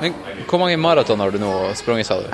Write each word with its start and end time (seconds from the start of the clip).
Men 0.00 0.14
hvor 0.48 0.60
mange 0.60 0.76
maraton 0.76 1.20
har 1.20 1.30
du 1.32 1.38
nå 1.40 1.52
sprunget, 1.78 2.06
sa 2.06 2.20
du? 2.20 2.28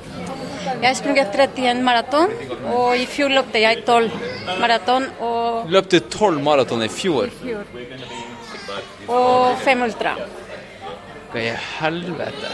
Jeg 0.83 0.89
har 0.89 0.95
sprunget 0.99 1.35
31 1.35 1.83
maraton, 1.87 2.33
og 2.75 2.97
i 2.99 3.05
fjor 3.07 3.31
løpte 3.31 3.61
jeg 3.63 3.85
12 3.87 4.11
maraton 4.59 5.07
og, 5.23 5.71
Løp 5.71 5.91
du 5.93 5.99
tolv 6.11 6.43
maraton 6.43 6.83
i 6.83 6.89
fjor? 6.91 7.31
og 9.09 9.59
5 9.63 9.83
ultra. 9.87 10.17
Hva 11.33 11.43
i 11.43 11.53
helvete? 11.79 12.51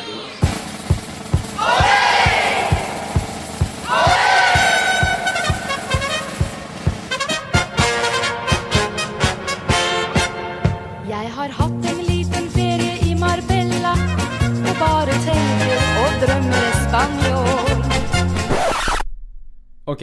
OK, 19.89 20.03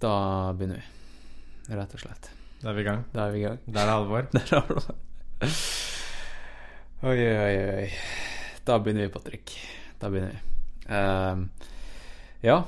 da 0.00 0.52
begynner 0.52 0.76
vi. 0.76 1.72
Rett 1.72 1.94
og 1.96 2.00
slett. 2.02 2.26
Da 2.60 2.68
er 2.68 2.74
vi 2.76 2.82
i 2.82 2.84
gang. 2.84 2.98
Da 3.14 3.22
er 3.24 3.30
vi 3.32 3.38
i 3.40 3.44
gang. 3.46 3.60
Der 3.64 3.86
er 3.86 3.92
alvor. 3.94 4.26
Der 4.34 4.50
er 4.58 4.72
det. 4.76 4.96
Oi, 7.08 7.16
oi, 7.16 7.54
oi. 7.80 7.86
Da 8.68 8.76
begynner 8.78 9.06
vi, 9.06 9.12
Patrick. 9.14 9.54
Da 10.02 10.10
begynner 10.12 10.34
vi. 10.36 10.42
Uh, 10.84 11.72
ja, 12.44 12.58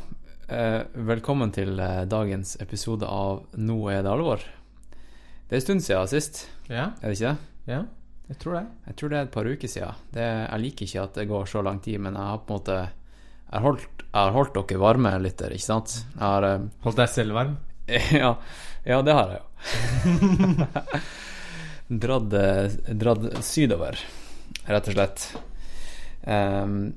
uh, 0.48 0.80
velkommen 1.12 1.52
til 1.52 1.76
uh, 1.76 2.06
dagens 2.08 2.56
episode 2.64 3.06
av 3.12 3.44
Nå 3.60 3.76
er 3.92 4.00
det 4.06 4.14
alvor. 4.14 4.42
Det 5.44 5.52
er 5.52 5.60
en 5.60 5.66
stund 5.66 5.84
siden 5.84 6.10
sist, 6.10 6.46
Ja, 6.72 6.94
er 7.02 7.12
det 7.12 7.18
ikke 7.18 7.34
det? 7.34 7.52
ja, 7.74 7.82
jeg 8.32 8.40
tror 8.40 8.56
det. 8.56 8.64
Jeg 8.88 8.96
tror 8.96 9.12
det 9.12 9.20
er 9.20 9.28
et 9.28 9.36
par 9.36 9.52
uker 9.52 9.68
siden. 9.76 10.02
Det, 10.16 10.24
jeg 10.24 10.64
liker 10.64 10.88
ikke 10.88 11.04
at 11.10 11.20
det 11.20 11.28
går 11.30 11.46
så 11.52 11.62
lang 11.68 11.84
tid, 11.84 12.00
men 12.00 12.16
jeg 12.16 12.32
har 12.32 12.40
på 12.40 12.54
en 12.56 12.62
måte 12.62 12.80
Jeg 12.80 13.52
har 13.52 13.68
holdt, 13.68 13.93
jeg 14.14 14.20
har 14.28 14.34
holdt 14.36 14.54
dere 14.54 14.78
varme, 14.78 15.10
lytter, 15.18 15.50
ikke 15.56 15.66
sant? 15.66 15.96
Jeg 16.14 16.22
har 16.22 16.46
eh, 16.48 16.66
Hold 16.86 16.98
deg 17.02 17.10
selv 17.10 17.34
varm. 17.34 17.56
ja, 18.22 18.30
ja, 18.86 19.00
det 19.04 19.16
har 19.18 19.34
jeg 19.34 19.42
jo. 19.42 19.48
dratt, 22.04 22.32
eh, 22.32 22.94
dratt 22.94 23.44
sydover, 23.44 23.98
rett 24.70 24.88
og 24.88 24.96
slett. 24.96 25.24
Um, 26.24 26.92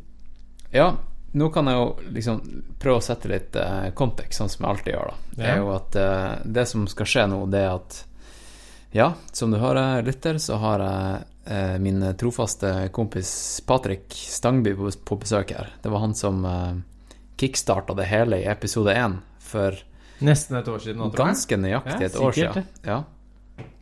ja, 0.71 0.91
nå 1.37 1.49
kan 1.51 1.67
jeg 1.67 1.75
jo 1.79 1.87
liksom 2.15 2.37
prøve 2.79 3.01
å 3.01 3.03
sette 3.03 3.27
litt 3.31 3.57
uh, 3.59 3.89
kontekst, 3.97 4.39
sånn 4.39 4.51
som 4.51 4.63
jeg 4.63 4.71
alltid 4.75 4.93
gjør. 4.93 5.09
da 5.11 5.17
Det 5.35 5.43
Ja. 5.43 5.53
er 5.53 5.57
jo 5.59 5.71
at 5.75 5.97
uh, 5.99 6.35
Det 6.47 6.63
som 6.69 6.85
skal 6.87 7.09
skje 7.11 7.25
nå, 7.33 7.41
det 7.51 7.59
er 7.65 7.73
at 7.75 7.97
Ja, 8.95 9.09
som 9.35 9.51
du 9.51 9.57
hører, 9.59 9.99
lytter, 10.07 10.39
så 10.39 10.55
har 10.63 10.79
jeg 10.79 11.25
eh, 11.51 11.73
min 11.83 11.99
trofaste 12.17 12.87
kompis 12.95 13.29
Patrick 13.67 14.15
Stangby 14.15 14.71
på, 14.79 14.87
på 15.05 15.17
besøk 15.19 15.51
her. 15.51 15.73
Det 15.83 15.91
var 15.91 15.99
han 16.05 16.15
som 16.15 16.39
eh, 16.47 16.77
kickstarta 17.37 17.93
det 17.97 18.07
hele 18.09 18.41
i 18.41 18.47
episode 18.49 18.93
én 18.97 19.19
for 19.43 19.77
Nesten 20.25 20.57
et 20.57 20.67
år 20.67 20.79
siden 20.81 20.97
nå, 20.97 21.11
tror 21.11 21.27
jeg. 21.27 21.35
Ganske 21.35 21.57
nøyaktig 21.61 22.01
Ja, 22.01 22.07
et 22.07 22.15
år 22.17 22.31
siden. 22.33 22.63
Ja. 22.87 23.03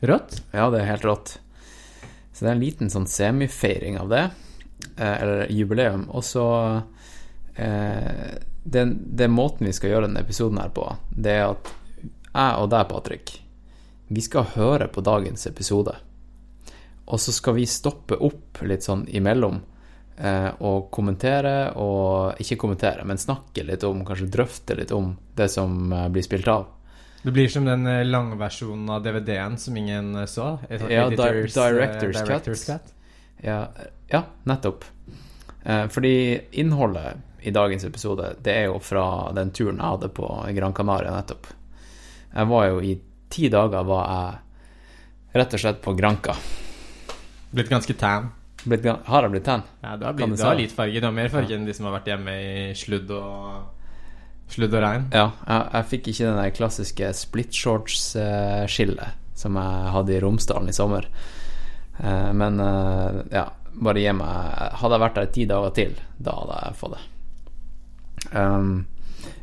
Rått. 0.04 0.42
ja, 0.52 0.66
det 0.74 0.82
er 0.82 0.90
helt 0.90 1.06
rått. 1.08 1.38
Så 2.34 2.44
det 2.44 2.50
er 2.50 2.56
en 2.58 2.64
liten 2.66 2.92
sånn 2.92 3.08
semifeiring 3.08 3.96
av 4.02 4.10
det, 4.12 4.24
eh, 4.98 5.16
eller 5.22 5.46
jubileum. 5.56 6.04
Og 6.12 6.26
så 6.28 6.44
eh, 7.56 8.36
den, 8.64 8.92
den 9.16 9.32
måten 9.32 9.70
vi 9.70 9.74
skal 9.78 9.94
gjøre 9.94 10.10
denne 10.10 10.26
episoden 10.26 10.60
her 10.60 10.74
på, 10.76 10.90
det 11.16 11.38
er 11.40 11.46
at 11.54 11.72
jeg 12.36 12.60
og 12.60 12.68
deg, 12.74 12.90
Patrick, 12.92 13.32
vi 14.12 14.22
skal 14.22 14.50
høre 14.58 14.90
på 14.92 15.02
dagens 15.08 15.48
episode. 15.48 15.96
Og 17.06 17.22
så 17.22 17.32
skal 17.32 17.56
vi 17.56 17.70
stoppe 17.70 18.18
opp 18.20 18.60
litt 18.68 18.84
sånn 18.84 19.06
imellom 19.08 19.62
og 20.60 20.86
kommentere, 20.96 21.74
og 21.76 22.40
ikke 22.40 22.56
kommentere, 22.62 23.04
men 23.04 23.18
snakke 23.20 23.66
litt 23.68 23.84
om, 23.84 24.06
kanskje 24.08 24.30
drøfte 24.32 24.78
litt 24.80 24.92
om 24.96 25.10
det 25.36 25.50
som 25.52 25.92
eh, 25.92 26.06
blir 26.10 26.24
spilt 26.24 26.48
av. 26.48 26.68
Det 27.26 27.34
blir 27.34 27.50
som 27.50 27.66
den 27.66 27.88
eh, 27.90 28.04
langversjonen 28.06 28.90
av 28.96 29.04
DVD-en 29.04 29.58
som 29.58 29.78
ingen 29.78 30.14
eh, 30.16 30.26
så. 30.30 30.54
Ja, 30.70 30.78
di- 31.10 31.18
editors, 31.18 31.58
eh, 31.58 31.64
director's 31.74 32.20
cut. 32.20 32.28
director's 32.30 32.66
cut. 32.70 32.94
Ja, 33.44 33.68
ja 34.14 34.24
nettopp. 34.44 34.86
Eh, 35.66 35.88
fordi 35.92 36.14
innholdet 36.62 37.18
i 37.42 37.52
dagens 37.52 37.84
episode, 37.86 38.36
det 38.42 38.54
er 38.56 38.64
jo 38.70 38.80
fra 38.80 39.32
den 39.36 39.52
turen 39.52 39.78
jeg 39.82 39.86
hadde 39.98 40.10
på 40.16 40.30
Gran 40.56 40.74
Canaria 40.74 41.12
nettopp. 41.18 41.48
Jeg 42.36 42.48
var 42.54 42.66
jo 42.72 42.80
i 42.82 42.96
ti 43.30 43.50
dager 43.50 43.84
var 43.88 44.08
jeg 44.10 45.40
rett 45.42 45.54
og 45.58 45.60
slett 45.66 45.82
på 45.84 45.94
Granca. 45.98 46.34
Blitt 47.52 47.70
ganske 47.70 47.94
tan. 48.00 48.32
Blitt, 48.66 48.86
har 49.06 49.26
jeg 49.26 49.32
blitt 49.36 49.46
tan? 49.46 49.62
Ja, 49.84 49.96
du 49.98 50.06
har, 50.08 50.14
blitt, 50.18 50.38
du 50.38 50.44
har 50.44 50.58
litt 50.58 50.74
farge. 50.74 51.00
Du 51.00 51.06
har 51.06 51.14
mer 51.14 51.30
farge 51.30 51.54
enn 51.54 51.68
de 51.68 51.74
som 51.78 51.86
har 51.86 52.00
vært 52.00 52.08
hjemme 52.10 52.34
i 52.42 52.74
sludd 52.78 53.12
og 53.14 53.72
Sludd 54.46 54.76
og 54.78 54.82
regn. 54.84 55.08
Ja, 55.10 55.32
jeg, 55.50 55.62
jeg 55.74 55.86
fikk 55.90 56.08
ikke 56.12 56.26
den 56.28 56.36
der 56.38 56.52
klassiske 56.54 57.08
split 57.18 57.56
shorts-skillet 57.58 59.22
som 59.36 59.58
jeg 59.58 59.94
hadde 59.96 60.14
i 60.14 60.20
Romsdalen 60.22 60.70
i 60.70 60.76
sommer. 60.76 61.08
Eh, 61.98 62.30
Men 62.38 62.60
eh, 62.62 63.18
ja, 63.34 63.48
bare 63.76 64.04
gi 64.04 64.14
meg 64.16 64.76
Hadde 64.80 64.96
jeg 64.96 65.04
vært 65.04 65.18
der 65.20 65.32
ti 65.36 65.46
dager 65.50 65.74
til, 65.76 65.96
da 66.22 66.36
hadde 66.38 66.60
jeg 66.62 66.78
fått 66.80 66.94
det. 66.96 67.04
Um, 68.36 68.70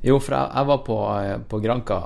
jo, 0.06 0.16
for 0.22 0.36
jeg, 0.36 0.48
jeg 0.54 0.70
var 0.70 0.80
på, 0.86 0.96
eh, 1.18 1.34
på 1.50 1.60
Granka 1.66 1.98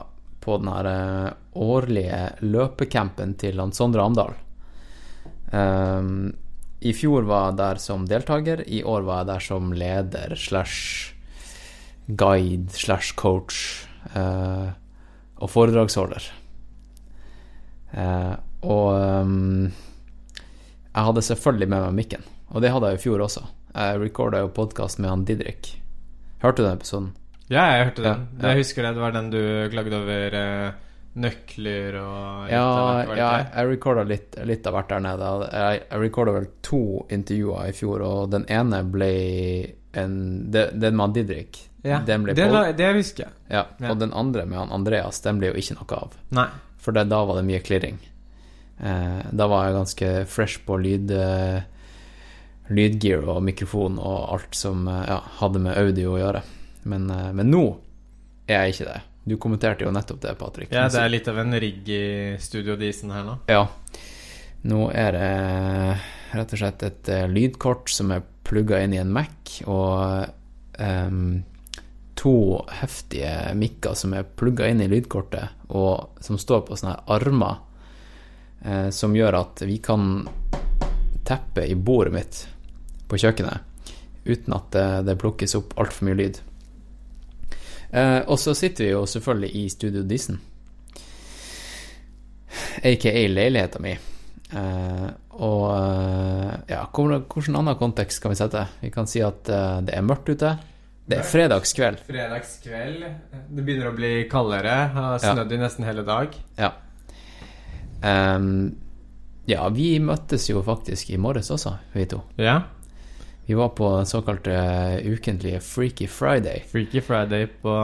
på 0.47 0.57
den 0.63 0.73
her 0.73 0.89
eh, 0.91 1.31
årlige 1.67 2.19
løpecampen 2.49 3.37
til 3.41 3.61
han 3.61 3.73
Sondre 3.77 4.05
Amdal. 4.09 4.35
Um, 5.53 6.33
I 6.81 6.93
fjor 6.93 7.25
var 7.29 7.51
jeg 7.51 7.59
der 7.61 7.81
som 7.81 8.05
deltaker, 8.09 8.63
i 8.69 8.83
år 8.85 9.07
var 9.07 9.23
jeg 9.23 9.31
der 9.31 9.45
som 9.47 9.71
leder 9.73 10.35
slash 10.37 11.15
guide 12.07 12.71
slash 12.77 13.17
coach 13.17 13.87
eh, 14.15 14.69
og 15.37 15.51
foredragsholder. 15.51 16.29
Eh, 17.97 18.35
og 18.67 18.89
um, 18.95 19.67
jeg 19.67 21.09
hadde 21.09 21.23
selvfølgelig 21.23 21.69
med 21.73 21.87
meg 21.87 21.99
mikken, 22.01 22.25
og 22.53 22.63
det 22.65 22.73
hadde 22.75 22.93
jeg 22.93 23.01
i 23.01 23.05
fjor 23.07 23.25
også. 23.27 23.45
Jeg 23.77 24.01
recorda 24.01 24.41
jo 24.45 24.53
podkast 24.57 25.01
med 25.01 25.13
han 25.13 25.25
Didrik. 25.29 25.75
Hørte 26.43 26.63
du 26.63 26.69
den 26.69 26.79
episoden? 26.79 27.11
Ja, 27.49 27.67
jeg 27.73 27.91
hørte 27.91 28.03
den. 28.03 28.25
Ja, 28.37 28.43
ja. 28.43 28.49
Jeg 28.49 28.65
husker 28.65 28.83
det. 28.83 28.95
Det 28.97 29.03
var 29.05 29.15
den 29.15 29.29
du 29.31 29.41
klagde 29.71 29.99
over 29.99 30.37
eh, 30.41 30.86
nøkler 31.17 31.97
og 32.01 32.51
Ja, 32.53 32.65
av 32.65 33.13
ja 33.17 33.29
jeg 33.45 33.69
recorda 33.71 34.03
litt, 34.05 34.37
litt 34.45 34.67
av 34.69 34.75
hvert 34.77 34.91
der 34.93 35.01
nede. 35.05 35.31
Jeg, 35.53 35.81
jeg 35.91 36.01
recorda 36.03 36.35
vel 36.37 36.49
to 36.67 36.81
intervjuer 37.13 37.71
i 37.71 37.77
fjor, 37.77 38.05
og 38.05 38.31
den 38.35 38.45
ene 38.53 38.83
ble 38.85 39.11
en 39.97 40.17
Den 40.53 40.97
med 40.99 41.15
Didrik. 41.17 41.63
Ja, 41.87 42.03
Den 42.05 42.25
ble 42.27 42.35
det, 42.37 42.49
pod- 42.51 42.77
det 42.77 42.91
husker 42.99 43.25
jeg. 43.25 43.33
ja, 43.49 43.63
ja. 43.81 43.91
Og 43.93 43.99
den 44.01 44.13
andre 44.13 44.45
med 44.45 44.59
han 44.59 44.73
Andreas, 44.75 45.21
den 45.25 45.39
ble 45.41 45.53
jo 45.53 45.57
ikke 45.61 45.79
noe 45.79 46.01
av. 46.03 46.17
Nei. 46.37 46.49
For 46.83 46.93
det, 46.93 47.07
da 47.09 47.23
var 47.25 47.39
det 47.41 47.47
mye 47.49 47.63
klirring. 47.65 47.97
Eh, 48.79 49.23
da 49.33 49.47
var 49.49 49.65
jeg 49.69 49.77
ganske 49.79 50.11
fresh 50.29 50.61
på 50.67 50.77
lyd, 50.83 51.11
uh, 51.17 51.63
lydgear 52.69 53.25
og 53.37 53.43
mikrofon 53.47 53.97
og 54.03 54.33
alt 54.35 54.55
som 54.59 54.85
uh, 54.91 55.01
ja, 55.09 55.21
hadde 55.41 55.63
med 55.63 55.79
audio 55.79 56.17
å 56.17 56.21
gjøre. 56.21 56.43
Men, 56.91 57.09
uh, 57.11 57.31
men 57.33 57.51
nå 57.51 57.63
er 58.47 58.67
jeg 58.67 58.75
ikke 58.77 58.89
det. 58.91 59.01
Du 59.27 59.35
kommenterte 59.43 59.83
jo 59.83 59.91
nettopp 59.91 60.21
det, 60.23 60.35
Patrick. 60.39 60.71
Ja, 60.71 60.85
det 60.87 61.01
er 61.03 61.11
litt 61.11 61.27
av 61.27 61.41
en 61.43 61.57
rigg 61.59 61.89
i 61.91 62.05
Studio 62.39 62.77
Disen 62.79 63.11
her 63.11 63.25
nå. 63.27 63.33
Ja. 63.51 63.65
Nå 64.71 64.85
er 64.95 65.17
det 65.17 65.31
rett 66.37 66.55
og 66.55 66.61
slett 66.61 66.85
et 66.87 67.11
eh, 67.11 67.27
lydkort 67.27 67.91
som 67.91 68.13
er 68.15 68.23
plugga 68.47 68.79
inn 68.85 68.95
i 68.95 69.01
en 69.03 69.11
Mac, 69.11 69.57
og 69.67 70.31
um, 70.79 71.43
to 72.15 72.37
heftige 72.79 73.35
mikker 73.59 73.99
som 73.99 74.15
er 74.15 74.31
plugga 74.39 74.71
inn 74.71 74.85
i 74.85 74.91
lydkortet, 74.95 75.67
og 75.75 76.23
som 76.23 76.39
står 76.39 76.63
på 76.69 76.79
sånne 76.79 76.95
armer, 77.19 77.59
eh, 78.63 78.91
som 78.95 79.15
gjør 79.17 79.41
at 79.43 79.67
vi 79.67 79.81
kan 79.83 80.21
teppe 81.27 81.67
i 81.67 81.75
bordet 81.75 82.15
mitt 82.15 82.45
på 83.11 83.19
kjøkkenet 83.19 83.75
uten 84.27 84.55
at 84.55 84.71
det, 84.75 84.87
det 85.11 85.19
plukkes 85.19 85.59
opp 85.59 85.75
altfor 85.83 86.07
mye 86.07 86.19
lyd. 86.19 86.39
Eh, 87.97 88.21
og 88.29 88.39
så 88.41 88.53
sitter 88.57 88.85
vi 88.85 88.93
jo 88.93 89.07
selvfølgelig 89.09 89.51
i 89.57 89.65
Studio 89.73 90.05
Dissen, 90.05 90.41
aka 92.85 93.13
leiligheta 93.33 93.81
mi. 93.81 93.95
Eh, 94.47 95.07
og 95.37 95.65
eh, 95.73 96.53
ja, 96.73 96.85
hvordan 96.93 97.61
annen 97.63 97.79
kontekst 97.81 98.21
kan 98.23 98.33
vi 98.33 98.41
sette? 98.41 98.67
Vi 98.83 98.93
kan 98.93 99.09
si 99.09 99.25
at 99.25 99.45
det 99.49 99.95
er 99.97 100.05
mørkt 100.05 100.29
ute. 100.29 100.57
Det 101.07 101.21
er 101.21 101.29
fredagskveld. 101.29 102.01
Fredagskveld. 102.09 103.05
Det 103.31 103.63
begynner 103.63 103.93
å 103.93 103.95
bli 103.95 104.15
kaldere. 104.31 104.75
Har 104.91 105.21
snødd 105.23 105.55
i 105.55 105.61
nesten 105.61 105.87
hele 105.87 106.03
dag. 106.07 106.35
Ja. 106.59 106.73
Um, 108.03 108.75
ja, 109.47 109.69
vi 109.71 109.93
møttes 110.03 110.49
jo 110.51 110.65
faktisk 110.67 111.13
i 111.15 111.21
morges 111.23 111.53
også, 111.55 111.77
vi 111.95 112.09
to. 112.11 112.25
Ja. 112.43 112.59
Vi 113.47 113.55
var 113.55 113.69
på 113.79 113.89
den 113.97 114.07
såkalte 114.07 114.57
ukentlige 115.05 115.61
Freaky 115.61 116.07
Friday. 116.11 116.65
Freaky 116.73 117.01
Friday 117.01 117.47
på 117.63 117.75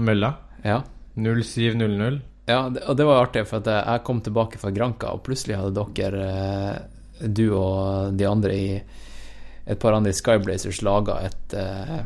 mølla. 0.00 0.34
Ja. 0.64 0.82
07.00. 1.14 2.20
Ja, 2.46 2.68
det, 2.72 2.82
og 2.88 2.96
det 2.96 3.04
var 3.06 3.20
artig, 3.26 3.44
for 3.46 3.62
jeg 3.68 4.02
kom 4.06 4.20
tilbake 4.24 4.58
fra 4.58 4.72
Granka, 4.74 5.12
og 5.14 5.22
plutselig 5.26 5.58
hadde 5.60 5.84
dere, 5.94 6.24
eh, 7.20 7.28
du 7.28 7.44
og 7.54 8.16
de 8.16 8.26
andre 8.26 8.56
i 8.56 8.70
et 9.70 9.78
par 9.78 9.94
andre 9.94 10.10
i 10.10 10.16
Skyblazers 10.16 10.80
laga 10.82 11.20
et, 11.28 11.54
eh, 11.54 12.00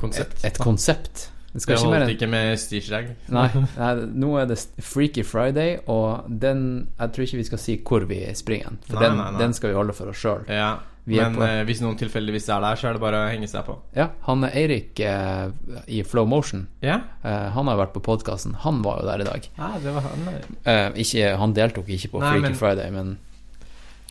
Konsept. 0.00 0.40
et, 0.42 0.50
et 0.50 0.58
konsept. 0.58 1.28
Det 1.52 1.58
Det 1.64 1.72
ikke 1.74 1.80
holdt 1.82 1.96
enn 2.02 2.10
ikke 2.12 2.28
med 2.30 2.58
styrsrag. 2.62 3.08
Nei, 3.34 3.46
nei, 3.78 3.94
nå 4.22 4.34
er 4.38 4.46
det 4.50 4.58
Freaky 4.82 5.24
Friday, 5.26 5.78
og 5.90 6.26
den 6.28 6.88
Jeg 6.98 7.12
tror 7.14 7.24
ikke 7.26 7.40
vi 7.40 7.46
skal 7.48 7.58
si 7.58 7.78
hvor 7.86 8.06
vi 8.06 8.20
springer 8.38 8.68
den, 8.70 8.78
for 8.86 8.98
Nei, 9.00 9.08
den, 9.08 9.16
nei. 9.18 9.38
den 9.40 9.54
skal 9.56 9.70
vi 9.72 9.78
holde 9.80 9.96
for 9.96 10.12
oss 10.12 10.20
sjøl. 10.22 10.44
Ja. 10.50 10.76
Men 11.16 11.34
på- 11.36 11.42
eh, 11.48 11.64
hvis 11.64 11.80
noen 11.82 11.96
tilfeldigvis 11.98 12.48
er 12.54 12.60
der, 12.60 12.76
så 12.76 12.88
er 12.88 12.92
det 12.92 13.00
bare 13.00 13.16
å 13.24 13.30
henge 13.30 13.48
seg 13.48 13.64
på. 13.66 13.76
Ja, 13.96 14.08
han 14.26 14.44
Eirik 14.44 15.00
eh, 15.00 15.50
i 15.88 16.02
Flow 16.02 16.26
Motion. 16.26 16.68
Ja, 16.82 17.00
Eh, 17.24 17.48
han 17.50 17.66
har 17.66 17.76
vært 17.76 17.92
på 17.92 18.00
podkasten. 18.02 18.54
Han 18.62 18.82
var 18.82 19.00
jo 19.02 19.06
der 19.06 19.20
i 19.20 19.24
dag. 19.24 19.48
ah, 19.58 19.78
det 19.78 19.92
var 19.92 20.02
han. 20.02 20.28
Eh, 20.64 20.90
ikke, 21.02 21.36
han 21.36 21.52
deltok 21.54 21.86
ikke 21.88 22.10
på 22.10 22.20
Nei, 22.20 22.30
Freaky 22.30 22.42
men- 22.42 22.54
Friday, 22.54 22.90
men 22.90 23.18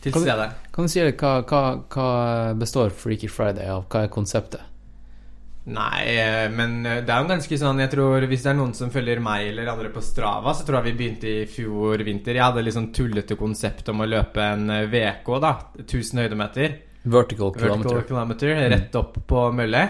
Til 0.02 0.12
Kan 0.12 0.22
stede. 0.22 0.50
kan 0.72 0.84
du 0.84 0.88
si 0.88 1.00
litt 1.04 1.18
hva, 1.18 1.42
hva, 1.44 1.82
hva 1.88 2.58
består 2.58 2.90
Freaky 2.90 3.28
Friday 3.28 3.66
av? 3.68 3.84
Hva 3.88 4.04
er 4.04 4.08
konseptet? 4.08 4.60
Nei, 5.66 6.06
eh, 6.16 6.48
men 6.48 6.86
eh, 6.86 7.02
det 7.04 7.10
er 7.12 7.20
jo 7.22 7.28
ganske 7.28 7.58
sånn 7.60 7.78
Jeg 7.78 7.90
tror 7.92 8.24
Hvis 8.26 8.42
det 8.46 8.50
er 8.50 8.56
noen 8.56 8.72
som 8.74 8.88
følger 8.90 9.20
meg 9.20 9.50
eller 9.50 9.68
andre 9.68 9.90
på 9.92 10.00
Strava, 10.02 10.54
så 10.56 10.64
tror 10.64 10.80
jeg 10.82 10.94
vi 10.96 10.98
begynte 11.04 11.28
i 11.28 11.44
fjor 11.46 12.00
vinter. 12.02 12.32
Jeg 12.34 12.42
hadde 12.46 12.64
litt 12.64 12.74
sånn 12.74 12.88
tullete 12.96 13.36
konsept 13.36 13.88
om 13.92 14.00
å 14.00 14.08
løpe 14.08 14.40
en 14.40 14.70
eh, 14.70 14.86
VK, 14.86 15.28
da. 15.44 15.52
1000 15.84 16.22
høydemeter. 16.24 16.78
Vertical 17.02 17.52
Vertical 17.52 17.82
kilometer. 17.82 18.06
kilometer. 18.08 18.70
Rett 18.70 18.94
opp 19.00 19.16
på 19.26 19.44
mølle. 19.56 19.84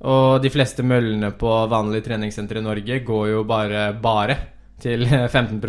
Og 0.00 0.40
de 0.42 0.50
fleste 0.50 0.82
møllene 0.82 1.30
på 1.36 1.50
vanlige 1.70 2.08
treningssentre 2.08 2.58
i 2.58 2.64
Norge 2.64 3.02
går 3.04 3.28
jo 3.34 3.44
bare 3.44 3.90
bare 4.00 4.36
til 4.80 5.04
15 5.34 5.60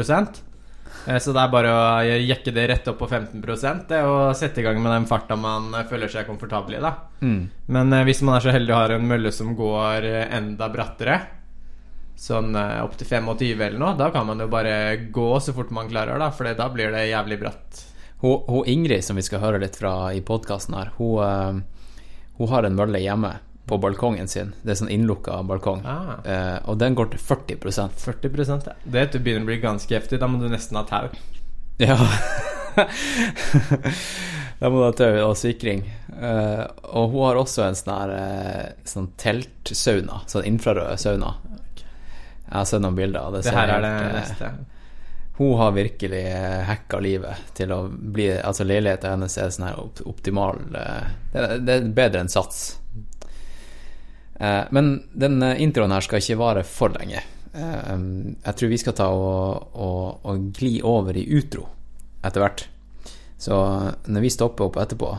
Eh, 1.07 1.18
Så 1.18 1.33
det 1.33 1.42
er 1.42 1.51
bare 1.51 1.72
å 1.74 1.83
jekke 2.06 2.54
det 2.54 2.68
rett 2.69 2.88
opp 2.92 3.00
på 3.01 3.10
15 3.10 3.42
det, 3.89 4.01
og 4.06 4.36
sette 4.38 4.62
i 4.62 4.63
gang 4.66 4.81
med 4.81 4.92
den 4.94 5.07
farta 5.10 5.36
man 5.36 5.74
eh, 5.74 5.86
føler 5.89 6.07
seg 6.12 6.28
komfortabel 6.30 6.78
i. 6.78 6.81
da 6.81 6.95
Mm. 7.22 7.50
Men 7.68 7.94
eh, 7.94 8.04
hvis 8.07 8.22
man 8.25 8.36
er 8.36 8.42
så 8.42 8.54
heldig 8.54 8.74
å 8.74 8.80
ha 8.80 8.88
en 8.95 9.07
mølle 9.07 9.31
som 9.31 9.56
går 9.56 10.06
enda 10.31 10.69
brattere, 10.74 11.19
sånn 12.18 12.54
opptil 12.56 12.83
opp 12.86 12.98
til 12.98 13.07
25 13.50 13.62
eller 13.66 13.80
noe, 13.81 13.98
da 13.98 14.10
kan 14.13 14.25
man 14.28 14.39
jo 14.39 14.48
bare 14.48 15.10
gå 15.13 15.30
så 15.42 15.54
fort 15.54 15.72
man 15.74 15.89
klarer, 15.89 16.19
da, 16.22 16.30
for 16.33 16.45
da 16.54 16.68
blir 16.69 16.92
det 16.94 17.07
jævlig 17.10 17.39
bratt. 17.42 17.86
Hun, 18.21 18.44
hun 18.47 18.68
Ingrid, 18.69 19.03
som 19.03 19.18
vi 19.18 19.25
skal 19.25 19.41
høre 19.41 19.62
litt 19.63 19.79
fra 19.81 20.12
i 20.13 20.21
podkasten 20.21 20.77
her, 20.77 20.91
hun, 20.97 21.23
eh, 21.25 21.88
hun 22.38 22.51
har 22.51 22.68
en 22.68 22.77
mølle 22.77 23.01
hjemme 23.01 23.35
på 23.71 23.77
balkongen 23.77 24.27
sin. 24.27 24.53
Det 24.62 24.73
er 24.73 24.79
sånn 24.81 24.91
innlukka 24.91 25.38
balkong. 25.47 25.83
Ah. 25.88 26.15
Eh, 26.25 26.57
og 26.69 26.77
den 26.81 26.95
går 26.97 27.13
til 27.13 27.21
40% 27.23 27.97
40 27.97 28.51
ja. 28.68 28.73
Det 28.83 29.21
begynner 29.21 29.45
å 29.45 29.50
bli 29.51 29.59
ganske 29.63 29.95
heftig. 29.95 30.19
Da 30.19 30.27
må 30.27 30.41
du 30.41 30.50
nesten 30.51 30.77
ha 30.79 30.83
tau. 30.89 31.07
Ja. 31.79 31.95
da 34.59 34.69
må 34.69 34.81
du 34.81 34.85
ha 34.85 34.91
tau 34.97 35.21
og 35.29 35.38
sikring. 35.39 35.85
Eh, 36.12 36.65
og 36.91 37.15
hun 37.15 37.25
har 37.29 37.39
også 37.39 37.63
en 37.65 37.79
sånn 37.79 37.94
her 37.95 38.13
eh, 38.18 38.68
sånn 38.91 39.07
teltsauna. 39.21 40.23
Sånn 40.27 40.50
infrarød 40.51 41.00
sauna. 41.00 41.31
Jeg 42.51 42.57
har 42.57 42.68
sett 42.68 42.83
noen 42.83 43.00
bilder. 43.00 43.23
av 43.23 43.38
Det, 43.38 43.45
Det 43.47 43.56
her 43.56 43.75
er 43.77 43.88
det 43.88 43.95
eh, 44.01 44.13
neste. 44.19 44.51
Hun 45.38 45.57
har 45.57 45.72
virkelig 45.72 46.24
hacka 46.68 47.00
livet 47.00 47.54
til 47.57 47.72
å 47.72 47.86
bli 47.89 48.28
Altså, 48.36 48.66
leiligheten 48.68 49.16
hennes 49.16 49.38
er 49.39 49.54
sånn 49.54 49.69
her 49.69 49.80
optimal 50.10 50.60
eh, 50.75 51.07
det, 51.33 51.45
det 51.66 51.78
er 51.78 51.88
bedre 51.95 52.24
enn 52.24 52.31
Sats. 52.31 52.60
Eh, 54.36 54.63
men 54.75 54.92
den 55.13 55.42
eh, 55.42 55.62
introen 55.63 55.95
her 55.95 56.06
skal 56.06 56.22
ikke 56.22 56.42
vare 56.42 56.66
for 56.68 56.94
lenge. 56.98 57.24
Jeg 57.51 58.54
tror 58.56 58.69
vi 58.72 58.78
skal 58.80 58.94
ta 58.95 59.10
og, 59.12 59.74
og, 59.75 60.22
og 60.24 60.44
gli 60.56 60.78
over 60.88 61.18
i 61.19 61.25
utro 61.36 61.66
etter 62.24 62.45
hvert. 62.45 62.63
Så 63.42 63.57
når 64.07 64.24
vi 64.24 64.31
stopper 64.31 64.69
opp 64.69 64.78
etterpå, 64.80 65.10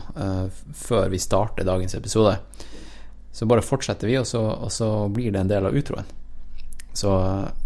før 0.73 1.11
vi 1.13 1.19
starter 1.21 1.67
dagens 1.67 1.93
episode, 1.93 2.31
så 3.29 3.45
bare 3.45 3.61
fortsetter 3.61 4.09
vi, 4.09 4.17
og 4.17 4.25
så, 4.25 4.41
og 4.41 4.71
så 4.73 4.87
blir 5.13 5.29
det 5.35 5.43
en 5.43 5.51
del 5.51 5.69
av 5.69 5.77
utroen. 5.77 6.09
Så 6.93 7.13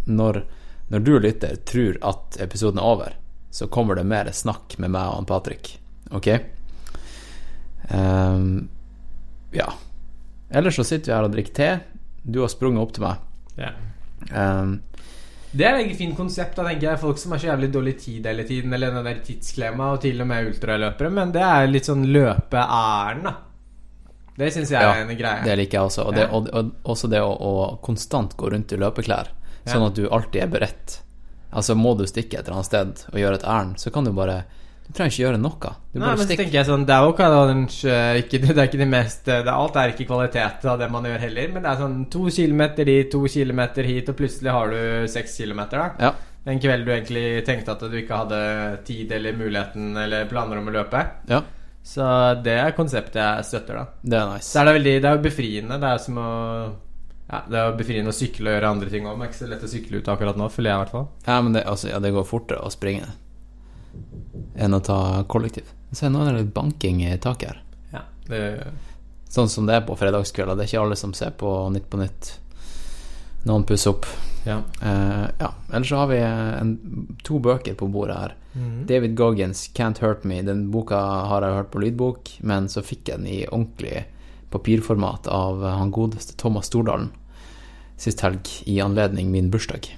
når, 0.05 0.41
når 0.89 0.99
du 1.03 1.13
lytter 1.19 1.55
tror 1.67 1.97
at 2.07 2.37
episoden 2.43 2.79
er 2.79 2.87
over, 2.87 3.15
så 3.51 3.67
kommer 3.71 3.95
det 3.99 4.05
mer 4.07 4.29
snakk 4.31 4.77
med 4.79 4.91
meg 4.93 5.07
og 5.09 5.15
han 5.21 5.25
Patrick. 5.29 5.73
Ok? 6.15 6.27
Um, 7.91 8.69
ja. 9.51 9.73
Ellers 10.49 10.75
så 10.75 10.83
sitter 10.87 11.11
vi 11.11 11.15
her 11.17 11.27
og 11.27 11.33
drikker 11.33 11.53
te. 11.57 11.69
Du 12.23 12.41
har 12.43 12.51
sprunget 12.51 12.83
opp 12.83 12.93
til 12.95 13.03
meg. 13.07 13.23
Ja. 13.59 13.71
Um, 14.31 14.77
Det 15.57 15.65
er 15.65 15.79
et 15.79 15.93
fint 15.97 16.15
konsept. 16.17 16.55
Da 16.59 16.65
tenker 16.67 16.89
jeg 16.91 16.99
Folk 17.01 17.17
som 17.21 17.31
har 17.33 17.39
så 17.41 17.47
jævlig 17.51 17.69
dårlig 17.73 17.95
tid 18.03 18.25
hele 18.27 18.43
tiden, 18.47 18.73
eller 18.75 18.91
den 18.93 19.05
der 19.07 19.21
tidsklemma, 19.25 19.91
og 19.95 20.01
til 20.03 20.21
og 20.21 20.27
med 20.27 20.49
ultraløpere, 20.51 21.09
men 21.13 21.31
det 21.35 21.43
er 21.43 21.67
litt 21.71 21.87
sånn 21.87 22.03
løpeæren, 22.13 23.23
da. 23.27 23.35
Det 24.37 24.51
syns 24.53 24.69
jeg 24.69 24.83
Ja, 24.83 24.91
er 24.93 25.07
en 25.07 25.17
greie. 25.17 25.43
det 25.47 25.55
liker 25.57 25.79
jeg 25.79 25.87
også. 25.89 26.03
Og, 26.05 26.13
det, 26.13 26.27
og, 26.29 26.49
og 26.53 26.91
også 26.93 27.07
det 27.09 27.21
å, 27.25 27.31
å 27.33 27.53
konstant 27.81 28.35
gå 28.37 28.51
rundt 28.53 28.75
i 28.75 28.77
løpeklær, 28.77 29.31
sånn 29.73 29.87
at 29.87 29.95
du 29.95 30.07
alltid 30.09 30.41
er 30.43 30.47
beredt. 30.47 31.01
Altså 31.57 31.75
Må 31.79 31.93
du 31.97 32.03
stikke 32.05 32.37
et 32.39 32.45
eller 32.47 32.57
annet 32.59 32.67
sted 32.67 33.03
og 33.13 33.19
gjøre 33.21 33.35
et 33.39 33.45
ærend, 33.47 33.77
så 33.79 33.91
kan 33.93 34.03
du 34.03 34.11
bare 34.11 34.43
Du 34.87 34.93
trenger 34.95 35.11
ikke 35.11 35.23
gjøre 35.23 35.39
noe. 35.39 35.71
Du 35.93 35.99
Nei, 35.99 36.09
men 36.15 36.17
så 36.19 36.27
tenker 36.29 36.53
jeg 36.59 36.67
sånn 36.67 36.85
Det 36.87 36.93
er 36.95 37.03
jo 37.03 37.13
ikke 37.15 38.39
Det 38.53 38.57
er 38.57 38.67
ikke 38.67 38.77
det 38.83 38.87
mest 38.87 39.25
det 39.25 39.47
Alt 39.51 39.75
er 39.75 39.91
ikke 39.93 40.05
kvalitet 40.07 40.65
av 40.67 40.79
det 40.79 40.89
man 40.91 41.03
gjør 41.07 41.19
heller, 41.23 41.49
men 41.53 41.63
det 41.63 41.71
er 41.71 41.81
sånn 41.81 41.97
to 42.11 42.25
kilometer 42.31 42.85
dit, 42.87 43.09
to 43.11 43.23
kilometer 43.31 43.83
hit, 43.83 44.09
og 44.11 44.15
plutselig 44.19 44.51
har 44.51 44.71
du 44.71 45.07
seks 45.11 45.37
kilometer, 45.41 45.77
da. 45.77 46.09
Ja. 46.09 46.13
En 46.47 46.59
kveld 46.63 46.85
du 46.87 46.91
egentlig 46.93 47.43
tenkte 47.47 47.73
at 47.75 47.81
du 47.83 47.95
ikke 47.99 48.15
hadde 48.21 48.41
tid 48.87 49.11
eller 49.11 49.35
muligheten 49.35 49.97
eller 49.99 50.27
planer 50.31 50.61
om 50.61 50.67
å 50.71 50.75
løpe. 50.77 51.01
ja, 51.27 51.41
Så 51.83 52.03
det 52.43 52.55
er 52.59 52.71
konseptet 52.75 53.19
jeg 53.19 53.47
støtter, 53.49 53.81
da. 53.81 53.85
det 54.03 54.17
er 54.19 54.27
Så 54.27 54.35
nice. 54.35 54.59
er 54.59 54.65
det 54.69 54.75
veldig 54.77 54.93
Det 55.01 55.09
er 55.09 55.15
jo 55.17 55.23
befriende. 55.29 55.79
Det 55.79 55.89
er 55.91 55.97
som 56.05 56.17
å 56.23 56.29
ja, 57.27 57.41
Det 57.49 57.59
er 57.59 57.77
befriende 57.77 58.11
å 58.13 58.15
sykle 58.15 58.49
og 58.49 58.55
gjøre 58.55 58.71
andre 58.71 58.91
ting 58.91 59.07
òg. 59.07 59.17
Det 59.17 59.25
er 59.25 59.31
ikke 59.31 59.41
så 59.41 59.49
lett 59.51 59.63
å 59.67 59.71
sykle 59.71 59.99
ut 59.99 60.11
akkurat 60.13 60.37
nå, 60.39 60.49
føler 60.53 60.71
jeg 60.71 60.79
i 60.79 60.83
hvert 60.83 60.95
fall. 60.95 61.07
Ja, 61.27 61.39
men 61.43 61.57
det, 61.57 61.63
altså, 61.67 61.89
ja, 61.91 61.99
det 62.03 62.13
går 62.15 62.27
fortere 62.27 62.63
å 62.63 62.73
springe 62.73 63.09
enn 64.55 64.77
å 64.77 64.83
ta 64.83 64.99
kollektiv. 65.29 65.69
Så 65.91 66.09
nå 66.11 66.21
er 66.23 66.31
det 66.31 66.43
litt 66.43 66.53
banking 66.55 67.01
i 67.07 67.15
taket 67.21 67.49
her. 67.49 67.63
Ja, 67.95 68.03
det 68.29 68.41
Sånn 69.27 69.49
som 69.51 69.65
det 69.67 69.75
er 69.75 69.81
på 69.83 69.95
fredagskvelder. 69.99 70.55
Det 70.55 70.63
er 70.63 70.69
ikke 70.69 70.83
alle 70.85 70.95
som 70.95 71.11
ser 71.11 71.33
på 71.35 71.49
Nytt 71.73 71.89
på 71.91 71.99
Nytt. 71.99 72.29
Noen 73.43 73.65
pusser 73.67 73.91
opp. 73.91 74.07
Ja. 74.47 74.61
Eh, 74.79 75.25
ja. 75.41 75.49
Ellers 75.67 75.89
så 75.91 75.99
har 75.99 76.07
vi 76.07 76.21
en, 76.23 76.71
to 77.27 77.39
bøker 77.43 77.75
på 77.75 77.89
bordet 77.91 78.15
her. 78.21 78.35
David 78.87 79.17
Goggins, 79.19 79.69
'Can't 79.75 79.99
Hurt 79.99 80.23
Me'. 80.23 80.41
Den 80.41 80.71
boka 80.71 80.97
har 81.29 81.41
jeg 81.41 81.53
hørt 81.59 81.71
på 81.71 81.83
lydbok, 81.83 82.31
men 82.39 82.69
så 82.71 82.81
fikk 82.81 83.11
jeg 83.11 83.19
den 83.19 83.27
i 83.27 83.45
ordentlig 83.45 84.05
papirformat 84.49 85.27
av 85.27 85.61
han 85.63 85.91
godeste 85.91 86.37
Thomas 86.39 86.71
Stordalen 86.71 87.11
sist 87.97 88.21
helg 88.25 88.49
i 88.69 88.79
anledning 88.83 89.31
min 89.33 89.51
bursdag. 89.53 89.89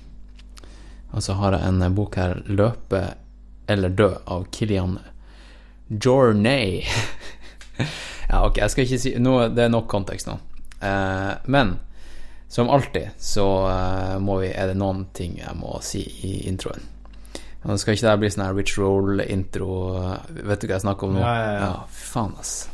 Og 1.11 1.23
så 1.25 1.35
har 1.39 1.57
jeg 1.57 1.67
en 1.67 1.95
bok 1.95 2.15
her, 2.15 2.41
'Løpe 2.45 3.15
eller 3.67 3.89
dø' 3.89 4.17
av 4.25 4.45
Kilian 4.51 4.99
Jornay. 5.89 6.83
ja, 8.29 8.45
ok, 8.45 8.57
jeg 8.57 8.69
skal 8.69 8.83
ikke 8.85 8.99
si 8.99 9.13
nå, 9.17 9.49
Det 9.49 9.63
er 9.65 9.73
nok 9.73 9.87
kontekst 9.89 10.27
nå. 10.29 10.37
Eh, 10.81 11.33
men 11.45 11.77
som 12.49 12.69
alltid 12.69 13.09
så 13.17 13.45
eh, 13.69 14.15
må 14.19 14.39
vi, 14.41 14.53
er 14.53 14.71
det 14.71 14.77
noen 14.79 15.05
ting 15.13 15.37
jeg 15.37 15.53
må 15.57 15.79
si 15.85 16.01
i 16.25 16.47
introen. 16.49 16.81
Nå 17.59 17.75
skal 17.77 17.97
ikke 17.97 18.07
det 18.07 18.19
bli 18.21 18.29
sånn 18.31 18.45
her 18.45 18.55
Rich 18.55 18.77
Roll-intro. 18.79 19.73
Vet 20.31 20.61
du 20.61 20.69
hva 20.69 20.77
jeg 20.77 20.85
snakker 20.85 21.09
om 21.09 21.17
nå? 21.17 21.23
Ja, 21.25 21.33
ja, 21.35 21.55
ja. 21.59 21.73
faen, 21.91 22.37
ass. 22.39 22.69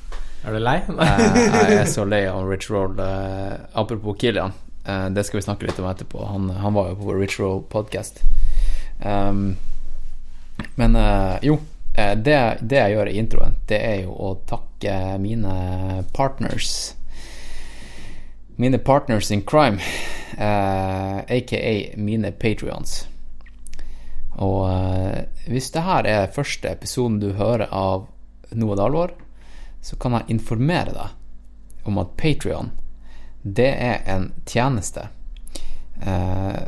Er 0.45 0.53
du 0.53 0.61
lei? 0.61 0.77
Jeg, 0.85 1.47
jeg 1.49 1.79
er 1.79 1.89
så 1.95 2.05
lei 2.05 2.21
av 2.29 2.45
Rich 2.51 2.69
Roll. 2.69 2.99
eh, 3.01 3.55
apropos 3.81 4.19
Kilian, 4.21 4.53
eh, 4.53 4.64
det 4.85 5.23
skal 5.25 5.39
vi 5.39 5.45
snakke 5.45 5.65
litt 5.65 5.79
om 5.81 5.87
etterpå. 5.89 6.19
Han, 6.29 6.49
han 6.61 6.75
var 6.75 6.91
jo 6.91 6.97
på 6.99 7.07
vår 7.07 7.21
Ritual 7.23 7.63
podcast. 7.71 8.21
Um, 9.01 9.55
men 10.75 10.95
eh, 10.95 11.37
jo, 11.41 11.59
eh, 11.93 12.17
det, 12.17 12.57
det 12.61 12.79
jeg 12.79 12.95
gjør 12.95 13.09
i 13.09 13.17
introen, 13.19 13.57
det 13.67 13.79
er 13.79 13.97
jo 14.05 14.15
å 14.15 14.35
takke 14.47 15.17
mine 15.21 15.55
partners. 16.15 16.95
Mine 18.55 18.79
partners 18.79 19.31
in 19.31 19.41
crime, 19.43 19.83
uh, 20.39 21.19
aka 21.27 21.73
mine 21.99 22.31
patrions. 22.39 23.01
Og 24.39 24.61
uh, 24.69 25.25
hvis 25.51 25.71
det 25.75 25.83
her 25.83 26.07
er 26.07 26.31
første 26.35 26.71
episoden 26.71 27.19
du 27.19 27.33
hører 27.35 27.67
av 27.71 28.07
Noe 28.55 28.75
det 28.77 28.83
alvor, 28.85 29.11
så 29.83 29.97
kan 29.99 30.13
jeg 30.15 30.37
informere 30.37 30.93
deg 30.95 31.87
om 31.89 31.97
at 31.99 32.13
Patrion, 32.15 32.69
det 33.45 33.69
er 33.77 34.01
en 34.09 34.31
tjeneste 34.49 35.07
eh, 36.01 36.61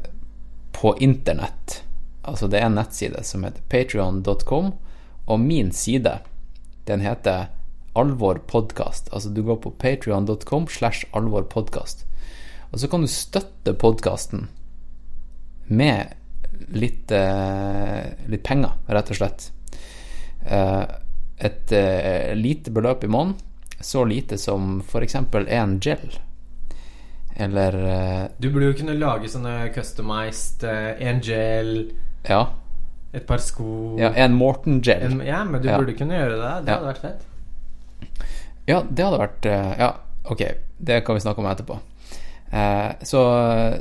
på 0.77 0.97
internett. 1.01 1.81
Altså 2.21 2.47
det 2.47 2.59
er 2.59 2.67
en 2.67 2.77
nettside 2.77 3.23
som 3.25 3.45
heter 3.47 3.63
patrion.com, 3.71 4.73
og 5.25 5.39
min 5.41 5.71
side, 5.73 6.19
den 6.85 7.01
heter 7.01 7.47
Alvor 7.97 8.43
Podcast. 8.45 9.09
Altså 9.09 9.31
du 9.33 9.41
går 9.47 9.57
på 9.63 9.71
patrion.com 9.81 10.67
slash 10.69 11.09
Alvor 11.17 11.47
Podcast. 11.49 12.05
Og 12.69 12.79
så 12.79 12.91
kan 12.91 13.01
du 13.01 13.09
støtte 13.09 13.73
podkasten 13.73 14.45
med 15.65 16.13
litt, 16.77 17.11
eh, 17.11 18.05
litt 18.29 18.45
penger, 18.45 18.77
rett 18.85 19.09
og 19.09 19.17
slett. 19.17 19.49
Eh, 20.45 20.85
et 21.37 21.73
eh, 21.73 22.35
lite 22.37 22.69
beløp 22.71 23.03
i 23.03 23.11
måneden, 23.11 23.35
så 23.81 24.05
lite 24.05 24.37
som 24.37 24.79
f.eks. 24.85 25.15
en 25.15 25.79
gel. 25.81 26.19
Eller 27.37 27.75
eh, 27.87 28.27
Du 28.41 28.49
burde 28.49 28.71
jo 28.71 28.77
kunne 28.79 28.95
lage 28.97 29.29
sånne 29.29 29.69
customized 29.75 30.63
eh, 30.65 30.95
en 31.09 31.19
gel, 31.21 31.73
Ja, 32.27 32.47
et 33.13 33.25
par 33.29 33.37
sko 33.39 33.95
ja 33.99 34.09
en 34.15 34.33
Morten-gel. 34.35 35.03
en, 35.11 35.19
Ja, 35.25 35.43
men 35.45 35.61
du 35.61 35.67
Ja. 35.69 35.77
burde 35.77 35.93
kunne 35.97 36.17
gjøre 36.17 36.39
det. 36.41 36.65
Det 36.65 36.73
hadde 36.73 36.89
vært 36.93 37.03
fett. 37.05 37.21
Ja, 38.67 38.81
det 38.89 39.05
hadde 39.05 39.19
vært 39.21 39.45
eh, 39.45 39.75
Ja, 39.79 39.91
ok, 40.25 40.41
det 40.79 41.03
kan 41.05 41.15
vi 41.15 41.21
snakke 41.21 41.39
om 41.39 41.45
etterpå. 41.51 41.77
Eh, 42.51 42.91
så 43.03 43.21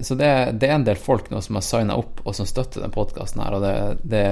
så 0.03 0.15
det, 0.19 0.31
det 0.61 0.69
er 0.69 0.75
en 0.75 0.85
del 0.85 0.97
folk 0.99 1.31
nå 1.31 1.41
som 1.43 1.55
har 1.59 1.63
signa 1.63 1.97
opp, 1.97 2.21
og 2.27 2.35
som 2.35 2.47
støtter 2.47 2.83
den 2.83 2.91
podkasten 2.95 3.43
her, 3.43 3.55
og 3.55 3.63
det, 3.63 3.75
det 4.05 4.27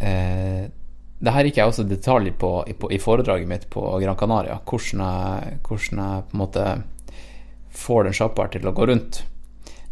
eh, 0.00 0.66
det 1.18 1.32
her 1.34 1.48
gikk 1.48 1.56
jeg 1.58 1.66
også 1.72 1.84
detalj 1.90 2.30
på, 2.38 2.50
i- 2.70 2.74
på 2.78 2.90
i 2.94 2.98
foredraget 3.02 3.48
mitt 3.50 3.64
på 3.70 3.82
Gran 4.00 4.16
Canaria. 4.16 4.58
Hvordan 4.64 5.00
jeg, 5.02 5.58
hvordan 5.66 5.98
jeg 6.04 6.22
på 6.28 6.36
en 6.36 6.42
måte 6.44 6.66
får 7.78 8.08
den 8.08 8.16
sjappa 8.18 8.48
til 8.52 8.66
å 8.68 8.72
gå 8.76 8.86
rundt. 8.90 9.22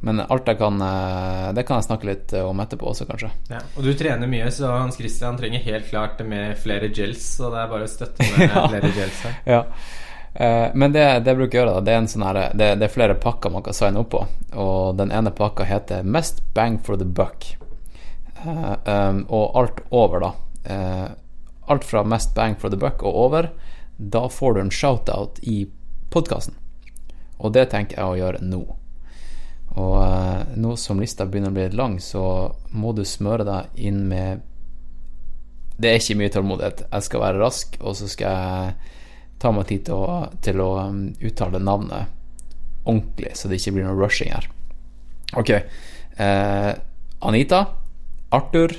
Men 0.04 0.20
alt 0.20 0.46
jeg 0.46 0.58
kan 0.60 0.76
eh, 0.84 1.52
Det 1.56 1.62
kan 1.66 1.78
jeg 1.80 1.86
snakke 1.86 2.06
litt 2.10 2.32
om 2.36 2.58
etterpå 2.60 2.90
også, 2.90 3.06
kanskje. 3.08 3.30
Ja. 3.48 3.62
Og 3.78 3.86
du 3.86 3.94
trener 3.96 4.28
mye, 4.28 4.50
så 4.52 4.68
Hans 4.74 4.98
Christian 5.00 5.38
trenger 5.40 5.62
helt 5.64 5.88
klart 5.88 6.20
med 6.28 6.58
flere 6.60 6.90
gels. 6.92 7.24
Så 7.38 7.48
det 7.54 7.62
er 7.62 7.70
bare 7.70 7.86
å 7.88 7.90
støtte 7.90 8.26
med 8.36 8.44
Ja. 8.50 8.66
flere 8.68 8.90
gels 8.92 9.22
her. 9.24 9.38
Ja. 9.48 9.62
Eh, 10.36 10.66
men 10.76 10.92
det, 10.92 11.04
det 11.24 11.32
jeg 11.32 11.38
bruker 11.40 11.58
å 11.58 11.60
gjøre, 11.62 11.74
da, 11.78 11.84
det 11.86 11.94
er, 11.94 12.00
en 12.02 12.10
sånn 12.12 12.26
her, 12.28 12.40
det, 12.52 12.68
det 12.82 12.84
er 12.90 12.92
flere 12.92 13.16
pakker 13.22 13.54
man 13.54 13.64
kan 13.64 13.76
signe 13.78 14.02
opp 14.02 14.10
på. 14.12 14.20
Og 14.52 14.98
den 15.00 15.14
ene 15.16 15.32
pakka 15.32 15.64
heter 15.64 16.02
'Mest 16.04 16.42
bang 16.54 16.76
for 16.84 17.00
the 17.00 17.08
buck'. 17.08 17.54
Eh, 18.44 18.74
um, 18.84 19.24
og 19.32 19.56
alt 19.56 19.80
over, 19.90 20.20
da. 20.20 20.32
eh, 20.74 21.08
alt 21.72 21.84
fra 21.88 22.04
'Mest 22.04 22.34
bang 22.36 22.54
for 22.60 22.68
the 22.70 22.76
buck' 22.76 23.02
og 23.02 23.16
over, 23.24 23.48
da 23.96 24.26
får 24.28 24.54
du 24.54 24.60
en 24.60 24.70
shout-out 24.70 25.40
i 25.42 25.66
podkasten. 26.12 26.54
Og 27.38 27.52
det 27.52 27.68
tenker 27.72 28.00
jeg 28.00 28.06
å 28.06 28.18
gjøre 28.18 28.42
nå. 28.44 28.62
Og 29.76 29.94
eh, 30.00 30.56
nå 30.56 30.74
som 30.80 31.00
lista 31.02 31.26
begynner 31.28 31.52
å 31.52 31.56
bli 31.56 31.68
lang, 31.76 31.98
så 32.00 32.24
må 32.72 32.94
du 32.96 33.04
smøre 33.04 33.44
deg 33.46 33.80
inn 33.88 34.06
med 34.08 34.44
Det 35.76 35.90
er 35.90 36.00
ikke 36.00 36.16
mye 36.16 36.32
tålmodighet. 36.32 36.86
Jeg 36.88 37.04
skal 37.04 37.24
være 37.26 37.42
rask, 37.42 37.76
og 37.82 37.96
så 37.98 38.08
skal 38.08 38.38
jeg 38.40 38.94
ta 39.42 39.52
meg 39.52 39.66
tid 39.68 39.84
til 39.88 40.00
å, 40.00 40.20
til 40.40 40.62
å 40.64 40.70
um, 40.88 41.02
uttale 41.20 41.60
navnet 41.60 42.14
ordentlig, 42.86 43.34
så 43.36 43.50
det 43.50 43.58
ikke 43.60 43.74
blir 43.76 43.88
noe 43.88 43.98
rushing 43.98 44.30
her. 44.32 44.46
Ok. 45.36 45.50
Eh, 45.52 46.70
Anita, 47.26 47.60
Arthur, 48.30 48.72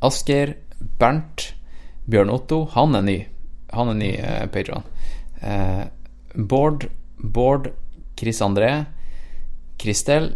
Asgeir, 0.00 0.54
Bernt, 0.98 1.52
Bjørn 2.08 2.32
Otto. 2.32 2.62
Han 2.76 2.96
er 2.96 3.04
ny. 3.04 3.18
Han 3.74 3.92
er 3.92 3.98
ny 3.98 4.12
eh, 4.16 4.46
Patreon. 4.54 4.86
Eh, 5.42 5.84
Bård, 6.34 6.88
Bård, 7.18 7.72
Chris 8.18 8.42
André, 8.42 8.72
Kristel, 9.78 10.32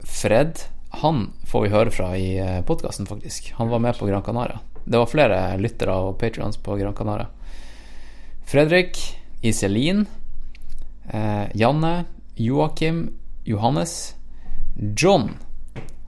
Fred. 0.00 0.64
Han 1.02 1.30
får 1.46 1.66
vi 1.66 1.72
høre 1.74 1.92
fra 1.92 2.10
i 2.16 2.30
eh, 2.40 2.62
podkasten, 2.64 3.08
faktisk. 3.08 3.52
Han 3.60 3.68
var 3.68 3.82
med 3.84 3.98
på 3.98 4.08
Gran 4.08 4.24
Canaria. 4.24 4.60
Det 4.84 4.98
var 4.98 5.10
flere 5.10 5.40
lyttere 5.60 5.92
og 5.92 6.16
patrions 6.20 6.56
på 6.56 6.78
Gran 6.80 6.96
Canaria. 6.96 7.28
Fredrik, 8.46 9.00
Iselin, 9.42 10.06
eh, 11.10 11.44
Janne, 11.54 12.04
Joakim, 12.36 13.10
Johannes, 13.44 14.14
John. 14.96 15.30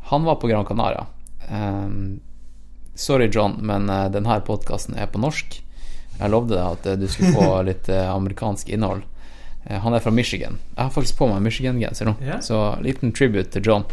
Han 0.02 0.24
var 0.24 0.34
på 0.34 0.46
Gran 0.46 0.64
Canaria. 0.64 1.06
Eh, 1.50 1.88
sorry, 2.94 3.30
John, 3.32 3.52
men 3.60 3.90
eh, 3.90 4.10
denne 4.10 4.40
podkasten 4.40 4.94
er 4.94 5.06
på 5.06 5.20
norsk. 5.20 5.62
Jeg 6.18 6.32
lovde 6.32 6.56
deg 6.56 6.64
at 6.64 6.86
eh, 6.86 6.98
du 6.98 7.08
skulle 7.08 7.34
få 7.36 7.62
litt 7.68 7.88
amerikansk 7.88 8.68
innhold. 8.68 9.04
Eh, 9.68 9.78
han 9.78 9.94
er 9.94 10.00
fra 10.00 10.10
Michigan. 10.10 10.58
Jeg 10.76 10.82
har 10.82 10.90
faktisk 10.90 11.18
på 11.18 11.28
meg 11.28 11.42
Michigan-genser 11.44 12.08
nå, 12.08 12.14
yeah. 12.22 12.40
så 12.40 12.78
liten 12.84 13.12
tribute 13.12 13.50
til 13.52 13.66
John. 13.66 13.84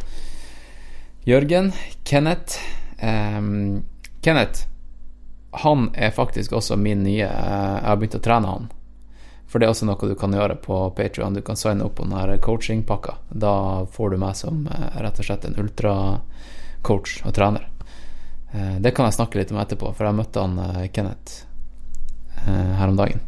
Jørgen, 1.26 1.72
Kenneth 2.04 2.60
um, 3.02 3.84
Kenneth, 4.22 4.68
han 5.52 5.90
er 5.94 6.12
faktisk 6.12 6.54
også 6.54 6.76
min 6.78 7.04
nye 7.04 7.26
eh, 7.26 7.76
Jeg 7.80 7.88
har 7.88 8.00
begynt 8.00 8.18
å 8.20 8.24
trene 8.24 8.52
han. 8.52 8.72
For 9.50 9.60
det 9.60 9.68
er 9.68 9.74
også 9.74 9.88
noe 9.88 10.10
du 10.10 10.16
kan 10.20 10.34
gjøre 10.36 10.58
på 10.60 10.78
Patreon 10.98 11.38
Du 11.38 11.40
kan 11.46 11.56
signe 11.56 11.86
opp 11.86 11.96
på 12.00 12.06
den 12.06 12.42
coachingpakka. 12.44 13.18
Da 13.30 13.86
får 13.92 14.14
du 14.14 14.18
meg 14.22 14.36
som 14.40 14.66
eh, 14.68 15.00
rett 15.02 15.20
og 15.20 15.28
slett 15.28 15.48
en 15.48 15.58
ultracoach 15.60 17.22
og 17.24 17.36
trener. 17.36 17.72
Det 18.56 18.94
kan 18.96 19.10
jeg 19.10 19.18
snakke 19.18 19.40
litt 19.42 19.50
om 19.52 19.58
etterpå, 19.60 19.90
for 19.92 20.08
jeg 20.08 20.16
møtte 20.16 20.40
han 20.40 20.88
Kenneth 20.96 21.42
her 22.46 22.88
om 22.88 22.96
dagen. 22.96 23.20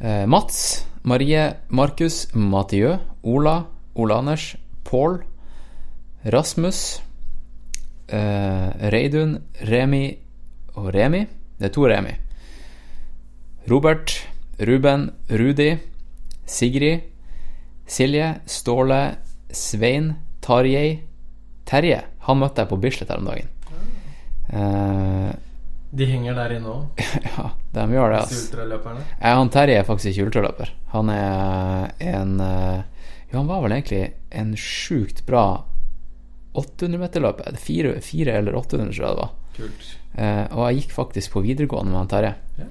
Eh, 0.00 0.26
Mats, 0.26 0.86
Marie, 1.02 1.54
Markus, 1.68 2.28
Mathieu, 2.34 2.98
Ola, 3.22 3.66
Ole 3.94 4.14
Anders, 4.14 4.56
Pål, 4.84 5.22
Rasmus, 6.24 7.02
eh, 8.08 8.90
Reidun, 8.90 9.38
Remi 9.60 10.18
og 10.74 10.94
Remi. 10.94 11.26
Det 11.58 11.70
er 11.70 11.72
to 11.72 11.86
Remi. 11.86 12.14
Robert, 13.70 14.26
Ruben, 14.58 15.10
Rudi, 15.30 15.78
Sigrid, 16.46 17.00
Silje, 17.86 18.40
Ståle, 18.46 19.16
Svein, 19.50 20.14
Tarjei, 20.42 21.00
Terje. 21.64 22.02
Han 22.26 22.40
møtte 22.40 22.64
jeg 22.64 22.68
på 22.68 22.80
Bislett 22.80 23.12
her 23.12 23.22
om 23.22 23.28
dagen. 23.28 23.48
Eh, 24.52 25.32
De 25.94 26.06
henger 26.10 26.34
der 26.34 26.56
inne 26.56 26.72
òg, 26.72 27.04
ja, 27.28 27.50
de 27.76 27.84
gjør 27.94 28.14
det, 28.14 28.22
altså. 28.24 28.94
Ja, 29.20 29.34
han 29.38 29.52
Terje 29.54 29.78
er 29.78 29.86
faktisk 29.86 30.10
ikke 30.10 30.28
ultraløper. 30.28 30.72
Han 30.94 31.12
er 31.12 31.92
en 32.02 32.40
eh, 32.42 32.80
Ja, 33.30 33.36
han 33.38 33.50
var 33.50 33.62
vel 33.64 33.76
egentlig 33.76 34.02
en 34.34 34.52
sjukt 34.58 35.24
bra 35.28 35.44
800-meterløper. 36.54 37.56
Fire, 37.58 37.96
fire 38.02 38.36
eller 38.38 38.58
800, 38.58 38.92
tror 38.94 39.06
jeg 39.06 39.14
det 39.14 39.22
var. 39.22 39.32
Kult. 39.56 39.86
Eh, 40.14 40.44
og 40.54 40.66
jeg 40.68 40.82
gikk 40.82 40.94
faktisk 40.94 41.34
på 41.34 41.42
videregående 41.46 41.94
med 41.94 42.00
han 42.02 42.12
Terje. 42.12 42.34
Ja. 42.58 42.68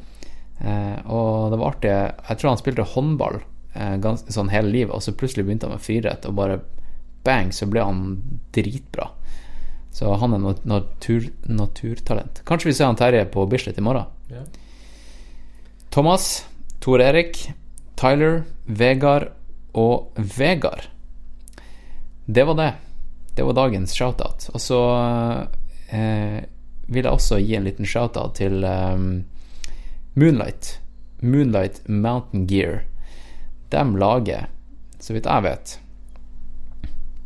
Eh, 0.63 1.00
og 1.12 1.51
det 1.51 1.60
var 1.60 1.74
artig. 1.74 1.92
Jeg 1.92 2.39
tror 2.39 2.53
han 2.53 2.62
spilte 2.62 2.88
håndball 2.94 3.42
eh, 3.75 3.98
gans, 4.03 4.24
sånn 4.32 4.51
hele 4.53 4.72
livet, 4.72 4.96
og 4.96 5.03
så 5.03 5.15
plutselig 5.15 5.48
begynte 5.48 5.68
han 5.68 5.75
med 5.75 5.84
friidrett, 5.84 6.27
og 6.30 6.38
bare 6.39 6.62
bang, 7.27 7.51
så 7.56 7.68
ble 7.72 7.84
han 7.84 8.06
dritbra. 8.56 9.10
Så 9.93 10.13
han 10.17 10.33
er 10.33 10.41
nat 10.41 10.63
natur 10.65 11.27
naturtalent. 11.45 12.41
Kanskje 12.50 12.71
vi 12.71 12.73
ser 12.73 12.89
han 12.89 12.97
Terje 12.97 13.25
på 13.29 13.45
Bislett 13.45 13.77
i 13.77 13.81
morgen. 13.85 14.09
Ja. 14.27 14.41
Thomas, 15.93 16.45
Tor 16.81 17.01
Erik, 17.01 17.51
Tyler, 17.95 18.41
Vegard 18.65 19.29
og 19.77 20.17
Vegard. 20.17 20.88
Det 22.25 22.43
var 22.43 22.57
det. 22.57 22.71
Det 23.35 23.45
var 23.45 23.53
dagens 23.53 23.93
shoutout. 23.93 24.47
Og 24.53 24.62
så 24.62 24.79
eh, 25.93 26.39
vil 26.88 27.05
jeg 27.05 27.13
også 27.13 27.38
gi 27.43 27.53
en 27.57 27.67
liten 27.67 27.85
shoutout 27.85 28.33
til 28.39 28.65
eh, 28.65 28.97
Moonlight. 30.17 30.79
Moonlight 31.21 31.83
Mountain 31.88 32.47
Gear. 32.50 32.81
De 33.69 33.85
lager, 34.01 34.50
så 34.97 35.13
vidt 35.13 35.29
jeg 35.29 35.45
vet, 35.45 35.75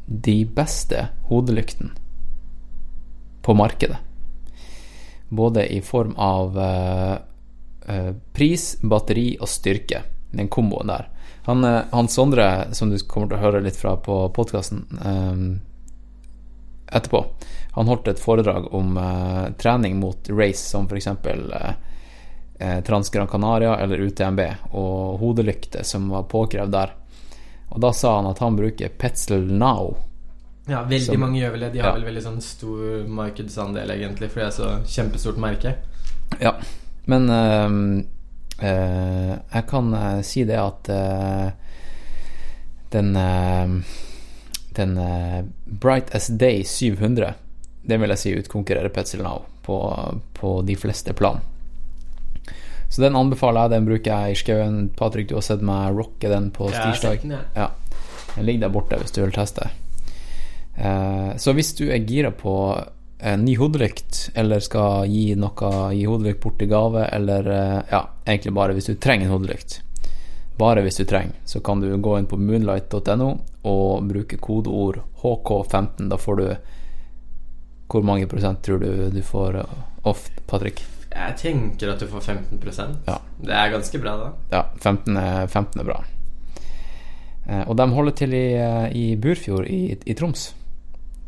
de 0.07 0.36
beste 0.59 1.07
hodelyktene 1.31 1.95
på 3.48 3.54
markedet. 3.54 3.98
Både 5.30 5.63
i 5.74 5.82
form 5.82 6.16
av 6.16 6.60
eh, 6.60 7.13
eh, 7.96 8.12
pris, 8.34 8.77
batteri 8.82 9.38
og 9.39 9.48
styrke. 9.48 10.01
Den 10.36 10.50
komboen 10.51 10.92
der. 10.92 11.08
Han, 11.48 11.63
eh, 11.63 11.80
han 11.92 12.12
Sondre, 12.12 12.74
som 12.75 12.92
du 12.92 13.00
kommer 13.08 13.32
til 13.32 13.38
å 13.39 13.46
høre 13.46 13.62
litt 13.63 13.80
fra 13.80 13.96
på 14.04 14.20
podkasten 14.36 14.84
etterpå, 16.92 17.22
han 17.72 17.88
holdt 17.88 18.12
et 18.12 18.20
foredrag 18.20 18.68
om 18.75 19.00
trening 19.60 19.96
mot 20.00 20.30
race, 20.30 20.68
som 20.68 20.92
f.eks. 20.92 21.08
Eh, 21.08 21.72
eh, 22.60 22.84
Trans 22.84 23.10
Gran 23.10 23.32
Canaria 23.32 23.77
eller 23.80 24.04
UTMB, 24.10 24.42
og 24.72 25.24
hodelykte 25.24 25.88
som 25.88 26.12
var 26.12 26.27
påkrevd 26.27 26.75
der. 26.75 26.92
Og 27.70 27.80
da 27.80 27.94
sa 27.96 28.18
han 28.18 28.27
at 28.27 28.44
han 28.44 28.60
bruker 28.60 28.92
Petzl 29.00 29.48
Now. 29.56 29.96
Ja, 30.67 30.81
veldig 30.83 31.05
Som- 31.05 31.19
mange 31.19 31.39
gjør 31.39 31.51
vel 31.51 31.59
det. 31.59 31.74
De 31.74 31.79
har 31.79 31.88
Ja. 31.89 31.93
vel 31.95 32.03
veldig 32.13 32.24
sånn 32.24 32.41
stor 32.41 33.07
markedsandel, 33.07 33.89
egentlig, 33.89 34.29
fordi 34.31 34.45
det 34.45 34.53
er 34.53 34.57
så 34.63 34.69
kjempestort 34.86 35.38
merke. 35.38 35.75
Ja, 36.41 36.51
men 37.05 37.29
øh, 37.29 38.03
øh, 38.63 39.38
jeg 39.53 39.67
kan 39.69 39.93
øh, 39.93 40.21
si 40.24 40.43
det 40.43 40.57
at 40.59 40.89
den 42.91 43.13
Den 44.75 45.00
Bright 45.65 46.15
as 46.15 46.27
Day 46.27 46.63
700, 46.63 47.33
det 47.88 47.97
vil 48.00 48.09
jeg 48.09 48.17
si 48.19 48.33
utkonkurrerer 48.38 48.89
Petzl 48.93 49.24
Now 49.24 49.45
på, 49.63 49.77
på 50.33 50.51
de 50.67 50.75
fleste 50.75 51.13
plan. 51.13 51.39
Så 52.89 53.01
den 53.01 53.15
anbefaler 53.15 53.62
jeg. 53.65 53.69
Den 53.71 53.86
bruker 53.89 54.12
jeg 54.21 54.31
i 54.31 54.36
skauen. 54.36 54.89
Patrick, 54.95 55.27
du 55.29 55.36
har 55.36 55.41
sett 55.41 55.62
meg 55.65 55.95
rocke 55.97 56.29
den 56.31 56.51
på 56.51 56.69
tirsdag. 56.71 57.21
den, 57.21 57.31
ja. 57.31 57.39
Ja. 57.55 57.67
Den 58.36 58.45
ligger 58.45 58.67
der 58.67 58.69
borte 58.69 58.95
hvis 59.01 59.12
du 59.12 59.21
vil 59.25 59.31
teste. 59.36 59.69
Eh, 60.77 61.36
så 61.38 61.53
hvis 61.57 61.74
du 61.75 61.88
er 61.89 62.05
gira 62.05 62.31
på 62.31 62.53
en 63.19 63.46
ny 63.46 63.55
hodelykt, 63.57 64.29
eller 64.38 64.62
skal 64.62 65.10
gi 65.10 65.31
noe 65.39 65.72
gi 65.96 66.05
hodelykt 66.05 66.41
bort 66.43 66.62
i 66.62 66.69
gave, 66.69 67.07
eller 67.17 67.50
eh, 67.50 67.79
ja, 67.91 68.03
egentlig 68.27 68.53
bare 68.53 68.77
hvis 68.77 68.91
du 68.91 68.96
trenger 69.01 69.27
en 69.27 69.34
hodelykt. 69.38 69.81
Bare 70.57 70.81
hvis 70.81 70.98
du 70.98 71.05
trenger, 71.05 71.38
så 71.46 71.62
kan 71.62 71.81
du 71.81 71.89
gå 72.01 72.17
inn 72.17 72.29
på 72.29 72.38
moonlight.no 72.41 73.29
og 73.69 74.07
bruke 74.10 74.39
kodeord 74.41 75.03
HK15. 75.22 76.10
Da 76.10 76.17
får 76.17 76.36
du 76.41 76.48
Hvor 77.88 78.03
mange 78.03 78.27
prosent 78.27 78.60
tror 78.65 78.81
du 78.81 79.10
du 79.13 79.22
får 79.24 79.55
eh, 79.62 79.75
off, 80.03 80.29
Patrick? 80.48 80.84
Jeg 81.07 81.38
tenker 81.39 81.93
at 81.93 82.01
du 82.01 82.07
får 82.07 82.22
15% 82.22 83.07
Ja. 83.07 83.17
Det 83.41 83.53
er 83.53 83.72
ganske 83.72 84.00
bra, 84.01 84.17
da. 84.17 84.31
Ja, 84.51 84.63
15 84.81 85.17
er, 85.17 85.48
15 85.48 85.81
er 85.81 85.88
bra. 85.88 86.03
Eh, 87.48 87.63
og 87.63 87.77
de 87.77 87.88
holder 87.93 88.12
til 88.12 88.34
i, 88.34 88.48
eh, 88.60 88.89
i 88.91 89.05
Burfjord 89.15 89.69
i, 89.72 89.96
i 90.05 90.13
Troms. 90.13 90.50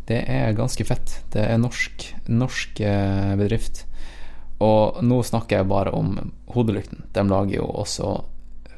Det 0.10 0.24
er 0.26 0.58
ganske 0.58 0.86
fett. 0.88 1.20
Det 1.34 1.44
er 1.46 1.60
norsk, 1.62 2.08
norsk 2.34 2.82
eh, 2.82 3.34
bedrift. 3.38 3.84
Og 4.66 5.04
nå 5.06 5.22
snakker 5.24 5.60
jeg 5.60 5.70
bare 5.70 5.94
om 5.96 6.16
hodelykten. 6.52 7.06
De 7.14 7.24
lager 7.30 7.60
jo 7.60 7.68
også 7.84 8.16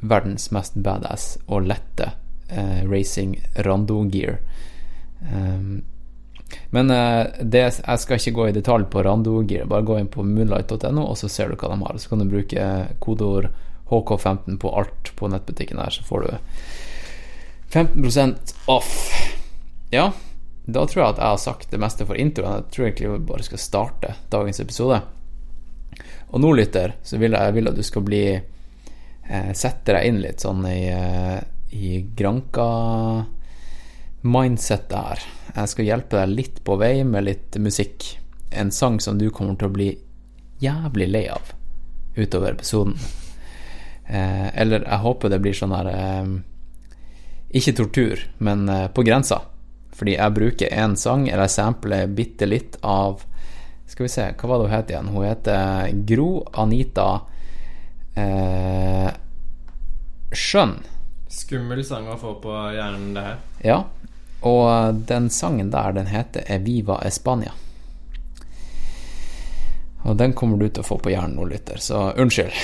verdens 0.01 0.49
mest 0.51 0.75
badass 0.81 1.37
og 1.47 1.69
lette 1.69 2.11
eh, 2.49 2.81
racing 2.89 3.37
rando-gear. 3.65 4.41
Um, 5.21 5.83
men 6.75 6.91
eh, 6.91 7.27
det, 7.41 7.63
jeg 7.79 8.01
skal 8.03 8.19
ikke 8.19 8.35
gå 8.35 8.47
i 8.49 8.55
detalj 8.57 8.89
på 8.91 9.03
rando-gear. 9.07 9.69
Bare 9.71 9.87
gå 9.87 9.97
inn 10.01 10.11
på 10.11 10.25
moonlight.no, 10.27 11.05
og 11.05 11.15
så 11.21 11.29
ser 11.31 11.51
du 11.51 11.55
hva 11.55 11.71
de 11.71 11.79
har. 11.85 12.01
Så 12.01 12.11
kan 12.11 12.21
du 12.21 12.27
bruke 12.29 12.65
kodeord 12.99 13.47
HK15 13.91 14.59
på 14.59 14.73
alt 14.81 15.13
på 15.19 15.31
nettbutikken 15.31 15.79
der, 15.79 15.95
så 15.95 16.03
får 16.07 16.27
du 16.27 16.29
15% 17.71 18.53
off. 18.71 18.91
Ja, 19.91 20.11
da 20.65 20.87
tror 20.87 21.03
jeg 21.03 21.13
at 21.15 21.21
jeg 21.21 21.31
har 21.33 21.37
sagt 21.41 21.71
det 21.71 21.79
meste 21.81 22.05
for 22.05 22.15
introen. 22.19 22.55
Jeg 22.59 22.65
tror 22.73 22.85
egentlig 22.85 23.11
vi 23.11 23.29
bare 23.31 23.43
skal 23.47 23.59
starte 23.61 24.09
dagens 24.33 24.59
episode. 24.63 24.97
Og 26.31 26.37
nå, 26.41 26.49
lytter, 26.55 26.89
så 27.03 27.13
vil 27.21 27.33
jeg, 27.35 27.53
vil 27.57 27.69
at 27.71 27.77
du 27.77 27.83
skal 27.83 28.03
bli 28.07 28.25
eh, 28.31 29.51
Sette 29.57 29.91
deg 29.95 30.03
inn 30.07 30.19
litt 30.23 30.39
sånn 30.43 30.61
i, 30.69 30.81
eh, 30.93 31.39
i 31.75 31.87
Granka-mindsetet 32.17 34.95
her. 34.95 35.19
Jeg 35.55 35.67
skal 35.73 35.89
hjelpe 35.89 36.15
deg 36.21 36.29
litt 36.37 36.57
på 36.63 36.73
vei 36.79 36.95
med 37.07 37.21
litt 37.27 37.51
musikk. 37.59 37.97
En 38.51 38.71
sang 38.71 38.99
som 39.03 39.17
du 39.19 39.29
kommer 39.33 39.55
til 39.59 39.67
å 39.67 39.75
bli 39.75 39.89
jævlig 40.61 41.07
lei 41.09 41.27
av 41.31 41.41
utover 42.15 42.51
episoden. 42.53 42.95
Eh, 44.05 44.61
eller 44.61 44.85
jeg 44.85 45.03
håper 45.05 45.29
det 45.31 45.39
blir 45.39 45.55
sånn 45.55 45.71
her 45.71 45.87
eh, 45.87 46.25
Ikke 47.55 47.71
tortur, 47.77 48.19
men 48.43 48.69
eh, 48.69 48.87
på 48.91 49.03
grensa. 49.07 49.41
Fordi 49.95 50.15
jeg 50.15 50.35
bruker 50.35 50.73
én 50.73 50.95
sang, 50.97 51.27
eller 51.29 51.45
jeg 51.45 51.57
sampler 51.57 52.11
bitte 52.15 52.47
litt 52.47 52.79
av 52.81 53.25
Skal 53.91 54.05
vi 54.07 54.11
se, 54.13 54.29
hva 54.39 54.47
var 54.47 54.61
det 54.61 54.67
hun 54.69 54.75
het 54.75 54.91
igjen? 54.93 55.09
Hun 55.11 55.25
heter 55.27 55.95
Gro 56.07 56.29
Anita 56.63 57.07
eh, 58.15 59.09
Skjønn. 60.31 60.77
Skummel 61.31 61.83
sang 61.83 62.07
å 62.07 62.15
få 62.19 62.37
på 62.43 62.53
hjernen, 62.71 63.09
det 63.17 63.25
her. 63.25 63.41
Ja. 63.67 63.81
Og 64.47 65.01
den 65.09 65.27
sangen 65.29 65.73
der, 65.73 65.91
den 65.97 66.07
heter 66.07 66.47
Eviva 66.47 67.01
Espania. 67.03 67.51
Og 70.07 70.15
den 70.17 70.33
kommer 70.33 70.57
du 70.57 70.69
til 70.69 70.81
å 70.81 70.87
få 70.87 70.97
på 71.03 71.11
hjernen 71.13 71.35
nå, 71.37 71.45
lytter, 71.51 71.77
så 71.83 72.09
unnskyld. 72.17 72.55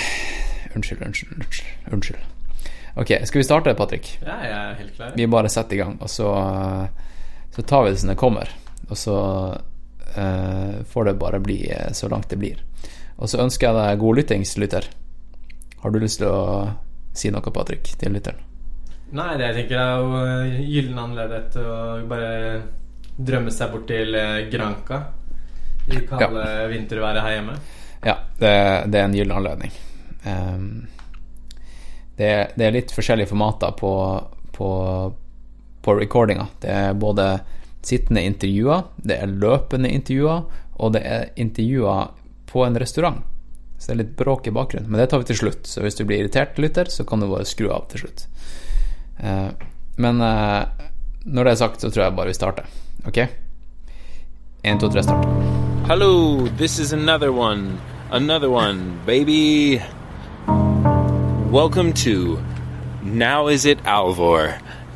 Unnskyld, 0.75 1.03
unnskyld, 1.05 1.36
unnskyld. 1.38 1.93
unnskyld. 1.93 2.24
Ok, 2.98 3.12
skal 3.29 3.39
vi 3.39 3.46
starte, 3.46 3.75
Patrick? 3.77 4.10
Ja, 4.24 4.39
jeg 4.41 4.55
er 4.57 4.79
helt 4.79 4.96
klar. 4.96 5.12
Vi 5.19 5.27
bare 5.29 5.51
setter 5.53 5.77
i 5.77 5.81
gang, 5.84 6.00
og 6.01 6.10
så, 6.10 6.31
så 7.57 7.63
tar 7.65 7.83
vi 7.83 7.89
det 7.89 7.97
som 7.97 8.09
det 8.09 8.15
kommer. 8.15 8.49
Og 8.87 8.97
så 8.97 9.17
eh, 10.15 10.83
får 10.85 11.05
det 11.05 11.13
bare 11.17 11.39
bli 11.41 11.71
eh, 11.73 11.91
så 11.91 12.07
langt 12.07 12.29
det 12.29 12.37
blir. 12.37 12.61
Og 13.17 13.29
så 13.29 13.41
ønsker 13.41 13.67
jeg 13.67 13.77
deg 13.79 14.03
god 14.03 14.19
lyttings, 14.19 14.57
lytter. 14.61 14.85
Har 15.81 15.91
du 15.91 15.97
lyst 15.99 16.21
til 16.21 16.29
å 16.29 16.67
si 17.17 17.31
noe, 17.33 17.53
Patrick, 17.53 17.89
til 17.97 18.13
lytteren? 18.13 18.45
Nei, 19.17 19.31
det 19.39 19.47
jeg 19.47 19.55
tenker 19.63 19.81
er 19.81 20.03
jo 20.03 20.21
eh, 20.21 20.61
gyllen 20.67 21.01
anledning 21.01 21.49
til 21.55 21.65
å 21.65 21.82
bare 22.05 22.32
drømme 23.17 23.53
seg 23.55 23.73
bort 23.73 23.89
til 23.89 24.13
eh, 24.21 24.45
Granca 24.53 25.01
i 25.88 26.01
kalde 26.05 26.45
vinterværet 26.69 27.25
her 27.25 27.38
hjemme. 27.39 27.55
Ja, 28.05 28.19
det, 28.38 28.53
det 28.91 28.99
er 29.01 29.08
en 29.08 29.17
gyllen 29.17 29.38
anledning. 29.39 29.73
Um, 30.27 30.67
det, 32.19 32.29
det 32.53 32.67
er 32.67 32.75
litt 32.75 32.93
forskjellige 32.93 33.32
formater 33.32 33.73
på, 33.79 33.93
på, 34.53 34.69
på 35.88 35.95
recordinga. 35.95 36.47
Det 36.60 36.67
er 36.67 36.97
både 37.00 37.39
sittende 37.88 38.26
intervjuer, 38.28 38.82
det 38.97 39.15
er 39.23 39.32
løpende 39.32 39.88
intervjuer, 39.95 40.41
og 40.76 40.91
det 40.97 41.02
er 41.08 41.30
intervjuer 41.39 42.10
på 42.52 42.65
en 42.65 42.76
restaurant. 42.76 43.21
Så 43.78 43.88
det 43.88 43.93
er 43.93 44.02
litt 44.02 44.17
bråk 44.19 44.50
i 44.50 44.52
bakgrunnen. 44.52 44.89
Men 44.91 45.00
det 45.00 45.06
tar 45.13 45.21
vi 45.21 45.30
til 45.30 45.39
slutt. 45.45 45.69
Så 45.69 45.86
hvis 45.86 45.95
du 45.95 46.04
blir 46.04 46.26
irritert, 46.26 46.60
lytter, 46.60 46.91
så 46.91 47.06
kan 47.08 47.23
du 47.23 47.30
bare 47.32 47.47
skru 47.47 47.69
av 47.71 47.88
til 47.88 48.04
slutt. 48.04 48.26
Eh, 49.23 49.47
men 49.95 50.21
eh, 50.28 50.84
når 51.23 51.47
det 51.47 51.54
er 51.54 51.62
sagt, 51.62 51.80
så 51.80 51.93
tror 51.93 52.08
jeg 52.10 52.17
bare 52.19 52.34
vi 52.34 52.36
starter. 52.36 52.67
Ok? 53.08 53.23
Én, 54.67 54.82
to, 54.82 54.89
tre, 54.91 55.06
start. 55.08 55.23
Hello, 55.88 56.47
this 56.58 56.80
is 56.80 56.91
another 56.91 57.32
one. 57.32 57.80
Another 58.12 58.50
one, 58.50 59.00
baby. 59.06 59.80
Welcome 61.47 61.93
to 62.04 62.43
Now 63.04 63.47
Is 63.47 63.63
It 63.65 63.80
Alvor 63.86 64.58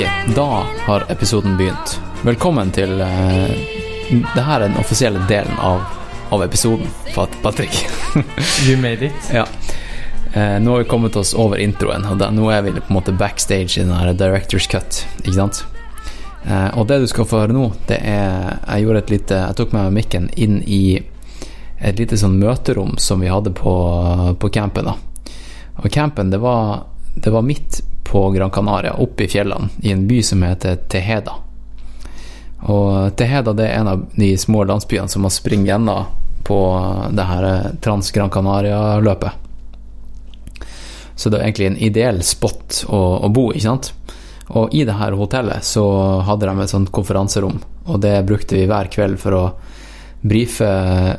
Ok, 0.00 0.34
da 0.34 0.66
har 0.86 1.04
episoden 1.08 1.56
begynt. 1.56 2.00
Velkommen 2.22 2.70
til 2.72 3.00
uh, 3.00 3.50
Det 4.08 4.44
her 4.46 4.62
er 4.62 4.62
den 4.70 4.78
offisielle 4.80 5.20
delen 5.28 5.58
av, 5.60 5.82
av 6.32 6.40
episoden, 6.40 6.88
Pat 7.12 7.34
Patrick. 7.42 7.82
You 8.66 8.78
made 8.80 9.04
it. 9.04 9.28
ja. 9.32 9.44
Uh, 10.32 10.56
nå 10.62 10.70
har 10.70 10.78
vi 10.78 10.88
kommet 10.88 11.16
oss 11.20 11.34
over 11.34 11.60
introen, 11.60 12.06
og 12.08 12.16
da, 12.16 12.30
nå 12.32 12.48
er 12.48 12.64
vi 12.64 12.72
på 12.78 12.86
en 12.88 12.96
måte 12.96 13.12
backstage 13.12 13.76
i 13.76 13.84
den 13.84 13.92
her 13.92 14.14
Directors 14.16 14.70
Cut, 14.72 15.02
ikke 15.20 15.36
sant? 15.36 15.60
Uh, 16.48 16.72
og 16.80 16.88
det 16.88 17.02
du 17.04 17.06
skal 17.12 17.28
få 17.28 17.42
høre 17.42 17.58
nå, 17.58 17.66
det 17.92 18.00
er 18.00 18.56
Jeg 18.70 18.86
gjorde 18.86 19.04
et 19.04 19.10
lite 19.12 19.42
Jeg 19.42 19.56
tok 19.58 19.74
med 19.76 19.82
meg 19.84 19.98
mikken 19.98 20.30
inn 20.40 20.62
i 20.64 20.96
et 21.76 22.00
lite 22.00 22.16
sånn 22.16 22.40
møterom 22.40 22.96
som 22.96 23.20
vi 23.20 23.28
hadde 23.28 23.52
på, 23.52 23.76
på 24.40 24.48
campen, 24.56 24.94
da. 24.94 24.96
Og 25.76 25.92
campen, 25.92 26.32
det 26.32 26.40
var, 26.40 26.86
det 27.20 27.36
var 27.36 27.44
midt 27.44 27.82
på 28.10 28.30
Gran 28.34 28.50
Canaria, 28.50 28.96
oppe 28.98 29.24
i 29.24 29.28
fjellene, 29.30 29.68
i 29.86 29.92
en 29.94 30.06
by 30.08 30.22
som 30.26 30.42
heter 30.42 30.80
Teheda. 30.90 31.36
Og 32.66 33.14
Teheda 33.16 33.54
det 33.54 33.68
er 33.68 33.78
en 33.78 33.92
av 33.92 34.02
de 34.18 34.32
små 34.38 34.64
landsbyene 34.66 35.08
som 35.08 35.24
har 35.24 35.32
springet 35.32 35.70
gjennom 35.70 36.10
på 36.50 36.58
det 37.14 37.28
her 37.28 37.46
Trans 37.80 38.10
Gran 38.10 38.30
Canaria-løpet. 38.30 39.30
Så 41.14 41.30
det 41.30 41.38
er 41.38 41.46
egentlig 41.46 41.70
en 41.70 41.78
ideell 41.78 42.22
spot 42.26 42.82
å, 42.88 43.00
å 43.22 43.30
bo, 43.30 43.52
ikke 43.52 43.68
sant? 43.68 43.92
Og 44.58 44.74
i 44.74 44.82
det 44.88 44.98
her 44.98 45.14
hotellet 45.14 45.62
så 45.62 45.86
hadde 46.26 46.50
de 46.50 46.64
et 46.64 46.74
sånt 46.74 46.90
konferanserom, 46.90 47.60
og 47.86 48.02
det 48.02 48.16
brukte 48.26 48.58
vi 48.58 48.66
hver 48.66 48.90
kveld 48.90 49.20
for 49.22 49.38
å 49.38 49.44
brife 50.26 50.66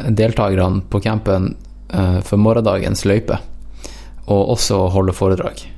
deltakerne 0.09 0.83
på 0.91 0.99
campen 1.05 1.53
eh, 1.87 2.19
for 2.27 2.41
morgendagens 2.41 3.07
løype, 3.07 3.39
og 4.27 4.57
også 4.57 4.89
holde 4.91 5.15
foredrag. 5.15 5.70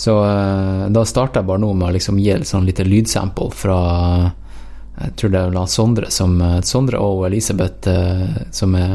Så 0.00 0.14
eh, 0.24 0.84
da 0.88 1.02
starta 1.04 1.42
jeg 1.42 1.48
bare 1.50 1.60
nå 1.60 1.74
med 1.76 1.90
å 1.90 1.92
liksom 1.92 2.16
gi 2.22 2.30
et 2.32 2.48
sånn 2.48 2.64
lite 2.64 2.86
lydsample 2.88 3.50
fra 3.52 3.80
Jeg 5.00 5.12
tror 5.20 5.32
det 5.34 5.42
er 5.44 5.66
Sondre 5.68 6.08
som 6.14 6.38
eh, 6.40 6.60
Sondre 6.64 7.02
og 7.04 7.26
Elisabeth 7.28 7.90
eh, 7.92 8.38
som 8.56 8.78
er 8.80 8.94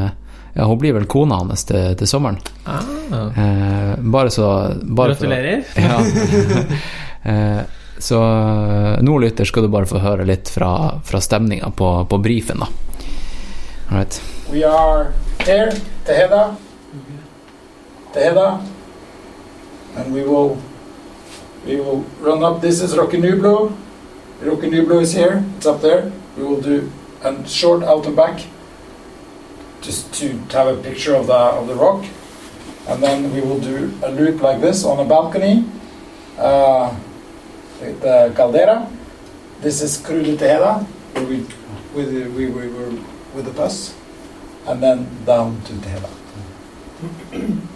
Ja, 0.56 0.64
hun 0.66 0.80
blir 0.82 0.96
vel 0.96 1.06
kona 1.06 1.36
hans 1.42 1.66
til, 1.68 1.92
til 2.00 2.08
sommeren. 2.08 2.38
Ah. 2.64 2.80
Eh, 3.12 3.94
bare 4.00 4.30
så 4.32 4.46
bare 4.82 5.14
for- 5.14 5.28
Gratulerer. 5.28 5.62
ja. 5.76 5.98
eh, 7.30 7.60
så 7.98 8.20
nå, 9.00 9.18
lytter, 9.22 9.44
skal 9.48 9.66
du 9.66 9.68
bare 9.72 9.86
få 9.88 10.00
høre 10.02 10.24
litt 10.28 10.48
fra, 10.52 10.70
fra 11.04 11.20
stemninga 11.20 11.70
på, 11.76 11.90
på 12.10 12.18
brifen, 12.24 12.64
da. 12.64 12.68
All 13.90 13.98
right. 14.00 14.16
We 14.50 14.64
are 14.64 15.12
here, 15.46 15.70
Teheda. 16.08 16.56
Teheda. 18.16 18.48
And 19.96 20.12
we 20.12 20.24
will 20.24 20.56
we 21.66 21.76
will 21.76 22.02
run 22.20 22.42
up. 22.44 22.60
This 22.60 22.80
is 22.80 22.96
Rocky 22.96 23.18
Nublo. 23.18 23.76
Rocky 24.40 24.70
Nublo 24.70 25.02
is 25.02 25.12
here. 25.12 25.44
It's 25.56 25.66
up 25.66 25.80
there. 25.80 26.12
We 26.36 26.44
will 26.44 26.60
do 26.60 26.90
a 27.22 27.48
short 27.48 27.82
out 27.82 28.06
and 28.06 28.14
back 28.14 28.46
just 29.80 30.12
to 30.14 30.38
have 30.52 30.78
a 30.78 30.82
picture 30.82 31.14
of 31.14 31.26
the 31.26 31.34
of 31.34 31.66
the 31.66 31.74
rock, 31.74 32.04
and 32.88 33.02
then 33.02 33.32
we 33.34 33.40
will 33.40 33.58
do 33.58 33.92
a 34.04 34.10
loop 34.10 34.40
like 34.42 34.60
this 34.60 34.84
on 34.84 35.00
a 35.00 35.04
balcony. 35.04 35.64
Uh, 36.38 36.94
with 37.80 38.00
the 38.00 38.32
caldera. 38.36 38.90
This 39.60 39.82
is 39.82 39.96
Cru 39.96 40.22
de 40.22 40.36
Tejeda, 40.36 40.84
where 40.84 41.24
we 41.24 41.46
with 41.94 42.12
the, 42.12 42.28
we, 42.30 42.46
we 42.46 42.68
were 42.68 42.90
with 43.34 43.46
the 43.46 43.52
bus, 43.52 43.94
and 44.66 44.82
then 44.82 45.08
down 45.24 45.60
to 45.62 45.72
Tejeda. 45.74 46.10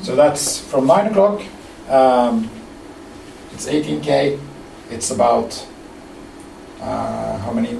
so 0.02 0.14
that's 0.14 0.60
from 0.60 0.86
nine 0.86 1.08
o'clock. 1.08 1.42
Um, 1.88 2.50
it's 3.60 3.68
18k. 3.68 4.38
It's 4.90 5.10
about 5.10 5.66
uh, 6.80 7.38
how 7.38 7.52
many? 7.52 7.78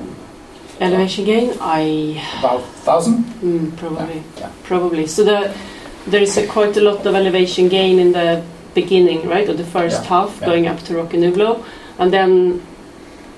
Elevation 0.80 1.24
gain, 1.24 1.52
I 1.60 2.22
About 2.38 2.64
thousand. 2.84 3.24
mm, 3.42 3.76
probably 3.76 4.22
Yeah. 4.38 4.48
probably. 4.62 5.06
So 5.06 5.24
the 5.24 5.52
there 6.06 6.22
is 6.22 6.36
a 6.38 6.46
quite 6.46 6.76
a 6.76 6.80
lot 6.80 7.04
of 7.06 7.14
elevation 7.14 7.68
gain 7.68 7.98
in 7.98 8.12
the 8.12 8.42
beginning, 8.74 9.28
right, 9.28 9.48
of 9.48 9.58
the 9.58 9.64
first 9.64 10.02
Yeah, 10.02 10.08
half 10.08 10.38
yeah. 10.40 10.46
going 10.46 10.66
up 10.68 10.80
to 10.84 10.96
Rocky 10.96 11.18
Nublo, 11.18 11.62
and 11.98 12.10
then 12.12 12.62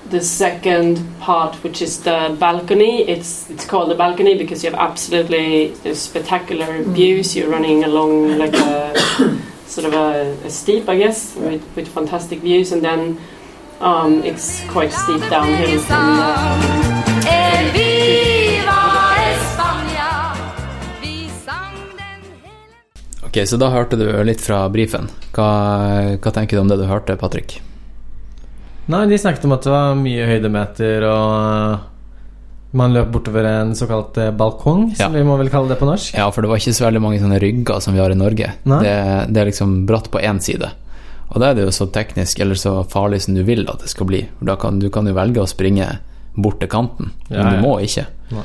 the 0.09 0.21
second 0.21 0.99
part, 1.19 1.55
which 1.63 1.81
is 1.81 1.99
the 2.03 2.35
balcony. 2.39 3.01
It's 3.09 3.49
it's 3.49 3.65
called 3.65 3.89
the 3.89 3.95
balcony 3.95 4.35
because 4.37 4.63
you 4.63 4.71
have 4.71 4.79
absolutely 4.79 5.73
spectacular 5.93 6.67
Mm. 6.83 6.93
views. 6.93 7.35
You're 7.35 7.49
running 7.49 7.83
along 7.83 8.37
like 8.37 8.55
a 8.55 8.93
sort 9.73 9.87
of 9.87 9.93
a, 9.93 10.37
a 10.45 10.49
steep, 10.49 10.87
I 10.87 10.97
guess, 10.97 11.35
with, 11.35 11.63
with 11.75 11.87
fantastic 11.87 12.41
views, 12.41 12.71
and 12.71 12.83
then 12.83 13.17
um, 13.81 14.23
it's 14.23 14.63
quite 14.69 14.91
steep 14.91 15.21
downhill 15.29 15.79
from 15.79 17.03
Ok, 23.23 23.47
så 23.47 23.57
da 23.57 23.69
hørte 23.73 23.97
du 23.97 24.05
litt 24.23 24.41
fra 24.45 24.67
brifen. 24.69 25.07
Hva, 25.33 25.47
hva 26.21 26.31
tenker 26.35 26.53
du 26.53 26.61
om 26.61 26.67
det 26.69 26.77
du 26.77 26.83
hørte, 26.85 27.15
Patrick? 27.17 27.55
Nei, 28.85 29.07
de 29.09 29.17
snakket 29.17 29.47
om 29.47 29.55
at 29.55 29.65
det 29.65 29.73
var 29.73 29.95
mye 29.97 30.27
høydemeter, 30.29 31.05
og 31.09 31.92
man 32.73 32.93
løp 32.95 33.11
bortover 33.13 33.45
en 33.45 33.75
såkalt 33.77 34.17
eh, 34.17 34.31
balkong, 34.33 34.87
som 34.97 35.13
Ja. 35.13 35.19
vi 35.19 35.25
må 35.27 35.37
vel 35.37 35.49
kalle 35.53 35.69
det 35.69 35.77
på 35.79 35.85
norsk. 35.85 36.15
Ja, 36.17 36.29
for 36.33 36.41
det 36.41 36.49
var 36.49 36.57
ikke 36.61 36.73
så 36.73 36.87
veldig 36.87 37.01
mange 37.03 37.19
sånne 37.21 37.39
rygger 37.41 37.81
som 37.85 37.93
vi 37.93 38.01
har 38.01 38.09
i 38.13 38.17
Norge. 38.17 38.53
Det, 38.65 38.93
det 39.29 39.41
er 39.43 39.49
liksom 39.51 39.85
bratt 39.89 40.09
på 40.13 40.21
én 40.21 40.41
side. 40.41 40.71
Og 41.29 41.39
da 41.41 41.49
er 41.51 41.55
det 41.57 41.63
jo 41.67 41.73
så 41.73 41.87
teknisk 41.89 42.39
eller 42.43 42.57
så 42.59 42.83
farlig 42.89 43.21
som 43.25 43.33
du 43.37 43.43
vil 43.45 43.63
at 43.69 43.81
det 43.81 43.89
skal 43.89 44.09
bli. 44.09 44.23
Da 44.41 44.55
kan, 44.55 44.79
du 44.81 44.89
kan 44.93 45.05
jo 45.09 45.13
velge 45.17 45.41
å 45.41 45.49
springe 45.49 45.87
bort 46.35 46.59
til 46.61 46.69
kanten, 46.69 47.11
men 47.29 47.39
Ja, 47.39 47.49
du 47.53 47.61
må 47.61 47.77
ikke. 47.81 48.07
Nei. 48.33 48.43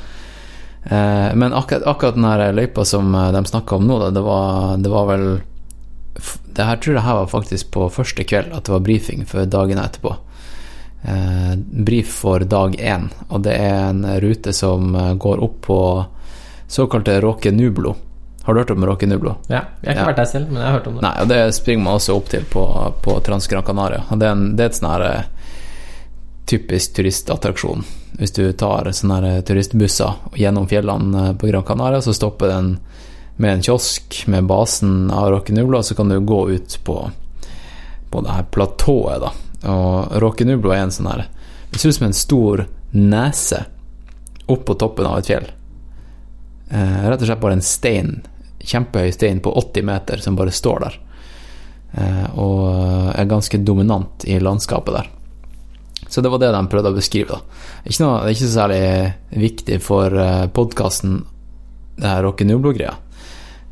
Eh, 0.89 1.35
men 1.35 1.53
akkurat, 1.53 1.85
akkurat 1.87 2.15
den 2.17 2.57
løypa 2.57 2.85
som 2.85 3.15
eh, 3.15 3.33
de 3.33 3.45
snakka 3.45 3.77
om 3.77 3.87
nå, 3.89 3.99
da, 3.99 4.11
det 4.11 4.23
var, 4.25 4.77
det 4.81 4.93
var 4.93 5.07
vel 5.11 5.27
Det 6.55 6.65
her 6.65 6.77
tror 6.83 6.95
jeg 6.97 7.05
her 7.05 7.15
var 7.21 7.29
faktisk 7.31 7.71
på 7.75 7.89
første 7.93 8.25
kveld, 8.25 8.53
at 8.57 8.65
det 8.67 8.73
var 8.73 8.81
brifing 8.85 9.25
for 9.29 9.45
dagen 9.47 9.79
etterpå. 9.79 10.17
Eh, 11.03 11.55
brif 11.87 12.09
for 12.25 12.41
dag 12.41 12.75
én, 12.81 13.09
og 13.31 13.43
det 13.47 13.53
er 13.55 13.89
en 13.91 14.03
rute 14.21 14.53
som 14.53 14.95
eh, 14.99 15.13
går 15.15 15.43
opp 15.47 15.61
på 15.69 15.79
såkalte 16.69 17.21
Råke 17.23 17.53
Nublo. 17.55 17.95
Har 18.43 18.55
du 18.55 18.61
hørt 18.61 18.71
om 18.75 18.85
Råke 18.87 19.07
Nublo? 19.07 19.37
Ja, 19.49 19.61
Jeg 19.83 19.89
har 19.89 19.95
ikke 19.95 20.01
Ja. 20.01 20.07
vært 20.09 20.17
der 20.17 20.25
selv, 20.25 20.47
men 20.51 20.57
jeg 20.63 20.67
har 20.71 20.79
hørt 20.79 20.87
om 20.91 20.95
det. 20.99 21.03
Nei, 21.03 21.13
og 21.23 21.29
det 21.29 21.55
springer 21.55 21.85
man 21.85 21.95
også 22.01 22.17
opp 22.17 22.29
til 22.33 22.45
på, 22.51 22.65
på 23.05 23.15
Trans 23.25 23.47
Gran 23.47 23.63
Canaria. 23.63 24.03
Det 24.11 24.27
er, 24.27 24.33
en, 24.33 24.57
det 24.57 24.65
er 24.65 24.73
et 24.73 24.79
sånn 24.81 24.91
her 24.91 25.05
eh, 25.07 25.23
typisk 26.49 26.95
turistattraksjon. 26.97 27.85
Hvis 28.19 28.33
du 28.35 28.53
tar 28.59 28.89
sånne 28.97 29.21
her 29.23 29.43
turistbusser 29.47 30.15
gjennom 30.41 30.67
fjellene 30.71 31.29
eh, 31.29 31.35
på 31.39 31.47
Gran 31.53 31.63
Canaria, 31.69 32.01
så 32.03 32.13
stopper 32.17 32.49
den 32.49 32.79
med 33.37 33.53
en 33.55 33.63
kiosk 33.63 34.25
med 34.27 34.49
basen 34.51 35.11
av 35.15 35.31
Råke 35.31 35.53
Nublo, 35.55 35.83
så 35.83 35.95
kan 35.95 36.09
du 36.11 36.19
gå 36.21 36.41
ut 36.57 36.79
på, 36.85 36.97
på 38.11 38.21
det 38.25 38.35
her 38.35 38.49
platået, 38.51 39.21
da. 39.23 39.31
Og 39.67 40.15
Råke 40.23 40.47
Nublo 40.47 40.71
er 40.71 40.85
en 40.85 40.93
sånn 40.95 41.09
her 41.11 41.25
Det 41.73 41.81
ser 41.81 41.91
ut 41.91 41.97
som 41.97 42.07
en 42.07 42.15
stor 42.17 42.65
nese 42.95 43.65
opp 44.49 44.63
på 44.65 44.77
toppen 44.81 45.05
av 45.05 45.19
et 45.19 45.29
fjell. 45.29 45.49
Eh, 46.71 47.03
rett 47.05 47.21
og 47.21 47.29
slett 47.29 47.43
bare 47.43 47.59
en 47.59 47.65
stein, 47.65 48.15
kjempehøy 48.65 49.11
stein 49.13 49.43
på 49.45 49.53
80 49.53 49.85
meter 49.85 50.23
som 50.25 50.39
bare 50.39 50.55
står 50.55 50.81
der. 50.87 50.97
Eh, 51.93 52.27
og 52.41 53.13
er 53.13 53.29
ganske 53.29 53.61
dominant 53.61 54.25
i 54.25 54.39
landskapet 54.41 54.97
der. 54.97 55.11
Så 56.09 56.21
det 56.25 56.33
var 56.33 56.41
det 56.41 56.53
de 56.55 56.63
prøvde 56.73 56.93
å 56.93 56.97
beskrive. 56.97 57.37
da. 57.37 57.41
Ikke 57.85 58.05
noe, 58.05 58.23
det 58.23 58.31
er 58.31 58.37
ikke 58.37 58.47
så 58.47 58.55
særlig 58.55 59.43
viktig 59.45 59.79
for 59.85 60.15
uh, 60.17 60.47
podkasten, 60.49 61.19
det 61.99 62.09
her 62.09 62.23
Rocke 62.25 62.47
Nublo-greia. 62.49 62.95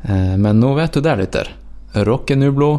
Eh, 0.03 0.35
men 0.37 0.59
nå 0.61 0.73
vet 0.77 0.93
du 0.93 1.01
det, 1.01 1.15
lytter. 1.17 1.49
Rocke 2.05 2.37
Nublo. 2.37 2.71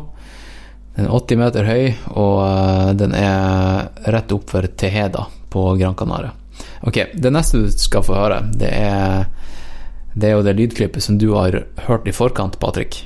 Den 0.98 1.06
er 1.06 1.14
80 1.14 1.38
meter 1.38 1.64
høy, 1.68 1.84
og 2.18 2.38
eh, 2.42 2.92
den 2.98 3.12
er 3.14 3.88
rett 4.10 4.32
opp 4.34 4.50
for 4.50 4.66
Teheda 4.66 5.28
på 5.52 5.62
Gran 5.78 5.94
Canaria. 5.94 6.32
Ok, 6.82 6.98
det 7.14 7.30
neste 7.32 7.60
du 7.62 7.68
skal 7.70 8.02
få 8.02 8.16
høre, 8.18 8.40
det 8.58 8.72
er 8.74 9.28
det 10.18 10.26
er 10.26 10.34
jo 10.34 10.42
det 10.42 10.56
lydklippet 10.58 11.04
som 11.04 11.14
du 11.20 11.28
har 11.36 11.54
hørt 11.86 12.08
i 12.10 12.14
forkant, 12.16 12.56
Patrick. 12.58 13.04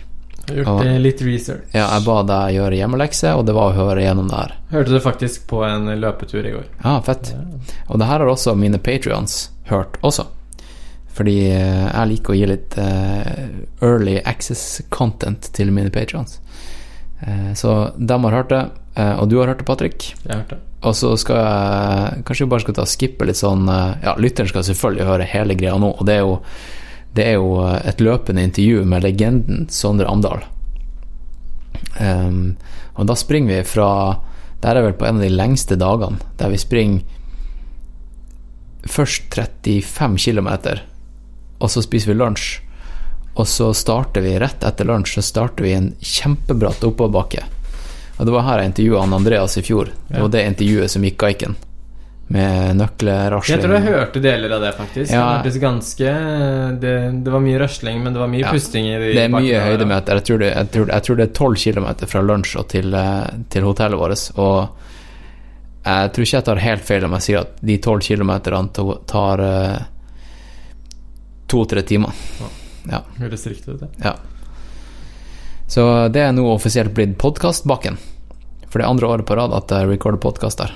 Jeg 0.49 0.65
har 0.65 0.65
gjort 0.65 0.85
Ja. 0.87 0.91
eh, 0.95 0.99
litt 1.05 1.21
research. 1.23 1.67
Ja, 1.77 1.85
jeg 1.99 2.05
ba 2.07 2.23
deg 2.25 2.55
gjøre 2.57 2.79
hjemmelekse, 2.81 3.35
og 3.37 3.45
det 3.47 3.55
var 3.55 3.73
å 3.73 3.77
høre 3.77 4.01
gjennom 4.07 4.31
det 4.33 4.39
her. 4.41 4.55
Hørte 4.73 4.95
det 4.97 5.03
faktisk 5.05 5.45
på 5.53 5.61
en 5.69 5.85
løpetur 6.01 6.47
i 6.49 6.55
går. 6.55 6.65
Ja, 6.85 6.95
fett. 7.05 7.35
Og 7.91 7.99
det 8.01 8.09
her 8.09 8.19
har 8.25 8.33
også 8.33 8.57
mine 8.57 8.79
patrions 8.81 9.51
hørt 9.69 10.01
også. 10.03 10.25
Fordi 11.13 11.37
eh, 11.53 11.91
jeg 11.93 12.09
liker 12.15 12.33
å 12.33 12.39
gi 12.41 12.47
litt 12.49 12.79
early 13.85 14.17
access 14.25 14.81
content 14.89 15.51
til 15.53 15.69
mine 15.71 15.91
patrions. 15.93 16.39
Eh, 17.23 17.55
så 17.55 17.93
de 17.97 18.25
har 18.25 18.33
hørt 18.33 18.51
det, 18.51 18.63
eh, 18.95 19.15
og 19.21 19.29
du 19.31 19.39
har 19.39 19.47
hørt 19.47 19.63
det, 19.63 19.67
Patrick. 19.67 20.15
Jeg 20.25 20.33
har 20.33 20.43
hørt 20.43 20.55
det. 20.57 20.61
Og 20.83 20.97
så 20.99 21.13
skal 21.15 21.37
jeg 21.39 22.23
Kanskje 22.27 22.47
bare 22.51 22.65
skal 22.65 22.75
ta 22.75 22.85
skippe 22.91 23.27
litt 23.29 23.39
sånn 23.39 23.69
eh, 23.71 24.01
Ja, 24.03 24.17
lytteren 24.19 24.51
skal 24.51 24.65
selvfølgelig 24.67 25.07
høre 25.07 25.29
hele 25.31 25.55
greia 25.55 25.77
nå, 25.79 25.93
og 25.95 26.09
det 26.09 26.17
er 26.19 26.25
jo 26.27 26.41
det 27.13 27.27
er 27.29 27.35
jo 27.37 27.61
et 27.61 28.01
løpende 28.01 28.41
intervju 28.41 28.87
med 28.89 29.05
legenden 29.05 29.67
Sondre 29.69 30.09
Amdal. 30.09 30.47
Um, 32.01 32.55
og 32.97 33.05
da 33.11 33.17
springer 33.21 33.53
vi 33.53 33.67
fra 33.69 33.89
Der 34.65 34.79
er 34.79 34.87
vel 34.87 34.95
på 34.97 35.05
en 35.05 35.19
av 35.19 35.27
de 35.27 35.29
lengste 35.29 35.77
dagene, 35.77 36.23
der 36.41 36.49
vi 36.49 36.57
springer 36.57 37.03
først 38.89 39.37
35 39.37 40.17
km, 40.19 40.49
og 41.61 41.71
så 41.71 41.83
spiser 41.85 42.13
vi 42.13 42.17
lunsj. 42.17 42.63
Og 43.35 43.49
så 43.49 43.71
starter 43.75 44.21
vi 44.21 44.35
rett 44.39 44.65
etter 44.65 44.85
lunsj 44.85 45.15
Så 45.17 45.23
starter 45.25 45.65
vi 45.65 45.73
en 45.73 45.93
kjempebratt 46.01 46.85
oppoverbakke. 46.85 47.45
Og 48.19 48.27
det 48.29 48.33
var 48.35 48.45
her 48.47 48.61
jeg 48.61 48.73
intervjua 48.73 49.05
Andreas 49.17 49.57
i 49.59 49.63
fjor. 49.67 49.89
Det 50.09 50.21
var 50.21 50.29
det 50.35 50.43
intervjuet 50.47 50.93
som 50.93 51.03
gikk 51.07 51.17
gaiken. 51.19 51.57
Med 52.33 52.77
nøkkelrasling. 52.79 53.57
Jeg 53.57 53.65
tror 53.65 53.75
jeg 53.77 53.87
hørte 53.89 54.21
deler 54.25 54.53
av 54.57 54.63
det, 54.63 54.71
faktisk. 54.77 55.13
Ja. 55.13 55.25
Det 55.45 55.53
ganske 55.61 56.13
det, 56.81 56.93
det 57.25 57.33
var 57.35 57.43
mye 57.45 57.59
rasling, 57.61 57.99
men 58.05 58.15
det 58.15 58.23
var 58.23 58.31
mye 58.31 58.45
Ja. 58.45 58.53
pusting 58.53 58.87
i 58.87 58.95
de 59.01 59.11
Det 59.17 59.25
er 59.25 59.33
mye 59.33 59.65
høydemeter. 59.67 60.21
Jeg 60.21 60.25
tror 60.29 60.39
det, 60.39 60.53
jeg 60.55 60.71
tror, 60.77 60.87
jeg 60.93 61.03
tror 61.03 61.17
det 61.17 61.27
er 61.27 61.35
12 61.35 61.57
kilometer 61.57 62.07
fra 62.07 62.23
lunsj 62.23 62.57
og 62.57 62.69
til, 62.69 62.95
eh, 62.95 63.27
til 63.51 63.63
hotellet 63.69 63.99
vårt. 63.99 64.31
Og 64.39 64.69
jeg 65.85 66.13
tror 66.13 66.23
ikke 66.23 66.39
jeg 66.39 66.45
tar 66.45 66.57
helt 66.69 66.85
feil 66.85 67.05
om 67.05 67.13
jeg 67.19 67.23
sier 67.27 67.41
at 67.41 67.57
de 67.61 67.79
12 67.79 68.01
kilometerne 68.01 68.97
tar 69.07 69.41
eh, 69.41 69.79
to-tre 71.49 71.83
timer. 71.83 72.13
Ja. 72.41 72.47
Høres 73.19 73.47
riktig 73.47 73.75
ut, 73.77 73.81
det. 73.85 73.91
Ja. 74.05 74.17
Så 75.71 75.85
det 76.13 76.21
er 76.27 76.33
nå 76.37 76.45
offisielt 76.53 76.93
blitt 76.97 77.15
podkastbakken. 77.21 77.99
For 78.69 78.81
det 78.81 78.87
er 78.87 78.91
andre 78.91 79.09
året 79.09 79.27
på 79.29 79.37
rad 79.39 79.53
at 79.57 79.71
jeg 79.73 79.89
recorder 79.89 80.19
podkast 80.21 80.59
der. 80.63 80.73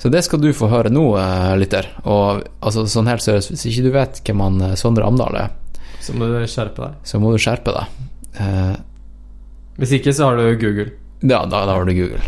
Så 0.00 0.08
det 0.12 0.22
skal 0.24 0.40
du 0.40 0.48
få 0.56 0.68
høre 0.72 0.90
nå, 0.92 1.04
eh, 1.20 1.54
lytter. 1.60 1.86
Og 2.08 2.42
altså, 2.64 2.86
sånn 2.88 3.08
helt 3.10 3.22
seriøst, 3.24 3.50
hvis 3.52 3.66
ikke 3.68 3.84
du 3.84 3.90
vet 3.94 4.20
hvem 4.24 4.40
han 4.44 4.60
eh, 4.70 4.76
Sondre 4.80 5.04
Amdal 5.06 5.36
er, 5.36 5.50
Så 6.00 6.14
må 6.16 6.26
du 6.30 6.38
skjerpe 6.48 6.80
deg. 6.86 6.94
så 7.04 7.18
må 7.20 7.32
du 7.34 7.38
skjerpe 7.38 7.74
deg. 7.76 7.98
Eh, 8.40 8.76
Hvis 9.80 9.92
ikke, 9.98 10.12
så 10.16 10.30
har 10.30 10.36
du 10.40 10.46
Google. 10.60 10.90
ja, 11.22 11.42
da, 11.44 11.64
da 11.66 11.74
har 11.76 11.84
du 11.84 11.92
Google. 11.94 12.22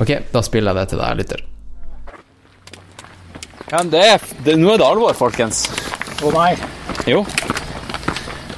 Ok, 0.00 0.12
da 0.32 0.40
spiller 0.42 0.72
jeg 0.72 0.80
det 0.80 0.88
til 0.92 0.98
deg, 1.02 1.16
lytter. 1.18 1.42
Ja, 3.72 3.82
det 3.82 4.00
er, 4.04 4.20
det, 4.44 4.56
nå 4.60 4.74
er 4.74 4.78
det 4.82 4.86
alvor, 4.86 5.14
folkens. 5.16 5.64
Å 6.22 6.30
nei. 6.34 6.52
Jo. 7.10 7.24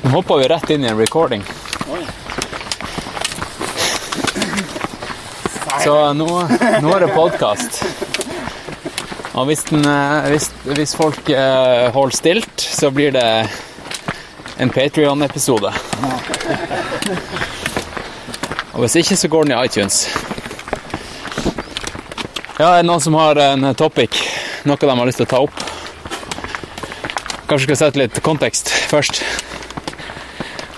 Nå 0.04 0.10
hopper 0.10 0.38
vi 0.38 0.48
rett 0.48 0.70
inn 0.70 0.84
i 0.84 0.88
en 0.88 0.98
recording. 0.98 1.42
Så 5.84 6.12
nå, 6.12 6.26
nå 6.82 6.90
er 6.92 7.00
det 7.00 7.08
podkast. 7.14 7.78
Og 9.32 9.48
hvis, 9.48 9.62
den, 9.70 9.86
eh, 9.88 10.26
hvis, 10.28 10.50
hvis 10.76 10.92
folk 10.96 11.30
eh, 11.32 11.88
holder 11.94 12.16
stilt, 12.16 12.60
så 12.60 12.90
blir 12.92 13.16
det 13.16 13.24
en 14.60 14.70
Patrion-episode. 14.70 15.72
Og 18.74 18.84
hvis 18.84 18.98
ikke, 19.00 19.16
så 19.16 19.32
går 19.32 19.48
den 19.48 19.56
i 19.56 19.64
iTunes. 19.64 20.02
Ja, 22.60 22.74
er 22.74 22.82
det 22.82 22.90
noen 22.90 23.00
som 23.02 23.16
har 23.16 23.40
en 23.40 23.70
topic? 23.72 24.20
Noe 24.68 24.76
de 24.76 24.92
har 24.92 25.08
lyst 25.08 25.24
til 25.24 25.30
å 25.30 25.32
ta 25.32 25.42
opp? 25.48 25.64
Kanskje 27.48 27.64
skal 27.70 27.82
sette 27.86 28.04
litt 28.04 28.20
kontekst 28.24 28.68
først. 28.92 29.24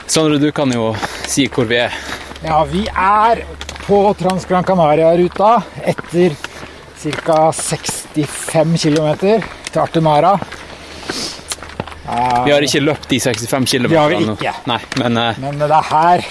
Sondre, 0.06 0.38
du 0.38 0.52
kan 0.52 0.70
jo 0.72 0.92
si 1.26 1.48
hvor 1.52 1.66
vi 1.70 1.80
er. 1.82 1.94
Ja, 2.44 2.60
vi 2.68 2.84
er 2.86 3.42
på 3.86 4.00
Transgran 4.18 4.64
Canaria-ruta 4.64 5.56
etter 5.82 6.36
ca. 6.96 7.52
65 7.52 8.82
km 8.82 9.08
til 9.20 9.80
Artemara. 9.82 10.36
Vi 12.46 12.52
har 12.54 12.62
ikke 12.62 12.80
løpt 12.84 13.08
de 13.10 13.18
65 13.20 13.70
km. 13.70 13.88
Det 13.90 13.98
har 13.98 14.12
vi 14.14 14.22
ikke. 14.22 14.54
Nei, 14.70 14.80
men 15.02 15.18
eh, 15.18 15.40
Men 15.42 15.58
det 15.58 15.70
er 15.70 15.88
her 15.90 16.26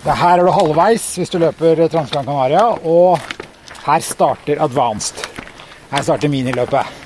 det 0.00 0.08
er 0.14 0.16
her 0.16 0.38
er 0.40 0.46
du 0.48 0.52
halvveis 0.56 1.06
hvis 1.20 1.28
du 1.28 1.36
løper 1.42 1.82
Transgran 1.92 2.24
Canaria, 2.24 2.62
og 2.88 3.18
her 3.84 4.04
starter 4.04 4.62
advanced. 4.64 5.26
Her 5.90 6.06
starter 6.06 6.32
miniløpet. 6.32 6.96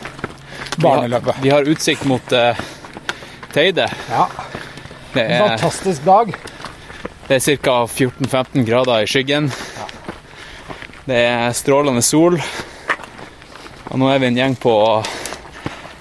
Barneløpet. 0.78 1.40
vi 1.42 1.50
har 1.50 1.66
utsikt 1.70 2.04
mot 2.06 2.32
uh, 2.34 2.60
Teide. 3.54 3.88
Ja, 4.10 4.26
Det 5.14 5.22
en 5.24 5.30
er, 5.30 5.48
fantastisk 5.48 6.04
dag. 6.04 6.32
det 7.28 7.36
er 7.36 7.56
ca. 7.62 7.74
14-15 7.86 8.64
grader 8.66 9.04
i 9.04 9.06
skyggen. 9.10 9.50
Det 11.06 11.20
er 11.28 11.52
strålende 11.54 12.02
sol. 12.02 12.40
Og 13.92 14.00
nå 14.00 14.08
er 14.10 14.18
vi 14.18 14.26
en 14.32 14.38
gjeng 14.40 14.56
på 14.58 14.74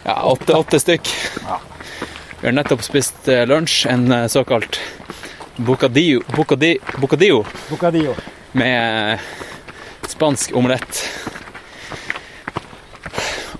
ja, 0.03 0.15
åtte, 0.25 0.55
åtte 0.57 0.79
stykk. 0.81 1.11
Vi 2.39 2.47
har 2.49 2.55
nettopp 2.57 2.81
spist 2.83 3.27
eh, 3.31 3.45
lunsj, 3.47 3.85
en 3.91 4.09
eh, 4.11 4.25
såkalt 4.31 4.79
bocadillo, 5.55 6.23
bocadillo, 6.35 6.81
bocadillo 6.99 7.43
Bocadillo. 7.69 8.15
med 8.57 9.19
spansk 10.09 10.55
omelett. 10.57 11.03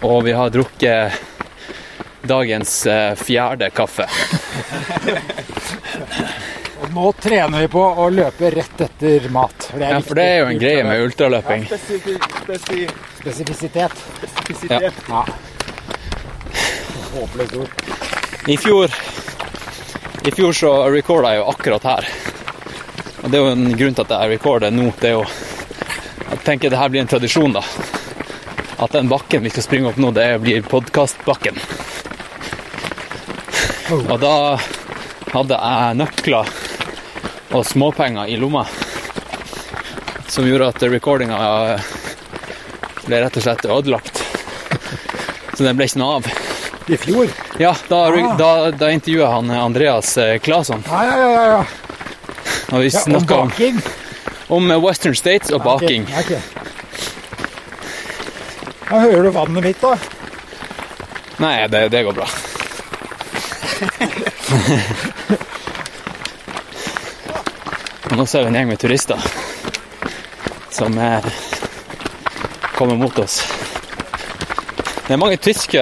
Og 0.04 0.24
vi 0.26 0.34
har 0.36 0.50
drukket 0.52 1.22
dagens 2.28 2.86
eh, 2.86 3.16
fjerde 3.16 3.70
kaffe. 3.70 4.08
Nå 6.94 7.12
trener 7.14 7.62
vi 7.62 7.68
på 7.68 7.82
å 7.82 8.10
løpe 8.10 8.50
rett 8.54 8.82
etter 8.86 9.30
mat. 9.34 9.68
For 9.70 9.80
det 9.80 9.86
er, 9.86 9.94
Ja, 9.94 10.02
for 10.02 10.20
det 10.20 10.24
er 10.24 10.38
jo 10.40 10.50
en 10.52 10.60
greie 10.62 10.84
med 10.86 11.02
ultraløping. 11.06 11.66
Spesifisitet. 13.20 14.04
Ja. 14.70 14.80
Ja. 15.10 15.24
Håpløst 17.14 17.56
ord. 17.56 17.70
I 18.48 18.58
fjor 18.60 18.92
I 20.28 20.32
fjor 20.36 20.54
så 20.58 20.72
recorda 20.92 21.32
jeg 21.34 21.40
jo 21.42 21.50
akkurat 21.52 21.84
her. 21.88 22.08
Og 23.24 23.32
det 23.32 23.40
er 23.40 23.44
jo 23.44 23.52
en 23.56 23.78
grunn 23.80 23.96
til 23.96 24.04
at 24.04 24.14
jeg 24.16 24.34
recorder 24.36 24.72
nå. 24.76 24.90
Det 25.00 25.12
er 25.12 25.18
jo 25.20 25.26
Jeg 26.34 26.40
tenker 26.48 26.70
det 26.74 26.80
her 26.80 26.90
blir 26.90 27.02
en 27.04 27.08
tradisjon, 27.12 27.54
da. 27.54 27.62
At 28.82 28.92
den 28.96 29.08
bakken 29.12 29.44
vi 29.46 29.52
skal 29.54 29.64
springe 29.64 29.92
opp 29.92 30.00
nå, 30.02 30.10
det 30.16 30.28
blir 30.42 30.64
podkastbakken. 30.66 31.56
Og 33.92 34.16
da 34.22 34.34
hadde 35.34 35.58
jeg 35.58 35.98
nøkler 36.00 36.52
og 37.54 37.66
småpenger 37.68 38.30
i 38.32 38.38
lomma. 38.40 38.64
Som 40.32 40.48
gjorde 40.48 40.70
at 40.72 40.86
recordinga 40.90 41.38
ble 43.04 43.20
rett 43.26 43.38
og 43.38 43.44
slett 43.46 43.66
ødelagt. 43.68 44.24
Så 45.54 45.66
den 45.68 45.78
ble 45.78 45.86
ikke 45.90 46.00
noe 46.02 46.16
av. 46.22 46.30
I 46.90 46.98
fjor? 47.00 47.30
Ja, 47.62 47.74
da, 47.88 48.00
Ah. 48.12 48.34
da, 48.40 48.72
da 48.72 48.90
intervjua 48.92 49.30
han 49.36 49.52
Andreas 49.52 50.18
eh, 50.18 50.40
Claesson. 50.44 50.84
Ja, 50.88 51.04
ja, 51.06 51.18
ja. 51.20 51.30
ja, 51.32 51.44
ja. 51.46 51.66
Og 52.74 52.82
vi 52.82 52.90
ja 52.90 53.00
snakka 53.04 53.38
om, 53.46 53.52
om 54.58 54.72
eh, 54.72 54.82
Western 54.84 55.16
States 55.16 55.52
og 55.54 55.64
baking. 55.64 56.08
Ok, 56.10 56.20
okay. 56.26 56.42
Ja, 58.90 59.00
hører 59.00 59.24
du 59.24 59.30
vannet 59.36 59.64
mitt, 59.70 59.82
da? 59.82 59.94
Nei, 61.40 61.56
det, 61.72 61.86
det 61.94 62.04
går 62.08 62.18
bra. 62.18 62.28
Og 68.12 68.18
nå 68.20 68.26
ser 68.30 68.44
vi 68.44 68.48
en 68.52 68.58
gjeng 68.60 68.70
med 68.70 68.80
turister 68.82 69.20
som 70.74 70.98
er, 71.02 71.22
kommer 72.76 72.96
mot 73.00 73.20
oss. 73.20 73.44
Det 75.08 75.14
er 75.14 75.18
mange 75.22 75.38
tyske 75.38 75.82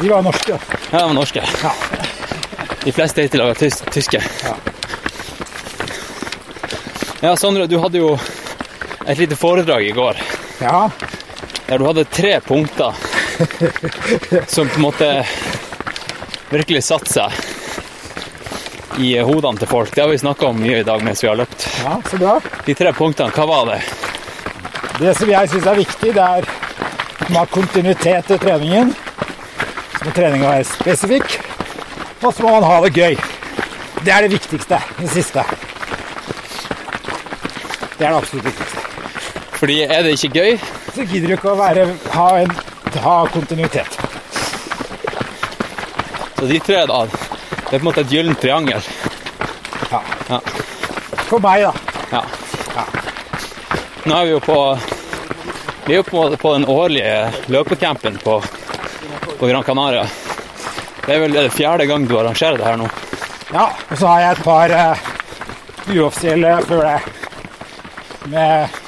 De 0.00 0.08
var 0.08 0.22
norske. 0.22 0.58
Ja, 0.90 0.98
de 0.98 1.04
var 1.06 1.12
norske. 1.14 1.42
De 2.84 2.92
fleste 2.92 3.22
er 3.22 3.36
laga 3.36 3.54
tys 3.60 3.82
tyske. 3.92 4.22
Ja, 7.20 7.34
Sondre, 7.36 7.66
du 7.68 7.76
hadde 7.82 8.00
jo 8.00 8.14
et 9.04 9.18
lite 9.18 9.36
foredrag 9.36 9.84
i 9.84 9.92
går 9.92 10.16
Ja, 10.60 10.90
der 11.70 11.78
du 11.78 11.86
hadde 11.86 12.04
tre 12.04 12.40
punkter 12.40 12.94
som 14.50 14.68
på 14.68 14.74
en 14.74 14.82
måte 14.82 15.08
virkelig 16.50 16.82
satte 16.82 17.12
seg 17.12 18.98
i 18.98 19.12
hodene 19.22 19.60
til 19.60 19.70
folk. 19.70 19.92
Det 19.94 20.02
har 20.02 20.10
vi 20.10 20.18
snakka 20.18 20.48
om 20.48 20.58
mye 20.58 20.80
i 20.80 20.86
dag 20.88 21.04
mens 21.06 21.22
vi 21.22 21.28
har 21.30 21.38
løpt. 21.38 21.68
ja, 21.84 21.94
så 22.10 22.18
bra. 22.18 22.32
De 22.66 22.74
tre 22.74 22.90
punktene, 22.92 23.30
hva 23.36 23.46
var 23.46 23.70
det? 23.70 23.78
Det 24.98 25.14
som 25.16 25.30
jeg 25.30 25.52
syns 25.52 25.70
er 25.70 25.78
viktig, 25.78 26.10
det 26.18 26.24
er 26.26 26.50
at 26.50 27.28
man 27.28 27.38
har 27.38 27.54
kontinuitet 27.54 28.34
i 28.34 28.40
treningen. 28.42 28.90
Så 29.94 30.08
må 30.08 30.16
treninga 30.16 30.50
være 30.50 30.66
spesifikk, 30.66 31.38
og 32.24 32.34
så 32.34 32.42
må 32.42 32.56
man 32.56 32.66
ha 32.66 32.80
det 32.82 32.92
gøy. 32.98 33.14
Det 34.02 34.10
er 34.16 34.26
det 34.26 34.34
viktigste. 34.34 34.82
Det 34.98 35.14
siste. 35.14 35.46
Det 37.94 38.02
er 38.02 38.10
det 38.10 38.16
absolutt 38.16 38.50
viktigste. 38.50 38.86
Fordi 39.60 39.82
er 39.84 40.02
det 40.02 40.16
ikke 40.18 40.34
gøy, 40.40 40.58
Så 40.94 41.04
gidder 41.06 41.28
du 41.28 41.34
ikke 41.36 41.52
å 41.52 41.58
være, 41.58 41.86
ha, 42.14 42.28
en, 42.42 42.54
ha 43.04 43.16
kontinuitet. 43.30 43.98
så 46.38 46.46
de 46.48 46.58
tre, 46.64 46.86
da 46.88 47.04
Det 47.06 47.76
er 47.76 47.78
på 47.78 47.78
en 47.78 47.84
måte 47.86 48.00
et 48.00 48.12
gyllent 48.12 48.40
triangel. 48.40 48.82
Ja. 49.90 50.40
For 51.28 51.38
meg, 51.38 51.62
da. 51.62 51.72
Ja. 52.10 52.24
Nå 54.04 54.16
er 54.16 54.24
vi 54.24 54.32
jo 54.32 54.40
på 54.40 54.56
Vi 55.86 55.92
er 55.94 56.00
jo 56.00 56.06
på, 56.06 56.24
på 56.40 56.52
den 56.54 56.66
årlige 56.70 57.14
løpecampen 57.52 58.18
på, 58.24 58.40
på 59.38 59.46
Gran 59.46 59.64
Canaria. 59.66 60.04
Det 61.06 61.14
er 61.14 61.22
vel 61.24 61.34
det 61.34 61.50
fjerde 61.54 61.86
gang 61.90 62.06
du 62.06 62.16
arrangerer 62.18 62.58
det 62.58 62.66
her 62.66 62.78
nå. 62.78 62.88
Ja, 63.50 63.64
og 63.90 63.96
så 63.98 64.06
har 64.06 64.20
jeg 64.22 64.36
et 64.36 64.42
par 64.44 64.74
uh, 64.74 65.08
uoffisielle 65.90 66.52
før 66.68 66.84
det. 66.86 66.98
Med 68.30 68.79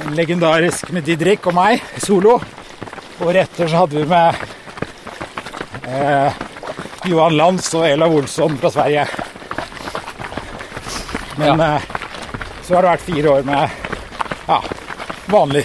en 0.00 0.14
legendarisk 0.14 0.90
med 0.92 1.04
Didrik 1.04 1.46
og 1.46 1.56
meg, 1.56 1.82
solo. 2.00 2.38
Året 3.22 3.44
etter 3.44 3.68
så 3.68 3.82
hadde 3.82 4.00
vi 4.00 4.06
med 4.08 4.34
eh, 5.86 6.40
Johan 7.10 7.36
Lands 7.36 7.68
og 7.76 7.84
Elav 7.86 8.14
Olsson 8.16 8.56
fra 8.60 8.70
Sverige. 8.72 9.06
Men 11.36 11.60
eh, 11.60 11.90
så 12.62 12.76
har 12.76 12.86
det 12.86 12.92
vært 12.94 13.06
fire 13.06 13.34
år 13.36 13.46
med 13.46 13.68
ja, 14.48 14.58
vanlig, 15.32 15.64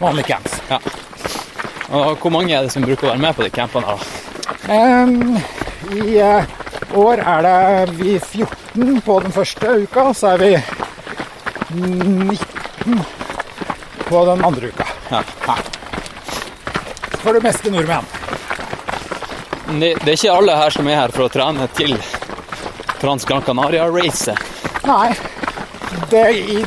vanlig 0.00 0.26
camps. 0.26 0.58
Og 1.90 2.18
hvor 2.22 2.34
mange 2.34 2.54
er 2.54 2.66
det 2.66 2.74
som 2.74 2.84
bruker 2.86 3.08
å 3.08 3.12
være 3.14 3.22
med 3.22 3.38
på 3.38 3.46
de 3.46 3.54
campene? 3.54 3.96
Em, 4.70 5.38
I 5.94 6.18
eh, 6.18 6.52
år 6.98 7.22
er 7.22 7.46
det 7.46 7.96
vi 8.02 8.18
14 8.18 9.00
på 9.06 9.22
den 9.24 9.34
første 9.34 9.78
uka, 9.86 10.10
så 10.14 10.34
er 10.34 10.44
vi 10.44 10.52
19 11.70 13.19
på 14.10 14.24
den 14.26 14.44
andre 14.44 14.72
uka. 14.74 14.86
For 17.22 17.36
det 17.36 17.44
meste 17.46 17.70
nordmenn. 17.70 18.06
Det, 19.70 19.94
det 20.02 20.08
er 20.08 20.16
ikke 20.16 20.34
alle 20.34 20.56
her 20.58 20.74
som 20.74 20.88
er 20.90 20.98
her 20.98 21.14
for 21.14 21.28
å 21.28 21.32
trene 21.32 21.68
til 21.78 21.94
Trans 22.98 23.24
Gran 23.24 23.44
Canaria-racet. 23.46 24.48
Nei, 24.88 25.12
det 26.10 26.24
i 26.36 26.64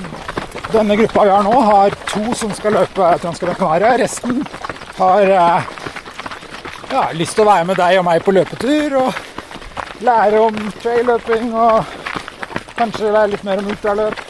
denne 0.74 0.96
gruppa 0.96 1.24
vi 1.24 1.30
har 1.30 1.44
nå, 1.44 1.60
har 1.62 1.98
to 2.10 2.34
som 2.38 2.54
skal 2.56 2.78
løpe 2.78 3.10
Transgran 3.22 3.56
Canaria. 3.60 3.98
Resten 3.98 4.40
har 4.98 5.22
eh, 5.36 5.70
ja, 6.94 7.04
lyst 7.14 7.38
til 7.38 7.46
å 7.46 7.50
være 7.52 7.68
med 7.70 7.80
deg 7.82 8.00
og 8.00 8.08
meg 8.08 8.24
på 8.26 8.34
løpetur 8.34 8.98
og 9.02 10.04
lære 10.04 10.42
om 10.48 10.60
trail-løping 10.82 11.54
og 11.54 11.94
kanskje 12.80 13.12
lære 13.14 13.34
litt 13.36 13.46
mer 13.48 13.62
om 13.62 13.72
ultraløp. 13.74 14.24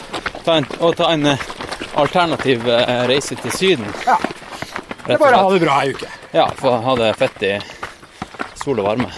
Ta 0.43 0.57
en, 0.59 0.67
og 0.81 0.97
ta 0.99 1.13
en 1.13 1.29
eh, 1.31 1.45
alternativ 1.93 2.69
eh, 2.69 3.07
reise 3.07 3.35
til 3.35 3.51
Syden. 3.51 3.87
Ja. 4.05 4.17
Det 5.05 5.15
er 5.15 5.19
bare 5.19 5.39
å 5.39 5.47
ha 5.47 5.53
det 5.53 5.63
bra 5.63 5.79
ei 5.83 5.93
uke. 5.93 6.09
Ja, 6.31 6.47
få 6.57 6.77
ha 6.85 6.95
det 6.95 7.09
fett 7.19 7.43
i 7.43 7.53
sol 8.63 8.79
og 8.79 8.87
varme. 8.87 9.09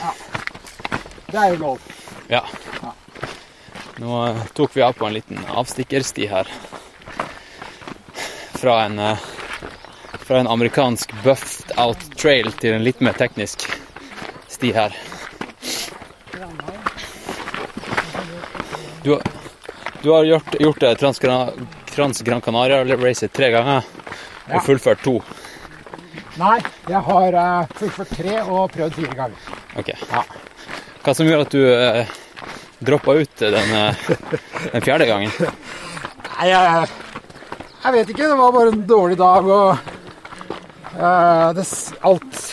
Det 1.30 1.38
er 1.38 1.54
jo 1.54 1.60
lov. 1.62 1.90
Ja. 2.32 2.42
Nå 4.02 4.22
eh, 4.28 4.44
tok 4.58 4.76
vi 4.78 4.84
av 4.86 4.98
på 4.98 5.08
en 5.08 5.16
liten 5.16 5.46
avstikkersti 5.46 6.28
her. 6.32 6.50
Fra 8.56 8.80
en, 8.86 9.00
eh, 9.00 9.28
fra 10.26 10.40
en 10.42 10.48
amerikansk 10.48 11.14
buffed 11.24 11.76
out 11.78 12.02
trail 12.18 12.52
til 12.60 12.76
en 12.76 12.84
litt 12.84 13.04
mer 13.06 13.14
teknisk 13.14 13.68
sti 14.50 14.74
her. 14.76 14.98
Du, 19.06 19.20
du 20.02 20.10
har 20.10 20.24
gjort, 20.24 20.56
gjort 20.60 20.80
det 20.80 20.96
Trans, 21.96 22.22
Gran- 22.28 22.44
Canaria-racet 22.44 23.32
tre 23.34 23.50
ganger 23.54 23.86
og 24.52 24.62
fullført 24.66 25.00
to. 25.06 25.16
Nei, 26.36 26.58
jeg 26.92 27.00
har 27.08 27.38
uh, 27.40 27.70
fullført 27.80 28.12
tre 28.18 28.36
og 28.44 28.68
prøvd 28.74 28.98
fire 29.00 29.16
ganger. 29.16 29.54
Ok. 29.80 29.94
Ja. 30.12 30.24
Hva 31.06 31.14
som 31.16 31.30
gjør 31.30 31.46
at 31.46 31.56
du 31.56 31.62
uh, 31.64 32.14
droppa 32.84 33.16
ut 33.16 33.46
den, 33.46 33.72
uh, 33.72 34.10
den 34.74 34.84
fjerde 34.84 35.08
gangen? 35.08 35.32
Nei, 36.36 36.50
jeg, 36.52 36.90
jeg 37.86 37.96
vet 37.96 38.12
ikke. 38.12 38.28
Det 38.28 38.40
var 38.42 38.56
bare 38.58 38.74
en 38.76 38.84
dårlig 38.90 39.18
dag, 39.22 39.48
og 39.48 39.70
uh, 41.00 41.48
det, 41.56 41.66
alt 42.12 42.44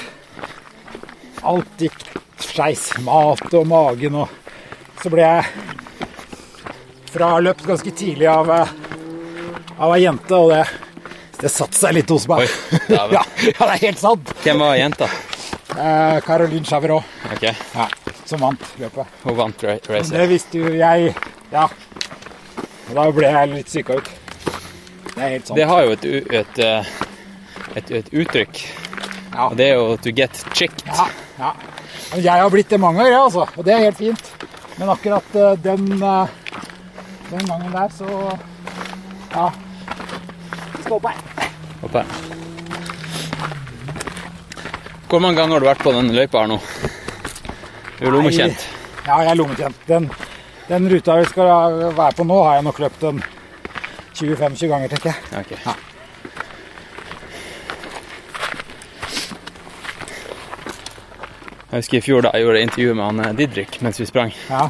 Alt 1.43 1.81
gikk 1.83 2.05
skeis. 2.39 2.93
Mat 3.03 3.49
og 3.59 3.67
magen 3.67 4.15
og 4.23 4.31
Så 5.03 5.11
ble 5.11 5.25
jeg 5.27 5.43
fra 7.11 7.33
løpt 7.43 7.67
ganske 7.67 7.91
tidlig 7.99 8.29
av, 8.31 8.49
eh, 8.55 8.71
ei 9.97 10.03
jente, 10.05 10.35
og 10.39 10.51
det, 10.53 10.63
det 11.41 11.51
satte 11.51 11.79
seg 11.79 11.95
litt 11.99 12.11
hos 12.15 12.27
meg. 12.31 12.45
Oi, 12.45 12.49
ja, 12.97 13.07
ja, 13.19 13.23
det 13.43 13.55
er 13.67 13.81
helt 13.89 13.99
sant. 14.03 14.33
Hvem 14.45 14.59
var 14.63 14.77
jenta? 14.79 15.09
Eh, 15.73 16.19
Caroline 16.27 16.65
Chaverot, 16.69 17.05
Ok, 17.33 17.43
ja, 17.49 17.87
som 18.29 18.41
vant 18.45 18.61
løpet. 18.79 19.07
hun 19.25 19.37
vant 19.39 19.65
ra- 19.65 19.79
racet. 19.89 20.13
Det 20.19 20.27
visste 20.31 20.59
jo 20.61 20.73
jeg. 20.77 21.15
Ja. 21.53 21.67
Og 22.91 22.95
da 22.99 23.07
ble 23.17 23.31
jeg 23.33 23.51
litt 23.55 23.73
syka 23.73 23.97
ut. 23.99 24.11
Det 25.15 25.19
er 25.23 25.29
helt 25.37 25.47
sant. 25.49 25.57
Det 25.59 25.67
har 25.69 25.83
jo 25.87 25.95
et, 25.97 26.05
et, 26.43 26.59
eh, 26.59 26.93
et, 27.81 27.91
et 28.03 28.13
uttrykk, 28.13 28.63
Ja. 29.33 29.47
og 29.49 29.57
det 29.57 29.67
er 29.71 29.75
jo 29.81 29.97
to 29.97 30.11
get 30.13 30.37
chicked. 30.53 30.85
Ja, 30.87 31.07
ja. 31.39 31.53
Men 32.13 32.21
Jeg 32.27 32.43
har 32.43 32.51
blitt 32.53 32.69
det 32.69 32.79
mange 32.81 33.01
ganger, 33.01 33.19
altså. 33.25 33.47
Og 33.57 33.65
det 33.65 33.73
er 33.75 33.85
helt 33.87 33.97
fint. 33.97 34.33
Men 34.77 34.91
akkurat 34.93 35.37
eh, 35.41 35.55
den, 35.65 35.87
eh, 36.03 36.27
den 37.31 37.47
gangen 37.49 37.73
der, 37.73 37.89
så 37.97 38.39
Ja. 39.33 39.47
Stopper 40.93 41.15
jeg. 41.17 41.51
Opp 41.87 41.95
her. 41.97 42.09
Hvor 45.09 45.23
mange 45.25 45.39
ganger 45.39 45.55
har 45.57 45.63
du 45.63 45.69
vært 45.71 45.85
på 45.87 45.93
den 45.97 46.11
løypa 46.13 46.43
her 46.43 46.51
nå? 46.51 46.59
Du 47.97 48.03
er 48.05 48.13
lommekjent. 48.13 48.67
Ja, 49.07 49.23
jeg 49.23 49.31
er 49.31 49.39
lommekjent. 49.41 49.79
Den, 49.89 50.11
den 50.69 50.91
ruta 50.93 51.17
vi 51.23 51.31
skal 51.31 51.49
være 51.97 52.13
på 52.19 52.27
nå, 52.29 52.37
har 52.45 52.59
jeg 52.59 52.67
nok 52.67 52.83
løpt 52.85 53.07
en 53.09 53.23
20-25 54.21 54.69
ganger, 54.69 54.93
tenker 54.93 55.09
jeg. 55.15 55.41
Okay. 55.41 55.59
Ja. 55.65 55.75
Jeg 61.73 61.81
husker 61.87 62.03
i 62.03 62.05
fjor 62.05 62.27
da 62.27 62.37
jeg 62.37 62.45
gjorde 62.45 62.67
intervju 62.67 62.99
med 62.99 63.07
han 63.09 63.25
eh, 63.31 63.37
Didrik 63.41 63.81
mens 63.81 63.97
vi 64.03 64.13
sprang. 64.13 64.37
Ja. 64.53 64.67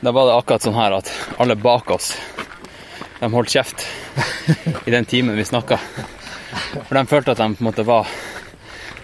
Da 0.00 0.12
var 0.16 0.30
det 0.30 0.38
akkurat 0.40 0.64
sånn 0.64 0.80
her 0.80 0.96
at 1.02 1.12
alle 1.36 1.60
bak 1.60 1.92
oss, 1.92 2.14
de 3.24 3.32
holdt 3.32 3.54
kjeft 3.56 3.86
i 4.84 4.92
den 4.92 5.08
timen 5.08 5.36
vi 5.36 5.44
snakka. 5.48 5.78
For 6.84 6.94
de 6.94 7.06
følte 7.08 7.34
at 7.34 7.40
de 7.40 7.50
på 7.56 7.64
en 7.64 7.70
måte 7.70 7.86
var 7.88 8.06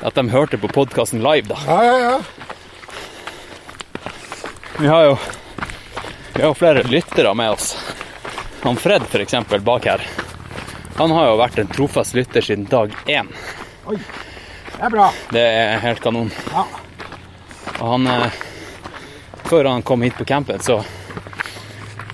At 0.00 0.14
de 0.16 0.22
hørte 0.32 0.56
på 0.60 0.68
podkasten 0.72 1.20
live, 1.20 1.48
da. 1.50 1.58
ja, 1.66 1.84
ja, 1.84 1.98
ja. 1.98 2.20
Vi 4.80 4.88
har 4.88 5.04
jo 5.10 5.18
vi 6.32 6.42
har 6.42 6.48
jo 6.48 6.54
flere 6.54 6.82
lyttere 6.82 7.34
med 7.34 7.50
oss. 7.50 7.76
Han 8.62 8.76
Fred, 8.76 9.02
eksempel, 9.14 9.60
bak 9.60 9.84
her. 9.84 10.06
Han 10.96 11.10
har 11.10 11.26
jo 11.26 11.36
vært 11.36 11.58
en 11.58 11.68
trofast 11.68 12.14
lytter 12.14 12.40
siden 12.40 12.64
dag 12.64 12.94
én. 13.06 13.28
Det 13.90 13.98
er 14.80 14.90
bra. 14.94 15.10
Det 15.32 15.42
er 15.42 15.82
helt 15.82 16.00
kanon. 16.00 16.30
Ja. 16.54 16.64
Og 17.80 17.86
han 17.92 18.06
eh, 18.06 18.38
Før 19.50 19.64
han 19.64 19.82
kom 19.82 20.02
hit 20.06 20.14
på 20.16 20.24
campen, 20.24 20.60
så 20.62 20.78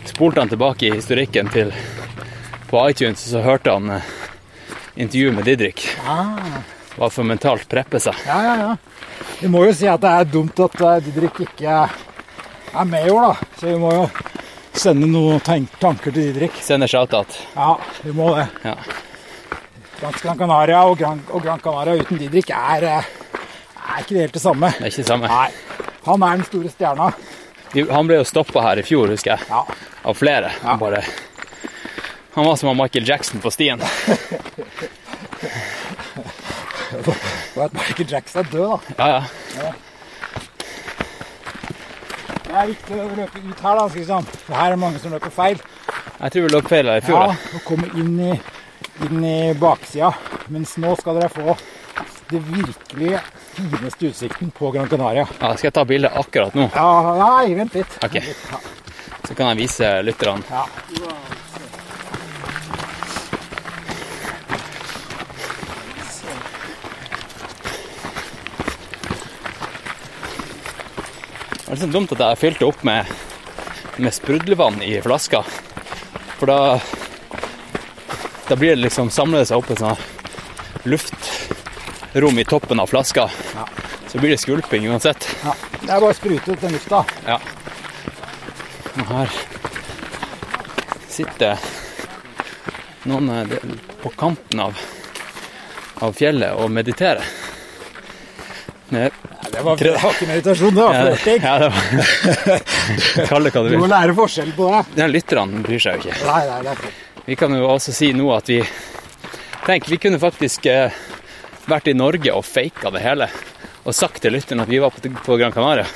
spolte 0.09 0.41
han 0.41 0.49
tilbake 0.49 0.89
i 0.89 0.95
historikken 0.95 1.51
til 1.53 1.75
på 2.71 2.83
iTunes, 2.91 3.23
så 3.31 3.43
hørte 3.45 3.75
han 3.77 3.91
eh, 3.91 4.11
intervjuet 4.97 5.35
med 5.35 5.45
Didrik. 5.49 5.87
Ah. 6.07 6.61
Var 6.97 7.13
for 7.13 7.29
mentalt 7.29 7.69
preppe 7.69 8.01
seg. 8.01 8.17
Ja, 8.27 8.39
ja, 8.45 8.55
ja. 8.63 9.23
Vi 9.41 9.51
må 9.53 9.67
jo 9.67 9.75
si 9.77 9.89
at 9.91 10.01
det 10.01 10.13
er 10.13 10.31
dumt 10.33 10.61
at 10.65 10.81
eh, 10.81 11.03
Didrik 11.07 11.43
ikke 11.47 11.77
er 11.87 12.89
med 12.89 13.09
i 13.09 13.13
år, 13.13 13.29
da. 13.31 13.51
Så 13.61 13.71
vi 13.71 13.77
må 13.81 13.93
jo 13.95 14.07
sende 14.77 15.09
noen 15.11 15.41
tanker 15.45 16.11
til 16.11 16.31
Didrik. 16.31 16.57
Sender 16.65 16.91
shout-out. 16.91 17.39
Ja, 17.57 17.75
vi 18.05 18.15
må 18.17 18.33
det. 18.37 18.49
Ja. 18.65 18.77
Gran 20.01 20.37
Canaria 20.37 20.83
og 20.85 20.99
Gran, 21.01 21.23
og 21.33 21.45
Gran 21.45 21.63
Canaria 21.65 22.03
uten 22.03 22.21
Didrik 22.21 22.51
er, 22.53 22.85
eh, 22.85 23.15
er 23.77 24.03
ikke 24.03 24.17
det 24.17 24.27
helt 24.27 24.37
det 24.37 24.45
samme. 24.45 24.73
Det 24.77 24.85
er 24.85 24.93
ikke 24.93 25.05
det 25.05 25.13
samme. 25.13 25.31
Nei. 25.33 25.87
Han 26.07 26.23
er 26.23 26.37
den 26.37 26.49
store 26.49 26.71
stjerna. 26.71 27.13
Han 27.91 28.09
ble 28.09 28.21
jo 28.21 28.27
stoppa 28.29 28.63
her 28.63 28.81
i 28.81 28.85
fjor, 28.87 29.11
husker 29.13 29.35
jeg. 29.35 29.49
Ja. 29.51 29.65
Av 30.07 30.17
flere. 30.17 30.53
Han 30.63 30.79
bare 30.81 31.03
Han 32.37 32.45
var 32.45 32.57
som 32.61 32.69
han 32.69 32.77
Michael 32.77 33.09
Jackson 33.09 33.41
på 33.41 33.51
stien. 33.51 33.81
Og 37.57 37.63
at 37.65 37.73
Michael 37.73 38.11
Jackson 38.11 38.43
er 38.43 38.51
død, 38.53 38.67
da. 38.69 38.79
Ja, 38.99 39.07
ja. 39.17 39.73
Det 42.47 42.53
er 42.53 42.69
viktig 42.71 42.99
å 43.01 43.07
løpe 43.17 43.41
ut 43.41 43.63
her, 43.65 43.79
da. 43.81 43.87
Liksom. 43.95 44.29
Her 44.51 44.67
er 44.67 44.75
det 44.77 44.81
mange 44.85 45.01
som 45.01 45.17
løper 45.17 45.33
feil. 45.33 45.65
Jeg 46.17 46.35
tror 46.35 46.45
vi 46.45 46.53
løp 46.53 46.69
feil 46.69 46.93
her 46.93 47.01
i 47.01 47.07
fjor. 47.09 47.25
Ja, 47.25 47.57
og 47.57 47.65
komme 47.71 47.89
inn 48.01 48.13
i, 48.29 48.37
inn 49.09 49.25
i 49.25 49.39
baksida. 49.61 50.13
Mens 50.53 50.77
nå 50.81 50.93
skal 51.01 51.23
dere 51.23 51.33
få 51.33 51.57
det 52.29 52.43
virkelig 52.51 53.17
fineste 53.57 54.11
utsikten 54.11 54.53
på 54.53 54.71
Gran 54.77 54.93
Canaria. 54.93 55.25
Ja, 55.41 55.55
skal 55.57 55.71
jeg 55.71 55.77
ta 55.81 55.87
bilde 55.89 56.13
akkurat 56.21 56.53
nå? 56.59 56.69
Ja, 56.77 57.17
nei, 57.23 57.57
vent 57.57 57.81
litt. 57.81 57.99
Ok. 58.05 58.21
Så 59.25 59.33
kan 59.33 59.55
jeg 59.55 59.65
vise 59.65 59.91
lytterne. 60.05 60.45
Ja. 60.53 60.69
Det 71.67 71.73
er 71.73 71.75
litt 71.75 71.83
sånn 71.83 71.95
dumt 71.97 72.13
at 72.15 72.21
jeg 72.23 72.39
fylte 72.39 72.67
opp 72.69 72.83
med, 72.87 73.09
med 73.99 74.15
sprudlevann 74.15 74.79
i 74.87 74.93
flaska. 75.03 75.41
For 76.39 76.47
da 76.47 76.59
Da 78.47 78.55
blir 78.55 78.77
det 78.77 78.85
liksom 78.85 79.09
samler 79.11 79.43
det 79.43 79.49
seg 79.51 79.59
opp 79.59 79.71
et 79.75 79.81
sånt 79.83 80.85
luftrom 80.87 82.39
i 82.39 82.45
toppen 82.47 82.79
av 82.79 82.87
flaska. 82.87 83.25
Så 84.07 84.21
blir 84.23 84.31
det 84.31 84.39
skvulping 84.39 84.87
uansett. 84.87 85.27
ja. 85.43 85.55
Det 85.81 85.91
er 85.91 86.01
bare 86.01 86.13
å 86.15 86.19
sprute 86.19 86.53
ut 86.55 86.61
den 86.63 86.77
lufta. 86.77 87.01
Ja. 87.27 87.41
Og 88.97 89.11
her 89.11 89.35
sitter 91.11 91.59
noen 93.11 93.29
eh, 93.35 93.59
på 94.03 94.11
kanten 94.19 94.63
av, 94.63 94.79
av 96.07 96.15
fjellet 96.15 96.55
og 96.55 96.71
mediterer. 96.71 97.27
Det, 98.89 99.11
Det 99.53 99.63
var, 99.63 99.77
det 99.77 99.93
var 100.03 100.13
ikke 100.15 100.29
meditasjon, 100.31 100.75
det 100.75 100.83
var 100.83 100.95
flørting. 100.95 101.43
ja, 101.43 101.59
det 101.59 101.69
var 103.35 103.41
du 103.67 103.69
Du 103.71 103.79
må 103.83 103.89
lære 103.91 104.15
forskjell 104.15 104.53
på 104.57 104.69
det. 104.71 104.83
Ja, 105.01 105.09
lytterne 105.11 105.63
bryr 105.67 105.83
seg 105.83 105.99
jo 105.99 106.07
ikke. 106.07 106.21
Nei, 106.29 106.43
nei, 106.47 106.61
det 106.63 106.75
er. 106.75 106.95
Vi 107.27 107.37
kan 107.37 107.57
jo 107.57 107.67
også 107.67 107.95
si 107.95 108.13
nå 108.15 108.31
at 108.37 108.53
vi 108.53 108.61
Tenk, 109.67 109.89
vi 109.91 109.99
kunne 109.99 110.21
faktisk 110.23 110.69
eh, 110.71 110.95
vært 111.67 111.89
i 111.91 111.95
Norge 111.99 112.31
og 112.31 112.45
faka 112.47 112.93
det 112.95 113.03
hele. 113.03 113.27
Og 113.83 113.95
sagt 113.99 114.21
til 114.23 114.37
lytterne 114.37 114.63
at 114.63 114.71
vi 114.71 114.79
var 114.79 114.95
på, 114.95 115.11
på 115.11 115.39
Gran 115.41 115.55
Canaria. 115.55 115.89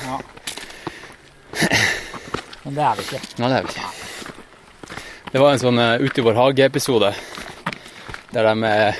Men 2.64 2.74
det 2.74 2.82
er 2.82 2.98
vi 2.98 3.06
ikke. 3.06 3.20
Nei, 3.38 3.52
det 3.52 3.60
er 3.60 3.68
vi 3.68 3.76
ikke. 3.76 4.96
Det 5.30 5.38
var 5.38 5.54
en 5.54 5.62
sånn 5.62 5.78
uh, 5.78 6.02
Ute 6.02 6.18
i 6.18 6.26
vår 6.26 6.38
hage-episode 6.40 7.12
der 8.30 8.46
de 8.46 8.66
eh, 8.66 8.98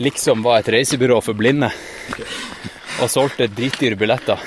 liksom 0.00 0.44
var 0.44 0.62
et 0.62 0.68
reisebyrå 0.72 1.18
for 1.24 1.36
blinde 1.36 1.68
og 3.02 3.10
solgte 3.10 3.48
dritdyre 3.50 3.96
billetter. 3.98 4.38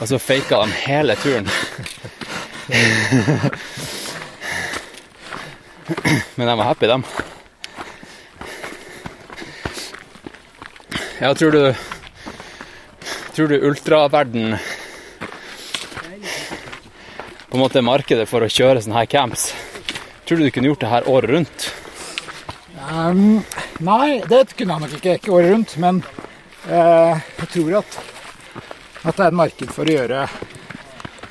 Og 0.00 0.08
så 0.08 0.18
faka 0.18 0.62
de 0.64 0.78
hele 0.86 1.16
turen. 1.20 1.48
Men 6.36 6.46
de 6.46 6.56
var 6.56 6.64
happy, 6.64 6.86
dem. 6.86 7.04
Ja, 11.20 11.34
tror 11.34 11.50
du 11.52 11.74
Tror 13.34 13.48
du 13.48 13.60
ultraverden 13.68 14.56
på 17.50 17.56
en 17.56 17.60
måte 17.62 17.82
markedet 17.82 18.28
for 18.30 18.44
å 18.44 18.48
kjøre 18.50 18.82
sånne 18.82 19.00
her 19.00 19.08
camps. 19.10 19.48
Tror 20.26 20.38
du 20.38 20.46
du 20.46 20.52
kunne 20.54 20.70
gjort 20.70 20.82
det 20.84 20.90
her 20.90 21.08
året 21.10 21.30
rundt? 21.34 21.66
Um, 22.90 23.40
nei, 23.82 24.20
det 24.30 24.44
kunne 24.54 24.76
jeg 24.76 24.84
nok 24.84 24.94
ikke, 24.98 25.16
ikke 25.18 25.32
året 25.34 25.50
rundt. 25.54 25.74
Men 25.82 26.02
jeg 26.68 27.48
tror 27.54 27.76
at, 27.80 28.00
at 29.02 29.14
det 29.16 29.24
er 29.24 29.28
et 29.30 29.38
marked 29.40 29.72
for 29.72 29.88
å 29.88 29.94
gjøre 29.94 30.24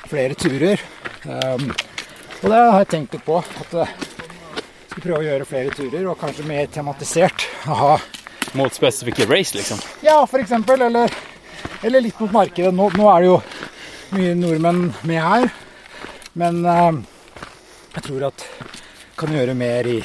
flere 0.09 0.37
turer. 0.39 0.81
Um, 1.25 1.69
og 2.39 2.45
det 2.49 2.59
har 2.59 2.79
jeg 2.81 2.91
tenkt 2.95 3.17
litt 3.17 3.25
på. 3.27 3.41
At 3.41 3.75
jeg 3.81 3.89
skal 4.89 5.03
prøve 5.03 5.19
å 5.21 5.27
gjøre 5.27 5.49
flere 5.49 5.75
turer, 5.75 6.07
og 6.09 6.17
kanskje 6.21 6.47
mer 6.49 6.69
tematisert. 6.73 7.45
Aha. 7.69 7.97
Mot 8.57 8.73
spesifikke 8.73 9.27
race, 9.29 9.53
liksom? 9.57 9.81
Ja, 10.01 10.23
eksempel. 10.41 10.81
Eller, 10.87 11.13
eller 11.85 12.01
litt 12.01 12.19
mot 12.23 12.33
markedet. 12.33 12.73
Nå, 12.73 12.89
nå 12.97 13.09
er 13.13 13.21
det 13.21 13.29
jo 13.29 13.39
mye 14.15 14.35
nordmenn 14.39 14.85
med 15.05 15.21
her. 15.21 15.49
Men 16.39 16.63
eh, 16.65 17.01
jeg 17.97 18.05
tror 18.07 18.29
at 18.31 18.45
kan 19.19 19.33
gjøre 19.35 19.53
mer 19.57 19.87
i 19.91 19.99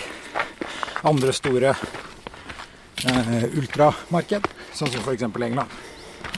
andre 1.07 1.33
store 1.37 1.70
eh, 3.05 3.45
ultramarked, 3.55 4.49
sånn 4.75 4.91
som 4.93 5.01
f.eks. 5.05 5.22
England. 5.22 5.70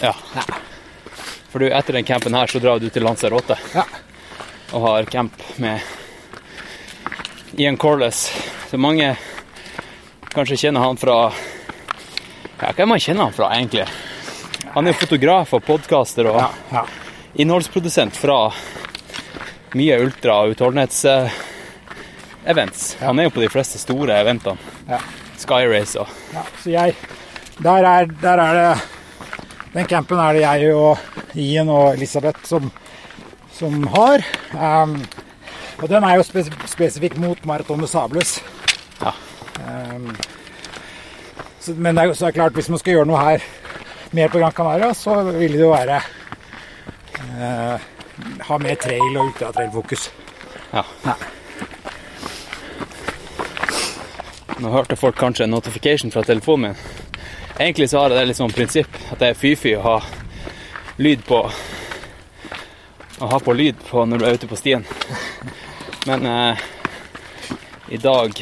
Ja. 0.02 0.12
For 1.50 1.58
du, 1.62 1.66
etter 1.72 1.92
den 1.96 2.04
campen 2.04 2.34
her 2.36 2.46
så 2.50 2.58
drar 2.60 2.78
du 2.82 2.88
til 2.92 3.02
Lanzarote 3.06 3.56
Ja. 3.74 3.84
og 4.72 4.80
har 4.88 5.04
camp 5.10 5.32
med 5.62 5.80
Ian 7.56 7.76
Corliss. 7.80 8.26
Så 8.70 8.76
mange 8.78 9.14
kanskje 10.34 10.56
kjenner 10.66 10.80
han 10.84 10.96
fra 11.00 11.32
Ja, 12.60 12.72
er 12.76 12.86
man 12.88 12.98
kjenner 13.00 13.22
han 13.28 13.32
fra, 13.36 13.50
egentlig? 13.54 13.86
Han 14.74 14.86
er 14.86 14.90
jo 14.92 14.98
fotograf 15.06 15.52
og 15.56 15.64
podkaster 15.64 16.26
og 16.30 16.36
Ja, 16.40 16.48
ja. 16.72 16.84
innholdsprodusent 17.36 18.16
fra 18.16 18.52
mye 19.76 19.98
ultra- 20.00 20.38
og 20.44 20.50
utholdenhets-events. 20.54 22.96
Han 23.00 23.18
er 23.18 23.22
jo 23.24 23.30
på 23.30 23.40
de 23.44 23.48
fleste 23.52 23.78
store 23.78 24.12
eventene. 24.20 24.56
Ja. 24.88 24.98
Skyrace 25.36 25.96
og 26.00 26.08
Ja, 26.32 26.42
så 26.62 26.70
jeg 26.72 26.94
der 27.62 27.88
er, 27.88 28.06
der 28.22 28.42
er 28.42 28.54
det 28.54 28.82
Den 29.74 29.86
campen 29.86 30.18
er 30.18 30.32
det 30.32 30.40
jeg 30.40 30.74
og 30.74 30.98
Ian 31.34 31.68
og 31.68 31.94
Elisabeth 31.94 32.46
som, 32.48 32.70
som 33.52 33.86
har. 33.92 34.24
Um, 34.52 35.02
og 35.82 35.88
den 35.88 36.04
er 36.04 36.16
jo 36.16 36.24
spes 36.24 36.48
spesifikk 36.64 37.18
mot 37.20 37.44
Marathon 37.44 37.82
de 37.84 37.88
Sables. 37.88 38.38
Ja. 39.02 39.12
Um, 39.60 40.16
så, 41.60 41.74
men 41.76 41.96
det 41.96 42.06
er, 42.06 42.14
så 42.14 42.24
er 42.24 42.32
det 42.32 42.38
klart, 42.38 42.56
hvis 42.56 42.70
man 42.72 42.80
skal 42.80 42.96
gjøre 42.96 43.10
noe 43.10 43.20
her 43.20 43.44
mer 44.16 44.32
på 44.32 44.40
Gran 44.40 44.56
Canaria, 44.56 44.94
så 44.94 45.18
ville 45.28 45.58
det 45.58 45.64
jo 45.66 45.74
være 45.74 46.00
uh, 47.20 47.76
Ha 48.48 48.56
mer 48.58 48.78
trail 48.80 49.18
og 49.18 49.26
ultratrailfokus. 49.26 50.08
Ja. 50.72 50.86
Ja. 51.04 51.18
Nå 54.56 54.72
hørte 54.72 54.96
folk 54.96 55.18
kanskje 55.20 55.44
en 55.44 55.52
notification 55.52 56.12
fra 56.14 56.24
telefonen 56.24 56.70
min. 56.70 57.05
Egentlig 57.58 57.90
så 57.90 57.98
har 58.02 58.10
jeg 58.12 58.18
det 58.20 58.26
litt 58.30 58.38
sånn 58.40 58.52
prinsipp 58.52 58.96
at 59.12 59.18
det 59.22 59.30
er 59.32 59.38
fy-fy 59.38 59.72
å 59.78 59.82
ha 59.86 59.96
lyd 61.00 61.22
på 61.28 61.38
Å 63.24 63.28
ha 63.32 63.38
på 63.40 63.54
lyd 63.56 63.78
på 63.88 64.02
når 64.04 64.20
du 64.20 64.24
er 64.28 64.34
ute 64.36 64.48
på 64.50 64.56
stien. 64.60 64.82
Men 66.06 66.26
eh, 66.28 66.58
i 67.88 67.96
dag 68.02 68.34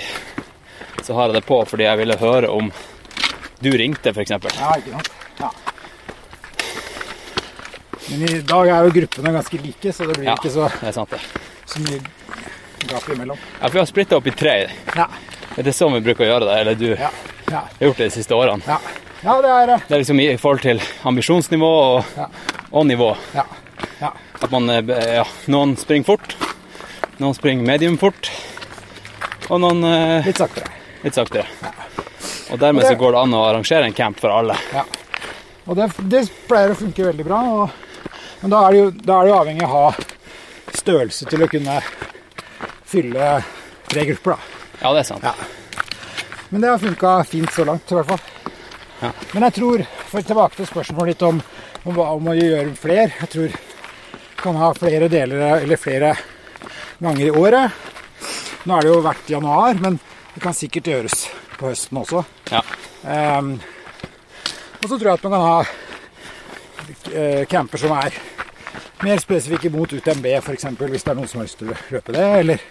så 1.05 1.15
har 1.15 1.29
jeg 1.31 1.37
det 1.39 1.45
på 1.47 1.61
fordi 1.71 1.87
jeg 1.87 2.01
ville 2.01 2.17
høre 2.19 2.51
om 2.51 2.73
du 3.63 3.71
ringte, 3.79 4.11
f.eks. 4.11 4.33
Ja, 4.35 4.73
ikke 4.81 4.97
sant? 4.97 5.11
Ja. 5.39 5.51
Men 8.11 8.25
i 8.29 8.41
dag 8.45 8.69
er 8.69 8.89
jo 8.89 8.97
gruppene 8.99 9.33
ganske 9.39 9.61
like, 9.63 9.93
så 9.95 10.09
det 10.11 10.19
blir 10.19 10.27
Ja. 10.33 10.35
ikke 10.37 10.51
så, 10.53 10.67
Det 10.81 10.89
er 10.91 10.97
sant, 10.99 11.15
det. 11.15 11.21
så 11.71 11.81
mye 11.87 12.01
gap 12.91 13.07
imellom. 13.15 13.39
Ja, 13.61 13.69
for 13.69 13.73
vi 13.79 13.79
har 13.85 13.87
splitta 13.89 14.17
opp 14.19 14.27
i 14.27 14.35
tre. 14.37 14.57
Ja, 14.97 15.07
Det 15.57 15.67
er 15.71 15.73
sånn 15.79 15.95
vi 15.95 16.03
bruker 16.05 16.27
å 16.27 16.33
gjøre 16.33 16.51
det. 16.51 16.59
Eller 16.61 16.75
du 16.75 16.89
ja, 16.99 17.11
ja. 17.51 17.65
har 17.79 17.87
gjort 17.89 17.97
det 18.03 18.09
de 18.11 18.15
siste 18.17 18.35
årene. 18.37 18.63
ja. 18.67 18.79
ja 19.25 19.35
det 19.43 19.51
er 19.53 19.75
eh, 19.75 19.85
Det 19.89 19.95
er 19.97 20.03
liksom 20.03 20.21
i 20.21 20.29
forhold 20.41 20.65
til 20.65 20.83
ambisjonsnivå 21.11 21.71
og, 21.83 22.17
Ja. 22.17 22.29
og 22.71 22.87
nivå. 22.87 23.11
Ja. 23.35 23.45
ja. 24.01 24.13
At 24.41 24.51
man, 24.53 24.71
eh, 24.71 25.15
ja, 25.21 25.25
noen 25.53 25.77
springer 25.81 26.05
fort, 26.13 26.37
noen 27.21 27.35
springer 27.37 27.65
medium 27.67 27.99
fort, 28.01 28.31
og 29.49 29.61
noen 29.61 29.85
eh, 29.89 30.27
Litt 30.27 30.41
saktere. 30.41 30.71
litt 31.05 31.15
saktere. 31.17 31.47
Og 32.53 32.59
dermed 32.61 32.85
Og 32.85 32.91
så 32.91 32.99
går 33.01 33.13
det 33.17 33.21
an 33.25 33.35
å 33.35 33.45
arrangere 33.49 33.89
en 33.89 33.97
camp 33.97 34.21
for 34.21 34.31
alle. 34.35 34.57
Ja. 34.75 34.85
Og 35.65 35.77
det, 35.79 35.89
det 36.13 36.27
pleier 36.49 36.75
å 36.75 36.77
funke 36.77 37.07
veldig 37.07 37.25
bra. 37.25 37.39
Og, 37.57 37.71
men 38.43 38.53
da 38.53 38.61
er, 38.67 38.75
det 38.75 38.81
jo, 38.83 38.91
da 39.01 39.17
er 39.17 39.25
det 39.25 39.31
jo 39.33 39.39
avhengig 39.39 39.65
av 39.65 39.73
å 39.75 39.85
ha 39.87 40.75
størrelse 40.77 41.29
til 41.31 41.45
å 41.45 41.49
kunne 41.49 41.79
fylle 42.85 43.29
tre 43.89 44.05
grupper, 44.11 44.35
da. 44.37 44.61
Ja, 44.83 44.93
det 44.93 45.01
er 45.05 45.09
sant. 45.09 45.25
Ja. 45.25 45.33
Men 46.55 46.61
det 46.61 46.69
har 46.69 46.79
funka 46.79 47.25
fint 47.25 47.53
så 47.53 47.65
langt, 47.65 47.93
i 47.93 47.95
hvert 47.99 48.07
fall. 48.07 48.21
Ja. 49.01 49.09
Men 49.33 49.43
jeg 49.43 49.55
tror, 49.57 49.83
for 50.07 50.23
tilbake 50.23 50.55
til 50.55 50.69
spørsmålet 50.69 51.11
litt 51.11 51.25
om, 51.27 51.41
om 51.83 51.99
om 51.99 52.29
å 52.31 52.35
gjøre 52.39 52.77
flere 52.79 53.09
Jeg 53.09 53.31
tror 53.33 53.49
vi 53.49 54.37
kan 54.39 54.61
ha 54.61 54.69
flere 54.79 55.09
deler, 55.11 55.43
eller 55.65 55.83
flere 55.83 56.13
ganger 57.03 57.25
i 57.27 57.35
året. 57.35 57.83
Nå 58.71 58.77
er 58.77 58.87
det 58.87 58.93
jo 58.93 59.03
vært 59.03 59.35
januar, 59.35 59.83
men 59.83 59.99
det 60.37 60.45
kan 60.47 60.55
sikkert 60.55 60.93
gjøres 60.93 61.27
på 61.59 61.73
høsten 61.73 61.99
også. 62.05 62.23
Ja. 62.55 62.63
Um, 63.03 63.57
og 64.79 64.87
så 64.87 64.95
tror 64.95 65.11
jeg 65.11 65.19
at 65.19 65.27
man 65.27 65.35
kan 65.35 65.49
ha 65.49 65.59
eh, 67.19 67.45
camper 67.51 67.83
som 67.83 67.99
er 67.99 68.15
mer 69.03 69.27
spesifikke 69.27 69.75
mot 69.75 69.91
UTMB, 69.91 70.37
f.eks. 70.39 70.71
hvis 70.71 71.03
det 71.03 71.17
er 71.17 71.19
noen 71.19 71.35
som 71.35 71.43
har 71.43 71.51
lyst 71.51 71.59
til 71.65 71.75
å 71.75 71.81
løpe 71.97 72.15
det. 72.15 72.29
Eller 72.45 72.69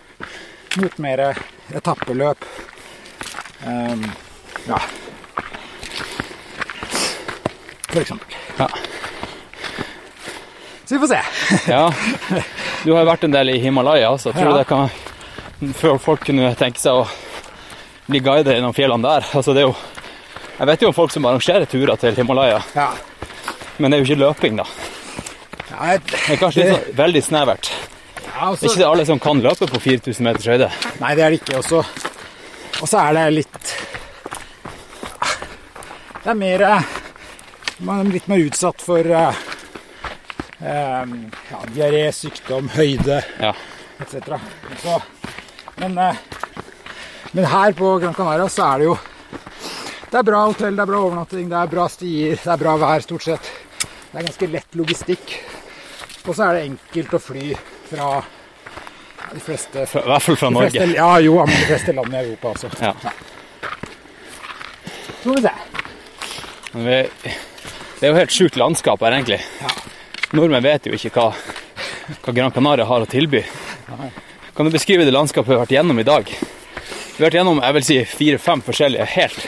mot 0.79 1.03
mer 1.03 1.33
etappeløp. 1.75 2.47
Ehm, 3.65 4.11
ja. 4.67 4.79
For 7.89 8.01
eksempel. 8.01 8.35
Ja. 8.57 8.67
Så 10.85 10.95
vi 10.95 10.99
får 10.99 11.07
se. 11.07 11.19
Ja. 11.71 11.93
Du 12.83 12.91
har 12.93 13.03
jo 13.03 13.07
vært 13.07 13.23
en 13.23 13.31
del 13.35 13.49
i 13.53 13.59
Himalaya 13.63 14.09
også. 14.11 14.33
Tror 14.33 14.43
du 14.49 14.51
Ja. 14.51 14.57
det 14.57 14.67
kan 14.67 14.89
Før 15.79 15.97
folk 16.01 16.25
kunne 16.25 16.49
tenke 16.59 16.79
seg 16.81 16.91
å 16.91 17.05
bli 18.09 18.19
guider 18.19 18.53
gjennom 18.57 18.73
fjellene 18.75 19.01
der. 19.05 19.21
Altså, 19.37 19.53
det 19.55 19.61
er 19.63 19.67
jo 19.69 19.75
Jeg 20.59 20.67
vet 20.67 20.81
jo 20.81 20.87
om 20.89 20.93
folk 20.93 21.11
som 21.11 21.23
arrangerer 21.25 21.65
turer 21.65 21.95
til 21.97 22.13
Himalaya, 22.15 22.59
Ja. 22.75 22.89
men 23.79 23.89
det 23.91 23.97
er 23.99 24.03
jo 24.03 24.13
ikke 24.13 24.19
løping, 24.21 24.57
da. 24.57 24.63
Ja, 25.71 25.85
jeg- 25.93 26.03
Det 26.05 26.29
er 26.29 26.35
kanskje 26.37 26.55
litt 26.63 26.75
sånn, 26.75 26.95
veldig 26.95 27.23
snevert. 27.23 27.71
ja, 28.35 28.51
Det 28.51 28.63
er 28.63 28.75
ikke 28.75 28.91
alle 28.91 29.05
som 29.05 29.19
kan 29.19 29.41
løpe 29.41 29.65
på 29.67 29.79
4000 29.81 30.21
meters 30.23 30.45
høyde. 30.45 30.71
Nei, 30.99 31.15
det 31.15 31.23
er 31.23 31.29
det 31.31 31.41
ikke. 31.41 31.57
Og 31.57 31.63
så- 31.63 31.85
Og 32.81 32.89
så 32.89 32.99
er 32.99 33.13
det 33.17 33.25
litt 33.37 33.73
Det 36.23 36.31
er 36.31 36.37
mer 36.39 36.63
eh, 36.67 36.91
Man 37.83 38.01
er 38.05 38.11
litt 38.15 38.27
mer 38.31 38.43
utsatt 38.45 38.81
for 38.83 39.07
eh, 39.07 39.41
eh, 40.63 41.15
ja, 41.51 41.61
diaré, 41.75 42.03
sykdom, 42.15 42.69
høyde 42.75 43.21
Ja. 43.41 43.53
etc. 44.03 44.37
Men, 45.81 45.97
eh, 45.97 46.15
men 47.33 47.45
her 47.49 47.73
på 47.77 47.95
Gran 47.99 48.13
Canaria 48.17 48.47
så 48.49 48.67
er 48.73 48.83
det 48.83 48.87
jo 48.91 48.97
Det 50.11 50.19
er 50.19 50.27
bra 50.27 50.43
hotell, 50.45 50.75
det 50.77 50.83
er 50.83 50.91
bra 50.91 50.99
overnatting, 51.07 51.47
det 51.49 51.57
er 51.57 51.71
bra 51.71 51.87
stier, 51.89 52.37
det 52.37 52.51
er 52.53 52.61
bra 52.61 52.75
vær 52.77 53.01
stort 53.01 53.23
sett. 53.25 53.47
Det 54.11 54.19
er 54.19 54.27
ganske 54.27 54.49
lett 54.53 54.75
logistikk. 54.77 55.31
Og 56.27 56.35
så 56.37 56.43
er 56.45 56.53
det 56.59 56.67
enkelt 56.67 57.15
å 57.17 57.19
fly 57.19 57.47
fra 57.89 58.09
de 59.33 59.39
fleste 59.41 59.85
Fra, 59.89 60.03
I 60.03 60.11
hvert 60.13 60.25
fall 60.27 60.37
fra 60.37 60.49
Norge. 60.53 60.71
fleste, 60.71 60.97
ja, 60.97 61.09
jo, 61.23 61.37
men 61.39 61.55
de 61.55 61.65
fleste 61.69 61.95
land 61.97 62.13
i 62.13 62.19
Europa 62.21 62.53
også. 62.53 62.69
Ja. 62.81 62.93
Så 65.07 65.23
får 65.23 65.35
vi 65.35 65.41
se. 65.41 65.53
Men 66.73 66.85
vi, 66.85 66.99
det 67.99 68.07
er 68.07 68.11
jo 68.11 68.19
helt 68.19 68.35
sjukt 68.35 68.57
landskap 68.59 69.03
her, 69.05 69.15
egentlig. 69.17 69.39
Ja. 69.61 69.73
Nordmenn 70.33 70.65
vet 70.65 70.89
jo 70.89 70.97
ikke 70.97 71.11
hva, 71.13 71.27
hva 72.23 72.33
Gran 72.33 72.53
Canaria 72.55 72.85
har 72.89 73.05
å 73.05 73.09
tilby. 73.09 73.43
Kan 74.53 74.67
du 74.67 74.73
beskrive 74.73 75.05
det 75.05 75.13
landskapet 75.13 75.49
vi 75.49 75.55
har 75.57 75.63
vært 75.65 75.75
gjennom 75.77 75.99
i 76.01 76.05
dag? 76.07 76.29
Vi 76.29 77.19
har 77.21 77.27
vært 77.27 77.37
gjennom 77.39 77.61
jeg 77.61 77.77
vil 77.77 77.85
si, 77.85 77.99
fire-fem 78.09 78.63
forskjellige, 78.65 79.05
helt 79.13 79.45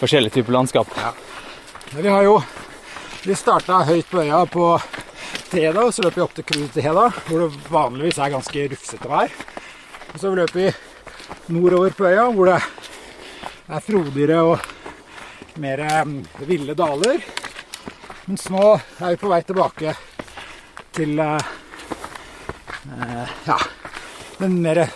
forskjellige 0.00 0.38
typer 0.38 0.54
landskap. 0.54 0.92
Men 1.92 2.02
vi 2.02 2.08
har 2.14 2.26
jo 2.26 2.38
Vi 3.26 3.34
starta 3.34 3.80
høyt 3.88 4.06
på 4.06 4.20
øya 4.22 4.44
på 4.46 4.66
Teda, 5.50 5.84
og 5.84 5.94
så 5.94 6.04
løper 6.04 6.20
vi 6.20 6.24
opp 6.24 6.34
til 6.36 6.46
Cruz 6.48 6.72
til 6.74 6.84
Heda, 6.84 7.06
hvor 7.28 7.44
det 7.44 7.68
vanligvis 7.70 8.18
er 8.18 8.32
ganske 8.34 8.66
rufsete 8.72 9.10
vær. 9.10 9.34
Og 10.12 10.18
så 10.20 10.32
løper 10.34 10.58
vi 10.58 11.54
nordover 11.54 11.94
på 11.96 12.08
øya, 12.08 12.26
hvor 12.34 12.50
det 12.50 12.58
er 13.68 13.84
frodigere 13.86 14.42
og 14.42 14.66
mer 15.62 15.82
em, 15.86 16.18
ville 16.48 16.74
daler. 16.78 17.22
Mens 18.26 18.48
nå 18.50 18.62
er 18.74 19.14
vi 19.14 19.20
på 19.20 19.30
vei 19.30 19.40
tilbake 19.46 19.94
til 20.96 21.18
eh, 21.22 21.50
eh, 22.96 23.34
ja, 23.46 23.58
den 24.40 24.60
mer 24.64 24.86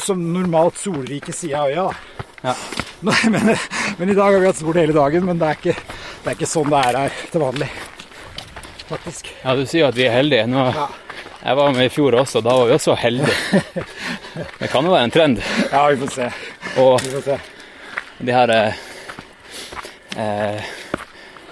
som 0.00 0.22
normalt 0.32 0.78
solrike 0.78 1.34
sida 1.34 1.64
av 1.64 1.72
øya. 1.72 1.88
da. 1.88 2.28
Ja. 2.42 2.56
Nei, 3.08 3.18
men, 3.34 3.56
men 3.98 4.10
i 4.12 4.14
dag 4.14 4.30
har 4.30 4.38
vi 4.38 4.46
hatt 4.46 4.60
sol 4.60 4.78
hele 4.78 4.94
dagen, 4.94 5.26
men 5.26 5.40
det 5.40 5.48
er 5.48 5.58
ikke, 5.58 5.74
det 6.22 6.30
er 6.30 6.36
ikke 6.38 6.52
sånn 6.52 6.70
det 6.70 6.84
er 6.86 7.00
her 7.00 7.24
til 7.32 7.42
vanlig. 7.42 7.70
Faktisk. 8.92 9.30
Ja, 9.42 9.54
du 9.56 9.64
sier 9.68 9.88
at 9.88 9.96
vi 9.96 10.04
er 10.06 10.12
heldige. 10.18 10.46
Nå, 10.52 10.66
Ja. 10.76 10.86
jeg 11.46 11.56
var 11.56 11.72
med 11.72 11.86
i 11.88 11.92
fjor 11.92 12.16
også, 12.20 12.42
da 12.44 12.54
var 12.58 12.66
vi 12.68 12.74
også 12.76 12.96
heldige. 13.00 13.72
Det 14.60 14.68
kan 14.72 14.84
jo 14.84 14.92
være 14.92 15.04
en 15.08 15.14
trend. 15.14 15.40
Ja, 15.72 15.86
vi 15.88 15.96
får 16.04 16.12
se. 16.18 16.28
Og 16.82 17.00
Vi 17.00 17.10
får 17.16 17.24
se. 17.30 17.38
de 18.28 18.32
her 18.36 18.52
eh, 18.52 18.82
eh, 20.16 20.60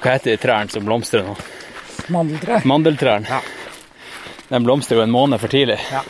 Hva 0.01 0.15
heter 0.17 0.31
de 0.35 0.37
trærne 0.41 0.71
som 0.73 0.85
blomstrer 0.87 1.25
nå? 1.27 1.35
Mandeltre. 2.11 2.61
Mandeltrærne. 2.67 3.29
Ja. 3.29 3.41
Den 4.51 4.65
blomstrer 4.67 4.99
jo 5.01 5.03
en 5.05 5.13
måned 5.15 5.39
for 5.41 5.49
tidlig. 5.53 5.77
Ja. 5.93 6.01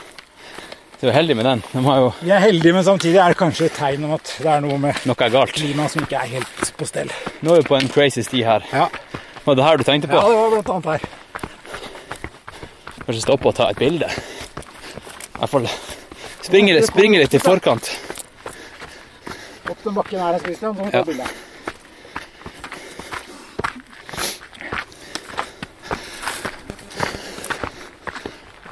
Så 1.01 1.07
vi 1.07 1.11
er 1.13 1.17
heldige 1.17 1.37
med 1.41 1.47
den. 1.49 1.63
De 1.73 1.83
har 1.85 1.97
jo 2.03 2.11
Vi 2.21 2.31
er 2.37 2.43
heldige, 2.45 2.73
men 2.77 2.85
samtidig 2.85 3.17
er 3.21 3.33
det 3.33 3.39
kanskje 3.41 3.67
et 3.71 3.77
tegn 3.79 4.05
om 4.05 4.13
at 4.19 4.35
det 4.39 4.51
er 4.53 4.61
noe 4.65 4.77
med 4.81 4.99
noe 5.09 5.17
er 5.27 5.33
galt. 5.33 5.53
klimaet 5.57 5.91
som 5.95 6.03
ikke 6.05 6.19
er 6.21 6.33
helt 6.37 6.73
på 6.77 6.87
stell. 6.89 7.11
Nå 7.41 7.55
er 7.57 7.63
vi 7.63 7.69
på 7.71 7.79
en 7.79 7.89
crazy 7.89 8.21
sti 8.27 8.43
her. 8.45 8.65
Ja, 8.73 8.89
var 9.45 9.55
det 9.55 9.65
her 9.65 9.77
du 9.77 9.85
tenkte 9.85 10.09
på? 10.09 10.15
Ja, 10.15 10.29
det 10.29 10.37
var 10.37 10.51
blant 10.51 10.69
annet 10.69 10.87
her. 10.87 11.01
Kanskje 13.07 13.23
stoppe 13.23 13.49
og 13.49 13.55
ta 13.57 13.71
et 13.73 13.79
bilde? 13.81 14.07
I 14.07 15.41
hvert 15.41 15.53
fall 15.55 15.69
springe 16.45 16.75
litt, 16.77 16.87
springe 16.91 17.19
litt 17.23 17.35
i 17.35 17.41
forkant. 17.41 17.89
Opp 19.71 19.85
den 19.85 19.95
bakken 19.97 20.21
her, 20.21 20.39
Christian, 20.45 20.77
så 20.77 20.83
må 20.83 20.85
vi 20.85 20.93
ta 20.93 20.99
ja. 20.99 21.05
bilde. 21.09 21.27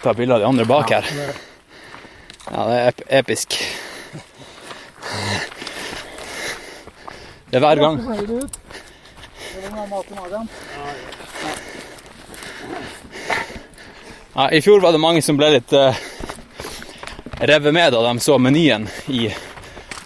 Ta 0.02 0.14
bilde 0.14 0.34
av 0.36 0.40
de 0.44 0.48
andre 0.52 0.68
bak 0.68 0.92
her. 0.92 1.04
Ja, 2.48 2.68
det 2.68 2.78
er 2.84 2.92
episk. 3.18 3.56
Det 7.48 7.56
er 7.56 7.64
hver 7.64 7.80
gang. 7.80 7.96
Ja, 14.34 14.50
I 14.50 14.62
fjor 14.62 14.80
var 14.80 14.92
det 14.92 14.98
mange 14.98 15.22
som 15.22 15.36
ble 15.36 15.50
litt 15.56 15.72
uh, 15.72 15.96
revet 17.40 17.74
med 17.74 17.92
da 17.92 18.02
de 18.06 18.20
så 18.20 18.38
menyen 18.38 18.86
i 19.06 19.26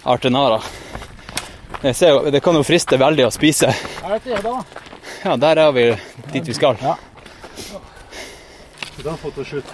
Artenara. 0.03 0.61
Jeg 1.83 1.95
ser 1.95 2.31
det 2.31 2.41
kan 2.41 2.55
jo 2.55 2.63
friste 2.65 2.97
veldig 2.97 3.27
å 3.27 3.31
spise. 3.33 3.69
Er 4.03 4.15
det 4.17 4.39
Eda, 4.39 4.55
da? 4.55 4.83
Ja, 5.23 5.35
der 5.37 5.61
er 5.67 5.71
vi 5.75 5.85
dit 6.31 6.47
vi 6.47 6.57
skal. 6.57 6.79
Ja. 6.81 6.97
Da 9.03 9.15
fotoshoot. 9.19 9.73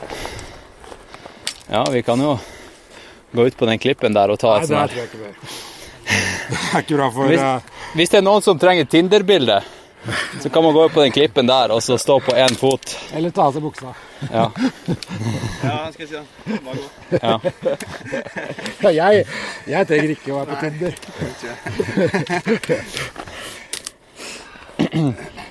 Ja, 1.69 1.85
vi 1.91 2.01
kan 2.03 2.21
jo 2.21 2.39
gå 3.31 3.47
ut 3.47 3.57
på 3.57 3.65
den 3.65 3.79
klippen 3.79 4.13
der 4.13 4.33
og 4.33 4.39
ta 4.41 4.57
et 4.57 4.67
sånt 4.67 4.89
det 4.89 4.95
tror 4.95 5.03
jeg 5.03 5.11
ikke 5.11 5.23
vi. 5.23 5.68
Det 6.09 6.57
er 6.73 6.81
ikke 6.81 6.97
bra 6.97 7.09
for 7.13 7.29
Hvis, 7.29 7.41
uh... 7.41 7.91
hvis 7.97 8.09
det 8.09 8.17
er 8.21 8.25
noen 8.25 8.41
som 8.45 8.59
trenger 8.61 8.85
Tinder-bilde, 8.89 9.59
så 10.41 10.49
kan 10.49 10.63
man 10.63 10.73
gå 10.73 10.83
opp 10.87 10.93
på 10.95 11.03
den 11.03 11.11
klippen 11.13 11.47
der 11.49 11.71
og 11.75 11.83
så 11.83 11.97
stå 11.99 12.19
på 12.23 12.31
én 12.33 12.55
fot. 12.57 12.97
Eller 13.13 13.29
ta 13.35 13.41
av 13.49 13.53
seg 13.55 13.63
buksa. 13.63 13.93
Ja. 14.31 14.51
Ja, 15.63 15.91
skal 15.91 16.05
jeg 16.05 16.09
si 16.09 16.15
det. 16.15 16.23
Bare 16.65 16.77
gå. 16.79 16.87
Ja. 17.19 17.39
Ja, 18.79 18.89
jeg, 18.95 19.25
jeg 19.67 19.87
trenger 19.89 20.09
ikke 20.15 20.31
å 20.33 20.35
være 20.39 20.49
på 20.49 20.55
Tinder. 20.63 20.93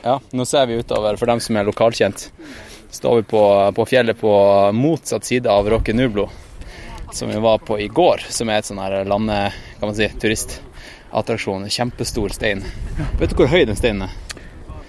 ja, 0.08 0.16
nå 0.32 0.44
ser 0.48 0.66
vi 0.70 0.80
utover 0.80 1.16
for 1.20 1.26
dem 1.30 1.40
som 1.44 1.56
er 1.60 1.68
lokalkjent. 1.68 2.18
Står 2.90 3.20
vi 3.20 3.22
på, 3.28 3.42
på 3.76 3.84
fjellet 3.88 4.16
på 4.20 4.32
motsatt 4.72 5.24
side 5.28 5.50
av 5.52 5.68
Roque 5.68 5.92
Nublo, 5.92 6.30
som 7.12 7.28
vi 7.28 7.38
var 7.42 7.58
på 7.58 7.78
i 7.80 7.88
går. 7.88 8.24
Som 8.28 8.48
er 8.52 8.60
et 8.62 8.68
sånn 8.68 8.80
her 8.82 9.04
lande... 9.08 9.38
Kan 9.78 9.88
man 9.90 9.96
si 9.96 10.08
turistattraksjon. 10.20 11.68
Kjempestor 11.72 12.34
stein. 12.34 12.64
Vet 13.20 13.30
du 13.32 13.36
hvor 13.38 13.50
høy 13.52 13.64
den 13.68 13.78
steinen 13.78 14.08
er? 14.08 14.14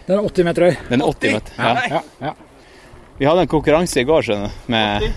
Den 0.07 0.17
er 0.20 0.26
80 0.26 0.47
meter 0.47 0.65
høy. 0.70 0.78
Den 0.89 1.03
er 1.05 1.11
80 1.13 1.36
meter. 1.38 1.57
Ja. 1.57 1.74
Ja, 1.89 2.01
ja. 2.30 2.34
Vi 3.20 3.28
hadde 3.28 3.43
en 3.45 3.51
konkurranse 3.51 3.99
i 4.01 4.07
går, 4.07 4.24
skjønner 4.26 4.47
du, 4.47 4.72
med 4.72 5.09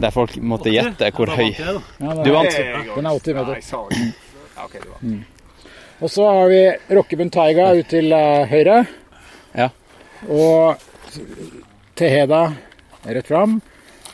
der 0.00 0.10
folk 0.14 0.34
måtte 0.42 0.72
gjette 0.74 1.06
hvor 1.14 1.30
høy 1.30 1.52
ja 1.54 1.74
Du 1.98 2.30
vant. 2.34 2.56
den 2.56 3.06
er 3.06 3.10
80 3.14 3.36
meter. 3.36 3.60
var. 4.54 5.18
Og 6.00 6.10
så 6.10 6.26
har 6.26 6.48
vi 6.50 6.62
Rokkebund 6.96 7.32
Taiga 7.34 7.68
ut 7.78 7.88
til 7.90 8.10
eh, 8.12 8.46
høyre. 8.50 8.80
Ja. 9.54 9.68
Og 10.30 10.80
Teheda 11.98 12.40
rett 13.04 13.28
fram. 13.30 13.60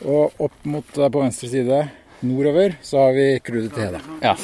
Og 0.05 0.41
opp 0.41 0.63
mot 0.65 0.95
der 0.95 1.11
på 1.13 1.21
venstre 1.21 1.49
side 1.51 1.81
nordover 2.21 2.75
så 2.81 2.97
har 2.97 3.13
vi 3.13 3.39
Crude 3.39 3.69
Teheda. 3.69 3.99
Ja. 4.21 4.35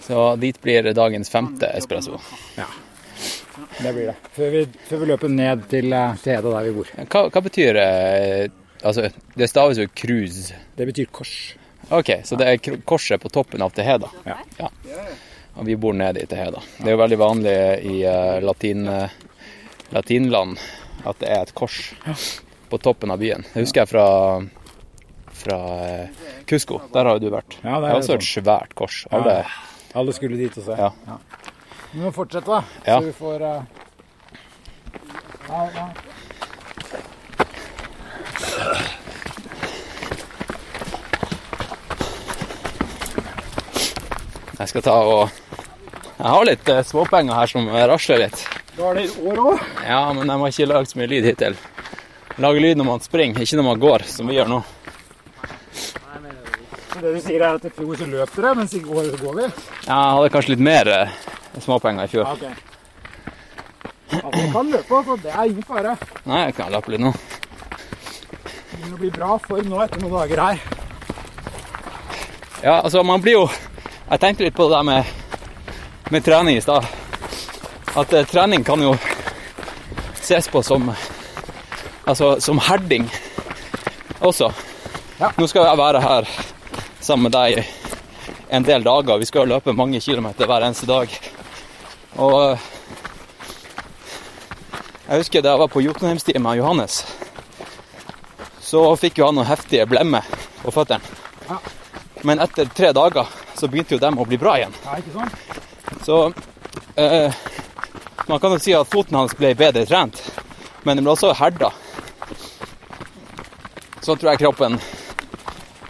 Så 0.00 0.36
dit 0.36 0.60
blir 0.62 0.92
dagens 0.92 1.30
femte 1.30 1.66
espresso. 1.66 2.20
Ja. 2.56 2.66
Det 3.82 3.92
blir 3.92 4.06
det. 4.06 4.16
Før 4.32 4.50
vi, 4.50 4.64
før 4.88 5.02
vi 5.02 5.08
løper 5.10 5.32
ned 5.32 5.64
til 5.70 5.90
Tede, 5.90 6.02
Teheda 6.24 6.54
der 6.54 6.66
vi 6.68 6.74
bor. 6.76 6.90
Hva, 7.04 7.22
hva 7.34 7.44
betyr 7.44 7.80
eh, 7.82 8.48
Altså, 8.78 9.08
det 9.34 9.48
staves 9.50 9.78
jo 9.80 9.88
cruise. 9.90 10.54
Det 10.78 10.84
betyr 10.86 11.08
kors. 11.10 11.32
Ok, 11.90 12.12
så 12.24 12.36
det 12.38 12.46
er 12.46 12.76
korset 12.86 13.18
på 13.18 13.30
toppen 13.34 13.64
av 13.64 13.72
Teheda. 13.74 14.06
Ja. 14.22 14.68
Og 15.58 15.66
vi 15.66 15.74
bor 15.74 15.96
nede 15.98 16.22
i 16.22 16.28
Teheda. 16.30 16.62
Det 16.76 16.86
er 16.86 16.94
jo 16.94 17.00
veldig 17.00 17.18
vanlig 17.18 17.56
i 17.90 17.96
eh, 18.06 18.36
latin, 18.44 18.86
eh, 18.86 19.16
latinland 19.90 20.62
at 21.02 21.18
det 21.18 21.32
er 21.32 21.42
et 21.42 21.56
kors 21.58 21.80
på 22.70 22.78
toppen 22.78 23.10
av 23.10 23.18
byen. 23.20 23.44
Det 23.52 23.64
husker 23.64 23.82
jeg 23.84 23.90
fra, 23.90 24.06
fra 25.42 25.58
Kusko. 26.48 26.80
Der 26.94 27.08
har 27.08 27.18
jo 27.18 27.26
du 27.26 27.30
vært. 27.34 27.58
Ja, 27.62 27.80
det 27.82 27.90
er 27.90 28.00
også 28.00 28.18
et 28.18 28.26
svært 28.28 28.74
kors. 28.78 29.02
Alle, 29.14 29.40
Alle 29.98 30.14
skulle 30.16 30.36
dit 30.40 30.54
og 30.60 30.68
se. 30.68 30.76
Ja. 30.78 31.18
Vi 31.92 32.04
må 32.04 32.12
fortsette, 32.12 32.48
da. 32.48 32.62
Ja. 32.84 32.98
Så 33.00 33.06
vi 33.08 33.12
får 33.16 33.40
uh... 33.42 33.62
ja, 35.48 35.64
ja. 35.78 35.88
Jeg 44.58 44.72
skal 44.72 44.82
ta 44.82 44.94
og 45.06 45.28
Jeg 46.18 46.26
har 46.26 46.46
litt 46.48 46.70
eh, 46.72 46.80
småpenger 46.82 47.36
her 47.38 47.50
som 47.50 47.68
rasler 47.70 48.24
litt. 48.24 48.40
Du 48.74 48.82
har 48.82 48.96
det 48.98 49.04
i 49.06 49.26
år 49.30 49.38
òg? 49.52 49.66
Ja, 49.86 50.00
men 50.14 50.26
de 50.26 50.34
har 50.34 50.50
ikke 50.50 50.66
lagd 50.66 50.90
så 50.90 50.98
mye 50.98 51.10
lyd 51.10 51.28
hittil. 51.30 51.54
Lager 52.38 52.62
lyd 52.62 52.78
når 52.78 52.86
man 52.86 53.00
springer, 53.02 53.42
ikke 53.42 53.58
når 53.58 53.66
man 53.66 53.80
går, 53.82 54.04
som 54.06 54.28
vi 54.30 54.36
gjør 54.36 54.50
nå. 54.52 54.60
Det 56.98 57.10
du 57.14 57.18
sier 57.22 57.42
er 57.42 57.56
at 57.58 57.66
i 57.66 57.70
fjor 57.70 57.98
så 57.98 58.06
løp 58.10 58.30
dere, 58.34 58.52
mens 58.58 58.72
i 58.74 58.80
år 58.82 59.08
går 59.20 59.34
vi? 59.36 59.44
Ja, 59.86 59.98
Jeg 59.98 60.14
hadde 60.16 60.30
kanskje 60.34 60.52
litt 60.54 60.62
mer 60.66 60.90
eh, 60.90 61.12
småpenger 61.62 62.06
i 62.06 62.10
fjor. 62.10 62.26
Ja, 62.26 62.34
ok. 62.34 62.64
Ja, 64.08 64.22
dere 64.34 64.52
kan 64.54 64.70
løpe, 64.72 65.02
så 65.06 65.16
det 65.22 65.34
er 65.34 65.50
ingen 65.50 65.66
fare. 65.68 65.96
Nei, 66.26 66.40
jeg 66.46 66.56
kan 66.58 66.72
lappe 66.74 66.94
litt 66.94 67.02
nå. 67.04 67.12
Det 67.12 68.78
begynner 68.78 68.96
å 68.96 69.02
bli 69.02 69.12
bra 69.14 69.38
form 69.46 69.70
nå 69.70 69.82
etter 69.84 70.02
noen 70.02 70.16
dager 70.16 70.44
her. 70.46 70.62
Ja, 72.62 72.80
altså, 72.80 73.04
man 73.06 73.22
blir 73.22 73.36
jo 73.36 73.44
Jeg 74.08 74.18
tenkte 74.22 74.46
litt 74.46 74.56
på 74.56 74.66
det 74.66 74.78
der 74.78 74.86
med, 74.88 75.04
med 76.10 76.24
trening 76.24 76.56
i 76.56 76.64
stad. 76.64 76.86
At 77.94 78.12
eh, 78.14 78.26
trening 78.30 78.64
kan 78.64 78.82
jo 78.82 78.94
ses 80.22 80.48
på 80.48 80.62
som 80.64 80.88
Altså 82.08 82.38
som 82.40 82.58
herding 82.64 83.04
også. 84.24 84.48
Ja. 85.18 85.28
Nå 85.36 85.46
skal 85.50 85.66
jeg 85.68 85.78
være 85.78 86.00
her 86.00 86.28
sammen 87.04 87.28
med 87.28 87.34
deg 87.36 87.64
en 88.48 88.64
del 88.64 88.84
dager. 88.86 89.18
Vi 89.20 89.28
skal 89.28 89.44
jo 89.44 89.52
løpe 89.52 89.74
mange 89.76 90.00
kilometer 90.00 90.48
hver 90.48 90.64
eneste 90.64 90.88
dag. 90.88 91.12
Og 92.16 92.36
eh, 92.42 92.68
jeg 95.08 95.22
husker 95.22 95.44
da 95.44 95.54
jeg 95.54 95.62
var 95.62 95.72
på 95.72 95.82
Jotunheimstien 95.84 96.42
med 96.42 96.58
Johannes, 96.58 97.02
så 98.64 98.82
fikk 99.00 99.20
jo 99.20 99.28
han 99.28 99.38
noen 99.38 99.48
heftige 99.48 99.86
blemmer 99.88 100.24
på 100.62 100.72
føttene. 100.74 101.60
Men 102.28 102.40
etter 102.44 102.68
tre 102.74 102.90
dager 102.96 103.28
så 103.56 103.68
begynte 103.68 103.96
jo 103.96 104.02
dem 104.02 104.18
å 104.18 104.26
bli 104.28 104.40
bra 104.40 104.56
igjen. 104.58 104.74
Ja, 104.84 104.96
ikke 104.98 105.14
sant? 105.14 106.04
Så 106.04 106.18
eh, 106.96 107.36
man 108.28 108.40
kan 108.40 108.56
jo 108.56 108.60
si 108.62 108.74
at 108.76 108.90
foten 108.92 109.16
hans 109.16 109.36
ble 109.36 109.52
bedre 109.56 109.84
trent, 109.88 110.20
men 110.84 110.98
den 110.98 111.06
ble 111.06 111.14
også 111.14 111.32
herda. 111.36 111.70
Så 114.08 114.14
tror 114.16 114.30
jeg 114.30 114.40
kroppen 114.40 114.78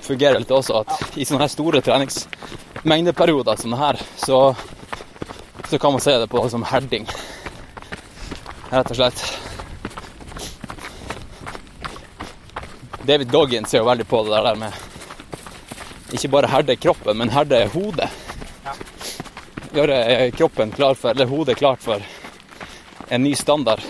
fungerer 0.02 0.40
litt 0.42 0.50
også, 0.50 0.80
at 0.80 1.12
i 1.14 1.22
sånne 1.22 1.44
her 1.44 1.52
store 1.52 1.78
treningsmengdeperioder 1.86 3.60
som 3.60 3.70
det 3.70 3.78
her, 3.78 4.00
så, 4.18 4.38
så 5.70 5.78
kan 5.78 5.94
man 5.94 6.02
se 6.02 6.16
det 6.18 6.26
på 6.32 6.42
som 6.50 6.64
herding. 6.66 7.06
Rett 8.72 8.90
og 8.90 8.98
slett. 8.98 9.22
David 13.06 13.30
Goggins 13.30 13.70
ser 13.70 13.84
jo 13.84 13.90
veldig 13.92 14.10
på 14.10 14.26
det 14.26 14.42
der 14.50 14.58
med 14.66 14.82
ikke 16.18 16.34
bare 16.34 16.50
herde 16.50 16.74
kroppen, 16.74 17.22
men 17.22 17.30
herde 17.30 17.68
hodet. 17.70 18.10
Gjøre 19.78 20.02
eh, 20.02 20.30
kroppen 20.34 20.74
klar 20.74 20.98
for, 20.98 21.14
eller 21.14 21.30
hodet 21.30 21.62
klart 21.62 21.86
for 21.86 22.02
en 23.14 23.22
ny 23.22 23.38
standard. 23.38 23.86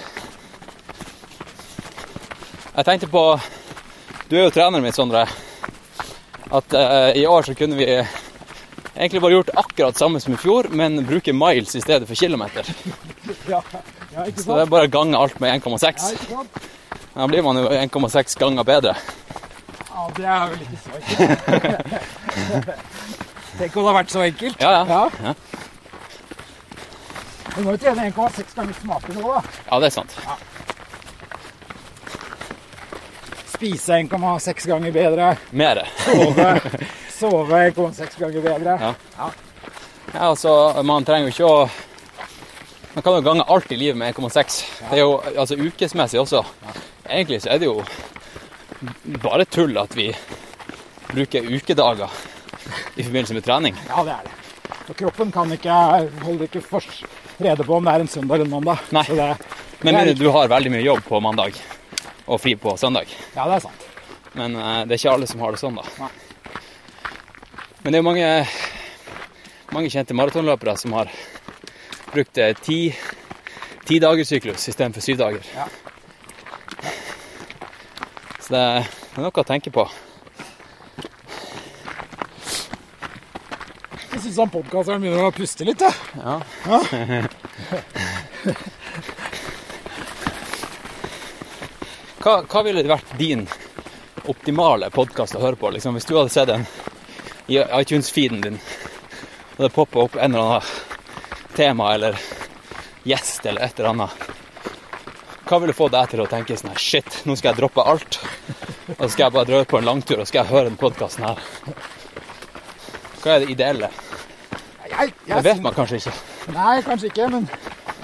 Jeg 2.76 2.84
tenkte 2.84 3.08
på 3.08 3.24
Du 4.28 4.36
er 4.36 4.42
jo 4.44 4.50
treneren 4.52 4.84
min, 4.84 4.92
Sondre. 4.92 5.22
At 6.52 6.74
uh, 6.76 7.10
i 7.16 7.24
år 7.26 7.46
så 7.46 7.54
kunne 7.56 7.78
vi 7.78 7.86
egentlig 7.88 9.22
bare 9.24 9.32
gjort 9.32 9.52
akkurat 9.56 9.96
samme 9.96 10.20
som 10.20 10.34
i 10.34 10.40
fjor, 10.40 10.68
men 10.68 11.00
bruke 11.08 11.32
miles 11.32 11.72
i 11.76 11.80
stedet 11.80 12.08
for 12.08 12.14
kilometer. 12.14 12.68
Ja, 13.48 13.62
ja 14.14 14.24
Så 14.36 14.54
det 14.56 14.62
er 14.62 14.70
bare 14.72 14.88
å 14.88 14.92
gange 14.92 15.16
alt 15.16 15.40
med 15.40 15.62
1,6. 15.62 16.04
Ja? 16.30 16.44
Da 17.14 17.26
blir 17.28 17.42
man 17.44 17.56
jo 17.60 17.68
1,6 17.72 18.36
ganger 18.40 18.64
bedre. 18.64 18.94
Ja, 19.88 20.06
det 20.16 20.28
er 20.32 20.52
vel 20.52 20.60
ikke 20.64 20.80
så 20.84 20.90
enkelt. 20.98 21.48
Tenk 23.58 23.76
om 23.76 23.82
det 23.82 23.88
har 23.88 23.98
vært 23.98 24.12
så 24.12 24.24
enkelt. 24.24 24.64
Ja, 24.64 24.70
ja. 24.76 25.02
Ja. 25.24 25.34
Du 27.54 27.64
må 27.64 27.74
jo 27.74 27.82
trene 27.82 28.08
1,6 28.12 28.56
ganger 28.60 28.80
smartere 28.80 29.16
nå, 29.18 29.34
da. 29.34 29.60
Ja, 29.70 29.80
det 29.80 29.90
er 29.90 29.96
sant. 29.96 30.20
Spise 33.58 33.92
1,6 33.92 34.66
ganger 34.70 34.92
bedre. 34.94 35.36
Mere. 35.50 35.82
Sove, 36.04 36.60
sove 37.20 37.62
1,6 37.70 38.18
ganger 38.20 38.42
bedre. 38.44 38.76
Ja. 38.80 39.30
Ja, 40.12 40.28
altså, 40.28 40.52
man 40.86 41.04
trenger 41.04 41.26
jo 41.26 41.34
ikke 41.34 41.48
å 41.48 41.56
Man 42.94 43.02
kan 43.02 43.16
jo 43.18 43.22
gange 43.26 43.44
alt 43.50 43.72
i 43.74 43.76
livet 43.78 43.98
med 43.98 44.14
1,6. 44.14 44.60
Det 44.88 44.96
er 44.96 45.02
jo 45.02 45.18
altså 45.38 45.58
ukesmessig 45.58 46.20
også. 46.22 46.40
Egentlig 47.04 47.40
så 47.42 47.50
er 47.52 47.60
det 47.60 47.68
jo 47.68 47.82
bare 49.22 49.46
tull 49.46 49.74
at 49.78 49.94
vi 49.98 50.08
bruker 51.10 51.50
ukedager 51.50 52.14
i 52.96 53.02
forbindelse 53.02 53.36
med 53.36 53.46
trening. 53.46 53.78
Ja, 53.90 54.02
det 54.06 54.14
er 54.16 54.26
det. 54.30 54.36
Og 54.88 54.96
kroppen 55.02 55.34
kan 55.34 55.50
ikke, 55.52 55.80
holder 56.24 56.46
ikke 56.46 56.62
for 56.64 56.86
rede 57.42 57.66
på 57.66 57.76
om 57.76 57.90
det 57.90 57.94
er 57.94 58.06
en 58.06 58.14
søndag 58.14 58.38
eller 58.38 58.48
en 58.48 58.54
mandag. 58.56 58.86
Nei. 58.94 59.04
Så 59.10 59.18
det, 59.18 59.28
mindre 59.82 60.14
du 60.18 60.26
har 60.34 60.54
veldig 60.54 60.74
mye 60.74 60.86
jobb 60.86 61.04
på 61.10 61.20
mandag. 61.26 61.58
Og 62.28 62.40
fri 62.42 62.54
på 62.60 62.76
søndag. 62.76 63.08
Ja, 63.34 63.46
det 63.48 63.58
er 63.58 63.64
sant. 63.64 63.86
Men 64.36 64.56
eh, 64.56 64.82
det 64.86 64.94
er 64.94 65.00
ikke 65.00 65.14
alle 65.16 65.28
som 65.30 65.40
har 65.42 65.54
det 65.54 65.60
sånn, 65.62 65.78
da. 65.78 65.84
Nei. 66.02 66.10
Men 67.82 67.94
det 67.94 68.00
er 68.00 68.04
mange, 68.04 68.28
mange 69.72 69.92
kjente 69.92 70.16
maratonløpere 70.18 70.74
som 70.80 70.96
har 70.98 71.12
brukt 72.12 72.40
eh, 72.42 72.52
ti, 72.60 72.80
ti 73.88 74.00
dagers 74.02 74.28
syklus 74.34 74.68
istedenfor 74.68 75.04
syv 75.04 75.22
dager. 75.22 75.48
Ja. 75.56 75.68
Så 78.44 78.52
det, 78.52 78.60
det 78.60 79.22
er 79.22 79.24
noe 79.24 79.32
å 79.32 79.48
tenke 79.48 79.72
på. 79.72 79.88
Jeg 84.08 84.24
syns 84.24 84.38
han 84.42 84.50
podkasteren 84.52 85.04
begynner 85.04 85.28
å 85.28 85.34
puste 85.36 85.64
litt, 85.68 85.80
jeg. 85.84 85.94
Ja. 86.18 86.36
hva, 92.22 92.42
hva 92.42 92.62
ville 92.66 92.82
det 92.82 92.90
vært 92.90 93.16
din 93.18 93.46
optimale 94.28 94.90
podkast 94.90 95.36
å 95.38 95.42
høre 95.42 95.58
på? 95.58 95.70
Liksom, 95.74 95.96
hvis 95.96 96.08
du 96.08 96.16
hadde 96.16 96.32
sett 96.34 96.50
den 96.50 96.66
i 97.48 97.60
iTunes-feeden 97.62 98.42
din, 98.44 98.58
og 99.56 99.64
det 99.64 99.74
poppa 99.74 100.04
opp 100.04 100.18
en 100.18 100.34
eller 100.34 100.58
annen 100.58 101.54
tema 101.56 101.92
eller 101.94 102.18
gjest 103.08 103.46
eller 103.46 103.64
et 103.64 103.78
eller 103.78 103.94
annet. 103.94 104.26
Hva 105.48 105.58
ville 105.62 105.74
få 105.74 105.88
deg 105.88 106.10
til 106.12 106.20
å 106.22 106.28
tenke 106.28 106.58
sånn 106.60 106.74
her 106.74 106.82
Shit, 106.82 107.22
nå 107.24 107.34
skal 107.38 107.54
jeg 107.54 107.62
droppe 107.62 107.86
alt. 107.88 108.18
Og 108.98 109.00
så 109.06 109.08
skal 109.14 109.24
jeg 109.24 109.34
bare 109.38 109.48
dra 109.48 109.62
ut 109.62 109.70
på 109.70 109.78
en 109.80 109.88
langtur 109.88 110.20
og 110.20 110.28
skal 110.28 110.42
jeg 110.42 110.52
høre 110.52 110.68
den 110.68 110.76
podkasten 110.80 111.24
her. 111.24 111.40
Hva 113.22 113.34
er 113.34 113.44
det 113.44 113.54
ideelle? 113.54 113.88
Jeg, 114.88 115.14
Det 115.24 115.40
vet 115.44 115.62
man 115.64 115.74
kanskje 115.76 116.02
ikke. 116.02 116.14
Nei, 116.52 116.74
kanskje 116.84 117.10
ikke, 117.10 117.30
men 117.32 117.48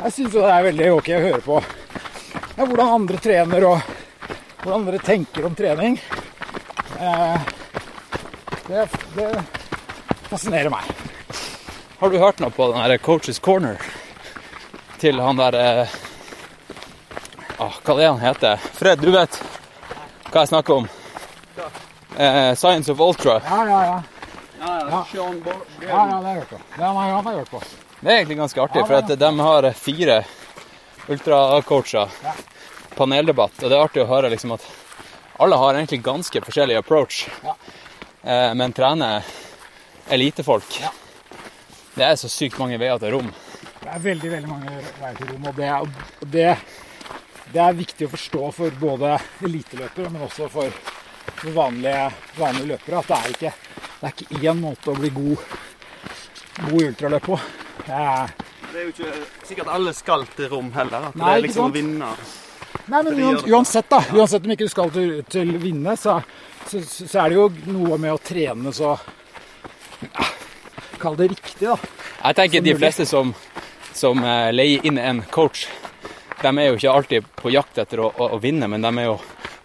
jeg 0.04 0.16
syns 0.16 0.34
det 0.34 0.48
er 0.48 0.66
veldig 0.70 0.88
ok 0.96 1.12
å 1.14 1.22
høre 1.26 1.42
på 1.44 1.60
ja, 2.54 2.64
hvordan 2.64 2.96
andre 2.96 3.20
trener 3.22 3.68
og 3.68 3.92
hvordan 4.64 4.86
dere 4.88 4.98
tenker 4.98 5.44
om 5.44 5.54
trening. 5.54 6.00
Eh, 7.00 7.40
det, 8.66 8.86
det 9.14 9.42
fascinerer 10.30 10.72
meg. 10.72 10.88
Har 11.98 12.10
du 12.10 12.16
hørt 12.18 12.40
noe 12.40 12.50
på 12.50 12.70
den 12.72 12.80
her 12.80 12.96
Coaches 12.98 13.38
Corner 13.44 13.76
til 15.02 15.20
han 15.20 15.36
der 15.36 15.58
eh, 15.60 15.98
ah, 17.58 17.76
Hva 17.84 17.92
er 17.94 18.00
det 18.00 18.08
han 18.08 18.22
heter? 18.24 18.64
Fred, 18.80 19.04
du 19.04 19.12
vet 19.12 19.36
hva 20.30 20.42
jeg 20.42 20.50
snakker 20.54 20.80
om? 20.80 20.88
Eh, 22.16 22.54
Science 22.56 22.92
of 22.92 23.00
Ultra. 23.04 23.40
Ja, 23.44 23.60
ja, 23.68 23.84
ja. 23.84 24.02
Ja, 24.64 25.04
Sean 25.12 25.42
ja, 25.44 25.54
ja 25.80 25.86
det 25.86 25.92
har 25.92 26.24
jeg 26.24 26.38
hørt 26.38 26.48
på. 26.48 26.58
Det 26.76 26.84
har 26.84 27.08
jeg, 27.10 27.36
hørt 27.36 27.50
på. 27.50 27.62
Det 28.00 28.08
er 28.08 28.16
egentlig 28.16 28.36
ganske 28.38 28.62
artig, 28.62 28.80
Ja, 28.80 28.86
for 28.88 28.96
at 28.96 29.12
de 29.20 29.30
har 29.44 29.70
fire 29.76 30.18
ultracoacher. 31.12 32.16
Ja. 32.24 32.32
Paneldebatt. 32.96 33.62
Og 33.62 33.70
det 33.70 33.76
er 33.76 33.84
artig 33.84 34.02
å 34.04 34.08
høre 34.10 34.30
liksom 34.32 34.54
at 34.56 34.64
alle 35.42 35.56
har 35.58 35.74
egentlig 35.78 36.02
ganske 36.06 36.40
forskjellig 36.44 36.76
approach, 36.78 37.24
Ja. 37.44 37.56
eh, 38.22 38.54
men 38.54 38.72
trener 38.72 39.24
elitefolk. 40.08 40.80
Ja. 40.80 40.90
Det 41.94 42.04
er 42.04 42.16
så 42.18 42.28
sykt 42.30 42.58
mange 42.58 42.78
veier 42.78 42.98
til 42.98 43.12
rom. 43.16 43.32
Det 43.84 43.90
er 43.92 44.00
veldig 44.02 44.30
veldig 44.32 44.48
mange 44.48 44.70
veier 45.00 45.16
til 45.18 45.28
rom, 45.32 45.46
og 45.50 45.54
det, 45.58 45.70
og 45.74 46.28
det, 46.32 46.48
det 47.52 47.60
er 47.62 47.76
viktig 47.78 48.06
å 48.08 48.12
forstå 48.14 48.52
for 48.56 48.70
både 48.80 49.18
eliteløpere, 49.44 50.10
men 50.10 50.22
også 50.26 50.48
for, 50.50 50.70
for 51.34 51.50
vanlige, 51.54 52.08
vanlige 52.38 52.70
løpere. 52.72 53.02
At 53.02 53.10
det 53.12 53.18
er 53.18 53.34
ikke 53.36 53.52
det 54.04 54.08
er 54.10 54.16
ikke 54.20 54.40
én 54.50 54.58
måte 54.60 54.90
å 54.92 54.96
bli 54.98 55.08
god, 55.14 55.44
god 56.68 56.80
i 56.82 56.88
ultraløp 56.90 57.22
på. 57.24 57.38
Det 57.86 57.94
er, 58.00 58.32
Det 58.72 58.80
er 58.80 58.82
jo 58.84 58.90
ikke 58.92 59.12
sikkert 59.48 59.70
alle 59.72 59.92
skal 59.96 60.26
til 60.36 60.48
rom 60.52 60.72
heller. 60.74 61.06
At 61.08 61.14
Nei, 61.16 61.24
det 61.24 61.36
er 61.38 61.44
liksom 61.46 61.70
å 61.70 61.72
vinne. 61.72 62.10
Nei, 62.86 63.02
men 63.02 63.38
uansett, 63.52 63.88
da. 63.90 64.00
Uansett 64.14 64.44
om 64.44 64.52
ikke 64.54 64.66
du 64.66 64.72
skal 64.72 64.90
til, 64.94 65.12
til 65.30 65.52
vinne, 65.62 65.96
så, 66.00 66.18
så, 66.68 66.80
så 66.84 67.22
er 67.24 67.32
det 67.34 67.38
jo 67.38 67.48
noe 67.72 67.98
med 68.00 68.12
å 68.14 68.20
trene 68.22 68.72
så 68.74 68.94
ja, 70.04 70.26
Kall 71.00 71.16
det 71.18 71.30
riktig, 71.34 71.66
da. 71.68 71.76
Jeg 72.24 72.36
tenker 72.38 72.58
Som 72.60 72.64
de 72.64 72.72
mulig. 72.74 72.80
fleste 72.82 73.06
som, 73.08 73.32
som 73.92 74.20
eh, 74.24 74.50
leier 74.54 74.84
inn 74.88 74.98
en 75.00 75.22
coach, 75.32 75.66
de 76.42 76.50
er 76.52 76.68
jo 76.70 76.76
ikke 76.78 76.92
alltid 76.92 77.26
på 77.40 77.52
jakt 77.52 77.78
etter 77.82 78.00
å, 78.04 78.10
å, 78.12 78.28
å 78.36 78.38
vinne, 78.40 78.68
men 78.68 78.84
de 78.84 78.92
er 79.02 79.08
jo 79.10 79.18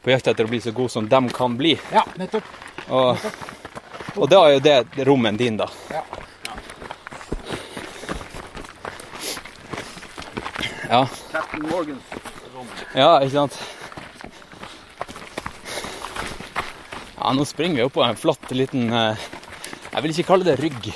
på 0.03 0.12
jakt 0.14 0.28
etter 0.32 0.47
å 0.47 0.51
bli 0.51 0.60
så 0.64 0.72
god 0.76 0.91
som 0.91 1.07
de 1.12 1.22
kan 1.36 1.55
bli. 1.60 1.74
Ja, 1.93 2.05
nettopp. 2.20 2.47
Og, 2.89 3.30
og 4.16 4.30
da 4.32 4.41
er 4.47 4.57
jo 4.57 4.62
det 4.64 5.05
rommen 5.07 5.38
din, 5.39 5.60
da. 5.60 5.68
Ja. 5.91 6.03
Ja. 10.89 11.01
Captain 11.32 11.68
Morgans. 11.70 12.01
Ja, 12.95 13.11
ikke 13.21 13.36
sant? 13.36 13.59
Ja, 17.19 17.34
nå 17.36 17.43
springer 17.47 17.82
vi 17.82 17.86
opp 17.88 17.95
på 17.97 18.03
en 18.05 18.15
flott 18.19 18.51
liten 18.55 18.91
eh, 18.95 19.25
Jeg 19.91 20.03
vil 20.05 20.13
ikke 20.13 20.27
kalle 20.30 20.47
det 20.47 20.59
rygg. 20.61 20.91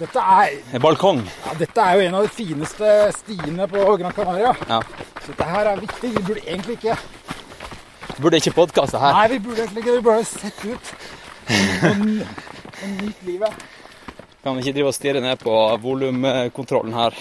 Dette 0.00 0.20
er, 0.20 0.58
balkong. 0.80 1.22
ja, 1.46 1.54
dette 1.60 1.84
er 1.84 1.96
jo 1.98 2.04
en 2.08 2.18
av 2.18 2.26
de 2.26 2.32
fineste 2.32 2.92
stiene 3.18 3.66
på 3.68 3.84
Gran 4.00 4.14
Canaria. 4.16 4.52
Ja. 4.68 4.80
Så 5.20 5.32
dette 5.32 5.48
her 5.48 5.68
er 5.74 5.82
viktig. 5.82 6.12
Vi 6.16 6.22
burde 6.24 6.44
egentlig 6.46 6.78
ikke 6.80 6.96
Burde 8.20 8.36
ikke 8.36 8.52
podkaste 8.52 9.00
her. 9.00 9.14
Nei, 9.16 9.28
vi 9.32 9.38
burde 9.40 9.64
egentlig 9.64 9.80
ikke. 9.84 9.92
Vi 9.96 10.04
burde 10.04 10.24
sett 10.28 10.64
ut 10.66 10.90
og, 11.50 12.00
nytt 12.00 12.02
liv, 12.04 12.96
nyt 13.00 13.22
livet. 13.28 13.62
Kan 14.44 14.58
ikke 14.60 14.74
drive 14.76 14.90
og 14.90 14.96
stirre 14.96 15.22
ned 15.24 15.40
på 15.40 15.54
volumkontrollen 15.80 16.96
her. 16.96 17.16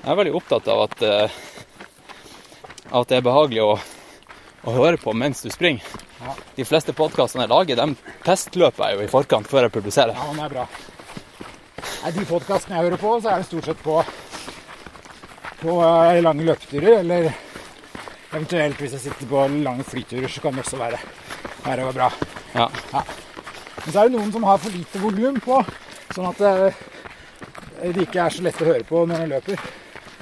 Jeg 0.00 0.10
er 0.12 0.18
veldig 0.18 0.34
opptatt 0.38 0.66
av 0.70 0.82
at, 0.88 1.02
eh, 1.02 1.36
at 2.90 3.08
det 3.10 3.18
er 3.18 3.24
behagelig 3.26 3.62
å, 3.64 3.74
å 4.64 4.74
høre 4.74 4.98
på 5.00 5.14
mens 5.16 5.42
du 5.44 5.50
springer. 5.52 5.84
Ja. 6.24 6.34
De 6.56 6.64
fleste 6.66 6.94
podkastene 6.96 7.44
jeg 7.44 7.52
lager, 7.52 7.80
de 7.80 8.16
testløper 8.24 8.90
jeg 8.90 8.98
jo 8.98 9.06
i 9.06 9.12
forkant 9.12 9.48
før 9.50 9.66
jeg 9.66 9.74
publiserer. 9.74 10.16
Ja, 10.16 10.28
den 10.30 10.44
er 10.44 10.52
bra. 10.52 10.66
Nei, 12.04 12.12
De 12.16 12.24
podkastene 12.28 12.78
jeg 12.78 12.86
hører 12.88 13.00
på, 13.00 13.14
så 13.20 13.32
er 13.32 13.42
det 13.42 13.48
stort 13.48 13.68
sett 13.68 13.82
på, 13.84 13.98
på 15.62 15.76
eh, 15.84 16.22
lange 16.24 16.46
løpeturer. 16.48 17.00
Eller 17.02 17.30
eventuelt 18.32 18.80
hvis 18.80 18.96
jeg 18.96 19.06
sitter 19.06 19.30
på 19.30 19.44
lange 19.64 19.86
flyturer, 19.88 20.28
så 20.32 20.44
kan 20.44 20.56
det 20.56 20.64
også 20.64 20.80
være, 20.80 21.00
være 21.66 21.92
bra. 21.96 22.10
Ja. 22.54 22.68
Men 22.92 23.88
så 23.92 23.98
er 24.00 24.08
det 24.08 24.16
noen 24.16 24.32
som 24.32 24.46
har 24.48 24.60
for 24.62 24.72
lite 24.74 25.00
volum 25.02 25.40
på, 25.44 25.60
sånn 26.14 26.30
at 26.30 26.44
eh, 26.48 26.84
det 27.84 28.06
ikke 28.06 28.22
er 28.24 28.32
så 28.32 28.44
lett 28.46 28.62
å 28.62 28.68
høre 28.70 28.86
på 28.88 29.04
når 29.08 29.24
en 29.24 29.34
løper. 29.34 29.64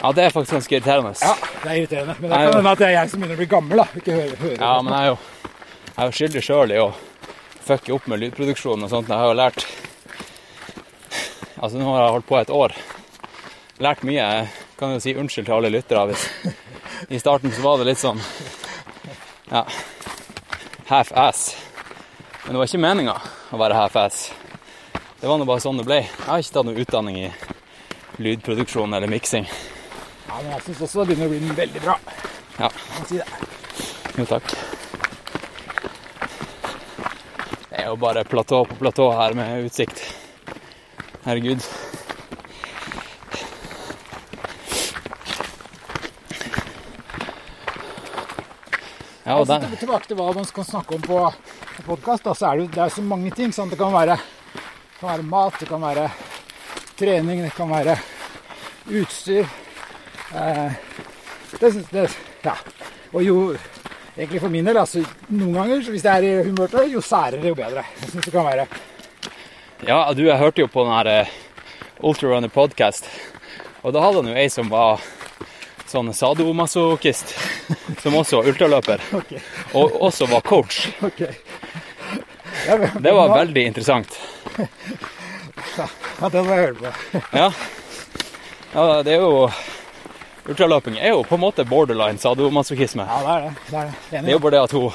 Ja, 0.03 0.13
det 0.13 0.25
er 0.25 0.35
faktisk 0.35 0.53
ganske 0.57 0.75
irriterende. 0.75 1.13
Ja, 1.23 1.35
det 1.63 1.71
er 1.71 1.77
irriterende. 1.79 2.17
Men 2.19 2.31
det 2.31 2.39
kan 2.43 2.57
hende 2.59 2.71
at 2.75 2.81
det 2.83 2.87
er 2.89 2.95
jeg 2.97 3.11
som 3.13 3.21
begynner 3.23 3.39
å 3.39 3.43
bli 3.43 3.51
gammel, 3.53 3.83
da. 3.83 3.87
Ikke 4.01 4.17
høre, 4.17 4.39
høre 4.41 4.59
Ja, 4.59 4.73
men 4.83 4.95
jeg 4.97 5.03
er 5.03 5.13
jo, 5.13 5.19
jeg 5.87 5.95
er 6.03 6.11
jo 6.11 6.17
skyldig 6.19 6.43
sjøl 6.49 6.75
i 6.75 6.81
å 6.83 6.89
fucke 7.63 7.95
opp 7.95 8.09
med 8.11 8.23
lydproduksjonen 8.25 8.89
og 8.89 8.91
sånt. 8.91 9.13
Jeg 9.13 9.23
har 9.23 9.31
jo 9.31 9.39
lært 9.39 9.67
Altså, 11.63 11.79
nå 11.79 11.87
har 11.87 12.01
jeg 12.03 12.15
holdt 12.17 12.27
på 12.27 12.39
et 12.41 12.51
år. 12.51 12.73
Lært 13.87 14.01
mye. 14.03 14.19
Jeg 14.19 14.49
kan 14.81 14.97
jo 14.97 15.03
si 15.05 15.15
unnskyld 15.15 15.47
til 15.47 15.55
alle 15.55 15.71
lyttere 15.71 16.09
hvis 16.11 16.25
I 17.15 17.21
starten 17.23 17.55
så 17.55 17.63
var 17.63 17.79
det 17.79 17.87
litt 17.93 18.01
sånn 18.03 18.19
Ja, 19.53 19.63
half 20.91 21.13
ass. 21.15 21.45
Men 22.43 22.57
det 22.57 22.59
var 22.65 22.67
ikke 22.67 22.83
meninga 22.83 23.15
å 23.55 23.61
være 23.61 23.79
half 23.79 23.99
ass. 24.03 24.25
Det 25.21 25.31
var 25.31 25.39
nå 25.39 25.47
bare 25.47 25.63
sånn 25.63 25.79
det 25.79 25.87
ble. 25.87 26.01
Jeg 26.03 26.27
har 26.27 26.43
ikke 26.43 26.57
tatt 26.57 26.67
noe 26.67 26.83
utdanning 26.83 27.21
i 27.23 27.29
lydproduksjon 28.27 28.99
eller 28.99 29.13
miksing. 29.13 29.47
Men 30.43 30.51
jeg 30.57 30.63
syns 30.67 30.81
også 30.89 31.05
det 31.05 31.15
begynner 31.17 31.31
å 31.31 31.33
bli 31.33 31.57
veldig 31.59 31.83
bra. 31.85 31.95
Ja. 32.59 32.69
Jeg 32.69 32.99
må 32.99 33.07
si 33.07 33.21
det. 33.21 33.27
Jo, 34.19 34.25
takk. 34.29 34.55
Det 37.71 37.79
er 37.81 37.87
jo 37.89 37.97
bare 38.03 38.25
platå 38.29 38.65
på 38.69 38.77
platå 38.83 39.07
her 39.17 39.37
med 39.39 39.69
utsikt. 39.69 40.03
Herregud. 41.25 41.63
Ja, 49.25 49.37
og 49.37 49.41
Altså, 49.47 49.59
der, 49.63 49.77
tilbake 49.79 50.09
til 50.11 50.17
hva 50.19 50.33
man 50.35 50.47
skal 50.49 50.65
snakke 50.67 50.97
om 50.97 51.03
på, 51.03 51.19
podkast, 51.87 52.25
Det, 52.25 52.43
er 52.43 52.57
det, 52.57 52.65
jo- 52.65 52.71
det 52.75 52.83
er 52.83 52.89
så 52.89 53.03
mange 53.03 53.31
ting. 53.31 53.53
Sant? 53.53 53.71
Det 53.71 53.79
kan 53.79 53.93
være, 53.93 54.17
det 54.55 54.99
kan 55.01 55.09
være 55.09 55.23
mat, 55.23 55.55
det 55.61 55.69
kan 55.69 55.81
være 55.81 56.11
trening, 56.99 57.43
det 57.43 57.55
kan 57.55 57.71
være 57.71 57.97
utstyr. 58.91 59.47
Eh, 60.33 60.73
det, 61.61 61.71
syns- 61.75 61.91
det, 61.93 62.07
ja. 62.45 62.55
Og 63.13 63.23
jo 63.27 63.37
egentlig 64.17 64.41
for 64.41 64.49
min 64.53 64.65
del, 64.69 64.79
altså 64.81 65.03
noen 65.29 65.55
ganger, 65.59 65.83
hvis 65.93 66.05
jeg 66.05 66.13
er 66.19 66.27
i 66.29 66.45
humør 66.49 66.71
til 66.73 66.79
det, 66.83 66.93
jo 66.95 67.01
særere, 67.05 67.43
jo 67.49 67.55
bedre. 67.59 67.85
Jeg 68.01 68.11
synes 68.15 68.25
det 68.29 68.33
kan 68.35 68.47
være 68.49 68.67
ja, 69.83 69.97
du, 70.15 70.21
jeg 70.23 70.39
hørte 70.39 70.61
jo 70.63 70.69
på 70.71 70.85
den 70.87 70.93
her 70.95 71.31
Ultrarunner 72.07 72.49
podcast, 72.55 73.09
og 73.83 73.91
da 73.95 74.01
hadde 74.05 74.21
han 74.23 74.29
jo 74.31 74.37
ei 74.39 74.47
som 74.53 74.69
var 74.71 75.01
sånn 75.91 76.13
sadomasochist, 76.15 77.33
som 78.05 78.15
også 78.15 78.39
var 78.39 78.49
ultraløper, 78.53 79.03
okay. 79.19 79.41
og 79.75 79.97
også 80.07 80.29
var 80.31 80.41
coach. 80.47 80.85
Okay. 81.03 81.35
Ja, 82.69 82.77
men- 82.79 83.03
Det 83.03 83.13
var 83.17 83.35
veldig 83.39 83.67
interessant. 83.73 84.19
Ja, 85.73 86.29
det 86.29 86.41
må 86.45 86.55
jeg 86.55 86.67
høre 86.67 86.75
på. 86.75 87.21
Ja. 87.35 87.47
ja, 88.75 88.83
det 89.07 89.15
er 89.15 89.23
jo 89.23 89.47
ultraløping 90.49 90.97
er 90.99 91.13
jo 91.15 91.23
på 91.27 91.37
en 91.39 91.41
måte 91.45 91.65
borderline 91.69 92.19
sadomasochisme. 92.19 93.05
Ja, 93.07 93.19
det 93.23 93.35
er 93.35 93.45
det. 93.47 93.53
Det 93.69 93.77
er 93.79 93.85
det. 93.91 93.95
Det 94.11 94.19
Enig. 94.19 94.29
er 94.29 94.33
jo 94.37 94.43
bare 94.43 94.55
det 94.57 94.63
at 94.63 94.73
hun 94.77 94.93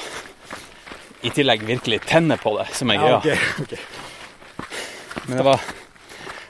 i 1.28 1.30
tillegg 1.34 1.64
virkelig 1.66 2.00
tenner 2.06 2.38
på 2.42 2.54
det, 2.60 2.68
som 2.78 2.92
er 2.94 3.00
greia. 3.02 3.22
ja, 3.26 3.36
ok, 3.36 3.62
okay. 3.64 3.78
Men 5.28 5.38
det 5.38 5.46
var 5.48 5.60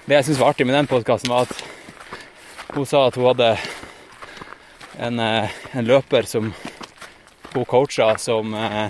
Det 0.07 0.15
jeg 0.15 0.25
syns 0.25 0.39
var 0.39 0.53
artig 0.53 0.65
med 0.67 0.75
den 0.77 0.87
podkasten, 0.87 1.29
var 1.29 1.41
at 1.47 1.63
hun 2.75 2.85
sa 2.87 3.07
at 3.09 3.15
hun 3.19 3.25
hadde 3.27 3.57
en, 5.03 5.19
eh, 5.19 5.49
en 5.75 5.85
løper 5.85 6.23
som 6.25 6.53
hun 7.53 7.65
coacha, 7.65 8.13
som 8.17 8.53
eh, 8.55 8.87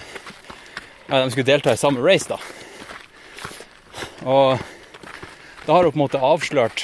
Ja, 1.07 1.23
de 1.23 1.31
skulle 1.31 1.47
delta 1.47 1.73
i 1.73 1.77
samme 1.79 2.01
race, 2.03 2.27
da. 2.29 2.37
Og 4.27 4.59
da 5.65 5.73
har 5.73 5.83
hun 5.87 5.91
på 5.91 5.97
en 5.97 6.03
måte 6.03 6.19
avslørt 6.21 6.83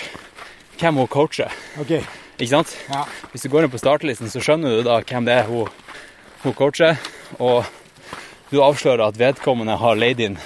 hvem 0.80 0.96
hun 0.98 1.08
coacher, 1.08 1.52
Ok, 1.80 1.92
ikke 2.38 2.50
sant? 2.50 2.74
ja. 2.90 3.04
Hvis 3.32 3.46
du 3.46 3.50
går 3.54 3.64
inn 3.68 3.74
på 3.74 3.80
startlisten, 3.82 4.30
så 4.32 4.42
skjønner 4.44 4.78
du 4.80 4.84
da 4.88 5.00
hvem 5.02 5.26
det 5.28 5.34
er 5.42 5.48
hun, 5.50 5.70
hun 6.44 6.54
coacher, 6.58 6.98
og 7.40 7.66
du 8.52 8.60
avslører 8.62 9.08
at 9.08 9.18
vedkommende 9.20 9.78
har 9.82 9.96
leid 9.98 10.20
inn 10.22 10.38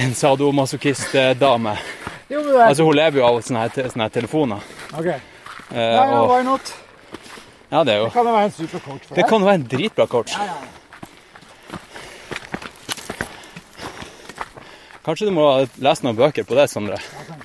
en 0.00 0.14
sadomasochist-dame. 0.16 1.74
Jo, 2.30 2.40
det 2.46 2.60
Altså, 2.64 2.84
hun 2.86 2.94
lever 2.96 3.18
jo 3.20 3.26
av 3.26 3.40
sånne, 3.44 3.64
her, 3.66 3.88
sånne 3.90 4.06
her 4.06 4.14
telefoner. 4.14 4.68
Ok. 4.96 5.06
Eh, 5.10 5.18
Ja, 5.76 6.04
ja, 6.10 6.20
why 6.26 6.42
not? 6.46 6.72
ja, 7.70 7.84
det 7.86 7.92
er 7.94 7.98
jo 8.00 8.08
Kan 8.10 8.26
det 8.26 8.32
være 8.34 8.44
en 8.48 8.52
super 8.56 8.80
coach 8.82 9.04
for 9.06 9.14
Det 9.14 9.24
kan 9.28 9.40
jo 9.40 9.46
være 9.46 9.58
en 9.60 9.66
dritbra 9.70 10.06
coach. 10.10 10.32
Ja, 10.34 10.44
ja, 10.46 10.54
ja. 10.60 11.78
Kanskje 15.04 15.30
du 15.30 15.32
må 15.34 15.44
lese 15.80 16.04
noen 16.04 16.16
bøker 16.18 16.44
på 16.44 16.54
det, 16.58 16.66
Sondre? 16.70 16.98
Ja, 17.00 17.22
det. 17.28 17.39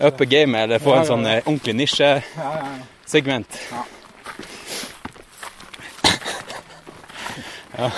Uppe 0.00 0.24
gamet, 0.26 0.60
eller 0.64 0.78
få 0.78 0.94
en 0.96 1.06
sånn 1.06 1.26
eh, 1.26 1.42
ordentlig 1.44 1.74
nisjesegment. 1.76 3.58
Ja. 7.78 7.90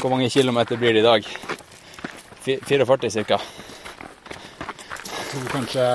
Hvor 0.00 0.10
mange 0.10 0.30
kilometer 0.30 0.76
blir 0.80 0.92
det 0.96 1.00
i 1.00 1.02
dag? 1.04 1.26
44 2.44 3.24
ca. 3.24 3.38
Jeg 5.10 5.26
tror 5.30 5.48
kanskje 5.52 5.86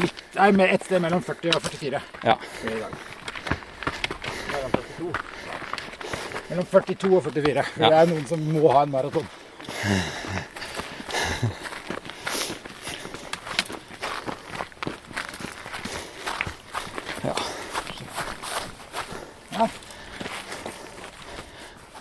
litt, 0.00 0.16
Nei, 0.38 0.66
et 0.70 0.84
sted 0.86 1.02
mellom 1.02 1.22
40 1.26 1.56
og 1.56 1.62
44 1.66 2.00
Ja. 2.24 2.36
Mellom 2.64 2.92
42. 4.72 5.10
Mellom 6.50 6.66
42 6.70 7.16
og 7.16 7.22
44. 7.26 7.64
For 7.74 7.82
Ja. 7.82 7.88
Det 7.90 7.98
er 7.98 8.06
noen 8.14 8.26
som 8.26 8.40
må 8.54 8.72
ha 8.72 8.82
en 8.86 8.90
maraton. 8.94 9.26
Ja. 17.24 17.34
Ja. 19.52 19.68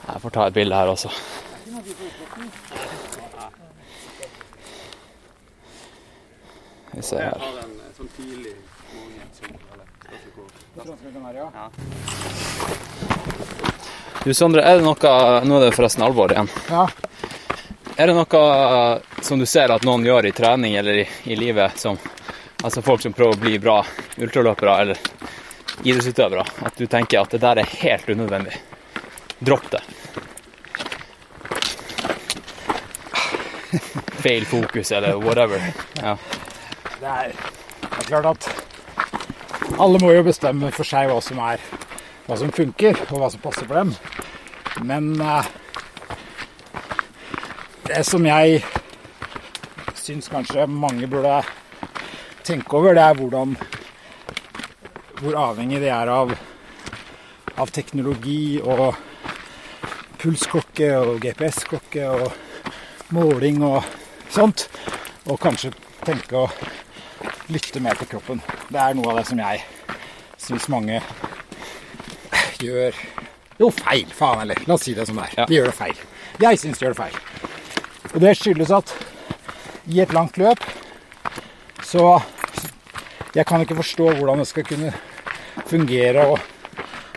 Jeg 0.07 0.21
får 0.21 0.29
ta 0.29 0.47
et 0.47 0.53
bilde 0.53 0.75
her 0.75 0.87
også. 0.87 1.09
Vi 6.91 7.01
ser 7.01 7.21
her. 7.23 7.39
har 7.39 7.61
en 7.63 7.75
sånn. 7.95 8.09
Du 14.23 14.33
Sondre, 14.33 14.61
er 14.61 14.79
det 14.79 14.83
noe 14.83 15.13
Nå 15.47 15.59
er 15.59 15.69
det 15.69 15.75
forresten 15.77 16.03
alvor 16.03 16.31
igjen. 16.33 16.49
ja. 16.69 16.87
Er 17.99 18.07
det 18.07 18.13
noe 18.15 19.01
som 19.21 19.39
du 19.39 19.45
ser 19.45 19.73
at 19.75 19.83
noen 19.83 20.05
gjør 20.07 20.29
i 20.29 20.31
trening 20.31 20.77
eller 20.79 21.01
i, 21.01 21.07
i 21.33 21.35
livet, 21.35 21.75
som 21.75 21.97
altså 22.63 22.79
folk 22.79 23.01
som 23.03 23.11
prøver 23.11 23.35
å 23.35 23.41
bli 23.41 23.59
bra 23.59 23.81
ultraløpere 24.15 24.75
eller 24.85 25.01
idrettsutøvere, 25.83 26.45
at 26.63 26.79
du 26.79 26.85
tenker 26.87 27.19
at 27.19 27.35
det 27.35 27.41
der 27.43 27.59
er 27.59 27.73
helt 27.81 28.07
unødvendig? 28.07 28.55
Dropp 29.43 29.67
det. 29.75 29.83
Feil 34.23 34.47
fokus 34.47 34.95
eller 34.95 35.19
whatever. 35.19 35.59
Ja. 35.99 36.15
Det 37.01 37.13
er, 37.17 37.35
det 37.83 37.99
er 37.99 38.09
klart 38.13 38.31
at 38.31 39.75
alle 39.75 39.99
må 39.99 40.15
jo 40.15 40.23
bestemme 40.31 40.71
for 40.71 40.87
seg 40.87 41.11
hva 41.11 41.19
som 41.19 41.43
er 41.51 41.59
hva 42.29 42.39
som 42.39 42.51
funker, 42.53 42.95
og 43.09 43.17
hva 43.19 43.27
som 43.33 43.43
passer 43.43 43.67
for 43.67 43.75
dem. 43.75 43.91
Men 44.87 45.17
eh, 45.19 45.55
det 47.89 48.03
som 48.05 48.25
jeg 48.25 48.61
syns 49.97 50.29
kanskje 50.29 50.67
mange 50.69 51.07
burde 51.09 51.39
tenke 52.45 52.77
over, 52.77 52.93
det 52.93 53.01
er 53.03 53.17
hvordan 53.17 53.55
hvor 55.19 55.35
avhengig 55.35 55.81
de 55.81 55.89
er 55.91 56.11
av, 56.13 56.31
av 57.59 57.71
teknologi 57.75 58.59
og 58.61 58.93
pulsklokke 60.21 60.91
og 60.99 61.19
GPS-klokke 61.23 62.05
og 62.13 62.29
måling 63.15 63.63
og 63.65 63.81
sånt. 64.31 64.67
Og 65.27 65.41
kanskje 65.41 65.73
tenke 66.05 66.45
å 66.45 66.47
lytte 67.49 67.81
mer 67.83 67.99
til 67.99 68.11
kroppen. 68.13 68.43
Det 68.69 68.79
er 68.79 68.95
noe 68.97 69.11
av 69.11 69.21
det 69.21 69.27
som 69.31 69.41
jeg 69.41 69.65
syns 70.39 70.69
mange 70.71 71.01
gjør 72.63 72.95
Jo, 73.59 73.67
feil, 73.75 74.07
faen 74.15 74.45
heller. 74.45 74.61
La 74.69 74.77
oss 74.77 74.85
si 74.87 74.93
det 74.95 75.03
som 75.09 75.17
det 75.19 75.25
er. 75.25 75.37
Ja. 75.41 75.45
De 75.49 75.57
gjør 75.57 75.67
det 75.67 75.75
feil. 75.75 76.03
Jeg 76.39 76.61
syns 76.61 76.79
de 76.79 76.85
gjør 76.85 76.93
det 76.95 77.01
feil. 77.01 77.48
Og 78.13 78.21
det 78.23 78.35
skyldes 78.37 78.71
at 78.73 78.93
i 79.89 80.01
et 80.01 80.13
langt 80.13 80.37
løp 80.37 80.61
så 81.85 82.19
Jeg 83.35 83.45
kan 83.45 83.61
ikke 83.61 83.77
forstå 83.77 84.07
hvordan 84.17 84.39
det 84.41 84.47
skal 84.49 84.65
kunne 84.65 84.89
fungere 85.69 86.23
å 86.25 86.37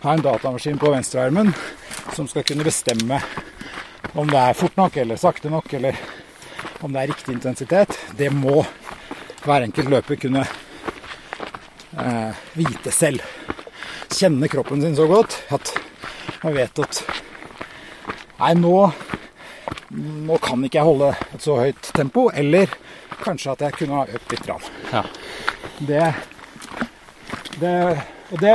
ha 0.02 0.12
en 0.12 0.24
datamaskin 0.24 0.76
på 0.78 0.90
venstrearmen 0.92 1.54
som 2.12 2.28
skal 2.28 2.44
kunne 2.44 2.66
bestemme 2.66 3.20
om 4.12 4.28
det 4.28 4.38
er 4.38 4.58
fort 4.58 4.76
nok 4.76 4.96
eller 5.00 5.16
sakte 5.16 5.48
nok, 5.48 5.72
eller 5.72 5.96
om 6.84 6.92
det 6.92 7.00
er 7.00 7.08
riktig 7.08 7.32
intensitet. 7.32 7.96
Det 8.18 8.28
må 8.34 8.60
hver 9.42 9.64
enkelt 9.64 9.88
løper 9.90 10.20
kunne 10.20 10.44
eh, 11.96 12.42
vite 12.58 12.92
selv. 12.92 13.24
Kjenne 14.12 14.50
kroppen 14.52 14.82
sin 14.82 14.96
så 14.98 15.08
godt 15.08 15.38
at 15.54 15.72
man 16.42 16.56
vet 16.58 16.84
at 16.84 17.04
Nei, 18.42 18.56
nå, 18.58 18.74
nå 19.92 20.38
kan 20.42 20.64
ikke 20.64 20.80
jeg 20.80 20.88
holde 20.88 21.10
et 21.34 21.44
så 21.44 21.58
høyt 21.60 21.90
tempo. 21.96 22.28
Eller 22.34 22.72
kanskje 23.22 23.54
at 23.54 23.66
jeg 23.66 23.78
kunne 23.80 24.02
ha 24.02 24.18
økt 24.18 24.34
litt. 24.34 24.48
Rann. 24.48 24.68
Ja. 24.92 25.02
Det, 25.78 26.04
det, 27.60 27.74
og 28.30 28.40
det, 28.42 28.54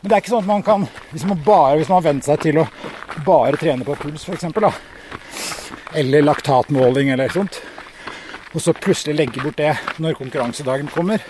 men 0.00 0.10
det 0.10 0.14
er 0.14 0.22
ikke 0.22 0.34
sånn 0.34 0.44
at 0.44 0.50
man 0.50 0.64
kan 0.66 0.84
Hvis 1.10 1.24
man 1.26 1.40
bare, 1.46 1.78
hvis 1.78 1.88
man 1.90 1.98
har 1.98 2.06
vent 2.10 2.26
seg 2.26 2.42
til 2.44 2.60
å 2.62 2.68
bare 3.26 3.58
trene 3.58 3.86
på 3.86 3.96
puls, 3.98 4.28
f.eks., 4.28 4.46
eller 5.98 6.22
laktatmåling 6.22 7.08
eller 7.14 7.32
sånt, 7.32 7.62
og 8.52 8.60
så 8.60 8.74
plutselig 8.76 9.16
legge 9.16 9.42
bort 9.42 9.56
det 9.56 9.72
når 10.04 10.18
konkurransedagen 10.18 10.90
kommer, 10.92 11.22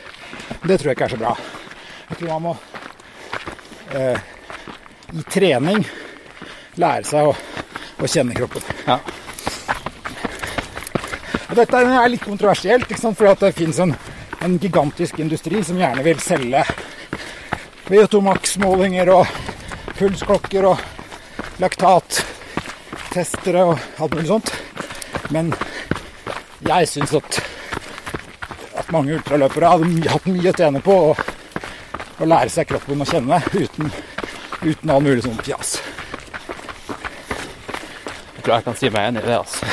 det 0.64 0.78
tror 0.80 0.90
jeg 0.90 0.96
ikke 0.96 1.06
er 1.06 1.14
så 1.14 1.20
bra. 1.20 1.34
Jeg 2.08 2.18
tror 2.18 2.32
man 2.34 2.44
må 2.48 2.54
eh, 3.94 4.20
i 5.14 5.24
trening 5.30 5.86
lære 6.78 7.06
seg 7.08 7.30
å, 7.30 7.34
å 8.02 8.10
kjenne 8.10 8.36
kroppen. 8.36 8.66
Ja. 8.86 8.98
Og 11.48 11.56
dette 11.56 11.80
er 11.80 12.08
litt 12.12 12.24
kontroversielt, 12.24 12.92
at 12.92 13.40
det 13.40 13.56
finnes 13.56 13.78
en, 13.80 13.94
en 14.44 14.58
gigantisk 14.60 15.18
industri 15.18 15.64
som 15.64 15.78
gjerne 15.80 16.02
vil 16.04 16.20
selge 16.20 16.64
VO2 17.88 18.20
Max-målinger 18.20 19.08
og 19.14 19.26
pulsklokker 19.96 20.66
og 20.68 20.76
laktattestere 21.62 23.64
og 23.64 23.78
alt 23.98 24.14
mulig 24.14 24.28
sånt. 24.28 24.52
Men 25.32 25.54
jeg 26.68 26.88
syns 26.90 27.14
at, 27.16 27.40
at 28.76 28.92
mange 28.92 29.14
ultraløpere 29.16 29.72
hadde 29.72 30.10
hatt 30.12 30.26
mye 30.28 30.52
å 30.52 30.58
tjene 30.60 30.80
på 30.84 30.94
å, 31.08 31.10
å 32.20 32.24
lære 32.28 32.52
seg 32.52 32.68
kroppen 32.68 33.02
å 33.02 33.08
kjenne 33.08 33.40
uten, 33.54 33.92
uten 34.66 34.90
all 34.92 35.04
mulig 35.04 35.24
sånn 35.24 35.44
fjas. 35.46 35.78
Jeg 38.38 38.44
tror 38.46 38.54
jeg 38.54 38.64
kan 38.68 38.76
si 38.78 38.88
meg 38.94 39.08
enig 39.10 39.22
i 39.24 39.26
det. 39.26 39.38
altså. 39.38 39.66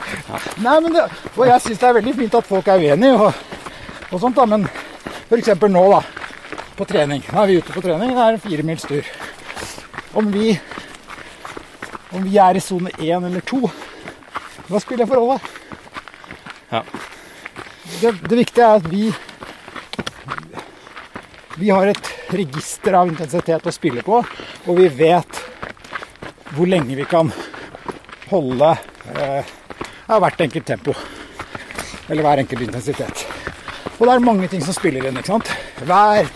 Nei, 0.66 0.74
men 0.84 0.92
det, 0.92 1.04
og 1.32 1.46
jeg 1.48 1.64
syns 1.64 1.80
det 1.80 1.88
er 1.88 1.96
veldig 1.96 2.12
fint 2.18 2.34
at 2.36 2.48
folk 2.50 2.66
er 2.68 2.82
uenige 2.82 3.14
og, 3.16 3.38
og 4.10 4.20
sånt, 4.20 4.36
da, 4.36 4.44
men 4.52 4.66
f.eks. 5.30 5.54
nå, 5.64 5.84
da. 5.94 6.02
På 6.76 6.84
trening. 6.88 7.24
Nå 7.32 7.40
er 7.40 7.48
vi 7.48 7.56
ute 7.62 7.72
på 7.72 7.84
trening. 7.84 8.12
Det 8.12 8.26
er 8.26 8.36
en 8.36 8.42
firemils 8.44 8.84
tur. 8.84 9.08
Om 10.20 10.28
vi 10.34 10.52
om 12.12 12.24
vi 12.28 12.36
er 12.36 12.58
i 12.58 12.60
sone 12.60 12.92
én 13.00 13.24
eller 13.24 13.40
to, 13.48 13.62
hva 14.68 14.80
spiller 14.84 15.08
for 15.08 15.16
rolle? 15.16 15.38
Ja. 16.68 16.82
Det, 18.02 18.12
det 18.28 18.36
viktige 18.36 18.66
er 18.66 18.82
at 18.82 18.88
vi 18.92 19.06
vi 21.56 21.70
har 21.72 21.88
et 21.88 22.12
register 22.32 22.96
av 22.96 23.08
intensitet 23.08 23.64
å 23.68 23.72
spille 23.72 24.04
på, 24.04 24.20
og 24.20 24.76
vi 24.76 24.88
vet 25.00 25.40
hvor 26.52 26.68
lenge 26.68 26.96
vi 26.96 27.08
kan 27.08 27.32
holde 28.32 28.72
eh, 29.14 29.52
ja, 30.08 30.18
hvert 30.18 30.40
enkelt 30.46 30.66
tempo. 30.68 30.94
Eller 32.10 32.24
hver 32.26 32.42
enkelt 32.42 32.64
intensitet. 32.66 33.24
Og 33.98 34.06
det 34.08 34.14
er 34.16 34.24
mange 34.24 34.48
ting 34.50 34.62
som 34.64 34.74
spiller 34.76 35.06
inn. 35.08 35.18
ikke 35.20 35.30
sant? 35.34 35.52
Vær, 35.86 36.26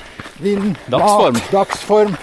vind, 0.44 0.76
Dagsform. 0.92 1.34
mat, 1.38 1.50
dagsform, 1.52 2.16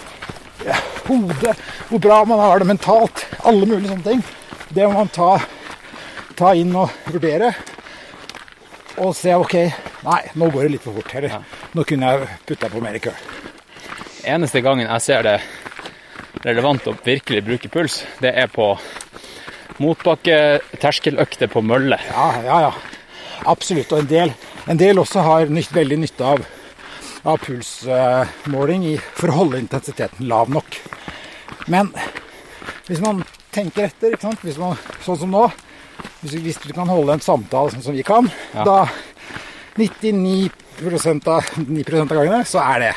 ja, 0.63 0.77
hode, 1.09 1.55
hvor 1.89 1.99
bra 2.05 2.21
man 2.29 2.39
har 2.39 2.61
det 2.63 2.69
mentalt. 2.69 3.25
Alle 3.43 3.67
mulige 3.67 3.91
sånne 3.91 4.07
ting. 4.07 4.23
Det 4.73 4.87
må 4.87 5.01
man 5.03 5.11
ta, 5.13 5.33
ta 6.39 6.53
inn 6.57 6.71
og 6.79 6.93
vurdere. 7.11 7.51
Og 9.03 9.11
se 9.17 9.33
OK, 9.35 9.55
nei, 10.05 10.21
nå 10.37 10.47
går 10.53 10.67
det 10.67 10.71
litt 10.75 10.85
for 10.85 10.95
fort. 10.99 11.13
Eller 11.17 11.43
nå 11.73 11.85
kunne 11.89 12.13
jeg 12.13 12.39
putta 12.47 12.69
på 12.71 12.81
mer 12.85 12.99
kø. 13.03 13.13
Eneste 14.29 14.61
gangen 14.63 14.87
jeg 14.87 15.03
ser 15.03 15.25
det 15.27 15.37
relevant 16.45 16.87
å 16.87 16.93
virkelig 17.05 17.43
bruke 17.45 17.69
puls, 17.71 18.01
det 18.23 18.31
er 18.39 18.47
på 18.51 18.71
motbakke, 19.81 20.35
terskeløkter 20.81 21.49
på 21.51 21.63
mølle. 21.65 21.97
Ja, 22.11 22.27
ja, 22.45 22.59
ja. 22.67 22.73
Absolutt. 23.49 23.91
Og 23.91 24.03
en 24.03 24.09
del, 24.11 24.33
en 24.69 24.79
del 24.79 24.99
også 25.01 25.23
har 25.25 25.51
nytt, 25.51 25.73
veldig 25.75 25.97
nytte 26.03 26.27
av, 26.35 26.43
av 27.25 27.39
pulsmåling 27.43 28.85
i, 28.93 28.97
for 29.17 29.31
å 29.31 29.39
holde 29.41 29.61
intensiteten 29.63 30.27
lav 30.29 30.51
nok. 30.53 30.77
Men 31.71 31.91
hvis 32.87 33.01
man 33.03 33.23
tenker 33.53 33.87
etter? 33.89 34.17
Hvis 34.43 34.59
man, 34.59 34.77
sånn 35.05 35.21
som 35.23 35.31
nå 35.33 35.47
hvis, 36.23 36.37
hvis 36.41 36.61
du 36.63 36.71
kan 36.75 36.89
holde 36.89 37.17
en 37.17 37.23
samtale 37.23 37.73
sånn 37.73 37.83
som 37.85 37.95
vi 37.95 38.03
kan, 38.07 38.29
Ja. 38.53 38.63
da 38.63 38.87
99 39.77 40.49
av, 41.27 41.43
9 41.57 42.01
av 42.01 42.07
gangene 42.07 42.43
så 42.45 42.61
er 42.63 42.79
det 42.79 42.93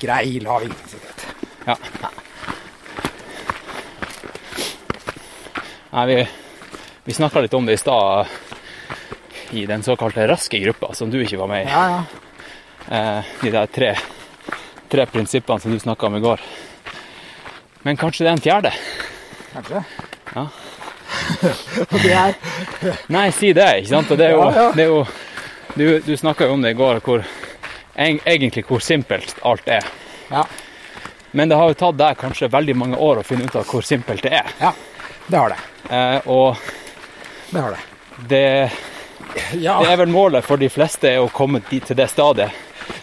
grei 0.00 0.38
lav 0.42 0.62
intensitet. 0.66 1.26
Ja. 1.66 1.76
Nei, 5.90 6.06
vi, 6.06 6.28
vi 7.04 7.12
snakka 7.16 7.40
litt 7.40 7.54
om 7.54 7.66
det 7.66 7.78
i 7.78 7.80
stad 7.80 8.26
i 9.50 9.66
den 9.66 9.82
såkalte 9.82 10.26
raske 10.28 10.58
gruppa, 10.58 10.94
som 10.94 11.10
du 11.10 11.20
ikke 11.22 11.38
var 11.40 11.48
med 11.48 11.64
i. 11.66 11.70
Ja, 11.70 11.84
ja. 11.90 12.02
Eh, 12.88 13.24
de 13.42 13.50
der 13.52 13.66
tre, 13.72 13.94
tre 14.88 15.06
prinsippene 15.06 15.60
som 15.60 15.72
du 15.72 15.78
snakka 15.80 16.06
om 16.06 16.16
i 16.16 16.20
går. 16.24 16.40
Men 17.82 17.96
kanskje 17.96 18.24
det 18.26 18.30
er 18.30 18.36
en 18.36 18.44
fjerde? 18.44 18.72
Kanskje. 19.54 19.84
Ja. 20.34 20.46
Og 21.92 21.98
det 22.02 22.12
er 22.12 22.34
Nei, 23.12 23.28
si 23.32 23.54
det, 23.56 23.68
ikke 23.80 23.90
sant? 23.94 24.10
Og 24.12 24.20
det 24.20 24.26
er 24.28 24.34
jo, 24.36 24.44
Ja. 24.52 24.66
Det 24.76 24.84
er 24.84 24.90
jo 24.92 25.00
Du, 25.78 25.84
du 26.04 26.16
snakka 26.16 26.48
jo 26.48 26.56
om 26.56 26.62
det 26.64 26.74
i 26.74 26.76
går, 26.76 26.98
hvor 27.04 27.22
egentlig 27.96 28.64
hvor 28.66 28.80
simpelt 28.82 29.36
alt 29.46 29.68
er. 29.70 29.84
Ja. 30.30 30.44
Men 31.30 31.48
det 31.48 31.58
har 31.60 31.70
jo 31.70 31.76
tatt 31.78 31.98
deg 32.00 32.18
kanskje 32.18 32.48
veldig 32.50 32.74
mange 32.76 32.98
år 32.98 33.20
å 33.20 33.26
finne 33.26 33.46
ut 33.46 33.56
av 33.56 33.68
hvor 33.68 33.84
simpelt 33.86 34.24
det 34.24 34.32
er. 34.40 34.48
Ja, 34.60 34.72
det 35.28 35.38
har 35.38 35.52
det. 35.52 35.58
Eh, 35.90 36.20
og 36.28 36.56
Det 37.50 37.60
har 37.60 37.70
det. 37.70 37.78
det, 38.28 38.72
Ja, 39.60 39.78
det 39.82 39.90
er 39.92 39.96
vel 40.02 40.08
målet 40.12 40.44
for 40.44 40.56
de 40.60 40.68
fleste 40.68 41.14
å 41.20 41.28
komme 41.32 41.62
dit 41.70 41.84
til 41.86 41.96
det 41.96 42.08
stadiet 42.10 42.52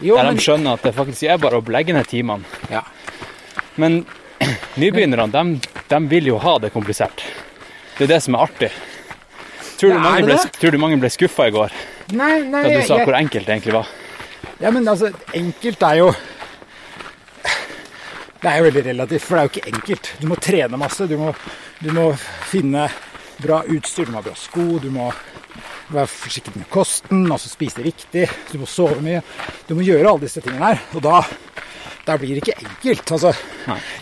jo, 0.01 0.15
der 0.17 0.23
men, 0.25 0.35
de 0.35 0.41
skjønner 0.41 0.73
at 0.79 0.81
det 0.83 0.93
faktisk 0.97 1.23
er 1.29 1.37
bare 1.37 1.59
å 1.61 1.65
legge 1.71 1.93
ned 1.93 2.07
timene. 2.09 2.43
ja. 2.71 2.81
Men 3.77 4.05
nybegynnerne, 4.81 5.31
de, 5.31 5.81
de 5.89 5.99
vil 6.09 6.27
jo 6.31 6.37
ha 6.39 6.57
det 6.59 6.71
komplisert. 6.73 7.23
Det 7.97 8.05
er 8.05 8.13
det 8.15 8.21
som 8.23 8.35
er 8.35 8.45
artig. 8.47 8.69
Tror 9.77 9.91
du 9.91 9.95
Ja, 9.97 10.01
mange 10.03 10.23
ble, 10.25 10.37
tror 10.59 10.71
du 10.71 10.77
mange 10.79 10.97
ble 11.01 11.09
skuffa 11.11 11.47
i 11.49 11.51
går 11.51 11.73
Nei, 12.15 12.41
nei, 12.47 12.61
da 12.63 12.69
du 12.69 12.85
sa 12.87 12.95
jeg- 12.97 13.05
hvor 13.07 13.17
enkelt 13.17 13.45
det 13.45 13.53
egentlig 13.57 13.73
var? 13.75 13.87
Ja, 14.61 14.71
men 14.71 14.87
altså, 14.87 15.09
enkelt 15.33 15.83
er 15.83 15.95
jo 15.99 16.13
Det 18.41 18.51
er 18.51 18.57
jo 18.61 18.65
veldig 18.69 18.83
relativt, 18.85 19.21
for 19.25 19.35
det 19.35 19.41
er 19.41 19.47
jo 19.47 19.53
ikke 19.55 19.71
enkelt. 19.73 20.09
Du 20.21 20.27
må 20.29 20.35
trene 20.37 20.77
masse. 20.77 21.07
Du 21.09 21.15
må, 21.17 21.31
du 21.85 21.91
må 21.93 22.09
finne 22.49 22.87
bra 23.37 23.61
utstyr, 23.69 24.07
du 24.07 24.13
må 24.15 24.21
ha 24.23 24.25
bra 24.25 24.35
sko, 24.39 24.65
du 24.81 24.89
må 24.93 25.11
være 25.93 26.09
forsiktig 26.09 26.55
med 26.55 26.65
kosten, 26.73 27.27
altså 27.29 27.51
spise 27.51 27.83
riktig, 27.85 28.25
du 28.49 28.57
må 28.57 28.69
sove 28.69 28.97
mye. 29.05 29.21
Du 29.69 29.75
må 29.77 29.85
gjøre 29.85 30.09
alle 30.09 30.25
disse 30.25 30.41
tingene 30.41 30.71
her. 30.71 30.81
Og 30.97 31.05
da, 31.05 31.19
da 32.07 32.17
blir 32.17 32.33
det 32.33 32.41
ikke 32.41 32.57
enkelt. 32.65 33.13
Altså, 33.19 33.35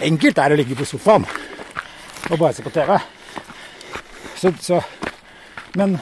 enkelt 0.07 0.39
er 0.39 0.55
å 0.55 0.59
ligge 0.61 0.79
på 0.79 0.87
sofaen 0.87 1.27
og 2.31 2.37
bare 2.39 2.53
se 2.55 2.63
på 2.63 2.71
TV. 2.71 2.95
Så, 4.39 4.53
så 4.63 4.79
Men 5.75 5.97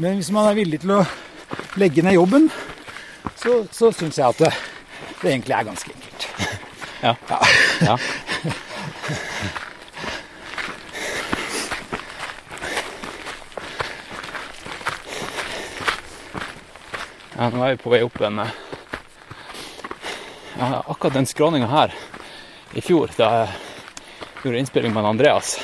men 0.00 0.16
hvis 0.16 0.30
man 0.32 0.46
er 0.48 0.56
villig 0.56 0.78
til 0.80 0.94
å 0.96 1.02
legge 1.80 2.02
ned 2.02 2.14
jobben, 2.16 2.46
så, 3.36 3.58
så 3.68 3.90
syns 3.92 4.16
jeg 4.16 4.24
at 4.24 4.38
det, 4.40 4.50
det 5.20 5.34
egentlig 5.34 5.56
er 5.58 5.66
ganske 5.68 5.92
enkelt. 5.92 6.28
Ja. 7.02 7.12
ja. 7.28 7.40
Ja, 7.84 7.96
nå 17.48 17.62
er 17.64 17.72
vi 17.72 17.80
på 17.80 17.88
vei 17.88 18.02
opp 18.04 18.20
en 18.20 18.42
eh, 18.42 18.50
ja, 20.58 20.82
Akkurat 20.92 21.14
den 21.14 21.28
skråninga 21.28 21.70
her 21.70 21.94
i 22.76 22.82
fjor, 22.84 23.08
da 23.16 23.30
jeg 23.32 24.42
gjorde 24.42 24.60
innspilling 24.60 24.92
med 24.94 25.08
Andreas 25.08 25.54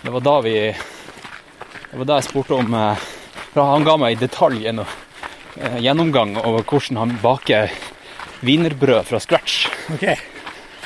Det 0.00 0.10
var 0.10 0.24
da 0.24 0.38
vi 0.46 0.54
Det 0.72 2.00
var 2.00 2.08
da 2.08 2.16
jeg 2.16 2.28
spurte 2.30 2.56
om 2.56 2.78
eh, 2.80 3.04
for 3.52 3.68
Han 3.74 3.84
ga 3.84 3.98
meg 4.00 4.16
i 4.16 4.22
detalj 4.24 4.64
en 4.72 4.80
eh, 4.86 5.78
gjennomgang 5.84 6.38
over 6.40 6.64
hvordan 6.64 7.02
han 7.02 7.14
baker 7.20 7.70
wienerbrød 8.44 9.04
fra 9.08 9.20
scratch. 9.20 9.68
Ok, 9.94 10.02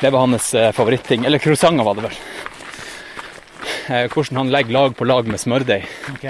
Det 0.01 0.11
var 0.11 0.20
hans 0.20 0.53
favoritting. 0.76 1.24
Eller 1.26 1.43
croissanter, 1.43 1.83
var 1.83 1.97
det 1.99 2.05
vel. 2.05 2.18
Hvordan 4.12 4.39
han 4.43 4.53
legger 4.53 4.76
lag 4.76 4.95
på 4.95 5.09
lag 5.09 5.26
med 5.26 5.41
smørdeig. 5.43 5.89
ok. 6.12 6.29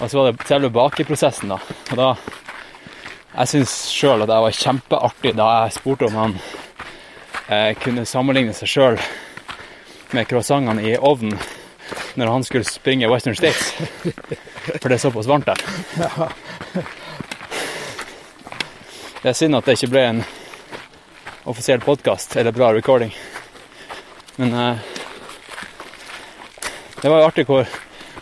Og 0.00 0.10
så 0.10 0.18
var 0.18 0.30
det 0.30 0.46
selve 0.46 0.70
bakeprosessen, 0.74 1.54
da. 1.54 1.58
Og 1.90 1.98
da 1.98 2.12
Jeg 3.34 3.50
syns 3.50 3.72
sjøl 3.90 4.22
at 4.22 4.30
det 4.30 4.36
var 4.44 4.54
kjempeartig 4.54 5.32
da 5.34 5.46
jeg 5.64 5.74
spurte 5.74 6.06
om 6.06 6.18
han 6.20 6.34
eh, 7.48 7.72
kunne 7.82 8.06
sammenligne 8.06 8.54
seg 8.54 8.70
sjøl 8.70 8.98
med 10.14 10.28
croissantene 10.30 10.84
i 10.86 10.94
ovnen 10.94 11.34
når 12.14 12.30
han 12.30 12.46
skulle 12.46 12.68
springe 12.68 13.10
Western 13.10 13.34
States. 13.34 13.72
For 14.78 14.86
det 14.86 14.96
er 14.96 15.02
såpass 15.02 15.26
varmt 15.26 15.50
der. 15.50 15.58
Det 19.24 19.32
er 19.32 19.36
synd 19.36 19.58
at 19.58 19.66
det 19.66 19.78
ikke 19.80 19.90
ble 19.96 20.06
en 20.12 20.22
offisiell 21.50 21.82
podkast 21.82 22.36
eller 22.38 22.54
bra 22.54 22.70
recording. 22.76 23.10
Men 24.36 24.54
eh, 24.54 24.76
det 27.02 27.10
var 27.10 27.18
jo 27.18 27.28
artig 27.32 27.48
hvor, 27.50 27.66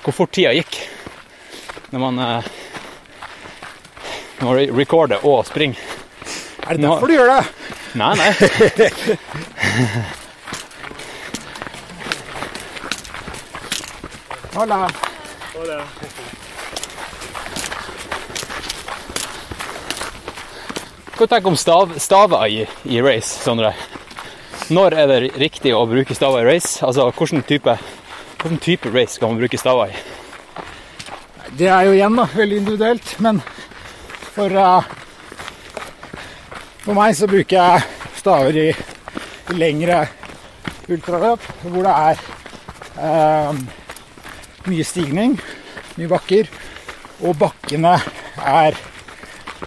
hvor 0.03 0.17
fort 0.17 0.33
tida 0.33 0.57
gikk 0.57 0.81
når 1.93 2.01
man 2.07 2.25
eh, 2.25 2.53
re- 4.51 4.71
recorde 4.77 5.19
og 5.23 5.45
springe. 5.47 5.77
Er 6.67 6.75
det 6.77 6.81
Nå- 6.85 6.95
derfor 6.95 7.07
du 7.07 7.15
gjør 7.15 7.31
det? 7.33 7.45
Nei, 7.95 8.15
nei. 8.17 8.31
Hola. 14.55 14.89
Hva 21.13 21.27
tenker 21.29 21.45
du 21.45 21.51
om 21.53 21.59
stav, 21.61 21.93
staver 22.01 22.47
i, 22.49 22.63
i 22.89 23.01
race, 23.05 23.37
Sondre? 23.45 23.73
Når 24.73 24.95
er 24.97 25.11
det 25.11 25.19
riktig 25.41 25.75
å 25.77 25.85
bruke 25.91 26.15
staver 26.17 26.43
i 26.47 26.55
race? 26.55 26.79
Altså, 26.87 27.09
hvilken 27.13 27.45
type, 27.47 27.75
hvilken 28.41 28.61
type 28.65 28.93
race 28.95 29.19
skal 29.19 29.33
man 29.33 29.43
bruke 29.43 29.61
staver 29.61 29.93
i? 29.93 30.01
Det 31.59 31.69
er 31.69 31.85
jo 31.91 31.93
igjen 31.99 32.17
da, 32.17 32.25
veldig 32.33 32.61
individuelt, 32.63 33.13
men 33.21 33.43
for, 34.33 34.51
eh, 34.51 34.83
for 36.85 36.97
meg 36.97 37.17
så 37.17 37.29
bruker 37.31 37.59
jeg 37.59 38.19
staver 38.19 38.59
i, 38.59 38.69
i 39.53 39.57
lengre 39.59 40.05
ultraløp, 40.93 41.45
hvor 41.65 41.87
det 41.87 41.95
er 41.95 42.23
eh, 43.09 43.61
mye 44.71 44.87
stigning, 44.87 45.37
mye 45.99 46.11
bakker, 46.11 46.51
og 47.23 47.37
bakkene 47.39 47.99
er 48.43 48.81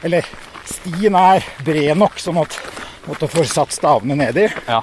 Eller 0.04 0.26
stien 0.68 1.16
er 1.16 1.46
bred 1.64 1.96
nok, 1.98 2.18
sånn 2.20 2.36
at 2.42 2.58
måtte 3.06 3.30
får 3.32 3.48
satt 3.48 3.72
stavene 3.72 4.18
nedi. 4.20 4.44
Ja. 4.68 4.82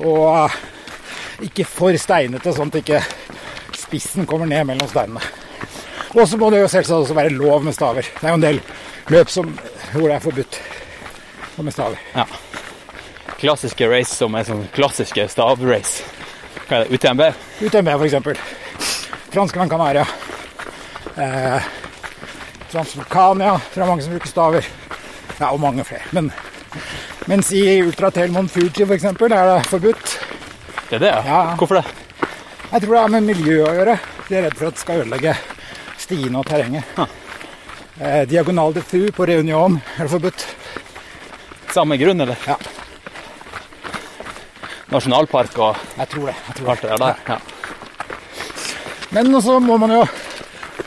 Og 0.00 0.22
eh, 0.32 0.56
ikke 1.44 1.66
for 1.68 1.98
steinete, 2.00 2.54
sånn 2.56 2.72
at 2.72 2.78
ikke 2.80 3.02
spissen 3.76 4.26
kommer 4.26 4.48
ned 4.48 4.64
mellom 4.70 4.88
steinene. 4.88 5.20
Og 6.14 6.28
så 6.28 6.38
må 6.40 6.50
det 6.50 6.62
jo 6.62 6.68
selvsagt 6.72 7.04
også 7.04 7.16
være 7.16 7.34
lov 7.36 7.64
med 7.64 7.76
staver. 7.76 8.06
Det 8.08 8.24
er 8.24 8.32
jo 8.32 8.40
en 8.40 8.46
del 8.46 8.60
løp 9.12 9.32
som, 9.32 9.50
hvor 9.92 10.08
det 10.08 10.16
er 10.16 10.24
forbudt 10.24 10.60
med 11.58 11.74
staver. 11.74 11.98
Ja. 12.14 12.24
Klassiske 13.38 13.88
race 13.90 14.14
som 14.14 14.34
er 14.38 14.46
sånn 14.46 14.64
klassiske 14.74 15.26
stavrace. 15.30 16.06
Hva 16.68 16.80
er 16.80 16.86
det? 16.86 16.98
UTMB? 16.98 17.22
UTMB 17.64 17.92
for 17.94 18.06
eksempel. 18.06 18.40
Fransk 19.32 19.54
Gran 19.56 19.70
Canaria. 19.70 20.06
Eh, 21.16 21.68
Transvulkania. 22.72 23.60
Er 23.76 23.86
mange 23.86 24.02
som 24.04 24.12
bruker 24.12 24.28
staver. 24.28 24.66
Ja, 25.38 25.50
og 25.52 25.60
mange 25.60 25.84
flere. 25.84 26.04
Men 26.12 26.32
mens 27.30 27.52
i 27.52 27.80
Ultra 27.82 28.10
Telmon 28.10 28.48
Fuji 28.48 28.86
eksempel 28.94 29.32
er 29.32 29.54
det 29.54 29.66
forbudt. 29.70 30.18
Det 30.88 30.98
er 30.98 31.04
det, 31.04 31.12
ja? 31.12 31.22
Ja. 31.26 31.54
Hvorfor 31.56 31.80
det? 31.80 31.84
Jeg 32.72 32.82
tror 32.82 32.94
det 32.94 33.00
har 33.00 33.14
med 33.14 33.28
miljø 33.28 33.62
å 33.64 33.72
gjøre. 33.76 33.96
De 34.28 34.36
er 34.36 34.44
redd 34.48 34.58
for 34.58 34.68
at 34.68 34.76
det 34.76 34.82
skal 34.82 35.02
ødelegge 35.04 35.36
stiene 36.08 36.40
og 36.40 36.48
terrenget. 36.48 36.98
Eh, 37.98 38.22
diagonal 38.30 38.70
de 38.70 38.82
Fu 38.86 39.00
på 39.10 39.24
Reunion 39.26 39.74
er 39.98 40.06
forbudt. 40.06 40.44
Samme 41.74 41.96
grunn, 41.98 42.20
eller? 42.22 42.38
Ja. 42.46 42.54
Nasjonalpark 44.92 45.58
og 45.58 45.80
Jeg 45.98 46.08
tror 46.12 46.28
det. 46.30 46.34
Jeg 46.46 46.56
tror 46.60 46.70
alt 46.70 46.84
det 46.86 46.98
der? 47.02 47.18
Ja. 47.26 47.38
Men 49.10 49.40
så 49.42 49.58
må 49.60 49.76
man 49.82 49.96
jo 49.96 50.04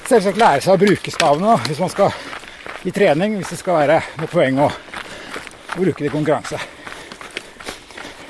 selvsagt 0.07 0.39
lære 0.39 0.63
seg 0.63 0.77
å 0.77 0.81
bruke 0.85 1.11
stavene 1.11 1.51
da, 1.51 1.57
hvis 1.67 1.81
man 1.83 1.91
skal 1.91 2.15
i 2.87 2.93
trening, 2.95 3.35
hvis 3.41 3.51
det 3.53 3.59
skal 3.59 3.81
være 3.81 3.99
noe 4.21 4.31
poeng 4.31 4.61
å, 4.63 4.69
bruke 5.75 6.05
det 6.05 6.09
i 6.09 6.13
konkurranse. 6.15 6.61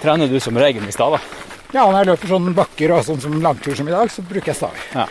Trener 0.02 0.32
du 0.32 0.40
som 0.42 0.58
regel 0.58 0.82
med 0.82 0.98
staver? 0.98 1.22
Ja, 1.72 1.86
når 1.86 2.02
jeg 2.02 2.10
løper 2.16 2.34
sånn 2.34 2.56
bakker 2.58 2.96
og 2.98 3.06
sånn 3.08 3.22
som 3.24 3.38
langtur 3.46 3.78
som 3.78 3.88
i 3.88 3.94
dag, 3.94 4.10
så 4.10 4.26
bruker 4.26 4.56
jeg 4.56 4.60
staver. 4.60 4.90
Ja. 4.98 5.06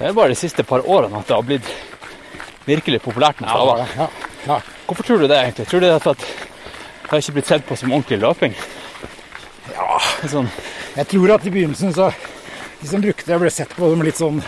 Det 0.00 0.08
er 0.08 0.14
bare 0.16 0.32
de 0.32 0.38
siste 0.40 0.64
par 0.64 0.80
årene 0.88 1.20
at 1.20 1.28
det 1.28 1.36
har 1.36 1.44
blitt 1.44 1.66
virkelig 2.64 3.00
populært 3.04 3.40
med 3.42 3.50
staver. 3.52 3.82
Ja, 3.98 4.06
ja. 4.46 4.56
Hvorfor 4.86 5.06
tror 5.06 5.20
du 5.20 5.26
det, 5.28 5.36
egentlig? 5.36 5.66
Tror 5.68 5.82
du 5.82 5.86
det 5.86 5.92
er 5.94 6.02
for 6.02 6.16
at 6.16 6.24
det 6.24 7.10
har 7.10 7.20
ikke 7.22 7.34
blitt 7.36 7.50
sett 7.50 7.66
på 7.68 7.76
som 7.76 7.92
ordentlig 7.92 8.20
løping? 8.22 8.54
Ja, 9.74 9.98
Sånn, 10.30 10.48
jeg 10.96 11.08
tror 11.10 11.34
at 11.36 11.46
i 11.46 11.52
begynnelsen 11.52 11.92
så 11.96 12.10
De 12.80 12.88
som 12.88 13.02
brukte 13.04 13.26
det, 13.28 13.36
ble 13.42 13.50
sett 13.52 13.72
på 13.76 13.90
som 13.92 14.02
litt 14.06 14.16
sånn 14.16 14.38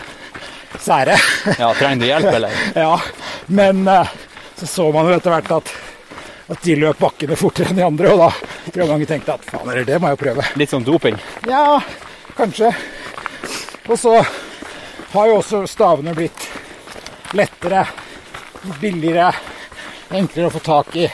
sære. 0.81 1.13
ja, 1.59 1.67
trenger 1.77 2.01
du 2.01 2.05
hjelp, 2.07 2.29
eller? 2.33 2.55
Ja, 2.85 2.95
men 3.53 3.83
eh, 3.87 4.13
så 4.57 4.65
så 4.71 4.87
man 4.95 5.05
jo 5.05 5.13
etter 5.19 5.35
hvert 5.35 5.51
at, 5.59 5.69
at 6.55 6.63
de 6.65 6.79
løp 6.81 6.97
bakkene 7.03 7.37
fortere 7.37 7.69
enn 7.69 7.77
de 7.77 7.85
andre, 7.85 8.09
og 8.15 8.23
da 8.23 8.31
tror 8.71 8.81
jeg 8.81 8.89
mange 8.89 9.09
tenkte 9.11 9.35
at 9.37 9.45
faen, 9.51 9.69
eller 9.69 9.85
det 9.85 9.99
må 10.01 10.09
jeg 10.09 10.17
jo 10.17 10.21
prøve. 10.23 10.47
Litt 10.57 10.73
sånn 10.73 10.87
doping? 10.87 11.19
Ja, 11.45 11.77
kanskje. 12.39 12.71
Og 13.85 13.99
så 14.01 14.15
har 15.13 15.27
jo 15.29 15.37
også 15.39 15.63
stavene 15.69 16.13
blitt 16.17 16.47
lettere, 17.37 17.85
billigere, 18.81 19.31
enklere 20.13 20.49
å 20.49 20.53
få 20.53 20.61
tak 20.65 20.95
i. 21.01 21.07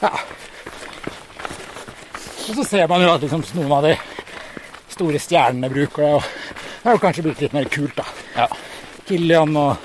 Ja. 0.00 0.10
Og 2.50 2.56
så 2.58 2.64
ser 2.66 2.88
man 2.90 3.02
jo 3.04 3.12
at 3.12 3.22
liksom 3.22 3.44
noen 3.58 3.72
av 3.76 3.84
de 3.86 3.94
store 4.90 5.20
stjernene 5.22 5.70
bruker 5.72 6.02
det, 6.02 6.14
og 6.18 6.24
det 6.80 6.88
har 6.88 6.96
jo 6.96 7.02
kanskje 7.04 7.24
blitt 7.28 7.42
litt 7.44 7.54
mer 7.56 7.68
kult, 7.72 7.94
da. 8.00 8.06
Ja. 8.36 8.48
Kilian 9.08 9.54
og 9.58 9.76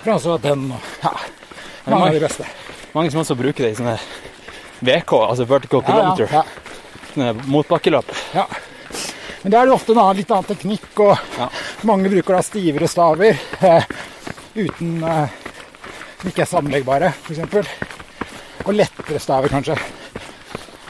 Francois 0.00 0.40
Den 0.42 0.68
og 0.72 0.88
ja, 1.04 1.12
mange 1.86 1.92
mange- 1.92 2.08
av 2.08 2.14
de 2.16 2.24
beste. 2.26 2.48
Mange 2.94 3.10
som 3.12 3.20
også 3.22 3.36
bruker 3.38 3.64
det 3.64 3.70
i 3.74 3.78
sånne 3.78 3.98
VK, 4.82 5.12
altså 5.28 5.46
vertical 5.46 5.82
kilometer. 5.86 6.32
Ja, 6.32 6.42
ja, 7.14 7.28
ja. 7.30 7.32
motbakkeløp. 7.46 8.10
ja. 8.34 8.46
Men 9.42 9.52
da 9.54 9.60
er 9.62 9.70
det 9.70 9.72
ofte 9.72 9.92
en 9.94 9.98
annen, 10.02 10.18
litt 10.18 10.30
annen 10.34 10.48
teknikk, 10.50 10.88
og 11.00 11.18
Ja. 11.38 11.46
Mange 11.88 12.10
bruker 12.12 12.36
da 12.36 12.42
stivere 12.44 12.88
staver 12.90 13.38
eh, 13.64 13.84
uten 14.54 14.98
eh, 15.04 15.38
som 16.20 16.28
ikke 16.30 16.44
er 16.44 16.50
sammenleggbare, 16.50 17.12
f.eks. 17.24 17.70
Og 18.66 18.74
lettere 18.76 19.20
staver, 19.22 19.48
kanskje. 19.52 19.76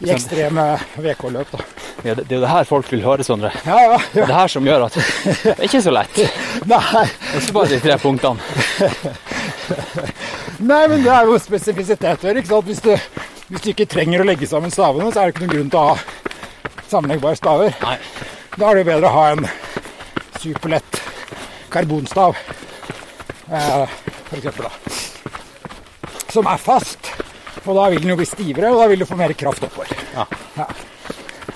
I 0.00 0.08
Sånn. 0.08 0.14
ekstreme 0.16 0.64
VK-løp, 0.96 1.52
da. 1.52 1.66
Ja, 2.00 2.14
det, 2.16 2.24
det 2.24 2.32
er 2.32 2.38
jo 2.38 2.44
det 2.46 2.50
her 2.50 2.64
folk 2.66 2.88
vil 2.90 3.02
høre, 3.04 3.24
Sondre. 3.26 3.50
Ja, 3.66 3.76
ja, 3.84 3.98
Det 4.14 4.22
er 4.22 4.30
det 4.30 4.38
her 4.38 4.48
som 4.48 4.66
gjør 4.66 4.86
at 4.86 4.96
det 4.96 5.52
er 5.52 5.66
ikke 5.68 5.82
så 5.84 5.92
lett. 5.92 6.20
Nei, 6.72 7.04
ikke 7.36 7.54
bare 7.58 7.70
de 7.74 7.80
tre 7.84 7.98
punktene. 8.00 8.40
nei, 10.70 10.80
men 10.90 11.04
det 11.04 11.12
er 11.12 11.28
jo 11.28 11.36
spesifisiteter, 11.40 12.40
ikke 12.40 12.50
sant. 12.50 12.70
Hvis 12.72 12.82
du, 12.84 12.94
hvis 13.52 13.64
du 13.66 13.70
ikke 13.74 13.86
trenger 13.92 14.24
å 14.24 14.26
legge 14.26 14.48
sammen 14.48 14.72
stavene, 14.72 15.12
så 15.12 15.22
er 15.22 15.30
det 15.30 15.36
ikke 15.36 15.46
noen 15.46 15.54
grunn 15.54 15.70
til 15.72 15.82
å 15.82 15.86
ha 15.92 16.88
sammenleggbare 16.90 17.38
staver. 17.38 17.76
Nei. 17.84 17.98
Da 18.56 18.66
er 18.72 18.80
det 18.80 18.82
jo 18.82 18.88
bedre 18.90 19.12
å 19.12 19.14
ha 19.14 19.26
en 19.36 19.44
superlett 20.40 21.00
karbonstav, 21.70 22.36
eh, 23.52 23.88
for 24.28 24.38
eksempel 24.38 24.64
da. 24.64 24.70
Som 26.32 26.46
er 26.46 26.56
fast, 26.56 27.12
og 27.64 27.74
da 27.76 27.88
vil 27.90 28.00
den 28.00 28.14
jo 28.14 28.16
bli 28.20 28.28
stivere, 28.28 28.70
og 28.72 28.80
da 28.80 28.86
vil 28.90 29.02
du 29.02 29.08
få 29.08 29.18
mer 29.20 29.34
kraft 29.36 29.66
oppover. 29.66 29.90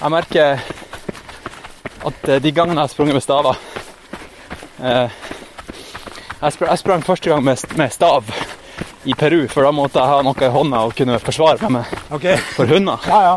Jeg 0.00 0.12
merker 0.12 0.60
at 2.04 2.28
eh, 2.28 2.42
de 2.42 2.52
gangene 2.52 2.82
jeg 2.82 2.84
har 2.84 2.92
sprunget 2.92 3.16
med 3.16 3.24
staver 3.24 3.56
eh, 4.84 5.22
jeg, 6.42 6.52
spr 6.52 6.66
jeg 6.68 6.80
sprang 6.82 7.04
første 7.06 7.30
gang 7.30 7.44
med, 7.46 7.62
med 7.80 7.92
stav 7.94 8.28
i 9.08 9.14
Peru, 9.16 9.46
for 9.48 9.64
da 9.64 9.72
måtte 9.72 10.00
jeg 10.00 10.12
ha 10.12 10.20
noe 10.24 10.44
i 10.44 10.52
hånda 10.52 10.82
og 10.88 10.94
kunne 10.98 11.16
forsvare 11.22 11.70
meg 11.70 11.78
med 11.78 12.12
okay. 12.16 12.36
for 12.56 12.68
hunder. 12.68 13.00
Ja, 13.08 13.32
ja. 13.32 13.36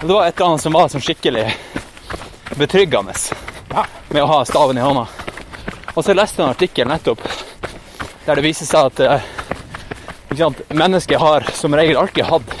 Det 0.00 0.12
var 0.12 0.26
et 0.26 0.36
eller 0.36 0.50
annet 0.50 0.64
som 0.64 0.76
var 0.76 0.92
sånn 0.92 1.04
skikkelig 1.04 1.48
betryggende 2.60 3.16
Ja. 3.16 3.53
Med 4.10 4.22
å 4.22 4.26
ha 4.30 4.44
staven 4.48 4.78
i 4.78 4.84
hånda. 4.84 5.06
Og 5.94 6.04
så 6.04 6.14
leste 6.16 6.40
jeg 6.42 6.46
en 6.48 6.54
artikkel 6.54 6.88
nettopp 6.90 7.20
der 8.24 8.38
det 8.40 8.44
viser 8.46 8.66
seg 8.66 8.88
at 8.88 9.00
eh, 9.04 9.26
sant, 10.38 10.62
mennesket 10.74 11.20
har 11.20 11.44
som 11.54 11.74
regel 11.76 11.98
alltid 12.00 12.24
hatt 12.30 12.54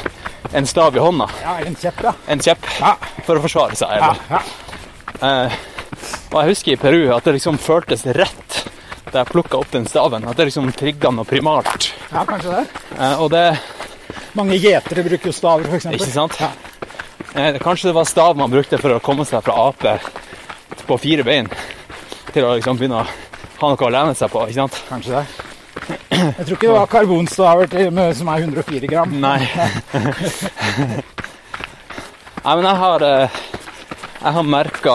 en 0.54 0.66
stav 0.70 0.94
i 0.96 1.00
hånda, 1.02 1.26
Ja, 1.42 1.56
en 1.66 1.74
kjepp, 1.74 2.02
ja. 2.04 2.12
en 2.30 2.38
kjepp, 2.44 2.66
Ja. 2.80 2.92
for 3.26 3.40
å 3.40 3.42
forsvare 3.42 3.74
seg. 3.78 3.88
Ja, 3.98 4.12
Eller. 4.12 4.16
ja. 4.30 4.42
Eh, 5.46 5.56
og 6.30 6.36
jeg 6.42 6.50
husker 6.52 6.72
i 6.74 6.76
Peru 6.76 7.00
at 7.16 7.24
det 7.24 7.36
liksom 7.38 7.58
føltes 7.58 8.04
rett 8.14 8.60
da 9.10 9.22
jeg 9.22 9.30
plukka 9.32 9.58
opp 9.62 9.70
den 9.70 9.84
staven. 9.86 10.24
At 10.26 10.36
det 10.36 10.48
liksom 10.50 10.70
trigga 10.74 11.10
noe 11.14 11.24
primalt. 11.28 11.92
ja 12.12 12.24
kanskje 12.26 12.50
det. 12.56 12.64
Eh, 12.98 13.20
og 13.22 13.30
det 13.30 13.58
Mange 14.34 14.56
gjetere 14.58 15.04
bruker 15.06 15.30
jo 15.30 15.32
staver, 15.34 15.68
eksempel. 15.76 16.00
Ikke 16.00 16.10
sant? 16.12 16.38
Eh, 17.34 17.58
Kanskje 17.62 17.88
det 17.90 17.94
var 17.94 18.04
stav 18.10 18.36
man 18.36 18.50
brukte 18.50 18.78
for 18.82 18.90
å 18.96 19.00
komme 19.02 19.24
seg 19.26 19.42
fra 19.46 19.54
ape 19.70 19.96
på 20.88 20.98
fire 21.00 21.24
bein 21.26 21.48
til 22.34 22.44
å 22.46 22.54
liksom 22.58 22.78
begynne 22.78 23.02
å 23.02 23.06
ha 23.06 23.70
noe 23.70 23.86
å 23.86 23.92
lene 23.94 24.14
seg 24.18 24.32
på. 24.32 24.44
ikke 24.48 24.60
sant? 24.62 24.80
Kanskje 24.88 25.18
det. 25.18 25.24
Jeg 26.38 26.46
tror 26.46 26.56
ikke 26.56 26.68
det 26.68 26.76
var 26.76 26.92
karbonstaver 26.92 27.64
som 28.18 28.30
er 28.32 28.46
104 28.46 28.90
gram. 28.90 29.14
Nei. 29.20 29.40
Nei, 32.44 32.56
men 32.58 32.66
jeg 32.68 32.76
har 32.76 33.02
eh, 33.06 33.36
Jeg 34.20 34.32
har 34.36 34.44
merka 34.44 34.94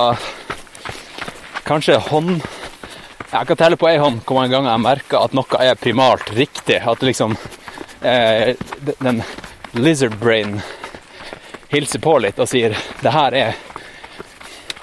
kanskje 1.66 1.96
hånd 2.12 2.44
Jeg 3.32 3.48
kan 3.50 3.58
telle 3.58 3.80
på 3.80 3.88
ei 3.90 3.98
hånd 3.98 4.22
hvor 4.22 4.38
mange 4.38 4.54
ganger 4.54 4.70
jeg 4.70 4.84
merker 4.84 5.24
at 5.26 5.34
noe 5.38 5.62
er 5.62 5.80
primalt 5.82 6.30
riktig. 6.38 6.78
At 6.78 7.02
liksom 7.06 7.34
eh, 8.06 8.54
den 9.02 9.24
lizard 9.74 10.18
brain 10.22 10.60
hilser 11.74 12.02
på 12.06 12.16
litt 12.22 12.38
og 12.42 12.50
sier 12.50 12.78
det 13.02 13.14
her 13.14 13.38
er 13.38 13.58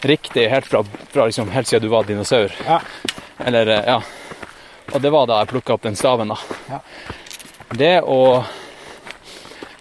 riktig 0.07 0.49
helt 0.51 0.67
fra, 0.67 0.83
fra 1.13 1.27
liksom, 1.29 1.51
helt 1.51 1.69
siden 1.69 1.83
du 1.87 1.89
var 1.93 2.05
dinosaur. 2.09 2.53
Ja. 2.67 2.81
Eller, 3.39 3.67
eh, 3.67 3.85
ja. 3.87 4.03
Og 4.95 5.01
det 5.03 5.11
var 5.11 5.27
da 5.27 5.41
jeg 5.43 5.51
plukka 5.51 5.75
opp 5.77 5.83
den 5.87 5.97
staven, 5.99 6.31
da. 6.33 6.39
Ja. 6.71 6.81
Det 7.75 7.95
å 8.03 8.21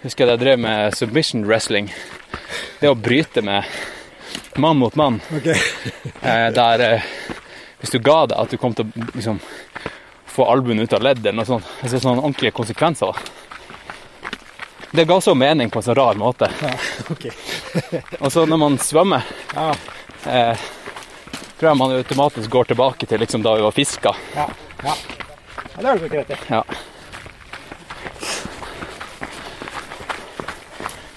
Husker 0.02 0.22
jeg 0.22 0.28
at 0.28 0.36
jeg 0.36 0.42
drev 0.44 0.58
med 0.62 0.94
submission 0.94 1.46
wrestling. 1.48 1.88
Det 2.78 2.86
å 2.90 2.94
bryte 2.94 3.42
med 3.42 3.64
mann 4.62 4.78
mot 4.78 4.94
mann, 4.94 5.20
Okay. 5.34 5.56
eh, 6.22 6.50
der 6.54 6.84
eh, 6.84 7.08
Hvis 7.80 7.90
du 7.90 7.98
ga 7.98 8.20
deg 8.30 8.38
at 8.38 8.52
du 8.52 8.56
kom 8.60 8.74
til 8.76 8.86
å 8.86 9.06
liksom, 9.16 9.40
få 10.30 10.46
albuen 10.52 10.78
ut 10.80 10.92
av 10.94 11.02
leddet 11.02 11.26
eller 11.26 11.40
noe 11.40 11.48
sånt. 11.48 11.66
Altså 11.82 11.98
sånne 12.00 12.22
ordentlige 12.22 12.54
konsekvenser. 12.54 13.12
da. 13.12 13.16
Det 14.96 15.04
ga 15.08 15.18
så 15.20 15.34
mening 15.34 15.70
på 15.70 15.80
en 15.80 15.86
sånn 15.88 15.98
rar 15.98 16.14
måte. 16.20 16.48
ok. 17.12 17.26
Og 18.20 18.30
så 18.32 18.46
når 18.46 18.60
man 18.62 18.78
svømmer, 18.80 19.26
Ja, 19.54 19.72
eh, 20.26 20.66
tror 21.58 21.70
jeg 21.70 21.78
man 21.80 21.96
automatisk 21.96 22.50
går 22.50 22.72
tilbake 22.72 23.06
til 23.06 23.20
liksom 23.22 23.42
da 23.42 23.54
vi 23.56 23.64
var 23.64 23.72
fiska. 23.72 24.12
ja, 24.34 24.48
ja. 24.84 24.94
ja 25.74 25.80
det 25.80 25.88
har 25.88 25.98
du 25.98 26.08
rett 26.08 26.30
i. 26.30 26.38
Ja. 26.48 26.64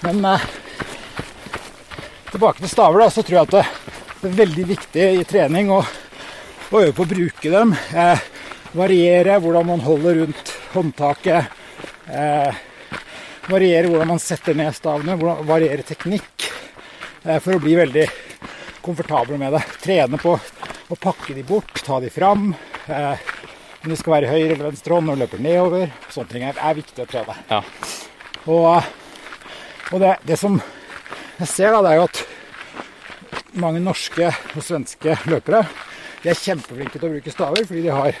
Men 0.00 0.24
eh, 0.24 0.40
tilbake 2.30 2.62
til 2.62 2.72
staver, 2.72 3.00
da, 3.00 3.10
så 3.10 3.22
tror 3.22 3.36
jeg 3.38 3.48
at 3.48 3.56
det, 3.58 3.64
det 4.20 4.30
er 4.30 4.38
veldig 4.38 4.64
viktig 4.68 5.08
i 5.20 5.26
trening 5.28 5.72
å, 5.74 5.82
å 6.70 6.80
øve 6.80 6.94
på 6.96 7.04
å 7.04 7.10
bruke 7.10 7.52
dem. 7.52 7.74
Eh, 7.92 8.24
variere 8.72 9.38
hvordan 9.42 9.68
man 9.74 9.84
holder 9.84 10.22
rundt 10.22 10.54
håndtaket. 10.72 11.52
Eh, 12.08 12.64
variere 13.50 13.90
hvordan 13.90 14.14
man 14.14 14.22
setter 14.22 14.56
ned 14.56 14.72
stavene. 14.76 15.18
Variere 15.48 15.84
teknikk 15.86 16.48
eh, 17.24 17.38
for 17.42 17.56
å 17.56 17.62
bli 17.62 17.76
veldig 17.80 18.08
komfortabel 18.84 19.38
med 19.40 19.54
det. 19.56 19.62
Trene 19.82 20.20
på 20.20 20.34
å 20.36 20.98
pakke 20.98 21.36
de 21.36 21.44
bort, 21.46 21.82
ta 21.86 22.00
de 22.02 22.10
fram. 22.12 22.50
Eh, 22.86 23.30
om 23.80 23.92
det 23.92 23.96
skal 24.00 24.18
være 24.18 24.32
høyre 24.32 24.54
eller 24.54 24.66
venstre 24.68 24.96
hånd 24.96 25.08
når 25.08 25.16
du 25.16 25.22
løper 25.24 25.44
nedover. 25.44 25.94
Sånne 26.12 26.32
ting 26.32 26.44
er, 26.48 26.58
er 26.60 26.76
viktig 26.76 27.04
å 27.04 27.08
trene. 27.08 27.36
Ja. 27.48 27.62
Og, 28.50 28.66
og 29.90 30.02
det, 30.02 30.16
det 30.28 30.36
som 30.40 30.58
jeg 31.40 31.48
ser, 31.48 31.72
da, 31.72 31.80
det 31.84 31.94
er 31.94 32.00
jo 32.00 32.08
at 32.08 32.24
mange 33.60 33.80
norske 33.82 34.28
og 34.28 34.62
svenske 34.62 35.16
løpere 35.30 35.64
de 36.20 36.28
er 36.28 36.36
kjempeflinke 36.36 36.98
til 36.98 37.08
å 37.08 37.12
bruke 37.14 37.32
staver 37.32 37.64
fordi 37.64 37.86
de 37.86 37.94
har 37.96 38.18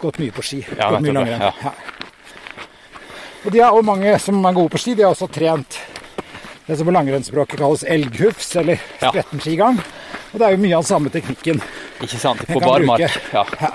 gått 0.00 0.20
mye 0.22 0.32
på 0.32 0.44
ski. 0.44 0.62
Ja, 0.78 0.88
gått 0.94 1.04
mye 1.04 1.16
langrenn. 1.18 1.44
ja. 1.44 1.74
Og, 3.44 3.50
de 3.52 3.60
har, 3.60 3.76
og 3.76 3.84
mange 3.84 4.14
som 4.24 4.38
er 4.40 4.56
gode 4.56 4.72
på 4.72 4.80
ski, 4.80 4.94
de 4.96 5.04
har 5.04 5.12
også 5.12 5.28
trent 5.28 5.76
det 6.66 6.76
som 6.78 6.88
på 6.88 6.94
langrennsspråket 6.96 7.60
kalles 7.60 7.84
elghufs, 7.84 8.54
eller 8.56 8.80
spretten 8.96 9.42
skigang. 9.44 9.80
Og 10.32 10.40
det 10.40 10.46
er 10.46 10.54
jo 10.56 10.62
mye 10.64 10.78
av 10.78 10.84
den 10.84 10.88
samme 10.88 11.12
teknikken. 11.12 11.60
Ikke 12.02 12.18
sant? 12.18 12.44
På 12.48 12.62
barmark. 12.62 13.18
Ja. 13.32 13.44
Ja. 13.60 13.74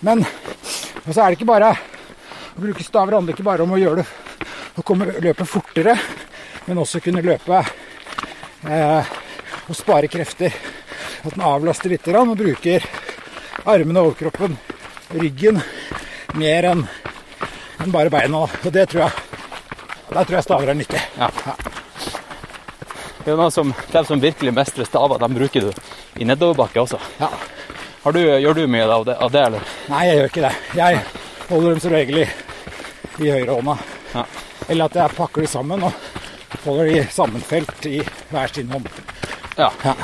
Men 0.00 0.24
og 1.06 1.14
så 1.14 1.22
er 1.22 1.32
det 1.32 1.38
ikke 1.38 1.48
bare 1.48 1.70
å 1.74 2.60
bruke 2.60 2.84
staver 2.84 3.16
handler 3.16 3.34
ikke 3.34 3.46
bare 3.46 3.64
om 3.64 3.72
å 3.72 3.78
gjøre 3.80 4.02
det 4.02 4.80
å 4.80 4.84
komme, 4.86 5.08
løpe 5.22 5.46
fortere, 5.48 5.96
men 6.66 6.78
også 6.80 7.00
kunne 7.02 7.22
løpe 7.24 7.58
eh, 8.68 9.10
og 9.66 9.76
spare 9.76 10.10
krefter. 10.12 10.54
At 11.24 11.34
den 11.34 11.44
avlaster 11.44 11.92
litt 11.92 12.06
og 12.08 12.34
bruker 12.38 12.84
armene, 13.68 14.04
overkroppen, 14.04 14.56
ryggen 15.16 15.60
mer 16.38 16.70
enn 16.70 16.86
enn 17.80 17.92
bare 17.92 18.12
beina. 18.12 18.44
Og 18.44 18.72
det 18.72 18.86
tror 18.92 19.06
jeg 19.06 19.29
Der 20.10 20.24
tror 20.24 20.36
jeg 20.36 20.42
staver 20.44 20.72
er 20.72 20.74
nyttig. 20.74 21.00
Ja. 21.18 21.28
Det 23.20 23.30
er 23.30 23.36
noe 23.38 23.50
som, 23.54 23.70
De 23.92 24.02
som 24.08 24.20
virkelig 24.22 24.52
mestrer 24.56 24.88
staver, 24.88 25.20
de 25.22 25.28
bruker 25.36 25.68
du 25.68 26.20
i 26.20 26.26
nedoverbakke 26.26 26.82
også. 26.82 26.98
Ja. 27.20 27.28
Har 28.02 28.16
du, 28.16 28.18
gjør 28.18 28.56
du 28.56 28.62
mye 28.66 28.86
av 28.88 29.04
det, 29.06 29.14
av 29.20 29.30
det, 29.30 29.42
eller? 29.46 29.74
Nei, 29.92 30.06
jeg 30.08 30.16
gjør 30.16 30.30
ikke 30.32 30.46
det. 30.46 30.52
Jeg 30.78 31.02
holder 31.50 31.68
dem 31.74 31.82
som 31.84 31.94
regel 31.94 32.22
i, 32.22 32.24
i 33.20 33.28
høyrehånda. 33.28 33.76
Ja. 34.14 34.24
Eller 34.66 34.88
at 34.90 34.98
jeg 34.98 35.16
pakker 35.18 35.44
de 35.44 35.50
sammen 35.52 35.84
og 35.84 36.08
holder 36.64 36.90
de 36.90 37.04
sammenfelt 37.12 37.86
i 37.90 38.00
hver 38.32 38.56
sin 38.56 38.72
hånd. 38.72 38.88
Ja. 39.60 39.70
Ja. 39.84 39.94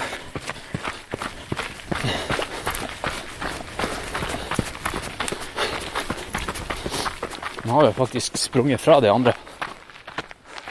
Nå 7.67 7.73
har 7.73 7.89
jeg 7.89 7.99
faktisk 7.99 8.37
sprunget 8.39 8.81
fra 8.81 9.01
de 9.03 9.11
andre. 9.11 9.35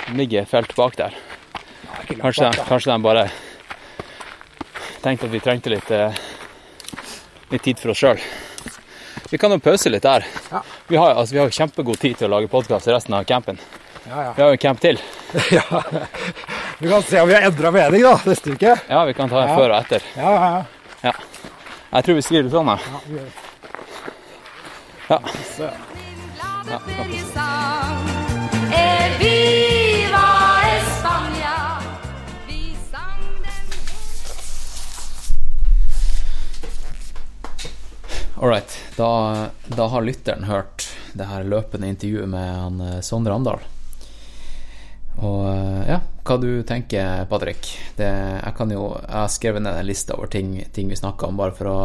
De 0.08 0.18
ligger 0.18 0.46
felt 0.46 0.76
bak 0.76 0.98
der. 0.98 1.14
Kanskje, 2.22 2.44
bak, 2.50 2.56
da. 2.58 2.64
kanskje 2.70 2.92
de 2.92 3.02
bare 3.02 3.30
tenkte 5.02 5.26
at 5.26 5.32
vi 5.32 5.40
trengte 5.40 5.70
litt, 5.70 5.92
eh, 5.92 6.14
litt 7.52 7.64
tid 7.64 7.80
for 7.80 7.94
oss 7.94 8.02
sjøl. 8.02 8.22
Vi 9.32 9.38
kan 9.42 9.52
jo 9.52 9.58
pause 9.60 9.90
litt 9.90 10.04
der. 10.06 10.26
Ja. 10.52 10.62
Vi 10.88 10.96
har, 10.98 11.16
altså, 11.16 11.34
vi 11.34 11.40
har 11.42 11.50
jo 11.50 11.56
kjempegod 11.58 12.00
tid 12.00 12.18
til 12.18 12.28
å 12.30 12.36
lage 12.36 12.50
podkast 12.52 12.88
resten 12.88 13.14
av 13.18 13.26
campen. 13.26 13.58
Ja, 14.06 14.34
Vi 14.36 14.42
har 14.42 14.50
jo 14.52 14.58
en 14.58 14.62
camp 14.62 14.80
til. 14.82 15.00
ja. 15.58 15.64
ja. 15.72 15.82
Vi 16.80 16.90
kan 16.90 17.04
se 17.04 17.22
om 17.22 17.28
vi 17.28 17.34
har 17.34 17.42
endra 17.50 17.72
mening 17.72 18.04
da, 18.06 18.20
neste 18.26 18.54
uke. 18.54 18.76
Ja, 18.90 19.06
vi 19.06 19.14
kan 19.18 19.30
ta 19.30 19.42
en 19.42 19.50
Ja. 19.50 19.56
før 19.58 19.74
og 19.74 19.80
etter. 19.82 20.06
Ja, 20.16 20.32
ja, 20.36 20.66
ja. 21.10 21.14
Jeg 21.96 22.04
tror 22.06 22.16
vi 22.16 22.22
skriver 22.22 22.44
det 22.44 22.52
sånn 22.54 22.70
her. 22.70 22.80
ja 22.92 23.00
vi 23.08 23.18
gjør. 23.18 23.30
Ja. 25.10 25.20
Ja, 26.66 26.80
All 38.46 38.52
right. 38.52 38.84
Da, 38.96 39.48
da 39.66 39.88
har 39.88 40.02
lytteren 40.02 40.44
hørt 40.44 40.84
det 41.14 41.26
her 41.26 41.48
løpende 41.50 41.88
intervjuet 41.90 42.30
med 42.30 42.50
han 42.54 42.82
eh, 42.82 43.00
Sondre 43.02 43.34
Andal. 43.34 43.64
Og 45.18 45.48
eh, 45.50 45.88
ja, 45.90 45.96
hva 46.22 46.38
du 46.38 46.62
tenker, 46.62 47.24
Patrick? 47.26 47.72
Det, 47.98 48.06
jeg 48.06 48.54
kan 48.54 48.70
jo 48.70 48.84
Jeg 49.00 49.16
har 49.16 49.32
skrevet 49.34 49.66
ned 49.66 49.80
en 49.80 49.90
liste 49.90 50.14
over 50.14 50.30
ting, 50.30 50.60
ting 50.78 50.94
vi 50.94 51.00
snakka 51.00 51.26
om, 51.26 51.40
bare 51.42 51.56
for 51.58 51.72
å 51.72 51.80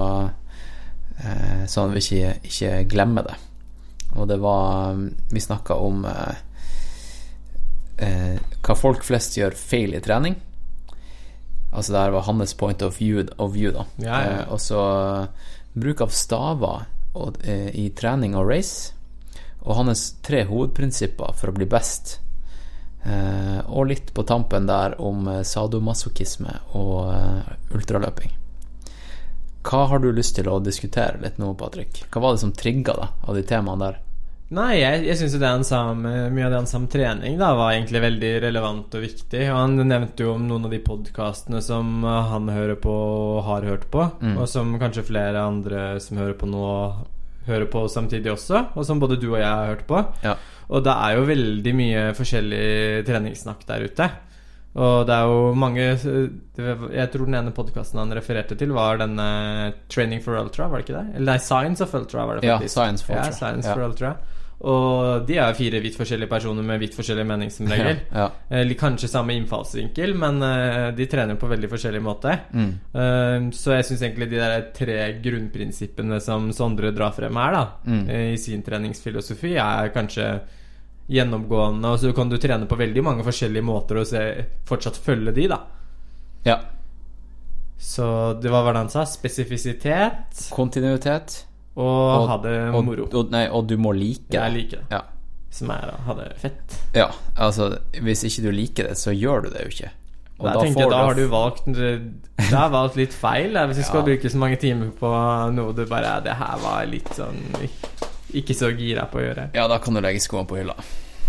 eh, 1.25 1.65
Sånn 1.65 1.95
at 1.95 1.97
vi 1.97 2.05
ikke, 2.05 2.35
ikke 2.51 2.85
glemmer 2.93 3.31
det. 3.31 3.39
Og 4.19 4.29
det 4.29 4.37
var 4.45 5.01
Vi 5.33 5.41
snakka 5.41 5.81
om 5.81 6.05
eh, 6.13 6.43
eh, 8.05 8.37
hva 8.61 8.77
folk 8.77 9.09
flest 9.09 9.41
gjør 9.41 9.57
feil 9.57 9.97
i 9.97 10.05
trening. 10.05 10.37
Altså 11.73 11.97
det 11.97 12.05
her 12.05 12.13
var 12.19 12.29
hans 12.29 12.53
point 12.53 12.85
of 12.85 13.01
view, 13.01 13.25
of 13.39 13.57
view 13.57 13.73
da. 13.73 13.89
Ja, 13.97 14.21
ja. 14.21 14.37
Eh, 14.43 14.53
og 14.53 14.61
så 14.61 14.85
bruk 15.73 16.01
av 16.01 16.09
staver 16.15 16.87
eh, 17.43 17.71
i 17.75 17.91
trening 17.97 18.37
og 18.39 18.49
race. 18.51 18.95
Og 19.61 19.77
hans 19.77 20.07
tre 20.25 20.45
hovedprinsipper 20.49 21.37
for 21.37 21.53
å 21.53 21.57
bli 21.57 21.69
best. 21.69 22.19
Eh, 23.05 23.61
og 23.67 23.89
litt 23.91 24.13
på 24.17 24.25
tampen 24.29 24.69
der 24.69 24.99
om 25.01 25.29
eh, 25.29 25.43
sadomasochisme 25.47 26.59
og 26.81 27.75
ultraløping. 27.77 28.37
Hva 29.61 29.87
har 29.91 30.01
du 30.01 30.09
lyst 30.13 30.39
til 30.39 30.49
å 30.49 30.61
diskutere 30.65 31.21
litt 31.21 31.37
nå, 31.39 31.53
Patrick? 31.55 32.07
Hva 32.09 32.23
var 32.25 32.35
det 32.35 32.45
som 32.45 32.55
trigga 32.57 32.97
deg 32.97 33.29
av 33.29 33.37
de 33.37 33.43
temaene 33.45 33.91
der? 33.91 33.99
Nei, 34.51 34.81
jeg, 34.81 35.05
jeg 35.07 35.15
syns 35.21 35.35
det 35.39 35.47
han 35.47 35.63
sa 35.63 35.79
om 35.93 36.01
eh, 36.11 36.25
mye 36.35 36.49
av 36.49 36.51
det 36.51 36.59
han 36.59 36.67
sa 36.67 36.79
om 36.81 36.89
trening, 36.91 37.37
da, 37.39 37.53
var 37.55 37.71
egentlig 37.77 38.01
veldig 38.03 38.31
relevant 38.43 38.97
og 38.99 39.05
viktig. 39.05 39.45
Og 39.47 39.59
han 39.61 39.77
nevnte 39.87 40.25
jo 40.27 40.33
om 40.35 40.49
noen 40.49 40.65
av 40.67 40.73
de 40.75 40.81
podkastene 40.83 41.61
som 41.63 42.01
eh, 42.03 42.17
han 42.33 42.49
hører 42.51 42.81
på 42.83 42.91
og 42.91 43.45
har 43.47 43.67
hørt 43.69 43.87
på, 43.95 44.09
Mm. 44.21 44.35
og 44.43 44.49
som 44.51 44.73
kanskje 44.83 45.05
flere 45.07 45.39
andre 45.47 45.85
som 46.03 46.19
hører 46.19 46.35
på 46.41 46.49
nå, 46.51 46.65
hører 47.47 47.69
på 47.71 47.85
samtidig 47.89 48.33
også, 48.35 48.65
og 48.75 48.85
som 48.89 48.99
både 49.01 49.21
du 49.23 49.29
og 49.31 49.39
jeg 49.39 49.47
har 49.49 49.71
hørt 49.71 49.87
på. 49.89 50.03
Ja. 50.27 50.35
Og 50.71 50.83
det 50.87 50.97
er 50.99 51.15
jo 51.21 51.29
veldig 51.31 51.73
mye 51.79 52.03
forskjellig 52.19 53.07
treningssnakk 53.07 53.63
der 53.71 53.87
ute. 53.87 54.11
Og 54.81 55.01
det 55.09 55.15
er 55.17 55.25
jo 55.27 55.39
mange 55.59 55.83
Jeg 55.83 57.07
tror 57.11 57.25
den 57.27 57.35
ene 57.41 57.51
podkasten 57.51 57.99
han 57.99 58.13
refererte 58.15 58.55
til, 58.59 58.71
var 58.77 59.01
denne 59.01 59.25
Training 59.91 60.21
for 60.23 60.39
Ultra, 60.39 60.69
var 60.71 60.79
det 60.79 60.87
ikke 60.87 60.99
det? 61.01 61.17
Eller 61.17 61.33
nei, 61.33 61.39
Science 61.43 61.83
of 61.83 61.95
Ultra, 61.99 62.27
var 62.29 62.39
det 62.39 62.47
Ja. 62.51 62.59
Science 62.71 63.03
for 63.07 63.15
Ja, 63.19 63.31
Science 63.35 63.67
for 63.67 63.71
Ja. 63.71 63.75
for 63.81 63.89
Ultra. 63.89 64.13
Og 64.61 65.23
de 65.25 65.39
er 65.41 65.55
fire 65.57 65.79
vidt 65.81 65.95
forskjellige 65.97 66.29
personer 66.29 66.63
med 66.69 66.83
vidt 66.83 66.93
forskjellige 66.99 67.25
mening 67.31 67.49
som 67.51 67.67
regel. 67.71 68.03
Ja, 68.13 68.27
Eller 68.53 68.77
kanskje 68.77 69.09
samme 69.09 69.33
innfallsvinkel, 69.39 70.13
men 70.21 70.43
eh, 70.45 70.91
de 70.99 71.07
trener 71.09 71.39
på 71.41 71.49
veldig 71.49 71.71
forskjellig 71.73 72.03
måte. 72.05 72.35
Mm. 72.53 72.71
Eh, 72.93 73.47
så 73.57 73.73
jeg 73.79 73.87
syns 73.89 74.03
egentlig 74.05 74.29
de 74.35 74.41
der 74.43 74.67
tre 74.77 74.99
grunnprinsippene 75.25 76.21
som 76.21 76.51
Sondre 76.53 76.93
drar 76.93 77.15
frem 77.17 77.37
her, 77.41 77.53
da, 77.57 77.63
Mm. 77.87 78.03
eh, 78.11 78.27
i 78.35 78.37
sin 78.37 78.61
treningsfilosofi, 78.67 79.55
er 79.57 79.89
kanskje 79.97 80.29
gjennomgående. 81.09 81.95
Og 81.95 81.99
så 82.05 82.13
kan 82.15 82.29
du 82.29 82.37
trene 82.39 82.69
på 82.69 82.77
veldig 82.79 83.03
mange 83.03 83.25
forskjellige 83.25 83.65
måter 83.65 84.03
og 84.03 84.07
se, 84.13 84.27
fortsatt 84.69 85.01
følge 85.01 85.33
de, 85.41 85.49
da. 85.49 85.63
ja. 86.45 86.61
Så 87.81 88.05
det 88.43 88.51
var 88.53 88.67
hva 88.67 88.75
han 88.77 88.91
sa? 88.93 89.07
Spesifisitet 89.09 90.51
Kontinuitet. 90.53 91.47
Og, 91.77 92.29
ha 92.29 92.37
det 92.43 92.57
moro. 92.75 93.07
Og, 93.07 93.31
nei, 93.33 93.45
og 93.49 93.69
du 93.71 93.77
må 93.81 93.93
like 93.97 94.35
Jeg 94.35 94.55
liker 94.57 94.83
det. 94.83 94.99
Ja. 94.99 95.05
Som 95.51 95.71
er 95.75 95.91
å 95.91 95.97
ha 96.07 96.15
det 96.19 96.29
fett. 96.39 96.77
ja, 96.95 97.09
altså 97.35 97.73
Hvis 97.99 98.23
ikke 98.29 98.45
du 98.47 98.53
liker 98.55 98.91
det, 98.91 98.99
så 98.99 99.15
gjør 99.15 99.47
du 99.47 99.51
det 99.55 99.65
jo 99.67 99.73
ikke. 99.75 99.91
Og 100.41 100.47
Da, 100.47 100.53
da 100.55 100.61
tenker 100.65 100.81
jeg, 100.85 100.91
da 100.91 101.01
har 101.05 101.19
du 101.19 101.25
valgt 101.29 101.67
Du 101.69 102.55
har 102.57 102.71
valgt 102.73 102.97
litt 102.97 103.13
feil. 103.15 103.59
Hvis 103.71 103.83
du 103.83 103.87
skal 103.91 104.07
bruke 104.07 104.31
så 104.33 104.41
mange 104.41 104.57
timer 104.63 104.93
på 104.97 105.11
noe 105.53 105.75
du 105.77 105.85
bare 105.91 106.21
Det 106.25 106.39
her 106.39 106.63
var 106.63 106.87
litt 106.89 107.11
sånn 107.19 107.43
ikke 108.31 108.55
så 108.55 108.69
gira 108.79 109.09
på 109.11 109.19
å 109.19 109.25
gjøre. 109.25 109.49
Ja, 109.59 109.65
da 109.67 109.81
kan 109.83 109.97
du 109.97 110.01
legge 110.05 110.23
skoene 110.23 110.47
på 110.47 110.61
hylla. 110.61 110.77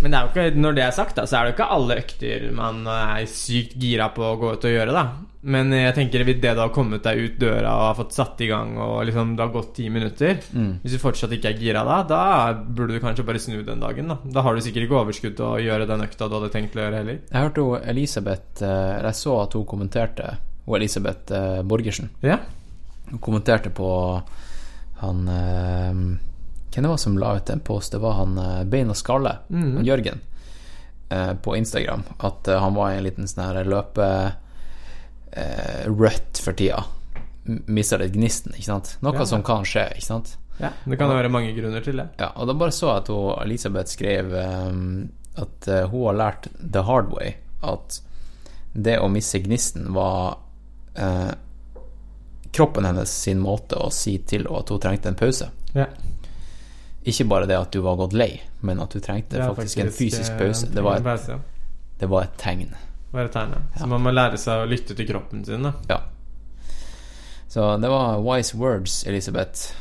Men 0.01 0.13
det 0.13 0.18
er 0.19 0.27
jo 0.27 0.31
ikke, 0.31 0.61
når 0.61 0.76
det 0.77 0.84
er 0.85 0.93
sagt, 0.93 1.15
da, 1.18 1.26
så 1.30 1.38
er 1.39 1.47
det 1.47 1.51
jo 1.51 1.55
ikke 1.55 1.69
alle 1.73 1.97
økter 2.01 2.45
man 2.57 2.84
er 2.89 3.26
sykt 3.30 3.73
gira 3.81 4.09
på 4.13 4.22
å 4.26 4.35
gå 4.38 4.51
ut 4.53 4.68
og 4.69 4.73
gjøre, 4.76 4.93
da. 4.93 5.03
Men 5.41 5.73
jeg 5.73 5.93
tenker 5.97 6.22
hvis 6.22 6.38
det 6.38 6.51
du 6.53 6.59
har 6.61 6.73
kommet 6.73 7.01
deg 7.05 7.18
ut 7.18 7.38
døra 7.41 7.72
og 7.73 7.85
har 7.88 7.95
fått 7.97 8.13
satt 8.13 8.41
i 8.45 8.49
gang, 8.51 8.76
og 8.77 8.99
liksom 9.07 9.34
det 9.34 9.41
har 9.41 9.53
gått 9.53 9.73
ti 9.80 9.88
minutter 9.89 10.38
Mm. 10.51 10.81
Hvis 10.84 10.95
du 10.95 10.99
fortsatt 11.01 11.31
ikke 11.35 11.51
er 11.51 11.59
gira 11.59 11.81
da, 11.85 12.01
da 12.07 12.53
burde 12.53 12.93
du 12.93 13.01
kanskje 13.01 13.23
bare 13.26 13.39
snu 13.39 13.61
den 13.65 13.81
dagen, 13.81 14.09
da. 14.11 14.18
Da 14.23 14.43
har 14.45 14.55
du 14.55 14.61
sikkert 14.63 14.85
ikke 14.85 14.99
overskudd 14.99 15.35
til 15.38 15.45
å 15.47 15.59
gjøre 15.61 15.88
den 15.89 16.03
økta 16.05 16.27
du 16.27 16.35
hadde 16.38 16.51
tenkt 16.53 16.76
å 16.76 16.84
gjøre 16.84 16.99
heller. 17.01 17.19
Jeg 17.30 17.45
hørte 17.45 17.63
jo 17.63 17.77
Elisabeth 17.80 18.65
eh, 18.65 18.97
Jeg 19.01 19.18
så 19.18 19.38
at 19.43 19.55
hun 19.57 19.68
kommenterte 19.69 20.35
Hun 20.65 20.77
Elisabeth 20.77 21.34
eh, 21.34 21.61
Borgersen. 21.68 22.11
Ja. 22.26 22.38
Hun 23.09 23.23
kommenterte 23.23 23.72
på 23.73 23.89
han 25.01 25.23
eh, 25.31 26.03
Hvem 26.72 26.85
det 26.85 26.91
var 26.91 27.01
som 27.01 27.18
la 27.19 27.34
ut 27.38 27.47
den 27.49 27.63
post? 27.65 27.95
Det 27.95 28.03
var 28.03 28.19
han 28.19 28.38
Bein 28.69 28.93
og 28.93 28.99
skalle, 28.99 29.38
mm. 29.49 29.72
han 29.80 29.88
Jørgen, 29.88 30.22
på 31.43 31.55
Instagram. 31.57 32.05
At 32.23 32.47
han 32.47 32.77
var 32.77 32.93
i 32.93 32.99
en 33.01 33.03
liten 33.03 33.27
sånn 33.27 33.43
her 33.43 33.68
løpe 33.68 34.07
eh, 35.32 35.86
Rødt 35.90 36.41
for 36.44 36.53
tida. 36.58 36.84
mister 37.45 37.98
litt 37.98 38.14
gnisten, 38.14 38.53
ikke 38.53 38.68
sant. 38.70 38.98
Noe 39.02 39.14
Ja. 39.18 39.26
som 39.26 39.41
kan 39.44 39.64
skje, 39.66 39.88
ikke 39.95 40.06
sant. 40.06 40.36
ja. 40.60 40.70
Det 40.86 40.98
kan 40.99 41.10
jo 41.10 41.16
være 41.18 41.30
mange 41.34 41.53
grunner 41.58 41.82
til 41.84 41.98
det. 41.98 42.10
Ja, 42.20 42.32
og 42.36 42.48
da 42.48 42.53
bare 42.53 42.72
så 42.72 42.88
jeg 42.91 42.98
at 43.02 43.08
hun, 43.08 43.34
Elisabeth 43.41 43.90
skrev 43.90 44.34
um, 44.34 45.10
at 45.36 45.68
eh, 45.68 45.88
hun 45.90 46.06
har 46.06 46.14
lært 46.20 46.48
the 46.62 46.84
hard 46.84 47.10
way 47.12 47.34
at 47.64 48.02
det 48.74 48.99
å 48.99 49.08
miste 49.10 49.40
gnisten 49.44 49.90
var 49.94 50.38
eh, 50.95 51.32
kroppen 52.52 52.86
hennes 52.86 53.10
sin 53.24 53.40
måte 53.40 53.76
å 53.80 53.90
si 53.91 54.18
til 54.28 54.45
henne 54.45 54.60
at 54.60 54.70
hun 54.70 54.80
trengte 54.80 55.10
en 55.10 55.16
pause. 55.20 55.49
Ja. 55.74 55.88
Ikke 57.03 57.26
bare 57.26 57.48
det 57.49 57.58
at 57.58 57.72
du 57.74 57.82
var 57.82 57.95
gått 57.98 58.14
lei, 58.14 58.41
men 58.62 58.80
at 58.80 58.91
du 58.94 58.99
trengte 59.02 59.38
ja, 59.40 59.49
faktisk, 59.56 59.80
faktisk, 59.80 59.86
en 59.88 59.91
fysisk 59.91 60.32
eh, 60.32 60.38
pause. 60.38 60.68
Det 60.70 60.84
var 60.86 61.02
et, 61.02 61.32
det 61.99 62.10
var 62.12 62.28
et 62.28 62.38
tegn. 62.38 62.76
Bare 63.11 63.31
tegnet. 63.31 63.77
Så 63.77 63.88
man 63.91 64.03
må 64.03 64.13
lære 64.13 64.39
seg 64.39 64.63
å 64.63 64.69
lytte 64.69 64.95
til 64.95 65.07
kroppen 65.09 65.43
sin, 65.45 65.67
da. 65.67 65.73
Ja. 65.89 65.99
Så 67.51 67.65
det 67.83 67.89
var 67.91 68.21
wise 68.23 68.57
words, 68.57 69.01
Elisabeth. 69.07 69.73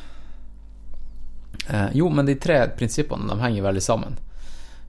Eh, 1.68 1.92
jo, 1.94 2.08
men 2.10 2.26
de 2.26 2.34
tre 2.34 2.64
prinsippene 2.74 3.30
de 3.30 3.38
henger 3.40 3.62
veldig 3.68 3.84
sammen. 3.84 4.18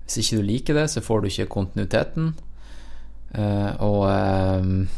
Hvis 0.05 0.23
ikke 0.23 0.41
du 0.41 0.47
liker 0.47 0.79
det, 0.79 0.87
så 0.89 1.03
får 1.05 1.21
du 1.21 1.29
ikke 1.29 1.51
kontinuiteten. 1.53 2.33
Eh, 3.31 3.83
og 3.85 4.07
eh, 4.09 4.97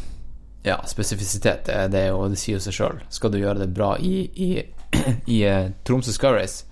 ja, 0.64 0.80
spesifisitet, 0.88 1.68
det, 1.68 1.82
det, 1.92 2.06
er 2.06 2.14
jo, 2.16 2.24
det 2.32 2.40
sier 2.40 2.58
jo 2.58 2.64
seg 2.64 2.78
sjøl. 2.80 3.04
Skal 3.12 3.34
du 3.34 3.42
gjøre 3.42 3.66
det 3.66 3.74
bra 3.76 3.98
i, 4.00 4.16
i 4.32 4.50
i 5.36 5.44
eh, 5.44 5.72
Tromsø 5.84 6.14
Sky 6.16 6.32
Race, 6.38 6.66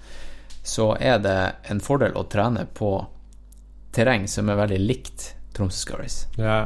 så 0.63 0.93
er 0.99 1.19
det 1.19 1.37
en 1.73 1.81
fordel 1.83 2.15
å 2.15 2.27
trene 2.29 2.67
på 2.73 2.93
terreng 3.91 4.27
som 4.29 4.49
er 4.49 4.59
veldig 4.61 4.79
likt 4.79 5.31
Tromsø 5.55 5.83
Sky 5.85 6.09
Ja. 6.41 6.59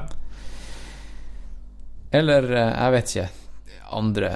Eller 2.16 2.48
eh, 2.52 2.74
jeg 2.76 2.96
vet 2.96 3.16
ikke 3.16 3.30
andre 3.96 4.30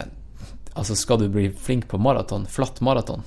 Altså, 0.79 0.95
skal 0.95 1.17
du 1.19 1.25
bli 1.33 1.49
flink 1.51 1.87
på 1.91 1.97
maraton, 1.99 2.45
flatt 2.47 2.77
maraton, 2.85 3.23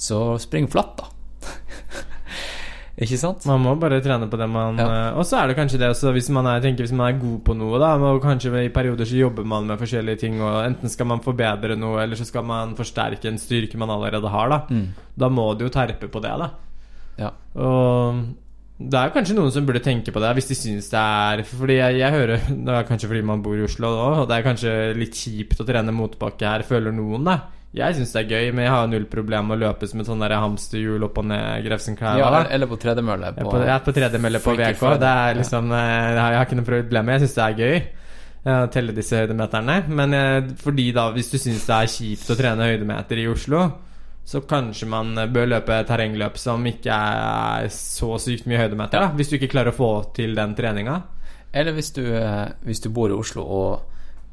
så 0.00 0.16
spring 0.42 0.64
flatt, 0.72 0.96
da. 0.98 1.50
ikke 3.04 3.18
sant? 3.20 3.44
Man 3.46 3.60
må 3.62 3.74
bare 3.78 4.00
trene 4.02 4.26
på 4.32 4.38
det 4.40 4.48
man 4.50 4.80
Ja. 4.80 4.86
eh, 5.12 5.18
Og 5.20 5.26
så 5.28 5.38
er 5.42 5.52
det 5.52 5.56
kanskje 5.60 5.78
det 5.78 5.90
også, 5.92 6.10
hvis 6.16 6.30
man 6.34 6.48
er, 6.50 6.64
tenker, 6.64 6.82
hvis 6.88 6.96
man 6.96 7.12
er 7.12 7.20
god 7.20 7.36
på 7.46 7.54
noe, 7.54 7.78
da 7.78 7.92
og 8.00 8.18
kanskje 8.24 8.64
i 8.64 8.72
perioder 8.74 9.06
så 9.06 9.20
jobber 9.20 9.46
man 9.46 9.68
med 9.68 9.78
forskjellige 9.78 10.22
ting, 10.24 10.40
og 10.42 10.56
enten 10.64 10.90
skal 10.90 11.06
man 11.12 11.22
forbedre 11.22 11.76
noe, 11.78 12.00
eller 12.02 12.18
så 12.18 12.26
skal 12.26 12.42
man 12.48 12.74
forsterke 12.74 13.28
en 13.30 13.38
styrke 13.38 13.78
man 13.78 13.92
allerede 13.94 14.32
har, 14.32 14.48
da. 14.50 14.62
Mm. 14.72 14.88
Da 15.14 15.28
må 15.30 15.46
du 15.54 15.66
jo 15.68 15.70
terpe 15.76 16.08
på 16.10 16.24
det, 16.24 16.34
da. 16.42 16.50
Ja. 17.20 17.30
Og 17.54 18.24
det 18.76 19.00
er 19.00 19.12
kanskje 19.14 19.34
noen 19.38 19.52
som 19.54 19.64
burde 19.64 19.80
tenke 19.80 20.12
på 20.12 20.20
det, 20.20 20.30
hvis 20.36 20.50
de 20.50 20.56
syns 20.58 20.90
det 20.92 21.00
er 21.00 21.40
Fordi 21.48 21.78
jeg, 21.78 21.96
jeg 21.96 22.12
hører 22.12 22.42
Det 22.66 22.74
er 22.74 22.88
kanskje 22.88 23.08
fordi 23.08 23.22
man 23.24 23.40
bor 23.44 23.56
i 23.56 23.64
Oslo 23.64 23.88
da, 23.94 24.08
og 24.20 24.26
det 24.28 24.36
er 24.36 24.44
kanskje 24.44 24.72
litt 25.00 25.16
kjipt 25.16 25.62
å 25.62 25.68
trene 25.68 25.94
motbakke 25.96 26.50
her, 26.50 26.64
føler 26.68 26.92
noen, 26.92 27.24
da. 27.24 27.38
Jeg 27.76 27.96
syns 27.96 28.12
det 28.14 28.20
er 28.22 28.30
gøy, 28.30 28.52
men 28.56 28.64
jeg 28.64 28.72
har 28.72 28.86
null 28.88 29.04
problem 29.10 29.50
med 29.50 29.58
å 29.58 29.62
løpe 29.66 29.88
som 29.88 30.00
et 30.00 30.08
sånn 30.08 30.22
hamsterhjul 30.24 31.02
opp 31.04 31.18
og 31.20 31.26
ned 31.28 31.64
Grefsenkleiva. 31.66 32.20
Ja, 32.22 32.44
eller 32.56 32.70
på 32.70 32.78
tredemølle. 32.80 33.34
På, 33.36 33.52
jeg 33.60 33.72
er 33.74 33.82
på 33.84 33.92
tredemølle 33.96 34.40
på 34.40 34.54
VK. 34.56 34.84
Det 35.02 35.10
er 35.10 35.40
liksom 35.42 35.74
eh, 35.76 36.06
Jeg 36.14 36.22
har 36.22 36.46
ikke 36.46 36.56
noe 36.56 36.68
problem 36.70 37.08
med 37.08 37.18
Jeg 37.18 37.26
syns 37.26 37.36
det 37.36 37.44
er 37.44 37.58
gøy 37.60 37.74
eh, 37.76 38.60
å 38.62 38.70
telle 38.72 38.96
disse 38.96 39.20
høydemeterne. 39.20 39.76
Men 39.92 40.16
eh, 40.16 40.38
fordi 40.62 40.86
da, 40.96 41.10
hvis 41.16 41.28
du 41.34 41.36
syns 41.42 41.68
det 41.68 41.76
er 41.76 41.92
kjipt 41.98 42.32
å 42.32 42.38
trene 42.38 42.70
høydemeter 42.70 43.20
i 43.20 43.28
Oslo, 43.34 43.66
så 44.26 44.40
kanskje 44.42 44.88
man 44.90 45.12
eh, 45.22 45.28
bør 45.30 45.46
løpe 45.52 45.76
terrengløp 45.86 46.38
som 46.42 46.64
ikke 46.66 46.90
er 46.92 47.68
så 47.70 48.16
sykt 48.22 48.46
mye 48.50 48.58
høydemeter. 48.64 49.04
Da, 49.06 49.10
hvis 49.14 49.30
du 49.30 49.36
ikke 49.38 49.52
klarer 49.52 49.70
å 49.70 49.76
få 49.76 49.90
til 50.16 50.34
den 50.34 50.54
treninga. 50.58 50.96
Eller 51.56 51.72
hvis 51.76 51.92
du, 51.96 52.02
eh, 52.18 52.48
hvis 52.66 52.82
du 52.84 52.90
bor 52.92 53.08
i 53.12 53.16
Oslo 53.16 53.44
og 53.46 53.92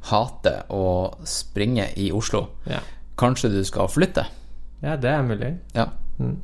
hater 0.09 0.65
å 0.73 1.13
springe 1.29 1.85
i 2.01 2.09
Oslo, 2.11 2.47
Ja. 2.67 2.79
kanskje 3.17 3.51
du 3.53 3.61
skal 3.63 3.87
flytte? 3.87 4.25
ja, 4.83 4.97
det 4.97 5.09
er 5.13 5.21
mulig. 5.23 5.53
Ja. 5.75 5.85
Mm. 6.19 6.41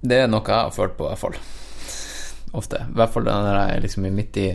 Det 0.00 0.16
er 0.22 0.28
noe 0.30 0.46
jeg 0.46 0.54
har 0.54 0.70
følt 0.70 0.94
på, 0.96 1.04
i 1.04 1.08
hvert 1.10 1.18
fall. 1.18 1.34
Ofte. 2.56 2.78
I 2.86 2.94
hvert 2.96 3.12
fall 3.12 3.26
når 3.26 3.48
jeg 3.58 3.76
er 3.76 3.82
liksom 3.84 4.06
midt 4.14 4.36
i 4.40 4.46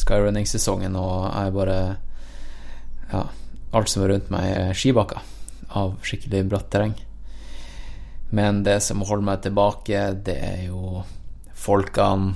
skyrunning-sesongen 0.00 0.96
og 0.98 1.28
jeg 1.34 1.52
bare 1.54 1.76
Ja, 3.12 3.24
alt 3.74 3.88
som 3.90 4.02
er 4.04 4.08
rundt 4.14 4.30
meg, 4.30 4.48
er 4.56 4.72
skibakker 4.74 5.20
av 5.76 5.96
skikkelig 6.06 6.44
bratt 6.50 6.70
terreng. 6.72 6.94
Men 8.30 8.62
det 8.62 8.78
som 8.82 9.02
holder 9.02 9.26
meg 9.26 9.42
tilbake, 9.42 10.04
det 10.26 10.36
er 10.38 10.60
jo 10.68 11.02
folkene. 11.58 12.34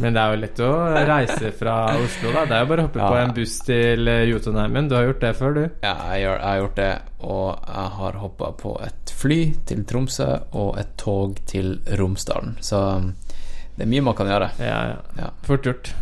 Men 0.00 0.14
det 0.16 0.20
er 0.22 0.32
jo 0.32 0.40
lett 0.40 0.60
å 0.64 0.68
reise 1.04 1.50
fra 1.52 1.74
Oslo, 2.00 2.30
da. 2.32 2.46
Det 2.48 2.54
er 2.56 2.62
jo 2.64 2.68
bare 2.70 2.82
å 2.82 2.86
hoppe 2.86 3.00
Ja. 3.02 3.08
på 3.12 3.16
en 3.20 3.34
buss 3.36 3.58
til 3.66 4.08
eh, 4.08 4.22
Jotunheimen. 4.30 4.88
Du 4.88 4.94
har 4.96 5.04
gjort 5.04 5.20
det 5.20 5.32
før, 5.36 5.52
du. 5.58 5.62
Ja, 5.84 5.92
jeg, 6.14 6.22
gjør, 6.22 6.36
jeg 6.38 6.46
har 6.48 6.60
gjort 6.62 6.76
det, 6.80 6.92
og 7.20 7.48
jeg 7.68 7.90
har 7.98 8.16
hoppa 8.22 8.48
på 8.62 8.72
et 8.86 9.12
fly 9.20 9.38
til 9.68 9.82
Tromsø 9.84 10.28
og 10.56 10.78
et 10.80 10.94
tog 10.96 11.36
til 11.50 11.74
Romsdalen. 12.00 12.56
Så 12.64 12.80
um, 12.96 13.10
det 13.76 13.84
er 13.84 13.92
mye 13.92 14.06
man 14.08 14.16
kan 14.16 14.32
gjøre. 14.32 14.48
Ja, 14.64 14.78
ja. 14.94 14.96
Ja. 15.20 15.28
Fort 15.44 15.68
gjort. 15.68 15.92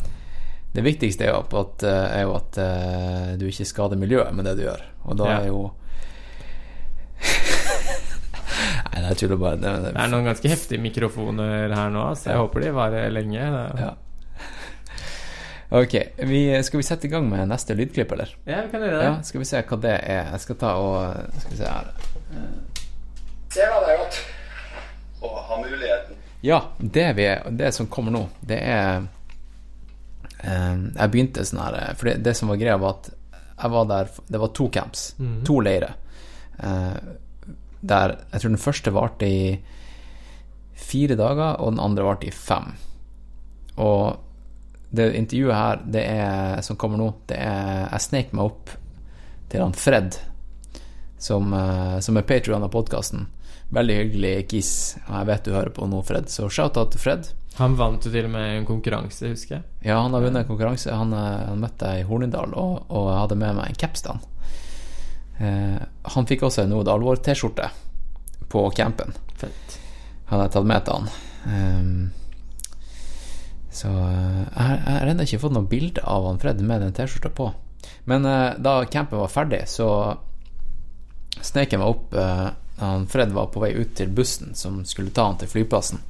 Det 0.79 0.85
viktigste 0.87 1.27
er 1.27 1.35
jo 1.35 1.43
at, 1.65 1.83
eh, 1.83 2.07
er 2.21 2.23
jo 2.29 2.37
at 2.39 2.59
eh, 2.63 3.35
du 3.41 3.49
ikke 3.51 3.67
skader 3.67 3.99
miljøet 3.99 4.31
med 4.35 4.47
det 4.47 4.57
du 4.61 4.67
gjør. 4.69 4.87
Og 5.11 5.19
da 5.19 5.33
er 5.41 5.51
jo 5.51 5.65
Nei, 8.89 9.03
jeg 9.11 9.17
tuller 9.21 9.39
bare. 9.41 9.57
Det, 9.61 9.71
det, 9.85 9.93
Det 9.95 10.03
er 10.03 10.11
noen 10.13 10.27
ganske 10.29 10.51
heftige 10.51 10.83
mikrofoner 10.83 11.73
her 11.75 11.91
nå, 11.95 12.05
så 12.19 12.31
jeg 12.31 12.37
Ja. 12.37 12.43
håper 12.43 12.61
de 12.65 12.71
varer 12.77 13.11
lenge. 13.15 13.39
Det- 13.39 13.81
Ja. 13.81 13.95
Ok, 15.71 15.95
vi, 16.25 16.63
skal 16.65 16.79
vi 16.81 16.83
sette 16.83 17.05
i 17.05 17.09
gang 17.13 17.29
med 17.29 17.47
neste 17.49 17.75
lydklipp, 17.77 18.13
eller? 18.13 18.31
Ja, 18.47 18.63
vi 18.63 18.71
kan 18.73 18.81
gjøre 18.81 18.99
det. 18.99 19.05
Ja, 19.05 19.21
skal 19.23 19.39
vi 19.41 19.45
se 19.45 19.61
hva 19.63 19.77
det 19.81 19.91
er. 20.03 20.31
Jeg 20.33 20.41
skal 20.41 20.57
ta 20.57 20.71
og 20.81 21.15
Skal 21.41 21.51
vi 21.51 21.57
se 21.57 21.65
her. 21.65 21.85
Ser 23.51 23.69
da 23.69 23.81
det 23.85 23.91
er 23.95 23.99
godt? 23.99 24.19
Å 25.23 25.35
ha 25.49 25.57
muligheten. 25.63 26.17
Ja, 26.43 26.63
det, 26.81 27.17
vi, 27.17 27.27
det 27.57 27.75
som 27.75 27.87
kommer 27.87 28.13
nå, 28.13 28.29
det 28.47 28.59
er 28.63 29.03
eh, 30.45 30.77
Jeg 30.97 31.11
begynte 31.11 31.45
sånn 31.45 31.61
her 31.65 31.95
For 31.97 32.05
det, 32.07 32.23
det 32.23 32.37
som 32.37 32.49
var 32.49 32.57
greia, 32.57 32.77
var 32.79 32.91
at 33.01 33.11
jeg 33.59 33.71
var 33.71 33.85
der 33.91 34.09
Det 34.31 34.39
var 34.41 34.49
to 34.55 34.69
camps, 34.69 35.15
Mhm. 35.19 35.45
to 35.45 35.61
leirer. 35.61 35.95
Eh, 36.59 37.17
der 37.81 38.17
Jeg 38.33 38.41
tror 38.41 38.51
den 38.51 38.59
første 38.59 38.91
varte 38.91 39.27
i 39.27 39.59
fire 40.79 41.17
dager, 41.19 41.61
og 41.61 41.73
den 41.75 41.83
andre 41.83 42.07
varte 42.07 42.29
i 42.29 42.35
fem. 42.35 42.73
Og 43.79 44.19
det 44.91 45.13
intervjuet 45.15 45.55
her, 45.55 45.83
det 45.85 46.05
er, 46.09 46.61
som 46.65 46.79
kommer 46.81 46.99
nå, 46.99 47.13
det 47.29 47.37
er 47.37 47.89
Jeg 47.93 48.07
snek 48.07 48.33
meg 48.33 48.49
opp 48.49 48.71
til 49.49 49.63
han 49.63 49.75
Fred, 49.77 50.17
som, 51.19 51.53
eh, 51.55 51.99
som 52.05 52.17
er 52.17 52.27
patrion 52.29 52.65
av 52.65 52.73
podkasten. 52.73 53.27
Veldig 53.71 53.97
hyggelig 53.97 54.49
kiss. 54.49 54.97
Jeg 55.09 55.29
vet 55.29 55.45
du 55.45 55.53
hører 55.53 55.73
på 55.77 55.87
nå, 55.87 56.03
Fred, 56.05 56.29
så 56.33 56.49
shout-out 56.49 56.93
til 56.93 57.01
Fred. 57.01 57.31
Han 57.59 57.75
vant 57.77 58.05
jo 58.05 58.11
til 58.13 58.29
og 58.29 58.33
med 58.33 58.59
en 58.59 58.67
konkurranse, 58.69 59.33
husker 59.33 59.57
jeg. 59.57 59.65
Ja, 59.89 59.99
han 60.01 60.15
har 60.15 60.23
vunnet 60.23 60.45
en 60.45 60.51
konkurranse. 60.51 60.93
Han, 60.95 61.13
eh, 61.13 61.47
han 61.49 61.61
møtte 61.61 61.93
jeg 61.93 62.05
i 62.05 62.09
Hornindal, 62.09 62.55
og, 62.55 62.85
og 62.89 63.11
jeg 63.11 63.23
hadde 63.23 63.41
med 63.45 63.57
meg 63.61 63.71
en 63.71 63.81
caps 63.85 64.05
til 64.05 64.21
han. 65.39 65.79
Eh, 66.09 66.25
fikk 66.29 66.47
også 66.49 66.65
en 66.65 66.73
Noe 66.75 66.87
Alvor-T-skjorte 66.89 67.71
på 68.49 68.71
campen. 68.77 69.15
Fett. 69.37 69.79
Hadde 70.29 70.47
jeg 70.47 70.55
tatt 70.57 70.69
med 70.69 70.85
til 70.85 70.99
han. 70.99 71.11
Um, 71.49 72.11
så 73.73 73.89
eh, 73.89 74.45
jeg 74.45 74.85
har 74.85 75.11
ennå 75.11 75.25
ikke 75.25 75.43
fått 75.45 75.55
noe 75.57 75.69
bilde 75.69 76.05
av 76.05 76.27
han 76.29 76.41
Fred 76.43 76.61
med 76.65 76.83
den 76.85 76.95
T-skjorta 76.97 77.33
på. 77.33 77.51
Men 78.09 78.27
uh, 78.27 78.57
da 78.59 78.81
campen 78.91 79.21
var 79.21 79.33
ferdig, 79.33 79.63
så 79.71 79.89
snek 81.45 81.73
jeg 81.73 81.81
meg 81.81 81.93
opp 81.93 82.17
uh, 82.17 82.49
han 82.83 83.07
Fred 83.11 83.33
var 83.35 83.51
på 83.53 83.63
vei 83.63 83.73
ut 83.77 83.95
til 83.99 84.11
bussen 84.15 84.55
som 84.59 84.81
skulle 84.87 85.15
ta 85.15 85.29
han 85.29 85.39
til 85.41 85.51
flyplassen. 85.51 86.03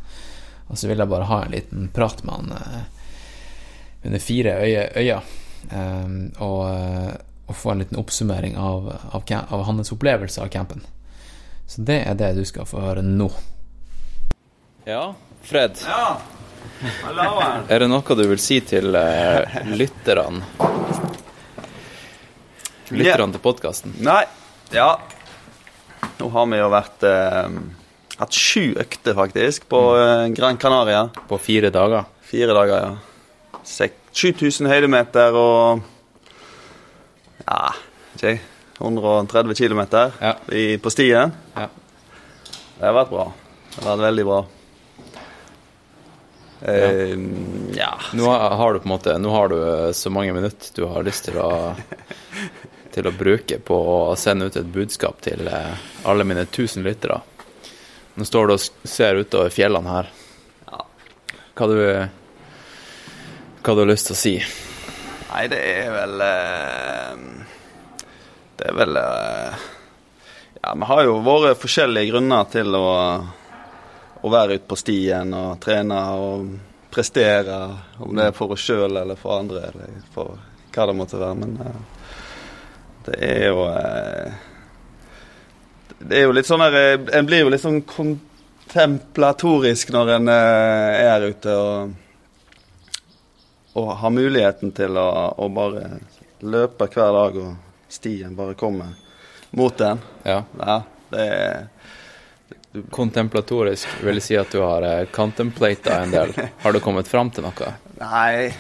Og 0.69 0.79
så 0.79 0.89
ville 0.89 1.05
jeg 1.05 1.13
bare 1.13 1.29
ha 1.31 1.43
en 1.45 1.55
liten 1.55 1.89
prat 1.95 2.23
med 2.25 2.35
han 2.35 2.53
uh, 2.55 2.83
under 4.05 4.23
fire 4.23 4.59
øye, 4.63 4.89
øyne. 4.97 5.21
Um, 5.69 6.19
og, 6.39 7.19
og 7.49 7.57
få 7.57 7.73
en 7.73 7.83
liten 7.83 7.99
oppsummering 8.01 8.57
av, 8.61 8.91
av, 9.17 9.23
av 9.49 9.65
hans 9.65 9.93
opplevelse 9.93 10.43
av 10.45 10.51
campen. 10.53 10.85
Så 11.69 11.85
det 11.85 12.03
er 12.09 12.17
det 12.17 12.35
du 12.37 12.45
skal 12.49 12.69
få 12.69 12.81
høre 12.81 13.05
nå. 13.05 13.29
Ja, 14.89 15.15
Fred. 15.45 15.81
Ja. 15.85 16.19
Halloen. 17.03 17.65
Er 17.69 17.83
det 17.83 17.89
noe 17.91 18.17
du 18.17 18.25
vil 18.31 18.41
si 18.41 18.61
til 18.65 18.95
uh, 18.97 19.59
lytterne? 19.73 20.45
Lytterne 22.89 23.35
til 23.35 23.43
podkasten? 23.45 23.97
Nei, 24.05 24.23
ja. 24.73 24.95
Nå 26.19 26.31
har 26.33 26.49
vi 26.49 26.61
jo 26.61 26.71
vært 26.73 27.05
uh, 27.05 27.59
hatt 28.21 28.37
sju 28.37 28.73
økter, 28.81 29.17
faktisk, 29.19 29.69
på 29.73 29.83
uh, 29.97 30.29
Gran 30.37 30.61
Canaria. 30.61 31.07
På 31.29 31.41
fire 31.41 31.73
dager? 31.75 32.09
Fire 32.29 32.57
dager, 32.57 32.89
ja. 32.89 33.61
Sek 33.69 34.01
7000 34.17 34.69
høydemeter 34.71 35.37
og 35.37 35.85
Ja, 37.49 37.73
jeg, 38.21 38.41
130 38.79 39.55
km 39.57 39.81
Ja. 40.21 40.35
på 40.83 40.91
stien. 40.93 41.33
Ja. 41.57 41.69
Det 42.79 42.87
har 42.87 42.95
vært 42.95 43.11
bra. 43.11 43.27
Det 43.75 43.83
har 43.85 43.97
vært 43.97 44.05
veldig 44.09 44.25
bra. 44.29 44.41
Eh, 46.61 47.15
ja. 47.79 47.93
Nå 48.13 48.31
har 48.31 48.73
du 48.75 48.81
på 48.81 48.89
en 48.89 48.91
måte 48.91 49.13
Nå 49.23 49.31
har 49.31 49.49
du 49.49 49.59
eh, 49.63 49.93
så 49.95 50.11
mange 50.11 50.33
minutter 50.35 50.73
du 50.75 50.89
har 50.91 51.05
lyst 51.07 51.29
til 51.29 51.37
å 51.39 51.53
Til 52.97 53.07
å 53.07 53.13
bruke 53.15 53.61
på 53.63 53.77
å 53.79 54.17
sende 54.19 54.49
ut 54.49 54.57
et 54.59 54.67
budskap 54.75 55.21
til 55.23 55.47
eh, 55.47 55.77
alle 56.09 56.25
mine 56.27 56.47
tusen 56.51 56.83
lyttere. 56.83 57.21
Nå 58.19 58.27
står 58.27 58.49
du 58.51 58.55
og 58.57 58.65
ser 58.91 59.21
utover 59.23 59.53
fjellene 59.55 59.93
her. 59.93 60.09
Hva 61.55 61.69
du 61.71 61.77
Hva 63.63 63.75
du 63.77 63.83
har 63.85 63.91
lyst 63.93 64.11
til 64.11 64.17
å 64.17 64.19
si? 64.19 64.35
Nei, 65.29 65.45
det 65.53 65.61
er 65.63 65.93
vel 65.95 66.25
eh, 66.25 67.38
Det 68.59 68.67
er 68.67 68.75
vel 68.75 68.97
eh, 68.99 69.55
Ja, 70.63 70.73
vi 70.75 70.87
har 70.91 71.05
jo 71.07 71.21
våre 71.23 71.55
forskjellige 71.55 72.11
grunner 72.11 72.45
til 72.51 72.75
å, 72.75 73.23
å 74.19 74.31
være 74.33 74.55
ute 74.59 74.67
på 74.69 74.77
stien 74.79 75.35
og 75.39 75.61
trene 75.63 75.99
og 76.19 76.59
prestere. 76.91 77.77
Om 78.03 78.17
det 78.19 78.25
er 78.27 78.33
for 78.35 78.53
oss 78.57 78.65
sjøl 78.67 78.97
eller 78.99 79.17
for 79.21 79.39
andre, 79.39 79.61
eller 79.71 79.89
for 80.15 80.35
hva 80.75 80.87
det 80.91 80.97
måtte 80.99 81.23
være. 81.23 81.37
Men 81.39 81.53
eh, 81.63 81.79
det 83.07 83.17
er 83.29 83.43
jo 83.47 83.59
eh, 83.71 84.31
Det 85.99 86.15
er 86.19 86.25
jo 86.27 86.35
litt 86.35 86.51
sånn 86.51 86.63
eh, 86.67 86.99
En 87.15 87.27
blir 87.31 87.41
jo 87.45 87.53
litt 87.55 87.63
sånn 87.63 87.83
kontemplatorisk 87.87 89.95
når 89.95 90.07
en 90.19 90.27
er 90.35 90.99
her 91.13 91.23
ute. 91.31 91.53
og 91.55 91.95
og 93.79 93.95
har 94.01 94.11
muligheten 94.11 94.73
til 94.75 94.97
å, 94.99 95.07
å 95.39 95.47
bare 95.55 96.03
løpe 96.43 96.89
hver 96.91 97.13
dag, 97.15 97.37
og 97.39 97.68
stien 97.89 98.37
bare 98.37 98.55
kommer 98.55 98.95
mot 99.51 99.79
den. 99.79 99.99
Ja. 100.23 100.45
Ja, 100.61 100.83
det 101.11 101.27
er 101.27 101.67
Kontemplatorisk 102.91 103.89
vil 104.05 104.21
si 104.23 104.37
at 104.37 104.53
du 104.53 104.61
har 104.61 104.85
eh, 104.85 105.07
contemplata 105.11 106.03
en 106.03 106.11
del. 106.13 106.35
Har 106.63 106.73
du 106.73 106.81
kommet 106.85 107.09
fram 107.09 107.31
til 107.33 107.47
noe? 107.47 107.71
Nei 107.99 108.53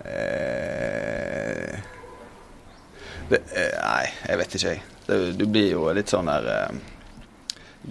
eh, 0.00 1.76
det, 3.28 3.40
eh, 3.52 3.76
Nei, 3.76 4.06
jeg 4.28 4.40
vet 4.40 4.56
ikke, 4.56 4.72
jeg. 4.72 4.82
Det, 5.06 5.18
du 5.36 5.44
blir 5.46 5.68
jo 5.74 5.84
litt 5.94 6.10
sånn 6.10 6.30
der 6.30 6.48
eh, 6.54 6.80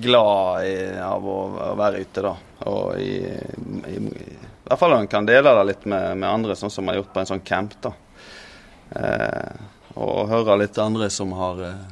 glad 0.02 0.66
i, 0.66 0.76
av 1.06 1.28
å, 1.30 1.40
å 1.70 1.76
være 1.80 2.02
ute, 2.04 2.26
da. 2.26 2.34
Og 2.72 2.98
i, 3.00 3.22
i, 3.22 4.00
i 4.02 4.38
hvert 4.66 4.82
fall 4.82 4.98
en 4.98 5.12
kan 5.12 5.28
dele 5.28 5.54
det 5.60 5.70
litt 5.70 5.86
med, 5.86 6.18
med 6.18 6.30
andre, 6.30 6.58
sånn 6.58 6.74
som 6.74 6.88
man 6.88 6.96
har 6.96 7.04
gjort 7.04 7.14
på 7.14 7.22
en 7.22 7.32
sånn 7.36 7.46
camp. 7.46 7.78
da. 7.86 7.94
Eh, 8.92 9.64
og 9.96 10.28
høre 10.30 10.60
litt 10.60 10.78
andre 10.82 11.10
som 11.14 11.32
har 11.38 11.64
eh, 11.64 11.88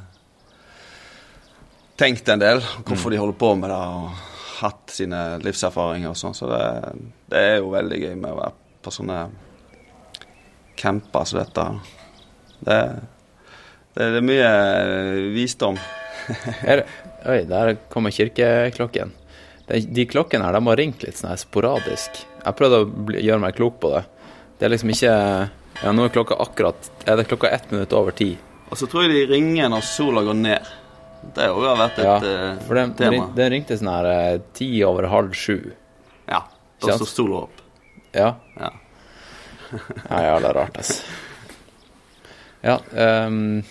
tenkt 1.98 2.28
en 2.28 2.42
del, 2.42 2.62
hvorfor 2.84 3.10
de 3.10 3.20
holder 3.22 3.40
på 3.40 3.54
med 3.58 3.72
det. 3.72 3.80
og 3.80 4.30
hatt 4.64 4.92
sine 4.94 5.20
livserfaringer 5.44 6.12
og 6.12 6.18
sånn. 6.18 6.36
Så 6.36 6.48
det, 6.50 6.62
det 7.32 7.42
er 7.42 7.58
jo 7.58 7.72
veldig 7.74 7.98
gøy 8.00 8.14
med 8.14 8.30
å 8.32 8.38
være 8.38 8.54
på 8.84 8.92
sånne 8.94 9.18
camper 10.78 11.28
som 11.28 11.40
dette. 11.40 11.66
Det, 12.64 12.78
det, 13.96 14.08
det 14.14 14.22
er 14.22 14.28
mye 14.30 14.54
visdom. 15.34 15.80
Her, 16.64 16.84
oi, 17.28 17.42
der 17.48 17.74
kommer 17.92 18.14
kirkeklokken. 18.14 19.12
De, 19.68 19.80
de 19.96 20.04
klokkene 20.08 20.44
her 20.44 20.52
de 20.52 20.60
har 20.66 20.76
ringt 20.76 21.04
litt 21.06 21.16
sånn 21.16 21.38
sporadisk. 21.40 22.18
Jeg 22.42 22.56
prøvde 22.58 22.82
å 22.82 22.88
bli, 23.08 23.22
gjøre 23.24 23.40
meg 23.46 23.56
klok 23.56 23.78
på 23.80 23.94
det. 23.94 24.02
Det 24.58 24.66
er 24.66 24.72
liksom 24.74 24.92
ikke 24.92 25.14
Ja, 25.82 25.92
nå 25.92 26.04
er 26.06 26.12
klokka 26.14 26.36
akkurat 26.40 26.90
Er 27.06 27.18
det 27.18 27.26
klokka 27.28 27.48
ett 27.50 27.70
minutt 27.70 27.92
over 27.92 28.14
ti? 28.16 28.36
Og 28.70 28.78
så 28.78 28.86
tror 28.90 29.04
jeg 29.04 29.12
de 29.14 29.34
ringer 29.34 29.68
når 29.70 29.84
sola 29.86 30.22
går 30.24 30.38
ned. 30.38 30.70
Det 31.34 31.44
har 31.44 31.52
jo 31.52 31.74
vært 31.78 31.98
et 31.98 32.04
Ja, 32.04 32.14
eh, 32.16 32.62
for 32.66 32.78
den, 32.78 32.94
tema. 32.98 33.26
den 33.36 33.52
ringte 33.52 33.76
sånn 33.78 33.90
her 33.92 34.08
eh, 34.10 34.40
ti 34.56 34.68
over 34.84 35.06
halv 35.12 35.36
sju. 35.36 35.58
Ja, 36.28 36.40
da 36.82 36.96
står 36.98 37.10
sola 37.10 37.42
opp. 37.44 37.62
Ja. 38.16 38.34
Ja. 38.58 38.70
ja, 40.10 40.18
ja, 40.26 40.34
det 40.40 40.50
er 40.50 40.58
rart, 40.58 40.76
altså. 40.82 41.02
Ja, 42.64 42.78
um, 43.26 43.62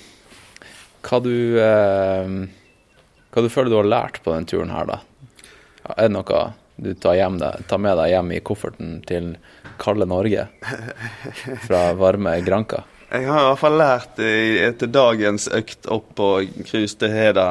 hva 1.04 1.20
du 1.26 1.34
um, 1.58 2.36
Hva 3.34 3.42
du 3.42 3.50
føler 3.50 3.72
du 3.74 3.78
har 3.80 3.90
lært 3.90 4.20
på 4.24 4.34
den 4.36 4.46
turen 4.50 4.70
her, 4.70 4.86
da? 4.86 5.00
Er 5.96 6.08
det 6.08 6.14
noe 6.14 6.42
du 6.84 6.94
tar, 6.94 7.18
hjem 7.20 7.40
tar 7.68 7.82
med 7.82 7.98
deg 8.00 8.14
hjem 8.14 8.32
i 8.36 8.42
kofferten 8.46 8.98
til 9.08 9.34
kalde 9.82 10.08
Norge? 10.10 10.48
Fra 11.66 11.86
varme 11.98 12.38
Granka? 12.46 12.84
Jeg 13.14 13.28
har 13.30 13.44
i 13.44 13.50
hvert 13.52 13.62
fall 13.62 13.76
lært 13.78 14.20
etter 14.24 14.90
dagens 14.90 15.46
økt 15.54 15.86
opp 15.94 16.16
på 16.18 16.30
cruise 16.66 16.98
til 16.98 17.12
Heda 17.14 17.46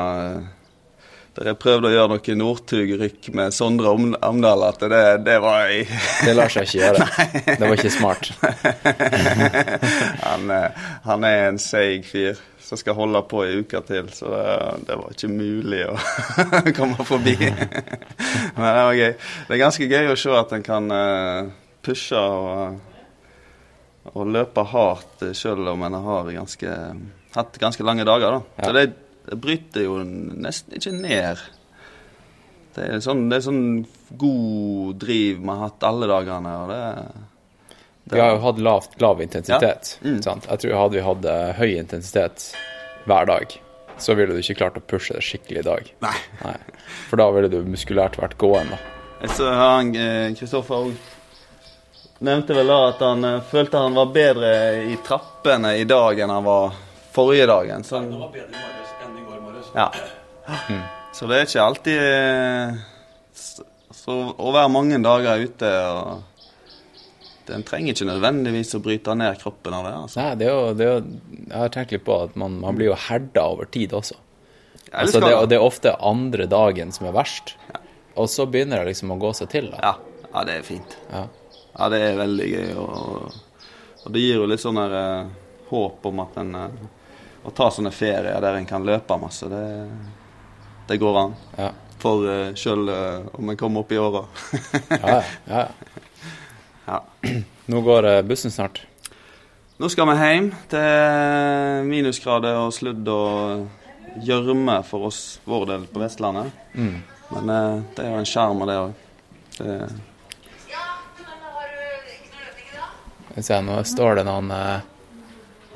Der 1.37 1.53
jeg 1.53 1.59
prøvde 1.63 1.87
å 1.87 1.93
gjøre 1.93 2.11
noe 2.17 2.35
Northug-rykk 2.41 3.29
med 3.39 3.55
Sondre 3.55 3.93
Am- 3.95 4.17
Amdal, 4.27 4.65
at 4.67 4.83
det, 4.91 5.03
det 5.25 5.37
var 5.41 5.69
jeg. 5.71 5.87
Det 6.27 6.35
lar 6.37 6.51
seg 6.53 6.67
ikke 6.67 6.81
gjøre. 6.83 7.07
Det 7.61 7.63
var 7.63 7.77
ikke 7.79 7.95
smart. 7.95 8.29
han, 10.27 10.51
eh, 10.53 10.83
han 11.07 11.25
er 11.31 11.47
en 11.47 11.63
seig 11.63 12.05
fyr 12.11 12.43
som 12.63 12.79
skal 12.79 12.95
holde 12.95 13.23
på 13.29 13.43
i 13.47 13.57
uka 13.63 13.81
til, 13.87 14.09
så 14.15 14.31
det, 14.31 14.45
det 14.87 14.99
var 15.01 15.15
ikke 15.15 15.31
mulig 15.33 15.83
å 15.89 15.97
komme 16.79 17.07
forbi. 17.07 17.35
Men 18.57 18.69
det 18.69 18.85
var 18.87 18.99
gøy. 18.99 19.13
Det 19.49 19.57
er 19.57 19.63
ganske 19.65 19.89
gøy 19.91 20.13
å 20.13 20.19
se 20.19 20.37
at 20.39 20.55
en 20.57 20.67
kan 20.67 20.95
eh, 20.95 21.51
pushe 21.83 22.19
og, 22.19 22.79
og 24.13 24.31
løpe 24.31 24.67
hardt 24.73 25.27
eh, 25.27 25.35
selv 25.37 25.73
om 25.75 25.83
en 25.89 25.99
har 26.07 26.31
ganske, 26.39 26.77
hatt 27.35 27.59
ganske 27.63 27.87
lange 27.87 28.07
dager. 28.09 28.39
Da. 28.39 28.69
Så 28.69 28.77
det, 28.79 28.87
det 29.27 29.41
bryter 29.43 29.89
jo 29.89 29.99
nesten 30.07 30.79
ikke 30.79 30.95
ned. 30.97 31.43
Det 32.73 32.87
er 32.89 33.05
sånn, 33.05 33.27
det 33.29 33.41
er 33.41 33.45
sånn 33.51 33.67
god 34.17 34.97
driv 35.03 35.43
vi 35.43 35.51
har 35.51 35.67
hatt 35.67 35.91
alle 35.91 36.09
dagene. 36.09 36.57
og 36.63 36.73
det 36.73 36.83
Vi 38.13 38.21
har 38.21 38.35
jo 38.37 38.43
hatt 38.45 38.61
lavt, 38.61 38.97
lav 39.01 39.23
intensitet. 39.25 39.97
Ja. 40.01 40.09
Mm. 40.09 40.23
Sant? 40.23 40.49
Jeg 40.51 40.65
tror 40.65 40.79
hadde 40.83 40.99
vi 40.99 41.05
hatt 41.07 41.29
eh, 41.33 41.53
høy 41.59 41.71
intensitet 41.79 42.49
hver 43.09 43.27
dag, 43.27 43.57
så 43.99 44.15
ville 44.19 44.35
du 44.35 44.43
ikke 44.43 44.59
klart 44.61 44.77
å 44.79 44.85
pushe 44.85 45.17
det 45.17 45.25
skikkelig 45.27 45.63
i 45.63 45.67
dag. 45.67 45.91
Nei. 46.05 46.55
For 47.09 47.21
da 47.21 47.31
ville 47.35 47.51
du 47.53 47.63
muskulært 47.67 48.21
vært 48.21 48.37
gående. 48.41 48.79
Så 49.31 49.49
har 49.49 49.77
han, 49.79 49.95
eh, 49.97 50.35
Kristoffer 50.39 50.89
òg 50.89 50.95
nevnte 52.23 52.55
vel 52.55 52.71
da 52.71 52.79
at 52.89 53.03
han 53.03 53.25
eh, 53.25 53.41
følte 53.51 53.83
han 53.83 53.95
var 53.99 54.11
bedre 54.15 54.53
i 54.91 54.97
trappene 55.07 55.77
i 55.79 55.85
dag 55.89 56.19
enn 56.23 56.31
han 56.31 56.45
var 56.47 56.75
forrige 57.13 57.47
dagen. 57.51 57.85
Så, 57.85 58.03
ja. 59.75 59.89
så 61.13 61.31
det 61.31 61.39
er 61.39 61.47
ikke 61.49 61.67
alltid 61.67 61.99
eh, 62.03 62.81
Så 63.93 64.17
å 64.37 64.53
være 64.53 64.73
mange 64.73 64.99
dager 65.03 65.43
ute 65.43 65.73
og 65.93 66.32
Den 67.49 67.65
trenger 67.67 67.97
ikke 67.97 68.07
nødvendigvis 68.09 68.77
å 68.79 68.83
bryte 68.85 69.15
ned 69.19 69.41
kroppen 69.41 69.75
av 69.75 69.87
det. 69.87 69.95
altså. 70.05 70.21
Nei, 70.21 70.35
det 70.39 70.47
er 70.47 70.53
jo, 70.53 70.75
det 70.79 70.87
er 70.87 70.93
jo 70.93 71.01
Jeg 71.49 71.59
har 71.59 71.73
tenkt 71.75 71.95
litt 71.97 72.05
på 72.07 72.19
at 72.29 72.37
man, 72.39 72.61
man 72.63 72.79
blir 72.79 72.93
jo 72.93 72.99
herda 73.09 73.47
over 73.55 73.71
tid 73.73 73.95
også. 73.99 74.19
Ja, 74.93 75.03
altså, 75.03 75.21
det, 75.21 75.29
det. 75.29 75.37
og 75.41 75.49
det 75.51 75.59
er 75.59 75.65
ofte 75.65 75.95
andre 76.05 76.47
dagen 76.51 76.93
som 76.95 77.09
er 77.09 77.17
verst. 77.17 77.55
Og 78.15 78.29
så 78.29 78.47
begynner 78.47 78.83
det 78.83 78.93
liksom 78.93 79.15
å 79.15 79.21
gå 79.21 79.33
seg 79.37 79.51
til. 79.53 79.71
Ja, 79.81 79.95
ja 80.29 80.45
det 80.49 80.59
er 80.61 80.67
fint. 80.67 80.97
Ja. 81.11 81.27
Ja, 81.73 81.89
det 81.89 82.01
er 82.05 82.19
veldig 82.21 82.49
gøy. 82.49 82.73
Og, 82.83 83.39
og 84.03 84.15
det 84.15 84.25
gir 84.25 84.43
jo 84.43 84.49
litt 84.51 84.63
sånn 84.63 84.81
der, 84.81 84.97
eh, 84.99 85.63
håp 85.71 86.11
om 86.11 86.27
at 86.27 86.43
en 86.43 86.59
eh, 86.59 86.83
Å 87.43 87.51
ta 87.51 87.73
sånne 87.75 87.91
ferier 87.91 88.39
der 88.39 88.55
en 88.55 88.67
kan 88.69 88.85
løpe 88.87 89.17
masse, 89.19 89.49
det, 89.51 89.65
det 90.87 90.99
går 91.03 91.17
an. 91.19 91.33
Ja. 91.57 91.73
For 91.99 92.23
uh, 92.23 92.53
sjøl 92.55 92.87
om 93.35 93.51
en 93.51 93.59
kommer 93.59 93.83
opp 93.83 93.91
i 93.91 93.99
åra. 93.99 94.21
Ja, 95.03 95.17
ja, 95.49 95.65
Ja. 96.85 97.05
Nå 97.67 97.81
går 97.81 98.05
eh, 98.05 98.23
bussen 98.23 98.51
snart. 98.51 98.87
Nå 99.77 99.89
skal 99.89 100.09
vi 100.11 100.17
hjem 100.19 100.53
til 100.71 101.85
minusgrader 101.89 102.57
og 102.61 102.73
sludd 102.75 103.09
og 103.11 103.69
gjørme 104.23 104.85
for 104.87 105.01
oss, 105.09 105.41
vår 105.49 105.67
del, 105.71 105.87
på 105.91 106.01
Vestlandet. 106.03 106.53
Mm. 106.75 106.97
Men 107.33 107.45
eh, 107.55 107.83
det 107.97 108.03
er 108.05 108.11
jo 108.13 108.19
en 108.21 108.29
sjarm 108.29 108.63
av 108.63 108.67
det 108.71 108.79
òg. 108.83 108.93
Nå 113.65 113.77
står 113.89 114.11
det 114.21 114.25
noen 114.29 114.49
eh, 114.53 114.81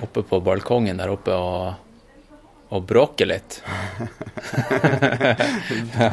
oppe 0.04 0.20
på 0.28 0.36
balkongen 0.44 1.00
der 1.00 1.14
oppe 1.14 1.32
og, 1.32 1.72
og 2.68 2.80
bråker 2.86 3.26
litt. 3.30 3.50
ja. 5.96 6.10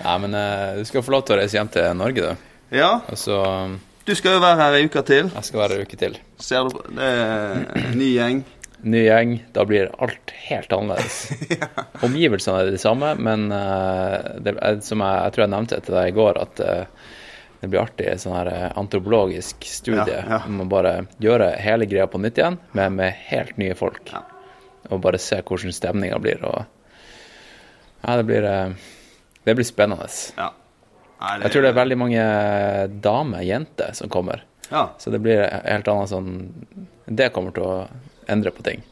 Nei, 0.00 0.16
men 0.22 0.32
du 0.78 0.84
skal 0.88 1.04
få 1.04 1.12
lov 1.16 1.22
til 1.26 1.34
å 1.36 1.38
reise 1.42 1.56
hjem 1.58 1.72
til 1.74 1.86
Norge, 1.98 2.20
du. 2.30 2.34
Ja. 2.78 2.92
Og 3.10 3.16
så 3.18 3.36
Du 4.10 4.14
skal 4.18 4.34
jo 4.34 4.40
være 4.42 4.58
her 4.58 4.74
ei 4.80 4.86
uke 4.88 5.02
til. 5.06 5.28
Jeg 5.30 5.46
skal 5.46 5.60
være 5.62 5.76
en 5.78 5.84
uke 5.86 5.98
til. 6.00 6.16
Ser 6.42 6.66
du 6.66 6.80
Det 6.96 7.10
er 7.14 7.92
ny 7.94 8.08
gjeng. 8.16 8.40
Ny 8.90 9.02
gjeng. 9.06 9.34
Da 9.54 9.62
blir 9.68 9.90
alt 10.02 10.32
helt 10.48 10.72
annerledes. 10.74 11.18
ja. 11.60 11.68
Omgivelsene 12.02 12.64
er 12.64 12.70
de 12.74 12.80
samme, 12.82 13.12
men 13.22 13.46
eh, 13.54 14.16
det, 14.42 14.56
er- 14.58 14.80
som 14.82 15.04
jeg, 15.04 15.20
jeg 15.28 15.34
tror 15.36 15.44
jeg 15.46 15.52
nevnte 15.54 15.78
til 15.86 15.98
deg 16.00 16.10
i 16.10 16.16
går, 16.16 16.40
at 16.42 16.62
eh, 16.64 17.06
det 17.60 17.68
blir 17.70 17.82
artig 17.84 18.08
en 18.10 18.22
sånn 18.24 18.34
her 18.38 18.50
eh, 18.50 18.66
antropologisk 18.80 19.68
studie 19.68 20.16
Ja, 20.16 20.24
ja. 20.32 20.40
om 20.48 20.62
å 20.64 20.68
bare 20.72 20.94
gjøre 21.22 21.52
hele 21.60 21.86
greia 21.90 22.08
på 22.10 22.18
nytt 22.24 22.40
igjen, 22.40 22.56
men 22.74 22.96
med 22.98 23.14
helt 23.28 23.60
nye 23.62 23.76
folk. 23.78 24.02
Ja. 24.10 24.24
Og 24.90 25.04
bare 25.04 25.20
se 25.22 25.38
hvordan 25.44 25.76
stemninga 25.76 26.18
blir. 26.24 26.40
Og 26.48 26.64
ja, 26.64 28.16
det 28.16 28.24
blir, 28.32 28.48
eh, 28.48 28.74
det 29.46 29.54
blir 29.60 29.68
spennende. 29.70 30.08
Ja. 30.40 30.50
Det- 31.20 31.42
Jeg 31.44 31.52
tror 31.52 31.62
det 31.62 31.68
er 31.70 31.78
veldig 31.84 31.98
mange 31.98 32.22
damer, 33.04 33.42
jenter, 33.44 33.92
som 33.94 34.08
kommer. 34.08 34.42
Ja. 34.70 34.90
Så 34.98 35.10
det 35.10 35.20
blir 35.20 35.42
helt 35.64 35.88
annet 35.88 36.08
sånn 36.08 36.52
Det 37.10 37.32
kommer 37.34 37.52
til 37.52 37.64
å 37.66 37.88
endre 38.28 38.50
på 38.54 38.62
ting. 38.62 38.82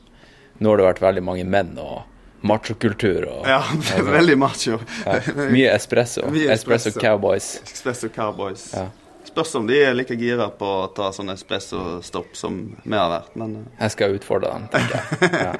Nå 0.60 0.70
har 0.72 0.76
det 0.80 0.86
vært 0.88 1.00
veldig 1.04 1.22
mange 1.22 1.44
menn 1.46 1.76
og 1.78 2.02
machokultur 2.42 3.26
og 3.28 3.46
Ja, 3.46 3.60
det 3.80 3.98
er 3.98 4.02
veldig 4.12 4.38
macho. 4.38 4.80
Ja. 5.06 5.20
Mye 5.50 5.70
espresso. 5.74 6.26
Mye 6.30 6.50
espresso. 6.54 6.92
cowboys. 7.00 7.60
Espresso 7.64 8.08
Cowboys. 8.14 8.72
Ja. 8.74 8.88
Spørs 9.28 9.54
om 9.54 9.66
de 9.68 9.76
er 9.84 9.94
like 9.94 10.16
gira 10.18 10.48
på 10.50 10.66
å 10.66 10.88
ta 10.94 11.10
sånn 11.12 11.30
espresso-stopp 11.30 12.34
som 12.36 12.58
vi 12.82 12.96
har 12.96 13.10
vært, 13.12 13.34
men 13.36 13.56
eh, 13.56 13.82
Jeg 13.84 13.90
skal 13.94 14.14
utfordre 14.18 14.50
dem, 14.54 14.68
tenker 14.72 14.98
jeg. 14.98 15.30
Ja. 15.46 15.52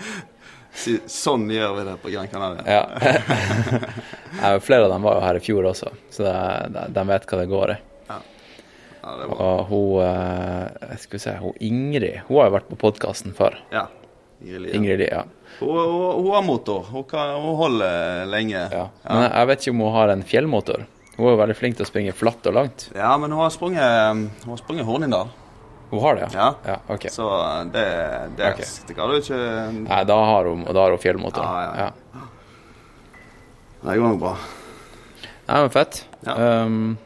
Si, 0.78 0.94
sånn 1.10 1.44
gjør 1.52 1.74
vi 1.78 1.84
det 1.88 1.96
på 2.02 2.10
Gran 2.14 2.28
Canaria. 2.32 2.62
Ja. 2.66 2.82
Ja, 4.42 4.58
Flere 4.62 4.84
av 4.86 4.90
dem 4.92 5.02
var 5.02 5.16
jo 5.18 5.22
her 5.24 5.38
i 5.38 5.42
fjor 5.42 5.66
også, 5.70 5.90
så 6.14 6.26
de, 6.94 7.04
vet 7.08 7.24
hva 7.30 7.38
det 7.40 7.46
går 7.50 7.72
i. 7.74 7.76
Ja, 8.08 8.18
det 9.18 9.28
Og 9.30 9.60
hun 9.70 10.02
jeg 10.02 10.98
Skal 11.04 11.16
vi 11.16 11.22
se, 11.22 11.32
hun 11.40 11.54
Ingrid 11.64 12.06
Hun 12.26 12.40
har 12.40 12.48
jo 12.50 12.54
vært 12.58 12.68
på 12.68 12.76
podkasten 12.82 13.32
før. 13.36 13.56
Ja. 13.72 13.86
Ingrid. 14.44 14.74
Ingrid 14.76 15.02
ja. 15.06 15.22
Hun, 15.58 15.72
hun, 15.72 16.04
hun 16.18 16.28
har 16.34 16.44
motor. 16.46 16.84
Hun, 16.92 17.04
kan, 17.08 17.32
hun 17.42 17.56
holder 17.58 18.26
lenge. 18.30 18.60
Ja. 18.70 18.84
Men 19.08 19.22
jeg- 19.24 19.32
jeg 19.38 19.46
vet 19.50 19.64
ikke 19.64 19.74
om 19.74 19.80
hun 19.86 19.92
har 19.96 20.12
en 20.14 20.22
fjellmotor. 20.22 20.84
Hun 21.16 21.26
er 21.26 21.32
jo 21.32 21.40
veldig 21.40 21.56
flink 21.58 21.78
til 21.78 21.86
å 21.86 21.88
springe 21.88 22.12
flatt 22.14 22.46
og 22.46 22.54
langt. 22.54 22.88
Ja, 22.94 23.16
men 23.18 23.32
hun 23.34 23.40
har 23.42 23.50
sprunget, 23.50 23.82
hun 24.44 24.52
har 24.52 24.60
sprunget 24.60 24.86
Hornindal. 24.86 25.32
Hun 25.90 26.02
har 26.04 26.14
det, 26.14 26.28
ja. 26.34 26.54
ja 26.64 26.76
ok. 26.86 27.06
Så 27.10 27.28
det, 27.72 27.84
det, 28.36 28.52
okay. 28.52 28.64
det 28.86 28.94
kan 28.94 29.10
du 29.10 29.16
ikke 29.16 29.40
Nei, 29.72 30.02
da 30.04 30.18
har 30.30 30.48
hun, 30.50 30.66
da 30.68 30.82
har 30.82 30.92
hun 30.92 31.00
fjellmotor. 31.00 31.44
Ja, 31.44 31.62
ja. 31.64 31.90
Ja. 32.12 32.26
Det 33.80 33.98
går 33.98 34.08
nok 34.08 34.20
bra. 34.20 34.34
Nei, 35.48 35.60
men 35.60 35.70
fett. 35.72 36.02
Um, 36.26 36.96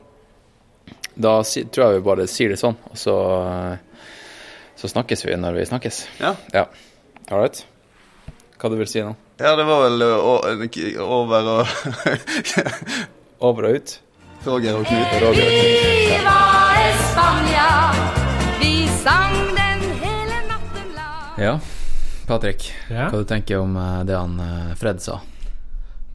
da 1.14 1.34
si, 1.46 1.64
tror 1.64 1.92
jeg 1.92 2.00
vi 2.00 2.06
bare 2.06 2.26
sier 2.30 2.54
det 2.54 2.58
sånn, 2.58 2.78
og 2.90 2.98
så, 2.98 3.16
eh, 3.46 4.06
så 4.80 4.90
snakkes 4.90 5.26
vi 5.28 5.36
når 5.38 5.60
vi 5.60 5.66
snakkes. 5.68 6.00
Ja. 6.18 6.34
ja. 6.56 6.64
All 7.28 7.44
right. 7.44 7.62
Hva 8.58 8.72
du 8.72 8.78
vil 8.80 8.90
si 8.90 9.04
nå? 9.04 9.14
Ja, 9.42 9.54
det 9.58 9.66
var 9.68 9.84
vel 9.84 10.02
uh, 10.06 11.06
over 11.06 11.52
og 11.58 11.70
Over 13.46 13.68
og 13.68 13.78
ut? 13.78 13.94
Roger 14.46 14.78
og 14.78 14.86
Knut. 14.86 15.16
Roger 15.22 15.46
og 15.46 15.56
Knut. 15.60 16.12
Ja. 16.22 16.61
Ja, 21.42 21.58
Patrick. 22.28 22.68
Ja? 22.90 23.08
Hva 23.10 23.22
du 23.22 23.28
tenker 23.28 23.62
om 23.62 23.76
eh, 23.76 24.00
det 24.06 24.16
han 24.16 24.38
eh, 24.40 24.72
Fred 24.78 25.02
sa? 25.02 25.18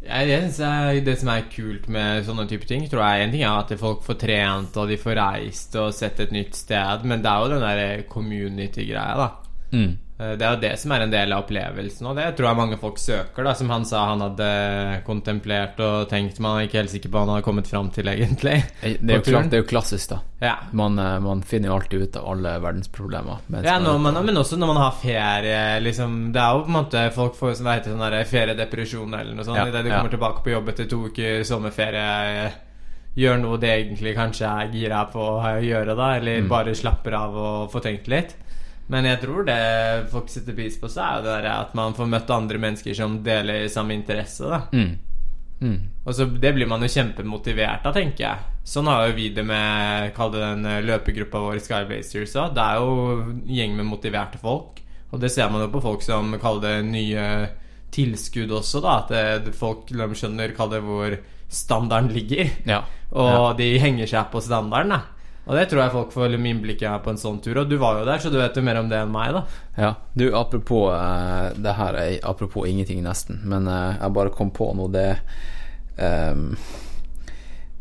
Jeg, 0.08 0.30
jeg 0.30 0.52
synes 0.54 1.04
Det 1.04 1.18
som 1.20 1.30
er 1.34 1.48
kult 1.52 1.90
med 1.91 2.24
sånne 2.24 2.45
type 2.48 2.68
ting, 2.70 2.86
tror 2.88 3.04
jeg 3.04 3.26
en 3.26 3.34
ting 3.36 3.44
er 3.44 3.60
at 3.60 3.74
folk 3.80 4.06
får 4.06 4.22
trent 4.22 4.78
og 4.80 4.88
de 4.88 4.99
får 5.02 5.20
reist 5.20 5.76
og 5.82 5.91
sett 5.95 6.22
et 6.24 6.32
nytt 6.32 6.56
sted, 6.56 7.04
men 7.04 7.24
det 7.26 7.32
er 7.32 7.44
jo 7.44 7.52
den 7.52 7.66
der 7.66 8.06
community-greia, 8.08 9.18
da. 9.20 9.28
Mm. 9.76 9.98
Eh, 10.19 10.31
Det 10.35 10.41
er 10.41 10.56
jo 10.56 10.61
det 10.61 10.72
som 10.81 10.91
er 10.95 11.02
en 11.06 11.11
del 11.11 11.31
av 11.34 11.44
opplevelsen, 11.44 12.07
og 12.10 12.15
det 12.18 12.35
tror 12.38 12.48
jeg 12.49 12.57
mange 12.57 12.77
folk 12.81 12.98
søker. 12.98 13.44
da 13.45 13.53
Som 13.53 13.69
han 13.69 13.85
sa 13.85 14.06
han 14.10 14.22
hadde 14.22 15.03
kontemplert 15.06 15.80
og 15.80 16.10
tenkt, 16.10 16.39
man 16.39 16.57
er 16.60 16.68
ikke 16.68 16.80
helt 16.81 16.89
sikker 16.89 17.10
på 17.10 17.18
hva 17.19 17.26
han 17.26 17.35
hadde 17.35 17.45
kommet 17.45 17.68
fram 17.69 17.91
til, 17.94 18.06
egentlig. 18.10 18.64
Eh, 18.81 18.98
Det 18.99 19.11
er, 19.14 19.18
jo 19.22 19.22
klart, 19.31 19.49
det 19.52 19.60
er 19.60 19.61
jo 19.64 19.69
klassisk, 19.69 20.10
da. 20.10 20.19
Ja. 20.41 20.56
Man, 20.72 20.98
eh, 20.99 21.19
man 21.19 21.41
finner 21.44 21.69
jo 21.69 21.76
alltid 21.77 22.02
ut 22.02 22.15
av 22.18 22.27
alle 22.34 22.56
verdensproblemer. 22.65 23.38
Ja, 23.64 23.80
man 23.98 24.14
men 24.26 24.35
også 24.38 24.57
når 24.57 24.68
man 24.73 24.77
har 24.77 24.91
ferie. 24.91 25.80
Liksom, 25.81 26.31
det 26.34 26.41
er 26.41 26.53
jo 26.57 26.64
på 26.65 26.72
en 26.73 26.77
måte 26.84 27.11
folk 27.14 27.35
får 27.38 27.53
sånn, 27.60 27.65
hva 27.69 27.77
heter 27.77 27.94
sånn 27.94 28.26
feriedepresjon 28.26 29.14
eller 29.19 29.34
noe 29.35 29.45
sånt. 29.45 29.57
Ja, 29.57 29.68
Idet 29.68 29.84
du 29.85 29.89
ja. 29.89 29.98
kommer 30.02 30.10
tilbake 30.18 30.44
på 30.44 30.49
jobb 30.52 30.69
etter 30.69 30.89
to 30.89 31.06
uker 31.10 31.44
sommerferie, 31.45 32.52
gjør 33.18 33.39
noe 33.41 33.57
det 33.57 33.69
egentlig 33.69 34.15
kanskje 34.15 34.45
er 34.49 34.68
gira 34.73 35.06
på 35.11 35.18
å 35.19 35.61
gjøre, 35.61 35.95
da. 35.95 36.15
Eller 36.18 36.41
Mm. 36.41 36.48
bare 36.49 36.73
slapper 36.76 37.14
av 37.14 37.35
og 37.35 37.72
får 37.72 37.81
tenkt 37.81 38.07
litt. 38.07 38.35
Men 38.89 39.03
jeg 39.05 39.19
tror 39.22 39.43
det 39.45 39.57
folk 40.11 40.30
setter 40.31 40.55
pris 40.55 40.77
på, 40.80 40.88
så 40.89 41.01
er 41.03 41.18
jo 41.18 41.23
det 41.26 41.34
der 41.43 41.47
at 41.51 41.73
man 41.76 41.93
får 41.93 42.07
møtt 42.07 42.30
andre 42.31 42.57
mennesker 42.57 42.95
som 42.95 43.18
deler 43.23 43.68
samme 43.69 43.93
interesse. 43.97 44.47
da 44.47 44.61
Mm. 44.72 44.97
Mm. 45.59 45.80
og 46.05 46.14
så 46.14 46.26
Det 46.39 46.53
blir 46.53 46.68
man 46.69 46.81
jo 46.81 46.88
kjempemotivert 46.88 47.84
av, 47.85 47.93
tenker 47.93 48.23
jeg. 48.23 48.38
Sånn 48.64 48.85
har 48.85 49.07
jo 49.07 49.15
vi 49.15 49.30
det 49.34 49.43
med 49.43 50.14
Kall 50.14 50.31
det 50.31 50.39
den 50.39 50.65
eh, 50.65 50.81
løpegruppa 50.85 51.39
vår 51.41 51.59
Skyblazers 51.59 52.35
òg. 52.35 52.53
Det 52.53 52.61
er 52.64 52.76
jo 52.77 53.22
en 53.23 53.41
gjeng 53.47 53.76
med 53.76 53.85
motiverte 53.89 54.38
folk. 54.38 54.81
Og 55.11 55.19
det 55.19 55.31
ser 55.31 55.49
man 55.49 55.61
jo 55.61 55.72
på 55.73 55.81
folk 55.81 56.01
som 56.03 56.35
kaller 56.39 56.61
det 56.84 56.85
nye 56.91 57.49
tilskudd 57.91 58.51
også, 58.51 58.81
da. 58.84 58.97
At 58.99 59.09
det, 59.45 59.55
folk 59.55 59.88
de 59.88 60.07
skjønner 60.14 60.53
kall 60.55 60.69
det 60.69 60.81
hvor 60.84 61.18
standarden 61.49 62.11
ligger. 62.14 62.49
Ja. 62.68 62.81
Og 63.11 63.31
Ja. 63.31 63.53
de 63.53 63.80
henger 63.80 64.05
seg 64.07 64.30
på 64.31 64.41
standarden, 64.43 64.89
da. 64.89 65.01
Og 65.48 65.56
det 65.56 65.69
tror 65.72 65.82
jeg 65.84 65.94
folk 65.94 66.10
får 66.11 66.32
litt 66.34 66.48
innblikk 66.49 66.82
i 66.84 66.90
på 67.03 67.14
en 67.14 67.19
sånn 67.22 67.40
tur. 67.44 67.61
Og 67.61 67.69
du 67.72 67.78
var 67.80 68.02
jo 68.02 68.07
der, 68.07 68.19
så 68.19 68.32
du 68.32 68.36
vet 68.40 68.57
jo 68.57 68.64
mer 68.68 68.82
om 68.82 68.90
det 68.91 68.99
enn 68.99 69.14
meg, 69.14 69.32
da. 69.36 69.44
Ja, 69.78 69.91
du, 70.18 70.26
apropos 70.36 70.90
uh, 70.91 71.53
Det 71.56 71.76
her 71.78 71.99
er 72.02 72.18
apropos 72.28 72.68
ingenting, 72.68 72.99
nesten, 73.06 73.40
men 73.48 73.69
uh, 73.72 73.95
jeg 73.95 74.15
bare 74.18 74.34
kom 74.36 74.52
på 74.52 74.74
noe. 74.76 74.91
Det 74.91 75.07
um, 76.03 76.52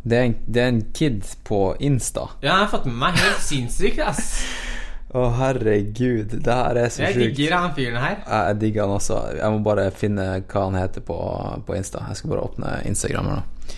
det, 0.06 0.16
er 0.16 0.28
en, 0.28 0.36
det 0.46 0.62
er 0.62 0.70
en 0.70 0.84
kid 0.94 1.26
på 1.48 1.60
Insta. 1.82 2.28
Ja, 2.38 2.52
jeg 2.52 2.60
har 2.62 2.72
fått 2.76 2.86
med 2.86 3.00
meg 3.02 3.18
helt 3.18 3.42
sinnssykt, 3.42 3.98
ass. 4.06 4.30
Å, 5.16 5.24
herregud, 5.38 6.36
det 6.44 6.54
her 6.54 6.78
er 6.78 6.90
så 6.92 7.02
Jeg 7.06 7.14
sjukt. 7.16 7.24
digger 7.24 7.56
han 7.56 7.74
fyren 7.74 7.98
her. 7.98 8.16
Jeg, 8.20 8.46
jeg 8.50 8.58
digger 8.62 8.86
han 8.86 8.94
også. 9.00 9.18
Jeg 9.38 9.54
må 9.54 9.60
bare 9.66 9.90
finne 9.94 10.26
hva 10.44 10.64
han 10.68 10.78
heter 10.78 11.02
på, 11.06 11.18
på 11.66 11.76
Insta. 11.78 12.04
Jeg 12.10 12.20
skal 12.20 12.34
bare 12.34 12.46
åpne 12.46 12.78
Instagram 12.90 13.30
her 13.32 13.40
nå. 13.40 13.76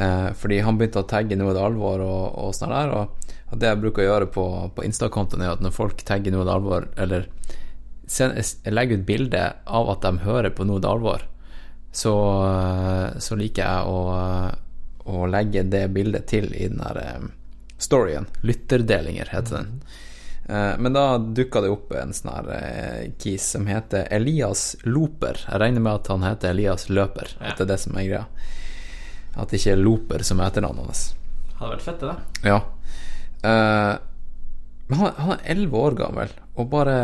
Eh, 0.00 0.28
fordi 0.40 0.60
han 0.64 0.78
begynte 0.78 1.02
å 1.02 1.08
tagge 1.08 1.36
noe 1.36 1.52
er 1.52 1.58
det 1.58 1.64
alvor 1.66 2.02
og, 2.04 2.38
og 2.44 2.54
sånn 2.56 2.72
der. 2.72 2.92
Og 2.96 3.19
det 3.58 3.66
jeg 3.66 3.80
bruker 3.82 4.02
å 4.04 4.06
gjøre 4.06 4.26
på, 4.30 4.44
på 4.76 4.84
Insta-kontoen, 4.86 5.42
er 5.42 5.54
at 5.56 5.62
når 5.64 5.74
folk 5.74 6.02
tagger 6.06 6.34
noe 6.34 6.44
det 6.46 6.52
alvor, 6.54 6.86
eller 7.00 7.26
send, 8.06 8.36
jeg 8.38 8.74
legger 8.74 9.00
ut 9.00 9.06
bilde 9.08 9.42
av 9.66 9.90
at 9.90 10.04
de 10.06 10.24
hører 10.26 10.54
på 10.54 10.66
noe 10.68 10.82
det 10.82 10.90
alvor, 10.90 11.24
så, 11.90 12.14
så 13.18 13.38
liker 13.38 13.64
jeg 13.66 13.90
å, 13.90 13.98
å 15.10 15.26
legge 15.26 15.64
det 15.66 15.88
bildet 15.90 16.28
til 16.30 16.46
i 16.54 16.68
den 16.70 16.78
der 16.78 17.00
eh, 17.02 17.26
storyen. 17.82 18.28
Lytterdelinger 18.46 19.32
heter 19.34 19.56
den. 19.56 19.72
Eh, 20.46 20.76
Men 20.78 20.94
da 20.94 21.04
dukka 21.18 21.64
det 21.64 21.72
opp 21.74 21.90
en 21.98 22.14
sånn 22.14 22.30
her 22.30 22.50
eh, 22.54 23.10
kis 23.18 23.48
som 23.56 23.66
heter 23.66 24.06
Elias 24.14 24.76
Loper. 24.86 25.42
Jeg 25.48 25.62
regner 25.64 25.82
med 25.82 25.98
at 25.98 26.12
han 26.14 26.26
heter 26.28 26.54
Elias 26.54 26.86
Løper. 26.92 27.34
At 27.40 27.58
det 27.58 27.66
er 27.66 27.72
det 27.74 27.80
som 27.82 27.98
er 27.98 28.06
greia. 28.06 28.26
At 29.34 29.50
det 29.50 29.58
ikke 29.60 29.74
er 29.74 29.82
Loper 29.82 30.22
som 30.26 30.38
er 30.42 30.50
etternavnet 30.52 30.86
hans. 30.86 31.02
Hadde 31.58 31.74
vært 31.74 31.88
fett, 31.88 32.00
det, 32.02 32.14
da. 32.14 32.46
Ja. 32.54 32.60
Eh, 33.42 33.94
men 34.90 34.98
han, 34.98 35.12
han 35.16 35.36
er 35.36 35.44
elleve 35.54 35.80
år 35.80 35.96
gammel 35.98 36.32
og 36.58 36.70
bare 36.72 36.96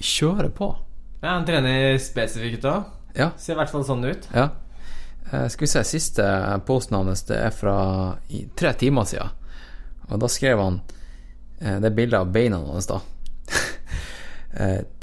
kjører 0.00 0.50
på. 0.54 0.70
Ja, 1.20 1.34
Han 1.34 1.46
trener 1.46 1.98
spesifikt 2.02 2.66
òg. 2.68 2.86
Ja. 3.18 3.32
Ser 3.40 3.56
i 3.56 3.58
hvert 3.58 3.72
fall 3.72 3.84
sånn 3.86 4.06
ut. 4.06 4.28
Ja. 4.34 4.48
Uh, 5.28 5.44
skal 5.50 5.66
vi 5.66 5.70
se, 5.70 5.82
siste 5.84 6.24
posten 6.64 6.96
hans 6.96 7.26
det 7.28 7.36
er 7.42 7.52
fra 7.52 7.78
i, 8.32 8.46
tre 8.56 8.72
timer 8.78 9.08
siden. 9.08 9.34
Og 10.08 10.22
da 10.22 10.30
skrev 10.32 10.60
han 10.62 10.78
uh, 10.80 11.76
Det 11.84 11.90
bildet 11.92 12.22
av 12.22 12.30
beina 12.32 12.60
hans, 12.62 12.88
da. 12.88 13.02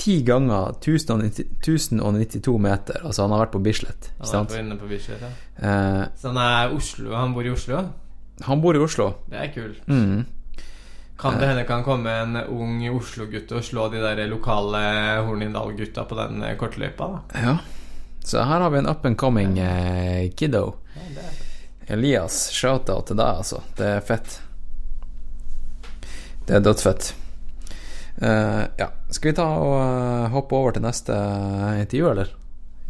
Ti 0.01 0.15
ganger 0.25 0.73
1092 0.81 2.55
meter. 2.59 3.03
Altså, 3.05 3.23
han 3.23 3.35
har 3.35 3.43
vært 3.43 3.53
på 3.53 3.61
Bislett, 3.63 4.09
Han 4.17 4.41
er 4.41 4.49
på 4.49 4.57
inne 4.57 4.79
på 4.79 4.89
Bislett, 4.89 5.21
ja. 5.21 5.29
Så 6.17 6.31
han 6.31 6.39
er 6.41 6.73
Oslo 6.75 7.13
Han 7.13 7.35
bor 7.37 7.45
i 7.45 7.53
Oslo? 7.53 7.83
Han 8.41 8.61
bor 8.61 8.75
i 8.75 8.79
Oslo. 8.83 9.13
Det 9.31 9.39
er 9.39 9.51
kult. 9.53 9.87
Mm. 9.87 10.25
Kan 11.17 11.37
det 11.39 11.47
hende 11.47 11.63
kan 11.63 11.83
komme 11.83 12.11
en 12.11 12.35
ung 12.51 12.81
Oslo-gutt 12.91 13.51
og 13.55 13.63
slå 13.63 13.87
de 13.93 14.01
der 14.03 14.25
lokale 14.27 14.81
Hornindal-gutta 15.23 16.03
på 16.09 16.17
den 16.19 16.43
eh, 16.43 16.57
kortløypa, 16.59 17.07
da? 17.07 17.43
Ja. 17.45 17.57
Så 18.25 18.43
her 18.43 18.59
har 18.65 18.73
vi 18.73 18.81
en 18.81 18.89
up 18.89 19.05
and 19.05 19.17
coming 19.17 19.59
eh, 19.59 20.31
kiddo. 20.35 20.75
Elias, 21.87 22.49
shout-out 22.51 23.07
til 23.07 23.19
deg, 23.19 23.43
altså. 23.43 23.61
Det 23.77 23.91
er 23.99 24.03
fett. 24.03 24.39
Det 26.45 26.57
er 26.57 26.65
dødsfett. 26.65 27.13
Uh, 28.15 28.63
ja, 28.79 28.87
skal 29.11 29.31
vi 29.31 29.35
ta 29.35 29.45
og 29.59 29.73
uh, 29.75 30.27
hoppe 30.31 30.55
over 30.55 30.75
til 30.75 30.85
neste 30.85 31.15
intervju, 31.81 32.09
eller? 32.11 32.31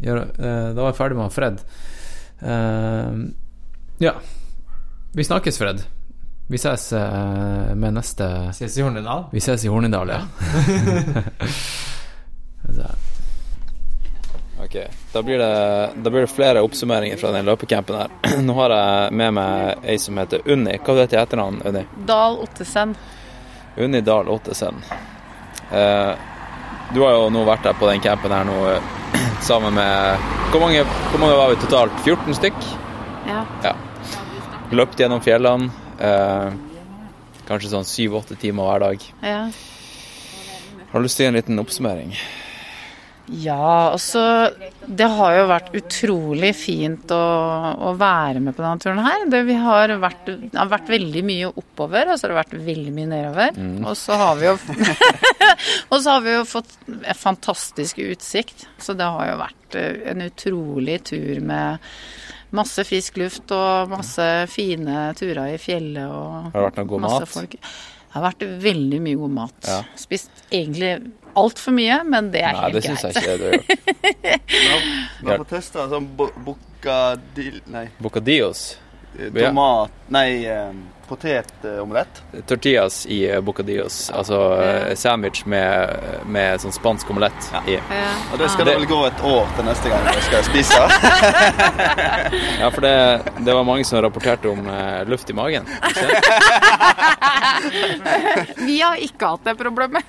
Gjør, 0.02 0.20
uh, 0.22 0.68
da 0.76 0.82
er 0.82 0.90
jeg 0.90 0.98
ferdig 0.98 1.18
med 1.18 1.34
Fred. 1.34 1.62
Ja. 4.00 4.12
Vi 5.16 5.24
snakkes, 5.24 5.58
Fred. 5.58 5.82
Vi 6.46 6.58
ses 6.58 6.92
eh, 6.92 7.74
med 7.74 7.94
neste 7.94 8.48
Ses 8.52 8.78
i 8.78 8.82
Hornindal. 8.82 9.24
Vi 9.32 9.40
ses 9.40 9.64
i 9.64 9.68
Hornindal, 9.68 10.08
ja. 10.08 10.20
Ok, 14.64 14.76
da 15.12 15.22
blir, 15.22 15.38
det, 15.38 15.90
da 15.96 16.10
blir 16.10 16.20
det 16.20 16.26
flere 16.26 16.60
oppsummeringer 16.60 17.16
fra 17.16 17.32
den 17.32 17.44
løpecampen 17.48 17.96
her. 17.96 18.08
Nå 18.44 18.52
har 18.60 18.74
jeg 18.76 19.16
med 19.16 19.34
meg 19.38 19.88
ei 19.88 19.96
som 20.02 20.20
heter 20.20 20.44
Unni. 20.52 20.76
Hva 20.84 20.98
heter 21.00 21.16
du 21.16 21.22
etternavn, 21.22 21.62
Unni? 21.64 21.86
Dahl 22.12 22.36
Ottesen. 22.44 22.92
Unni 23.76 24.04
Dahl 24.04 24.28
Ottesen. 24.28 24.84
Eh, 25.72 26.12
du 26.92 27.00
har 27.06 27.16
jo 27.16 27.32
nå 27.32 27.48
vært 27.48 27.64
der 27.70 27.80
på 27.80 27.88
den 27.88 28.04
campen 28.04 28.36
her 28.36 28.44
nå 28.44 28.60
eh, 28.74 28.94
sammen 29.48 29.80
med 29.80 30.28
Hvor 30.52 30.60
mange, 30.68 30.84
hvor 31.08 31.24
mange 31.24 31.40
var 31.40 31.56
vi 31.56 31.60
totalt? 31.64 32.00
14 32.04 32.42
stykk? 32.42 32.72
Ja. 33.32 33.46
Ja. 33.64 33.78
Løpt 34.74 34.98
gjennom 35.00 35.22
fjellene. 35.22 35.70
Eh, 36.02 36.48
kanskje 37.46 37.70
sånn 37.70 37.86
syv-åtte 37.86 38.38
timer 38.40 38.66
hver 38.66 38.82
dag. 38.88 39.06
Ja. 39.22 39.44
Har 40.90 40.98
du 40.98 41.06
lyst 41.06 41.20
til 41.20 41.26
å 41.26 41.28
gi 41.28 41.34
en 41.34 41.38
liten 41.38 41.62
oppsummering? 41.62 42.16
Ja, 43.26 43.90
altså 43.90 44.20
Det 44.86 45.06
har 45.10 45.32
jo 45.34 45.46
vært 45.50 45.72
utrolig 45.74 46.52
fint 46.54 47.10
å, 47.10 47.22
å 47.88 47.92
være 47.98 48.42
med 48.42 48.54
på 48.54 48.62
denne 48.62 48.82
turen 48.82 49.02
her. 49.02 49.24
Det, 49.30 49.40
vi 49.48 49.56
har 49.58 49.94
vært, 50.02 50.30
har 50.54 50.70
vært 50.70 50.92
veldig 50.94 51.22
mye 51.26 51.50
oppover, 51.50 52.12
og 52.12 52.18
så 52.18 52.26
har 52.26 52.34
det 52.34 52.38
vært 52.38 52.54
veldig 52.68 52.94
mye 52.94 53.10
nedover. 53.10 53.58
Mm. 53.58 53.80
Og 53.82 53.98
så 53.98 54.18
har 54.20 54.38
vi 54.38 54.46
jo 54.46 54.54
Og 55.92 55.98
så 55.98 56.12
har 56.12 56.22
vi 56.22 56.36
jo 56.36 56.44
fått 56.46 56.76
fantastisk 57.18 57.98
utsikt. 58.06 58.68
Så 58.82 58.94
det 58.98 59.10
har 59.10 59.32
jo 59.32 59.40
vært 59.42 59.78
eh, 59.80 59.98
en 60.12 60.26
utrolig 60.26 61.00
tur 61.10 61.42
med 61.42 61.82
masse 62.52 62.84
frisk 62.86 63.16
luft 63.18 63.50
og 63.52 63.88
masse 63.90 64.26
fine 64.48 65.12
turer 65.18 65.54
i 65.54 65.58
fjellet 65.58 66.06
og 66.06 66.52
Har 66.52 66.60
det 66.60 66.64
vært 66.70 66.76
noe 66.82 66.90
god 66.92 67.00
mat? 67.00 67.28
folk. 67.28 67.50
Det 67.50 68.22
har 68.22 68.22
vært 68.30 68.44
veldig 68.62 69.00
mye 69.04 69.16
god 69.20 69.30
mat. 69.36 69.56
Ja. 69.68 69.82
Spist 69.98 70.30
egentlig 70.50 70.92
altfor 71.36 71.74
mye, 71.76 71.98
men 72.08 72.30
det 72.32 72.40
er 72.46 72.52
Nei, 72.56 72.62
helt 72.62 72.74
det 72.78 72.84
syns 72.86 73.02
greit. 73.02 73.14
jeg 73.14 73.22
ikke 73.22 73.36
du 73.36 73.44
har 73.44 73.52
gjort. 73.52 75.20
Vi 75.20 75.28
har 75.30 75.38
fått 75.42 75.50
testa 75.52 75.88
sånn 75.90 76.06
bo- 76.16 76.32
Nei. 77.66 77.88
Bocadillos? 78.00 78.76
Eh, 79.18 79.30
Tomat 79.34 79.90
Nei, 80.14 80.44
eh, 80.46 80.72
potetomelett. 81.08 82.22
Tortillas 82.46 83.06
i 83.06 83.20
bocadillos, 83.42 84.10
altså 84.10 84.40
eh, 84.62 84.94
sandwich 84.98 85.44
med, 85.46 85.96
med 86.26 86.60
sånn 86.62 86.74
spansk 86.74 87.10
omelett 87.14 87.50
i. 87.70 87.76
Og 88.32 88.38
det 88.40 88.48
skal 88.52 88.66
det 88.68 88.76
vel 88.80 88.86
gå 88.90 89.00
et 89.08 89.22
år 89.26 89.46
til 89.56 89.64
neste 89.68 89.92
gang 89.92 90.06
jeg 90.12 90.26
skal 90.28 90.46
spise. 90.50 90.82
Ja, 92.56 92.70
for 92.72 92.80
det, 92.82 93.22
det 93.44 93.52
var 93.54 93.64
mange 93.68 93.84
som 93.84 94.00
rapporterte 94.02 94.48
om 94.50 94.66
eh, 94.70 95.02
luft 95.08 95.30
i 95.30 95.34
magen. 95.36 95.66
Vi 98.56 98.80
har 98.82 98.96
ikke 99.00 99.26
hatt 99.34 99.44
det 99.46 99.54
problemet. 99.60 100.04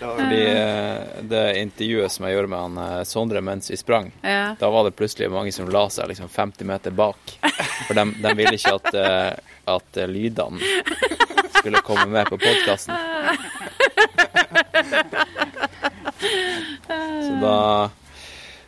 Fordi 0.00 0.40
eh, 0.46 1.20
det 1.28 1.42
intervjuet 1.60 2.12
som 2.12 2.26
jeg 2.26 2.36
gjorde 2.36 2.50
med 2.52 2.60
han 2.78 3.06
Sondre 3.08 3.40
mens 3.44 3.70
vi 3.70 3.76
sprang, 3.80 4.10
Ja. 4.22 4.54
da 4.58 4.70
var 4.70 4.84
det 4.88 4.94
plutselig 4.98 5.30
mange 5.32 5.52
som 5.52 5.68
la 5.72 5.86
seg 5.92 6.08
liksom 6.10 6.28
50 6.32 6.64
meter 6.68 6.90
bak. 6.96 7.36
For 7.86 7.94
de, 7.98 8.04
de 8.22 8.34
ville 8.38 8.54
ikke 8.58 8.74
at, 8.78 8.90
at 9.66 9.96
eh, 10.00 10.06
lydene 10.08 10.60
skulle 11.58 11.80
komme 11.86 12.06
med 12.06 12.28
på 12.30 12.38
podkasten. 12.38 12.94
Så 17.26 17.32
da 17.42 17.90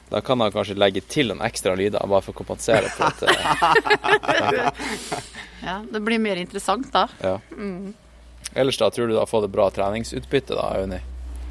da 0.08 0.20
kan 0.24 0.40
han 0.40 0.48
kanskje 0.54 0.72
legge 0.80 1.02
til 1.04 1.28
noen 1.28 1.42
ekstra 1.44 1.74
lyder, 1.76 2.00
bare 2.08 2.22
for 2.24 2.32
å 2.32 2.38
kompensere 2.38 2.88
for 2.88 3.10
at 3.10 3.22
eh, 3.28 4.70
Ja, 5.66 5.74
det 5.84 6.00
blir 6.00 6.16
mer 6.22 6.40
interessant 6.40 6.88
da. 6.94 7.02
Ja. 7.20 7.34
Mm. 7.52 7.90
Ellers 8.56 8.78
da, 8.80 8.88
tror 8.90 9.06
du 9.10 9.12
du 9.12 9.18
har 9.20 9.28
fått 9.28 9.44
et 9.44 9.52
bra 9.52 9.66
treningsutbytte 9.70 10.56
da, 10.56 10.70
Auni? 10.80 11.02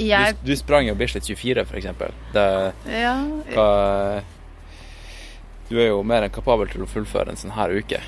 Jeg- 0.01 0.33
Du, 0.41 0.49
du 0.49 0.55
sprang 0.57 0.87
jo 0.89 0.95
Bislett 0.97 1.25
24, 1.29 1.65
for 1.69 1.77
eksempel. 1.77 2.11
Ja, 2.33 3.13
hva, 3.53 4.23
du 5.69 5.77
er 5.77 5.87
jo 5.91 6.01
mer 6.03 6.25
enn 6.25 6.33
kapabel 6.33 6.67
til 6.73 6.81
å 6.81 6.89
fullføre 6.89 7.29
en 7.29 7.37
sånn 7.37 7.53
her 7.53 7.69
uke. 7.77 8.01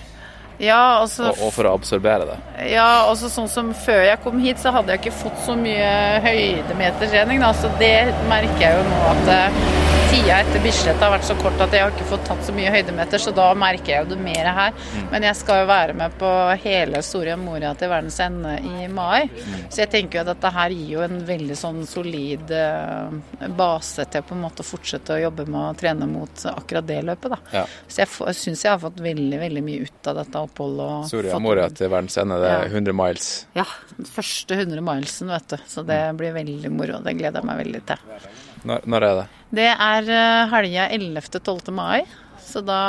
Ja 0.59 0.79
altså 1.01 1.29
Og, 1.31 1.43
og 1.47 1.53
for 1.55 1.69
å 1.69 1.73
absorbere 1.77 2.27
det. 2.29 2.37
Ja, 2.73 3.05
altså 3.07 3.29
sånn 3.31 3.49
som 3.51 3.71
før 3.85 4.01
jeg 4.07 4.19
kom 4.23 4.39
hit, 4.43 4.59
så 4.61 4.73
hadde 4.75 4.91
jeg 4.95 5.03
ikke 5.03 5.17
fått 5.21 5.39
så 5.45 5.55
mye 5.59 5.91
høydemetertrening, 6.25 7.39
da. 7.43 7.53
Så 7.55 7.71
det 7.79 7.95
merker 8.31 8.65
jeg 8.65 8.79
jo 8.79 8.83
nå 8.89 8.99
at 9.13 9.31
eh, 9.35 9.63
tida 10.09 10.39
etter 10.41 10.61
Bislett 10.63 11.01
har 11.03 11.11
vært 11.13 11.25
så 11.27 11.35
kort 11.37 11.59
at 11.61 11.73
jeg 11.75 11.83
har 11.83 11.91
ikke 11.93 12.05
fått 12.09 12.23
tatt 12.27 12.41
så 12.45 12.53
mye 12.55 12.71
høydemeter, 12.73 13.21
så 13.21 13.31
da 13.35 13.47
merker 13.57 13.91
jeg 13.93 14.03
jo 14.05 14.09
det 14.15 14.17
mer 14.23 14.47
her. 14.57 14.77
Men 15.11 15.25
jeg 15.27 15.37
skal 15.37 15.61
jo 15.61 15.67
være 15.69 15.93
med 15.97 16.15
på 16.19 16.29
hele 16.63 17.01
Soria 17.05 17.35
Moria 17.39 17.75
til 17.77 17.91
verdens 17.91 18.17
ende 18.23 18.55
i 18.65 18.87
mai. 18.91 19.27
Så 19.69 19.83
jeg 19.83 19.91
tenker 19.93 20.19
jo 20.19 20.23
at 20.25 20.31
dette 20.31 20.51
her 20.55 20.73
gir 20.73 20.89
jo 20.95 21.03
en 21.05 21.19
veldig 21.27 21.57
sånn 21.59 21.83
solid 21.89 22.53
eh, 22.55 23.47
base 23.59 24.07
til 24.09 24.25
på 24.25 24.37
en 24.37 24.43
måte 24.47 24.65
å 24.65 24.69
fortsette 24.69 25.13
å 25.17 25.21
jobbe 25.27 25.45
med 25.49 25.61
å 25.61 25.77
trene 25.79 26.09
mot 26.09 26.45
akkurat 26.55 26.89
det 26.89 26.99
løpet, 27.11 27.35
da. 27.35 27.39
Ja. 27.61 27.65
Så 27.87 28.03
jeg 28.03 28.37
syns 28.41 28.65
jeg 28.65 28.73
har 28.73 28.81
fått 28.81 28.99
veldig, 29.05 29.39
veldig 29.45 29.65
mye 29.69 29.85
ut 29.85 30.11
av 30.13 30.21
dette 30.23 30.45
oppholdet. 30.49 31.09
Soria 31.13 31.39
Moria 31.43 31.69
til 31.69 31.93
verdens 31.93 32.17
ende, 32.21 32.41
det 32.41 32.49
er 32.49 32.65
Ja. 32.65 32.73
100 32.79 32.93
miles. 32.97 33.29
ja, 33.55 33.65
den 33.97 34.09
første 34.09 34.57
100 34.57 34.81
milesen, 34.81 35.29
vet 35.29 35.47
du. 35.53 35.57
Så 35.69 35.85
det 35.85 36.01
blir 36.17 36.33
veldig 36.33 36.71
moro. 36.73 36.99
Det 37.05 37.17
gleder 37.19 37.41
jeg 37.43 37.45
meg 37.51 37.65
veldig 37.65 37.85
til. 37.93 38.19
Når, 38.67 38.87
når 38.89 39.05
er 39.05 39.19
det? 39.19 39.27
Det 39.59 39.69
er 39.71 40.09
eh, 40.15 40.47
helga 40.53 40.89
11.-12. 40.95 41.71
mai. 41.75 42.03
Så 42.49 42.61
da, 42.65 42.79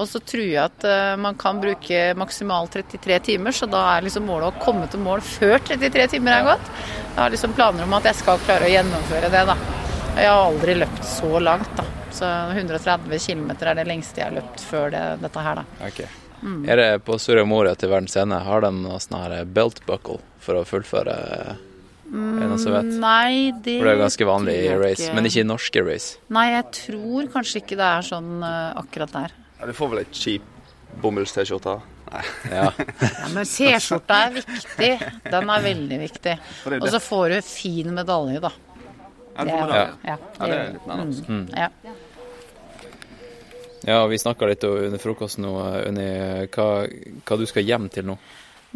og 0.00 0.06
så 0.08 0.20
tror 0.24 0.46
jeg 0.46 0.62
at 0.62 0.84
eh, 0.88 1.16
man 1.20 1.36
kan 1.40 1.60
bruke 1.60 1.98
maksimalt 2.16 2.72
33 2.78 3.18
timer, 3.26 3.52
så 3.52 3.68
da 3.68 3.82
er 3.96 4.06
liksom 4.06 4.24
målet 4.28 4.48
å 4.48 4.62
komme 4.62 4.88
til 4.88 5.02
mål 5.04 5.20
før 5.24 5.58
33 5.68 6.06
timer 6.14 6.38
er 6.38 6.48
gått. 6.52 6.72
Jeg 7.10 7.18
har 7.18 7.34
liksom 7.34 7.56
planer 7.58 7.84
om 7.84 7.98
at 7.98 8.08
jeg 8.08 8.20
skal 8.22 8.40
klare 8.46 8.68
å 8.68 8.72
gjennomføre 8.72 9.32
det, 9.32 9.44
da. 9.50 9.58
Jeg 10.16 10.30
har 10.30 10.46
aldri 10.46 10.78
løpt 10.80 11.04
så 11.06 11.42
langt, 11.42 11.70
da. 11.76 11.86
Så 12.10 12.26
130 12.56 13.20
km 13.22 13.52
er 13.52 13.76
det 13.78 13.86
lengste 13.86 14.22
jeg 14.22 14.30
har 14.30 14.38
løpt 14.40 14.64
før 14.66 14.90
det, 14.94 15.04
dette 15.20 15.44
her, 15.46 15.60
da. 15.60 15.88
Okay. 15.90 16.08
Mm. 16.40 16.62
Er 16.72 16.80
det 16.80 16.90
på 17.04 17.18
Soria 17.20 17.44
Moria 17.44 17.76
til 17.76 17.92
verdens 17.92 18.16
ende, 18.16 18.40
har 18.40 18.64
de 18.64 18.72
noe 18.80 19.00
sånn 19.04 19.20
her 19.20 19.44
belt 19.44 19.84
buckle 19.84 20.22
for 20.40 20.62
å 20.62 20.64
fullføre? 20.64 21.16
Er 22.10 22.40
det 22.40 22.48
noen 22.50 22.58
som 22.58 22.74
vet? 22.74 22.88
Mm, 22.90 22.96
Nei, 23.04 23.34
det 23.62 23.76
For 23.78 23.86
det 23.86 23.92
er 23.94 24.00
ganske 24.00 24.26
vanlig 24.26 24.54
i 24.64 24.70
race, 24.80 25.04
ikke. 25.04 25.14
men 25.14 25.28
ikke 25.30 25.42
i 25.44 25.46
norske 25.46 25.82
race. 25.86 26.16
Nei, 26.34 26.46
jeg 26.56 26.64
tror 26.80 27.28
kanskje 27.36 27.62
ikke 27.62 27.78
det 27.78 27.86
er 27.86 28.06
sånn 28.08 28.32
uh, 28.42 28.72
akkurat 28.80 29.14
der. 29.14 29.36
Ja, 29.60 29.68
du 29.70 29.74
får 29.78 29.92
vel 29.92 30.02
ei 30.02 30.08
kjip 30.10 30.48
bomulls-T-skjorte? 31.04 31.76
Nei. 32.10 32.24
Ja. 32.50 32.66
Ja, 33.20 33.28
men 33.36 33.46
T-skjorta 33.46 34.18
er 34.26 34.34
viktig. 34.40 34.90
Den 35.30 35.54
er 35.54 35.64
veldig 35.68 35.98
viktig. 36.02 36.36
Og 36.80 36.88
så 36.90 37.00
får 37.04 37.36
du 37.36 37.38
fin 37.46 37.94
medalje, 37.94 38.42
da. 38.42 38.50
Ja, 39.38 39.44
det 39.46 40.48
er 40.50 40.72
litt 40.74 40.88
annet. 40.90 41.28
mm, 41.28 41.44
ja. 41.54 41.68
Ja, 43.86 44.06
vi 44.10 44.18
snakka 44.18 44.48
litt 44.50 44.64
under 44.66 45.00
frokosten 45.00 45.46
nå, 45.46 45.54
Unni, 45.88 46.08
hva, 46.52 46.66
hva 47.24 47.38
du 47.40 47.46
skal 47.48 47.64
hjem 47.64 47.86
til 47.92 48.10
nå. 48.10 48.18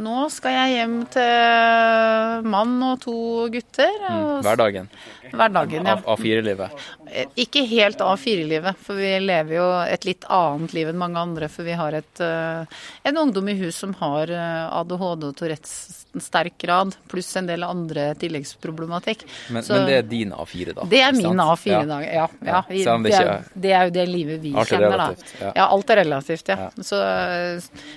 Nå 0.02 0.24
skal 0.34 0.50
jeg 0.56 0.72
hjem 0.74 0.94
til 1.14 2.48
mann 2.50 2.72
og 2.82 2.96
to 3.04 3.14
gutter. 3.54 3.92
Mm. 4.02 4.16
og- 4.24 4.42
Hverdagen. 4.42 4.88
Hverdagen, 5.32 5.86
ja. 5.86 5.92
Av, 5.96 6.02
av 6.14 6.20
firelivet. 6.20 6.70
Eh, 7.10 7.26
Ikke 7.36 7.64
helt 7.70 7.98
A4-livet, 8.04 8.76
for 8.84 8.94
vi 9.00 9.12
lever 9.20 9.56
jo 9.56 9.66
et 9.88 10.04
litt 10.04 10.24
annet 10.28 10.74
liv 10.76 10.88
enn 10.92 10.98
mange 11.00 11.18
andre. 11.20 11.48
For 11.48 11.64
vi 11.66 11.72
har 11.78 11.92
et, 11.98 12.20
eh, 12.20 12.64
en 13.08 13.16
ungdom 13.24 13.48
i 13.48 13.54
hus 13.62 13.76
som 13.84 13.94
har 14.00 14.30
eh, 14.30 14.78
ADHD 14.80 15.28
og 15.30 15.36
Tourettes 15.40 16.00
sterk 16.14 16.54
grad, 16.62 16.92
pluss 17.10 17.32
en 17.40 17.48
del 17.48 17.64
andre 17.66 18.12
tilleggsproblematikk. 18.20 19.24
Men, 19.50 19.62
Så- 19.66 19.74
men 19.74 19.86
det 19.88 19.94
er 19.98 20.02
din 20.02 20.30
A4, 20.32 20.74
da? 20.76 20.84
Det 20.86 21.00
er 21.02 21.12
min? 21.12 21.40
A4-dag, 21.42 22.04
ja. 22.14 22.28
ja. 22.46 22.60
Selv 22.68 23.02
det 23.08 23.14
er, 23.18 23.44
det 23.54 23.72
er 23.74 23.88
jo 23.88 23.90
det 23.96 24.04
livet 24.08 24.40
vi 24.44 24.52
Alt 24.54 24.70
er 24.70 24.76
kjenner, 24.76 24.94
da. 24.96 25.08
relativt, 25.08 25.34
ja. 25.40 25.52
Ja, 25.56 25.66
alt 25.74 25.90
er 25.90 25.96
relativt, 26.04 26.48
ja. 26.54 26.68
Så, 26.78 27.00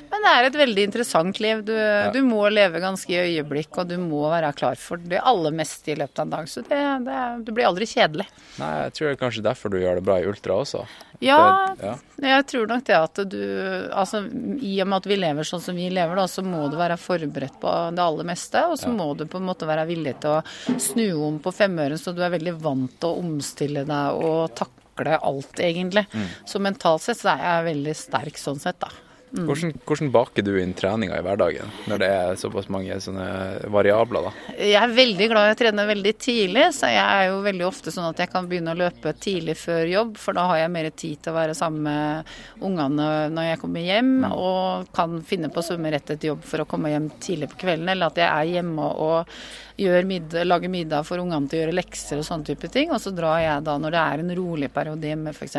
men 0.10 0.26
det 0.26 0.32
er 0.34 0.48
et 0.49 0.58
veldig 0.64 0.86
interessant 0.90 1.40
liv. 1.44 1.62
Du, 1.68 1.74
du 2.16 2.20
må 2.26 2.48
leve 2.49 2.82
ganske 2.82 3.14
i 3.14 3.20
øyeblikk, 3.38 3.78
og 3.84 3.88
du 3.91 3.98
må 4.02 4.24
være 4.32 4.49
klar 4.58 4.80
for 4.82 4.98
det 4.98 5.22
aller 5.22 5.54
meste 5.56 5.94
i 5.94 5.98
løpet 5.99 6.20
av 6.24 6.26
en 6.28 6.36
dag. 6.38 6.49
Så 6.49 6.64
det, 6.68 6.82
det, 7.06 7.16
du 7.44 7.52
blir 7.56 7.68
aldri 7.69 7.85
kjedelig. 7.89 8.26
Nei, 8.60 8.72
jeg 8.85 8.94
tror 8.98 9.07
det 9.07 9.14
er 9.15 9.22
kanskje 9.26 9.44
derfor 9.45 9.73
du 9.73 9.77
gjør 9.81 9.99
det 9.99 10.03
bra 10.07 10.18
i 10.22 10.26
ultra 10.30 10.57
også. 10.64 10.85
Ja, 11.19 11.73
Det- 11.76 11.85
ja. 11.85 11.94
jeg 12.22 12.45
tror 12.52 12.68
nok 12.69 12.84
det 12.85 12.95
at 12.95 13.22
du 13.30 13.89
Altså, 13.91 14.19
i 14.61 14.80
og 14.81 14.88
med 14.88 14.98
at 14.98 15.06
vi 15.10 15.15
lever 15.18 15.41
sånn 15.49 15.61
som 15.61 15.76
vi 15.76 15.89
lever, 15.89 16.15
da, 16.15 16.26
så 16.30 16.44
må 16.45 16.69
du 16.69 16.77
være 16.77 16.98
forberedt 17.02 17.60
på 17.60 17.72
det 17.95 18.03
aller 18.03 18.23
meste. 18.23 18.61
Og 18.69 18.77
så 18.77 18.91
må 18.94 19.15
du 19.18 19.26
på 19.26 19.38
en 19.41 19.48
måte 19.48 19.65
være 19.65 19.88
villig 19.88 20.19
til 20.22 20.30
å 20.38 20.44
snu 20.80 21.07
om 21.27 21.39
på 21.39 21.52
femøren, 21.53 21.98
så 21.98 22.14
du 22.14 22.22
er 22.22 22.30
veldig 22.38 22.53
vant 22.61 22.99
til 22.99 23.10
å 23.10 23.18
omstille 23.23 23.84
deg 23.85 24.22
og 24.23 24.53
takle 24.56 25.18
alt, 25.22 25.53
egentlig. 25.57 26.06
Mm. 26.14 26.27
Så 26.45 26.60
mentalt 26.61 27.02
sett 27.02 27.18
så 27.18 27.34
er 27.34 27.41
jeg 27.64 27.76
veldig 27.76 27.95
sterk 27.95 28.38
sånn 28.38 28.60
sett, 28.61 28.80
da. 28.80 28.89
Mm. 29.38 29.47
Hvordan, 29.49 29.73
hvordan 29.85 30.11
baker 30.14 30.45
du 30.45 30.51
inn 30.59 30.73
treninga 30.77 31.19
i 31.19 31.26
hverdagen, 31.26 31.73
når 31.89 32.01
det 32.01 32.09
er 32.14 32.39
såpass 32.41 32.69
mange 32.73 32.97
sånne 33.03 33.27
variabler, 33.73 34.27
da? 34.27 34.55
Jeg 34.57 34.80
er 34.81 34.95
veldig 34.97 35.30
glad 35.31 35.49
i 35.49 35.53
å 35.53 35.59
trene 35.59 35.88
veldig 35.91 36.14
tidlig, 36.22 36.65
så 36.77 36.89
jeg 36.91 37.03
er 37.03 37.30
jo 37.30 37.43
veldig 37.45 37.68
ofte 37.68 37.93
sånn 37.93 38.09
at 38.09 38.23
jeg 38.23 38.31
kan 38.34 38.49
begynne 38.49 38.73
å 38.73 38.80
løpe 38.80 39.14
tidlig 39.22 39.57
før 39.61 39.84
jobb, 39.91 40.18
for 40.22 40.38
da 40.38 40.47
har 40.51 40.64
jeg 40.64 40.73
mer 40.73 40.89
tid 40.93 41.22
til 41.22 41.34
å 41.34 41.38
være 41.38 41.57
sammen 41.57 41.85
med 41.88 42.65
ungene 42.68 43.11
når 43.34 43.51
jeg 43.51 43.61
kommer 43.61 43.88
hjem, 43.88 44.11
og 44.31 44.89
kan 44.97 45.22
finne 45.27 45.51
på 45.53 45.61
å 45.61 45.69
svømme 45.69 45.93
rett 45.93 46.15
etter 46.15 46.34
jobb 46.34 46.43
for 46.47 46.64
å 46.64 46.69
komme 46.69 46.91
hjem 46.93 47.11
tidlig 47.22 47.51
på 47.53 47.64
kvelden, 47.68 47.93
eller 47.93 48.11
at 48.11 48.22
jeg 48.23 48.30
er 48.31 48.53
hjemme 48.57 48.91
og 49.07 49.39
middag, 49.78 50.44
lager 50.44 50.70
middag 50.70 51.04
for 51.06 51.22
ungene 51.22 51.49
til 51.49 51.60
å 51.60 51.62
gjøre 51.62 51.76
lekser 51.78 52.22
og 52.22 52.26
sånne 52.26 52.45
type 52.49 52.70
ting, 52.74 52.91
og 52.91 53.02
så 53.02 53.12
drar 53.16 53.40
jeg 53.44 53.64
da 53.64 53.78
når 53.78 53.94
det 53.94 54.02
er 54.02 54.24
en 54.24 54.36
rolig 54.40 54.70
periode 54.74 55.08
hjemme, 55.08 55.34
f.eks. 55.34 55.58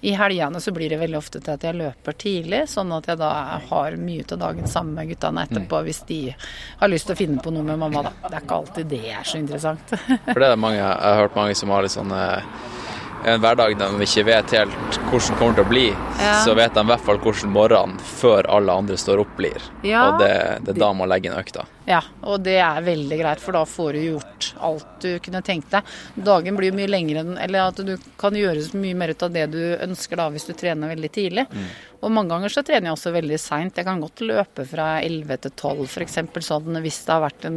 I 0.00 0.14
helgene 0.18 0.60
så 0.60 0.72
blir 0.76 0.92
det 0.92 1.00
veldig 1.00 1.18
ofte 1.18 1.40
til 1.40 1.54
at 1.54 1.64
jeg 1.64 1.78
løper 1.78 2.18
tidlig, 2.18 2.64
sånn 2.68 2.92
at 2.96 3.08
jeg 3.08 3.20
da 3.20 3.30
har 3.70 3.96
mye 3.96 4.26
av 4.28 4.42
dagen 4.44 4.68
sammen 4.68 4.98
med 4.98 5.12
guttene 5.12 5.46
etterpå, 5.48 5.82
hvis 5.88 6.02
de 6.08 6.20
har 6.78 6.92
lyst 6.92 7.08
til 7.08 7.16
å 7.16 7.20
finne 7.22 7.42
på 7.44 7.54
noe 7.54 7.64
med 7.66 7.80
mamma, 7.80 8.04
da. 8.08 8.14
Det 8.28 8.34
er 8.34 8.44
ikke 8.44 8.60
alltid 8.62 8.92
det 8.92 9.04
er 9.14 9.24
så 9.24 9.40
interessant. 9.40 9.96
For 10.28 10.42
det 10.42 10.52
er 10.52 10.60
mange, 10.60 10.82
jeg 10.82 11.00
har 11.08 11.22
hørt 11.22 11.38
mange 11.38 11.56
som 11.58 11.72
har 11.72 11.86
litt 11.86 11.96
sånn 11.96 12.12
eh, 12.14 12.52
en 13.26 13.40
hverdag 13.42 13.74
de 13.78 13.88
ikke 14.04 14.24
vet 14.28 14.52
helt 14.54 14.98
hvordan 15.08 15.38
kommer 15.38 15.54
til 15.58 15.64
å 15.64 15.68
bli, 15.68 15.86
Ja. 16.18 16.42
så 16.44 16.54
vet 16.54 16.74
de 16.74 16.80
i 16.80 16.88
hvert 16.90 17.04
fall 17.06 17.18
hvordan 17.22 17.50
morgenen 17.54 17.98
før 18.00 18.46
alle 18.50 18.72
andre 18.72 18.96
står 18.98 19.20
opp 19.22 19.36
blir. 19.38 19.58
Ja. 19.86 20.04
Og 20.12 20.20
det, 20.22 20.32
det 20.66 20.74
er 20.76 20.80
da 20.80 20.92
man 20.92 21.08
legger 21.08 21.32
inn 21.32 21.38
økta. 21.38 21.64
Ja, 21.88 22.02
og 22.22 22.42
det 22.44 22.58
er 22.60 22.82
veldig 22.84 23.18
greit, 23.20 23.40
for 23.40 23.56
da 23.56 23.62
får 23.64 23.92
du 23.96 24.00
gjort 24.10 24.48
alt 24.60 24.86
du 25.00 25.18
kunne 25.24 25.40
tenkt 25.42 25.70
deg. 25.72 25.82
Dagen 26.14 26.56
blir 26.58 26.74
mye 26.76 26.88
lengre, 26.90 27.22
eller 27.40 27.68
at 27.70 27.80
du 27.80 27.94
kan 28.20 28.34
gjøre 28.36 28.66
mye 28.76 28.94
mer 28.98 29.14
ut 29.14 29.22
av 29.24 29.32
det 29.32 29.46
du 29.54 29.60
ønsker 29.86 30.16
da, 30.20 30.28
hvis 30.34 30.44
du 30.50 30.52
trener 30.58 30.92
veldig 30.92 31.10
tidlig. 31.14 31.46
Og 32.02 32.12
mange 32.14 32.30
ganger 32.30 32.52
så 32.52 32.62
trener 32.62 32.90
jeg 32.90 32.94
også 32.94 33.10
veldig 33.14 33.38
seint. 33.42 33.78
Jeg 33.78 33.86
kan 33.88 34.00
godt 34.02 34.22
løpe 34.22 34.64
fra 34.70 34.86
11 35.02 35.40
til 35.46 35.54
12 35.58 35.86
f.eks. 35.88 36.18
Sånn 36.48 36.78
hvis 36.84 37.00
det 37.06 37.12
har 37.14 37.24
vært 37.24 37.46
en 37.48 37.56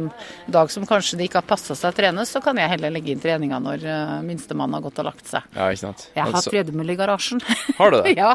dag 0.50 0.70
som 0.74 0.86
kanskje 0.88 1.18
det 1.20 1.28
ikke 1.28 1.40
har 1.42 1.48
passa 1.52 1.76
seg 1.78 1.92
å 1.92 1.96
trene, 1.96 2.24
så 2.26 2.42
kan 2.44 2.58
jeg 2.58 2.72
heller 2.74 2.90
legge 2.94 3.12
inn 3.14 3.22
treninga 3.22 3.60
når 3.62 3.86
uh, 3.86 4.16
minstemann 4.26 4.74
har 4.74 4.82
gått 4.84 4.98
og 4.98 5.06
lagt 5.12 5.30
seg. 5.30 5.46
Ja, 5.54 5.68
ikke 5.70 5.84
sant? 5.84 6.08
Jeg 6.16 6.26
har 6.26 6.42
så- 6.42 6.50
tredemølle 6.52 6.96
i 6.96 6.98
garasjen. 6.98 7.42
Har 7.78 7.94
du 7.94 8.00
det? 8.02 8.16
ja. 8.18 8.32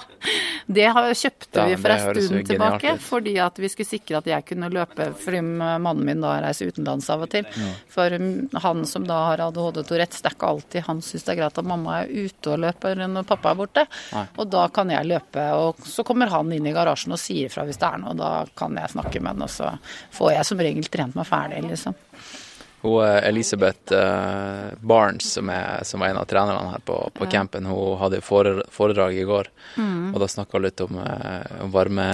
Det 0.68 0.88
har, 0.92 1.06
kjøpte 1.16 1.62
Ja, 1.62 1.66
vi 1.70 1.76
for 1.80 1.94
en 1.94 2.22
stund 2.28 2.48
tilbake, 2.50 2.94
fordi 3.04 3.36
at 3.40 3.60
vi 3.62 3.70
skulle 3.72 3.88
sikre 3.88 4.18
at 4.20 4.26
jeg 4.28 4.44
kunne 4.50 4.68
løpe, 4.74 5.10
fordi 5.22 5.40
mannen 5.44 6.04
min 6.08 6.24
da 6.24 6.34
reiser 6.44 6.72
utenlands 6.74 7.08
av 7.14 7.24
og 7.24 7.32
til. 7.32 7.48
Ja. 7.48 7.70
For 7.94 8.12
mm, 8.20 8.58
han 8.64 8.84
som 8.90 9.06
da 9.08 9.20
har 9.30 9.44
ADHD 9.48 9.84
Tourettes, 9.88 10.24
det 10.24 10.32
er 10.32 10.36
ikke 10.36 10.50
alltid 10.52 10.88
han 10.90 11.00
syns 11.06 11.24
det 11.28 11.34
er 11.36 11.40
greit 11.42 11.62
at 11.62 11.68
mamma 11.68 12.02
er 12.02 12.12
ute 12.12 12.52
og 12.52 12.60
løper 12.66 13.00
når 13.08 13.28
pappa 13.30 13.54
er 13.54 13.60
borte. 13.62 13.86
Nei. 14.16 14.26
Og 14.36 14.52
da 14.52 14.66
kan 14.76 14.92
jeg 14.92 15.08
løpe 15.08 15.48
og 15.56 15.80
så 15.98 16.04
kommer 16.06 16.30
han 16.30 16.52
inn 16.54 16.68
i 16.70 16.74
garasjen 16.76 17.16
og 17.16 17.22
sier 17.22 17.50
fra 17.50 17.66
hvis 17.66 17.80
det 17.82 17.88
er 17.90 18.02
noe. 18.04 18.14
Da 18.18 18.32
kan 18.58 18.78
jeg 18.78 18.94
snakke 18.94 19.20
med 19.22 19.34
han, 19.34 19.46
og 19.48 19.50
så 19.50 19.72
får 20.14 20.36
jeg 20.36 20.50
som 20.52 20.62
regel 20.62 20.92
trent 20.94 21.18
meg 21.18 21.26
ferdig, 21.30 21.64
liksom. 21.72 21.98
Hun 22.84 23.00
eh, 23.02 23.24
Elisabeth 23.26 23.94
eh, 23.98 24.76
Barnes, 24.86 25.32
som, 25.34 25.50
er, 25.50 25.82
som 25.90 26.04
var 26.04 26.14
en 26.14 26.20
av 26.22 26.28
trenerne 26.30 26.76
her 26.76 26.84
på, 26.86 27.00
på 27.18 27.26
Ja. 27.26 27.32
campen, 27.40 27.66
hun 27.66 27.98
hadde 27.98 28.22
foredrag 28.22 29.18
i 29.18 29.26
går. 29.26 29.50
Mm. 29.82 30.12
Og 30.14 30.22
da 30.22 30.28
snakka 30.30 30.60
hun 30.60 30.68
litt 30.70 30.86
om, 30.86 31.00
eh, 31.02 31.62
om 31.66 31.74
varme 31.74 32.10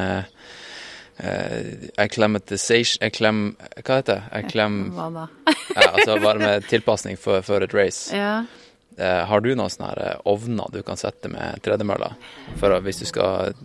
Uh, 1.13 1.91
Acclimatization 2.01 3.03
Acclim... 3.05 3.41
Hva 3.85 3.99
heter 3.99 4.15
det? 4.15 4.23
Acclim... 4.33 4.79
Hva 4.95 5.11
da? 5.13 5.27
ja, 5.45 5.91
altså 5.91 6.15
varmetilpasning 6.23 7.19
for 7.21 7.61
et 7.67 7.75
race. 7.77 8.09
Ja. 8.17 8.39
Eh, 8.97 9.23
har 9.25 9.41
du 9.41 9.49
noen 9.55 9.71
sånne 9.73 9.93
eh, 9.97 10.19
ovner 10.29 10.69
du 10.73 10.83
kan 10.85 10.99
sette 10.99 11.31
med 11.31 11.63
tredemølla 11.65 12.11
hvis 12.85 13.01
du 13.01 13.05
skal 13.09 13.55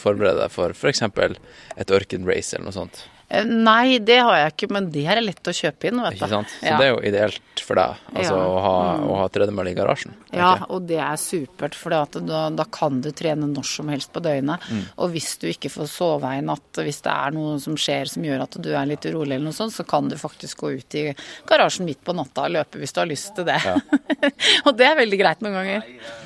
forberede 0.00 0.40
deg 0.46 0.52
for 0.54 0.72
f.eks. 0.72 1.02
et 1.04 1.92
ørkenrace 1.92 2.56
eller 2.56 2.70
noe 2.70 2.76
sånt? 2.76 3.02
Eh, 3.30 3.44
Nei, 3.44 3.98
det 3.98 4.18
har 4.24 4.36
jeg 4.38 4.52
ikke, 4.54 4.68
men 4.72 4.86
det 4.90 5.02
er 5.04 5.18
lett 5.20 5.44
å 5.50 5.52
kjøpe 5.52 5.90
inn, 5.90 5.98
vet 6.00 6.14
du. 6.14 6.20
Ikke 6.22 6.28
sant? 6.30 6.48
Så 6.62 6.64
Ja. 6.70 6.78
det 6.78 6.86
er 6.86 6.94
jo 6.94 7.00
ideelt 7.10 7.60
for 7.60 7.76
deg, 7.76 7.96
altså 8.14 8.36
Ja. 8.38 8.44
å 8.48 8.60
ha, 8.64 8.96
Mm. 8.96 9.02
å 9.10 9.16
ha 9.18 9.28
tredemølle 9.28 9.70
i 9.70 9.74
garasjen. 9.74 10.14
Ja, 10.32 10.64
og 10.70 10.86
det 10.86 10.96
er 10.96 11.16
supert, 11.20 11.74
for 11.74 11.90
da, 11.90 12.06
da 12.50 12.64
kan 12.64 13.02
du 13.02 13.10
trene 13.12 13.44
når 13.52 13.64
som 13.66 13.88
helst 13.88 14.12
på 14.14 14.22
døgnet. 14.24 14.60
Mm. 14.70 14.84
Og 14.96 15.12
hvis 15.12 15.38
du 15.38 15.46
ikke 15.48 15.68
får 15.70 15.88
sove 15.92 16.24
i 16.24 16.40
natt, 16.40 16.72
hvis 16.72 17.02
det 17.02 17.12
er 17.12 17.30
noe 17.36 17.58
som 17.60 17.76
skjer 17.76 18.08
som 18.08 18.22
gjør 18.22 18.42
at 18.42 18.56
du 18.62 18.72
er 18.72 18.86
litt 18.86 19.04
urolig 19.04 19.34
eller 19.36 19.44
noe 19.50 19.52
sånt, 19.52 19.72
så 19.76 19.86
kan 19.86 20.08
du 20.08 20.16
faktisk 20.16 20.56
gå 20.64 20.78
ut 20.78 20.94
i 20.94 21.14
garasjen 21.46 21.84
midt 21.84 22.02
på 22.02 22.14
natta 22.16 22.44
og 22.46 22.52
løpe 22.52 22.78
hvis 22.80 22.94
du 22.94 23.00
har 23.00 23.06
lyst 23.08 23.34
til 23.36 23.44
det. 23.44 23.60
og 24.66 24.74
det 24.76 24.86
er 24.88 24.96
veldig 24.96 25.18
greit 25.20 25.40
noen 25.44 25.52
ganger. 25.52 25.82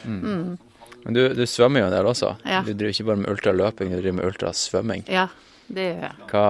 Mm. 0.06 0.58
Men 1.04 1.14
du, 1.14 1.34
du 1.34 1.42
svømmer 1.50 1.80
jo 1.82 1.86
en 1.86 1.96
del 1.96 2.04
også. 2.06 2.36
Ja. 2.46 2.62
Du 2.62 2.72
driver 2.74 2.92
ikke 2.94 3.06
bare 3.10 3.16
med 3.16 3.30
ultraløping, 3.34 3.90
du 3.90 3.96
driver 4.00 4.12
med 4.20 4.26
ultrasvømming. 4.30 5.02
Ja, 5.10 5.26
det 5.72 5.84
gjør 5.88 6.02
jeg. 6.06 6.14
Hva, 6.30 6.46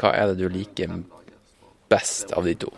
hva 0.00 0.12
er 0.16 0.30
det 0.32 0.38
du 0.40 0.48
liker 0.52 0.94
best 1.92 2.32
av 2.36 2.48
de 2.48 2.54
to? 2.64 2.72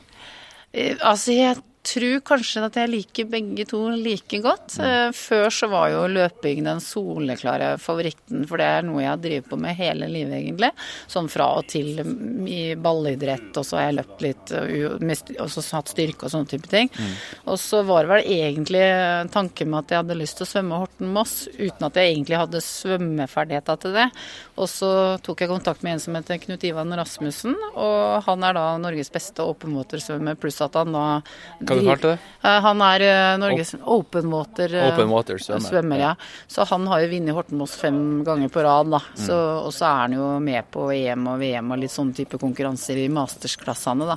Eh, 0.72 0.96
Altså, 1.00 1.32
jeg 1.34 1.56
tror 1.82 2.20
kanskje 2.28 2.62
at 2.66 2.76
jeg 2.76 2.90
liker 2.92 3.28
begge 3.32 3.64
to 3.70 3.78
like 3.96 4.40
godt. 4.44 4.74
Mm. 4.78 4.84
Eh, 4.84 5.12
Før 5.16 5.46
så 5.54 5.68
var 5.72 5.88
jo 5.92 6.02
løping 6.12 6.64
den 6.66 6.80
soleklare 6.84 7.70
favoritten, 7.80 8.42
for 8.50 8.60
det 8.60 8.66
er 8.68 8.84
noe 8.84 9.00
jeg 9.00 9.08
har 9.10 9.22
drevet 9.22 9.48
på 9.48 9.58
med 9.60 9.76
hele 9.78 10.08
livet, 10.12 10.34
egentlig. 10.42 10.70
Sånn 11.10 11.30
fra 11.32 11.46
og 11.60 11.66
til 11.72 12.02
mm, 12.04 12.44
i 12.50 12.60
ballidrett, 12.76 13.48
og 13.56 13.64
så 13.64 13.78
har 13.80 13.86
jeg 13.88 13.98
løpt 14.00 14.24
litt, 14.26 14.52
og 14.60 15.00
med 15.00 15.16
st- 15.16 15.38
så 15.50 15.64
hatt 15.78 15.92
styrke 15.94 16.28
og 16.28 16.34
sånne 16.34 16.50
type 16.52 16.68
ting. 16.70 16.90
Mm. 16.92 17.14
Og 17.54 17.58
så 17.62 17.80
var 17.88 18.04
det 18.04 18.12
vel 18.12 18.30
egentlig 18.36 18.84
tanken 19.32 19.70
med 19.72 19.80
at 19.86 19.94
jeg 19.96 20.02
hadde 20.02 20.18
lyst 20.20 20.36
til 20.40 20.46
å 20.46 20.50
svømme 20.52 20.82
Horten-Moss, 20.84 21.34
uten 21.56 21.88
at 21.88 21.96
jeg 22.00 22.12
egentlig 22.14 22.40
hadde 22.42 22.60
svømmeferdigheter 22.66 23.80
til 23.82 23.96
det. 23.96 24.06
Og 24.60 24.68
så 24.68 24.90
tok 25.24 25.40
jeg 25.46 25.50
kontakt 25.50 25.82
med 25.86 25.96
en 25.96 26.02
som 26.02 26.16
heter 26.18 26.40
Knut 26.42 26.64
Ivan 26.68 26.92
Rasmussen, 26.98 27.56
og 27.72 28.20
han 28.26 28.44
er 28.46 28.56
da 28.58 28.66
Norges 28.82 29.10
beste 29.12 29.44
openwater-svømmer, 29.48 30.36
pluss 30.40 30.60
at 30.64 30.76
han 30.76 30.92
da 30.94 31.06
Hva 31.70 31.78
du 31.78 31.86
kalte 31.86 32.12
det? 32.12 32.18
Eh, 32.42 32.60
Han 32.66 32.82
er 32.86 33.04
eh, 33.06 33.36
Norges 33.40 33.74
open 33.84 34.30
water, 34.32 34.74
Open 34.90 35.12
water 35.12 35.38
svømmer, 35.38 35.98
ja. 36.02 36.14
Så 36.50 36.66
han 36.68 36.86
har 36.90 37.04
jo 37.04 37.10
vunnet 37.14 37.36
Horten-Moss 37.36 37.76
fem 37.80 38.00
ganger 38.26 38.50
på 38.52 38.64
rad, 38.66 38.90
da. 38.90 39.00
Så, 39.14 39.30
Mm. 39.40 39.66
Og 39.66 39.72
så 39.76 39.86
er 39.86 40.00
han 40.04 40.12
jo 40.18 40.28
med 40.40 40.64
på 40.72 40.88
EM 40.92 41.26
og 41.30 41.38
VM 41.40 41.70
og 41.72 41.78
litt 41.78 41.94
sånne 41.94 42.14
type 42.16 42.38
konkurranser 42.40 42.98
i 43.04 43.08
mastersklassene, 43.08 44.06
da. 44.08 44.16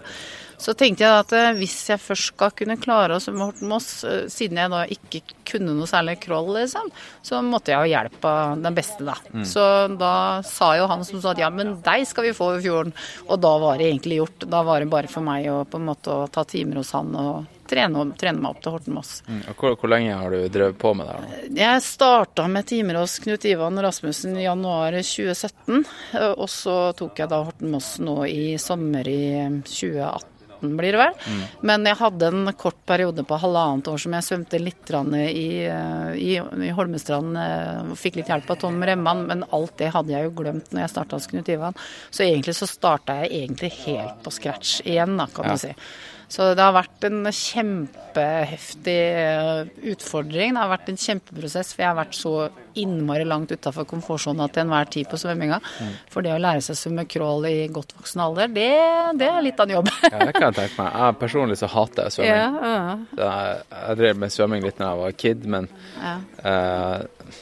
Så 0.61 0.75
tenkte 0.77 1.05
jeg 1.05 1.23
at 1.23 1.34
eh, 1.38 1.51
hvis 1.57 1.75
jeg 1.91 2.01
først 2.01 2.31
skal 2.34 2.53
kunne 2.57 2.77
klare 2.81 3.17
å 3.17 3.23
svømme 3.23 3.49
Horten-Moss, 3.49 3.88
eh, 4.09 4.19
siden 4.31 4.61
jeg 4.61 4.73
da 4.73 4.84
ikke 4.95 5.21
kunne 5.53 5.75
noe 5.77 5.89
særlig 5.89 6.19
crawl, 6.23 6.51
liksom, 6.57 6.91
så 7.25 7.41
måtte 7.45 7.73
jeg 7.73 7.81
ha 7.81 7.89
hjelp 7.89 8.27
av 8.30 8.63
den 8.63 8.77
beste, 8.77 9.05
da. 9.07 9.17
Mm. 9.34 9.45
Så 9.49 9.65
da 9.99 10.15
sa 10.47 10.73
jo 10.80 10.89
han 10.91 11.05
som 11.07 11.21
sa 11.23 11.34
at 11.34 11.41
ja, 11.43 11.49
men 11.53 11.77
deg 11.85 12.05
skal 12.09 12.30
vi 12.30 12.35
få 12.38 12.53
over 12.53 12.63
fjorden. 12.63 12.95
Og 13.27 13.41
da 13.43 13.53
var 13.61 13.80
det 13.80 13.89
egentlig 13.89 14.21
gjort. 14.21 14.47
Da 14.49 14.63
var 14.65 14.84
det 14.84 14.91
bare 14.93 15.11
for 15.11 15.25
meg 15.25 15.49
å 15.51 15.63
på 15.67 15.81
en 15.81 15.89
måte 15.89 16.17
ta 16.34 16.45
timer 16.47 16.81
hos 16.81 16.93
han 16.95 17.13
og 17.17 17.62
trene, 17.69 18.03
trene 18.19 18.41
meg 18.44 18.52
opp 18.56 18.61
til 18.65 18.76
Horten-Moss. 18.76 19.14
Mm. 19.27 19.41
Og 19.52 19.56
hvor, 19.61 19.76
hvor 19.80 19.91
lenge 19.94 20.18
har 20.19 20.34
du 20.35 20.48
drevet 20.53 20.77
på 20.81 20.94
med 20.98 21.07
det 21.10 21.15
nå? 21.19 21.40
Jeg 21.61 21.85
starta 21.85 22.48
med 22.52 22.68
timer 22.69 22.99
hos 23.02 23.19
Knut 23.23 23.45
Ivan 23.49 23.80
Rasmussen 23.84 24.38
i 24.38 24.45
januar 24.48 24.91
2017. 24.99 25.85
eh, 26.14 26.30
Og 26.38 26.49
så 26.52 26.77
tok 26.99 27.23
jeg 27.23 27.31
da 27.31 27.44
Horten-Moss 27.48 27.95
nå 28.03 28.19
i 28.30 28.53
sommer 28.61 29.07
i 29.07 29.23
2018, 29.64 30.30
blir 30.64 30.95
det 30.95 30.99
vel. 31.02 31.15
Mm. 31.27 31.40
Men 31.68 31.84
jeg 31.90 31.98
hadde 31.99 32.27
en 32.31 32.53
kort 32.56 32.77
periode 32.88 33.26
på 33.27 33.35
halvannet 33.41 33.90
år 33.91 33.98
som 33.99 34.14
jeg 34.15 34.23
svømte 34.30 34.61
litt 34.64 34.94
i, 35.27 35.48
eh, 35.68 36.14
i, 36.15 36.38
i 36.40 36.69
Holmestrand 36.77 37.35
eh, 37.35 37.81
og 37.91 37.98
fikk 37.99 38.22
litt 38.22 38.31
hjelp 38.31 38.49
av 38.56 38.61
Tom 38.61 38.80
Remman, 38.88 39.26
men 39.27 39.44
alt 39.52 39.76
det 39.81 39.91
hadde 39.91 40.14
jeg 40.15 40.30
jo 40.30 40.35
glemt 40.40 40.72
når 40.72 40.85
jeg 40.85 40.94
starta 40.94 41.19
hos 41.19 41.27
Knut 41.27 41.52
Ivan. 41.52 41.76
Så 42.10 42.23
egentlig 42.23 42.56
så 42.56 42.69
starta 42.72 43.18
jeg 43.23 43.34
egentlig 43.44 43.73
helt 43.84 44.23
på 44.23 44.31
scratch 44.31 44.77
igjen, 44.85 45.18
da, 45.19 45.27
kan 45.35 45.52
Ja. 45.52 45.52
du 45.52 45.57
si. 45.65 45.73
Så 46.31 46.51
det 46.57 46.63
har 46.63 46.73
vært 46.75 47.03
en 47.09 47.23
kjempeheftig 47.29 48.95
eh, 49.19 49.71
utfordring. 49.93 50.53
Det 50.55 50.61
har 50.61 50.71
vært 50.71 50.89
en 50.93 50.99
kjempeprosess, 50.99 51.73
for 51.75 51.83
jeg 51.83 51.89
har 51.91 51.97
vært 51.99 52.17
så 52.17 52.33
innmari 52.81 53.25
langt 53.27 53.51
utafor 53.53 53.85
komfortsona 53.89 54.47
til 54.49 54.63
enhver 54.63 54.89
tid 54.93 55.09
på 55.11 55.19
svømminga. 55.21 55.59
Mm. 55.61 55.91
For 56.13 56.25
det 56.25 56.33
å 56.33 56.39
lære 56.41 56.63
seg 56.65 56.73
å 56.77 56.79
svømme 56.81 57.05
crawl 57.11 57.45
i 57.49 57.55
godt 57.73 57.93
voksen 57.99 58.23
alder, 58.25 58.49
det, 58.55 58.69
det 59.21 59.29
er 59.29 59.45
litt 59.45 59.59
av 59.61 59.69
en 59.69 59.75
jobb. 59.77 59.91
Ja, 60.09 60.17
det 60.25 60.33
kan 60.37 60.47
jeg 60.49 60.57
tenke 60.61 60.81
meg. 60.81 60.91
Jeg 61.03 61.19
personlig 61.21 61.59
så 61.61 61.69
hater 61.73 62.07
jeg 62.09 62.17
svømming. 62.17 62.43
Ja, 62.43 62.73
ja. 62.73 62.97
Jeg, 63.23 63.63
jeg 63.77 64.01
drev 64.03 64.21
med 64.25 64.33
svømming 64.37 64.65
litt 64.65 64.79
da 64.81 64.91
jeg 64.93 65.03
var 65.05 65.17
kid, 65.25 65.45
men 65.57 65.69
Ja. 65.99 66.15
eh, 66.43 67.41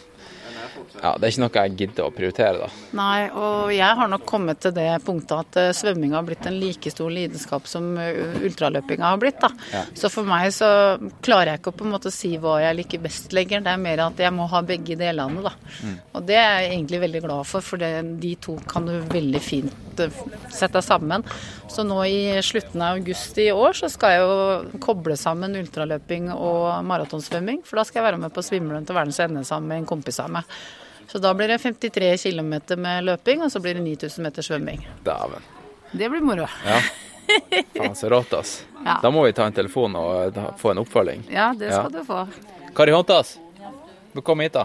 ja, 1.00 1.14
det 1.18 1.28
er 1.28 1.32
ikke 1.32 1.42
noe 1.42 1.62
jeg 1.62 1.76
gidder 1.80 2.08
å 2.08 2.14
prioritere, 2.14 2.66
da. 2.66 2.68
Nei, 2.98 3.30
og 3.32 3.72
jeg 3.74 3.98
har 3.98 4.10
nok 4.12 4.26
kommet 4.28 4.60
til 4.64 4.74
det 4.76 4.90
punktet 5.06 5.34
at 5.38 5.60
uh, 5.60 5.70
svømming 5.76 6.16
har 6.18 6.26
blitt 6.28 6.46
en 6.50 6.58
like 6.60 6.92
stor 6.92 7.12
lidenskap 7.14 7.70
som 7.70 7.94
uh, 7.96 8.42
ultraløpinga 8.42 9.14
har 9.14 9.22
blitt. 9.22 9.40
da. 9.42 9.50
Ja. 9.72 9.84
Så 9.98 10.12
for 10.14 10.28
meg 10.28 10.50
så 10.56 10.70
klarer 11.24 11.54
jeg 11.54 11.62
ikke 11.62 11.74
å 11.74 11.78
på 11.80 11.88
en 11.88 11.96
måte 11.96 12.12
si 12.14 12.34
hva 12.42 12.58
jeg 12.64 12.78
liker 12.82 13.04
best 13.06 13.32
lenger. 13.36 13.64
Det 13.64 13.72
er 13.72 13.82
mer 13.82 14.04
at 14.08 14.20
jeg 14.20 14.36
må 14.36 14.50
ha 14.52 14.62
begge 14.68 14.98
delene, 15.00 15.46
da. 15.46 15.54
Mm. 15.80 15.96
Og 16.20 16.28
det 16.28 16.38
er 16.42 16.52
jeg 16.66 16.74
egentlig 16.76 17.02
veldig 17.06 17.24
glad 17.28 17.50
for, 17.54 17.66
for 17.72 17.82
det, 17.82 17.94
de 18.22 18.34
to 18.48 18.58
kan 18.70 18.90
du 18.90 18.98
veldig 19.16 19.44
fint 19.46 20.04
uh, 20.04 20.22
sette 20.52 20.84
sammen. 20.86 21.26
Så 21.72 21.88
nå 21.88 22.02
i 22.04 22.36
slutten 22.44 22.84
av 22.84 23.00
august 23.00 23.40
i 23.40 23.48
år 23.56 23.80
så 23.80 23.88
skal 23.90 24.18
jeg 24.18 24.28
jo 24.28 24.84
koble 24.84 25.16
sammen 25.20 25.56
ultraløping 25.62 26.30
og 26.36 26.84
maratonsvømming. 26.90 27.64
For 27.64 27.80
da 27.80 27.88
skal 27.88 28.02
jeg 28.02 28.10
være 28.12 28.22
med 28.28 28.36
på 28.36 28.44
svimmelen 28.44 28.86
til 28.86 29.00
verdens 29.00 29.24
ende 29.24 29.48
sammen 29.48 29.72
med 29.72 29.84
en 29.84 29.92
kompis 29.96 30.20
av 30.20 30.32
meg. 30.36 30.56
Så 31.12 31.20
da 31.20 31.34
blir 31.36 31.48
det 31.52 31.58
53 31.60 32.18
km 32.24 32.54
med 32.80 33.04
løping, 33.04 33.42
og 33.44 33.52
så 33.52 33.60
blir 33.60 33.76
det 33.76 33.84
9000 33.84 34.24
meter 34.24 34.42
svømming. 34.48 34.86
Dæven. 35.04 35.44
Det 35.92 36.08
blir 36.10 36.22
moro. 36.24 36.46
Ja. 36.66 36.78
Faen, 37.76 37.96
så 37.96 38.10
rått, 38.12 38.34
ass. 38.34 38.58
Ja. 38.86 38.96
Da 39.04 39.12
må 39.14 39.22
vi 39.28 39.34
ta 39.38 39.46
en 39.46 39.54
telefon 39.54 39.94
og 39.96 40.38
eh, 40.38 40.46
få 40.58 40.72
en 40.72 40.80
oppfølging. 40.82 41.28
Ja, 41.30 41.52
det 41.54 41.68
skal 41.70 41.92
du 41.94 42.00
få. 42.08 42.24
Kari 42.74 42.92
Hontas, 42.96 43.36
kom 44.26 44.40
hit, 44.42 44.56
da. 44.58 44.64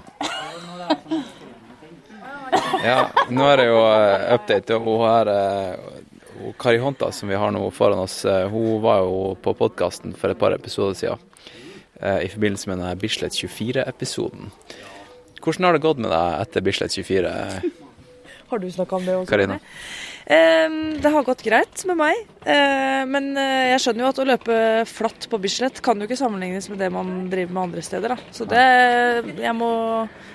Ja, 2.85 3.11
nå 3.29 3.45
er 3.51 3.61
det 3.61 3.67
jo 3.69 3.83
eh, 3.91 4.25
update. 4.39 4.79
Hun 4.81 5.03
her, 5.05 5.31
eh, 5.35 6.51
Kari 6.61 6.79
Hontas 6.81 7.21
som 7.21 7.29
vi 7.29 7.37
har 7.37 7.53
nå 7.53 7.61
foran 7.77 8.01
oss, 8.07 8.23
hun 8.53 8.81
var 8.85 9.03
jo 9.05 9.35
på 9.43 9.53
podkasten 9.59 10.15
for 10.17 10.33
et 10.33 10.39
par 10.41 10.57
episoder 10.57 10.95
siden. 10.97 11.19
eh, 12.01 12.23
I 12.25 12.29
forbindelse 12.33 12.69
med 12.71 12.79
denne 12.81 12.97
Bislett 13.01 13.37
24-episoden. 13.37 14.49
Hvordan 15.47 15.69
har 15.69 15.77
det 15.77 15.85
gått 15.85 16.03
med 16.03 16.11
deg 16.11 16.41
etter 16.43 16.65
Bislett 16.67 16.97
24? 16.99 17.35
Har 18.51 18.61
du 18.63 18.67
snakka 18.71 18.99
om 18.99 19.07
det 19.07 19.15
også? 19.15 19.31
Karina? 19.31 19.57
Um, 20.27 20.97
det 20.99 21.11
har 21.11 21.23
gått 21.23 21.43
greit 21.47 21.83
med 21.87 21.99
meg, 21.99 22.21
uh, 22.43 23.03
men 23.07 23.29
uh, 23.39 23.67
jeg 23.71 23.83
skjønner 23.83 24.03
jo 24.03 24.09
at 24.11 24.21
å 24.23 24.27
løpe 24.27 24.57
flatt 24.91 25.27
på 25.31 25.39
Bislett 25.43 25.79
kan 25.87 25.99
jo 26.03 26.07
ikke 26.09 26.19
sammenlignes 26.19 26.67
med 26.71 26.81
det 26.83 26.89
man 26.95 27.13
driver 27.31 27.55
med 27.55 27.63
andre 27.69 27.85
steder. 27.87 28.15
Da. 28.15 28.35
Så 28.35 28.47
det, 28.51 28.65
jeg 29.39 29.55
må 29.55 29.71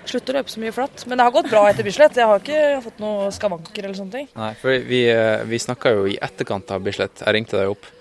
slutte 0.08 0.32
å 0.32 0.38
løpe 0.38 0.54
så 0.54 0.64
mye 0.64 0.76
flatt. 0.76 1.04
Men 1.08 1.20
det 1.20 1.28
har 1.28 1.36
gått 1.36 1.52
bra 1.52 1.66
etter 1.70 1.88
Bislett. 1.88 2.20
Jeg 2.20 2.28
har 2.28 2.40
ikke 2.40 2.84
fått 2.86 3.04
noen 3.04 3.36
skavanker 3.36 3.84
eller 3.84 4.00
sånne 4.00 4.16
ting. 4.16 4.30
Nei, 4.40 4.52
for 4.60 4.88
vi, 4.88 5.02
eh, 5.12 5.44
vi 5.48 5.60
snakka 5.60 5.92
jo 5.96 6.08
i 6.08 6.18
etterkant 6.24 6.72
av 6.72 6.84
Bislett. 6.88 7.24
Jeg 7.24 7.36
ringte 7.36 7.60
deg 7.60 7.72
opp. 7.74 7.92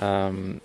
Um, 0.00 0.58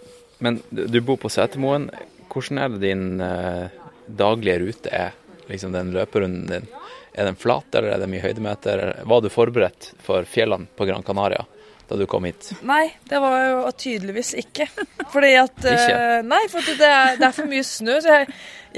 men 0.43 0.61
du 0.71 0.85
du 0.91 0.99
bor 1.03 1.19
på 1.19 1.31
Setermoen. 1.31 1.89
Hvordan 2.31 2.63
er 2.63 2.71
det 2.73 2.81
din 2.83 3.05
uh, 3.19 3.67
daglige 4.07 4.61
rute 4.63 4.95
er? 4.95 5.11
Liksom 5.53 5.71
den 5.75 5.93
løperunden 5.93 6.47
din. 6.49 6.67
Er 7.13 7.27
den 7.29 7.37
flat, 7.37 7.69
eller 7.77 7.93
er 7.93 8.01
det 8.01 8.09
mye 8.09 8.23
høydemeter? 8.25 8.79
Var 9.05 9.21
du 9.21 9.29
forberedt 9.29 9.91
for 10.01 10.25
fjellene 10.25 10.65
på 10.73 10.87
Gran 10.89 11.05
Canaria 11.05 11.43
da 11.83 11.97
du 11.99 12.05
kom 12.09 12.23
hit? 12.25 12.47
Nei, 12.65 12.87
det 13.11 13.19
var 13.21 13.33
jo 13.43 13.57
tydeligvis 13.77 14.31
ikke. 14.39 14.65
Fordi 15.13 15.33
at 15.37 15.57
Ikke? 15.61 15.93
eh, 15.93 16.21
Nei, 16.25 16.39
for 16.49 16.65
det 16.79 16.87
er, 16.87 17.17
det 17.19 17.27
er 17.27 17.35
for 17.35 17.49
mye 17.51 17.65
snø. 17.67 17.97
Så 18.01 18.13
jeg, 18.15 18.29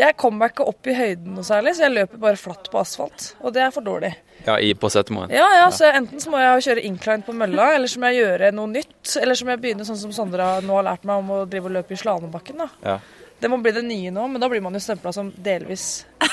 jeg 0.01 0.17
kommer 0.19 0.41
meg 0.43 0.55
ikke 0.55 0.65
opp 0.73 0.89
i 0.91 0.95
høyden 0.97 1.37
noe 1.37 1.45
særlig, 1.47 1.75
så 1.77 1.85
jeg 1.85 1.93
løper 1.95 2.19
bare 2.25 2.39
flatt 2.41 2.67
på 2.73 2.81
asfalt. 2.81 3.29
Og 3.45 3.53
det 3.55 3.61
er 3.63 3.71
for 3.75 3.85
dårlig. 3.85 4.09
Ja, 4.49 4.57
i, 4.59 4.73
på 4.75 4.89
Setermoen? 4.91 5.31
Ja, 5.31 5.45
ja, 5.61 5.69
så 5.73 5.87
enten 5.95 6.19
så 6.19 6.33
må 6.33 6.41
jeg 6.43 6.65
kjøre 6.65 6.83
incline 6.89 7.23
på 7.25 7.37
mølla, 7.37 7.69
eller 7.77 7.87
så 7.93 8.01
må 8.03 8.09
jeg 8.11 8.25
gjøre 8.25 8.51
noe 8.57 8.73
nytt. 8.73 9.15
Eller 9.21 9.37
så 9.39 9.47
må 9.47 9.53
jeg 9.55 9.63
begynne 9.63 9.87
sånn 9.87 10.01
som 10.01 10.11
Sondra 10.17 10.49
nå 10.65 10.75
har 10.81 10.89
lært 10.89 11.07
meg 11.07 11.21
om 11.23 11.31
å 11.37 11.39
drive 11.47 11.69
og 11.71 11.77
løpe 11.77 11.95
i 11.95 12.01
slalåmbakken. 12.03 12.65
da. 12.65 12.67
Ja. 12.83 12.97
Det 13.39 13.49
må 13.53 13.61
bli 13.61 13.71
det 13.75 13.85
nye 13.85 14.11
nå, 14.15 14.27
men 14.33 14.41
da 14.41 14.49
blir 14.51 14.61
man 14.65 14.73
jo 14.75 14.81
stempla 14.81 15.11
som 15.13 15.29
delvis 15.45 16.05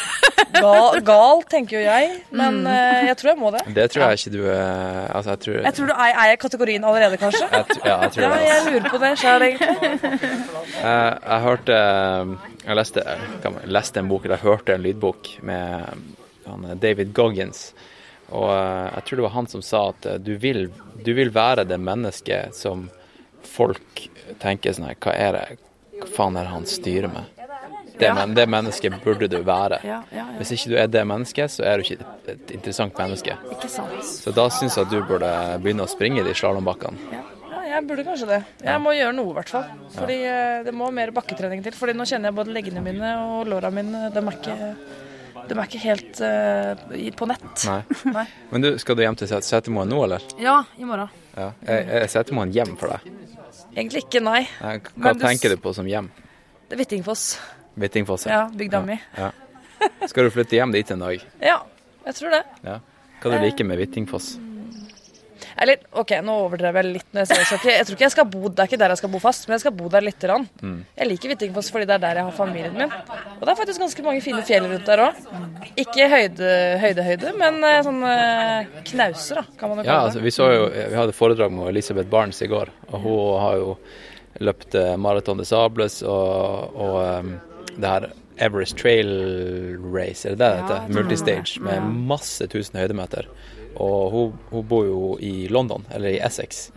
Gal, 0.53 0.99
gal, 1.07 1.43
tenker 1.51 1.77
jo 1.79 1.83
jeg, 1.85 2.09
men 2.35 2.59
eh, 2.67 3.07
jeg 3.09 3.17
tror 3.21 3.31
jeg 3.33 3.39
må 3.41 3.51
det. 3.55 3.63
Det 3.77 3.87
tror 3.93 4.05
jeg 4.11 4.19
ikke 4.21 4.33
du 4.35 4.43
er 4.51 5.09
Altså, 5.13 5.31
jeg 5.35 5.41
tror 5.45 5.59
Jeg 5.69 5.75
tror 5.79 5.87
du 5.87 5.93
er, 5.95 6.13
er 6.13 6.29
jeg 6.31 6.39
i 6.39 6.41
kategorien 6.43 6.85
allerede, 6.89 7.19
kanskje? 7.21 7.49
Jeg 7.53 7.79
ja, 7.87 7.97
jeg 8.05 8.13
tror 8.17 8.27
ja, 8.27 8.41
jeg 8.49 8.67
lurer 8.69 8.91
på 8.93 9.01
det 9.03 9.13
sjøl, 9.23 9.47
egentlig. 9.49 10.21
Jeg, 10.83 11.19
jeg 11.27 11.41
hørte 11.47 11.79
Jeg 12.67 12.79
leste, 12.79 13.05
man- 13.45 13.63
leste 13.79 14.03
en 14.03 14.09
bok, 14.13 14.25
eller 14.27 14.37
jeg 14.41 14.47
hørte 14.51 14.75
en 14.77 14.83
lydbok 14.87 15.33
med 15.43 16.05
han, 16.47 16.69
David 16.83 17.13
Goggins. 17.17 17.65
Og 18.33 18.49
eh, 18.53 18.89
jeg 18.97 19.05
tror 19.09 19.21
det 19.23 19.27
var 19.29 19.37
han 19.37 19.51
som 19.57 19.63
sa 19.65 19.85
at 19.93 20.07
eh, 20.09 20.19
du 20.23 20.35
vil, 20.41 20.67
du 21.05 21.13
vil 21.19 21.33
være 21.35 21.65
det 21.69 21.81
mennesket 21.81 22.55
som 22.57 22.87
folk 23.43 24.07
tenker 24.43 24.73
sånn 24.77 24.87
her 24.93 24.99
Hva 25.03 25.13
er 25.19 25.37
det 25.37 25.45
Hva 26.03 26.09
faen 26.17 26.37
er 26.39 26.47
det 26.47 26.53
han 26.55 26.67
styrer 26.71 27.11
med? 27.13 27.32
Det, 28.03 28.09
Ja. 28.11 28.15
men, 28.19 28.35
det 28.35 28.45
mennesket 28.51 28.97
burde 29.05 29.29
du 29.31 29.39
være. 29.47 29.79
Ja, 29.87 30.01
ja. 30.11 30.25
Hvis 30.41 30.51
ikke 30.57 30.73
du 30.73 30.77
er 30.83 30.89
det 30.91 31.03
mennesket, 31.07 31.53
så 31.55 31.63
er 31.69 31.79
du 31.79 31.85
ikke 31.87 32.03
et, 32.33 32.51
interessant 32.57 32.97
menneske. 32.99 33.37
Ikke 33.55 33.69
sant. 33.71 34.03
Så 34.03 34.33
da 34.35 34.49
syns 34.51 34.75
jeg 34.79 34.89
at 34.89 34.91
du 34.91 34.99
burde 35.07 35.31
begynne 35.63 35.87
å 35.87 35.91
springe 35.91 36.25
de 36.27 36.35
slalåmbakkene. 36.35 36.99
Ja, 37.15 37.61
jeg 37.77 37.87
burde 37.89 38.05
kanskje 38.09 38.27
det. 38.33 38.41
Jeg 38.67 38.81
må 38.83 38.93
gjøre 38.97 39.15
noe, 39.17 39.31
i 39.31 39.37
hvert 39.39 39.53
fall. 39.55 39.71
Fordi 39.95 40.17
eh, 40.29 40.59
det 40.67 40.75
må 40.77 40.91
mer 40.93 41.13
bakketrening 41.15 41.63
til. 41.65 41.73
Fordi 41.79 41.95
nå 41.97 42.05
kjenner 42.11 42.33
jeg 42.33 42.39
både 42.41 42.53
leggene 42.59 42.83
mine 42.85 43.13
og 43.39 43.47
låra 43.53 43.71
mine. 43.73 44.09
De 44.13 44.21
er 44.25 44.37
ikke, 44.37 44.57
de 45.49 45.57
er 45.57 45.63
ikke 45.71 45.83
helt 45.87 46.21
uh, 46.27 47.15
på 47.23 47.31
nett. 47.31 47.65
Nei. 47.71 47.79
Nei. 48.19 48.27
Men 48.51 48.67
du, 48.67 48.71
skal 48.83 48.99
du 48.99 49.05
hjem 49.07 49.17
til 49.23 49.31
Set- 49.31 49.47
Setermoen 49.49 49.89
nå, 49.95 50.03
eller? 50.09 50.27
Ja, 50.43 50.59
i 50.77 50.85
morgen. 50.89 51.09
Ja. 51.37 51.53
Er, 51.65 51.87
er 52.03 52.11
Setermoen 52.13 52.53
hjem 52.53 52.75
for 52.81 52.93
deg? 52.97 53.09
Egentlig 53.73 54.03
ikke, 54.05 54.21
nei. 54.21 54.43
Hva 54.61 54.75
Men 55.01 55.17
du 55.17 55.25
tenker 55.25 55.55
du 55.55 55.57
på 55.65 55.73
som 55.73 55.87
hjem? 55.89 56.11
Det 56.69 56.77
er 56.77 56.83
Hvittingfoss. 56.83 57.25
Hvittingfoss? 57.75 58.27
Ja, 58.29 58.45
bygda 58.53 58.83
mi. 58.85 58.99
Ja. 59.17 59.31
Skal 60.07 60.29
du 60.29 60.31
flytte 60.35 60.59
hjem 60.59 60.73
dit 60.75 60.91
en 60.95 61.03
dag? 61.03 61.23
Ja, 61.51 61.59
jeg 62.07 62.19
tror 62.19 62.35
det. 62.35 62.43
Ja. 62.67 62.79
Hva 63.23 63.31
du 63.37 63.39
liker 63.45 63.65
med 63.69 63.79
Hvittingfoss? 63.81 64.35
Eller 65.63 65.83
OK, 66.01 66.15
nå 66.25 66.35
overdrev 66.47 66.79
jeg 66.81 66.89
litt. 66.89 67.09
når 67.13 67.27
Jeg 67.29 67.39
jeg, 67.53 67.85
tror 67.87 67.97
ikke 67.97 68.07
jeg 68.07 68.15
skal 68.15 68.27
bo 68.31 68.49
Det 68.49 68.63
er 68.63 68.71
ikke 68.71 68.79
der 68.81 68.95
jeg 68.95 69.01
skal 69.03 69.11
bo 69.13 69.19
fast, 69.23 69.45
men 69.47 69.55
jeg 69.57 69.63
skal 69.67 69.75
bo 69.77 69.89
der 69.93 70.05
lite 70.05 70.27
grann. 70.31 70.47
Mm. 70.63 70.79
Jeg 70.97 71.09
liker 71.11 71.33
Hvittingfoss 71.33 71.69
fordi 71.75 71.89
det 71.91 71.97
er 71.99 72.03
der 72.07 72.21
jeg 72.21 72.29
har 72.29 72.37
familien 72.37 72.79
min. 72.79 72.95
Og 73.37 73.43
det 73.45 73.53
er 73.53 73.59
faktisk 73.61 73.83
ganske 73.85 74.07
mange 74.07 74.25
fine 74.25 74.43
fjell 74.49 74.67
rundt 74.71 74.89
der 74.89 75.03
òg. 75.05 75.21
Ikke 75.83 76.09
høyde, 76.11 76.49
høyde, 76.83 77.05
høyde, 77.07 77.35
men 77.39 77.61
eh, 77.69 77.79
sånne 77.87 78.15
knauser, 78.91 79.43
da, 79.43 79.45
kan 79.61 79.71
man 79.73 79.83
jo 79.83 79.87
Ja, 79.87 79.93
kalle 79.93 80.09
altså, 80.09 80.19
det. 80.23 80.25
vi, 80.27 80.35
så 80.35 80.49
jo, 80.53 80.65
vi 80.73 80.99
hadde 80.99 81.17
foredrag 81.17 81.55
med 81.55 81.71
Elisabeth 81.71 82.11
Barnes 82.11 82.43
i 82.43 82.51
går, 82.51 82.73
og 82.91 83.07
hun 83.07 83.41
har 83.45 83.61
jo 83.61 83.77
løpt 84.43 84.75
Maraton 84.75 85.01
Marathon 85.05 85.41
des 85.43 85.53
Sables 85.53 86.01
og, 86.03 86.77
og 86.81 86.97
det 87.77 87.89
her 87.89 88.11
Everest 88.39 88.77
Trail 88.79 89.09
Race, 89.95 90.27
er 90.29 90.35
det 90.35 90.39
det 90.39 90.49
det 90.51 90.59
Ja, 90.59 90.81
heter? 90.81 90.95
Multistage, 90.95 91.61
med 91.61 91.75
Ja. 91.75 91.81
masse 91.85 92.47
tusen 92.49 92.79
høydemeter. 92.81 93.27
Og 93.77 94.11
hun, 94.13 94.39
hun 94.51 94.65
bor 94.69 94.85
jo 94.87 95.19
i 95.21 95.49
London, 95.49 95.85
eller 95.95 96.09
i 96.09 96.19
Essex. 96.21 96.71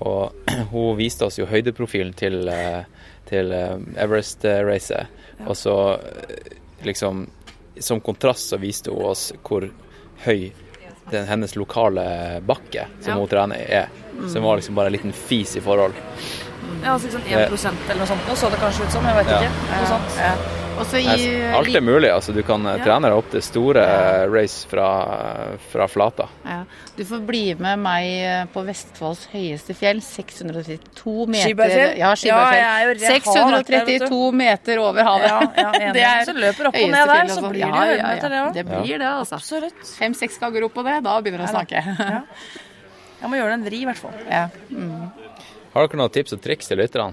Og 0.00 0.32
hun 0.72 0.96
viste 0.98 1.24
oss 1.26 1.38
jo 1.38 1.46
høydeprofilen 1.46 2.14
til, 2.14 2.48
eh, 2.48 2.84
til 3.28 3.52
eh, 3.52 3.76
Everest-racet. 3.96 5.06
Og 5.46 5.56
så 5.56 5.76
eh, 6.00 6.54
liksom 6.84 7.26
Som 7.78 8.00
kontrast 8.00 8.48
så 8.48 8.56
viste 8.56 8.88
hun 8.90 9.04
oss 9.10 9.32
hvor 9.44 9.66
høy 10.24 10.50
den, 11.10 11.26
hennes 11.28 11.52
lokale 11.56 12.40
bakke 12.40 12.86
som 13.02 13.10
Ja. 13.12 13.16
hun 13.20 13.28
trener 13.28 13.56
er. 13.68 13.88
Mm. 14.16 14.28
Som 14.32 14.42
var 14.48 14.56
liksom 14.56 14.74
bare 14.74 14.86
en 14.86 14.92
liten 14.96 15.12
fis 15.12 15.56
i 15.56 15.60
forhold. 15.60 15.92
Ja, 16.82 16.92
altså 16.96 17.10
sånn 17.10 17.26
1% 17.26 17.90
eller 17.90 17.98
noe 18.02 18.06
sånt. 18.06 18.28
Nå 18.28 18.36
så 18.36 18.50
det 18.50 18.58
kanskje 18.62 18.84
ut 18.86 18.92
som, 18.92 19.04
jeg 19.04 19.14
vet 19.24 19.28
Ja. 19.34 19.40
ikke. 19.40 19.50
Noe 19.72 19.86
sånt. 19.90 20.62
Også 20.76 20.98
i 21.00 21.52
Alt 21.56 21.70
er 21.74 21.80
mulig. 21.80 22.10
altså 22.12 22.34
Du 22.34 22.42
kan 22.42 22.60
eh, 22.66 22.76
Ja. 22.76 22.84
trene 22.84 23.08
deg 23.08 23.12
opp 23.16 23.30
til 23.30 23.40
store 23.40 23.80
ja. 23.80 24.26
race 24.28 24.66
fra, 24.68 25.56
fra 25.72 25.86
flata. 25.88 26.26
Ja. 26.44 26.64
Du 26.96 27.02
får 27.04 27.22
bli 27.26 27.54
med 27.54 27.78
meg 27.80 28.04
eh, 28.20 28.44
på 28.52 28.60
Vestfolds 28.66 29.26
høyeste 29.32 29.72
fjell, 29.74 30.02
632 30.04 31.26
meter 31.32 31.48
Skibergfjell? 31.48 31.96
Ja, 31.96 32.10
Ja, 32.10 32.14
Skibergfjell. 32.14 32.60
jeg 32.60 32.68
er 32.68 32.84
jo- 32.84 33.00
jeg 33.00 33.22
har 33.22 33.52
vært 33.56 33.66
der, 33.70 33.86
632 33.86 34.32
meter 34.32 34.78
over 34.84 35.02
havet. 35.02 35.26
Ja, 35.30 35.40
ja, 35.80 35.92
det 35.96 36.02
er 36.04 36.24
Så 36.28 36.34
løper 36.36 36.68
opp 36.68 36.74
og 36.76 36.90
ned 36.90 36.92
der, 36.92 37.24
så 37.24 37.40
altså. 37.40 37.48
blir 37.48 37.52
det 37.52 37.60
Ja, 37.60 37.66
ja, 37.72 37.80
høydemeter, 37.96 38.28
det 38.28 38.40
òg. 38.44 38.52
Det 38.54 38.66
blir 38.66 38.98
det, 38.98 39.06
altså. 39.16 39.34
Absolutt. 39.40 39.80
Fem-seks 39.98 40.38
ganger 40.38 40.64
opp 40.68 40.74
på 40.74 40.84
det, 40.84 41.02
da 41.04 41.20
begynner 41.22 41.38
du 41.38 41.44
å 41.44 41.48
Ja 41.48 41.56
snakke. 41.56 42.22
Jeg 43.22 43.30
må 43.32 43.36
gjøre 43.40 43.48
det 43.48 43.56
en 43.56 43.64
vri, 43.64 43.80
i 43.80 43.86
hvert 43.88 43.96
fall. 43.96 44.12
Ja. 44.28 44.48
Mm. 44.70 45.10
Har 45.76 45.84
dere 45.84 45.98
noen 46.00 46.12
tips 46.12 46.32
og 46.32 46.40
triks 46.40 46.70
til 46.70 46.78
lytterne? 46.80 47.12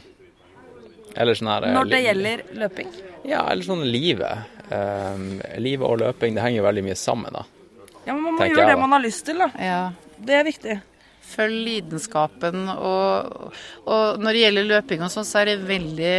Eller 1.20 1.36
sånn 1.36 1.50
her 1.52 1.66
eh, 1.68 1.74
Når 1.76 1.90
det 1.92 1.98
gjelder 2.06 2.44
løping. 2.62 2.94
Ja, 3.28 3.42
eller 3.52 3.66
sånn 3.68 3.84
livet. 3.84 4.48
Um, 4.70 5.42
livet 5.60 5.84
og 5.84 6.00
løping, 6.00 6.38
det 6.38 6.46
henger 6.46 6.62
jo 6.62 6.66
veldig 6.70 6.84
mye 6.86 6.96
sammen, 6.96 7.36
da. 7.36 7.44
Ja, 8.06 8.16
men 8.16 8.22
man 8.24 8.38
må 8.40 8.48
gjøre 8.48 8.70
det 8.72 8.78
man 8.80 8.96
har 8.96 9.04
lyst 9.04 9.26
til, 9.28 9.44
da. 9.44 9.50
Det 10.16 10.38
er 10.40 10.48
viktig. 10.48 10.78
Følg 11.34 11.60
lidenskapen. 11.68 12.64
Og, 12.72 13.52
og 13.84 14.24
når 14.24 14.32
det 14.32 14.46
gjelder 14.46 14.70
løping 14.72 15.04
og 15.04 15.12
sånn, 15.12 15.28
så 15.28 15.42
er 15.42 15.52
det 15.52 15.68
veldig 15.68 16.16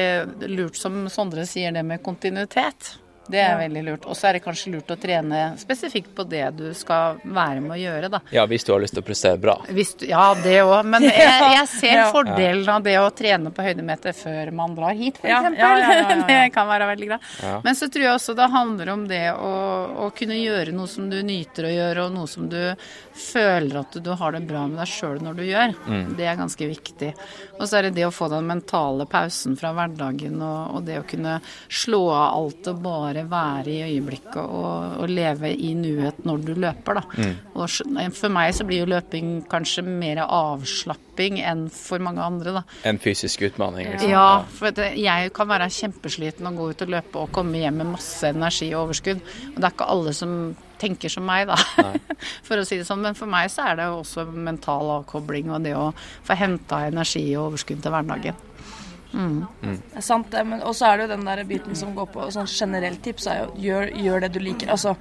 lurt, 0.53 0.77
som 0.77 1.01
Sondre 1.13 1.49
sier, 1.49 1.73
det 1.73 1.85
med 1.89 2.05
kontinuitet. 2.05 2.93
Det 3.29 3.39
er 3.41 3.55
Ja. 3.55 3.59
veldig 3.69 3.83
lurt. 3.87 4.07
Og 4.07 4.17
så 4.17 4.29
er 4.29 4.33
det 4.37 4.43
kanskje 4.45 4.73
lurt 4.75 4.91
å 4.93 4.97
trene 5.01 5.57
spesifikt 5.59 6.11
på 6.15 6.27
det 6.29 6.57
du 6.57 6.75
skal 6.75 7.17
være 7.25 7.61
med 7.63 7.73
å 7.73 7.79
gjøre, 7.81 8.11
da. 8.11 8.21
Ja, 8.31 8.45
hvis 8.47 8.65
du 8.67 8.73
har 8.73 8.81
lyst 8.81 8.95
til 8.95 9.03
å 9.03 9.07
prestere 9.07 9.39
bra. 9.41 9.55
Hvis 9.69 9.95
du, 9.99 10.07
ja, 10.11 10.35
det 10.35 10.59
òg. 10.63 10.85
Men 10.85 11.03
jeg, 11.09 11.15
jeg 11.57 11.69
ser 11.69 11.95
Ja. 11.95 12.11
fordelen 12.13 12.69
av 12.69 12.83
det 12.85 12.97
å 13.01 13.09
trene 13.17 13.51
på 13.55 13.65
høydemeter 13.65 14.13
før 14.13 14.53
man 14.53 14.75
drar 14.77 14.93
hit, 14.95 15.17
f.eks. 15.23 15.29
Ja, 15.31 15.41
ja, 15.43 15.51
ja, 15.57 15.79
ja, 15.79 15.93
ja, 16.01 16.19
ja. 16.19 16.27
Det 16.35 16.53
kan 16.53 16.69
være 16.69 16.87
veldig 16.93 17.09
bra. 17.15 17.19
Ja. 17.43 17.61
Men 17.65 17.75
så 17.75 17.89
tror 17.89 18.03
jeg 18.05 18.13
også 18.15 18.35
det 18.37 18.51
handler 18.53 18.89
om 18.93 19.07
det 19.09 19.23
å, 19.33 19.55
å 20.05 20.11
kunne 20.17 20.37
gjøre 20.41 20.73
noe 20.77 20.87
som 20.91 21.09
du 21.11 21.23
nyter 21.23 21.65
å 21.69 21.73
gjøre, 21.75 22.05
og 22.09 22.13
noe 22.13 22.27
som 22.29 22.49
du 22.49 22.61
føler 23.15 23.79
at 23.81 23.97
du 24.03 24.11
har 24.11 24.33
det 24.35 24.43
bra 24.49 24.67
med 24.67 24.79
deg 24.83 24.91
sjøl 24.91 25.21
når 25.23 25.37
du 25.39 25.43
gjør. 25.47 25.75
Mm. 25.87 26.15
Det 26.19 26.27
er 26.29 26.37
ganske 26.39 26.69
viktig. 26.69 27.13
Og 27.61 27.67
så 27.69 27.79
er 27.79 27.89
det 27.89 27.95
det 27.99 28.07
å 28.09 28.13
få 28.15 28.29
den 28.33 28.47
mentale 28.49 29.07
pausen 29.11 29.57
fra 29.59 29.73
hverdagen, 29.77 30.41
og, 30.43 30.77
og 30.79 30.85
det 30.89 30.99
å 31.01 31.07
kunne 31.09 31.39
slå 31.71 32.03
av 32.11 32.27
alt 32.41 32.71
og 32.73 32.81
bare 33.23 33.45
være 33.65 33.71
i 33.71 33.95
øyeblikket 33.95 34.37
og, 34.43 34.99
og 35.01 35.09
leve 35.09 35.51
i 35.55 35.73
nuet 35.79 36.25
når 36.27 36.43
du 36.45 36.53
løper, 36.55 36.99
da. 36.99 37.05
Mm. 37.17 37.35
Og 37.55 38.15
for 38.17 38.35
meg 38.35 38.55
så 38.57 38.67
blir 38.67 38.83
jo 38.83 38.91
løping 38.91 39.33
kanskje 39.51 39.85
mer 39.87 40.25
avslapping 40.25 41.41
enn 41.45 41.67
for 41.73 42.03
mange 42.05 42.25
andre, 42.25 42.57
da. 42.59 42.65
En 42.89 43.01
fysisk 43.03 43.47
utfordring. 43.49 43.93
Liksom. 43.93 44.11
Ja, 44.11 44.45
for 44.59 44.75
det, 44.75 44.93
jeg 45.01 45.33
kan 45.37 45.51
være 45.51 45.71
kjempesliten 45.73 46.51
og 46.51 46.61
gå 46.61 46.71
ut 46.73 46.87
og 46.87 46.95
løpe 46.97 47.25
og 47.25 47.33
komme 47.35 47.63
hjem 47.63 47.83
med 47.83 47.93
masse 47.95 48.31
energi 48.35 48.73
og 48.75 48.89
overskudd. 48.89 49.23
Og 49.55 49.59
det 49.59 49.69
er 49.69 49.77
ikke 49.77 49.91
alle 49.95 50.17
som 50.17 50.39
tenker 50.81 51.13
som 51.13 51.25
meg, 51.27 51.49
da, 51.49 51.57
for 52.47 52.61
å 52.61 52.65
si 52.67 52.81
det 52.81 52.89
sånn. 52.89 53.05
Men 53.05 53.19
for 53.19 53.31
meg 53.31 53.53
så 53.53 53.71
er 53.71 53.79
det 53.81 53.91
også 53.93 54.27
mental 54.35 54.91
avkobling 55.01 55.53
og 55.55 55.63
det 55.67 55.77
å 55.79 55.93
få 56.27 56.37
henta 56.39 56.85
energi 56.89 57.29
og 57.37 57.53
overskudd 57.53 57.85
til 57.85 57.95
hverdagen. 57.95 58.43
Mm. 59.15 59.47
Det 59.63 59.97
er 59.97 60.01
sant, 60.03 60.31
det. 60.35 60.43
Og 60.67 60.75
så 60.75 60.89
er 60.91 60.97
det 60.97 61.05
jo 61.09 61.15
den 61.17 61.25
der 61.29 61.45
biten 61.49 61.77
som 61.79 61.95
går 61.95 62.07
på 62.11 62.27
sånn 62.35 62.49
generelt 62.51 63.01
tips, 63.05 63.27
er 63.31 63.45
jo 63.45 63.53
gjør, 63.63 63.91
gjør 64.05 64.21
det 64.27 64.33
du 64.35 64.41
liker. 64.43 64.71
Altså, 64.75 64.97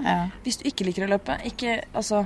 hvis 0.45 0.57
du 0.61 0.67
ikke 0.69 0.85
liker 0.85 1.07
å 1.07 1.13
løpe, 1.17 1.39
ikke 1.49 1.79
Altså, 1.93 2.25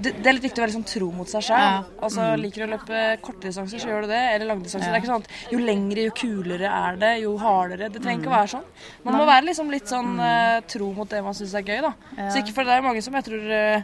det, 0.00 0.12
det 0.22 0.26
er 0.28 0.34
litt 0.36 0.42
viktig 0.44 0.60
å 0.60 0.64
være 0.64 0.70
liksom 0.72 0.86
tro 0.88 1.06
mot 1.12 1.28
seg 1.28 1.42
sjøl. 1.46 1.58
Ja. 1.58 1.82
Altså, 2.04 2.20
Mm. 2.26 2.40
liker 2.42 2.62
du 2.62 2.66
å 2.66 2.72
løpe 2.76 3.02
korte 3.24 3.46
distanser, 3.48 3.78
så 3.80 3.88
gjør 3.88 4.02
du 4.02 4.08
det. 4.08 4.22
Eller 4.34 4.46
langdistanser. 4.50 4.88
Ja. 4.88 4.92
Det 4.92 4.98
er 4.98 5.04
ikke 5.04 5.12
sånn 5.14 5.24
at 5.24 5.52
jo 5.52 5.58
lengre, 5.58 6.04
jo 6.08 6.10
kulere 6.16 6.68
er 6.72 6.96
det, 7.00 7.12
jo 7.22 7.36
hardere. 7.38 7.88
Det 7.92 8.02
trenger 8.02 8.20
ikke 8.24 8.32
å 8.32 8.34
Mm. 8.34 8.40
være 8.40 8.52
sånn. 8.56 8.66
Man 9.04 9.14
må 9.14 9.26
være 9.26 9.46
liksom 9.46 9.70
litt 9.70 9.86
sånn 9.88 10.18
uh, 10.20 10.60
tro 10.68 10.92
mot 10.92 11.08
det 11.08 11.22
man 11.24 11.32
syns 11.34 11.54
er 11.54 11.62
gøy, 11.62 11.80
da. 11.80 11.92
Ja. 12.16 12.28
Så 12.30 12.42
ikke 12.42 12.52
for 12.54 12.64
det 12.64 12.72
er 12.76 12.82
mange 12.82 13.02
som 13.02 13.14
jeg 13.14 13.24
tror 13.24 13.50
eh, 13.50 13.82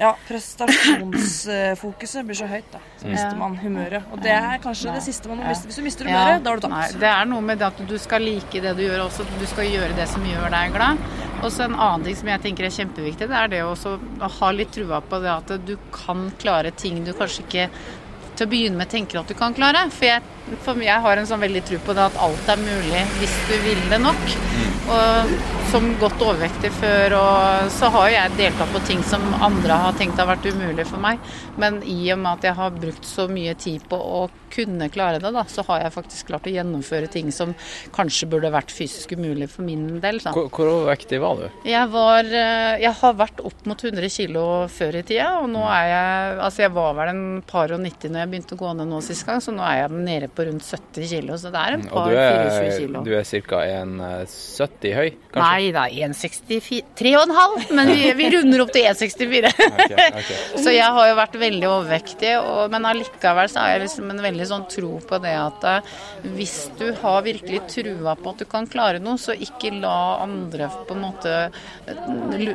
ja, 0.00 0.14
prestasjonsfokuset 0.28 2.24
blir 2.26 2.34
så 2.38 2.46
høyt, 2.48 2.64
da. 2.72 2.78
Så 3.00 3.04
Mm. 3.06 3.10
mister 3.12 3.36
man 3.36 3.56
humøret. 3.60 4.02
Og 4.12 4.20
det 4.22 4.30
er 4.32 4.58
kanskje 4.62 4.92
det 4.94 5.02
siste 5.02 5.28
man 5.28 5.38
må 5.38 5.44
miste. 5.48 5.66
Hvis 5.68 5.76
du 5.76 5.82
mister 5.82 6.04
Ja. 6.08 6.10
humøret, 6.24 6.42
da 6.42 6.50
har 6.50 6.56
du 6.60 6.68
Nei, 6.68 6.82
tapt. 6.88 7.00
det 7.00 7.08
er 7.08 7.24
noe 7.26 7.40
med 7.40 7.58
det 7.58 7.66
at 7.66 7.86
du 7.86 7.98
skal 7.98 8.20
like 8.22 8.50
det 8.60 8.76
du 8.76 8.82
gjør 8.82 9.06
også. 9.08 9.24
Du 9.38 9.46
skal 9.46 9.64
gjøre 9.64 9.94
det 9.96 10.08
som 10.08 10.22
gjør 10.24 10.50
deg 10.50 10.72
glad. 10.72 10.98
Og 11.42 11.50
så 11.50 11.64
en 11.64 11.74
annen 11.74 12.04
ting 12.04 12.14
som 12.16 12.28
jeg 12.28 12.40
tenker 12.42 12.64
er 12.64 12.70
kjempeviktig, 12.70 13.28
det 13.28 13.30
er 13.30 13.48
det 13.48 13.62
å 13.62 13.74
ha 14.28 14.50
litt 14.50 14.70
trua 14.72 15.00
på 15.00 15.20
det 15.22 15.30
at 15.30 15.64
du 15.66 15.76
kan 15.92 16.30
klare 16.38 16.70
ting 16.76 17.04
du 17.04 17.12
kanskje 17.12 17.42
ikke 17.46 17.68
til 18.40 18.48
å 18.48 18.52
begynne 18.54 18.80
med 18.80 18.88
tenker 18.90 19.20
at 19.20 19.28
du 19.28 19.36
kan 19.36 19.54
klare. 19.56 19.86
For 19.92 20.08
jeg, 20.08 20.24
for 20.64 20.80
jeg 20.80 21.04
har 21.04 21.20
en 21.20 21.28
sånn 21.28 21.42
veldig 21.44 21.64
tro 21.68 21.80
på 21.84 21.96
det 21.96 22.06
at 22.08 22.20
alt 22.24 22.52
er 22.52 22.62
mulig 22.62 23.06
hvis 23.20 23.38
du 23.50 23.56
vil 23.66 23.82
det 23.92 24.00
nok. 24.02 24.36
Og 24.90 25.34
som 25.70 25.86
godt 26.00 26.22
overvektig 26.24 26.72
før, 26.74 27.14
og 27.20 27.70
så 27.70 27.90
har 27.94 28.08
jeg 28.10 28.36
deltatt 28.40 28.72
på 28.74 28.80
ting 28.88 29.04
som 29.06 29.22
andre 29.38 29.76
har 29.84 29.94
tenkt 29.98 30.18
har 30.18 30.26
vært 30.26 30.48
umulig 30.50 30.86
for 30.88 30.98
meg. 31.02 31.20
Men 31.62 31.78
i 31.86 31.98
og 32.10 32.18
med 32.22 32.40
at 32.40 32.48
jeg 32.48 32.58
har 32.58 32.74
brukt 32.74 33.06
så 33.06 33.28
mye 33.30 33.54
tid 33.60 33.84
på 33.90 33.94
å 34.00 34.24
kunne 34.50 34.88
klare 34.90 35.20
det, 35.22 35.30
da, 35.30 35.44
så 35.46 35.62
har 35.68 35.84
jeg 35.84 35.94
faktisk 35.94 36.30
klart 36.32 36.48
å 36.50 36.52
gjennomføre 36.52 37.06
ting 37.12 37.30
som 37.34 37.52
kanskje 37.94 38.26
burde 38.32 38.50
vært 38.50 38.72
fysisk 38.74 39.14
umulig 39.14 39.46
for 39.52 39.62
min 39.66 40.00
del. 40.02 40.18
Da. 40.24 40.32
Hvor, 40.34 40.48
hvor 40.50 40.72
overvektig 40.72 41.20
var 41.22 41.38
du? 41.38 41.46
Jeg 41.68 41.86
var 41.92 42.26
eh, 42.26 42.80
Jeg 42.82 42.92
har 42.98 43.14
vært 43.18 43.42
opp 43.46 43.68
mot 43.70 43.84
100 43.86 44.10
kg 44.10 44.40
før 44.72 44.98
i 44.98 45.04
tida, 45.06 45.28
og 45.44 45.48
nå 45.52 45.62
er 45.70 45.86
jeg 45.90 46.08
Altså, 46.40 46.62
jeg 46.64 46.72
var 46.74 46.94
vel 46.96 47.10
en 47.12 47.24
par 47.46 47.72
og 47.74 47.82
90 47.82 48.10
når 48.10 48.24
jeg 48.24 48.29
begynte 48.32 48.56
å 48.56 48.60
gå 48.60 48.72
ned 48.78 48.90
nå 48.90 49.00
sist 49.04 49.26
gang, 49.28 49.42
så 49.42 49.54
nå 49.54 49.64
er 49.66 49.82
jeg 49.82 50.02
nede 50.06 50.30
på 50.32 50.46
rundt 50.48 50.64
70 50.66 51.08
kg, 51.10 51.34
så 51.40 51.52
det 51.52 51.64
er 51.64 51.76
en 51.76 51.86
par 51.90 52.10
24 52.10 52.60
er, 52.60 52.78
kg. 52.78 53.00
du 53.06 53.12
er 53.18 53.28
ca. 53.50 53.62
1,70? 53.80 54.90
høy, 54.96 55.08
kanskje? 55.30 55.44
Nei 55.44 55.70
da, 55.74 55.84
1,64 56.08 56.80
3,5, 57.00 57.74
men 57.76 57.92
vi, 57.92 58.12
vi 58.18 58.28
runder 58.34 58.64
opp 58.64 58.72
til 58.74 58.86
1,64. 58.90 59.50
okay, 59.68 60.08
okay. 60.08 60.40
Så 60.64 60.74
jeg 60.74 60.86
har 60.96 61.08
jo 61.10 61.16
vært 61.18 61.36
veldig 61.40 61.68
overvektig, 61.68 62.32
og, 62.40 62.62
men 62.72 62.88
allikevel 62.90 63.50
så 63.50 63.64
har 63.64 63.74
jeg 63.74 63.84
liksom 63.86 64.10
en 64.12 64.22
veldig 64.24 64.48
sånn 64.50 64.66
tro 64.70 64.92
på 65.06 65.20
det 65.22 65.34
at 65.38 65.66
eh, 65.70 65.92
hvis 66.36 66.56
du 66.78 66.86
har 67.00 67.24
virkelig 67.26 67.62
trua 67.70 68.16
på 68.18 68.34
at 68.34 68.42
du 68.42 68.48
kan 68.50 68.68
klare 68.70 69.02
noe, 69.02 69.18
så 69.20 69.34
ikke 69.34 69.72
la 69.80 70.22
andre 70.24 70.70
på 70.86 70.96
en 70.96 71.04
måte 71.04 71.36
eh, 71.90 72.52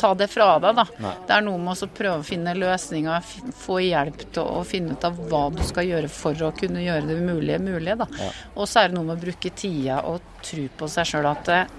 ta 0.00 0.12
det 0.18 0.30
fra 0.32 0.52
deg, 0.62 0.76
da. 0.80 0.86
Nei. 1.00 1.14
Det 1.26 1.36
er 1.36 1.46
noe 1.46 1.62
med 1.62 1.84
å 1.86 1.90
prøve 1.96 2.20
å 2.20 2.26
finne 2.26 2.56
løsninger, 2.58 3.32
få 3.60 3.80
hjelp 3.84 4.26
til 4.34 4.44
å 4.60 4.64
finne 4.68 4.96
ut 5.00 5.08
av 5.08 5.20
hva 5.30 5.44
du 5.54 5.62
skal 5.64 5.88
gjøre 5.88 6.10
for 6.12 6.36
å 6.44 6.52
kunne 6.56 6.84
gjøre 6.84 7.08
det 7.08 7.18
mulige 7.20 7.60
mulig, 7.62 7.96
da. 8.00 8.06
Ja. 8.20 8.30
Og 8.54 8.68
så 8.68 8.82
er 8.82 8.90
det 8.90 8.98
noe 8.98 9.08
med 9.08 9.18
å 9.18 9.24
bruke 9.24 9.52
tida 9.56 10.02
og 10.08 10.20
tro 10.44 10.66
på 10.76 10.90
seg 10.90 11.08
sjøl 11.08 11.30
at 11.30 11.50
eh, 11.54 11.78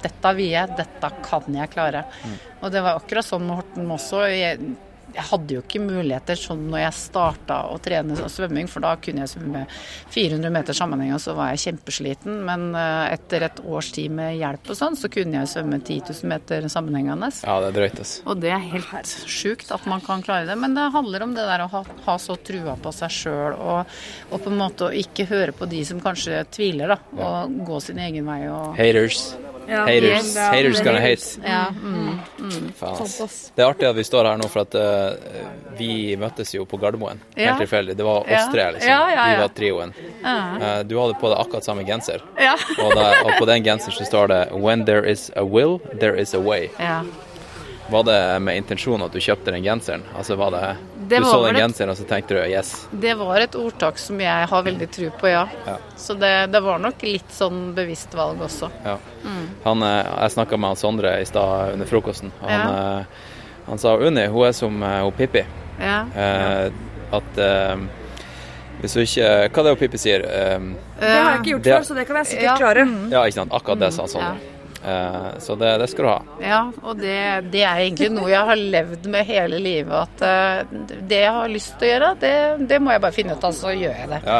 dette 0.00 0.34
vil 0.36 0.54
jeg, 0.54 0.76
dette 0.78 1.10
kan 1.26 1.56
jeg 1.58 1.72
klare. 1.72 2.06
Mm. 2.24 2.36
Og 2.60 2.72
det 2.72 2.84
var 2.84 3.00
akkurat 3.00 3.26
sånn 3.26 3.44
med 3.48 3.60
Horten 3.60 3.90
også. 3.96 4.22
Jeg, 4.32 4.74
jeg 5.14 5.26
hadde 5.30 5.56
jo 5.56 5.62
ikke 5.64 5.82
muligheter 5.82 6.38
sånn 6.38 6.66
når 6.70 6.84
jeg 6.84 6.96
starta 6.98 7.58
å 7.70 7.78
trene 7.82 8.16
svømming, 8.30 8.68
for 8.70 8.84
da 8.84 8.94
kunne 9.02 9.24
jeg 9.24 9.32
svømme 9.34 9.64
400 10.14 10.54
meter 10.54 10.76
sammenheng, 10.76 11.14
og 11.16 11.22
så 11.22 11.34
var 11.38 11.52
jeg 11.52 11.62
kjempesliten. 11.66 12.40
Men 12.46 12.70
eh, 12.78 13.16
etter 13.16 13.46
et 13.48 13.62
års 13.64 13.90
tid 13.96 14.14
med 14.16 14.36
hjelp 14.38 14.72
og 14.72 14.78
sånn, 14.78 14.98
så 14.98 15.10
kunne 15.12 15.40
jeg 15.40 15.52
svømme 15.54 15.80
10 15.80 16.00
000 16.12 16.32
meter 16.32 16.68
sammenhengende. 16.72 17.30
Ja, 17.42 17.58
det 17.64 17.72
er 17.72 17.78
drøyt, 17.80 18.00
ass. 18.04 18.14
Og 18.26 18.40
det 18.42 18.54
er 18.54 18.64
helt 18.72 19.14
sjukt 19.30 19.74
at 19.74 19.86
man 19.90 20.04
kan 20.04 20.24
klare 20.26 20.48
det, 20.48 20.58
men 20.60 20.76
det 20.78 20.88
handler 20.94 21.26
om 21.26 21.36
det 21.36 21.46
der 21.50 21.66
å 21.66 21.70
ha, 21.74 21.84
ha 22.06 22.16
så 22.20 22.38
trua 22.40 22.76
på 22.80 22.94
seg 22.94 23.14
sjøl 23.20 23.58
og, 23.58 24.00
og 24.30 24.42
på 24.42 24.52
en 24.52 24.60
måte 24.60 24.88
å 24.88 24.94
ikke 24.94 25.28
høre 25.30 25.54
på 25.56 25.68
de 25.70 25.84
som 25.86 26.00
kanskje 26.02 26.44
tviler, 26.54 26.94
da. 26.94 26.98
Og 27.20 27.62
gå 27.66 27.80
sin 27.84 28.00
egen 28.02 28.28
vei 28.28 28.42
og 28.50 28.76
Haters. 28.78 29.32
Ja. 29.70 29.84
Haters. 29.86 30.36
Haters 30.36 30.80
gonna 30.80 31.00
hate. 31.00 31.40
Ja. 31.44 31.66
Mm, 31.82 32.18
mm. 32.38 32.72
Faen, 32.76 33.02
ass. 33.02 33.52
Det 33.54 33.62
er 33.62 33.68
artig 33.70 33.86
at 33.86 33.96
vi 33.96 34.04
står 34.04 34.26
her 34.26 34.40
nå, 34.40 34.48
for 34.50 34.64
at 34.64 34.74
eh, 34.78 35.09
vi 35.78 36.16
møttes 36.20 36.54
jo 36.54 36.64
på 36.68 36.76
Gardermoen. 36.80 37.20
Ja. 37.34 37.50
Helt 37.52 37.64
tilfeldig. 37.64 37.96
Det 37.96 38.04
var 38.06 38.20
oss 38.26 38.50
tre, 38.52 38.66
liksom. 38.72 38.90
Ja, 38.90 39.26
Vi 39.30 39.40
var 39.40 39.48
trioen. 39.56 39.94
Eh, 40.24 40.82
du 40.84 40.98
hadde 40.98 41.14
på 41.20 41.30
deg 41.32 41.38
akkurat 41.38 41.64
samme 41.64 41.84
genser. 41.88 42.22
Ja. 42.38 42.56
og, 42.82 42.94
da, 42.96 43.10
og 43.24 43.32
på 43.38 43.46
den 43.50 43.64
genseren 43.64 43.96
så 43.96 44.04
står 44.08 44.28
det 44.28 44.40
'When 44.52 44.84
there 44.86 45.04
is 45.10 45.30
a 45.36 45.44
will, 45.44 45.78
there 46.00 46.20
is 46.20 46.34
a 46.34 46.38
way'. 46.38 46.68
Ja. 46.78 47.02
Var 47.90 48.02
det 48.06 48.42
med 48.42 48.56
intensjon 48.56 49.02
at 49.02 49.12
du 49.12 49.18
kjøpte 49.18 49.50
den 49.50 49.64
genseren? 49.64 50.02
Altså 50.16 50.36
var 50.38 50.50
det, 50.54 50.76
Det 51.08 51.18
Du 51.18 51.24
var 51.24 51.32
så 51.32 51.46
den 51.46 51.56
genseren, 51.56 51.90
og 51.90 51.96
så 51.96 52.04
tenkte 52.06 52.28
du 52.34 52.40
'yes'? 52.40 52.86
Det 52.92 53.14
var 53.18 53.40
et 53.40 53.54
ordtak 53.54 53.98
som 53.98 54.20
jeg 54.20 54.46
har 54.48 54.62
veldig 54.62 54.90
tro 54.90 55.10
på, 55.10 55.28
ja. 55.28 55.48
Ja. 55.66 55.76
Så 55.96 56.14
det, 56.14 56.52
det 56.52 56.60
var 56.62 56.78
nok 56.78 57.02
litt 57.02 57.32
sånn 57.34 57.74
bevisst 57.74 58.14
valg 58.14 58.38
også. 58.40 58.70
Ja. 58.84 58.96
Mm. 59.24 59.48
Han, 59.64 59.82
eh, 59.82 60.06
jeg 60.22 60.30
snakka 60.30 60.56
med 60.56 60.68
han 60.70 60.76
Sondre 60.76 61.20
i 61.20 61.24
stad 61.24 61.72
under 61.72 61.86
frokosten. 61.86 62.30
og 62.42 62.48
Han, 62.50 62.74
Ja. 62.74 63.04
Han 63.66 63.78
sa 63.78 63.96
Unni, 63.96 64.26
hun 64.26 64.46
er 64.46 64.52
som 64.52 64.82
eh, 64.82 65.00
hun 65.02 65.12
Pippi. 65.12 65.44
Ja. 65.80 66.04
Eh, 66.14 66.70
at 67.12 67.38
eh, 67.38 67.76
hvis 68.80 68.94
hun 68.94 69.02
ikke 69.02 69.26
Hva 69.50 69.60
er 69.60 69.62
det 69.66 69.72
hun 69.74 69.80
Pippi 69.82 69.98
sier? 70.00 70.24
Eh, 70.24 70.58
Det 71.00 71.08
har 71.08 71.30
jeg 71.32 71.40
ikke 71.40 71.50
gjort 71.54 71.62
det- 71.62 71.74
før, 71.76 71.84
så 71.90 71.94
det 71.94 72.06
kan 72.06 72.16
jeg 72.16 72.26
sikkert 72.26 72.58
klare. 72.58 72.86
Ja, 73.10 73.24
ikke 73.24 73.38
sant. 73.40 73.52
Akkurat 73.52 73.78
det 73.80 73.92
sa 73.96 74.06
Sondre. 74.06 74.36
Eh, 74.36 74.59
så 75.44 75.54
det, 75.60 75.70
det 75.82 75.86
skal 75.92 76.04
du 76.04 76.08
ha. 76.08 76.20
Ja, 76.40 76.60
og 76.82 76.96
det, 76.96 77.16
det 77.52 77.62
er 77.68 77.82
egentlig 77.82 78.08
noe 78.14 78.30
jeg 78.32 78.46
har 78.48 78.56
levd 78.56 79.08
med 79.12 79.26
hele 79.28 79.58
livet. 79.60 79.92
At 80.06 80.22
eh, 80.24 80.94
det 81.10 81.18
jeg 81.20 81.34
har 81.36 81.50
lyst 81.52 81.74
til 81.80 81.88
å 81.88 81.90
gjøre, 81.90 82.08
det, 82.22 82.32
det 82.70 82.78
må 82.80 82.94
jeg 82.94 83.02
bare 83.04 83.16
finne 83.16 83.36
ut 83.36 83.44
av, 83.44 83.52
så 83.56 83.74
gjør 83.76 83.92
jeg 83.98 84.08
det. 84.14 84.20
Ja. 84.24 84.38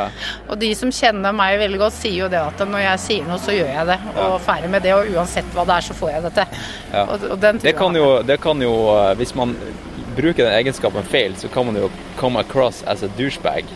Og 0.48 0.56
de 0.62 0.70
som 0.78 0.94
kjenner 0.96 1.36
meg 1.36 1.58
veldig 1.60 1.82
godt, 1.82 1.98
sier 1.98 2.16
jo 2.24 2.30
det 2.32 2.40
at 2.40 2.64
når 2.70 2.84
jeg 2.86 3.02
sier 3.04 3.28
noe, 3.28 3.36
så 3.44 3.52
gjør 3.58 3.68
jeg 3.74 3.90
det. 3.92 3.98
Og 4.24 4.38
ferdig 4.46 4.72
med 4.72 4.86
det, 4.88 4.94
og 4.96 5.12
uansett 5.18 5.52
hva 5.56 5.66
det 5.68 5.76
er, 5.76 5.86
så 5.90 5.98
får 6.00 6.14
jeg 6.14 6.24
det 6.28 6.32
til. 6.40 6.58
Ja. 6.94 7.04
Og, 7.04 7.28
og 7.34 7.38
den 7.44 7.60
Det 7.66 7.76
kan 7.76 8.00
jo, 8.00 8.08
det 8.32 8.40
kan 8.42 8.64
jo 8.64 8.72
eh, 8.96 9.12
Hvis 9.20 9.34
man 9.38 9.52
bruker 10.16 10.42
den 10.46 10.56
egenskapen 10.56 11.04
feil, 11.06 11.36
så 11.38 11.48
kan 11.52 11.68
man 11.68 11.76
jo 11.78 11.90
come 12.18 12.40
across 12.40 12.80
as 12.88 13.04
a 13.04 13.12
douchebag. 13.20 13.68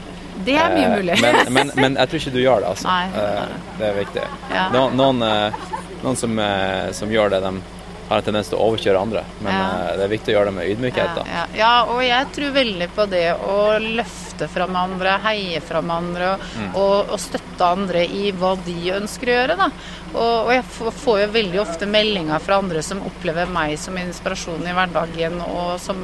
Det 0.44 0.56
er 0.58 0.72
mye 0.74 0.88
Eh, 0.88 0.96
mulig. 0.98 1.14
Men, 1.22 1.36
men, 1.54 1.70
men 1.78 1.94
jeg 2.00 2.10
tror 2.10 2.20
ikke 2.24 2.32
du 2.34 2.40
gjør 2.42 2.64
det, 2.64 2.72
altså. 2.72 2.88
Nei, 2.96 3.06
Eh, 3.14 3.54
Det 3.78 3.86
er 3.92 3.96
viktig. 4.00 4.24
Ja. 4.50 4.64
No, 4.74 4.88
noen 4.96 5.22
eh, 5.22 5.62
noen 6.04 6.16
som, 6.20 6.38
eh, 6.38 6.92
som 6.92 7.10
gjør 7.10 7.30
det, 7.34 7.40
de 7.46 7.62
har 8.10 8.18
en 8.20 8.24
tendens 8.26 8.50
til 8.52 8.58
å 8.60 8.64
overkjøre 8.68 9.00
andre. 9.00 9.22
Men 9.40 9.52
Ja. 9.54 9.62
eh, 9.88 9.96
det 9.96 10.04
er 10.04 10.12
viktig 10.12 10.34
å 10.34 10.36
gjøre 10.36 10.50
det 10.50 10.54
med 10.58 10.68
ydmykhet. 10.74 11.14
da. 11.16 11.22
Ja, 11.26 11.44
ja, 11.56 11.84
og 11.88 12.02
jeg 12.04 12.26
tror 12.36 12.52
veldig 12.52 12.88
på 12.94 13.06
det 13.08 13.24
å 13.40 13.78
løfte 13.80 14.48
fram 14.52 14.76
andre, 14.76 15.18
heie 15.24 15.60
fram 15.64 15.90
andre 15.90 16.34
og, 16.34 16.40
Mm. 16.58 16.74
og, 16.76 17.10
og 17.14 17.18
støtte 17.18 17.64
andre 17.64 18.04
i 18.04 18.30
hva 18.32 18.56
de 18.64 18.90
ønsker 19.00 19.26
å 19.32 19.36
gjøre. 19.38 19.56
Da. 19.56 19.70
Og, 20.14 20.50
jeg 20.52 20.64
får, 20.64 21.20
jo 21.22 21.32
veldig 21.32 21.60
ofte 21.62 21.86
meldinger 21.90 22.38
fra 22.40 22.58
andre 22.58 22.82
som 22.82 23.00
opplever 23.02 23.48
meg 23.50 23.78
som 23.78 23.96
inspirasjon 23.96 24.62
i 24.68 24.74
hverdagen, 24.76 25.40
og 25.48 25.80
som 25.80 25.96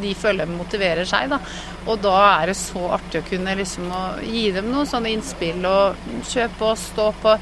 de 0.00 0.14
føler 0.14 0.46
motiverer 0.48 1.06
seg. 1.06 1.28
Da. 1.30 1.38
Og 1.86 2.00
da 2.02 2.42
er 2.42 2.46
det 2.50 2.56
så 2.56 2.90
artig 2.90 3.22
å 3.22 3.28
kunne 3.30 3.54
liksom 3.56 3.88
å 3.92 4.02
gi 4.24 4.50
dem 4.52 4.70
noen 4.72 4.86
sånne 4.88 5.12
innspill 5.14 5.64
og 5.64 5.94
kjøpe 6.24 6.60
og 6.72 6.76
stå 6.76 7.14
på. 7.22 7.38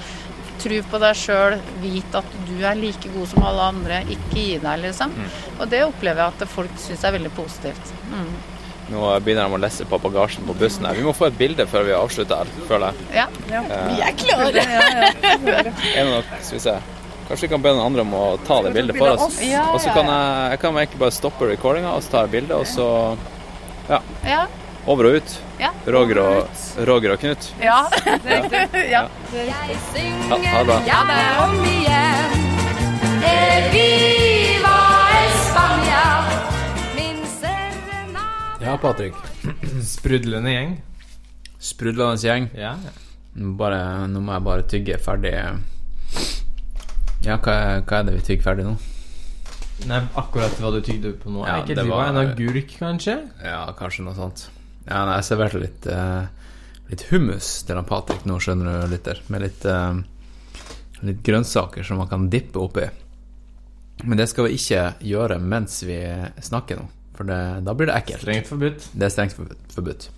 Tro 0.58 0.78
på 0.90 0.98
deg 1.02 1.18
sjøl, 1.18 1.56
vit 1.82 2.14
at 2.18 2.36
du 2.48 2.54
er 2.66 2.78
like 2.78 3.10
god 3.14 3.28
som 3.30 3.44
alle 3.46 3.66
andre, 3.72 4.02
ikke 4.10 4.34
gi 4.34 4.58
deg, 4.62 4.80
liksom. 4.82 5.12
Mm. 5.14 5.28
Og 5.58 5.66
det 5.70 5.82
opplever 5.86 6.24
jeg 6.24 6.34
at 6.34 6.54
folk 6.54 6.78
syns 6.82 7.04
er 7.06 7.14
veldig 7.14 7.30
positivt. 7.36 7.92
Mm. 8.10 8.30
Nå 8.88 9.00
begynner 9.20 9.50
de 9.50 9.58
å 9.58 9.60
lesse 9.60 9.84
på 9.84 9.98
bagasjen 10.00 10.46
på 10.48 10.54
bussen. 10.56 10.86
her. 10.88 10.96
Vi 10.96 11.04
må 11.04 11.12
få 11.16 11.28
et 11.28 11.36
bilde 11.38 11.66
før 11.68 11.84
vi 11.84 11.92
avslutter 11.92 12.40
her, 12.40 12.52
føler 12.70 12.88
jeg. 12.88 13.08
Ja. 13.20 13.26
ja. 13.52 13.64
Vi 13.90 13.98
er 14.06 14.14
klare! 14.16 14.64
Er 14.64 15.68
det 15.68 16.06
nok, 16.08 16.30
skal 16.40 16.56
vi 16.56 16.62
se. 16.64 16.76
Kanskje 17.28 17.44
vi 17.44 17.50
kan 17.52 17.60
be 17.60 17.74
noen 17.76 17.84
andre 17.90 18.06
om 18.06 18.14
å 18.16 18.22
ta 18.48 18.62
det 18.64 18.70
bildet 18.72 18.96
for 18.96 19.12
oss. 19.12 19.36
Ja, 19.44 19.66
Og 19.74 19.82
så 19.84 19.92
kan 19.92 20.08
jeg, 20.08 20.54
jeg 20.54 20.60
kan 20.62 20.78
egentlig 20.80 21.02
bare 21.02 21.12
stoppe 21.12 21.50
recordinga 21.50 21.92
og 21.92 22.00
så 22.06 22.14
tar 22.14 22.24
jeg 22.24 22.32
bilde, 22.38 22.56
og 22.56 22.64
så 22.70 22.88
ja, 23.90 24.00
Ja. 24.24 24.46
Over 24.88 25.08
og 25.10 25.18
ut. 25.20 25.34
Ja. 25.60 25.70
Roger 25.92 26.20
og, 26.22 26.62
Roger 26.88 27.12
og 27.14 27.20
Knut. 27.22 27.48
Ja, 27.62 27.78
det 28.24 28.36
er 28.38 28.44
riktig. 28.48 28.84
Ja. 28.90 29.02
Ja, 29.36 30.52
ha 30.54 30.62
det. 30.68 30.78
Ja, 30.88 31.00
om 31.44 31.56
igjen. 31.68 32.46
Viva 33.72 34.76
España. 35.28 36.04
Min 36.96 37.20
serenade 37.38 38.64
Ja, 38.64 38.76
Patrick. 38.80 39.14
Sprudlende 39.94 40.50
gjeng. 40.54 40.76
Sprudlende 41.58 42.16
gjeng. 42.24 42.48
Ja. 42.56 42.76
Bare, 43.58 43.82
nå 44.10 44.20
må 44.24 44.32
jeg 44.34 44.42
bare 44.48 44.64
tygge 44.66 44.96
ferdig 44.98 45.34
Ja, 47.22 47.36
hva 47.36 47.52
er, 47.54 47.82
hva 47.86 48.00
er 48.00 48.08
det 48.08 48.14
vi 48.16 48.22
tygger 48.32 48.46
ferdig 48.48 48.64
nå? 48.66 48.76
Nei, 49.86 50.00
akkurat 50.18 50.56
hva 50.58 50.72
du 50.74 50.80
tygde 50.82 51.12
på 51.20 51.30
nå. 51.30 51.44
Ja, 51.46 51.58
er 51.60 51.62
ikke 51.62 51.76
det 51.76 51.84
det 51.84 51.90
var- 51.92 52.08
En 52.10 52.16
agurk, 52.24 52.72
kanskje? 52.80 53.14
Ja, 53.44 53.60
kanskje 53.78 54.02
noe 54.08 54.14
sånt. 54.16 54.48
Ja, 54.88 55.04
nei, 55.04 55.18
jeg 55.18 55.26
serverte 55.28 55.60
litt, 55.60 55.86
eh, 55.86 56.28
litt 56.88 57.04
hummus 57.10 57.50
til 57.68 57.76
han 57.76 57.88
Patrick 57.88 58.24
nå, 58.24 58.38
skjønner 58.40 58.86
du, 58.86 58.94
lytter. 58.94 59.20
Med 59.28 59.44
litt, 59.44 59.64
eh, 59.68 59.98
litt 61.04 61.20
grønnsaker 61.26 61.84
som 61.84 62.00
man 62.00 62.08
kan 62.08 62.28
dippe 62.32 62.58
oppi. 62.62 62.86
Men 64.04 64.18
det 64.18 64.28
skal 64.30 64.46
vi 64.46 64.56
ikke 64.56 64.84
gjøre 65.04 65.40
mens 65.42 65.82
vi 65.84 65.98
snakker 66.40 66.78
nå, 66.78 66.86
for 67.18 67.28
det, 67.28 67.40
da 67.66 67.74
blir 67.74 67.90
det 67.90 67.98
ekkelt. 67.98 68.22
Strengt 68.22 68.48
forbudt. 68.48 68.88
Det 68.94 69.08
er 69.08 69.12
strengt 69.12 69.36
forbudt. 69.36 69.74
forbudt. 69.74 70.08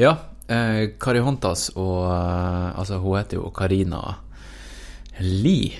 Ja, 0.00 0.16
eh, 0.48 0.90
Kari 0.98 1.20
Hontas 1.20 1.70
og 1.76 2.06
eh, 2.08 2.78
Altså, 2.78 2.98
hun 3.02 3.18
heter 3.18 3.38
jo 3.40 3.50
Karina 3.50 4.00
Lie. 5.20 5.76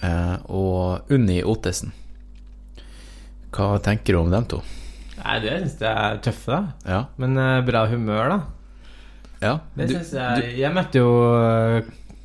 Eh, 0.00 0.36
og 0.46 1.10
Unni 1.10 1.40
Ottesen. 1.42 1.90
Hva 3.50 3.78
tenker 3.82 4.14
du 4.14 4.20
om 4.20 4.30
dem 4.30 4.44
to? 4.46 4.60
Nei, 5.24 5.38
det 5.44 5.54
syns 5.62 5.78
jeg 5.82 5.92
er 6.08 6.18
tøffe, 6.24 6.50
da. 6.52 6.92
Ja. 6.94 7.00
Men 7.18 7.36
uh, 7.38 7.60
bra 7.66 7.86
humør, 7.90 8.28
da. 8.34 8.38
Ja, 9.42 9.52
Det 9.76 9.88
du- 9.88 9.94
synes 9.94 10.12
jeg 10.18 10.56
Jeg 10.58 10.72
møtte 10.74 10.98
jo 10.98 11.10
eh, 11.38 11.82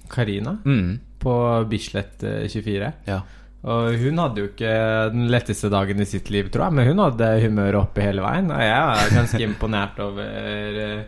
Karina 0.09 0.55
Mm. 0.65 0.99
på 1.21 1.33
Bislett 1.69 2.23
eh, 2.23 2.47
24. 2.49 2.93
Ja. 3.07 3.19
Og 3.63 3.93
hun 4.01 4.17
hadde 4.19 4.41
jo 4.41 4.47
ikke 4.49 4.71
den 5.13 5.29
letteste 5.31 5.69
dagen 5.71 6.01
i 6.01 6.05
sitt 6.09 6.29
liv, 6.33 6.49
tror 6.51 6.65
jeg, 6.65 6.73
men 6.73 6.87
hun 6.89 6.99
hadde 7.05 7.29
humøret 7.45 7.77
oppe 7.79 8.01
hele 8.03 8.21
veien. 8.25 8.49
Og 8.51 8.59
jeg 8.59 9.05
er 9.05 9.13
ganske 9.15 9.41
imponert 9.49 9.99
over 10.03 10.81
eh, 10.87 11.03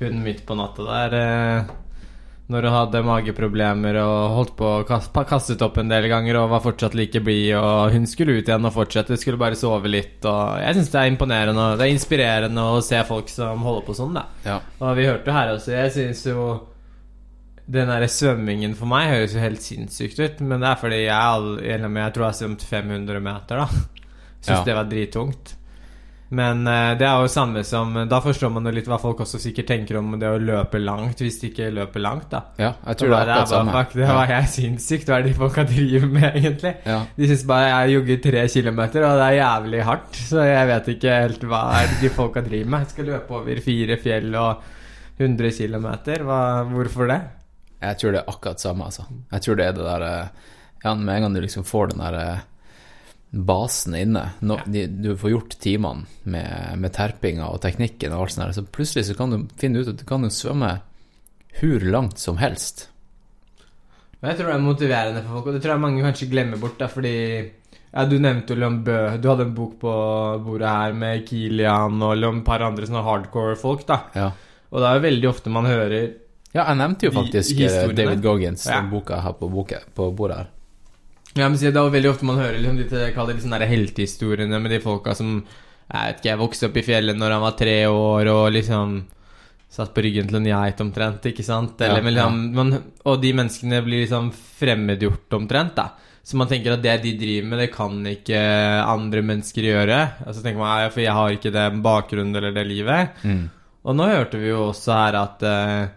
hun 0.00 0.18
midt 0.26 0.42
på 0.44 0.56
natta 0.58 0.84
der. 0.90 1.64
Når 2.52 2.66
hun 2.68 2.74
hadde 2.74 3.00
mageproblemer 3.06 3.96
og 4.02 4.34
holdt 4.36 4.50
på 4.58 4.66
å 4.68 4.82
kaste, 4.84 5.22
kastet 5.30 5.62
opp 5.64 5.78
en 5.80 5.88
del 5.88 6.10
ganger 6.12 6.36
og 6.42 6.50
var 6.52 6.60
fortsatt 6.66 6.92
like 6.98 7.22
blid, 7.24 7.54
og 7.56 7.94
hun 7.94 8.04
skulle 8.10 8.36
ut 8.36 8.50
igjen 8.50 8.68
og 8.68 8.74
fortsette, 8.74 9.16
skulle 9.16 9.40
bare 9.40 9.56
sove 9.56 9.88
litt. 9.88 10.18
Og 10.28 10.58
jeg 10.60 10.76
syns 10.76 10.92
det 10.92 11.00
er 11.00 11.12
imponerende 11.14 11.64
og 11.70 11.80
det 11.80 11.86
er 11.88 11.94
inspirerende 11.94 12.66
å 12.74 12.82
se 12.84 13.00
folk 13.08 13.32
som 13.32 13.64
holder 13.64 13.86
på 13.88 13.96
sånn, 13.96 14.12
da. 14.20 14.26
Ja. 14.44 14.58
Og 14.84 14.92
vi 15.00 15.08
hørte 15.08 15.32
jo 15.32 15.38
her 15.38 15.54
også, 15.54 15.72
jeg 15.72 15.94
syns 15.96 16.24
jo 16.28 16.46
den 17.64 17.88
der 17.88 18.04
svømmingen 18.12 18.74
for 18.76 18.90
meg 18.92 19.08
høres 19.08 19.32
jo 19.32 19.40
helt 19.40 19.64
sinnssykt 19.64 20.18
ut, 20.20 20.40
men 20.44 20.60
det 20.60 20.68
er 20.68 20.80
fordi 20.82 20.98
jeg, 21.06 21.52
jeg 21.64 21.80
tror 21.86 22.26
jeg 22.26 22.28
har 22.28 22.40
svømt 22.42 22.66
500 22.68 23.24
meter, 23.24 23.64
da. 23.64 23.84
Syns 24.44 24.58
Ja. 24.58 24.64
det 24.68 24.74
var 24.76 24.90
drittungt. 24.90 25.54
Men 26.34 26.64
eh, 26.66 26.92
det 26.98 27.06
er 27.06 27.20
jo 27.22 27.28
samme 27.30 27.62
som 27.66 27.92
Da 28.10 28.18
forstår 28.24 28.50
man 28.54 28.66
jo 28.66 28.72
litt 28.74 28.88
hva 28.90 28.98
folk 28.98 29.20
også 29.22 29.38
sikkert 29.42 29.68
tenker 29.70 29.98
om 30.00 30.16
det 30.20 30.28
å 30.28 30.40
løpe 30.40 30.80
langt, 30.82 31.20
hvis 31.22 31.38
de 31.42 31.50
ikke 31.52 31.68
løper 31.76 32.02
langt, 32.02 32.26
da. 32.32 32.40
Ja, 32.60 32.72
jeg 32.88 33.00
tror 33.00 33.12
det 33.12 33.18
er 33.20 33.32
akkurat 33.34 33.52
samme. 33.52 33.74
Fuck, 33.76 33.94
det 34.00 34.08
var 34.18 34.32
jeg 34.34 34.50
sinnssykt. 34.54 35.10
Hva 35.10 35.18
er 35.18 35.26
det 35.26 35.32
de 35.32 35.38
folka 35.38 35.66
driver 35.68 36.10
med, 36.16 36.28
egentlig? 36.40 36.74
Ja. 36.88 36.98
De 37.18 37.30
syns 37.30 37.44
bare 37.50 37.68
jeg 37.70 37.96
jogger 37.98 38.22
tre 38.28 38.46
kilometer, 38.56 39.06
og 39.08 39.20
det 39.20 39.28
er 39.28 39.38
jævlig 39.38 39.84
hardt. 39.90 40.20
Så 40.32 40.48
jeg 40.48 40.70
vet 40.72 40.90
ikke 40.96 41.20
helt 41.24 41.46
hva 41.52 41.62
er 41.78 41.92
det 41.92 42.00
de 42.02 42.12
folka 42.18 42.44
driver 42.48 42.74
med. 42.74 42.86
Jeg 42.86 42.96
skal 42.96 43.10
løpe 43.12 43.38
over 43.38 43.62
fire 43.68 44.00
fjell 44.02 44.40
og 44.40 44.72
100 45.20 45.54
km. 45.60 45.88
Hvorfor 46.74 47.10
det? 47.12 47.20
Jeg 47.84 48.00
tror 48.00 48.14
det 48.14 48.20
er 48.22 48.32
akkurat 48.32 48.62
samme, 48.62 48.88
altså. 48.88 49.04
Jeg 49.32 49.44
tror 49.44 49.60
det 49.60 49.68
er 49.68 49.76
det 49.76 49.86
der 49.86 50.04
eh, 50.08 50.50
Ja, 50.84 50.94
med 50.94 51.14
en 51.16 51.22
gang 51.26 51.36
du 51.36 51.40
liksom 51.40 51.64
får 51.64 51.92
den 51.92 52.02
der 52.02 52.16
eh, 52.20 52.42
basen 53.34 53.94
inne, 53.98 54.22
nå- 54.46 54.60
de, 54.70 54.86
du 54.86 55.16
får 55.18 55.30
gjort 55.34 55.56
timene 55.60 56.06
med, 56.24 56.78
med 56.78 56.92
terpinga 56.94 57.48
og 57.50 57.60
teknikken 57.64 58.12
og 58.14 58.22
alt 58.26 58.34
sånt 58.36 58.46
der, 58.46 58.52
så 58.56 58.64
plutselig 58.66 59.06
så 59.08 59.16
kan 59.18 59.30
du 59.34 59.48
finne 59.58 59.82
ut 59.82 59.88
at 59.90 59.98
du 59.98 60.04
kan 60.06 60.22
svømme 60.30 60.76
hvor 61.58 61.84
langt 61.90 62.18
som 62.22 62.38
helst. 62.38 62.88
Men 64.20 64.30
jeg 64.32 64.38
tror 64.38 64.48
det 64.50 64.54
er 64.56 64.64
motiverende 64.64 65.22
for 65.24 65.36
folk, 65.36 65.46
og 65.50 65.54
det 65.56 65.62
tror 65.64 65.74
jeg 65.74 65.82
mange 65.84 66.02
kanskje 66.06 66.30
glemmer 66.32 66.60
bort. 66.62 66.78
Da, 66.80 66.86
fordi 66.88 67.12
ja, 67.94 68.04
Du 68.08 68.16
nevnte 68.18 68.54
jo 68.54 68.60
Lombø. 68.62 68.94
Bø. 69.10 69.18
Du 69.22 69.28
hadde 69.28 69.44
en 69.46 69.54
bok 69.54 69.74
på 69.82 69.92
bordet 70.46 70.70
her 70.70 70.92
med 70.96 71.26
Kilian 71.28 72.00
og 72.02 72.16
et 72.24 72.44
par 72.46 72.64
andre 72.66 72.86
sånne 72.88 73.04
hardcore-folk. 73.04 73.86
da 73.86 74.00
Ja. 74.16 74.30
Og 74.72 74.80
det 74.80 74.88
er 74.88 74.94
jo 74.96 75.04
veldig 75.04 75.28
ofte 75.28 75.50
man 75.50 75.66
hører 75.66 76.14
Ja, 76.54 76.64
jeg 76.70 76.76
nevnte 76.78 77.06
jo 77.06 77.10
faktisk 77.12 77.60
eh. 77.60 77.92
David 77.94 78.22
Goggins, 78.22 78.66
Ja. 78.66 78.80
den 78.80 78.90
boka 78.90 79.20
her 79.20 79.32
på, 79.32 79.48
boka, 79.50 79.80
på 79.94 80.10
bordet 80.16 80.36
her. 80.36 80.48
Ja, 81.34 81.48
men 81.48 81.58
Det 81.58 81.74
er 81.74 81.90
veldig 81.90 82.10
ofte 82.12 82.28
man 82.28 82.38
hører 82.38 82.60
liksom, 82.60 82.78
de, 82.78 83.06
kaller 83.14 83.34
liksom 83.34 83.56
heltehistoriene 83.58 84.60
med 84.62 84.70
de 84.70 84.80
folka 84.82 85.16
som 85.18 85.40
Jeg 85.42 86.06
vet 86.06 86.20
ikke, 86.20 86.30
jeg 86.30 86.40
vokste 86.40 86.68
opp 86.68 86.78
i 86.78 86.86
fjellet 86.86 87.18
når 87.18 87.34
han 87.34 87.42
var 87.44 87.58
tre 87.58 87.76
år 87.90 88.30
og 88.32 88.46
liksom 88.54 89.02
satt 89.74 89.90
på 89.90 90.04
ryggen 90.06 90.28
til 90.30 90.38
en 90.38 90.46
geit 90.46 90.80
omtrent, 90.80 91.24
ikke 91.26 91.42
sant? 91.42 91.80
Eller, 91.82 91.98
Ja, 91.98 92.04
men 92.06 92.14
liksom, 92.14 92.40
man, 92.54 92.74
og 93.10 93.20
de 93.20 93.32
menneskene 93.34 93.80
blir 93.82 94.04
liksom 94.04 94.30
fremmedgjort 94.60 95.34
omtrent, 95.34 95.74
da. 95.74 95.88
Så 96.24 96.38
man 96.40 96.48
tenker 96.48 96.72
at 96.72 96.84
det 96.84 96.94
de 97.02 97.10
driver 97.20 97.48
med, 97.50 97.58
det 97.60 97.72
kan 97.74 97.98
ikke 98.08 98.38
andre 98.86 99.20
mennesker 99.26 99.66
gjøre. 99.66 99.98
Og 100.24 100.30
så 100.32 100.40
tenker 100.40 100.62
man 100.62 100.78
ja, 100.80 100.92
for 100.94 101.02
jeg 101.02 101.16
har 101.18 101.34
ikke 101.34 101.52
den 101.52 101.82
bakgrunnen 101.84 102.38
eller 102.38 102.54
det 102.54 102.64
livet. 102.70 103.18
Mm. 103.26 103.42
Og 103.84 103.98
nå 103.98 104.06
hørte 104.08 104.40
vi 104.40 104.48
jo 104.48 104.62
også 104.70 104.94
her 104.96 105.18
at 105.20 105.44
eh, 105.44 105.90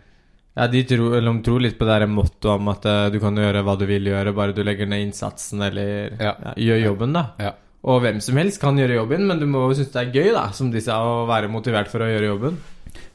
ja, 0.58 0.68
de 0.74 0.84
tror, 0.90 1.16
eller 1.20 1.38
de 1.38 1.46
tror 1.46 1.64
litt 1.64 1.78
på 1.80 1.88
det 1.88 2.10
mottoet 2.10 2.54
om 2.56 2.72
at 2.74 2.88
uh, 2.90 3.08
du 3.14 3.20
kan 3.22 3.38
gjøre 3.38 3.64
hva 3.66 3.78
du 3.78 3.86
vil 3.90 4.10
gjøre, 4.10 4.34
bare 4.38 4.56
du 4.58 4.64
legger 4.66 4.90
ned 4.90 5.06
innsatsen 5.06 5.62
eller 5.70 6.18
ja. 6.18 6.34
gjør 6.58 6.84
jobben, 6.90 7.14
da. 7.14 7.28
Ja. 7.42 7.54
Og 7.88 8.02
hvem 8.04 8.18
som 8.24 8.40
helst 8.42 8.60
kan 8.60 8.80
gjøre 8.80 8.98
jobben, 8.98 9.28
men 9.30 9.40
du 9.40 9.46
må 9.48 9.68
jo 9.68 9.78
synes 9.78 9.94
det 9.94 10.02
er 10.02 10.16
gøy, 10.16 10.32
da, 10.36 10.48
som 10.58 10.74
de 10.74 10.82
sa, 10.84 10.98
å 11.06 11.28
være 11.30 11.52
motivert 11.54 11.92
for 11.92 12.04
å 12.04 12.10
gjøre 12.10 12.32
jobben. 12.32 12.58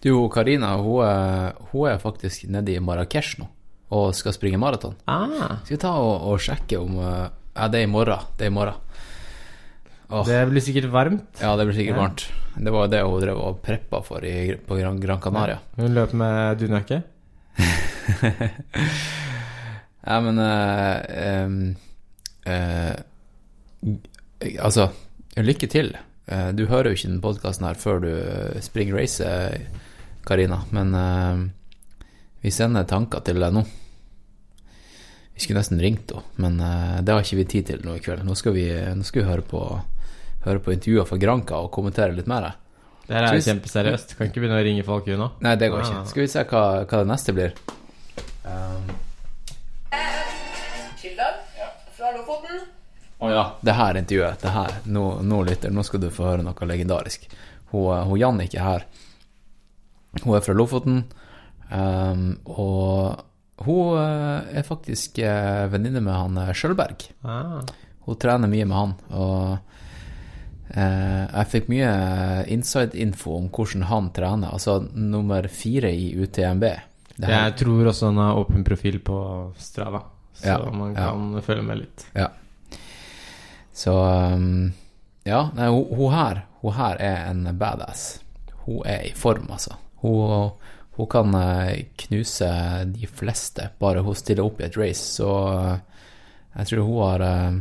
Du, 0.02 0.14
Karina, 0.32 0.76
hun 0.78 1.02
er, 1.04 1.58
hun 1.72 1.90
er 1.90 1.98
faktisk 2.02 2.46
nede 2.50 2.76
i 2.76 2.82
Marrakech 2.82 3.34
nå 3.42 3.50
og 3.92 4.14
skal 4.16 4.32
springe 4.32 4.60
maraton. 4.60 4.94
Ah. 5.04 5.58
Skal 5.66 5.76
vi 5.76 5.80
ta 5.82 5.92
og, 6.00 6.14
og 6.30 6.40
sjekke 6.40 6.80
om 6.80 6.96
uh, 6.96 7.26
Ja, 7.52 7.66
det 7.68 7.82
er 7.82 7.84
i 7.84 7.92
morgen. 7.92 8.22
Det 8.38 8.46
er 8.46 8.52
i 8.52 8.54
morgen. 8.54 8.78
Oh. 10.12 10.22
Det 10.28 10.38
blir 10.48 10.64
sikkert 10.64 10.88
varmt. 10.92 11.40
Ja, 11.40 11.54
det 11.56 11.66
blir 11.68 11.76
sikkert 11.76 11.98
Ja. 11.98 12.06
varmt. 12.06 12.24
Det 12.52 12.72
var 12.72 12.88
det 12.92 13.02
hun 13.04 13.20
drev 13.20 13.40
og 13.40 13.60
preppa 13.64 14.02
for 14.04 14.24
i, 14.24 14.56
på 14.56 14.76
Gran, 14.76 15.00
Gran 15.00 15.20
Canaria. 15.20 15.58
Hun 15.76 15.92
løp 15.96 16.12
med 16.16 16.60
dunjakke. 16.60 17.02
Ja, 20.02 20.20
men 20.20 20.38
uh, 20.38 21.44
um, 21.46 21.76
uh, 22.46 22.94
Altså, 24.58 24.88
lykke 25.38 25.68
til. 25.70 25.92
Uh, 26.26 26.50
du 26.54 26.66
hører 26.66 26.90
jo 26.90 26.96
ikke 26.98 27.10
den 27.12 27.22
podkasten 27.22 27.66
her 27.68 27.78
før 27.78 28.02
du 28.02 28.10
springer 28.62 28.98
racet, 28.98 29.68
Karina, 30.26 30.60
men 30.70 30.94
vi 32.42 32.50
sender 32.54 32.86
tanker 32.86 33.24
til 33.26 33.40
deg 33.42 33.54
nå. 33.54 33.62
Vi 35.34 35.42
skulle 35.42 35.58
nesten 35.58 35.80
ringt 35.82 36.12
henne, 36.14 36.22
men 36.38 36.60
det 37.02 37.10
har 37.10 37.24
ikke 37.24 37.40
vi 37.40 37.46
tid 37.50 37.66
til 37.70 37.82
nå 37.82 37.96
i 37.98 38.02
kveld. 38.04 38.22
Nå 38.26 38.36
skal 38.38 38.54
vi, 38.54 38.68
nå 38.70 39.02
skal 39.06 39.22
vi 39.22 39.26
høre, 39.26 39.42
på, 39.42 39.62
på 40.44 40.74
intervjuer 40.74 41.08
fra 41.08 41.18
Granka 41.18 41.58
og 41.58 41.72
kommentere 41.74 42.14
litt 42.14 42.30
mer. 42.30 42.52
Det 43.12 43.20
her 43.20 43.28
er 43.28 43.40
s- 43.42 43.46
kjempeseriøst. 43.50 44.16
Kan 44.16 44.30
ikke 44.30 44.40
begynne 44.40 44.56
å 44.60 44.64
ringe 44.64 44.84
folk 44.86 45.06
nå. 45.20 45.30
Nei, 45.44 45.54
det 45.60 45.68
går 45.70 45.82
Ah. 45.82 45.88
ikke. 45.90 46.08
Skal 46.08 46.22
vi 46.24 46.28
se 46.32 46.44
hva, 46.48 46.62
hva 46.88 47.02
det 47.04 47.08
neste 47.12 47.34
blir. 47.36 47.52
Um, 48.48 48.88
fra 51.96 52.10
Lofoten. 52.16 52.60
Å 53.22 53.30
ja. 53.30 53.42
Det 53.62 53.74
her 53.78 53.98
intervjuet, 54.00 54.40
det 54.42 54.50
her, 54.54 54.72
nå, 54.90 55.04
nå 55.22 55.42
lytter, 55.46 55.70
nå 55.70 55.84
skal 55.86 56.00
du 56.02 56.08
få 56.10 56.24
høre 56.30 56.42
noe 56.46 56.66
legendarisk. 56.66 57.28
Hun, 57.70 58.08
hun 58.08 58.18
Jannicke 58.18 58.60
her, 58.62 58.86
hun 60.24 60.34
er 60.36 60.42
fra 60.44 60.56
Lofoten, 60.58 61.04
um, 61.70 62.24
og 62.50 63.22
hun 63.62 63.94
eh, 64.00 64.58
er 64.58 64.66
faktisk 64.66 65.20
uh, 65.22 65.68
venninne 65.70 66.02
med 66.02 66.12
han 66.16 66.40
Sjølberg. 66.58 67.06
Ah. 67.24 67.60
Hun 68.08 68.18
trener 68.18 68.50
mye 68.50 68.66
med 68.66 68.76
han, 68.76 68.96
og 69.14 69.36
eh, 69.52 69.71
jeg 70.72 71.48
fikk 71.52 71.66
mye 71.68 71.90
inside-info 72.52 73.34
om 73.36 73.48
hvordan 73.52 73.82
han 73.90 74.10
trener, 74.16 74.54
altså 74.56 74.78
nummer 74.94 75.48
fire 75.52 75.90
i 75.92 76.12
UTMB. 76.16 76.64
Det 77.16 77.28
Jeg 77.28 77.56
tror 77.60 77.90
også 77.90 78.08
han 78.08 78.20
har 78.22 78.38
åpen 78.40 78.64
profil 78.64 78.98
på 79.04 79.18
Strava, 79.60 80.00
så 80.34 80.46
Ja, 80.48 80.70
man 80.72 80.94
ja. 80.94 81.10
kan 81.10 81.42
følge 81.44 81.62
med 81.62 81.82
litt. 81.82 82.06
Ja. 82.16 82.28
Så 83.72 83.92
um, 84.34 84.72
Ja, 85.24 85.50
nei, 85.54 85.68
hun, 85.68 85.84
hun 85.96 86.12
her 86.12 86.42
Hun 86.62 86.72
her 86.76 86.96
er 87.00 87.30
en 87.30 87.46
badass. 87.58 88.20
Hun 88.64 88.82
er 88.86 89.06
i 89.06 89.12
form, 89.18 89.48
altså. 89.50 89.74
Hun, 90.02 90.52
hun 90.96 91.08
kan 91.10 91.34
eh, 91.34 91.86
knuse 91.96 92.50
de 92.86 93.06
fleste, 93.10 93.68
bare 93.80 94.02
hun 94.04 94.14
stiller 94.14 94.44
opp 94.46 94.60
i 94.60 94.66
et 94.68 94.76
race, 94.78 95.02
så 95.16 95.30
eh, 95.56 95.78
jeg 96.58 96.68
tror 96.68 96.84
hun 96.86 97.00
har 97.02 97.24
eh, 97.26 97.56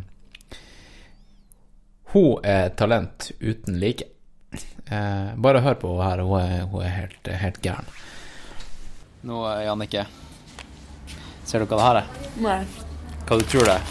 Hun 2.12 2.40
er 2.44 2.70
talent 2.76 3.32
uten 3.40 3.80
like. 3.80 4.04
Eh, 4.92 5.36
bare 5.36 5.62
hør 5.64 5.78
på 5.80 5.94
henne 5.96 6.10
her, 6.10 6.24
hun 6.28 6.42
er, 6.42 6.66
hun 6.72 6.84
er 6.84 6.90
helt, 6.96 7.28
helt 7.44 7.62
gæren. 7.64 7.88
Nå, 9.24 9.38
eh, 9.54 9.62
Jannicke, 9.68 10.06
ser 11.48 11.64
du 11.64 11.66
hva 11.72 11.78
det 11.80 11.86
her 11.88 12.00
er? 12.02 12.08
Nei. 12.44 12.60
Hva 13.30 13.38
du 13.40 13.46
tror 13.48 13.70
det 13.70 13.78
er? 13.78 13.84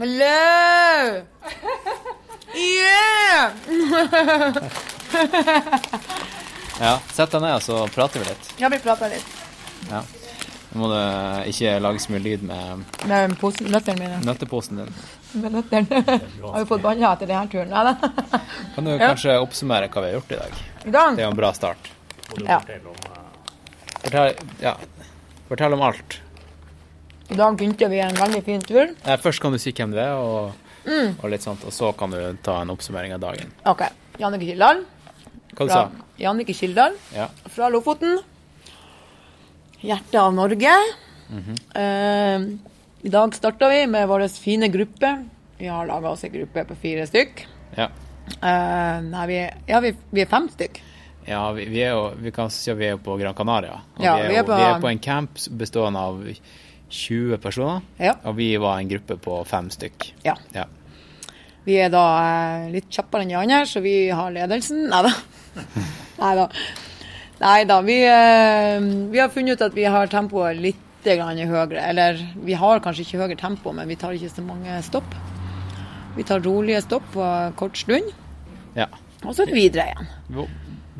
Hello! 0.00 1.24
Yeah! 2.56 3.52
Ja, 6.80 6.94
sett 7.12 7.28
deg 7.34 7.42
ned, 7.44 7.60
så 7.60 7.82
prater 7.92 8.22
vi 8.22 8.30
litt. 8.30 8.46
Ja, 8.56 8.70
vi 8.72 8.78
prater 8.80 9.10
litt 9.12 9.26
Ja. 9.90 10.00
Nå 10.70 10.78
må 10.78 10.88
du 10.92 11.50
ikke 11.50 11.70
lage 11.82 11.98
så 11.98 12.12
mye 12.14 12.22
lyd 12.22 12.42
med 12.46 12.84
med 13.10 13.32
posen, 13.40 13.66
nøttene 13.74 13.98
mine. 13.98 14.20
nøtteposen 14.22 14.76
din. 14.78 14.92
Med 15.42 15.52
nøttene. 15.56 16.02
Har 16.44 16.58
jo 16.62 16.66
fått 16.70 16.82
banna 16.84 17.12
etter 17.16 17.26
denne 17.26 17.50
turen? 17.50 17.70
Nei 17.70 17.82
da. 17.88 17.94
Kan 18.76 18.84
du 18.86 18.90
Ja. 18.92 18.98
kanskje 19.10 19.34
oppsummere 19.42 19.88
hva 19.90 20.00
vi 20.04 20.12
har 20.12 20.20
gjort 20.20 20.30
i 20.36 20.38
dag? 20.38 20.52
I 20.86 20.90
dag? 20.94 21.16
Det 21.16 21.24
er 21.24 21.26
jo 21.26 21.30
en 21.32 21.40
bra 21.42 21.52
start. 21.58 21.90
Ja. 22.46 22.60
Fortell, 24.00 24.34
ja. 24.62 24.76
Fortell 25.48 25.74
om 25.74 25.82
alt. 25.82 26.20
I 27.30 27.34
dag 27.38 27.56
begynte 27.58 27.88
vi 27.90 27.98
en 28.02 28.14
veldig 28.18 28.44
fin 28.46 28.60
tur. 28.62 28.94
Eh, 29.04 29.16
Først 29.22 29.40
kan 29.42 29.52
du 29.52 29.58
si 29.58 29.72
hvem 29.72 29.90
du 29.94 29.98
er, 29.98 30.14
og, 30.14 30.52
Mm. 30.86 31.16
og 31.22 31.30
litt 31.30 31.42
sånt, 31.42 31.62
og 31.66 31.72
så 31.72 31.90
kan 31.96 32.10
du 32.10 32.36
ta 32.42 32.60
en 32.62 32.70
oppsummering 32.70 33.12
av 33.12 33.20
dagen. 33.20 33.50
OK. 33.66 33.82
Jannike 34.18 34.46
Kildahl. 34.52 34.84
Hva 35.54 35.66
du 35.66 35.68
sa 35.68 35.74
sa 35.74 35.90
Jannike 36.18 36.54
Kildahl 36.56 36.94
Ja. 37.14 37.26
fra 37.48 37.68
Lofoten. 37.68 38.18
Hjertet 39.80 40.18
av 40.20 40.34
Norge. 40.34 40.72
Mhm. 41.30 41.54
Eh, 41.74 42.58
I 43.02 43.08
dag 43.08 43.34
starta 43.34 43.68
vi 43.70 43.86
med 43.86 44.08
vår 44.08 44.28
fine 44.28 44.68
gruppe. 44.68 45.24
Vi 45.58 45.66
har 45.68 45.86
laga 45.86 46.10
oss 46.10 46.24
en 46.24 46.32
gruppe 46.32 46.64
på 46.68 46.74
fire 46.76 47.06
stykk. 47.06 47.46
Ja. 47.76 47.88
Eh, 48.42 49.00
nei, 49.02 49.26
vi, 49.26 49.36
er- 49.40 49.54
ja, 49.66 49.80
vi, 49.80 49.94
vi 50.10 50.20
er 50.20 50.26
fem 50.28 50.48
stykk. 50.52 50.82
Ja, 51.26 51.52
vi, 51.52 51.64
vi 51.68 51.82
er 51.84 51.90
jo 51.92 52.14
Vi 52.18 52.30
kan 52.32 52.50
si 52.50 52.70
at 52.72 52.76
vi 52.80 52.86
er 52.88 52.96
på 52.96 53.16
Gran 53.20 53.34
Canaria. 53.34 53.80
Ja, 54.00 54.16
vi, 54.16 54.22
er 54.24 54.28
vi 54.28 54.36
er 54.36 54.44
på- 54.44 54.56
vi 54.56 54.62
er 54.68 54.80
på 54.80 54.90
en 54.90 54.98
camp 54.98 55.38
bestående 55.50 55.98
av 56.00 56.20
20 56.90 57.38
personer, 57.38 57.82
Ja. 57.98 58.14
og 58.24 58.34
vi 58.36 58.56
var 58.56 58.78
en 58.80 58.88
gruppe 58.88 59.16
på 59.16 59.44
fem 59.46 59.68
stykk. 59.70 60.12
Ja. 60.24 60.34
Ja. 60.52 60.64
Vi 61.64 61.76
er 61.78 61.88
da 61.92 62.04
eh, 62.64 62.70
litt 62.72 62.88
kjappere 62.90 63.22
enn 63.22 63.28
de 63.28 63.34
andre, 63.36 63.64
så 63.66 63.80
vi 63.84 64.08
har 64.10 64.30
ledelsen. 64.32 64.88
Nei 64.90 65.02
da. 65.02 65.12
Nei 66.20 66.34
da. 66.36 66.48
Nei 67.40 67.64
da. 67.64 67.80
Vi, 67.80 67.96
eh, 68.04 68.80
vi 69.10 69.18
har 69.18 69.28
funnet 69.32 69.56
ut 69.58 69.62
at 69.70 69.74
vi 69.74 69.84
har 69.84 70.06
tempoet 70.12 70.58
litt 70.60 70.86
høyere. 71.04 71.80
Eller 71.80 72.18
vi 72.44 72.52
har 72.52 72.80
kanskje 72.84 73.06
ikke 73.06 73.20
høyere 73.22 73.38
tempo, 73.40 73.72
men 73.72 73.88
vi 73.88 73.96
tar 73.96 74.12
ikke 74.12 74.28
så 74.28 74.42
mange 74.44 74.82
stopp. 74.84 75.14
Vi 76.16 76.22
tar 76.28 76.40
rolige 76.44 76.82
stopp 76.84 77.02
på 77.14 77.24
kort 77.56 77.76
stund, 77.78 78.10
ja. 78.76 78.86
og 79.24 79.32
så 79.34 79.46
er 79.46 79.54
videre 79.54 79.86
igjen. 79.88 80.06
Vi- 80.28 80.48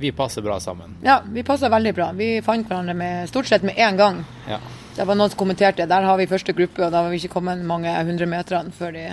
Vi 0.00 0.10
passer 0.12 0.40
bra 0.40 0.56
sammen. 0.58 0.94
Ja, 1.04 1.20
vi 1.28 1.42
passer 1.42 1.68
veldig 1.68 1.94
bra. 1.94 2.12
Vi 2.12 2.40
fant 2.40 2.66
hverandre 2.66 2.94
med, 2.96 3.28
stort 3.28 3.44
sett 3.46 3.62
med 3.62 3.76
én 3.76 3.96
gang. 3.98 4.24
Ja. 4.48 4.56
Det 4.96 5.04
var 5.06 5.14
noen 5.14 5.28
som 5.28 5.36
kommenterte 5.38 5.86
der 5.86 6.02
har 6.02 6.16
vi 6.16 6.24
første 6.26 6.54
gruppe, 6.56 6.86
og 6.86 6.90
da 6.92 7.02
var 7.02 7.10
vi 7.10 7.16
ikke 7.18 7.34
kommet 7.34 7.58
mange 7.62 7.92
hundre 8.06 8.24
meterne 8.26 8.72
før 8.72 8.92
de 8.92 9.04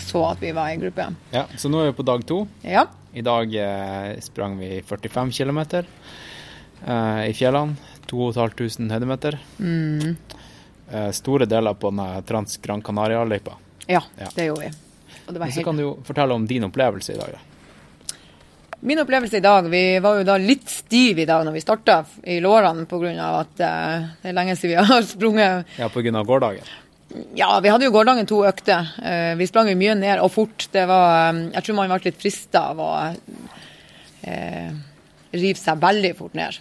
så 0.00 0.22
at 0.30 0.40
vi 0.42 0.52
var 0.56 0.70
i 0.70 0.76
gruppe. 0.80 1.06
Ja, 1.34 1.44
Så 1.56 1.68
nå 1.70 1.80
er 1.82 1.90
vi 1.92 1.96
på 1.98 2.04
dag 2.06 2.24
to. 2.26 2.46
Ja. 2.62 2.86
I 3.14 3.22
dag 3.24 3.54
eh, 3.54 4.18
sprang 4.20 4.58
vi 4.60 4.82
45 4.86 5.30
km 5.32 5.58
eh, 6.86 7.28
i 7.30 7.32
fjellene. 7.34 7.76
2500 8.08 8.94
høydemeter. 8.94 9.36
Mm. 9.60 10.16
Eh, 10.90 11.10
store 11.12 11.44
deler 11.46 11.74
på 11.76 11.90
den 11.92 12.22
Trans 12.24 12.56
Gran 12.64 12.80
Canaria-løypa. 12.82 13.56
Ja, 13.86 14.02
Ja. 14.16 14.28
det 14.34 14.46
gjorde 14.48 14.60
vi. 14.68 14.72
Og 15.26 15.34
det 15.34 15.38
var 15.40 15.46
Men 15.46 15.52
så 15.52 15.60
helt... 15.60 15.64
kan 15.66 15.76
du 15.76 15.82
jo 15.82 15.92
fortelle 16.04 16.34
om 16.34 16.46
din 16.46 16.64
opplevelse 16.64 17.12
i 17.12 17.18
dag. 17.18 17.32
da. 17.36 17.38
Min 18.80 18.98
opplevelse 19.02 19.36
i 19.36 19.40
dag 19.42 19.66
Vi 19.68 19.98
var 19.98 20.20
jo 20.20 20.24
da 20.24 20.36
litt 20.38 20.68
stiv 20.70 21.18
i 21.18 21.24
dag 21.26 21.42
når 21.44 21.52
vi 21.56 21.60
starta 21.60 22.04
i 22.24 22.36
lårene 22.40 22.86
pga. 22.86 23.40
at 23.40 23.60
eh, 23.60 24.06
det 24.22 24.28
er 24.30 24.36
lenge 24.36 24.56
siden 24.56 24.70
vi 24.78 24.92
har 24.92 25.02
sprunget 25.14 25.66
Ja, 25.78 25.86
av 25.88 26.26
gårsdagen. 26.26 26.64
Ja, 27.34 27.54
vi 27.64 27.70
hadde 27.72 27.86
jo 27.88 27.92
gårsdagen 27.94 28.26
to 28.28 28.42
økter. 28.44 28.90
Eh, 29.00 29.34
vi 29.40 29.46
sprang 29.48 29.70
jo 29.70 29.76
mye 29.80 29.94
ned 29.96 30.20
og 30.20 30.30
fort. 30.34 30.66
Det 30.74 30.84
var 30.90 31.30
eh, 31.32 31.38
Jeg 31.54 31.64
tror 31.64 31.78
man 31.78 31.88
ble 31.94 32.00
litt 32.10 32.20
frista 32.20 32.66
av 32.74 32.82
å 32.84 32.88
eh, 34.28 34.72
rive 35.32 35.60
seg 35.60 35.80
veldig 35.80 36.12
fort 36.18 36.36
ned. 36.36 36.58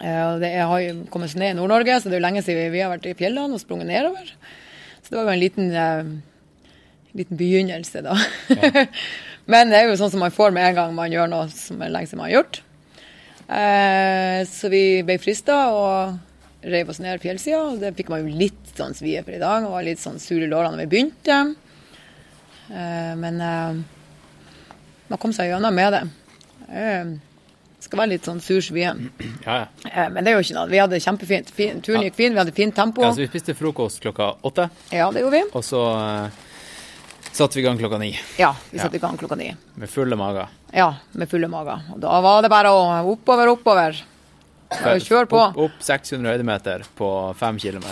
Eh, 0.00 0.38
det 0.40 0.48
er- 0.54 0.66
har 0.70 0.80
jo 0.80 0.94
kommet 1.12 1.30
snø 1.34 1.50
i 1.50 1.54
Nord-Norge, 1.58 2.00
så 2.00 2.08
det 2.08 2.16
er 2.16 2.20
jo 2.22 2.26
lenge 2.26 2.42
siden 2.46 2.72
vi 2.72 2.80
har 2.80 2.90
vært 2.96 3.06
i 3.10 3.14
fjellene 3.18 3.52
og 3.54 3.60
sprunget 3.60 3.86
nedover. 3.92 4.32
Så 5.04 5.10
det 5.12 5.18
var 5.18 5.24
jo 5.28 5.34
en 5.36 5.44
liten, 5.44 5.70
eh, 5.76 6.04
liten 7.14 7.36
begynnelse, 7.36 8.02
da. 8.02 8.16
Men 9.46 9.68
det 9.68 9.76
er 9.82 9.90
jo 9.90 9.96
sånn 10.00 10.10
som 10.10 10.20
man 10.24 10.32
får 10.32 10.52
med 10.56 10.70
en 10.70 10.74
gang 10.80 10.94
man 10.96 11.12
gjør 11.12 11.28
noe 11.28 11.48
som 11.52 11.82
er 11.84 11.92
lenge 11.92 12.08
siden 12.08 12.22
man 12.22 12.30
har 12.30 12.38
gjort. 12.40 12.62
Eh, 13.44 14.44
så 14.48 14.70
vi 14.72 15.02
ble 15.04 15.18
frista 15.20 15.66
og 15.76 16.16
reiv 16.64 16.88
oss 16.92 17.00
ned 17.02 17.20
fjellsida. 17.22 17.60
og 17.72 17.80
Det 17.82 17.94
fikk 17.98 18.08
man 18.12 18.24
jo 18.24 18.38
litt 18.38 18.72
sånn 18.76 18.94
svie 18.96 19.22
for 19.24 19.36
i 19.36 19.42
dag, 19.42 19.66
og 19.66 19.74
var 19.76 19.86
litt 19.86 20.00
sånn 20.02 20.20
sur 20.22 20.40
i 20.40 20.48
lårene 20.48 20.76
når 20.76 20.86
vi 20.86 20.92
begynte. 20.94 21.38
Eh, 22.72 23.12
men 23.20 23.40
eh, 23.44 23.82
man 25.12 25.20
kom 25.20 25.32
seg 25.36 25.50
gjennom 25.52 25.74
med 25.76 25.92
det. 25.98 26.02
Det 26.64 27.84
skal 27.90 28.00
være 28.00 28.12
litt 28.14 28.24
sånn 28.24 28.40
sur 28.40 28.62
svie. 28.64 28.94
Ja, 29.44 29.58
ja. 29.58 29.66
Eh, 29.90 30.08
men 30.08 30.24
det 30.24 30.32
er 30.32 30.38
jo 30.38 30.44
ikke 30.46 30.56
noe. 30.56 30.70
Vi 30.72 30.80
hadde 30.80 31.00
kjempefint. 31.04 31.50
Fin, 31.52 31.82
turen 31.84 32.06
gikk 32.06 32.16
fin, 32.16 32.32
vi 32.32 32.40
hadde 32.40 32.54
fint 32.56 32.74
tempo. 32.76 33.04
Ja, 33.04 33.12
så 33.12 33.20
vi 33.20 33.28
spiste 33.28 33.54
frokost 33.58 34.00
klokka 34.00 34.30
åtte, 34.40 34.70
Ja, 34.90 35.10
det 35.12 35.20
gjorde 35.20 35.36
vi. 35.42 35.44
og 35.52 35.64
så 35.66 35.82
eh, 36.00 36.40
satte 37.34 37.58
vi 37.58 37.60
i 37.60 37.66
gang 37.66 37.76
klokka 37.78 37.98
ni. 38.00 38.14
Ja, 38.40 38.54
vi 38.70 38.80
satte 38.80 38.96
i 38.96 39.02
gang 39.02 39.20
klokka 39.20 39.36
ni. 39.36 39.50
Med 39.76 39.92
fulle 39.92 40.16
mager. 40.16 40.48
Ja, 40.72 40.88
med 41.12 41.28
fulle 41.28 41.48
mager. 41.52 41.84
Og 41.92 42.00
da 42.00 42.16
var 42.24 42.40
det 42.42 42.50
bare 42.54 42.72
å 42.72 42.82
oppover, 43.12 43.52
oppover. 43.52 44.00
Kjør 45.04 45.28
på. 45.30 45.40
Opp, 45.40 45.60
opp 45.66 45.84
600 45.84 46.34
høydemeter 46.34 46.84
på 46.98 47.10
5 47.38 47.60
km. 47.62 47.86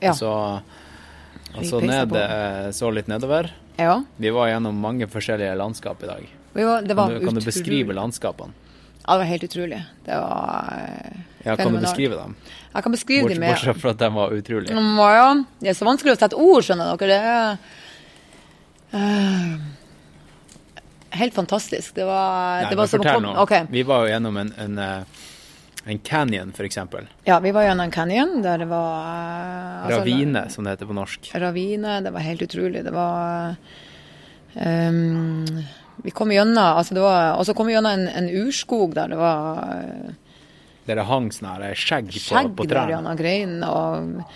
Ja. 0.00 0.14
Så, 0.14 0.30
og 1.54 1.64
så 1.66 1.80
ned, 1.82 2.14
eh, 2.16 2.70
så 2.76 2.90
litt 2.94 3.10
nedover. 3.10 3.50
Ja. 3.78 4.00
Vi 4.16 4.30
var 4.34 4.50
gjennom 4.50 4.78
mange 4.82 5.06
forskjellige 5.10 5.54
landskap 5.58 6.02
i 6.02 6.10
dag. 6.10 6.30
Var, 6.52 6.82
det 6.82 6.94
var 6.98 7.12
kan, 7.12 7.20
du, 7.20 7.26
kan 7.26 7.38
du 7.38 7.44
beskrive 7.46 7.94
landskapene? 7.94 8.52
Ja, 9.08 9.12
det 9.12 9.18
var 9.18 9.24
helt 9.24 9.44
utrolig. 9.44 9.84
Det 10.04 10.16
var 10.20 10.72
eh, 10.76 11.20
Ja, 11.44 11.56
kan 11.56 11.72
du 11.72 11.80
beskrive 11.80 12.16
dem? 12.18 12.34
Jeg 12.74 12.82
kan 12.84 12.92
beskrive 12.92 13.22
Bort, 13.22 13.30
dem 13.32 13.40
med 13.40 13.54
bortsett 13.54 13.80
fra 13.80 13.90
at 13.94 14.02
de 14.02 14.08
var 14.14 14.34
utrolige. 14.36 14.74
Mm, 14.74 14.98
Ja, 14.98 15.28
det 15.62 15.70
er 15.72 15.78
så 15.78 15.86
vanskelig 15.88 16.12
å 16.12 16.18
sette 16.20 16.36
ord, 16.36 16.66
skjønner 16.66 16.98
dere. 17.00 17.08
Det 18.92 19.00
er 19.00 19.00
uh, 19.00 19.54
helt 21.22 21.34
fantastisk. 21.34 21.94
Det 21.96 22.04
var, 22.04 22.62
Nei, 22.62 22.68
det 22.68 22.76
var 22.76 22.84
men 22.84 22.92
som 22.92 23.00
å 23.00 23.08
komme 23.08 23.30
nå. 23.30 23.34
Ok. 23.46 23.54
Vi 23.72 23.86
var 23.88 24.04
jo 24.04 24.12
gjennom 24.12 24.36
en, 24.42 24.52
en, 24.58 24.78
en 25.88 25.98
canyon, 25.98 26.52
eksempel. 26.64 27.06
Ja, 27.24 27.38
vi 27.40 27.52
var 27.52 27.64
gjennom 27.64 27.84
en 27.88 27.94
canyon 27.94 28.42
der 28.44 28.58
det 28.58 28.68
var 28.68 29.06
eh, 29.08 29.86
altså, 29.86 30.00
Ravine, 30.00 30.42
som 30.52 30.64
det 30.64 30.74
heter 30.76 30.90
på 30.90 30.96
norsk. 30.96 31.30
Ravine. 31.34 32.00
Det 32.04 32.12
var 32.12 32.20
helt 32.26 32.42
utrolig. 32.44 32.84
Det 32.84 32.92
var 32.92 33.54
um, 34.54 35.44
Vi 36.04 36.10
kom 36.14 36.32
gjennom 36.32 36.76
altså 36.78 36.94
det 36.94 37.02
var, 37.02 37.38
Og 37.38 37.46
så 37.46 37.54
kom 37.54 37.66
vi 37.66 37.74
gjennom 37.74 37.92
en, 37.92 38.08
en 38.08 38.28
urskog 38.44 38.94
der 38.94 39.08
det 39.14 39.18
var 39.18 39.64
eh, 39.74 40.12
Der 40.86 41.00
det 41.00 41.08
hang 41.08 41.32
sånn 41.32 41.48
skjegg 41.74 42.12
på, 42.12 42.22
skjegg 42.28 42.52
på 42.56 42.68
der 42.68 42.76
trærne. 42.76 42.94
gjennom 42.94 43.18
greinene. 43.18 44.28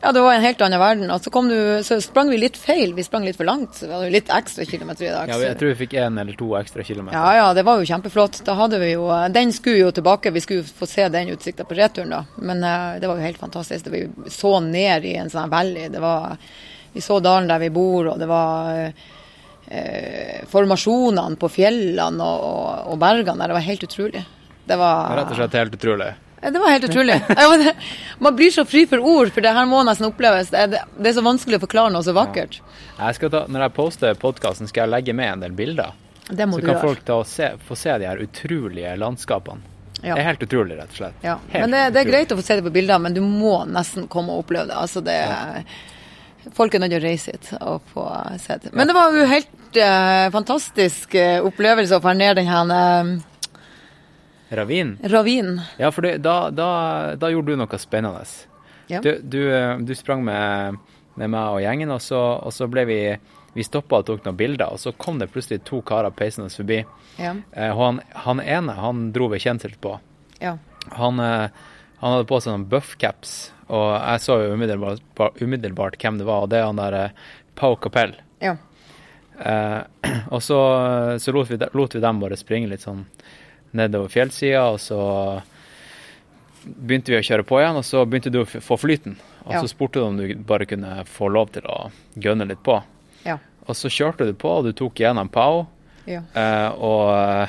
Ja, 0.00 0.12
det 0.14 0.20
var 0.22 0.34
en 0.34 0.44
helt 0.44 0.60
annen 0.62 0.78
verden. 0.78 1.10
Og 1.10 1.24
så, 1.24 1.30
kom 1.34 1.48
du, 1.50 1.56
så 1.82 1.96
sprang 2.02 2.28
vi 2.30 2.38
litt 2.38 2.56
feil. 2.56 2.92
Vi 2.94 3.02
sprang 3.02 3.24
litt 3.26 3.36
for 3.36 3.48
langt. 3.48 3.74
Så 3.74 3.88
vi 3.88 3.92
hadde 3.96 4.06
jo 4.06 4.14
litt 4.14 4.30
ekstra 4.30 4.66
kilometer 4.68 5.08
i 5.08 5.10
dag. 5.10 5.32
Ja, 5.32 5.38
jeg 5.42 5.58
tror 5.58 5.72
vi 5.72 5.78
fikk 5.80 5.96
én 5.98 6.20
eller 6.22 6.38
to 6.38 6.52
ekstra 6.58 6.86
kilometer. 6.86 7.18
Ja, 7.18 7.32
ja, 7.40 7.48
det 7.56 7.64
var 7.66 7.80
jo 7.80 7.88
kjempeflott. 7.88 8.38
Da 8.46 8.54
hadde 8.60 8.78
vi 8.78 8.92
jo, 8.92 9.08
Den 9.34 9.50
skulle 9.52 9.82
jo 9.82 9.90
tilbake, 9.96 10.30
vi 10.30 10.42
skulle 10.44 10.62
få 10.62 10.86
se 10.86 11.08
den 11.10 11.34
utsikta 11.34 11.66
på 11.66 11.74
returen, 11.78 12.14
da. 12.14 12.22
Men 12.36 12.62
eh, 12.62 13.00
det 13.02 13.10
var 13.10 13.18
jo 13.18 13.26
helt 13.26 13.42
fantastisk. 13.42 13.90
Vi 13.90 14.04
så 14.30 14.54
ned 14.62 15.04
i 15.04 15.16
en 15.18 15.32
sånn 15.34 15.50
valley. 15.50 15.90
Det 15.90 16.02
var, 16.04 16.38
vi 16.94 17.02
så 17.02 17.18
dalen 17.24 17.50
der 17.50 17.66
vi 17.66 17.72
bor, 17.74 18.12
og 18.14 18.22
det 18.22 18.30
var 18.30 18.78
eh, 18.86 20.46
formasjonene 20.46 21.42
på 21.42 21.50
fjellene 21.58 22.22
og, 22.22 22.46
og, 22.46 22.94
og 22.94 23.02
bergene 23.02 23.42
der. 23.42 23.50
Det 23.50 23.58
var 23.58 23.68
helt 23.72 23.90
utrolig. 23.90 24.22
Det 24.22 24.68
Det 24.68 24.76
var, 24.76 25.16
Rett 25.16 25.30
og 25.32 25.38
slett 25.42 25.54
helt 25.58 25.74
utrolig. 25.74 26.12
Det 26.40 26.58
var 26.58 26.70
helt 26.70 26.84
utrolig. 26.84 27.20
Ja, 27.28 27.72
man 28.18 28.36
blir 28.36 28.50
så 28.50 28.64
fri 28.64 28.86
for 28.86 28.98
ord, 28.98 29.32
for 29.34 29.42
det 29.42 29.52
her 29.54 29.66
må 29.66 29.80
nesten 29.86 30.06
oppleves. 30.06 30.52
Det 30.54 30.66
er, 30.78 31.12
så 31.12 31.24
vanskelig 31.26 31.58
å 31.58 31.64
forklare 31.64 31.92
noe 31.94 32.06
så 32.06 32.14
vakkert. 32.16 32.60
Jeg 32.98 33.18
skal 33.18 33.32
ta, 33.32 33.40
når 33.50 33.66
jeg 33.66 33.74
poster 33.78 34.20
podkasten, 34.22 34.70
skal 34.70 34.86
jeg 34.86 34.94
legge 34.94 35.16
med 35.18 35.32
en 35.32 35.42
del 35.46 35.56
bilder. 35.58 35.96
Det 36.28 36.46
må 36.46 36.58
så 36.58 36.62
du 36.62 36.68
kan 36.68 36.76
gjøre. 36.76 36.86
folk 36.86 37.28
se, 37.28 37.50
få 37.66 37.76
se 37.78 37.98
de 37.98 38.08
her 38.10 38.22
utrolige 38.22 38.94
landskapene. 39.00 39.74
Ja. 39.98 40.14
Det 40.14 40.20
er 40.20 40.26
helt 40.28 40.42
utrolig, 40.46 40.76
rett 40.78 40.92
og 40.92 40.98
slett. 41.00 41.22
Ja, 41.26 41.38
men 41.50 41.72
det, 41.74 41.80
det 41.94 42.02
er 42.04 42.10
greit 42.10 42.32
å 42.32 42.38
få 42.38 42.44
se 42.46 42.58
det 42.60 42.62
på 42.62 42.70
bilder, 42.74 43.00
men 43.02 43.16
du 43.16 43.22
må 43.24 43.64
nesten 43.66 44.06
komme 44.10 44.34
og 44.34 44.44
oppleve 44.44 44.70
det. 44.70 44.76
Altså 44.78 45.02
det 45.02 45.18
Folk 46.54 46.72
er 46.72 46.80
nødt 46.80 46.94
til 46.94 47.02
å 47.02 47.04
reise 47.04 47.32
hit 47.34 47.48
og 47.58 47.88
få 47.92 48.04
se 48.40 48.54
det. 48.62 48.70
Men 48.78 48.88
det 48.88 48.94
var 48.96 49.12
jo 49.12 49.24
helt 49.28 49.80
uh, 49.82 50.28
fantastisk 50.32 51.16
eh, 51.18 51.42
opplevelse 51.44 51.98
å 51.98 52.04
få 52.04 52.14
ned 52.16 52.38
den 52.38 52.48
her 52.48 52.70
eh, 52.72 53.10
Ravin? 54.50 54.96
Ravin. 55.02 55.58
Ja, 55.78 55.90
for 55.92 56.06
det, 56.06 56.18
da, 56.24 56.50
da, 56.50 56.68
da 57.20 57.30
gjorde 57.32 57.52
du 57.52 57.60
noe 57.60 57.80
spennende. 57.80 58.24
Ja. 58.88 59.02
Du, 59.04 59.10
du, 59.22 59.42
du 59.84 59.92
sprang 59.94 60.24
med, 60.24 60.78
med 61.20 61.34
meg 61.34 61.58
og 61.58 61.60
gjengen, 61.64 61.92
og 61.92 62.00
så, 62.00 62.20
og 62.40 62.54
så 62.56 62.70
ble 62.70 62.86
vi 62.88 63.00
vi 63.58 63.64
stoppa 63.66 63.98
og 63.98 64.06
tok 64.06 64.26
noen 64.26 64.36
bilder, 64.38 64.70
og 64.70 64.78
så 64.78 64.92
kom 64.94 65.18
det 65.18 65.30
plutselig 65.32 65.64
to 65.66 65.80
karer 65.86 66.14
peisende 66.14 66.50
forbi. 66.52 66.82
Ja. 67.18 67.32
Eh, 67.52 67.72
og 67.72 67.80
han, 67.82 68.00
han 68.26 68.42
ene 68.44 68.76
han 68.78 69.08
dro 69.14 69.26
ved 69.32 69.42
kjensel 69.42 69.74
på. 69.82 69.96
Ja. 70.38 70.56
Han, 70.94 71.18
eh, 71.18 71.48
han 71.98 72.14
hadde 72.14 72.28
på 72.28 72.38
seg 72.38 72.54
noen 72.54 72.68
buffcaps, 72.70 73.34
og 73.66 73.88
jeg 73.96 74.22
så 74.24 74.38
jo 74.44 74.54
umiddelbart, 74.54 75.02
umiddelbart 75.42 75.98
hvem 75.98 76.20
det 76.20 76.28
var, 76.28 76.46
og 76.46 76.52
det 76.52 76.60
er 76.60 76.68
han 76.68 76.80
der 76.80 76.98
eh, 77.00 77.26
Pau 77.58 77.74
Capell. 77.82 78.14
Ja. 78.44 78.54
Eh, 79.42 79.80
og 80.34 80.44
så, 80.44 80.60
så 81.18 81.34
lot, 81.34 81.50
vi, 81.50 81.58
lot 81.74 81.98
vi 81.98 82.04
dem 82.04 82.22
bare 82.22 82.38
springe 82.38 82.70
litt 82.70 82.86
sånn 82.86 83.06
nedover 83.72 84.08
fjellsida, 84.08 84.64
og 84.72 84.78
så 84.80 85.42
begynte 86.64 87.12
vi 87.12 87.18
å 87.20 87.24
kjøre 87.24 87.44
på 87.48 87.60
igjen, 87.60 87.78
og 87.80 87.84
så 87.86 88.02
begynte 88.08 88.32
du 88.34 88.40
å 88.42 88.46
få 88.48 88.76
flyten. 88.80 89.16
Og 89.46 89.52
Ja. 89.54 89.60
så 89.62 89.68
spurte 89.70 90.00
du 90.00 90.04
om 90.04 90.16
du 90.16 90.34
bare 90.34 90.66
kunne 90.66 91.04
få 91.06 91.28
lov 91.32 91.50
til 91.52 91.62
å 91.62 91.90
gønne 92.18 92.46
litt 92.48 92.62
på. 92.62 92.82
Ja. 93.24 93.38
Og 93.66 93.74
så 93.76 93.88
kjørte 93.88 94.26
du 94.26 94.32
på, 94.34 94.48
og 94.58 94.64
du 94.64 94.72
tok 94.72 94.94
igjennom 95.00 95.30
Pau, 95.30 95.66
Ja. 96.06 96.20
eh, 96.34 96.68
og, 96.76 97.48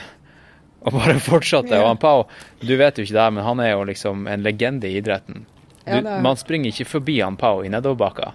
og 0.86 0.94
bare 0.94 1.20
fortsatte. 1.32 1.74
Og 1.80 1.88
han 1.88 1.98
Pau, 1.98 2.28
du 2.62 2.76
vet 2.78 2.96
jo 2.98 3.04
ikke 3.04 3.18
det, 3.18 3.34
men 3.34 3.44
han 3.44 3.60
er 3.60 3.72
jo 3.72 3.84
liksom 3.84 4.28
en 4.28 4.44
legende 4.44 4.88
i 4.88 4.98
idretten. 5.02 5.46
Du, 5.86 5.92
er- 5.98 6.22
Man 6.22 6.36
springer 6.38 6.70
ikke 6.72 6.86
forbi 6.88 7.20
han 7.22 7.36
Pau 7.36 7.62
i 7.64 7.70
nedoverbakka. 7.70 8.34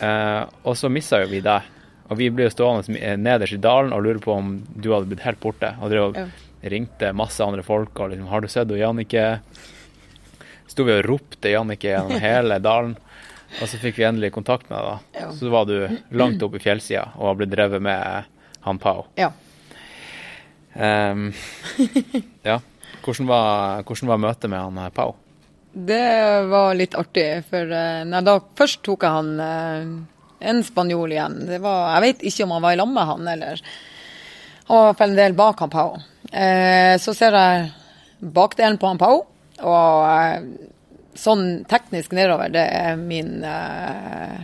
Eh, 0.00 0.44
og 0.64 0.74
så 0.76 0.88
mista 0.90 1.20
jo 1.22 1.28
vi 1.30 1.40
deg. 1.44 1.62
Og 2.10 2.18
vi 2.18 2.28
ble 2.30 2.44
jo 2.48 2.50
stående 2.52 2.96
eh, 2.98 3.16
nederst 3.16 3.52
i 3.54 3.60
dalen 3.62 3.92
og 3.94 4.02
lure 4.02 4.18
på 4.20 4.32
om 4.34 4.56
du 4.74 4.90
hadde 4.92 5.06
blitt 5.06 5.22
helt 5.26 5.40
borte. 5.40 5.76
Og 5.80 5.90
drev 5.92 6.08
og. 6.10 6.18
Ringte 6.62 7.12
masse 7.16 7.42
andre 7.44 7.62
folk 7.66 7.98
og 8.00 8.12
liksom 8.12 8.28
'Har 8.28 8.40
du 8.40 8.48
sett 8.48 8.68
henne, 8.68 8.78
Jannicke?' 8.78 9.40
Sto 10.66 10.84
vi 10.84 10.92
og 10.94 11.04
ropte 11.04 11.50
Jannicke 11.50 11.90
gjennom 11.90 12.20
hele 12.28 12.58
dalen. 12.58 12.96
Og 13.60 13.68
så 13.68 13.76
fikk 13.76 13.98
vi 13.98 14.06
endelig 14.08 14.32
kontakt 14.32 14.70
med 14.70 14.78
da. 14.78 14.98
Ja. 15.12 15.32
Så 15.32 15.50
var 15.52 15.66
du 15.68 15.88
langt 16.16 16.42
oppe 16.42 16.56
i 16.56 16.62
fjellsida 16.64 17.10
og 17.18 17.26
har 17.26 17.34
blitt 17.34 17.52
drevet 17.52 17.82
med 17.82 18.24
han 18.64 18.78
Pau. 18.78 19.04
Ja. 19.14 19.32
Um, 20.72 21.32
ja. 22.48 22.60
Hvordan 23.02 23.26
var, 23.28 23.82
hvordan 23.82 24.08
var 24.08 24.22
møtet 24.22 24.48
med 24.48 24.62
han 24.62 24.80
Pao? 24.94 25.12
Pau? 25.12 25.18
Det 25.72 26.42
var 26.52 26.74
litt 26.76 26.94
artig, 26.94 27.44
for 27.48 27.70
nei, 28.04 28.20
da 28.20 28.34
først 28.56 28.82
tok 28.84 29.06
jeg 29.06 29.16
han 29.16 29.30
eh, 29.40 29.92
en 30.50 30.60
spanjol 30.66 31.14
igjen. 31.14 31.38
Det 31.48 31.62
var, 31.64 31.94
jeg 31.94 32.04
vet 32.04 32.24
ikke 32.28 32.46
om 32.46 32.52
han 32.56 32.64
var 32.66 32.74
i 32.74 32.80
lag 32.80 32.90
med 32.92 33.08
han, 33.08 33.28
eller 33.36 33.62
Han 34.66 34.76
var 34.76 34.82
i 34.84 34.90
hvert 34.90 34.98
fall 34.98 35.10
en 35.10 35.18
del 35.18 35.34
bak 35.36 35.60
han 35.64 35.72
Pau. 35.72 35.96
Eh, 36.32 36.96
så 36.98 37.12
ser 37.14 37.34
jeg 37.36 37.72
bakdelen 38.32 38.78
på 38.80 38.88
han 38.88 38.98
Pau, 39.00 39.18
og 39.60 40.06
eh, 40.08 40.46
sånn 41.18 41.64
teknisk 41.68 42.14
nedover, 42.16 42.48
det 42.54 42.62
er 42.72 42.96
min 42.96 43.42
eh, 43.44 44.38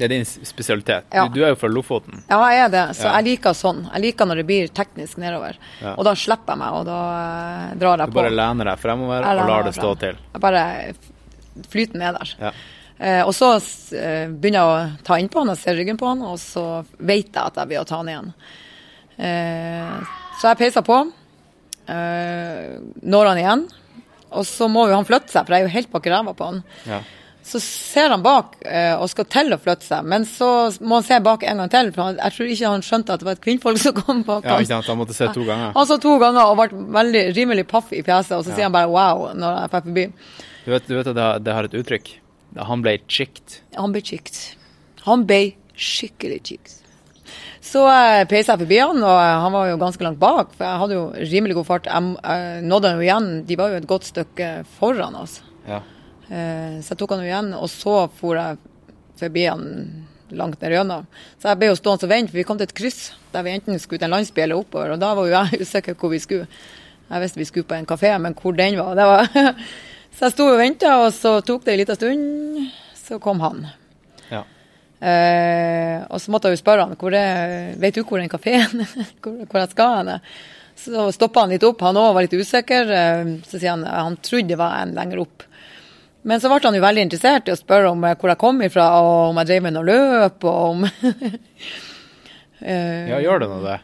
Det 0.00 0.08
er 0.08 0.12
din 0.14 0.24
spesialitet. 0.26 1.06
Ja. 1.14 1.26
Du, 1.28 1.36
du 1.38 1.44
er 1.44 1.52
jo 1.52 1.58
fra 1.60 1.68
Lofoten. 1.70 2.22
Ja, 2.30 2.40
jeg 2.50 2.64
er 2.64 2.72
det. 2.72 2.84
Så 2.96 3.04
Ja. 3.06 3.12
jeg 3.20 3.26
liker 3.36 3.52
sånn. 3.54 3.82
Jeg 3.92 4.00
liker 4.06 4.26
når 4.26 4.40
det 4.40 4.46
blir 4.48 4.68
teknisk 4.74 5.18
nedover. 5.20 5.58
Ja. 5.82 5.92
Og 5.98 6.04
da 6.08 6.14
slipper 6.16 6.54
jeg 6.56 6.58
meg, 6.62 6.72
og 6.80 6.86
da 6.88 6.98
eh, 7.20 7.74
drar 7.78 7.96
Du 8.00 8.04
jeg 8.06 8.10
på. 8.14 8.18
bare 8.22 8.30
lener 8.34 8.70
deg 8.72 8.78
fremover 8.80 9.28
og 9.28 9.46
lar 9.52 9.62
det 9.68 9.74
stå 9.76 9.94
til. 10.00 10.16
Jeg 10.32 10.40
bare 10.42 10.64
flyter 11.68 11.98
ned 12.00 12.16
der. 12.18 12.34
Ja. 12.40 12.52
Eh, 13.00 13.20
og 13.28 13.32
så 13.36 13.52
eh, 13.96 14.26
begynner 14.32 14.58
jeg 14.58 14.72
å 14.72 15.04
ta 15.06 15.20
innpå 15.20 15.38
han 15.44 15.52
jeg 15.54 15.60
ser 15.62 15.76
ryggen 15.78 16.00
på 16.00 16.08
han, 16.08 16.24
og 16.32 16.40
så 16.40 16.64
vet 16.98 17.30
jeg 17.30 17.44
at 17.44 17.60
jeg 17.62 17.70
blir 17.70 17.80
å 17.84 17.86
ta 17.88 18.00
han 18.00 18.10
igjen. 18.12 18.32
Eh, 19.20 20.16
så 20.40 20.50
jeg 20.50 20.60
peisa 20.62 20.82
på. 20.86 20.98
Uh, 21.90 22.80
når 23.02 23.30
han 23.32 23.40
igjen. 23.40 23.64
Og 24.30 24.44
så 24.46 24.68
må 24.70 24.86
jo 24.88 24.94
han 24.94 25.08
flytte 25.08 25.32
seg, 25.32 25.42
for 25.46 25.56
jeg 25.56 25.64
er 25.64 25.66
jo 25.68 25.74
helt 25.74 25.90
bak 25.92 26.06
ræva 26.12 26.34
på 26.38 26.50
han. 26.52 26.60
Ja. 26.86 27.00
Så 27.50 27.58
ser 27.64 28.12
han 28.12 28.22
bak 28.22 28.54
uh, 28.62 29.00
og 29.00 29.08
skal 29.10 29.26
til 29.32 29.56
å 29.56 29.58
flytte 29.58 29.88
seg, 29.88 30.06
men 30.06 30.26
så 30.28 30.70
må 30.84 31.00
han 31.00 31.06
se 31.08 31.18
bak 31.24 31.42
en 31.50 31.62
gang 31.64 31.72
til. 31.72 31.90
For 31.96 32.04
han, 32.06 32.20
jeg 32.20 32.36
tror 32.36 32.52
ikke 32.54 32.72
han 32.76 32.84
skjønte 32.86 33.16
at 33.16 33.22
det 33.22 33.28
var 33.28 33.38
et 33.38 33.42
kvinnfolk 33.48 33.82
som 33.82 33.96
kom 33.96 34.22
bak 34.28 34.46
Ja, 34.46 34.60
ikke 34.60 34.70
sant, 34.70 34.90
han 34.92 35.00
måtte 35.00 35.16
se 35.16 35.28
to 35.34 35.46
ganger. 35.48 35.72
Han 35.76 35.88
så 35.90 35.98
to 36.04 36.14
ganger 36.22 36.52
og 36.52 36.60
ble 36.60 36.84
veldig 37.00 37.24
rimelig 37.36 37.66
paff 37.72 37.90
i 37.96 38.04
fjeset, 38.06 38.36
og 38.38 38.44
så 38.46 38.52
Ja. 38.52 38.60
sier 38.60 38.68
han 38.68 38.76
bare 38.76 38.92
wow 38.92 39.30
når 39.34 39.56
jeg 39.56 39.64
er 39.64 39.74
forbi. 39.76 40.06
Du 40.64 40.70
vet, 40.76 40.86
du 40.86 40.94
vet 40.94 41.10
at 41.10 41.16
det 41.16 41.26
har, 41.26 41.42
det 41.42 41.56
har 41.56 41.70
et 41.70 41.78
uttrykk? 41.80 42.12
Han 42.70 42.82
ble 42.84 42.98
chicked. 43.08 43.60
Han 43.76 43.92
ble 43.94 44.02
chicked. 44.04 44.38
Han 45.06 45.26
ble 45.26 45.42
skikkelig 45.74 46.40
chikt. 46.44 46.79
Så 47.60 47.82
uh, 47.84 48.24
peisa 48.28 48.54
jeg 48.54 48.62
forbi 48.62 48.78
han, 48.80 49.02
og 49.04 49.16
eh, 49.20 49.38
han 49.44 49.52
var 49.52 49.66
jo 49.68 49.80
ganske 49.80 50.04
langt 50.04 50.20
bak, 50.20 50.54
for 50.56 50.64
jeg 50.64 50.80
hadde 50.80 50.96
jo 50.96 51.02
rimelig 51.32 51.56
god 51.58 51.66
fart. 51.68 51.88
Jeg 51.90 52.14
eh, 52.32 52.60
nådde 52.64 52.88
han 52.88 52.96
jo 52.96 53.04
igjen, 53.04 53.26
de 53.46 53.58
var 53.60 53.72
jo 53.72 53.80
et 53.80 53.88
godt 53.90 54.08
stykke 54.08 54.48
foran 54.78 55.18
oss. 55.20 55.42
Ja. 55.68 55.82
Eh, 56.30 56.78
så 56.80 56.94
jeg 56.94 57.00
tok 57.02 57.12
han 57.12 57.20
jo 57.20 57.28
igjen, 57.28 57.50
og 57.58 57.68
så 57.68 57.96
for 58.16 58.40
jeg 58.40 58.56
forbi 59.20 59.44
han 59.44 59.66
langt 60.32 60.62
ned 60.62 60.72
gjennom. 60.72 61.04
Så 61.36 61.50
jeg 61.50 61.60
ble 61.60 61.68
jo 61.68 61.76
stående 61.76 62.08
og 62.08 62.12
vente, 62.14 62.32
for 62.32 62.40
vi 62.40 62.46
kom 62.48 62.60
til 62.60 62.70
et 62.70 62.76
kryss 62.80 63.00
der 63.34 63.44
vi 63.46 63.52
enten 63.52 63.82
skulle 63.82 64.00
til 64.00 64.08
en 64.08 64.16
landsby 64.16 64.44
eller 64.46 64.62
oppover, 64.62 64.94
og 64.94 65.02
da 65.02 65.12
var 65.18 65.28
jo 65.28 65.36
jeg 65.36 65.60
usikker 65.66 65.98
hvor 66.00 66.14
vi 66.14 66.22
skulle. 66.22 66.48
Jeg 67.10 67.24
visste 67.24 67.42
vi 67.42 67.48
skulle 67.48 67.68
på 67.68 67.76
en 67.76 67.90
kafé, 67.90 68.14
men 68.22 68.36
hvor 68.38 68.56
den 68.56 68.78
var, 68.80 68.94
det 68.98 69.10
var 69.10 69.28
Så 70.16 70.26
jeg 70.26 70.34
sto 70.34 70.48
og 70.50 70.58
venta, 70.58 70.96
og 71.04 71.12
så 71.14 71.36
tok 71.46 71.68
det 71.68 71.74
en 71.74 71.80
liten 71.84 71.98
stund, 71.98 72.72
så 72.98 73.20
kom 73.22 73.44
han. 73.44 73.68
Eh, 75.00 76.02
og 76.12 76.20
så 76.20 76.32
måtte 76.32 76.50
jeg 76.50 76.58
jo 76.58 76.60
spørre 76.60 76.84
han 76.84 76.98
hvor 77.00 77.14
er, 77.16 77.70
vet 77.80 77.96
du 77.96 78.02
hvor 78.04 78.20
den 78.20 78.28
kafeen 78.28 78.82
hvor, 79.22 79.38
hvor 79.46 79.62
jeg 79.62 79.70
skal 79.72 79.94
hen. 80.00 80.24
Så 80.80 81.06
stoppa 81.12 81.44
han 81.44 81.52
litt 81.54 81.64
opp, 81.64 81.80
han 81.84 81.98
òg 82.00 82.14
var 82.16 82.26
litt 82.26 82.36
usikker. 82.36 82.92
Eh, 82.96 83.36
så 83.48 83.58
sier 83.58 83.72
han 83.72 83.86
han 83.88 84.18
trodde 84.20 84.52
det 84.52 84.60
var 84.60 84.80
en 84.82 84.96
lenger 84.96 85.24
opp. 85.24 85.46
Men 86.22 86.40
så 86.40 86.50
ble 86.52 86.60
han 86.66 86.76
jo 86.76 86.84
veldig 86.84 87.06
interessert 87.06 87.48
i 87.48 87.54
å 87.54 87.58
spørre 87.58 87.94
om 87.94 88.04
eh, 88.04 88.16
hvor 88.20 88.32
jeg 88.32 88.40
kom 88.40 88.60
ifra, 88.64 88.90
og 89.00 89.30
om 89.30 89.40
jeg 89.40 89.50
drev 89.52 89.64
med 89.68 89.76
noe 89.78 89.88
løp, 89.88 90.44
og 90.44 90.58
om 90.74 90.84
uh, 90.84 90.90
Ja, 93.14 93.20
gjør 93.24 93.40
det 93.40 93.48
nå 93.48 93.62
det? 93.64 93.78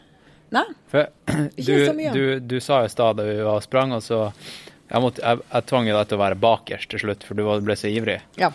Nei. 0.53 0.67
For 0.87 1.09
du, 1.57 1.73
du, 2.13 2.23
du 2.39 2.57
sa 2.63 2.83
i 2.85 2.91
stad 2.93 3.17
da 3.19 3.25
vi 3.27 3.39
var 3.41 3.65
sprang, 3.65 3.95
og 3.97 4.05
så 4.05 4.27
jeg, 4.29 5.01
måtte, 5.03 5.23
jeg, 5.23 5.41
jeg 5.49 5.67
tvang 5.67 5.89
jo 5.89 5.97
deg 5.97 6.07
til 6.07 6.19
å 6.19 6.21
være 6.21 6.39
bakerst 6.39 6.93
til 6.93 7.01
slutt, 7.03 7.25
for 7.27 7.35
du 7.35 7.43
ble 7.65 7.75
så 7.75 7.89
ivrig. 7.91 8.21
Ja. 8.39 8.53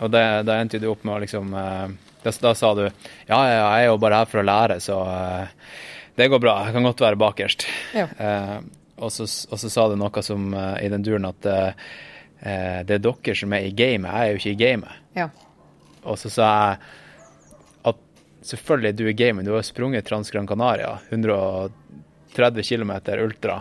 Og 0.00 0.10
det, 0.12 0.24
da 0.48 0.56
endte 0.60 0.80
du 0.80 0.88
opp 0.90 1.04
med 1.04 1.14
å 1.14 1.22
liksom 1.24 1.54
eh, 1.56 1.88
da, 2.22 2.32
da 2.40 2.54
sa 2.54 2.74
du 2.74 2.82
ja, 2.84 2.90
ja, 3.28 3.38
jeg 3.56 3.84
er 3.84 3.88
jo 3.88 4.00
bare 4.00 4.20
her 4.20 4.28
for 4.28 4.42
å 4.42 4.46
lære, 4.46 4.78
så 4.84 4.98
eh, 5.08 5.70
det 6.20 6.28
går 6.28 6.42
bra. 6.42 6.56
Jeg 6.66 6.76
kan 6.76 6.84
godt 6.84 7.00
være 7.00 7.20
bakerst. 7.20 7.66
Ja. 7.96 8.06
Uh, 8.20 8.58
og, 9.00 9.12
så, 9.14 9.24
og 9.24 9.60
så 9.62 9.70
sa 9.72 9.86
du 9.88 9.96
noe 9.96 10.24
som 10.24 10.50
uh, 10.52 10.74
i 10.82 10.90
den 10.92 11.04
duren 11.06 11.28
at 11.30 11.46
eh, 11.48 12.80
det 12.84 12.98
er 12.98 13.04
dere 13.04 13.34
som 13.36 13.54
er 13.56 13.68
i 13.68 13.72
gamet, 13.76 14.10
jeg 14.10 14.26
er 14.26 14.34
jo 14.34 14.40
ikke 14.40 14.52
i 14.52 14.60
gamet. 14.60 14.98
Ja. 15.16 15.30
Og 16.04 16.18
så 16.20 16.32
sa 16.32 16.48
jeg 16.50 16.76
at 17.92 18.02
selvfølgelig 18.50 18.92
du 18.98 19.02
er 19.06 19.12
i 19.14 19.16
gamet, 19.16 19.48
du 19.48 19.54
har 19.56 19.64
sprunget 19.64 20.08
Trans 20.08 20.32
Gran 20.32 20.48
Canaria, 20.48 20.94
130 21.08 22.68
km 22.68 22.92
ultra, 23.20 23.58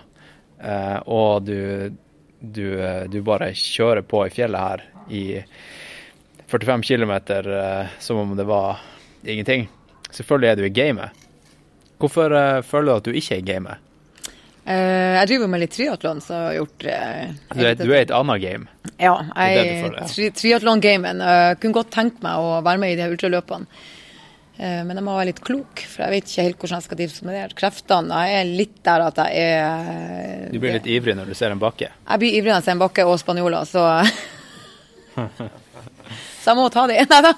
og 1.08 1.48
du, 1.48 1.60
du, 2.40 2.66
du 3.12 3.20
bare 3.28 3.52
kjører 3.56 4.04
på 4.08 4.26
i 4.28 4.34
fjellet 4.36 4.66
her 4.66 4.86
i 5.12 5.24
45 6.50 6.82
km 6.84 7.12
eh, 7.12 7.92
som 8.00 8.18
om 8.18 8.36
det 8.38 8.44
var 8.50 8.80
ingenting. 9.24 9.68
Selvfølgelig 10.10 10.50
er 10.50 10.56
du 10.56 10.66
i 10.66 10.74
gamet. 10.74 11.28
Hvorfor 12.02 12.34
eh, 12.34 12.62
føler 12.66 12.90
du 12.90 12.96
at 12.96 13.06
du 13.10 13.14
ikke 13.14 13.38
er 13.38 13.44
i 13.44 13.46
gamet? 13.46 13.86
Uh, 14.70 15.16
jeg 15.18 15.30
driver 15.32 15.50
med 15.50 15.64
litt 15.64 15.72
triatlon, 15.74 16.20
så 16.22 16.36
jeg 16.36 16.46
har 16.46 16.58
gjort 16.60 16.84
uh, 16.86 17.54
Du 17.56 17.62
er, 17.66 17.78
du 17.80 17.88
er 17.88 17.96
i 17.96 18.04
et 18.04 18.12
annet 18.14 18.42
game. 18.44 18.68
Ja, 19.02 19.16
jeg 19.34 19.62
er 19.64 19.88
i 19.88 20.10
tri 20.12 20.28
triatlon-gamen. 20.38 21.24
Uh, 21.26 21.54
kunne 21.62 21.78
godt 21.80 21.90
tenkt 21.96 22.20
meg 22.22 22.38
å 22.38 22.60
være 22.66 22.82
med 22.82 22.94
i 22.94 23.00
de 23.00 23.02
her 23.02 23.16
ultraløpene. 23.16 23.66
Uh, 24.60 24.82
men 24.86 24.94
jeg 24.94 25.06
må 25.08 25.16
være 25.16 25.32
litt 25.32 25.42
klok, 25.42 25.82
for 25.90 26.04
jeg 26.06 26.14
vet 26.14 26.30
ikke 26.30 26.46
helt 26.46 26.62
hvordan 26.62 26.78
jeg 26.78 26.86
skal 26.86 27.02
disponere 27.02 27.58
kreftene. 27.58 28.20
Jeg 28.30 28.42
er 28.44 28.52
litt 28.60 28.78
der 28.86 29.06
at 29.08 29.24
jeg 29.24 29.56
er 29.56 30.46
Du 30.54 30.60
blir 30.62 30.78
litt 30.78 30.92
ivrig 30.92 31.18
når 31.18 31.32
du 31.34 31.40
ser 31.40 31.56
en 31.56 31.64
bakke. 31.64 31.90
Jeg 31.90 32.22
blir 32.22 32.38
ivrig 32.38 32.52
når 32.52 32.60
jeg 32.60 32.68
ser 32.68 32.78
en 32.78 32.84
bakke 32.86 33.08
og 33.10 33.18
spanjoler, 33.24 33.66
så 33.70 33.88
Så 36.50 36.56
jeg 36.56 36.58
må 36.58 36.70
ta 36.74 36.88
de. 36.90 36.96
Nei 37.14 37.20
da. 37.22 37.34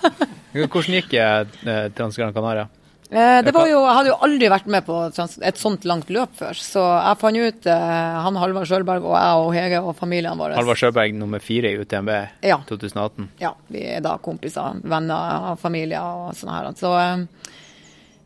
Hvordan 0.55 0.95
gikk 1.01 1.13
eh, 1.19 1.89
Transgran 1.97 2.31
Canaria? 2.35 2.69
Eh, 3.11 3.41
Det 3.43 3.51
var 3.51 3.67
jo, 3.67 3.81
jeg 3.83 3.95
hadde 3.97 4.11
jo 4.13 4.19
aldri 4.23 4.47
vært 4.53 4.67
med 4.71 4.85
på 4.87 4.97
et 5.09 5.57
sånt 5.59 5.83
langt 5.89 6.07
løp 6.15 6.31
før, 6.39 6.55
så 6.55 6.85
jeg 6.95 7.19
fant 7.19 7.41
ut 7.43 7.67
eh, 7.67 8.19
Han 8.23 8.39
Halvard 8.39 8.69
Sjølberg 8.69 9.03
og 9.03 9.17
jeg 9.17 9.41
og 9.41 9.49
Hege 9.57 9.81
og 9.83 9.97
familiene 9.99 10.39
våre 10.39 10.55
Halvard 10.55 10.79
Sjølberg 10.79 11.17
nummer 11.19 11.43
fire 11.43 11.73
i 11.73 11.81
UTMB 11.81 12.13
Ja. 12.47 12.61
2018. 12.69 13.27
Ja, 13.43 13.51
vi 13.67 13.83
er 13.97 13.99
da 14.05 14.15
kompiser, 14.23 14.79
venner 14.87 15.51
av 15.51 15.59
familier 15.59 15.99
og 15.99 16.37
sånn 16.39 16.53
her. 16.55 16.71
Så 16.79 16.93
eh, 17.01 17.51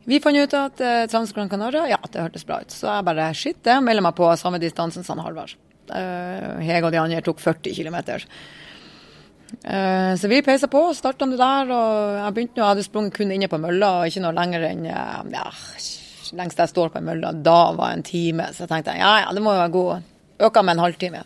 vi 0.05 0.21
fant 0.21 0.37
ut 0.37 0.53
at 0.61 0.85
eh, 0.85 1.07
Trans 1.09 1.33
Gran 1.33 1.49
Canaria, 1.49 1.87
ja, 1.95 1.97
det 2.13 2.21
hørtes 2.21 2.45
bra 2.45 2.59
ut. 2.61 2.69
Så 2.69 2.85
jeg 2.85 3.07
bare 3.09 3.31
shit, 3.33 3.63
jeg 3.65 3.81
melder 3.81 4.05
meg 4.05 4.13
på 4.21 4.29
samme 4.37 4.61
distansen 4.61 5.07
som 5.07 5.17
Halvard. 5.25 5.57
Uh, 5.85 6.61
Hege 6.65 6.85
og 6.87 6.93
de 6.93 6.97
andre 6.97 7.19
tok 7.25 7.41
40 7.41 7.73
km. 7.77 7.97
Så 10.19 10.29
vi 10.29 10.41
peisa 10.45 10.67
på, 10.71 10.81
starta 10.97 11.27
det 11.29 11.37
der, 11.37 11.69
og 11.73 12.17
jeg 12.17 12.33
begynte 12.35 12.61
jeg 12.61 12.69
hadde 12.71 12.85
sprunget 12.85 13.15
kun 13.17 13.31
inne 13.33 13.49
på 13.49 13.59
mølla, 13.61 13.91
og 13.99 14.09
ikke 14.09 14.23
noe 14.23 14.35
lenger 14.35 14.65
enn 14.71 14.87
eh, 14.89 15.19
ja, 15.35 15.45
lengst 16.35 16.61
jeg 16.61 16.71
står 16.71 16.91
på 16.93 17.03
mølla, 17.05 17.31
da 17.45 17.59
var 17.77 17.93
en 17.93 18.05
time. 18.05 18.49
Så 18.53 18.65
jeg 18.65 18.73
tenkte 18.73 18.97
ja, 18.97 19.11
ja, 19.23 19.31
det 19.35 19.43
må 19.45 19.53
jo 19.53 19.61
være 19.63 19.75
god. 19.75 20.11
Øka 20.45 20.63
med 20.65 20.75
en 20.75 20.83
halvtime. 20.85 21.23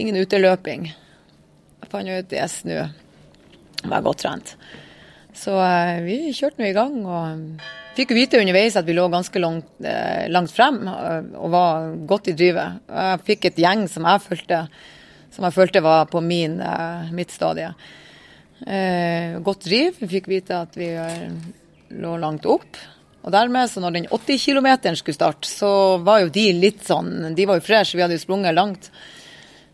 Ingen 0.00 0.18
uteløping. 0.18 0.88
Jeg 0.88 1.90
fant 1.92 2.10
ut 2.10 2.34
yes, 2.34 2.62
nå 2.66 2.88
var 3.84 4.04
godt 4.04 4.24
trent. 4.24 4.54
Så 5.34 5.54
eh, 5.60 6.02
vi 6.06 6.18
kjørte 6.34 6.62
nå 6.62 6.68
i 6.70 6.76
gang, 6.76 7.00
og 7.04 7.64
fikk 7.98 8.14
vite 8.16 8.40
underveis 8.40 8.78
at 8.78 8.86
vi 8.86 8.96
lå 8.96 9.06
ganske 9.12 9.42
langt, 9.42 9.70
eh, 9.84 10.26
langt 10.32 10.52
frem 10.54 10.80
eh, 10.90 11.30
og 11.38 11.52
var 11.54 11.88
godt 12.08 12.30
i 12.32 12.36
drivet. 12.38 12.80
Og 12.88 13.00
Jeg 13.10 13.24
fikk 13.30 13.48
et 13.50 13.62
gjeng 13.66 13.86
som 13.90 14.06
jeg 14.08 14.24
følte, 14.24 14.64
som 15.34 15.46
jeg 15.46 15.56
følte 15.56 15.82
var 15.84 16.06
på 16.10 16.22
min, 16.24 16.60
eh, 16.62 17.12
mitt 17.12 17.34
stadie. 17.34 17.74
Eh, 18.66 19.38
godt 19.44 19.66
driv. 19.66 19.98
Vi 19.98 20.08
fikk 20.08 20.28
vite 20.30 20.62
at 20.62 20.76
vi 20.78 20.92
eh, 20.94 21.30
lå 22.00 22.16
langt 22.22 22.46
opp. 22.46 22.78
Og 23.24 23.32
dermed, 23.32 23.70
så 23.70 23.80
når 23.80 23.96
den 23.96 24.06
80 24.12 24.38
km 24.38 24.68
skulle 24.96 25.16
starte, 25.16 25.48
så 25.48 25.96
var 26.04 26.20
jo 26.20 26.32
de 26.32 26.50
litt 26.52 26.82
sånn 26.84 27.32
De 27.34 27.46
var 27.48 27.56
jo 27.56 27.64
fresh, 27.64 27.96
vi 27.96 28.02
hadde 28.04 28.18
jo 28.18 28.24
sprunget 28.24 28.54
langt. 28.54 28.90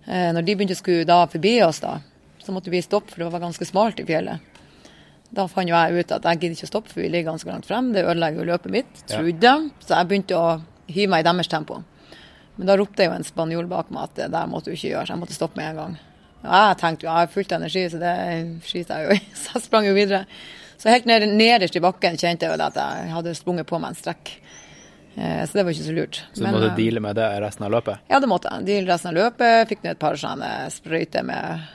Eh, 0.06 0.30
når 0.34 0.46
de 0.46 0.54
begynte 0.54 0.76
å 0.78 0.80
skulle 0.80 1.08
da 1.08 1.24
forbi 1.30 1.56
oss, 1.66 1.82
da, 1.82 1.98
så 2.42 2.54
måtte 2.54 2.70
vi 2.70 2.82
stoppe, 2.82 3.12
for 3.12 3.24
det 3.24 3.32
var 3.34 3.42
ganske 3.42 3.66
smalt 3.66 4.00
i 4.00 4.06
fjellet. 4.06 4.46
Da 5.30 5.46
fant 5.46 5.70
jo 5.70 5.76
jeg 5.76 6.00
ut 6.00 6.12
at 6.14 6.24
jeg 6.26 6.40
gidder 6.40 6.56
ikke 6.56 6.66
å 6.66 6.72
stoppe, 6.72 6.90
for 6.90 7.02
vi 7.04 7.10
ligger 7.10 7.30
ganske 7.30 7.50
langt 7.50 7.66
frem. 7.68 7.92
Det 7.94 8.02
ødelegger 8.02 8.40
jo 8.40 8.48
løpet 8.48 8.74
mitt, 8.74 9.02
trodde 9.06 9.46
jeg. 9.46 9.68
Så 9.86 9.94
jeg 9.94 10.10
begynte 10.10 10.38
å 10.38 10.48
hive 10.90 11.10
meg 11.12 11.22
i 11.22 11.28
deres 11.28 11.50
tempo. 11.50 11.82
Men 12.60 12.68
da 12.68 12.76
ropte 12.76 13.06
jo 13.08 13.12
en 13.16 13.24
spanjol 13.24 13.66
bak 13.70 13.88
meg 13.94 14.10
at 14.10 14.18
det 14.20 14.30
der 14.34 14.48
måtte 14.52 14.68
du 14.68 14.76
ikke 14.76 14.90
gjøre, 14.92 15.06
så 15.08 15.14
jeg 15.14 15.20
måtte 15.22 15.36
stoppe 15.38 15.56
med 15.56 15.70
en 15.72 15.78
gang. 15.80 15.94
Og 16.44 16.52
jeg 16.52 16.76
tenkte 16.80 17.06
jo, 17.06 17.08
jeg 17.10 17.16
har 17.24 17.30
fullt 17.32 17.52
energi, 17.56 17.84
så 17.92 18.00
det 18.00 18.14
skiter 18.68 19.00
jeg 19.00 19.06
jo 19.08 19.16
i. 19.16 19.20
Så 19.40 19.54
jeg 19.56 19.64
sprang 19.64 19.88
jo 19.88 19.94
videre. 19.96 20.22
Så 20.80 20.88
helt 20.92 21.08
ned, 21.08 21.24
nederst 21.36 21.76
i 21.76 21.82
bakken 21.84 22.16
kjente 22.20 22.46
jeg 22.46 22.52
jo 22.56 22.64
at 22.64 22.76
jeg 22.80 23.10
hadde 23.12 23.34
sprunget 23.36 23.68
på 23.68 23.80
meg 23.80 23.92
en 23.92 23.98
strekk. 23.98 24.30
Eh, 25.16 25.42
Så 25.44 25.58
det 25.58 25.64
var 25.66 25.74
ikke 25.74 25.88
så 25.88 25.96
lurt. 25.96 26.20
Så 26.32 26.40
du 26.40 26.46
måtte 26.46 26.70
Men, 26.70 26.76
deale 26.78 27.02
med 27.04 27.16
det 27.20 27.26
resten 27.44 27.66
av 27.66 27.74
løpet? 27.74 27.98
ja, 28.12 28.20
det 28.20 28.30
måtte 28.32 28.52
jeg. 28.54 28.64
Deale 28.70 28.92
resten 28.92 29.10
av 29.10 29.18
løpet 29.18 29.68
fikk 29.72 29.84
nå 29.84 29.90
et 29.92 30.00
par 30.00 30.16
sånne 30.20 30.50
sprøyter 30.72 31.26
med 31.28 31.68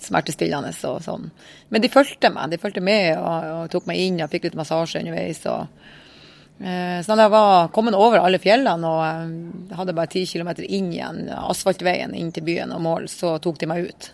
smertestillende 0.00 0.72
og 0.88 1.00
sånn. 1.04 1.30
Men 1.72 1.82
de 1.84 1.88
fulgte 1.92 2.30
meg. 2.32 2.50
De 2.52 2.58
fulgte 2.60 2.80
med 2.84 3.16
og, 3.18 3.48
og 3.56 3.70
tok 3.72 3.88
meg 3.88 4.00
inn 4.00 4.20
og 4.24 4.30
fikk 4.32 4.48
litt 4.48 4.56
massasje 4.58 5.00
underveis. 5.02 5.42
Og, 5.48 5.64
eh, 5.64 5.99
så 6.60 7.14
da 7.16 7.24
jeg 7.24 7.32
var 7.32 7.68
kommet 7.72 7.94
over 7.96 8.20
alle 8.20 8.38
fjellene 8.42 8.84
og 8.84 9.02
eh, 9.06 9.74
hadde 9.78 9.94
bare 9.96 10.10
ti 10.12 10.26
kilometer 10.28 10.66
inn 10.68 10.90
igjen, 10.92 11.22
asfaltveien 11.32 12.12
inn 12.14 12.32
til 12.36 12.44
byen 12.44 12.74
og 12.76 12.82
mål, 12.84 13.06
så 13.08 13.38
tok 13.40 13.58
de 13.62 13.68
meg 13.70 13.86
ut. 13.88 14.10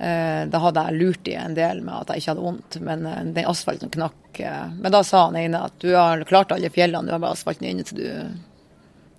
Eh, 0.00 0.46
da 0.48 0.58
hadde 0.64 0.86
jeg 0.86 0.96
lurt 1.02 1.24
de 1.26 1.34
en 1.36 1.54
del 1.58 1.82
med 1.84 1.92
at 1.98 2.14
jeg 2.14 2.22
ikke 2.22 2.30
hadde 2.32 2.46
vondt, 2.46 2.78
men 2.80 3.04
eh, 3.10 3.18
den 3.36 3.50
asfalten 3.50 3.92
knakk. 3.92 4.40
eh. 4.40 4.70
Men 4.80 4.94
da 4.96 5.02
sa 5.04 5.26
han 5.26 5.36
ene 5.36 5.60
at 5.66 5.76
du 5.84 5.90
har 5.92 6.24
klart 6.24 6.54
alle 6.56 6.70
fjellene, 6.72 7.04
du 7.04 7.12
har 7.12 7.20
bare 7.20 7.36
asfalten 7.36 7.68
inne, 7.68 7.84
så 7.84 7.98
du, 7.98 8.08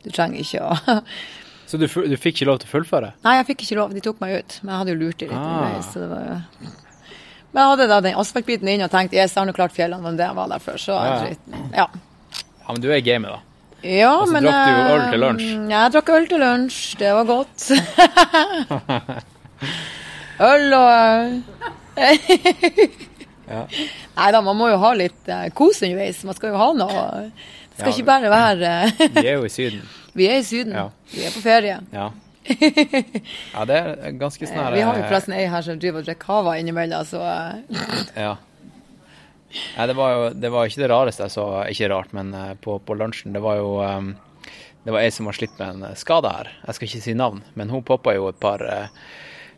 du 0.02 0.10
trenger 0.10 0.42
ikke 0.42 0.64
å 0.66 1.02
Så 1.72 1.78
du, 1.80 1.86
du 1.88 2.18
fikk 2.20 2.42
ikke 2.42 2.50
lov 2.50 2.58
til 2.60 2.68
å 2.68 2.72
fullføre? 2.74 3.14
Nei, 3.24 3.38
jeg 3.38 3.46
fikk 3.54 3.62
ikke 3.64 3.76
lov. 3.78 3.94
De 3.96 4.02
tok 4.04 4.18
meg 4.20 4.34
ut. 4.42 4.56
Men 4.60 4.74
jeg 4.74 4.80
hadde 4.82 4.92
jo 4.92 4.98
lurt 5.06 5.22
de 5.22 5.28
litt 5.30 5.38
Ah. 5.38 5.52
underveis. 5.54 5.88
Så 5.94 6.02
det 6.02 6.08
var. 6.12 6.42
Men 7.54 7.62
jeg 7.62 7.70
hadde 7.70 7.86
da 7.94 8.00
den 8.04 8.18
asfaltbiten 8.20 8.68
inne 8.74 8.90
og 8.90 8.92
tenkte 8.92 9.16
yes, 9.16 9.32
jeg 9.32 9.40
har 9.40 9.48
nå 9.48 9.54
klart 9.56 9.72
fjellene, 9.78 10.04
men 10.04 10.18
det 10.20 10.28
var 10.36 10.50
der 10.52 10.60
før, 10.66 10.82
så 10.82 10.98
ja. 11.00 11.14
dritten. 11.22 11.70
Ja. 11.78 11.86
Ja, 12.72 12.74
men 12.74 12.82
du 12.82 12.88
er 12.92 12.96
i 13.02 13.04
gamet, 13.04 13.32
da. 13.32 13.40
Ja, 13.84 14.12
Og 14.22 14.28
så 14.30 14.34
men 14.36 14.44
drakk 14.46 14.68
du 14.68 14.72
jo 14.72 14.96
øl 14.96 15.02
til 15.10 15.14
eh, 15.18 15.22
lunsj. 15.26 15.46
Ja, 15.72 15.80
jeg 15.82 15.92
drakk 15.96 16.10
øl 16.16 16.28
til 16.30 16.40
lunsj. 16.44 16.82
Det 17.00 17.14
var 17.18 17.26
godt. 17.26 17.72
øl 20.52 20.74
og 20.78 20.92
eh, 21.98 22.20
Ja. 23.52 23.66
Nei 24.22 24.30
da, 24.32 24.40
man 24.46 24.56
må 24.56 24.70
jo 24.72 24.78
ha 24.80 24.92
litt 24.96 25.28
eh, 25.28 25.48
kos 25.58 25.82
underveis. 25.84 26.22
Man 26.28 26.38
skal 26.38 26.54
jo 26.54 26.60
ha 26.62 26.70
noe. 26.78 27.06
Det 27.72 27.82
skal 27.82 27.90
Ja. 27.90 27.96
ikke 27.96 28.08
bare 28.08 28.30
være 28.32 28.72
eh, 28.86 29.08
Vi 29.18 29.26
er 29.28 29.40
jo 29.40 29.48
i 29.50 29.52
Syden. 29.52 29.82
Vi 30.16 30.28
er 30.30 30.38
i 30.40 30.46
Syden. 30.48 30.74
Ja. 30.78 30.86
Vi 31.12 31.26
er 31.28 31.34
på 31.36 31.42
ferie. 31.44 31.80
Ja. 31.92 32.08
ja, 32.52 33.66
det 33.70 33.76
er 33.82 34.16
ganske 34.20 34.48
snart 34.50 34.72
Eh, 34.72 34.78
Vi 34.78 34.86
har 34.86 34.98
jo 34.98 35.04
forresten 35.10 35.34
ei 35.38 35.46
her 35.52 35.62
som 35.66 35.80
driver 35.82 36.02
og 36.02 36.08
drikker 36.08 36.26
cava 36.26 36.56
innimellom, 36.62 37.06
så 37.06 37.22
eh, 37.26 38.24
Ja. 38.30 38.36
Nei, 39.78 39.88
det 39.88 39.96
var 39.98 40.12
jo 40.16 40.30
det 40.34 40.52
var 40.52 40.66
ikke 40.70 40.82
det 40.84 40.90
rareste 40.92 41.24
jeg 41.28 41.32
så, 41.36 41.46
ikke 41.72 41.90
rart, 41.92 42.14
men 42.14 42.34
eh, 42.34 42.54
på, 42.62 42.80
på 42.86 42.96
lunsjen, 42.98 43.34
det 43.34 43.42
var 43.44 43.58
jo 43.60 43.74
um, 43.82 44.14
Det 44.86 44.92
var 44.96 45.02
ei 45.04 45.12
som 45.14 45.28
har 45.30 45.34
slitt 45.38 45.58
med 45.60 45.68
en 45.76 45.84
eh, 45.92 45.96
skade 46.00 46.30
her. 46.32 46.52
Jeg 46.68 46.76
skal 46.76 46.88
ikke 46.88 47.02
si 47.04 47.14
navn, 47.14 47.44
men 47.56 47.70
hun 47.70 47.84
poppa 47.86 48.16
jo 48.16 48.30
et 48.32 48.40
par 48.42 48.62
eh, 48.66 48.88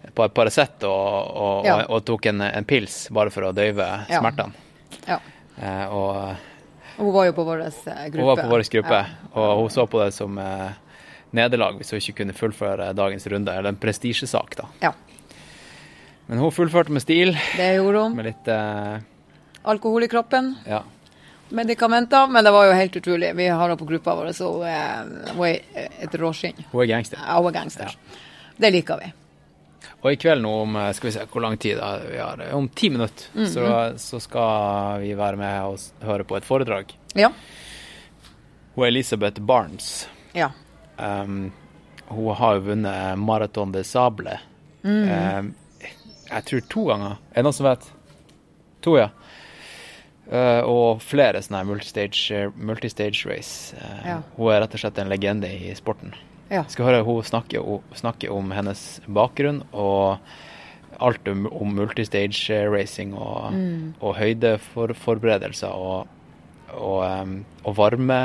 et 0.03 0.11
par 0.15 0.29
Paracet 0.35 0.83
og, 0.83 1.29
og, 1.37 1.65
Ja. 1.65 1.77
og, 1.85 1.89
og 1.95 2.05
tok 2.09 2.25
en, 2.27 2.41
en 2.43 2.65
pils 2.67 3.05
bare 3.15 3.31
for 3.31 3.47
å 3.47 3.53
døyve 3.55 3.85
Ja. 4.09 4.19
smertene. 4.19 4.51
ja. 5.07 5.19
Eh, 5.61 5.85
og 5.93 6.35
Hun 6.97 7.13
var 7.13 7.25
jo 7.29 7.33
på 7.37 7.43
vår 7.47 7.61
eh, 7.67 8.09
gruppe. 8.09 8.17
hun 8.19 8.27
var 8.27 8.41
på 8.43 8.49
vår 8.51 8.63
gruppe, 8.73 8.99
og 9.33 9.57
hun 9.61 9.69
så 9.69 9.85
på 9.87 10.01
det 10.03 10.11
som 10.13 10.37
eh, 10.37 10.71
nederlag 11.33 11.77
hvis 11.79 11.91
hun 11.95 12.01
ikke 12.03 12.17
kunne 12.19 12.33
fullføre 12.35 12.91
dagens 12.93 13.25
runde, 13.31 13.53
eller 13.55 13.69
en 13.71 13.79
prestisjesak, 13.79 14.57
da. 14.59 14.67
Ja. 14.83 14.91
Men 16.27 16.39
hun 16.39 16.51
fullførte 16.55 16.91
med 16.91 17.01
stil, 17.03 17.33
Det 17.57 17.71
gjorde 17.77 18.03
hun. 18.03 18.15
med 18.19 18.25
litt 18.25 18.47
eh, 18.51 18.99
Alkohol 19.63 20.03
i 20.03 20.07
kroppen. 20.11 20.55
Ja. 20.67 20.83
medikamenter, 21.53 22.27
men 22.27 22.43
det 22.43 22.51
var 22.51 22.65
jo 22.65 22.71
helt 22.73 22.95
utrolig. 22.97 23.27
Vi 23.37 23.45
har 23.47 23.59
henne 23.61 23.77
på 23.77 23.85
gruppa 23.85 24.15
vår, 24.17 24.31
så 24.33 24.47
hun 24.55 24.63
er, 24.65 25.09
hun 25.35 25.43
er 25.47 25.89
et 26.01 26.15
råskinn. 26.17 26.63
Hun 26.71 26.81
er 26.81 26.87
gangster. 26.89 27.19
Ja, 27.21 27.35
hun 27.37 27.47
er 27.51 27.53
gangster. 27.59 27.91
Det 28.57 28.71
liker 28.73 28.97
vi. 29.03 29.11
Og 30.03 30.09
i 30.11 30.17
kveld 30.19 30.41
nå 30.43 30.53
om 30.63 30.75
eh, 30.75 30.89
skal 30.97 31.07
vi 31.09 31.13
se 31.15 31.25
hvor 31.31 31.43
lang 31.45 31.57
tid 31.61 31.77
da 31.77 31.91
vi 32.09 32.17
har, 32.17 32.41
om 32.57 32.65
ti 32.69 32.89
minutter, 32.89 33.27
Mhm. 33.35 33.45
så, 33.53 33.67
så 34.01 34.19
skal 34.19 34.99
vi 35.03 35.13
være 35.15 35.37
med 35.37 35.61
og 35.63 35.79
høre 36.07 36.23
på 36.27 36.37
et 36.39 36.47
foredrag. 36.47 36.95
Ja. 37.15 37.29
Hun 38.73 38.83
er 38.83 38.87
Elisabeth 38.89 39.41
Barnes. 39.41 40.07
Ja. 40.33 40.49
Um, 40.97 41.51
hun 42.09 42.33
har 42.35 42.55
jo 42.57 42.65
vunnet 42.71 43.17
Marathon 43.19 43.71
de 43.71 43.83
Sable. 43.83 44.39
Mm. 44.83 45.03
Um, 45.37 45.53
jeg 46.31 46.45
tror 46.49 46.65
to 46.69 46.85
ganger. 46.89 47.19
Er 47.31 47.35
det 47.35 47.45
noen 47.45 47.53
som 47.61 47.67
vet? 47.69 47.85
To, 48.83 48.97
ja. 48.97 49.11
Uh, 50.31 50.63
og 50.63 51.01
flere 51.03 51.41
sånne 51.43 51.65
multistage, 51.67 52.45
multistage 52.55 53.25
race. 53.27 53.75
Uh, 53.75 54.05
Ja. 54.07 54.17
Hun 54.37 54.53
er 54.53 54.61
rett 54.63 54.73
og 54.73 54.79
slett 54.79 54.97
en 55.03 55.09
legende 55.11 55.49
i 55.51 55.73
sporten. 55.75 56.13
Ja. 56.49 56.63
Skal 56.71 56.85
høre 56.85 57.03
hun 57.03 57.21
snakke, 57.27 57.59
snakke 57.93 58.29
om 58.31 58.51
hennes 58.55 59.01
bakgrunn 59.07 59.63
og 59.73 60.17
alt 61.03 61.27
om, 61.27 61.47
om 61.51 61.73
multistage 61.75 62.61
racing 62.71 63.13
og, 63.17 63.51
Mm. 63.53 63.93
og 64.01 64.15
høydeforberedelser 64.15 65.73
og, 65.73 66.07
og, 66.71 67.03
um, 67.03 67.45
og 67.65 67.75
varme 67.75 68.21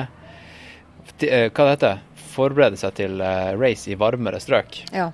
Ti- 1.19 1.31
uh, 1.33 1.49
Hva 1.51 1.65
det 1.67 1.75
heter 1.79 1.99
Forberede 2.39 2.77
seg 2.79 2.95
til 2.95 3.21
eh, 3.25 3.57
race 3.59 3.89
i 3.91 3.97
varmere 3.99 4.39
strøk. 4.39 4.77
Ja. 4.95 5.09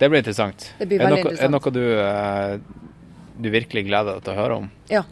Det 0.00 0.08
blir 0.10 0.18
interessant. 0.18 0.72
Det 0.80 0.88
blir 0.90 0.98
er, 0.98 1.04
det 1.04 1.12
veldig 1.12 1.20
interessant. 1.22 1.38
er 1.38 1.46
det 1.46 1.54
noe 1.54 1.70
du, 1.70 1.84
eh, 2.02 2.81
du 3.42 3.50
virkelig 3.52 3.84
gleder 3.88 4.16
deg 4.16 4.24
til 4.26 4.32
å 4.34 4.38
høre 4.38 4.56
om? 4.62 4.70
Ja. 4.90 5.02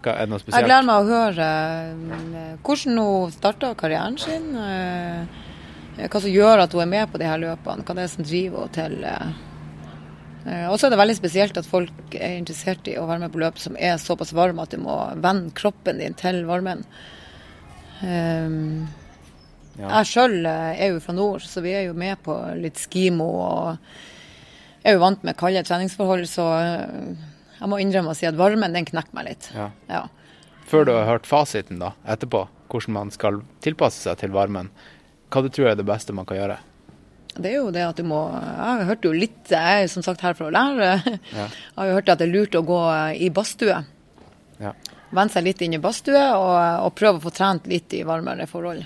Hva, 0.00 0.14
er 0.14 0.24
det 0.24 0.32
noe 0.32 0.40
Jeg 0.46 0.64
gleder 0.64 0.86
meg 0.88 0.96
å 0.96 1.10
høre 1.10 1.46
eh, 2.40 2.56
hvordan 2.64 2.98
hun 3.02 3.34
starta 3.34 3.74
karrieren 3.76 4.16
sin. 4.20 4.50
eh, 4.56 6.06
Hva 6.06 6.20
som 6.22 6.32
gjør 6.32 6.62
at 6.64 6.72
hun 6.72 6.80
er 6.86 6.92
med 6.94 7.10
på 7.12 7.20
de 7.20 7.28
her 7.28 7.40
løpene. 7.42 7.84
Hva 7.84 7.96
det 7.98 8.06
er 8.06 8.12
som 8.14 8.24
driver 8.24 8.64
henne 8.64 8.76
til 8.78 9.04
eh, 9.10 10.66
Og 10.70 10.78
så 10.80 10.86
er 10.88 10.94
det 10.94 11.00
veldig 11.02 11.18
spesielt 11.18 11.60
at 11.60 11.68
folk 11.68 12.14
er 12.16 12.38
interessert 12.38 12.88
i 12.88 12.96
å 12.96 13.04
være 13.10 13.26
med 13.26 13.34
på 13.34 13.42
løp 13.42 13.60
som 13.60 13.76
er 13.76 14.00
såpass 14.00 14.32
varme 14.32 14.64
at 14.64 14.72
du 14.72 14.80
må 14.80 14.96
vende 15.20 15.52
kroppen 15.58 16.00
din 16.00 16.16
til 16.16 16.46
varmen. 16.48 16.86
Um, 18.00 18.88
Jeg 19.76 20.08
sjøl 20.08 20.38
er 20.48 20.94
jo 20.94 21.02
fra 21.04 21.12
nord, 21.12 21.44
så 21.44 21.60
vi 21.60 21.74
er 21.76 21.84
jo 21.90 21.92
med 21.96 22.16
på 22.24 22.32
litt 22.56 22.80
skimo 22.80 23.26
og 23.44 23.76
er 24.80 24.96
jo 24.96 25.02
vant 25.02 25.22
med 25.28 25.36
kalde 25.36 25.60
treningsforhold, 25.68 26.24
så 26.28 26.46
jeg 27.60 27.68
må 27.68 27.78
innrømme 27.82 28.14
å 28.14 28.16
si 28.16 28.26
at 28.28 28.38
varmen 28.38 28.72
den 28.76 28.88
knekker 28.88 29.16
meg 29.16 29.28
litt. 29.28 29.50
Ja. 29.54 29.68
Ja. 29.90 30.06
Før 30.70 30.86
du 30.86 30.94
har 30.94 31.06
hørt 31.08 31.28
fasiten 31.28 31.80
da, 31.82 31.92
etterpå, 32.08 32.46
hvordan 32.70 32.96
man 32.96 33.12
skal 33.14 33.40
tilpasse 33.64 34.02
seg 34.04 34.20
til 34.22 34.32
varmen, 34.34 34.70
hva 35.30 35.42
du 35.44 35.50
tror 35.52 35.72
er 35.72 35.78
det 35.78 35.86
beste 35.88 36.14
man 36.16 36.26
kan 36.28 36.38
gjøre? 36.38 36.58
Det 37.30 37.52
er 37.52 37.58
jo 37.60 37.70
det 37.70 37.84
at 37.86 37.98
du 38.00 38.02
må 38.10 38.24
Jeg 38.34 38.58
har 38.58 38.80
hørt 38.88 39.04
jo 39.06 39.12
litt 39.14 39.52
Jeg 39.54 39.84
er 39.84 39.90
som 39.92 40.02
sagt 40.02 40.24
her 40.26 40.34
for 40.34 40.48
å 40.48 40.54
lære. 40.54 40.88
Ja. 41.38 41.46
Jeg 41.46 41.76
har 41.76 41.90
jo 41.90 41.98
hørt 42.00 42.10
at 42.10 42.22
det 42.22 42.26
er 42.26 42.32
lurt 42.32 42.56
å 42.58 42.64
gå 42.66 42.78
i 43.14 43.28
badstue. 43.34 43.76
Ja. 44.60 44.72
Venne 45.10 45.30
seg 45.32 45.46
litt 45.46 45.62
inn 45.62 45.76
i 45.76 45.82
badstue 45.82 46.24
og, 46.34 46.56
og 46.86 46.94
prøve 46.98 47.20
å 47.20 47.24
få 47.28 47.32
trent 47.34 47.68
litt 47.70 47.94
i 47.94 48.02
varmere 48.06 48.46
forhold. 48.50 48.82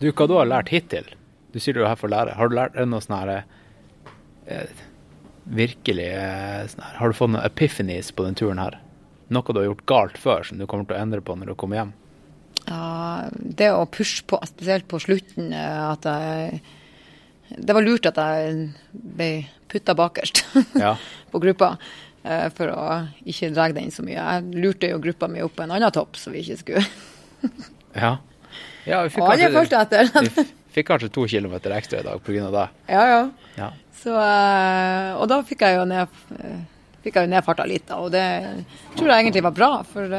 Du, 0.00 0.08
hva 0.08 0.26
du 0.28 0.36
har 0.38 0.48
lært 0.48 0.72
hittil? 0.72 1.08
Du 1.52 1.58
sier 1.60 1.76
du 1.76 1.82
er 1.82 1.90
her 1.90 2.00
for 2.00 2.08
å 2.08 2.14
lære. 2.14 2.36
Har 2.38 2.48
du 2.48 2.56
lært 2.56 2.78
noe 2.88 3.04
sånn 3.04 3.18
her 3.18 3.32
eh, 4.46 4.80
Virkelig 5.50 6.06
eh, 6.14 6.66
sånn 6.70 6.84
her 6.86 6.98
Har 7.00 7.10
du 7.10 7.16
fått 7.18 7.32
noen 7.32 7.42
epiphanies 7.46 8.12
på 8.14 8.22
den 8.26 8.36
turen 8.38 8.60
her? 8.62 8.76
Noe 9.30 9.42
du 9.54 9.58
har 9.60 9.66
gjort 9.68 9.86
galt 9.90 10.18
før 10.18 10.44
som 10.46 10.58
du 10.58 10.66
kommer 10.70 10.86
til 10.86 10.96
å 10.96 11.00
endre 11.02 11.22
på 11.22 11.34
når 11.38 11.52
du 11.52 11.56
kommer 11.58 11.80
hjem? 11.80 11.92
Ja, 12.68 13.28
det 13.32 13.70
å 13.72 13.86
pushe 13.90 14.22
på, 14.28 14.38
spesielt 14.46 14.86
på 14.90 15.00
slutten, 15.02 15.52
eh, 15.56 15.80
at 15.90 16.06
jeg 16.06 16.60
Det 17.66 17.74
var 17.74 17.82
lurt 17.82 18.06
at 18.06 18.18
jeg 18.20 18.70
ble 18.92 19.30
putta 19.70 19.94
bakerst 19.98 20.44
Ja. 20.84 20.96
på 21.32 21.40
gruppa. 21.42 21.72
eh, 22.22 22.46
For 22.54 22.70
å 22.70 22.84
ikke 23.26 23.50
dra 23.54 23.68
den 23.74 23.90
så 23.90 24.02
mye. 24.06 24.18
Jeg 24.22 24.54
lurte 24.62 24.90
jo 24.90 24.98
gruppa 25.02 25.28
mi 25.30 25.42
opp 25.42 25.56
på 25.56 25.62
en 25.66 25.70
annen 25.74 25.90
topp, 25.94 26.14
så 26.18 26.30
vi 26.30 26.44
ikke 26.44 26.58
skulle 26.62 26.84
Ja. 27.96 28.18
ja 28.86 29.02
vi 29.06 29.18
Og 29.20 29.30
alle 29.32 29.50
fulgte 29.50 29.82
etter. 29.82 30.46
fikk 30.74 30.90
kanskje 30.90 31.10
to 31.14 31.26
kilometer 31.28 31.74
ekstra 31.76 32.00
i 32.00 32.06
dag 32.06 32.22
pga. 32.24 32.50
det. 32.50 32.66
Ja, 32.86 33.06
ja. 33.08 33.22
Ja. 33.56 33.70
Så, 34.00 34.14
eh, 34.16 35.12
og 35.16 35.28
da 35.28 35.42
fikk 35.44 35.64
jeg 35.66 35.76
jo 35.76 35.86
ned, 35.88 36.20
eh, 36.38 36.60
fikk 37.04 37.16
jeg 37.18 37.28
jo 37.28 37.32
ned 37.34 37.44
farta 37.44 37.66
litt, 37.68 37.86
da, 37.88 38.00
og 38.00 38.12
det 38.14 38.26
tror 38.96 39.10
jeg 39.10 39.24
egentlig 39.24 39.42
var 39.48 39.56
bra. 39.56 39.72
For 39.84 40.18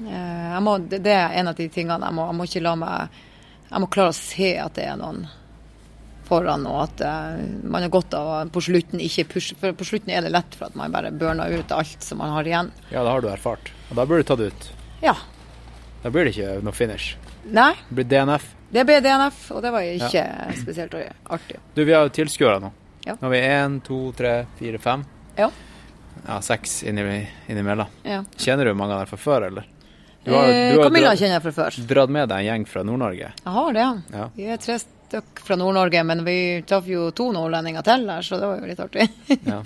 jeg 0.00 0.62
må, 0.64 0.78
det, 0.88 1.02
det 1.04 1.12
er 1.12 1.36
en 1.40 1.52
av 1.52 1.58
de 1.58 1.68
tingene 1.68 2.06
jeg 2.06 2.16
må, 2.16 2.24
jeg 2.30 2.38
må 2.38 2.46
ikke 2.48 2.62
la 2.64 2.72
meg 2.80 3.18
Jeg 3.68 3.80
må 3.82 3.88
klare 3.92 4.14
å 4.14 4.16
se 4.16 4.54
at 4.58 4.74
det 4.78 4.86
er 4.88 4.96
noen 4.98 5.26
foran, 6.30 6.66
og 6.70 6.84
at 6.84 7.02
uh, 7.02 7.42
man 7.66 7.84
har 7.84 7.92
godt 7.92 8.14
av 8.18 8.30
å 8.30 8.38
på 8.54 8.62
slutten 8.64 9.02
ikke 9.02 9.26
pushe. 9.34 9.56
For 9.60 9.74
på 9.76 9.86
slutten 9.88 10.12
er 10.14 10.24
det 10.24 10.32
lett 10.34 10.56
for 10.56 10.70
at 10.70 10.78
man 10.78 10.94
bare 10.94 11.12
burner 11.14 11.50
ut 11.58 11.74
alt 11.74 12.06
som 12.06 12.22
man 12.22 12.34
har 12.36 12.46
igjen. 12.46 12.70
ja, 12.92 13.02
da 13.02 13.14
har 13.14 13.24
du 13.24 13.30
erfart. 13.32 13.72
Og 13.90 13.98
da 13.98 14.06
burde 14.06 14.22
du 14.22 14.30
tatt 14.30 14.44
ut. 14.46 14.70
Ja. 15.04 15.16
Da 16.04 16.12
blir 16.12 16.28
det 16.28 16.36
ikke 16.36 16.60
noe 16.64 16.76
finish. 16.76 17.16
Nei, 17.44 17.72
Det 17.88 17.94
blir 17.94 18.04
DNF. 18.04 18.54
det 18.72 18.84
ble 18.86 19.00
DNF, 19.00 19.50
og 19.52 19.62
det 19.62 19.70
var 19.72 19.80
ikke 19.80 20.12
Ja. 20.14 20.52
spesielt 20.52 20.94
artig. 21.30 21.56
Du, 21.74 21.84
vi 21.84 21.92
har 21.92 22.02
jo 22.04 22.08
tilskuere 22.10 22.60
nå. 22.60 22.72
Ja. 23.06 23.14
Nå 23.14 23.20
har 23.22 23.30
vi 23.30 23.40
én, 23.40 23.80
to, 23.82 24.12
tre, 24.12 24.46
fire, 24.58 24.78
fem. 24.78 25.04
Ja. 25.38 25.50
Ja, 26.26 26.40
seks 26.40 26.82
innimellom. 26.84 27.86
Ja. 28.04 28.24
Kjenner 28.36 28.64
du 28.66 28.74
mange 28.74 28.92
av 28.92 28.98
dem 29.00 29.06
fra 29.06 29.16
før, 29.16 29.46
eller? 29.46 29.64
Eh, 30.26 30.76
Camilla 30.76 31.14
kjenner 31.16 31.38
jeg 31.40 31.42
fra 31.42 31.52
før. 31.52 31.86
dratt 31.88 32.10
med 32.10 32.28
deg 32.28 32.38
en 32.38 32.44
gjeng 32.44 32.66
fra 32.68 32.82
Nord-Norge. 32.84 33.32
Jeg 33.44 33.52
har 33.54 33.72
det. 33.72 33.86
Ja. 34.12 34.28
Vi 34.36 34.44
er 34.52 34.56
tre 34.58 34.76
stykker 34.78 35.40
fra 35.46 35.56
Nord-Norge, 35.56 36.04
men 36.04 36.24
vi 36.24 36.62
traff 36.68 36.84
jo 36.86 37.10
to 37.10 37.32
nordlendinger 37.32 37.82
til 37.82 38.04
der, 38.06 38.20
så 38.20 38.36
det 38.38 38.46
var 38.46 38.60
jo 38.60 38.66
litt 38.66 38.80
artig. 38.84 39.08
Ja. 39.46 39.62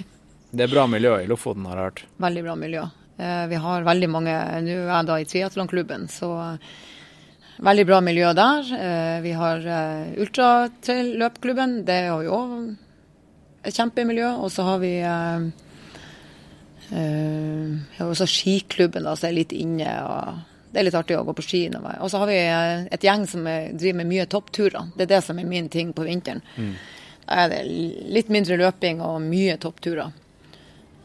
Det 0.54 0.62
er 0.62 0.70
bra 0.70 0.86
miljø 0.86 1.16
i 1.18 1.26
Lofoten, 1.26 1.64
har 1.66 1.74
jeg 1.76 1.84
hørt. 1.90 2.02
veldig 2.20 2.42
bra 2.44 2.54
miljø. 2.54 2.84
Eh, 3.18 3.46
vi 3.50 3.56
har 3.56 3.82
veldig 3.82 4.08
mange 4.10 4.34
Nå 4.62 4.70
er 4.70 4.86
jeg 4.94 5.06
da 5.06 5.16
i 5.18 5.24
triatlonklubben, 5.24 6.06
så 6.08 6.58
veldig 7.62 7.86
bra 7.86 8.00
miljø 8.02 8.32
der. 8.34 8.70
Eh, 8.78 9.20
vi 9.22 9.32
har 9.36 9.62
uh, 9.66 10.14
ultratrailløpklubben, 10.24 11.84
det 11.86 12.00
har 12.08 12.18
vi 12.22 12.32
òg 12.32 12.56
et 13.64 13.76
kjempemiljø. 13.76 14.30
Og 14.44 14.50
så 14.52 14.64
har 14.66 14.80
vi 14.82 14.94
eh, 15.00 15.46
eh, 16.92 17.76
har 17.98 18.10
også 18.10 18.28
skiklubben, 18.28 19.06
da, 19.06 19.14
som 19.16 19.30
er 19.30 19.38
litt 19.38 19.54
inne. 19.56 19.94
og 20.04 20.42
det 20.74 20.82
er 20.82 20.88
litt 20.88 20.98
artig 20.98 21.14
å 21.18 21.22
gå 21.26 21.36
på 21.38 21.44
ski. 21.46 21.62
Og 21.70 22.10
så 22.10 22.20
har 22.22 22.30
vi 22.30 22.40
eh, 22.40 22.88
et 22.94 23.06
gjeng 23.06 23.28
som 23.30 23.46
er, 23.50 23.70
driver 23.72 24.00
med 24.02 24.10
mye 24.10 24.26
toppturer. 24.30 24.90
Det 24.96 25.06
er 25.06 25.14
det 25.16 25.22
som 25.26 25.38
er 25.38 25.48
min 25.48 25.70
ting 25.72 25.94
på 25.94 26.06
vinteren. 26.06 26.42
Da 27.24 27.44
er 27.46 27.52
det 27.52 27.62
litt 28.12 28.28
mindre 28.28 28.58
løping 28.60 29.00
og 29.00 29.22
mye 29.24 29.56
toppturer. 29.62 30.12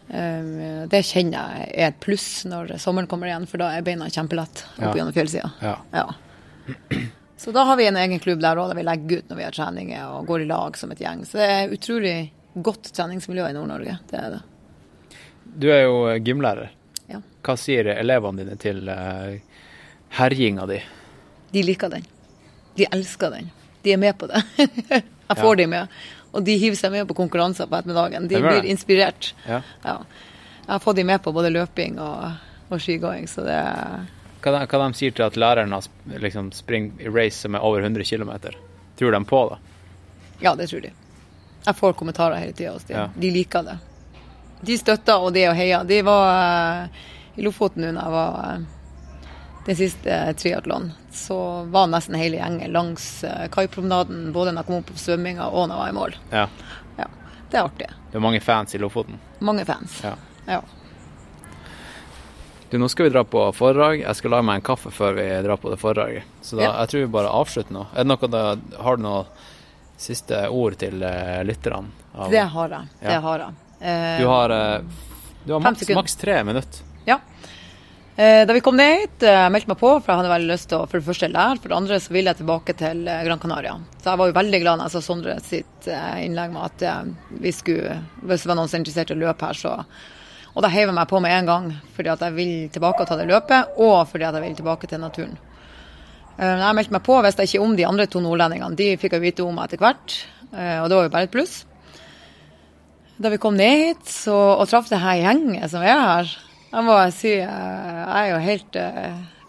Det 0.09 0.99
kjenner 1.05 1.35
jeg 1.61 1.67
er 1.69 1.91
et 1.91 1.99
pluss 2.01 2.41
når 2.49 2.71
sommeren 2.81 3.05
kommer 3.07 3.29
igjen, 3.29 3.45
for 3.45 3.61
da 3.61 3.67
er 3.77 3.83
beina 3.85 4.07
kjempelett 4.09 4.63
opp 4.79 4.87
Ja. 4.87 4.93
gjennom 4.97 5.13
fjellsida. 5.13 5.51
Ja. 5.61 5.75
Ja. 5.93 6.07
Så 7.39 7.51
da 7.55 7.63
har 7.63 7.77
vi 7.79 7.87
en 7.87 7.95
egen 7.95 8.19
klubb 8.19 8.41
der 8.43 8.59
òg, 8.59 8.67
der 8.67 8.75
vi 8.75 8.83
legger 8.83 9.21
ut 9.21 9.29
når 9.31 9.37
vi 9.37 9.43
har 9.45 9.55
treninger 9.55 10.07
og 10.11 10.25
går 10.27 10.41
i 10.43 10.47
lag 10.49 10.75
som 10.77 10.91
et 10.91 10.99
gjeng. 10.99 11.21
Så 11.23 11.39
det 11.39 11.45
er 11.47 11.71
utrolig 11.71 12.15
godt 12.67 12.89
treningsmiljø 12.91 13.45
i 13.47 13.55
Nord-Norge. 13.55 13.95
Det 14.09 14.19
er 14.19 14.33
det. 14.33 14.41
Du 15.63 15.69
er 15.71 15.85
jo 15.85 16.01
eh, 16.09 16.19
gymlærer. 16.19 16.73
Ja. 17.07 17.21
Hva 17.47 17.55
sier 17.55 17.93
elevene 17.93 18.43
dine 18.43 18.57
til 18.59 18.83
uh, 18.91 19.39
herjinga 20.19 20.67
di? 20.67 20.81
De 21.55 21.63
liker 21.63 21.95
den. 21.95 22.03
De 22.75 22.89
elsker 22.91 23.31
den. 23.37 23.49
De 23.87 23.95
er 23.95 24.03
med 24.03 24.19
på 24.19 24.27
det. 24.27 24.43
Jeg 25.29 25.39
får 25.39 25.55
de 25.61 25.71
med. 25.71 25.97
Og 26.35 26.43
de 26.43 26.59
hiver 26.59 26.77
seg 26.77 26.91
med 26.93 27.07
på 27.07 27.17
konkurranser 27.17 27.71
på 27.71 27.79
ettermiddagen. 27.79 28.27
De 28.27 28.43
blir 28.43 28.67
inspirert. 28.67 29.31
Ja. 29.47 29.63
Ja. 29.87 29.97
Jeg 30.65 30.73
har 30.75 30.83
fått 30.83 30.99
de 30.99 31.07
med 31.07 31.23
på 31.23 31.31
både 31.33 31.55
løping 31.55 31.97
og, 32.03 32.35
og 32.67 32.81
skigåing, 32.83 33.31
så 33.31 33.47
det 33.47 33.61
Hva, 34.41 34.53
de, 34.55 34.63
hva 34.71 34.79
de 34.85 34.95
sier 34.95 35.11
til 35.15 35.25
at 35.25 35.37
læreren 35.39 35.73
har 35.75 35.87
liksom 36.23 36.51
springer 36.55 37.03
i 37.03 37.11
race 37.11 37.43
som 37.43 37.57
er 37.57 37.65
over 37.65 37.83
100 37.83 38.03
km? 38.07 38.31
Tror 38.99 39.11
de 39.11 39.21
på 39.25 39.43
det? 39.49 39.59
Ja, 40.39 40.55
det 40.55 40.69
tror 40.71 40.81
de. 40.81 40.93
Jeg 41.65 41.75
får 41.75 41.93
kommentarer 41.99 42.39
hele 42.39 42.55
tida 42.55 42.73
hos 42.73 42.87
dem. 42.87 42.97
Ja. 42.97 43.09
De 43.15 43.31
liker 43.31 43.63
det. 43.67 43.77
De 44.61 44.77
støtter 44.79 45.19
og 45.19 45.33
det 45.35 45.45
og 45.49 45.55
heier. 45.59 45.83
De 45.87 46.01
var 46.07 46.29
eh, 46.31 47.05
i 47.35 47.43
Lofoten 47.43 47.83
nå 47.83 47.91
da 47.95 48.05
jeg 48.05 48.15
var 48.15 48.39
eh, 48.45 49.27
den 49.67 49.77
siste 49.79 50.21
triatlon. 50.39 50.91
Så 51.11 51.37
var 51.71 51.91
nesten 51.91 52.15
hele 52.15 52.39
gjengen 52.39 52.71
langs 52.71 53.05
uh, 53.27 53.45
kaipromenaden 53.51 54.29
både 54.33 54.53
når 54.53 54.63
jeg 54.63 54.67
kom 54.69 54.77
opp 54.79 54.91
på 54.93 55.01
svømminga 55.01 55.49
og 55.49 55.67
når 55.67 55.75
jeg 55.75 55.81
var 55.81 55.89
i 55.89 55.97
mål. 55.97 56.17
Ja. 56.31 56.45
Det 57.49 57.57
er 57.57 57.63
artig. 57.65 57.87
Det 58.11 58.17
er 58.17 58.21
mange 58.21 58.39
fans 58.39 58.75
i 58.75 58.77
Lofoten. 58.77 59.17
Mange 59.39 59.65
fans. 59.65 59.99
Ja. 60.03 60.13
Ja. 60.45 60.61
Du, 62.69 62.77
nå 62.77 62.85
skal 62.89 63.07
vi 63.07 63.13
dra 63.15 63.23
på 63.25 63.41
foredrag. 63.57 64.03
Jeg 64.03 64.15
skal 64.19 64.29
lage 64.35 64.45
meg 64.45 64.59
en 64.59 64.65
kaffe 64.67 64.91
før 64.93 65.15
vi 65.17 65.23
drar 65.41 65.57
på 65.57 65.71
det 65.73 65.79
foredraget. 65.81 66.23
Så 66.45 66.55
da, 66.59 66.63
Ja. 66.67 66.73
jeg 66.83 66.89
tror 66.91 66.99
vi 67.01 67.07
bare 67.15 67.31
avslutter 67.33 67.73
nå. 67.73 67.85
Er 67.95 68.03
det 68.03 68.09
noe 68.11 68.27
da, 68.29 68.41
har 68.83 68.97
du 68.97 69.03
noen 69.03 69.25
siste 69.97 70.43
ord 70.53 70.77
til 70.77 71.01
uh, 71.01 71.41
lytterne? 71.43 71.89
av- 72.13 72.29
Det 72.29 72.43
har 72.53 72.69
jeg. 72.69 72.91
Det 73.01 73.17
har 73.25 73.39
jeg. 73.39 73.53
Uh, 73.81 74.19
Du 74.19 74.27
har, 74.29 74.51
uh, 74.51 74.81
du 75.45 75.53
har 75.53 75.59
maks, 75.65 75.89
maks 75.97 76.15
tre 76.15 76.43
minutter. 76.43 76.85
Ja. 77.05 77.19
Da 78.19 78.51
vi 78.51 78.59
kom 78.59 78.75
eh, 78.83 79.07
jeg 79.15 79.51
meldte 79.53 79.69
meg 79.71 79.77
på, 79.79 79.89
for 80.03 80.11
jeg 80.11 80.17
hadde 80.19 80.29
veldig 80.33 80.49
lyst 80.51 80.67
til 80.67 80.81
å 80.81 80.87
for 80.91 80.99
det 80.99 81.05
første 81.07 81.29
lære, 81.31 81.61
for 81.63 81.71
det 81.71 81.77
andre 81.77 81.99
så 82.03 82.11
ville 82.11 82.27
jeg 82.33 82.39
tilbake 82.41 82.73
til 82.75 83.05
Gran 83.07 83.39
Canaria. 83.39 83.77
Så 84.03 84.09
jeg 84.11 84.19
var 84.19 84.27
jo 84.27 84.35
veldig 84.35 84.59
glad 84.59 84.77
når 84.81 84.89
jeg 84.89 84.91
så 84.97 85.01
Sondre 85.05 85.35
sitt 85.39 85.87
innlegg 86.19 86.51
med 86.51 86.65
at 86.83 87.05
vi 87.39 87.53
skulle, 87.55 87.95
hvis 88.27 88.43
det 88.43 88.51
var 88.51 88.59
noen 88.59 88.67
som 88.67 88.75
er 88.75 88.83
interessert 88.83 89.13
i 89.13 89.15
å 89.15 89.21
løpe 89.23 89.47
her, 89.47 89.53
så 89.55 89.77
Og 90.59 90.63
da 90.65 90.71
heiv 90.73 90.89
jeg 90.89 90.95
meg 90.97 91.07
på 91.07 91.21
med 91.23 91.31
en 91.31 91.45
gang, 91.47 91.67
fordi 91.95 92.09
at 92.11 92.23
jeg 92.25 92.35
vil 92.35 92.55
tilbake 92.75 93.05
og 93.05 93.07
ta 93.07 93.15
det 93.15 93.29
løpet, 93.29 93.77
og 93.79 94.01
fordi 94.11 94.25
at 94.27 94.35
jeg 94.35 94.43
vil 94.43 94.57
tilbake 94.57 94.89
til 94.91 94.99
naturen. 94.99 95.37
Eh, 96.35 96.57
jeg 96.65 96.75
meldte 96.75 96.91
meg 96.97 97.03
på, 97.05 97.15
visste 97.23 97.45
ikke 97.47 97.61
om 97.63 97.77
de 97.79 97.85
andre 97.87 98.07
to 98.11 98.19
nordlendingene. 98.19 98.75
De 98.75 98.89
fikk 98.99 99.15
jeg 99.15 99.23
vite 99.23 99.45
om 99.47 99.55
etter 99.63 99.79
hvert, 99.79 100.17
eh, 100.51 100.81
og 100.83 100.89
det 100.91 100.97
var 100.99 101.07
jo 101.07 101.13
bare 101.15 101.29
et 101.29 101.31
pluss. 101.31 101.61
Da 103.19 103.31
vi 103.31 103.39
kom 103.39 103.55
ned 103.55 103.85
hit 103.85 104.05
så, 104.11 104.35
og 104.59 104.67
traff 104.71 104.91
det 104.91 104.99
her 104.99 105.17
gjengen 105.23 105.63
som 105.71 105.81
er 105.83 105.95
her, 105.95 106.35
jeg 106.69 106.85
må 106.91 106.99
si 107.15 107.33
eh, 107.39 107.47
jeg 107.47 108.19
er 108.19 108.31
jo 108.33 108.39
helt 108.43 108.77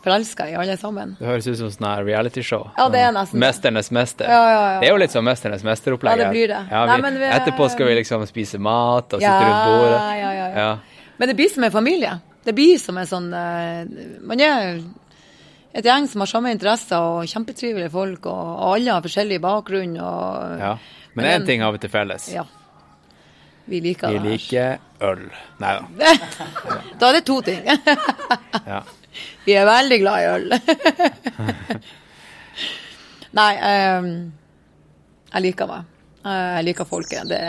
forelska 0.00 0.46
i 0.48 0.54
alle 0.56 0.78
sammen. 0.80 1.16
Det 1.18 1.26
høres 1.28 1.44
ut 1.50 1.58
som 1.58 1.68
sånn 1.74 1.90
realityshow. 2.06 2.70
Ja, 2.78 2.86
det 2.88 3.02
er 3.04 3.10
nesten 3.12 3.36
det. 3.36 3.42
Mesternes 3.44 3.90
mester. 3.92 4.30
Ja, 4.32 4.38
ja, 4.48 4.60
ja. 4.72 4.78
Det 4.80 4.88
er 4.88 4.94
jo 4.94 5.00
litt 5.02 5.12
sånn 5.12 5.26
Mesternes 5.26 5.64
mester-opplegg. 5.66 6.14
Ja, 6.16 6.22
det 6.24 6.30
blir 6.32 6.48
det. 6.54 6.60
Ja, 6.70 6.86
Nei, 6.88 6.94
vi, 6.96 7.02
men 7.04 7.18
vi- 7.20 7.32
Etterpå 7.36 7.68
skal 7.74 7.90
vi 7.90 7.98
liksom 7.98 8.24
spise 8.30 8.58
mat 8.62 9.12
og 9.12 9.20
sitte 9.20 9.42
rundt 9.44 9.66
bordet. 9.68 9.98
ja, 10.22 10.30
ja, 10.38 10.46
ja. 10.56 10.70
Men 11.20 11.28
det 11.28 11.36
blir 11.38 11.50
som 11.52 11.64
en 11.66 11.72
familie. 11.74 12.14
Det 12.44 12.54
blir 12.56 12.78
som 12.80 12.96
en 12.96 13.08
sånn 13.08 13.26
eh, 13.36 13.82
Man 14.24 14.40
er 14.40 14.78
et 15.76 15.84
gjeng 15.86 16.06
som 16.08 16.22
har 16.24 16.30
samme 16.30 16.50
interesser 16.54 16.98
og 16.98 17.28
kjempetrivelige 17.30 17.92
folk, 17.92 18.24
og, 18.26 18.46
og 18.64 18.72
alle 18.78 18.94
har 18.96 19.04
forskjellig 19.04 19.36
bakgrunn. 19.44 19.92
Og, 20.00 20.56
ja. 20.58 20.72
Men 21.14 21.28
én 21.34 21.44
ting 21.46 21.62
har 21.62 21.70
vi 21.76 21.82
til 21.84 21.92
felles. 21.92 22.30
Ja. 22.32 22.46
Vi 23.70 23.78
liker 23.84 24.10
Vi 24.16 24.18
liker 24.24 24.80
øl. 25.06 25.26
Nei 25.62 25.74
da. 25.76 26.14
Da 26.98 27.10
er 27.12 27.18
det 27.20 27.22
to 27.28 27.36
ting. 27.46 27.60
Ja. 28.66 28.80
Vi 29.44 29.54
er 29.58 29.64
veldig 29.66 29.98
glad 30.02 30.22
i 30.22 30.26
øl. 30.30 30.52
Nei, 33.38 33.50
um, 34.00 34.10
jeg 35.30 35.42
liker 35.44 35.70
meg. 35.70 35.88
Eh, 36.24 36.50
Jeg 36.58 36.66
liker 36.68 36.88
folket. 36.88 37.28
Det 37.30 37.40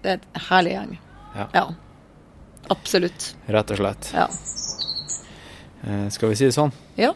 det 0.00 0.08
er 0.14 0.16
et 0.16 0.42
herlig 0.48 0.70
gjeng. 0.72 0.92
Ja. 1.36 1.46
Ja. 1.54 1.64
Absolutt. 2.70 3.34
Rett 3.50 3.70
og 3.74 3.76
slett. 3.80 4.10
Ja. 4.14 4.28
Eh, 5.84 6.08
skal 6.12 6.28
vi 6.32 6.36
si 6.36 6.44
det 6.48 6.54
sånn? 6.54 6.72
Ja. 7.00 7.14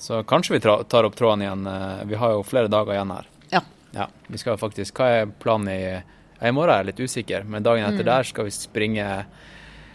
Så 0.00 0.22
kanskje 0.24 0.56
vi 0.56 0.60
tar 0.64 1.04
opp 1.04 1.16
tråden 1.18 1.42
igjen. 1.44 1.66
eh, 1.66 2.04
Vi 2.08 2.14
har 2.16 2.30
jo 2.32 2.42
flere 2.42 2.68
dager 2.72 2.92
igjen 2.96 3.10
her. 3.14 3.26
Ja. 3.92 4.06
Vi 4.28 4.38
skal 4.38 4.56
faktisk 4.56 4.94
Hva 5.00 5.06
er 5.10 5.26
planen 5.26 5.68
i 5.68 5.80
ja, 6.40 6.46
I 6.48 6.52
morgen 6.52 6.70
er 6.70 6.84
jeg 6.84 6.86
litt 6.86 7.00
usikker, 7.10 7.42
men 7.44 7.62
dagen 7.62 7.82
etter 7.84 8.04
Mm. 8.04 8.06
der 8.06 8.22
skal 8.22 8.44
vi 8.44 8.50
springe 8.50 9.26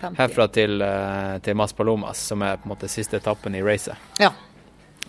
50. 0.01 0.15
herfra 0.17 0.47
til, 0.51 0.81
eh, 0.81 1.37
til 1.39 1.55
Mas 1.55 1.71
Palomas, 1.73 2.17
som 2.17 2.41
er 2.43 2.57
på 2.57 2.65
en 2.69 2.75
måte 2.75 2.87
siste 2.89 3.15
etappen 3.17 3.55
i 3.55 3.61
racet. 3.61 3.95
Ja. 4.19 4.31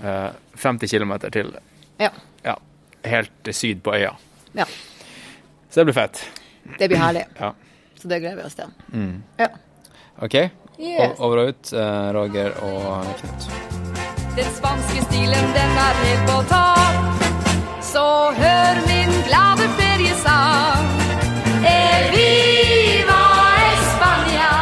Eh, 0.02 0.30
50 0.56 0.88
km 0.88 1.18
til 1.32 1.52
Ja. 1.98 2.10
ja, 2.44 2.56
helt 3.04 3.30
syd 3.52 3.82
på 3.82 3.92
øya. 3.92 4.14
Ja. 4.54 4.64
Så 5.70 5.80
det 5.84 5.84
blir 5.86 5.94
fett. 5.94 6.22
Det 6.78 6.88
blir 6.88 6.98
herlig. 6.98 7.24
Ja. 7.40 7.52
Så 8.00 8.08
det 8.08 8.20
gleder 8.20 8.36
vi 8.36 8.42
oss 8.48 8.54
til. 8.58 8.70
Mm. 8.92 9.22
Ja. 9.38 9.48
OK. 10.22 10.34
Yes. 10.78 11.18
Over 11.18 11.36
og 11.42 11.48
ut, 11.48 11.72
eh, 11.72 12.12
Roger 12.12 12.52
og 12.66 13.06
Knut. 13.20 13.46
Den 14.36 14.50
spanske 14.52 15.02
stilen, 15.08 15.46
den 15.56 15.78
er 15.86 16.00
helt 16.04 16.28
på 16.28 16.38
topp. 16.50 17.24
Så 17.86 18.04
hør 18.36 18.80
min 18.86 19.12
glade 19.28 19.68
feriesang. 19.78 20.86
Eviva 21.72 23.22
España. 23.72 24.52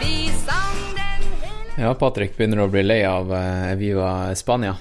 Vi 0.00 0.30
sang 0.46 0.80
den 0.96 1.82
Ja, 1.84 1.94
Patrick 1.94 2.36
begynner 2.38 2.62
å 2.64 2.70
bli 2.70 2.82
lei 2.86 3.02
av 3.04 3.32
Eviva 3.34 4.30
España 4.30 4.34
Spania. 4.38 4.76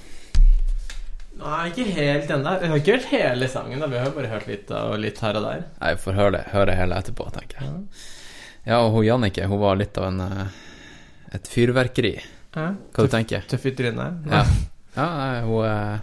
Nei, 1.44 1.64
ikke 1.72 1.86
helt 1.98 2.30
ennå. 2.32 2.52
Vi 2.61 2.68
har 2.72 2.78
ikke 2.80 2.94
hørt 2.98 3.07
hele 3.11 3.48
sangen. 3.52 3.80
da 3.84 3.88
Vi 3.91 3.98
har 3.99 4.11
bare 4.15 4.30
hørt 4.32 4.48
litt 4.48 4.70
og 4.72 4.94
litt 5.02 5.20
her 5.20 5.36
og 5.40 5.44
der. 5.48 5.64
Jeg 5.82 5.99
får 5.99 6.14
høre, 6.20 6.32
det- 6.38 6.45
høre 6.53 6.76
hele 6.80 6.95
etterpå, 6.95 7.26
tenker 7.36 7.60
jeg. 7.61 7.74
Ja, 8.65 8.78
og 8.80 8.94
hun 8.94 9.03
Jannicke, 9.03 9.45
hun 9.52 9.60
var 9.60 9.76
litt 9.76 9.98
av 9.98 10.07
en 10.07 10.22
eh, 10.22 10.48
et 11.36 11.48
fyrverkeri. 11.52 12.14
Ja, 12.56 12.70
Hva 12.94 13.03
du 13.03 13.10
tenker 13.10 13.41
Tøff 13.49 13.65
i 13.65 13.72
trynet. 13.76 14.24
Ja. 14.30 14.44
ja, 14.95 15.41
hun 15.44 15.65
er 15.65 15.99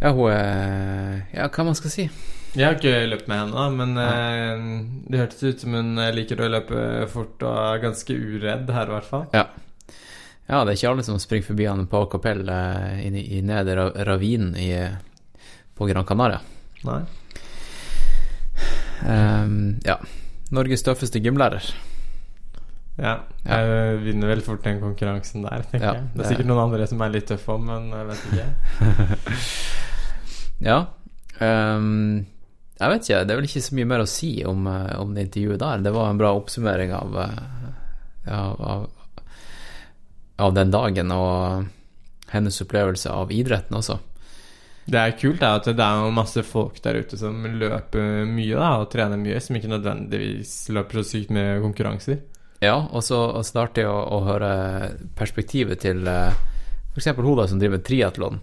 Ja, 0.00 0.12
hun 0.14 0.30
er 0.30 1.26
Ja, 1.34 1.48
hva 1.48 1.64
man 1.66 1.74
skal 1.74 1.90
si? 1.90 2.08
Jeg 2.56 2.64
har 2.64 2.78
ikke 2.78 3.08
løpt 3.10 3.28
med 3.28 3.42
henne, 3.42 3.64
men 3.76 3.96
ja. 4.00 4.56
det 5.10 5.18
hørtes 5.20 5.42
ut 5.44 5.60
som 5.60 5.74
hun 5.76 5.98
eh, 6.00 6.12
liker 6.16 6.40
å 6.40 6.48
løpe 6.48 7.06
fort 7.12 7.42
og 7.44 7.58
er 7.74 7.82
ganske 7.82 8.14
uredd 8.16 8.70
her, 8.72 8.88
i 8.88 8.94
hvert 8.96 9.04
fall. 9.10 9.26
Ja. 9.36 9.44
Ja, 10.48 10.62
det 10.64 10.72
er 10.72 10.78
ikke 10.78 10.92
alle 10.92 11.04
som 11.06 11.20
springer 11.20 11.50
forbi 11.50 11.66
han 11.68 11.86
på 11.90 12.02
Capell 12.12 12.48
eh, 12.48 13.04
i, 13.06 13.24
i 13.38 13.42
ravinen 14.08 14.54
eh, 14.56 14.96
på 15.76 15.86
Gran 15.86 16.06
Canaria. 16.08 16.40
Nei. 16.88 17.02
Um, 18.98 19.76
ja. 19.86 19.98
Norges 20.50 20.82
tøffeste 20.82 21.20
gymlærer. 21.22 21.68
Ja, 22.98 23.12
jeg 23.46 23.98
vinner 24.02 24.32
vel 24.32 24.40
fort 24.42 24.64
den 24.64 24.80
konkurransen 24.82 25.44
der, 25.46 25.62
tenker 25.70 25.86
Ja, 25.86 25.92
jeg. 26.00 26.08
Det 26.16 26.24
er 26.24 26.32
sikkert 26.32 26.48
noen 26.50 26.64
andre 26.64 26.88
som 26.90 27.04
er 27.04 27.12
litt 27.14 27.28
tøffe 27.30 27.54
òg, 27.54 27.62
men 27.68 27.92
jeg 27.94 28.08
vet 28.08 28.26
ikke. 28.32 28.48
Ja. 30.58 30.78
Um, 31.38 32.26
jeg 32.78 32.92
vet 32.92 33.04
ikke, 33.06 33.22
det 33.26 33.34
er 33.34 33.38
vel 33.40 33.48
ikke 33.48 33.62
så 33.62 33.76
mye 33.78 33.88
mer 33.90 34.02
å 34.04 34.10
si 34.10 34.30
om, 34.46 34.66
eh, 34.70 34.94
om 35.02 35.14
det 35.14 35.28
intervjuet 35.28 35.62
der. 35.62 35.82
Det 35.82 35.92
var 35.94 36.10
en 36.10 36.20
bra 36.20 36.30
oppsummering 36.38 36.92
av, 36.94 37.16
eh, 37.22 38.32
av, 38.34 38.60
av, 38.62 38.84
av 40.38 40.54
den 40.54 40.70
dagen 40.70 41.10
og 41.14 41.66
hennes 42.32 42.60
opplevelse 42.62 43.10
av 43.10 43.32
idretten 43.34 43.78
også. 43.78 43.98
Det 44.88 44.96
er 44.96 45.16
kult 45.20 45.42
da, 45.42 45.54
at 45.58 45.66
det 45.68 45.84
er 45.84 46.10
masse 46.16 46.40
folk 46.48 46.78
der 46.84 47.02
ute 47.02 47.18
som 47.20 47.42
løper 47.60 48.24
mye 48.28 48.56
da, 48.56 48.70
og 48.80 48.88
trener 48.92 49.20
mye, 49.20 49.40
som 49.44 49.58
ikke 49.58 49.68
nødvendigvis 49.74 50.54
løper 50.72 51.00
så 51.02 51.10
sykt 51.10 51.32
med 51.34 51.60
konkurranser. 51.64 52.22
Ja, 52.64 52.78
og 52.88 53.04
så 53.04 53.18
og 53.36 53.44
så 53.46 53.60
artig 53.66 53.84
å, 53.86 53.92
å 54.16 54.22
høre 54.26 54.52
perspektivet 55.18 55.84
til 55.84 56.08
uh, 56.08 56.32
f.eks. 56.94 57.10
hun 57.18 57.36
da 57.38 57.44
som 57.50 57.60
driver 57.60 57.82
triatlon, 57.84 58.40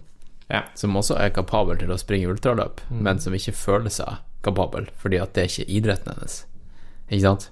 som 0.78 0.94
også 0.96 1.18
er 1.18 1.34
kapabel 1.34 1.80
til 1.82 1.90
å 1.90 1.98
springe 1.98 2.30
ultraløp, 2.30 2.80
Mm. 2.90 3.02
men 3.02 3.18
som 3.18 3.34
ikke 3.34 3.52
føler 3.52 3.90
seg 3.90 4.22
kapabel 4.46 4.86
fordi 5.02 5.18
at 5.18 5.34
det 5.34 5.42
er 5.42 5.50
ikke 5.50 5.72
idretten 5.80 6.14
hennes. 6.14 6.36
Ikke 7.10 7.24
sant? 7.24 7.48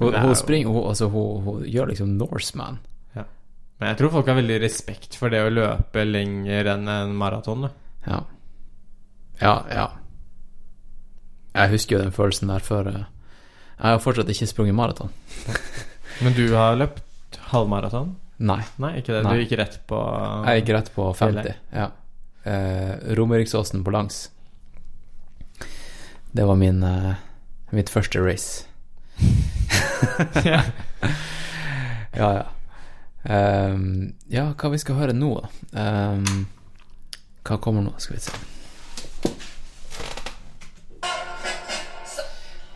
Hun, 0.00 0.14
hun 0.16 0.34
springer 0.34 0.72
hun, 0.72 0.86
altså, 0.88 1.10
hun, 1.12 1.42
hun 1.44 1.64
gjør 1.68 1.92
liksom 1.92 2.16
Norseman. 2.16 2.80
Men 3.80 3.88
jeg 3.94 3.96
tror 4.00 4.12
folk 4.12 4.28
har 4.28 4.36
veldig 4.36 4.58
respekt 4.60 5.16
for 5.16 5.32
det 5.32 5.40
å 5.40 5.52
løpe 5.52 6.02
lenger 6.04 6.68
enn 6.74 6.88
en 6.92 7.14
maraton. 7.16 7.64
Ja. 8.04 8.18
Ja, 9.40 9.54
ja. 9.72 9.86
Jeg 11.56 11.72
husker 11.72 11.96
jo 11.96 12.02
den 12.02 12.12
følelsen 12.14 12.52
der 12.52 12.62
før 12.62 12.90
eh, 12.92 13.06
Jeg 13.80 13.86
har 13.94 14.02
fortsatt 14.04 14.28
ikke 14.30 14.48
sprunget 14.50 14.76
maraton. 14.76 15.08
Men 16.24 16.36
du 16.36 16.44
har 16.52 16.76
løpt 16.76 17.40
halvmaraton? 17.50 18.12
Nei. 18.44 18.60
Nei, 18.80 18.92
ikke 19.00 19.16
det. 19.16 19.22
Nei. 19.24 19.32
Du 19.32 19.42
gikk 19.46 19.56
rett 19.60 19.80
på 19.88 20.02
Jeg 20.44 20.60
gikk 20.60 20.74
rett 20.76 20.92
på 20.94 21.08
50. 21.16 21.56
Ja. 21.72 21.88
Eh, 22.44 22.92
Romeriksåsen 23.16 23.82
på 23.84 23.96
langs. 23.96 24.26
Det 26.30 26.44
var 26.46 26.60
min 26.60 26.84
eh, 26.84 27.16
mitt 27.72 27.88
første 27.92 28.20
race. 28.20 28.66
Ja. 30.44 30.60
ja, 32.16 32.28
ja. 32.36 32.46
Um, 33.22 34.12
ja, 34.32 34.46
hva 34.56 34.70
vi 34.72 34.78
skal 34.80 34.96
høre 34.96 35.12
nå, 35.12 35.34
da? 35.36 35.50
Um, 35.76 36.46
hva 37.44 37.58
kommer 37.60 37.84
nå, 37.84 37.92
skal 38.00 38.16
vi 38.16 38.22
se. 38.24 38.32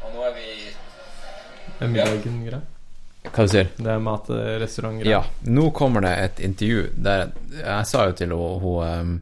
Og 0.04 0.12
nå 0.12 0.24
er 0.28 0.34
vi 0.36 0.48
Er 1.80 1.92
middagen? 1.92 2.40
Hva 3.24 3.46
du 3.46 3.50
sier 3.50 3.70
Det 3.76 3.88
er 3.88 4.02
matrestaurantgreier. 4.04 5.08
Eh, 5.08 5.14
ja. 5.14 5.50
Nå 5.50 5.70
kommer 5.76 6.04
det 6.04 6.12
et 6.26 6.42
intervju 6.44 6.90
der 6.96 7.32
Jeg 7.56 7.86
sa 7.88 8.04
jo 8.08 8.16
til 8.18 8.34
hun, 8.36 8.60
hun, 8.60 9.14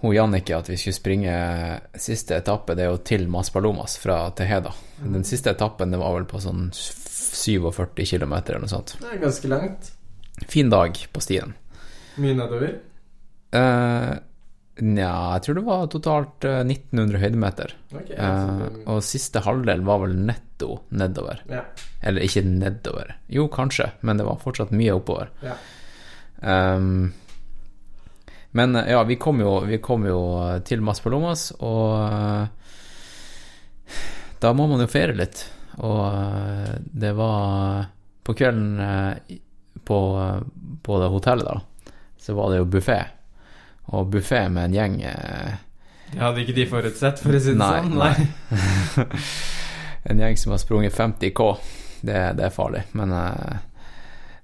hun 0.00 0.16
Jannicke 0.16 0.56
at 0.56 0.70
vi 0.72 0.78
skulle 0.80 0.96
springe 0.96 1.36
siste 2.00 2.38
etappe, 2.40 2.74
det 2.76 2.86
er 2.86 2.94
jo 2.94 3.02
til 3.04 3.28
Maspalomas 3.28 3.98
fra 4.00 4.30
Teheda. 4.36 4.72
Mm. 5.02 5.12
Den 5.18 5.28
siste 5.28 5.52
etappen 5.52 5.92
det 5.92 6.00
var 6.00 6.16
vel 6.16 6.28
på 6.28 6.40
sånn 6.40 6.70
47 6.72 8.04
km 8.08 8.32
eller 8.32 8.64
noe 8.64 8.72
sånt. 8.72 8.96
Det 9.02 9.12
er 9.12 9.22
ganske 9.22 9.52
langt. 9.52 9.92
Fin 10.44 10.70
dag 10.70 10.98
på 11.12 11.22
stien. 11.24 11.54
Mye 12.20 12.36
nedover. 12.36 12.76
Uh, 13.56 14.16
Nja, 14.76 15.12
jeg 15.36 15.44
tror 15.44 15.56
det 15.56 15.64
var 15.64 15.86
totalt 15.88 16.44
eh, 16.44 16.58
1900 16.60 17.20
høydemeter. 17.22 17.70
Ok, 17.96 18.10
uh, 18.12 18.66
og 18.92 18.98
siste 19.06 19.40
halvdel 19.40 19.80
var 19.88 20.02
vel 20.02 20.12
netto 20.28 20.82
nedover. 20.92 21.40
Ja. 21.48 21.62
Eller 22.04 22.26
ikke 22.26 22.42
nedover. 22.44 23.14
Jo, 23.32 23.46
kanskje, 23.52 23.88
men 24.04 24.20
det 24.20 24.26
var 24.28 24.42
fortsatt 24.42 24.74
mye 24.76 24.98
oppover. 24.98 25.32
Ja. 25.40 25.56
Um, 26.44 27.14
men 28.52 28.76
eh, 28.76 28.92
ja, 28.92 29.00
vi 29.08 29.16
kom 29.16 29.40
jo, 29.40 29.62
vi 29.64 29.80
kom 29.80 30.04
jo 30.08 30.20
til 30.68 30.84
Maspalomas, 30.84 31.54
og 31.56 31.96
uh, 32.12 32.44
da 34.44 34.52
må 34.52 34.68
man 34.68 34.84
jo 34.84 34.92
feire 34.92 35.16
litt. 35.16 35.46
Og 35.80 36.04
uh, 36.04 36.76
det 36.84 37.16
var 37.16 37.88
på 38.26 38.34
kvelden 38.34 38.80
eh, 38.82 39.36
på, 39.86 39.98
på 40.82 40.98
det 41.02 41.10
hotellet, 41.12 41.46
da, 41.46 41.92
så 42.18 42.34
var 42.34 42.50
det 42.52 42.60
jo 42.62 42.70
buffé. 42.76 42.98
Og 43.94 44.08
buffé 44.10 44.42
med 44.50 44.66
en 44.68 44.74
gjeng 44.74 44.96
eh, 45.06 45.52
Det 46.10 46.18
hadde 46.18 46.42
ikke 46.42 46.56
de 46.56 46.66
forutsett, 46.70 47.20
for 47.22 47.36
å 47.38 47.40
si 47.42 47.54
det 47.54 47.60
Nei, 47.60 47.82
sånn. 47.84 47.94
nei. 48.00 49.12
en 50.10 50.22
gjeng 50.24 50.40
som 50.40 50.54
har 50.56 50.62
sprunget 50.62 50.96
50 50.96 51.34
K. 51.36 51.46
Det, 52.06 52.18
det 52.38 52.48
er 52.48 52.54
farlig. 52.54 52.82
Men 52.98 53.14
eh, 53.14 53.60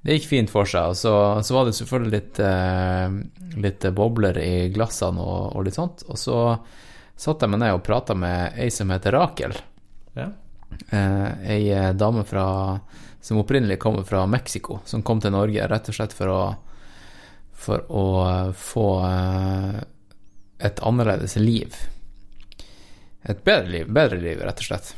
det 0.03 0.17
gikk 0.19 0.29
fint 0.31 0.51
for 0.51 0.67
seg. 0.69 0.95
Og 0.95 0.99
så, 0.99 1.15
så 1.43 1.57
var 1.57 1.67
det 1.67 1.75
selvfølgelig 1.79 2.15
litt, 2.15 2.41
eh, 2.43 3.19
litt 3.67 3.89
bobler 3.95 4.39
i 4.43 4.55
glassene 4.75 5.23
og, 5.23 5.57
og 5.57 5.67
litt 5.67 5.79
sånt. 5.79 6.07
Og 6.11 6.19
så 6.19 6.39
satte 7.19 7.47
jeg 7.47 7.55
meg 7.55 7.63
ned 7.63 7.77
og 7.77 7.85
prata 7.87 8.17
med 8.19 8.59
ei 8.63 8.71
som 8.75 8.91
heter 8.95 9.15
Rakel. 9.19 9.55
Ja. 10.19 10.31
Eh, 10.91 11.29
ei 11.55 11.63
dame 11.99 12.25
fra, 12.27 12.47
som 13.23 13.39
opprinnelig 13.39 13.79
kommer 13.79 14.03
fra 14.03 14.27
Mexico, 14.27 14.81
som 14.85 15.03
kom 15.03 15.21
til 15.23 15.31
Norge 15.31 15.67
rett 15.71 15.89
og 15.89 15.95
slett 15.95 16.15
for 16.17 16.31
å, 16.33 16.41
for 17.55 17.85
å 17.87 18.07
eh, 18.27 18.49
få 18.59 18.87
eh, 19.07 19.77
et 20.67 20.83
annerledes 20.83 21.37
liv. 21.39 21.77
Et 23.23 23.45
bedre 23.47 23.71
liv, 23.71 23.93
bedre 23.95 24.19
liv, 24.19 24.43
rett 24.43 24.65
og 24.65 24.67
slett. 24.67 24.91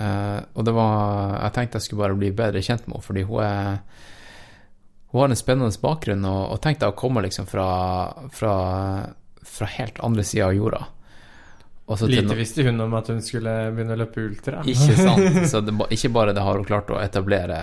Eh, 0.00 0.38
og 0.54 0.64
det 0.64 0.72
var 0.72 1.34
Jeg 1.34 1.52
tenkte 1.56 1.76
jeg 1.76 1.88
skulle 1.88 2.06
bare 2.06 2.16
bli 2.16 2.30
bedre 2.32 2.62
kjent 2.64 2.86
med 2.86 2.96
henne, 2.96 3.04
fordi 3.04 3.26
hun 3.28 3.42
er 3.44 3.80
Hun 5.10 5.20
har 5.20 5.28
en 5.28 5.36
spennende 5.42 5.82
bakgrunn, 5.82 6.24
og, 6.24 6.42
og 6.54 6.62
tenkte 6.64 6.88
å 6.88 6.96
komme 6.96 7.20
liksom 7.26 7.48
fra, 7.50 7.68
fra, 8.32 8.54
fra 9.42 9.70
helt 9.76 10.00
andre 10.06 10.24
sida 10.24 10.48
av 10.48 10.56
jorda. 10.56 10.84
Lite 12.06 12.22
no- 12.28 12.34
visste 12.38 12.62
hun 12.62 12.80
om 12.80 12.94
at 12.94 13.08
hun 13.10 13.22
skulle 13.22 13.50
begynne 13.74 13.96
å 13.96 14.00
løpe 14.04 14.22
ultra. 14.22 14.60
ikke 14.62 14.94
sant? 14.96 15.40
Så 15.50 15.60
det, 15.66 15.74
ikke 15.90 16.12
bare 16.14 16.32
det 16.36 16.44
har 16.46 16.54
hun 16.60 16.64
klart 16.68 16.90
å 16.94 17.00
etablere 17.02 17.58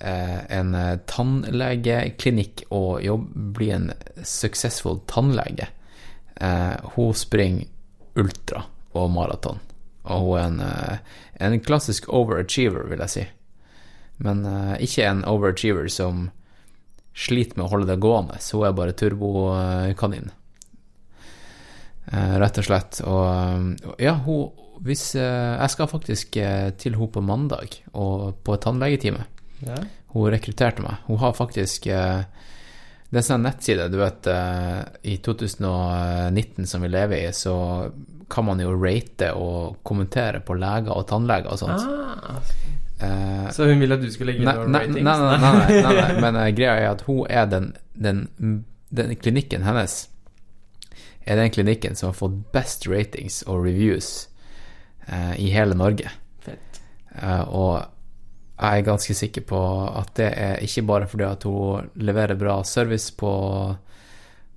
eh, 0.00 0.40
en 0.58 0.74
eh, 0.76 0.98
tannlegeklinikk 1.08 2.66
og 2.76 3.00
jobb, 3.04 3.30
bli 3.56 3.70
en 3.72 3.92
successful 4.22 5.00
tannlege. 5.08 5.68
Eh, 6.36 6.74
hun 6.96 7.14
springer 7.16 7.66
ultra 8.16 8.64
og 8.96 9.10
maraton, 9.12 9.58
og 10.04 10.20
hun 10.26 10.36
er 10.36 10.44
en, 10.50 10.60
eh, 10.60 10.98
en 11.48 11.60
klassisk 11.60 12.08
overachiever, 12.12 12.84
vil 12.92 13.00
jeg 13.06 13.14
si. 13.14 13.26
Men 14.24 14.44
eh, 14.48 14.74
ikke 14.84 15.04
en 15.08 15.24
overachiever 15.28 15.88
som 15.92 16.26
sliter 17.16 17.56
med 17.56 17.66
å 17.66 17.72
holde 17.72 17.88
det 17.88 18.00
gående, 18.04 18.36
så 18.44 18.60
hun 18.60 18.68
er 18.68 18.76
bare 18.76 18.92
turbokanin. 18.96 20.30
Eh, 22.12 22.36
rett 22.38 22.58
og 22.60 22.66
slett. 22.66 23.00
Og 23.06 23.98
ja, 24.02 24.14
hun 24.26 24.50
hvis, 24.86 25.14
eh, 25.16 25.56
Jeg 25.56 25.70
skal 25.72 25.88
faktisk 25.88 26.36
eh, 26.36 26.70
til 26.78 26.94
henne 26.94 27.10
på 27.10 27.22
mandag 27.24 27.78
og 27.94 28.42
på 28.44 28.56
tannlegetime. 28.60 29.24
Ja. 29.66 29.78
Hun 30.12 30.30
rekrutterte 30.30 30.84
meg. 30.84 31.00
Hun 31.06 31.18
har 31.18 31.32
faktisk 31.32 31.84
Det 31.84 33.20
er 33.20 33.24
sånn 33.24 33.42
nettside, 33.46 33.88
du 33.88 33.96
vet 33.98 34.26
I 35.02 35.16
2019 35.24 36.66
som 36.66 36.82
vi 36.82 36.88
lever 36.88 37.28
i, 37.28 37.32
så 37.32 37.90
kan 38.28 38.44
man 38.44 38.58
jo 38.60 38.72
rate 38.74 39.30
og 39.38 39.78
kommentere 39.86 40.40
på 40.42 40.56
leger 40.58 40.90
og 40.90 41.06
tannleger 41.06 41.52
og 41.52 41.58
sånt. 41.60 41.78
Ah. 41.78 42.40
Eh, 42.98 43.50
Så 43.52 43.64
hun 43.68 43.80
ville 43.80 43.94
at 43.94 44.02
du 44.02 44.10
skulle 44.10 44.32
legge 44.32 44.44
noen 44.44 44.74
ratings? 44.74 45.04
Nei, 45.04 45.16
nei, 45.16 45.38
nei, 45.38 45.52
nei, 45.52 45.82
nei, 45.82 45.92
nei. 46.10 46.20
men 46.24 46.54
greia 46.56 46.76
er 46.80 46.90
at 46.90 47.04
hun 47.06 47.26
er 47.30 47.46
den, 47.46 47.72
den, 47.94 48.24
den 48.90 49.14
klinikken 49.16 49.62
hennes 49.66 50.08
er 51.26 51.36
den 51.36 51.50
klinikken 51.50 51.96
som 51.98 52.12
har 52.12 52.18
fått 52.18 52.38
best 52.54 52.86
ratings 52.86 53.42
og 53.50 53.64
reviews 53.66 54.28
eh, 55.06 55.34
i 55.42 55.50
hele 55.50 55.74
Norge. 55.74 56.10
Fett. 56.44 56.80
Eh, 57.18 57.42
og 57.42 57.82
jeg 58.56 58.80
er 58.80 58.86
ganske 58.86 59.14
sikker 59.14 59.44
på 59.50 59.60
at 59.90 60.14
det 60.16 60.30
er 60.32 60.62
ikke 60.64 60.86
bare 60.88 61.08
fordi 61.10 61.26
at 61.28 61.44
hun 61.44 61.90
leverer 61.98 62.38
bra 62.38 62.60
service 62.64 63.10
på, 63.12 63.32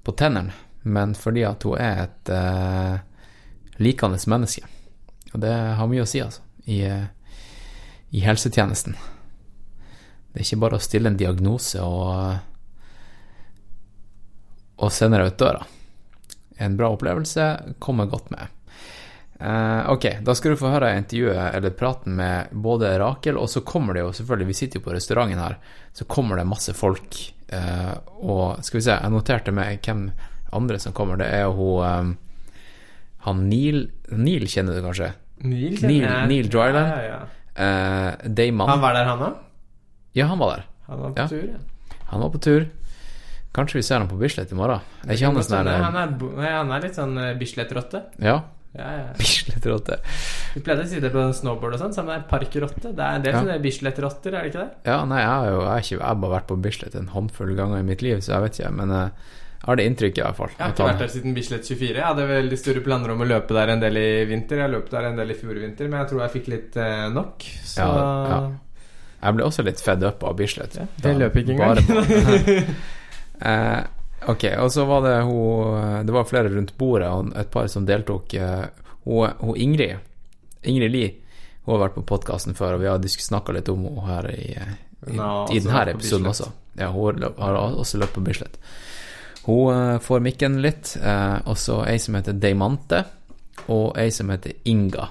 på 0.04 0.16
tennene, 0.16 0.54
men 0.84 1.16
fordi 1.18 1.44
at 1.50 1.66
hun 1.68 1.82
er 1.82 2.04
et 2.06 2.32
eh, 2.32 3.00
likende 3.82 4.22
menneske. 4.30 4.64
Og 5.34 5.42
det 5.42 5.56
har 5.80 5.90
mye 5.90 6.06
å 6.06 6.10
si, 6.10 6.22
altså, 6.24 6.46
i, 6.70 6.84
eh, 6.86 7.10
i 8.16 8.22
helsetjenesten. 8.24 8.96
Det 10.30 10.38
er 10.38 10.46
ikke 10.46 10.62
bare 10.62 10.78
å 10.78 10.86
stille 10.86 11.10
en 11.10 11.20
diagnose 11.20 11.82
og, 11.82 12.38
og 14.80 14.94
sende 14.94 15.20
deg 15.20 15.34
ut 15.34 15.42
døra. 15.42 15.66
En 16.60 16.78
bra 16.80 16.90
opplevelse 16.94 17.50
kommer 17.80 18.10
godt 18.12 18.32
med. 18.34 18.56
Uh, 19.40 19.88
ok, 19.94 20.06
da 20.28 20.34
skal 20.36 20.52
du 20.52 20.60
få 20.60 20.72
høre 20.74 20.92
intervjuet 21.00 21.54
eller 21.56 21.72
praten 21.80 22.18
med 22.18 22.52
både 22.52 22.92
Rakel, 23.00 23.38
og 23.40 23.48
så 23.48 23.62
kommer 23.64 23.96
det 23.96 24.04
jo 24.04 24.10
selvfølgelig, 24.18 24.50
vi 24.50 24.58
sitter 24.58 24.82
jo 24.82 24.88
på 24.90 24.96
restauranten 24.98 25.40
her, 25.40 25.56
så 25.96 26.08
kommer 26.12 26.36
det 26.42 26.48
masse 26.50 26.76
folk. 26.76 27.16
Uh, 27.54 27.96
og 28.20 28.66
skal 28.68 28.82
vi 28.82 28.84
se, 28.90 28.98
jeg 29.00 29.14
noterte 29.16 29.56
med 29.56 29.80
hvem 29.86 30.10
andre 30.52 30.80
som 30.84 30.96
kommer. 30.98 31.22
Det 31.22 31.30
er 31.32 31.46
jo 31.46 31.56
hun 31.56 31.86
eh, 31.86 32.12
Han 33.26 33.44
Neil 33.50 33.84
Neil 34.10 34.48
kjenner 34.50 34.76
du 34.76 34.82
kanskje? 34.82 35.12
Neil 35.46 35.78
Neil. 35.86 36.08
Neil 36.28 36.50
Dryland. 36.52 36.96
Ja, 36.96 37.04
ja, 37.06 37.20
Eh, 37.60 38.14
Dayman. 38.24 38.70
Han 38.70 38.80
var 38.80 38.94
der, 38.96 39.04
han 39.04 39.20
òg? 39.20 39.40
Ja, 40.16 40.30
han 40.32 40.40
var 40.40 40.54
der. 40.54 40.68
Han 40.88 41.02
var 41.02 41.12
på 41.12 41.26
tur, 41.28 41.44
ja. 41.44 41.98
Han 42.08 42.22
var 42.24 42.30
på 42.32 42.40
tur. 42.40 42.68
Kanskje 43.56 43.80
vi 43.80 43.84
ser 43.84 44.04
han 44.04 44.08
på 44.12 44.18
Bislett 44.20 44.52
i 44.54 44.58
morgen. 44.58 44.84
Er 45.08 45.16
ikke 45.16 45.26
han 45.32 45.38
en 45.42 45.44
sånn 45.48 45.68
han, 45.68 45.96
er, 45.98 46.52
han 46.54 46.72
er 46.76 46.84
litt 46.86 46.98
sånn 47.00 47.16
uh, 47.18 47.32
Bislett-rotte. 47.40 48.04
Ja. 48.22 48.36
Ja, 48.78 48.90
ja. 48.94 49.06
Bislett-rotte. 49.18 49.98
Vi 50.54 50.62
pleide 50.66 50.84
å 50.86 50.90
si 50.92 51.00
det 51.02 51.10
på 51.14 51.24
snowboard 51.34 51.74
og 51.80 51.82
sånn, 51.82 51.96
sammen 51.96 52.14
er 52.20 52.28
parkrotte. 52.30 52.92
Det 52.94 53.02
er 53.06 53.18
en 53.18 53.26
del 53.26 53.34
Ja. 53.34 53.42
sånne 53.42 53.58
Bislett-rotter, 53.64 54.36
er 54.38 54.46
det 54.46 54.52
ikke 54.54 54.62
det? 54.68 54.92
Ja, 54.92 55.00
nei, 55.10 55.24
jeg 55.24 55.32
har 55.34 55.50
jo 55.50 55.60
jeg 55.66 55.86
ikke, 55.88 55.96
jeg 55.98 56.06
har 56.06 56.22
bare 56.22 56.36
vært 56.38 56.48
på 56.52 56.60
Bislett 56.68 56.96
en 57.00 57.10
håndfull 57.16 57.56
ganger 57.58 57.82
i 57.82 57.88
mitt 57.90 58.06
liv, 58.06 58.22
så 58.22 58.36
jeg 58.36 58.46
vet 58.46 58.60
ikke, 58.62 58.72
men 58.78 58.94
eh, 58.94 59.10
jeg 59.60 59.66
har 59.68 59.76
det 59.82 59.88
inntrykket 59.90 60.22
i 60.22 60.26
hvert 60.28 60.38
fall. 60.38 60.54
Jeg 60.54 60.64
har 60.64 60.76
ikke 60.76 60.86
vært 60.92 61.02
der 61.04 61.12
siden 61.16 61.34
Bislett 61.36 61.66
24. 61.68 61.90
Jeg 61.98 62.06
hadde 62.06 62.30
veldig 62.30 62.60
store 62.62 62.86
planer 62.86 63.12
om 63.16 63.26
å 63.26 63.28
løpe 63.28 63.58
der 63.58 63.74
en 63.74 63.82
del 63.82 63.98
i 64.00 64.08
vinter. 64.30 64.62
Jeg 64.64 64.72
løp 64.72 64.88
der 64.94 65.10
en 65.10 65.18
del 65.20 65.34
i 65.34 65.40
fjor 65.42 65.58
vinter, 65.60 65.90
men 65.90 66.00
jeg 66.04 66.12
tror 66.14 66.22
jeg 66.24 66.36
fikk 66.38 66.48
litt 66.54 66.78
eh, 66.80 67.10
nok. 67.18 67.50
Så 67.74 67.90
Ja. 67.90 68.40
Jeg 69.20 69.36
ble 69.36 69.44
også 69.44 69.66
litt 69.68 69.82
fed 69.84 70.06
up 70.08 70.22
av 70.24 70.38
Bislett. 70.40 70.78
det 71.04 71.18
løp 71.18 71.36
ikke 71.42 71.58
engang. 71.58 71.82
Eh, 73.42 73.84
ok, 74.28 74.44
og 74.60 74.72
så 74.72 74.84
var 74.86 75.02
det 75.06 75.24
hun 75.24 76.06
Det 76.06 76.12
var 76.14 76.26
flere 76.28 76.50
rundt 76.52 76.74
bordet, 76.78 77.08
og 77.08 77.32
et 77.40 77.50
par 77.52 77.68
som 77.68 77.86
deltok. 77.88 78.34
eh, 78.34 78.66
Hun, 79.06 79.30
hun 79.40 79.56
Ingrid, 79.56 79.98
Ingrid 80.64 80.92
Lie, 80.92 81.14
hun 81.66 81.78
har 81.80 81.88
vært 81.88 81.96
på 81.96 82.04
podkasten 82.06 82.54
før, 82.58 82.76
og 82.76 82.82
vi 82.82 82.88
har 82.88 83.00
snakka 83.00 83.54
litt 83.56 83.70
om 83.70 83.86
henne 83.86 84.06
her 84.08 84.28
i, 84.34 84.50
i, 85.08 85.16
Nå, 85.16 85.48
i 85.56 85.60
denne 85.60 85.86
episoden 85.94 86.28
også. 86.28 86.52
Ja, 86.78 86.92
hun 86.92 87.24
har 87.38 87.56
også 87.56 87.98
løpt 87.98 88.14
på 88.18 88.24
Bislett. 88.26 88.58
Hun 89.46 89.72
eh, 89.74 90.00
får 90.04 90.20
mikken 90.22 90.60
litt, 90.62 90.98
eh, 91.02 91.40
og 91.48 91.58
så 91.58 91.80
ei 91.88 91.98
som 91.98 92.16
heter 92.20 92.34
Deimante, 92.34 93.06
og 93.70 93.98
ei 93.98 94.10
som 94.12 94.30
heter 94.30 94.54
Inga. 94.66 95.08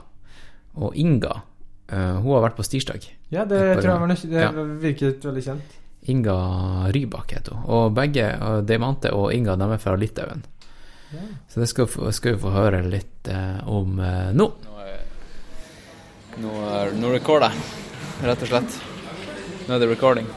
Og 0.77 0.95
Inga, 0.95 1.41
eh, 1.89 2.15
hun 2.21 2.33
har 2.37 2.45
vært 2.51 2.57
på 2.61 2.67
Stirsdag. 2.69 3.09
Ja, 3.31 3.45
det 3.45 3.59
tror 3.81 3.89
jeg 3.89 4.01
var. 4.01 4.15
Det 4.15 4.43
Ja. 4.43 4.51
virket 4.85 5.25
veldig 5.25 5.45
kjent. 5.45 5.75
Inga 6.03 6.37
Rybak 6.95 7.33
heter 7.37 7.55
hun. 7.59 7.65
Og 7.69 7.93
begge, 7.97 8.29
Diamante 8.65 9.11
og 9.13 9.33
Inga, 9.35 9.57
de 9.61 9.69
er 9.75 9.79
fra 9.83 9.97
Litauen. 9.99 10.45
Ja. 11.13 11.25
Så 11.49 11.61
det 11.61 11.69
skal, 11.71 11.89
skal 12.13 12.35
vi 12.37 12.43
få 12.43 12.51
høre 12.53 12.83
litt 12.85 13.29
eh, 13.33 13.61
om 13.69 13.99
eh, 14.01 14.31
nå. 14.37 14.51
Nå, 16.39 16.51
er- 16.71 16.93
nå 16.95 17.11
recorder 17.11 17.51
jeg, 17.51 17.63
rett 18.29 18.43
og 18.45 18.51
slett. 18.53 18.77
Nå 19.67 19.75
er 19.75 19.81
det 19.83 19.89
recording. 19.91 20.29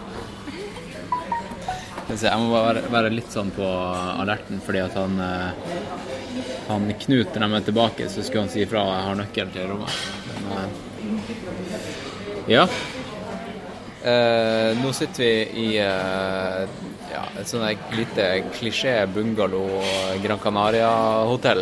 Jeg 2.11 2.39
må 2.41 2.49
bare 2.51 2.81
være, 2.91 3.11
litt 3.13 3.31
sånn 3.31 3.51
på 3.55 3.63
alerten, 3.63 4.59
fordi 4.65 4.81
at 4.83 4.95
han 4.99 5.13
eh, 5.23 5.51
Han 6.67 6.89
Knut, 6.99 7.35
når 7.35 7.45
de 7.47 7.59
er 7.59 7.67
tilbake, 7.69 8.07
så 8.11 8.23
skulle 8.23 8.43
han 8.47 8.51
si 8.51 8.63
ifra 8.65 8.81
jeg 8.87 9.05
har 9.07 9.15
nøkkel 9.19 9.53
til 9.53 9.69
rommet. 9.71 9.95
Men, 10.49 10.51
eh, 10.57 10.69
ja. 12.57 12.65
Eh, 14.03 14.77
nå 14.83 14.93
sitter 14.93 15.23
vi 15.23 15.31
i 15.61 15.77
eh, 15.77 16.61
ja, 17.11 17.25
et 17.37 17.47
sånt 17.47 17.93
lite 17.93 18.25
klisjé 18.55 18.95
bungalow 19.13 19.83
Gran 20.23 20.39
Canaria-hotell. 20.41 21.61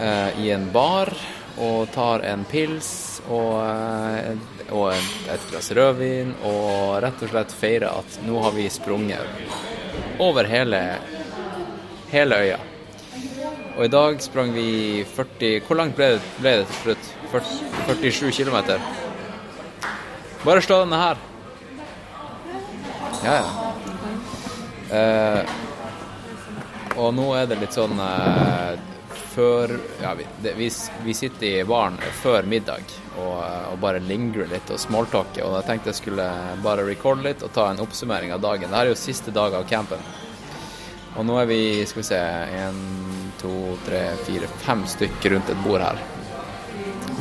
Eh, 0.00 0.40
I 0.44 0.50
en 0.52 0.68
bar 0.72 1.14
og 1.60 1.88
tar 1.94 2.26
en 2.28 2.44
pils 2.44 3.22
og, 3.32 3.64
og 4.76 4.92
et 4.92 5.48
glass 5.48 5.72
rødvin 5.76 6.36
og 6.44 7.00
rett 7.04 7.24
og 7.24 7.32
slett 7.32 7.56
feirer 7.56 7.88
at 7.88 8.20
nå 8.26 8.44
har 8.44 8.52
vi 8.56 8.68
sprunget 8.72 10.20
over 10.20 10.48
hele, 10.48 10.82
hele 12.12 12.44
øya. 12.44 12.60
Og 13.78 13.86
i 13.86 13.92
dag 13.92 14.20
sprang 14.20 14.52
vi 14.52 15.04
40 15.16 15.62
Hvor 15.64 15.78
langt 15.78 15.96
ble 15.96 16.18
ble 16.40 16.58
det 16.60 16.66
til 16.68 16.82
slutt? 16.82 17.14
40, 17.32 18.10
47 18.20 18.44
km? 18.44 18.80
Bare 20.44 20.62
slå 20.62 20.78
denne 20.84 20.96
her. 20.96 21.16
Ja, 23.24 23.34
ja. 23.34 23.48
Eh, 24.96 25.42
og 26.96 27.12
nå 27.14 27.26
er 27.36 27.46
det 27.46 27.60
litt 27.60 27.76
sånn 27.76 28.00
eh, 28.02 28.80
før 29.30 29.76
Ja, 30.02 30.14
vi, 30.18 30.24
det, 30.42 30.56
vi, 30.58 30.66
vi 31.04 31.14
sitter 31.14 31.46
i 31.46 31.66
baren 31.68 32.00
før 32.22 32.48
middag 32.50 32.88
og, 33.20 33.36
og 33.70 33.76
bare 33.82 34.00
lingrer 34.02 34.48
litt 34.50 34.72
og 34.72 34.80
smalltalker. 34.80 35.44
Og 35.44 35.58
jeg 35.60 35.68
tenkte 35.68 35.92
jeg 35.92 36.00
skulle 36.00 36.26
bare 36.64 36.88
recorde 36.88 37.28
litt 37.28 37.44
og 37.46 37.52
ta 37.54 37.68
en 37.70 37.84
oppsummering 37.84 38.32
av 38.34 38.42
dagen. 38.42 38.70
Dette 38.70 38.80
er 38.80 38.90
jo 38.90 38.98
siste 38.98 39.34
dag 39.36 39.54
av 39.60 39.68
campen. 39.70 40.02
Og 41.18 41.26
nå 41.26 41.36
er 41.42 41.46
vi, 41.50 41.60
skal 41.90 42.00
vi 42.00 42.08
se, 42.08 42.18
én, 42.64 42.82
to, 43.42 43.52
tre, 43.84 44.02
fire, 44.24 44.48
fem 44.64 44.84
stykker 44.88 45.34
rundt 45.34 45.52
et 45.52 45.62
bord 45.66 45.84
her. 45.84 46.02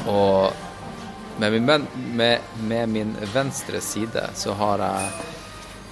Og 0.07 0.68
med 1.39 1.51
min, 1.55 1.65
ven- 1.65 1.87
med, 2.15 2.39
med 2.67 2.89
min 2.89 3.15
venstre 3.33 3.81
side 3.81 4.29
så 4.35 4.53
har 4.59 4.79
jeg 4.83 5.11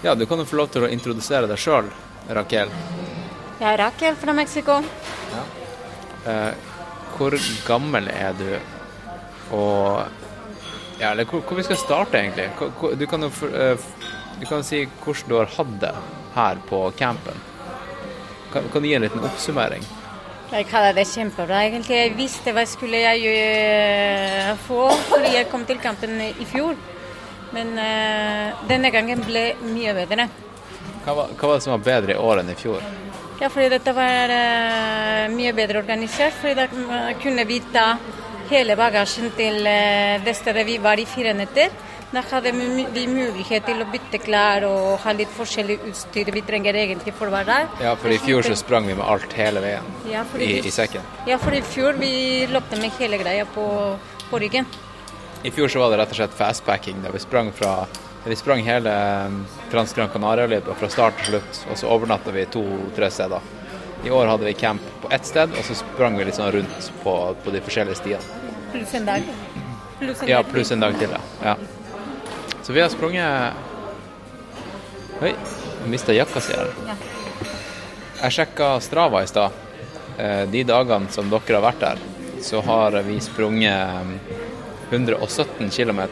Ja, 0.03 0.13
du 0.15 0.25
kan 0.29 0.37
jo 0.37 0.45
få 0.45 0.55
lov 0.59 0.67
til 0.69 0.83
å 0.85 0.89
introdusere 0.93 1.47
deg 1.49 1.57
sjøl, 1.57 1.87
Raquel. 2.29 2.69
Jeg 3.59 3.67
er 3.71 3.77
Raquel 3.81 4.15
fra 4.19 4.33
Mexico. 4.37 4.75
Eh, 6.27 6.51
hvor 7.17 7.33
gammel 7.67 8.09
er 8.13 8.33
du? 8.37 8.51
Og 9.55 10.03
Ja, 10.99 11.11
eller 11.11 11.25
hvor, 11.29 11.41
hvor 11.45 11.57
vi 11.59 11.63
skal 11.65 11.77
starte, 11.77 12.17
egentlig? 12.17 12.49
Hvor- 12.57 12.95
Du 12.97 13.05
kan 13.07 13.21
jo 13.21 13.31
eh, 13.53 13.77
du 14.39 14.45
kan 14.45 14.63
si 14.63 14.83
hvordan 15.03 15.29
du 15.29 15.35
har 15.37 15.45
hatt 15.57 15.79
det 15.81 15.91
her 16.35 16.55
på 16.69 16.91
campen. 16.97 17.33
Kan, 18.53 18.63
kan 18.73 18.81
du 18.81 18.87
gi 18.87 18.93
en 18.95 19.01
liten 19.01 19.23
oppsummering? 19.25 19.83
Jeg 20.47 20.67
hadde 20.71 20.93
det 20.95 21.03
kjempebra, 21.09 21.63
egentlig. 21.67 21.95
Jeg 21.97 22.13
visste 22.15 22.53
hva 22.55 22.63
skulle 22.63 23.01
jeg 23.03 23.19
skulle 23.19 24.53
få 24.67 24.85
fordi 25.09 25.33
jeg 25.33 25.49
kom 25.51 25.65
til 25.67 25.81
kampen 25.83 26.21
i 26.23 26.47
fjor. 26.47 26.77
Men 27.51 27.73
uh, 27.79 28.63
denne 28.69 28.91
gangen 28.91 29.23
ble 29.27 29.49
mye 29.67 29.95
bedre. 29.95 30.27
Hva 31.03 31.15
var, 31.15 31.33
hva 31.35 31.49
var 31.49 31.59
det 31.59 31.65
som 31.65 31.75
var 31.75 31.83
bedre 31.83 32.15
i 32.15 32.21
år 32.29 32.41
enn 32.41 32.51
i 32.51 32.55
fjor? 32.59 32.79
Ja, 33.41 33.49
fordi 33.51 33.67
dette 33.75 33.93
var 33.95 34.31
uh, 34.31 35.27
mye 35.35 35.51
bedre 35.55 35.83
organisert. 35.83 36.39
Fordi 36.39 36.55
da 36.57 36.67
eh, 36.71 37.11
kunne 37.21 37.45
vi 37.47 37.59
ta 37.73 37.89
hele 38.47 38.75
bagasjen 38.79 39.31
til 39.35 39.67
eh, 39.67 40.17
det 40.23 40.35
stedet 40.39 40.63
vi 40.67 40.79
var 40.83 40.99
i 40.99 41.05
fire 41.07 41.35
netter. 41.35 41.73
Da 42.07 42.21
hadde 42.23 42.53
vi 42.55 43.03
mulighet 43.11 43.65
til 43.67 43.83
å 43.83 43.87
bytte 43.91 44.19
klær 44.23 44.63
og 44.63 45.01
ha 45.03 45.11
litt 45.11 45.31
forskjellig 45.35 45.75
utstyr 45.89 46.31
vi 46.31 46.43
trenger 46.47 46.77
egentlig 46.79 47.11
for 47.17 47.27
å 47.27 47.33
være 47.33 47.49
der. 47.51 47.83
Ja, 47.83 47.95
for 47.99 48.13
i 48.15 48.19
fjor 48.23 48.47
så 48.47 48.55
sprang 48.55 48.87
vi 48.87 48.95
med 48.95 49.03
alt 49.03 49.33
hele 49.35 49.59
veien 49.63 49.83
Ja, 50.07 50.23
i, 50.39 50.53
i 50.63 50.71
sekken. 50.71 51.03
Ja, 51.27 51.35
for 51.41 51.51
i 51.51 51.59
fjor 51.67 51.99
vi 51.99 52.47
løpte 52.47 52.79
med 52.79 52.95
hele 53.01 53.19
greia 53.19 53.43
på, 53.51 53.67
på 54.29 54.39
ryggen. 54.39 54.69
I 55.43 55.51
fjor 55.51 55.67
så 55.67 55.83
var 55.83 55.91
det 55.91 55.99
rett 55.99 56.15
og 56.15 56.21
slett 56.21 56.37
fastpacking. 56.39 57.03
Da 57.03 57.11
vi 57.11 57.19
sprang 57.19 57.51
fra 57.55 57.81
vi 58.27 58.35
sprang 58.35 58.59
hele 58.63 58.91
um, 59.27 59.45
Trans 59.71 59.93
Gran 59.95 60.09
Canaria-løypa 60.11 60.73
fra 60.75 60.89
start 60.91 61.19
til 61.21 61.35
slutt, 61.37 61.61
og 61.71 61.77
så 61.79 61.91
overnatta 61.93 62.33
vi 62.35 62.43
to-tre 62.51 63.07
steder. 63.13 63.45
I 64.03 64.11
år 64.11 64.27
hadde 64.27 64.47
vi 64.47 64.53
camp 64.59 64.83
på 65.03 65.11
ett 65.15 65.25
sted, 65.27 65.53
og 65.55 65.63
så 65.63 65.77
sprang 65.79 66.17
vi 66.19 66.27
litt 66.27 66.35
sånn 66.35 66.51
rundt 66.55 66.91
på, 67.03 67.13
på 67.43 67.53
de 67.55 67.61
forskjellige 67.63 68.01
stiene. 68.01 68.51
Pluss 68.73 68.95
en 68.99 69.07
dag. 69.07 69.31
Plus 70.01 70.21
en 70.21 70.31
Ja, 70.31 70.43
pluss 70.43 70.71
en 70.75 70.83
dag 70.83 70.99
til, 70.99 71.15
ja. 71.15 71.21
ja. 71.53 71.55
Så 72.67 72.73
vi 72.73 72.81
har 72.81 72.89
sprunget 72.89 73.53
Oi, 75.21 75.29
jeg 75.29 75.87
mista 75.87 76.11
jakka 76.11 76.41
si 76.43 76.51
her. 76.51 76.73
Ja. 76.83 76.95
Jeg 78.25 78.35
sjekka 78.35 78.67
Strava 78.83 79.21
i 79.23 79.29
stad. 79.31 79.55
Eh, 80.19 80.43
De 80.51 80.65
dagene 80.67 81.07
som 81.15 81.31
dere 81.31 81.55
har 81.55 81.63
vært 81.63 81.79
der, 81.79 82.01
så 82.43 82.59
har 82.67 82.99
vi 83.07 83.21
sprunget 83.23 84.03
um, 84.03 84.11
117 84.91 85.71
km. 85.71 86.03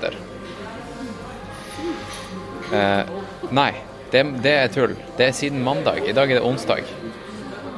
Eh, 2.72 3.14
nei, 3.52 3.70
det, 4.16 4.24
det 4.48 4.58
er 4.62 4.72
tull. 4.72 4.96
Det 5.20 5.28
er 5.28 5.36
siden 5.36 5.60
mandag. 5.60 6.08
I 6.08 6.16
dag 6.16 6.32
er 6.32 6.40
det 6.40 6.48
onsdag. 6.48 6.88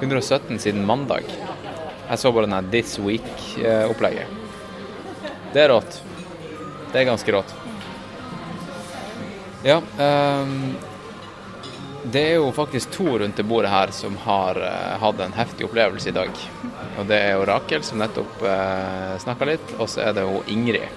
117 0.03 0.61
siden 0.61 0.85
mandag. 0.85 1.25
Jeg 1.25 2.21
så 2.21 2.29
bare 2.29 2.45
den 2.45 2.69
This 2.69 2.99
Week-opplegget. 3.01 4.29
Det 5.57 5.65
er 5.65 5.73
rått. 5.73 6.03
Det 6.93 7.01
er 7.01 7.09
ganske 7.09 7.41
rått. 7.41 7.63
Ja, 9.65 9.79
um, 9.81 10.75
det 12.03 12.21
er 12.21 12.35
jo 12.37 12.51
faktisk 12.55 12.91
to 12.93 13.17
rundt 13.19 13.39
det 13.39 13.47
bordet 13.47 13.71
her 13.73 13.91
som 13.95 14.17
har 14.23 14.59
uh, 14.61 14.93
hatt 15.01 15.23
en 15.23 15.33
heftig 15.35 15.67
opplevelse 15.67 16.11
i 16.11 16.15
dag. 16.15 16.43
Og 16.99 17.09
det 17.09 17.17
er 17.17 17.35
jo 17.35 17.47
Rakel, 17.49 17.83
som 17.83 18.01
nettopp 18.01 18.45
uh, 18.45 19.17
snakka 19.23 19.49
litt, 19.49 19.75
og 19.79 19.89
så 19.89 20.05
er 20.05 20.15
det 20.17 20.27
jo 20.27 20.43
Ingrid. 20.53 20.87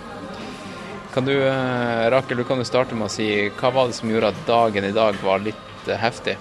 Kan 1.15 1.27
du, 1.27 1.35
uh, 1.41 2.07
Rakel, 2.13 2.39
du 2.39 2.47
kan 2.47 2.61
jo 2.61 2.69
starte 2.69 2.99
med 2.99 3.09
å 3.09 3.13
si 3.13 3.31
hva 3.49 3.73
var 3.75 3.91
det 3.91 3.99
som 3.99 4.13
gjorde 4.13 4.35
at 4.35 4.47
dagen 4.49 4.87
i 4.87 4.95
dag 4.95 5.19
var 5.25 5.43
litt 5.43 5.89
uh, 5.89 5.99
heftig? 5.99 6.37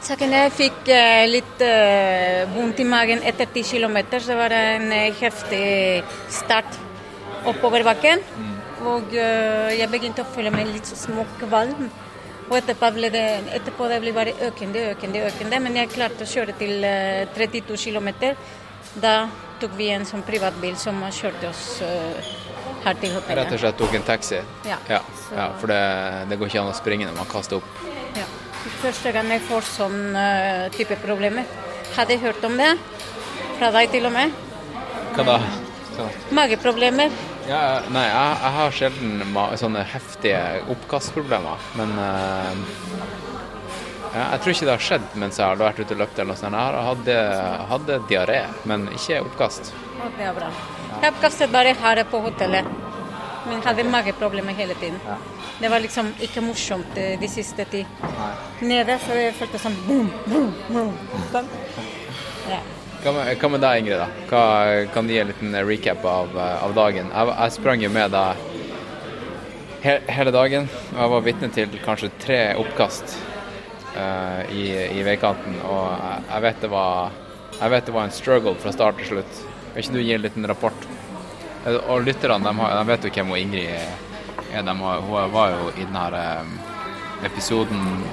Saken 0.00 0.32
jeg 0.32 0.52
fikk 0.56 0.88
eh, 0.88 1.26
litt 1.28 1.60
eh, 1.62 2.46
vondt 2.54 2.80
i 2.80 2.86
magen 2.88 3.20
etter 3.26 3.50
ti 3.52 3.60
km. 3.62 3.98
Det 4.10 4.36
var 4.36 4.54
en 4.56 4.88
eh, 4.96 5.12
heftig 5.20 6.00
start 6.32 6.78
oppover 7.50 7.84
bakken. 7.84 8.24
Og 8.86 9.12
eh, 9.12 9.76
jeg 9.76 9.90
begynte 9.92 10.24
å 10.24 10.30
føle 10.32 10.52
meg 10.54 10.70
litt 10.70 10.88
så 10.88 10.96
småkvalm. 10.96 11.90
Og 12.50 12.56
etterpå 12.58 12.88
ble 12.96 13.12
det, 13.14 13.26
etterpå 13.60 13.86
det 13.90 14.00
ble 14.02 14.12
bare 14.16 14.34
økende, 14.48 14.88
økende, 14.94 15.22
økende. 15.28 15.60
Men 15.62 15.78
jeg 15.78 15.92
klarte 15.92 16.26
å 16.26 16.30
kjøre 16.30 16.56
til 16.58 16.84
eh, 16.86 17.28
32 17.36 17.78
km. 17.78 18.10
Da 19.00 19.14
tok 19.60 19.76
vi 19.78 19.90
en 19.92 20.06
sånn 20.08 20.24
privatbil 20.26 20.74
som 20.80 20.98
kjørte 21.14 21.50
oss 21.50 21.64
eh, 21.84 22.32
her 22.84 22.96
til 22.98 23.14
hotellet. 23.14 23.42
rett 23.42 23.54
og 23.54 23.62
slett 23.62 23.78
tok 23.78 23.96
en 23.98 24.06
taxi. 24.08 24.40
Ja. 24.66 24.80
ja, 24.88 25.00
ja 25.36 25.48
for 25.60 25.70
det, 25.70 25.80
det 26.30 26.40
går 26.40 26.50
ikke 26.50 26.64
an 26.64 26.72
å 26.72 26.76
springe 26.78 27.06
når 27.10 27.18
man 27.20 27.30
kaster 27.30 27.60
opp. 27.60 27.82
Ja. 28.16 28.26
Første 28.80 29.12
gang 29.14 29.30
jeg 29.32 29.44
får 29.46 29.68
sånn 29.68 30.00
eh, 30.16 30.66
type 30.74 30.96
problemer. 31.04 31.46
Hadde 31.94 32.16
jeg 32.16 32.24
hørt 32.24 32.44
om 32.46 32.56
det, 32.58 32.72
fra 33.58 33.70
deg 33.76 33.92
til 33.92 34.08
og 34.08 34.16
med. 34.16 34.34
Hva 35.14 35.26
da? 35.26 35.38
Mageproblemer. 36.34 37.12
Ja, 37.50 37.80
nei, 37.90 38.04
jeg, 38.06 38.34
jeg 38.44 38.54
har 38.54 38.74
sjelden 38.78 39.38
sånne 39.58 39.80
heftige 39.90 40.42
oppkastproblemer, 40.70 41.64
men 41.80 41.96
uh, 41.98 42.52
ja, 44.14 44.26
Jeg 44.34 44.42
tror 44.42 44.54
ikke 44.54 44.68
det 44.68 44.74
har 44.76 44.84
skjedd 44.84 45.16
mens 45.22 45.40
jeg 45.40 45.46
har 45.46 45.58
vært 45.58 45.80
ute 45.82 45.96
og 45.96 46.02
løpt 46.02 46.18
eller 46.18 46.30
noe 46.30 46.38
sånt. 46.38 46.58
Jeg 46.58 46.86
hadde, 46.90 47.16
hadde 47.72 47.98
diaré, 48.10 48.38
men 48.70 48.86
ikke 48.94 49.20
oppkast. 49.24 49.72
Det 50.16 50.28
er 50.28 50.34
bra. 50.36 50.50
Jeg 51.00 51.14
oppkastet 51.14 51.52
bare 51.54 51.74
her 51.78 52.02
på 52.10 52.22
hotellet. 52.26 52.70
Men 53.48 53.62
hadde 53.64 53.86
mageproblemer 53.88 54.54
hele 54.54 54.74
tiden. 54.78 54.98
Det 55.60 55.70
var 55.72 55.82
liksom 55.82 56.10
ikke 56.22 56.42
morsomt 56.44 56.98
eh, 57.00 57.14
de 57.20 57.28
siste 57.30 57.64
ti. 57.72 57.80
Nede 58.62 58.98
så 59.02 59.16
jeg 59.16 59.34
følte 59.38 59.62
sånn 59.62 59.78
boom, 59.86 60.10
boom, 60.26 60.52
boom. 60.68 60.92
Sånn. 61.32 61.48
Ja. 62.50 62.60
Hva 63.00 63.12
med, 63.48 63.62
deg, 63.62 63.78
Ingrid? 63.80 63.96
da? 63.96 64.06
Hva, 64.28 64.40
kan 64.92 65.06
du 65.08 65.14
gi 65.14 65.22
en 65.22 65.30
liten 65.30 65.54
recap 65.64 66.02
av, 66.04 66.34
eh, 66.36 66.64
av 66.66 66.74
dagen? 66.76 67.06
Jeg, 67.08 67.30
jeg 67.32 67.54
sprang 67.54 67.80
jo 67.80 67.88
med 67.94 68.12
deg 68.12 68.42
he, 69.80 69.94
hele 70.12 70.34
dagen, 70.34 70.68
og 70.90 70.98
jeg 70.98 71.12
var 71.14 71.24
vitne 71.24 71.48
til 71.54 71.78
kanskje 71.80 72.10
tre 72.20 72.38
oppkast 72.60 73.16
uh, 73.94 74.44
i, 74.52 74.66
i 75.00 75.06
veikanten. 75.06 75.56
Og 75.64 75.80
jeg, 75.88 76.26
jeg, 76.28 76.44
vet 76.44 76.68
var, 76.74 77.16
jeg 77.56 77.72
vet 77.72 77.88
det 77.88 77.96
var 77.96 78.10
en 78.10 78.16
struggle 78.18 78.56
fra 78.60 78.76
start 78.76 79.00
til 79.00 79.14
slutt. 79.14 79.42
Kan 79.70 79.80
ikke 79.80 79.96
du 79.96 80.02
gi 80.02 80.16
en 80.18 80.26
liten 80.26 80.52
rapport? 80.52 80.88
Eh, 81.64 81.80
Og 81.80 82.04
lytterne 82.04 82.44
de, 82.44 82.56
har, 82.60 82.76
de 82.82 82.88
vet 82.92 83.08
jo 83.08 83.14
hvem 83.16 83.36
Ingrid 83.40 83.78
er. 83.80 83.94
De 84.50 84.76
hun 84.76 85.32
var 85.32 85.56
jo 85.56 85.72
i 85.72 85.86
denne 85.86 86.26
episoden 87.24 88.04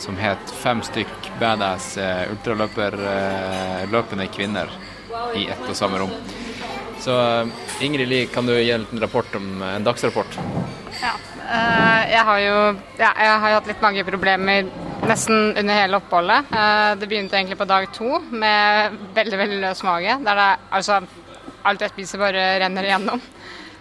som 0.00 0.16
het 0.16 0.52
'Fem 0.62 0.82
stykk 0.82 1.30
badass 1.40 1.96
eh, 1.96 2.30
ultraløperløpende 2.32 4.26
kvinner 4.32 4.68
i 5.34 5.46
ett 5.48 5.68
og 5.68 5.76
samme 5.76 5.98
rom'. 5.98 6.14
Så 7.00 7.16
eh, 7.16 7.46
Ingrid 7.84 8.08
Lie, 8.08 8.26
kan 8.26 8.46
du 8.46 8.52
gi 8.52 8.70
en 8.70 8.86
om 9.34 9.62
en 9.62 9.84
dagsrapport? 9.84 10.38
Ja. 11.00 11.14
eh, 11.48 12.10
jeg 12.10 12.24
har 12.24 12.38
jo 12.38 12.56
ja, 12.98 13.12
jeg 13.16 13.40
har 13.40 13.52
hatt 13.56 13.66
litt 13.66 13.82
mageproblemer 13.82 14.64
nesten 15.08 15.56
under 15.56 15.74
hele 15.74 15.96
oppholdet. 15.96 16.52
Eh, 16.52 16.94
det 17.00 17.08
begynte 17.08 17.36
egentlig 17.36 17.58
på 17.58 17.68
dag 17.68 17.88
to 17.92 18.20
med 18.30 18.98
veldig 19.14 19.38
veldig 19.38 19.60
løs 19.64 19.82
mage. 19.82 20.18
Der 20.24 20.36
det 20.36 20.50
altså 20.70 21.00
alt 21.64 21.80
jeg 21.80 21.90
spiser 21.94 22.18
bare 22.18 22.58
renner 22.60 22.84
igjennom. 22.88 23.20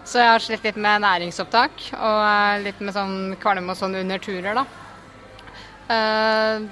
Så 0.04 0.18
jeg 0.18 0.32
har 0.32 0.42
slitt 0.42 0.64
litt 0.66 0.78
med 0.80 1.04
næringsopptak 1.04 1.90
og 1.94 2.22
eh, 2.24 2.62
litt 2.66 2.80
med 2.82 2.96
sånn 2.96 3.18
kvalme 3.42 3.76
og 3.76 3.78
sånn 3.78 4.00
under 4.00 4.24
turer, 4.24 4.56
da. 4.58 4.66
Eh, 5.90 6.70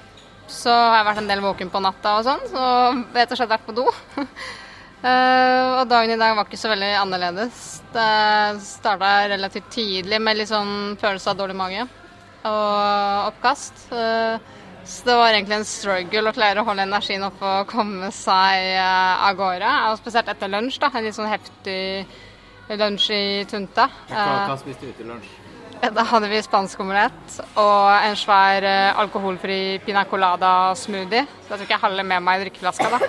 så 0.48 0.72
har 0.72 1.00
jeg 1.00 1.08
vært 1.10 1.22
en 1.24 1.32
del 1.32 1.44
våken 1.44 1.72
på 1.74 1.82
natta 1.84 2.20
og 2.20 2.26
sånn, 2.28 2.44
så 2.52 2.64
rett 3.16 3.34
og 3.34 3.40
slett 3.40 3.54
vært 3.56 3.68
på 3.68 3.78
do. 3.82 3.90
Eh, 4.98 5.64
og 5.78 5.84
dagen 5.92 6.10
i 6.10 6.18
dag 6.18 6.34
var 6.34 6.48
ikke 6.48 6.58
så 6.58 6.72
veldig 6.72 6.88
annerledes. 6.98 7.58
Det 7.94 8.06
starta 8.66 9.28
relativt 9.30 9.68
tidlig 9.70 10.18
med 10.26 10.40
litt 10.40 10.50
sånn 10.50 10.98
følelse 10.98 11.30
av 11.30 11.38
dårlig 11.38 11.56
mage 11.60 11.84
og 12.50 13.28
oppkast. 13.30 13.86
Eh, 13.94 14.42
så 14.82 15.06
det 15.06 15.20
var 15.22 15.36
egentlig 15.36 15.60
en 15.60 15.70
struggle 15.70 16.34
å 16.34 16.36
klare 16.36 16.64
å 16.64 16.68
holde 16.68 16.88
energien 16.90 17.28
oppe 17.30 17.46
og 17.46 17.70
komme 17.70 18.10
seg 18.10 18.74
av 18.82 19.38
gårde. 19.38 19.78
Og 19.92 20.02
spesielt 20.02 20.34
etter 20.34 20.52
lunsj, 20.52 20.82
da. 20.82 20.90
En 20.90 21.06
litt 21.06 21.20
sånn 21.22 21.30
heftig 21.30 21.80
lunsj 22.82 23.12
i 23.14 23.46
Tunta. 23.54 23.92
Hva, 24.10 24.48
hva 24.50 24.58
spiste 24.66 24.90
du 24.90 24.98
til 24.98 25.14
lunsj? 25.14 25.47
Da 25.98 26.04
hadde 26.10 26.30
vi 26.32 26.40
spansk 26.44 26.80
omelett 26.82 27.38
og 27.60 27.90
en 27.92 28.18
svær 28.18 28.66
eh, 28.66 29.00
alkoholfri 29.02 29.78
pina 29.86 30.04
colada 30.10 30.74
smoothie. 30.78 31.26
Så 31.46 31.54
jeg 31.54 31.64
tok 31.64 31.74
jeg 31.74 31.84
halve 31.84 32.06
med 32.08 32.24
meg 32.26 32.40
i 32.40 32.46
drikkeflaska, 32.46 32.90
da. 32.94 33.00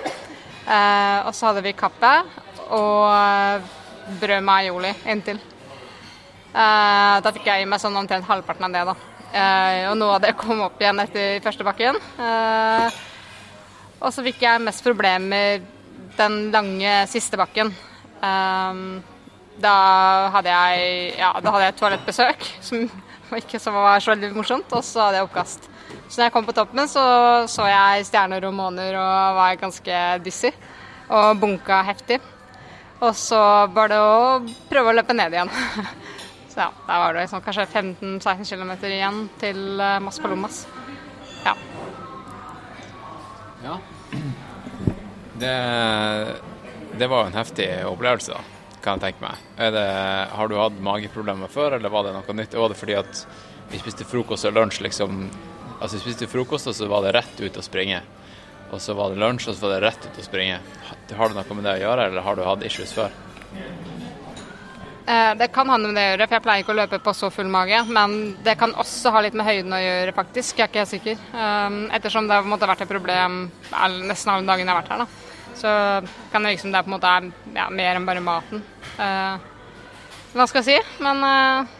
Eh, 0.69 1.27
og 1.27 1.33
så 1.35 1.49
hadde 1.49 1.63
vi 1.65 1.75
kaffe 1.77 2.13
og 2.75 3.05
eh, 3.09 3.69
brød 4.21 4.45
med 4.45 4.53
aioli 4.55 4.93
inntil. 5.09 5.41
Eh, 6.49 7.15
da 7.23 7.33
fikk 7.33 7.49
jeg 7.49 7.65
i 7.65 7.69
meg 7.69 7.81
sånn 7.81 7.97
omtrent 7.99 8.27
halvparten 8.29 8.69
av 8.69 8.75
det, 8.75 8.85
da. 8.91 8.95
Eh, 9.29 9.83
og 9.91 9.97
noe 9.99 10.17
av 10.17 10.23
det 10.25 10.37
kom 10.37 10.63
opp 10.65 10.81
igjen 10.81 11.01
etter 11.03 11.41
første 11.45 11.65
bakken. 11.65 11.97
Eh, 12.21 12.99
og 13.99 14.13
så 14.15 14.25
fikk 14.25 14.45
jeg 14.45 14.63
mest 14.63 14.85
problemer 14.85 15.61
den 16.19 16.41
lange 16.53 16.99
siste 17.09 17.39
bakken. 17.39 17.73
Eh, 18.21 18.85
da 19.61 19.75
hadde 20.33 20.53
jeg 20.53 21.13
ja, 21.19 21.33
da 21.41 21.53
hadde 21.53 21.65
jeg 21.67 21.75
et 21.75 21.79
toalettbesøk, 21.83 22.47
som 22.65 22.87
ikke 23.41 23.61
som 23.61 23.77
var 23.77 24.01
så 24.03 24.13
veldig 24.13 24.31
morsomt, 24.37 24.71
og 24.73 24.85
så 24.85 25.07
hadde 25.07 25.21
jeg 25.21 25.29
oppkast. 25.29 25.69
Så 26.09 26.17
når 26.17 26.27
jeg 26.27 26.33
kom 26.33 26.47
på 26.47 26.55
toppen, 26.57 26.89
så 26.89 27.05
så 27.49 27.67
jeg 27.69 28.07
stjerner 28.09 28.45
og 28.49 28.55
måner 28.57 28.97
og 28.97 29.37
var 29.37 29.61
ganske 29.61 30.03
dizzy. 30.25 30.51
Og 31.09 31.39
bunka 31.41 31.81
heftig. 31.87 32.19
Og 32.99 33.15
så 33.15 33.39
var 33.73 33.89
det 33.89 33.97
å 34.03 34.39
prøve 34.69 34.91
å 34.91 34.97
løpe 34.97 35.15
ned 35.15 35.33
igjen. 35.33 35.51
Så 36.49 36.63
ja, 36.63 36.71
da 36.87 36.97
var 36.99 37.13
det 37.13 37.23
liksom 37.23 37.43
kanskje 37.45 37.67
15-16 37.69 38.49
km 38.49 38.71
igjen 38.89 39.19
til 39.39 39.79
eh, 39.79 39.99
Mas 40.03 40.17
Palomas. 40.19 40.63
Ja. 41.45 41.53
Ja. 43.63 43.79
Det, 45.39 45.51
det 46.99 47.07
var 47.07 47.29
en 47.29 47.37
heftig 47.37 47.67
opplevelse, 47.87 48.33
da, 48.35 48.58
kan 48.83 48.99
jeg 48.99 49.09
tenke 49.09 49.25
meg. 49.25 49.45
Det, 49.75 49.85
har 50.35 50.49
du 50.49 50.57
hatt 50.59 50.81
mageproblemer 50.83 51.51
før, 51.51 51.77
eller 51.77 51.93
var 51.93 52.07
det 52.07 52.15
noe 52.15 52.35
nytt? 52.37 52.57
Var 52.57 52.71
det 52.71 52.79
fordi 52.79 52.97
at 52.99 53.23
vi 53.69 53.81
spiste 53.81 54.07
frokost 54.07 54.47
og 54.49 54.55
lunsj, 54.57 54.83
liksom 54.87 55.29
Altså, 55.79 55.95
vi 55.95 56.09
spiste 56.09 56.27
frokost, 56.27 56.67
og 56.67 56.75
så 56.75 56.89
var 56.91 57.05
det 57.05 57.13
rett 57.15 57.37
ut 57.39 57.55
å 57.55 57.61
springe. 57.63 58.01
Og 58.67 58.81
så 58.83 58.91
var 58.97 59.13
det 59.13 59.21
lunsj, 59.21 59.45
og 59.47 59.55
så 59.55 59.63
var 59.63 59.77
det 59.77 59.85
rett 59.85 60.07
ut 60.09 60.17
å 60.19 60.25
springe. 60.25 60.57
Har 61.15 61.31
det 61.31 61.37
noe 61.37 61.55
med 61.55 61.63
det 61.63 61.75
å 61.77 61.83
gjøre, 61.85 62.07
eller 62.09 62.25
har 62.25 62.35
du 62.35 62.41
hatt 62.43 62.65
issues 62.67 62.91
før? 62.91 63.15
Eh, 65.09 65.35
Det 65.39 65.47
kan 65.55 65.69
handle 65.69 65.89
med 65.89 65.95
det 65.95 66.03
å 66.03 66.11
gjøre, 66.11 66.27
for 66.27 66.35
jeg 66.35 66.45
pleier 66.45 66.63
ikke 66.65 66.75
å 66.75 66.79
løpe 66.81 66.99
på 66.99 67.13
så 67.15 67.31
full 67.33 67.47
mage. 67.47 67.79
Men 67.87 68.35
det 68.43 68.57
kan 68.59 68.75
også 68.75 69.13
ha 69.15 69.23
litt 69.25 69.33
med 69.33 69.47
høyden 69.47 69.73
å 69.73 69.81
gjøre, 69.81 70.13
faktisk. 70.19 70.59
Jeg 70.59 70.67
er 70.67 70.69
ikke 70.73 70.83
helt 70.83 70.93
sikker. 70.93 71.23
Um, 71.33 71.79
Ettersom 71.95 72.27
det 72.27 72.35
har 72.35 72.43
vært 72.67 72.83
et 72.85 72.91
problem 72.91 73.41
nesten 74.03 74.33
alle 74.35 74.45
dagene 74.45 74.67
jeg 74.67 74.75
har 74.75 74.81
vært 74.83 74.93
her, 74.93 75.05
da. 75.05 75.28
Så 75.59 75.71
kan 76.31 76.43
det 76.45 76.53
virke 76.53 76.63
som 76.63 76.71
det 76.73 76.81
på 76.85 76.89
en 76.91 76.95
måte 76.95 77.09
er 77.11 77.29
ja, 77.57 77.65
mer 77.73 77.97
enn 77.99 78.05
bare 78.07 78.23
maten. 78.23 78.61
Eh, 78.95 79.47
hva 80.35 80.45
skal 80.47 80.61
jeg 80.63 80.67
si? 80.69 81.03
Men 81.03 81.23
eh, 81.27 81.75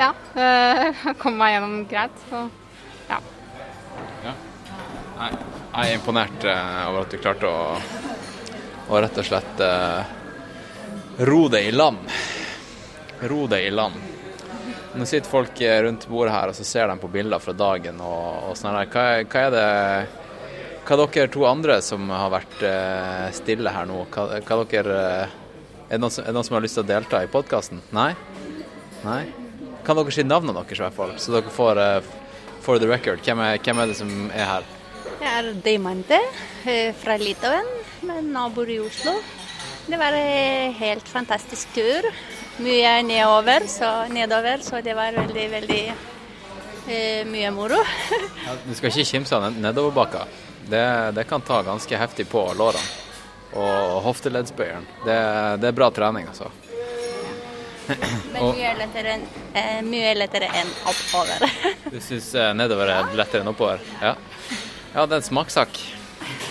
ja. 0.00 0.12
Uh, 0.32 1.12
Kom 1.20 1.34
meg 1.36 1.52
gjennom 1.56 1.82
greit. 1.90 2.14
Så 2.30 2.38
ja. 3.10 3.18
ja. 4.24 4.32
jeg 5.22 5.82
er 5.82 5.96
imponert 5.98 6.46
eh, 6.48 6.78
over 6.88 7.04
at 7.04 7.12
du 7.12 7.18
klarte 7.20 7.50
å, 7.50 7.76
å 8.88 9.02
rett 9.04 9.20
og 9.20 9.28
slett 9.28 9.60
eh, 9.64 10.14
ro 11.28 11.42
deg 11.52 11.68
i 11.68 11.74
land. 11.76 12.16
Ro 13.28 13.44
deg 13.52 13.68
i 13.68 13.74
land. 13.74 14.00
Nå 14.96 15.06
sitter 15.08 15.30
folk 15.30 15.60
eh, 15.64 15.82
rundt 15.84 16.08
bordet 16.10 16.32
her 16.34 16.50
og 16.52 16.56
så 16.58 16.64
ser 16.68 16.88
de 16.90 16.96
på 17.00 17.12
bilder 17.12 17.40
fra 17.44 17.54
dagen 17.56 18.00
og, 18.04 18.50
og 18.50 18.56
sånn. 18.60 18.80
Hva, 18.92 19.04
er- 19.18 19.28
hva 19.28 19.44
er 19.46 19.54
det 19.56 19.68
Hva 20.82 20.96
er 20.98 21.10
dere 21.14 21.30
to 21.30 21.44
andre 21.46 21.76
som 21.84 22.08
har 22.10 22.30
vært 22.32 22.62
eh, 22.66 23.28
stille 23.36 23.70
her 23.70 23.86
nå? 23.86 24.00
Hva, 24.10 24.24
hva 24.42 24.56
dere 24.66 24.96
eh, 24.98 25.36
er, 25.86 25.92
det 25.94 26.00
noen 26.02 26.16
er 26.18 26.26
det 26.26 26.34
noen 26.34 26.48
som 26.48 26.56
har 26.58 26.64
lyst 26.64 26.78
til 26.78 26.82
å 26.82 26.88
delta 26.88 27.20
i 27.22 27.30
podkasten? 27.30 27.78
Nei? 27.94 28.10
Nei? 29.04 29.22
Kan 29.86 29.98
dere 29.98 30.14
si 30.14 30.24
navnene 30.26 30.56
deres 30.58 30.80
i 30.80 30.84
hvert 30.84 30.96
fall, 30.96 31.14
så 31.22 31.36
dere 31.36 31.52
får 31.54 31.78
uh, 31.78 32.10
for 32.62 32.82
the 32.82 32.88
record. 32.90 33.22
Hvem 33.26 33.40
er, 33.46 33.60
hvem 33.62 33.82
er 33.82 33.90
det 33.92 33.96
som 33.98 34.10
er 34.34 34.48
her? 34.48 34.66
Jeg 35.22 35.30
er 35.38 35.48
Deimante 35.62 36.18
fra 36.98 37.16
Litauen, 37.18 37.66
men 38.06 38.30
nå 38.34 38.48
bor 38.54 38.70
i 38.70 38.78
Oslo. 38.82 39.14
Det 39.86 39.98
var 39.98 40.14
en 40.18 40.74
helt 40.78 41.08
fantastisk 41.10 41.70
tur. 41.74 42.06
Mye 42.62 42.96
nedover, 43.06 43.66
så, 43.70 43.90
nedover, 44.14 44.62
så 44.66 44.82
det 44.86 44.94
var 44.98 45.14
veldig, 45.18 45.46
veldig 45.56 45.82
mye 47.30 47.50
moro. 47.54 47.78
Ja, 48.46 48.54
du 48.66 48.72
skal 48.74 48.90
ikke 48.90 49.06
kimse 49.14 49.38
av 49.38 49.46
ned- 49.46 49.62
nedoverbakka. 49.62 50.26
Det, 50.68 51.12
det 51.14 51.24
kan 51.24 51.40
ta 51.40 51.62
ganske 51.62 51.98
heftig 51.98 52.28
på 52.28 52.44
lårene. 52.58 53.00
Og 53.52 54.02
hofteleddsbøyeren. 54.06 54.86
Det, 55.04 55.16
det 55.60 55.68
er 55.68 55.76
bra 55.76 55.90
trening, 55.92 56.28
altså. 56.28 56.48
Men 58.32 58.46
mye 58.54 58.70
lettere 58.78 59.16
enn 59.58 59.92
eh, 59.92 60.12
lettere 60.16 60.48
enn 60.60 60.70
oppover. 60.88 61.44
Du 61.92 61.98
syns 62.00 62.30
eh, 62.38 62.52
nedover 62.56 62.88
er 62.88 63.10
lettere 63.18 63.42
enn 63.42 63.50
oppover? 63.50 63.82
Ja. 64.00 64.14
ja, 64.94 65.04
det 65.04 65.18
er 65.18 65.20
en 65.20 65.28
smakssak. 65.28 65.80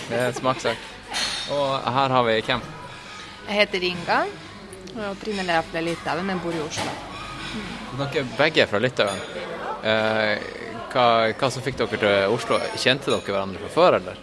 Det 0.08 0.18
er 0.18 0.28
en 0.28 0.38
smakssak. 0.38 0.88
Og 1.52 1.92
her 1.96 2.14
har 2.16 2.26
vi 2.28 2.38
hvem? 2.46 2.62
Jeg 3.48 3.58
heter 3.58 3.88
Inga. 3.88 4.20
og 4.94 5.00
er 5.00 5.08
Opprinnelig 5.10 5.50
er 5.50 5.58
jeg 5.58 5.70
fra 5.70 5.84
Litauen, 5.88 6.28
men 6.28 6.42
bor 6.44 6.54
i 6.54 6.62
Oslo. 6.62 6.94
Dere 7.98 8.24
begge 8.38 8.62
er 8.62 8.70
fra 8.70 8.80
Litauen. 8.80 9.24
Eh, 9.82 10.61
hva, 10.92 11.06
hva 11.38 11.50
som 11.50 11.64
fikk 11.64 11.78
dere 11.80 12.00
til 12.00 12.34
Oslo? 12.34 12.58
Kjente 12.76 13.10
dere 13.10 13.24
hverandre 13.26 13.62
fra 13.64 13.72
før, 13.74 13.98
eller? 14.00 14.20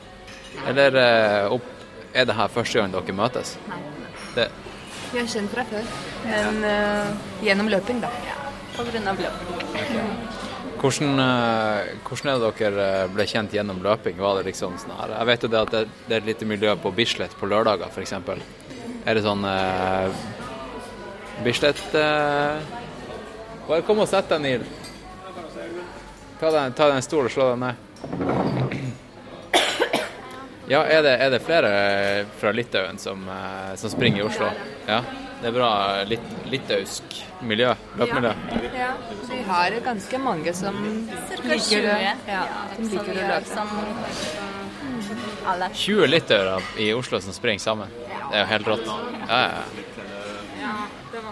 Eller 0.69 0.97
eh, 1.01 1.53
opp, 1.53 1.69
er 2.13 2.27
det 2.29 2.35
her 2.37 2.51
første 2.53 2.81
gang 2.81 2.93
dere 2.93 3.15
møtes? 3.15 3.55
Det, 4.35 4.49
Vi 5.11 5.17
har 5.21 5.29
kjent 5.29 5.51
fra 5.53 5.65
før, 5.69 5.87
men 6.25 6.61
uh, 6.65 7.09
gjennom 7.45 7.71
løping, 7.71 8.01
da. 8.03 8.11
På 8.75 8.85
grunn 8.87 9.09
av 9.09 9.19
løping. 9.19 10.29
Hvordan, 10.79 11.19
eh, 11.19 11.87
hvordan 12.07 12.29
er 12.31 12.37
det 12.39 12.51
dere 12.59 12.89
ble 13.11 13.25
kjent 13.27 13.51
gjennom 13.51 13.81
løping? 13.83 14.15
Var 14.15 14.37
det 14.37 14.45
liksom 14.47 14.77
sånn 14.79 14.95
her 14.95 15.11
Jeg 15.17 15.27
vet 15.27 15.43
jo 15.43 15.49
det 15.51 15.59
at 15.59 15.73
det, 15.73 15.81
det 16.05 16.15
er 16.15 16.21
et 16.21 16.29
lite 16.29 16.47
miljø 16.47 16.75
på 16.79 16.93
Bislett 16.95 17.35
på 17.35 17.49
lørdager, 17.51 17.91
f.eks. 17.91 18.13
Er 19.03 19.17
det 19.17 19.25
sånn 19.25 19.43
uh, 19.43 20.07
Bislett 21.43 21.81
uh, 21.99 22.61
Bare 23.67 23.83
kom 23.87 23.99
og 23.99 24.07
sett 24.09 24.31
deg, 24.31 24.45
Neil. 24.45 24.63
Ta 26.39 26.51
deg, 26.51 26.75
ta 26.75 26.87
deg 26.87 26.95
en 26.95 27.03
stol 27.03 27.27
og 27.27 27.33
slå 27.33 27.49
deg 27.51 27.59
ned. 27.65 27.85
Ja, 30.69 30.83
er 30.85 31.01
det, 31.01 31.15
er 31.17 31.31
det 31.33 31.39
flere 31.41 31.69
fra 32.37 32.51
Litauen 32.53 32.99
som, 33.01 33.23
eh, 33.33 33.71
som 33.75 33.89
springer 33.89 34.21
i 34.21 34.27
Oslo? 34.27 34.51
Ja, 34.85 34.99
det 35.41 35.49
er 35.49 35.55
bra 35.55 35.69
lit, 36.05 36.27
litauisk 36.45 37.17
miljø, 37.41 37.71
løpemiljø. 37.97 38.33
Ja, 38.77 38.91
vi 39.31 39.41
har 39.47 39.79
ganske 39.83 40.19
mange 40.21 40.53
som 40.53 40.77
Cirka 41.31 41.49
liker, 41.49 41.89
20. 41.89 42.29
ja, 42.29 42.45
som 42.75 42.87
liker 42.93 43.11
å 43.15 43.27
løpe. 43.33 43.49
Som 43.49 43.67
alle. 45.49 45.71
20 45.73 46.13
litauere 46.13 46.61
i 46.77 46.91
Oslo 46.93 47.19
som 47.25 47.33
springer 47.33 47.65
sammen. 47.65 47.97
Det 48.05 48.37
er 48.37 48.45
jo 48.45 48.49
helt 48.53 48.73
rått. 48.75 48.87
Ja, 49.25 49.41
ja, 49.41 49.49
ja. 50.61 50.77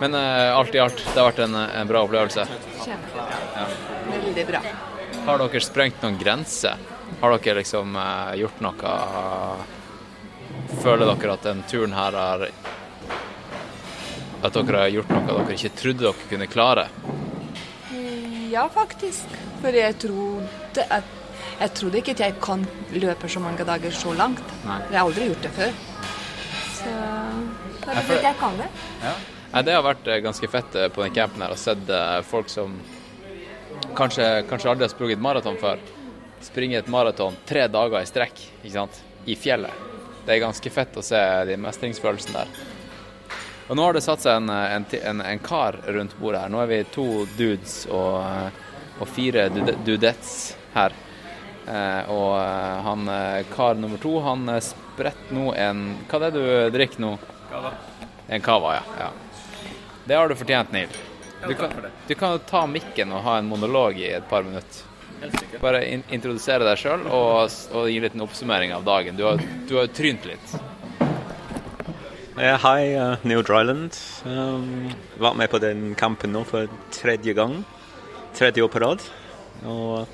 Men 0.01 0.17
uh, 0.17 0.57
alt 0.57 0.75
i 0.75 0.81
alt, 0.81 0.97
det 1.05 1.15
har 1.15 1.29
vært 1.29 1.45
en, 1.45 1.55
en 1.55 1.89
bra 1.89 2.03
opplevelse. 2.09 2.49
Kjempebra. 2.81 3.41
Ja. 3.53 3.71
Veldig 4.17 4.49
bra. 4.49 4.65
Har 5.27 5.41
dere 5.41 5.59
sprengt 5.59 5.99
noen 6.03 6.17
grenser? 6.21 6.75
Har 7.19 7.33
dere 7.35 7.59
liksom 7.59 7.95
eh, 7.99 8.33
gjort 8.41 8.59
noe 8.63 8.91
Føler 10.79 11.05
dere 11.09 11.33
at 11.33 11.43
den 11.43 11.63
turen 11.67 11.93
her 11.95 12.11
har 12.15 12.45
At 12.47 12.53
dere 14.55 14.77
har 14.85 14.93
gjort 14.93 15.09
noe 15.11 15.25
dere 15.27 15.53
ikke 15.57 15.73
trodde 15.81 16.03
dere 16.05 16.27
kunne 16.31 16.47
klare? 16.51 16.85
Ja, 18.47 18.69
faktisk. 18.71 19.27
For 19.61 19.71
jeg 19.75 19.97
trodde 20.01 20.81
at 20.87 21.03
jeg 21.57 21.73
trodde 21.73 21.97
ikke 21.97 22.13
at 22.13 22.19
jeg 22.21 22.35
kan 22.41 22.67
løpe 22.93 23.29
så 23.29 23.39
mange 23.41 23.65
dager 23.65 23.91
så 23.91 24.13
langt. 24.13 24.43
Nei. 24.63 24.77
Jeg 24.91 24.99
har 24.99 25.07
aldri 25.07 25.25
gjort 25.31 25.41
det 25.47 25.51
før. 25.55 25.71
Så 26.77 26.89
Jeg 26.91 28.03
tror 28.05 28.15
ikke 28.15 28.27
jeg 28.27 28.37
kan 28.39 28.57
det. 28.61 28.67
Nei, 29.47 29.61
det 29.65 29.73
har 29.73 29.83
vært 29.85 30.07
eh, 30.11 30.21
ganske 30.21 30.47
fett 30.51 30.75
eh, 30.77 30.89
på 30.93 31.01
den 31.01 31.13
campen 31.15 31.41
her 31.41 31.51
å 31.55 31.57
sett 31.57 31.89
eh, 31.89 32.21
folk 32.27 32.49
som 32.51 32.75
kanskje, 33.97 34.43
kanskje 34.49 34.71
aldri 34.71 34.87
har 34.87 34.93
sprunget 34.93 35.21
maraton 35.21 35.59
før, 35.61 35.81
springe 36.45 36.79
et 36.79 36.89
maraton 36.91 37.35
tre 37.49 37.67
dager 37.71 38.01
i 38.01 38.09
strekk, 38.09 38.41
ikke 38.61 38.73
sant, 38.75 38.99
i 39.25 39.35
fjellet. 39.39 39.85
Det 40.25 40.35
er 40.35 40.43
ganske 40.43 40.71
fett 40.73 40.97
å 40.99 41.05
se 41.05 41.19
de 41.47 41.55
mestringsfølelsene 41.61 42.41
der. 42.41 42.51
Og 43.67 43.75
nå 43.75 43.83
har 43.83 43.97
det 43.97 44.03
satt 44.05 44.23
seg 44.23 44.39
en, 44.39 44.49
en, 44.51 44.85
en, 45.01 45.21
en 45.23 45.41
kar 45.43 45.79
rundt 45.91 46.15
bordet 46.19 46.45
her. 46.45 46.51
Nå 46.51 46.61
er 46.61 46.69
vi 46.71 46.79
to 46.91 47.07
dudes 47.35 47.81
og, 47.91 48.23
og 48.99 49.09
fire 49.11 49.49
dudettes 49.51 50.55
her. 50.75 50.95
Eh, 51.67 52.11
og 52.11 52.31
eh, 52.39 52.77
han 52.85 53.09
eh, 53.11 53.41
kar 53.51 53.75
nummer 53.75 53.99
to, 53.99 54.13
han 54.23 54.47
eh, 54.53 54.61
spretter 54.63 55.35
nå 55.35 55.49
en 55.51 55.81
Hva 56.07 56.21
er 56.21 56.23
det 56.23 56.31
du 56.37 56.77
drikker 56.77 57.03
nå? 57.03 57.09
Cava. 57.51 57.73
En 58.31 58.43
cava, 58.43 58.77
ja. 58.77 58.85
ja. 59.01 59.09
Det 60.07 60.15
har 60.15 60.31
du 60.31 60.39
fortjent, 60.39 60.71
Neil. 60.71 60.95
Du 61.47 61.53
kan, 61.55 61.71
du 62.07 62.15
kan 62.15 62.39
ta 62.49 62.65
mikken 62.67 63.11
og 63.15 63.23
ha 63.23 63.37
en 63.39 63.47
monolog 63.47 63.99
i 64.01 64.09
et 64.17 64.29
par 64.29 64.43
minutter. 64.43 64.83
Bare 65.61 65.81
in 65.87 66.03
introdusere 66.13 66.65
deg 66.67 66.77
sjøl 66.77 67.07
og, 67.07 67.53
og 67.73 67.87
gi 67.89 68.01
litt 68.03 68.17
en 68.17 68.25
oppsummering 68.27 68.73
av 68.75 68.83
dagen. 68.85 69.17
Du 69.17 69.23
har 69.25 69.39
du 69.39 69.77
har 69.79 69.87
trynt 69.95 70.27
litt. 70.29 70.57
Ja, 72.37 72.57
Hei, 72.61 72.93
uh, 72.93 73.23
Neil 73.25 73.41
Dryland. 73.41 73.97
Um, 74.27 74.91
vært 75.17 75.39
med 75.39 75.49
på 75.49 75.61
den 75.63 75.87
kampen 75.97 76.35
nå 76.35 76.43
for 76.45 76.69
tredje 76.93 77.33
gang. 77.37 77.63
Tredje 78.37 78.61
år 78.61 78.69
på 78.69 78.83
rad. 78.83 79.05
Og 79.65 80.05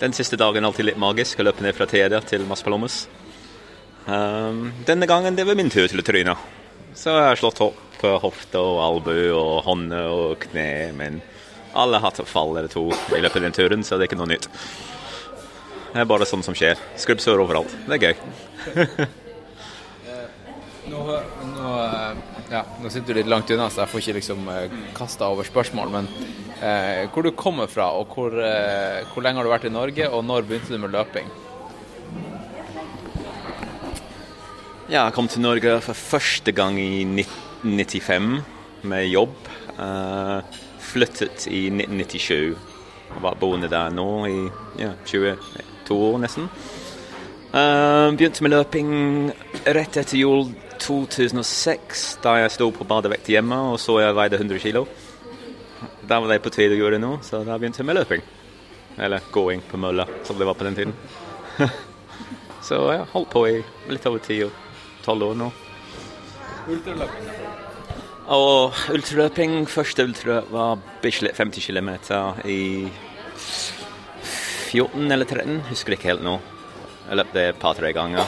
den 0.00 0.14
siste 0.16 0.38
dagen 0.40 0.64
alltid 0.64 0.88
litt 0.88 1.02
magisk 1.02 1.42
å 1.42 1.48
løpe 1.50 1.66
ned 1.66 1.76
fra 1.76 1.88
Tedia 1.90 2.22
til 2.24 2.46
Maspalomas. 2.48 3.02
Um, 4.06 4.70
denne 4.88 5.10
gangen 5.10 5.36
det 5.36 5.44
var 5.44 5.58
min 5.58 5.68
tur 5.74 5.90
til 5.90 6.00
å 6.00 6.06
tryne. 6.06 6.38
Så 6.96 7.12
jeg 7.12 7.28
har 7.34 7.42
slått 7.42 7.60
opp 7.66 7.87
på 8.00 8.14
hofte 8.22 8.60
og 8.62 8.80
albu 8.84 9.16
og 9.34 9.64
hånd 9.66 9.92
og 9.98 10.38
kne, 10.48 10.68
men 10.98 11.20
alle 11.78 11.98
har 11.98 12.10
hatt 12.10 12.20
et 12.22 12.30
fall 12.30 12.56
eller 12.56 12.70
to 12.72 12.88
i 13.16 13.20
løpet 13.20 13.40
av 13.40 13.46
den 13.46 13.56
turen, 13.56 13.84
så 13.84 13.96
det 13.96 14.06
er 14.06 14.10
ikke 14.12 14.20
noe 14.20 14.32
nytt. 14.32 14.48
Det 15.92 16.02
er 16.02 16.08
bare 16.08 16.26
sånn 16.28 16.44
som 16.44 16.56
skjer. 16.56 16.80
Skrubbsår 17.00 17.40
overalt. 17.42 17.72
Det 17.88 17.96
er 17.96 18.04
gøy. 18.08 19.08
Nå, 20.88 21.00
nå, 21.04 21.70
eh, 21.84 22.20
ja, 22.48 22.62
nå 22.80 22.88
sitter 22.88 23.12
du 23.12 23.18
litt 23.20 23.28
langt 23.28 23.50
unna, 23.52 23.66
så 23.68 23.82
jeg 23.82 23.92
får 23.92 24.02
ikke 24.02 24.14
liksom 24.18 24.46
kasta 24.96 25.28
over 25.28 25.44
spørsmål. 25.44 25.90
Men 25.92 26.08
eh, 26.64 27.02
hvor 27.12 27.26
du 27.26 27.32
kommer 27.36 27.68
fra, 27.68 27.90
og 27.98 28.14
hvor, 28.14 28.32
eh, 28.40 29.04
hvor 29.12 29.24
lenge 29.24 29.40
har 29.40 29.48
du 29.48 29.52
vært 29.52 29.68
i 29.68 29.74
Norge, 29.74 30.08
og 30.08 30.24
når 30.24 30.48
begynte 30.48 30.72
du 30.72 30.80
med 30.80 30.94
løping? 30.96 31.28
Ja, 34.88 35.02
jeg 35.02 35.12
kom 35.18 35.28
til 35.28 35.44
Norge 35.44 35.76
for 35.84 35.92
første 35.92 36.54
gang 36.56 36.78
i 36.80 37.04
1995 37.62 38.42
med 38.88 39.08
jobb. 39.08 39.36
Uh, 39.78 40.40
flyttet 40.80 41.46
i 41.46 41.66
1997. 41.70 42.56
Jeg 43.08 43.22
var 43.24 43.38
boende 43.40 43.70
der 43.70 43.90
nå 43.94 44.08
i 44.28 44.38
ja, 44.78 44.92
22 45.06 45.98
år 45.98 46.18
nesten. 46.22 46.48
Uh, 47.48 48.12
begynte 48.12 48.44
med 48.44 48.52
løping 48.52 48.90
rett 49.64 49.96
etter 49.96 50.18
jul 50.20 50.50
2006, 50.78 52.18
da 52.22 52.36
jeg 52.42 52.54
sto 52.54 52.68
på 52.74 52.86
badevekt 52.88 53.30
hjemme 53.32 53.56
og 53.72 53.78
så 53.82 53.98
jeg 54.02 54.16
veide 54.16 54.38
100 54.38 54.62
kilo. 54.62 54.84
Da 56.08 56.20
var 56.20 56.30
det 56.32 56.42
på 56.44 56.52
tide 56.54 56.76
å 56.76 56.80
gjøre 56.80 57.00
noe, 57.02 57.22
så 57.24 57.42
da 57.44 57.58
begynte 57.58 57.82
jeg 57.82 57.88
med 57.88 57.98
løping. 57.98 58.22
Eller 58.98 59.24
gåing 59.32 59.62
på 59.68 59.80
mølla, 59.80 60.06
som 60.26 60.38
det 60.38 60.46
var 60.48 60.58
på 60.58 60.66
den 60.66 60.78
tiden. 60.78 60.94
så 62.66 62.80
jeg 62.92 63.02
har 63.02 63.12
holdt 63.12 63.32
på 63.32 63.44
i 63.48 63.58
litt 63.90 64.06
over 64.10 64.22
ti 64.24 64.42
og 64.46 64.64
Tolv 65.04 65.30
år 65.30 65.36
nå. 65.40 65.46
Ultraløping? 66.68 67.28
Og 68.28 68.74
ultraløping, 68.92 69.54
første 69.72 70.04
ultra 70.04 70.42
var 70.52 70.76
50 71.02 71.64
km 71.64 71.90
i 72.44 72.88
14 74.68 75.12
eller 75.12 75.24
13, 75.24 75.62
husker 75.70 75.96
ikke 75.96 76.10
helt 76.10 76.26
nå. 76.26 76.36
Jeg 77.08 77.16
løp 77.16 77.32
det 77.32 77.44
et 77.48 77.60
par-tre 77.62 77.92
ganger. 77.96 78.20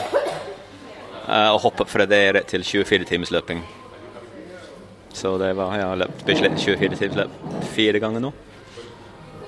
Eh, 1.27 1.49
og 1.53 1.61
hoppet 1.67 1.91
fra 1.91 2.07
det 2.09 2.21
rett 2.33 2.49
til 2.49 2.65
24 2.65 3.05
timers 3.11 3.31
løping. 3.31 3.61
Så 5.13 5.35
det 5.37 5.51
var, 5.55 5.75
jeg 5.77 5.85
har 5.85 5.99
løpt 6.01 6.25
Bislett 6.25 6.57
24 6.57 6.97
timers 6.97 7.19
løp 7.19 7.65
fire 7.75 8.01
ganger 8.01 8.25
nå. 8.25 8.31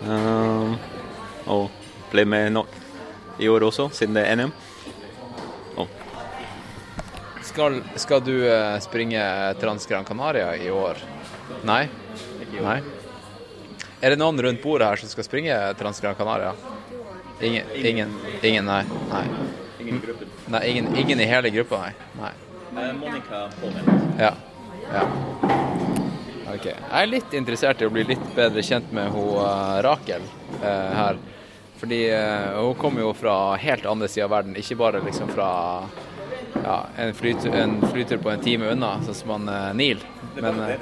Um, 0.03 0.75
og 1.47 1.71
ble 2.11 2.25
med 2.27 2.51
nok 2.53 2.73
i 3.39 3.47
år 3.49 3.65
også, 3.71 3.87
siden 3.95 4.19
det 4.19 4.27
er 4.27 4.37
NM. 4.37 4.53
Skal, 7.53 7.81
skal 7.95 8.23
du 8.25 8.33
eh, 8.49 8.79
springe 8.79 9.53
Trans 9.59 9.85
Gran 9.85 10.05
Canaria 10.05 10.55
i 10.57 10.71
år? 10.71 10.97
Nei? 11.61 11.83
Nei? 12.57 12.79
Er 14.01 14.09
det 14.09 14.17
noen 14.17 14.41
rundt 14.41 14.63
bordet 14.63 14.87
her 14.89 14.97
som 14.97 15.11
skal 15.11 15.27
springe 15.27 15.57
Trans 15.77 15.99
Gran 16.01 16.15
Canaria? 16.17 16.55
Ingen? 17.45 17.67
Ingen, 17.77 18.15
ingen 18.41 18.65
nei. 18.65 18.81
nei. 19.11 19.21
Ingen. 19.83 20.01
Nei, 20.47 20.61
ingen, 20.71 20.87
ingen 20.97 21.21
i 21.21 21.27
hele 21.29 21.51
gruppa, 21.53 21.83
nei. 21.83 21.91
nei. 22.17 22.31
Eh, 22.73 22.93
Monica 22.97 23.43
påmeldt. 23.61 24.17
Ja. 24.17 24.31
ja. 24.89 25.03
Ok. 26.55 26.65
Jeg 26.65 27.03
er 27.03 27.11
litt 27.11 27.35
interessert 27.37 27.83
i 27.83 27.85
å 27.85 27.91
bli 27.93 28.07
litt 28.15 28.23
bedre 28.33 28.63
kjent 28.65 28.89
med 28.97 29.13
hun 29.13 29.35
eh, 29.43 29.75
Rakel 29.85 30.25
uh, 30.25 30.89
her. 31.03 31.21
Fordi 31.77 32.01
uh, 32.09 32.63
hun 32.63 32.81
kommer 32.81 33.05
jo 33.05 33.13
fra 33.13 33.37
helt 33.61 33.85
andre 33.85 34.09
sida 34.09 34.25
av 34.25 34.33
verden, 34.39 34.57
ikke 34.57 34.79
bare 34.81 35.03
liksom 35.05 35.29
fra 35.37 35.51
ja, 36.63 36.85
en, 36.97 37.13
flytur, 37.13 37.55
en 37.55 37.81
flytur 37.91 38.17
på 38.17 38.29
en 38.29 38.39
time 38.39 38.71
unna, 38.71 38.95
sånn 39.05 39.15
som 39.15 39.35
han 39.35 39.49
eh, 39.51 39.69
Neil. 39.77 40.03
Men 40.39 40.59
eh, 40.63 40.77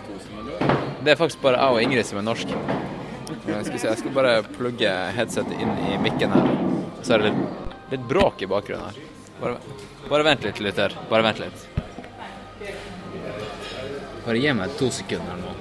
det 1.04 1.16
er 1.16 1.20
faktisk 1.20 1.42
bare 1.44 1.58
jeg 1.58 1.76
og 1.76 1.86
Ingrid 1.86 2.06
som 2.08 2.22
er 2.22 2.28
norsk. 2.28 2.54
Jeg 3.48 3.66
skal, 3.66 3.80
se, 3.80 3.88
jeg 3.88 4.00
skal 4.04 4.14
bare 4.14 4.36
plugge 4.54 4.92
headsetet 5.16 5.56
inn 5.58 5.72
i 5.90 5.98
mikken 6.02 6.34
her. 6.36 6.52
Så 7.02 7.16
er 7.16 7.24
det 7.24 7.32
litt, 7.32 7.42
litt 7.96 8.06
bråk 8.10 8.44
i 8.46 8.50
bakgrunnen 8.52 8.92
her. 8.92 8.96
Bare, 9.42 9.58
bare 10.10 10.28
vent 10.28 10.46
litt, 10.46 10.62
lytter. 10.62 10.94
Bare 11.10 11.26
vent 11.26 11.42
litt. 11.42 11.68
Bare 14.22 14.38
gi 14.38 14.54
meg 14.54 14.78
to 14.78 14.92
sekunder 14.94 15.42
nå. 15.42 15.56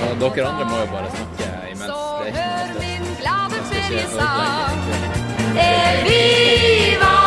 Og 0.00 0.16
dere 0.22 0.48
andre 0.48 0.64
må 0.70 0.80
jo 0.80 0.88
bare 0.94 1.12
snakke 1.12 1.48
imens. 1.74 1.90
Det 2.24 2.32
er 2.40 2.72
ikke 2.80 3.36
noe 3.52 3.62
stress. 3.68 4.14
Jeg 5.60 7.19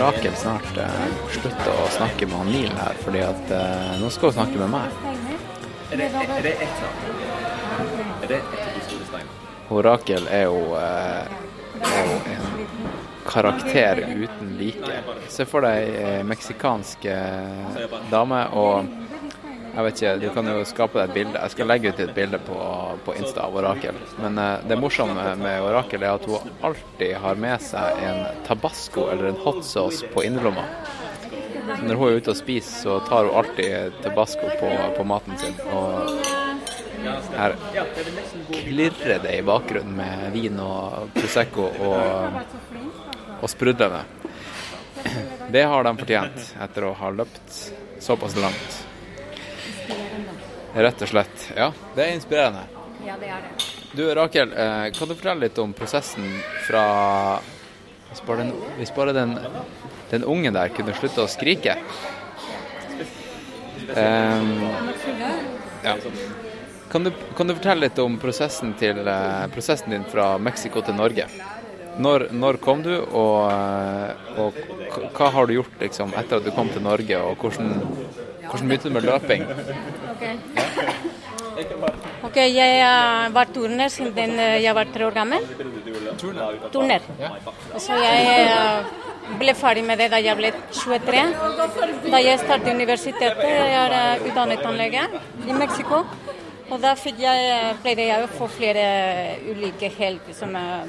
Rakel 0.00 0.34
snart 0.36 0.76
eh, 0.76 1.06
slutte 1.34 1.72
å 1.72 1.88
snakke 1.96 2.28
med 2.28 2.36
han 2.40 2.52
Neil 2.52 2.72
her, 2.76 2.98
fordi 3.04 3.22
at 3.24 3.50
eh, 3.56 3.96
nå 4.00 4.10
skal 4.14 4.30
hun 4.32 4.38
snakke 4.40 4.60
med 4.60 4.72
meg. 4.74 5.00
Er 5.92 6.00
det, 6.02 6.10
er 6.12 6.42
det 6.42 6.54
ett 6.66 6.84
Er 8.22 8.28
det 8.28 8.40
ett 8.40 8.62
av 8.66 9.18
de? 9.18 9.24
Hun 9.68 9.82
Rakel 9.82 10.28
er 10.30 10.44
jo, 10.46 10.60
eh, 10.78 11.26
er 11.82 12.10
jo 12.10 12.18
en 12.34 12.76
karakter 13.26 14.02
uten 14.06 14.52
like. 14.60 15.00
Se 15.28 15.46
for 15.48 15.66
deg 15.66 15.96
ei 15.98 16.22
meksikansk 16.26 17.08
eh, 17.10 17.80
dame 18.12 18.44
og 18.54 18.86
jeg 19.76 19.84
vet 19.84 19.98
ikke, 20.00 20.12
Du 20.22 20.30
kan 20.32 20.46
jo 20.48 20.60
skape 20.64 20.96
deg 20.96 21.10
et 21.10 21.16
bilde. 21.18 21.40
Jeg 21.42 21.52
skal 21.52 21.68
legge 21.68 21.90
ut 21.92 21.98
et 22.00 22.12
bilde 22.16 22.38
på, 22.46 22.60
på 23.04 23.16
Insta 23.20 23.44
av 23.44 23.58
Orakel. 23.60 23.98
Men 24.22 24.38
uh, 24.40 24.64
det 24.64 24.78
morsomme 24.80 25.26
med 25.36 25.64
Orakel 25.66 26.06
er 26.06 26.14
at 26.16 26.24
hun 26.24 26.54
alltid 26.64 27.12
har 27.20 27.42
med 27.42 27.60
seg 27.60 28.00
en 28.06 28.22
tabasco 28.48 29.10
eller 29.12 29.28
en 29.30 29.42
hot 29.44 29.60
sauce 29.68 30.08
på 30.14 30.24
innerlomma. 30.24 30.64
Når 31.82 32.00
hun 32.00 32.08
er 32.08 32.22
ute 32.22 32.32
og 32.32 32.40
spiser, 32.40 32.72
så 32.86 32.96
tar 33.04 33.28
hun 33.28 33.36
alltid 33.42 34.00
tabasco 34.00 34.48
på, 34.62 34.72
på 34.96 35.06
maten 35.12 35.36
sin. 35.44 35.60
Og 35.68 36.16
her 37.36 37.58
klirrer 38.64 39.20
det 39.22 39.36
i 39.36 39.44
bakgrunnen 39.44 39.92
med 40.00 40.32
vin 40.32 40.56
og 40.62 41.12
Prosecco 41.20 41.68
og, 41.68 42.40
og 43.42 43.48
sprudlende. 43.52 44.06
Det 45.52 45.68
har 45.68 45.84
de 45.84 45.96
fortjent 46.00 46.52
etter 46.64 46.88
å 46.88 46.96
ha 46.96 47.12
løpt 47.14 47.60
såpass 48.02 48.40
langt. 48.40 48.86
Rett 50.76 51.02
og 51.02 51.08
slett. 51.08 51.46
Ja, 51.56 51.70
det 51.96 52.04
er 52.04 52.14
inspirerende. 52.16 52.66
Ja, 53.06 53.16
det 53.20 53.30
er 53.32 53.44
det. 53.44 53.70
Du 53.96 54.02
Rakel, 54.14 54.52
eh, 54.52 54.90
kan 54.92 55.08
du 55.08 55.14
fortelle 55.14 55.46
litt 55.46 55.58
om 55.58 55.72
prosessen 55.72 56.26
fra 56.66 57.40
Hvis 58.10 58.20
bare 58.26 58.44
den, 58.44 58.52
hvis 58.78 58.92
bare 58.94 59.12
den, 59.12 59.32
den 60.10 60.24
ungen 60.24 60.54
der 60.54 60.68
kunne 60.72 60.94
slutte 60.96 61.24
å 61.24 61.30
skrike? 61.30 61.78
Um, 63.96 64.62
ja. 65.84 65.96
Kan 66.90 67.04
du, 67.04 67.12
kan 67.36 67.48
du 67.48 67.54
fortelle 67.54 67.88
litt 67.88 67.98
om 67.98 68.18
prosessen, 68.18 68.74
til, 68.78 69.00
eh, 69.08 69.46
prosessen 69.52 69.90
din 69.90 70.04
fra 70.08 70.38
Mexico 70.38 70.82
til 70.86 70.94
Norge? 70.94 71.26
Når, 71.98 72.28
når 72.32 72.58
kom 72.62 72.82
du, 72.84 72.92
og, 73.00 73.50
eh, 73.50 74.40
og 74.42 75.10
hva 75.16 75.30
har 75.34 75.48
du 75.48 75.56
gjort 75.56 75.80
liksom, 75.80 76.12
etter 76.16 76.38
at 76.38 76.46
du 76.46 76.52
kom 76.54 76.70
til 76.72 76.84
Norge, 76.84 77.18
og 77.20 77.40
hvordan, 77.40 77.72
hvordan 78.50 78.68
begynte 78.68 78.88
du 78.88 78.94
med 78.94 79.02
løping? 79.06 79.46
Ok, 82.26 82.36
jeg 82.36 82.80
eh, 82.84 83.34
var 83.34 83.48
turner 83.54 83.88
siden 83.88 84.38
eh, 84.38 84.58
jeg 84.64 84.74
var 84.76 84.88
tre 84.92 85.06
år 85.06 85.14
gammel. 85.16 85.44
Turner. 86.72 87.06
Så 87.80 87.96
jeg 87.96 88.42
eh, 88.42 88.90
ble 89.40 89.54
ferdig 89.56 89.84
med 89.88 90.02
det 90.02 90.10
da 90.12 90.20
jeg 90.20 90.36
ble 90.38 90.52
23. 90.74 91.22
Da 92.12 92.20
jeg 92.22 92.42
startet 92.44 92.74
universitetet, 92.74 93.44
jeg 93.46 93.72
er 93.80 94.26
utdannet 94.28 94.64
tannlege 94.64 95.06
i 95.46 95.56
Mexico. 95.56 96.04
Og 96.66 96.82
fikk 96.98 97.20
jeg, 97.22 97.42
eh, 97.46 97.76
pleide 97.82 98.08
jeg 98.08 98.24
å 98.24 98.30
få 98.38 98.48
flere 98.50 99.38
ulike 99.46 99.88
helt 99.98 100.26
som 100.34 100.54
eh, 100.56 100.88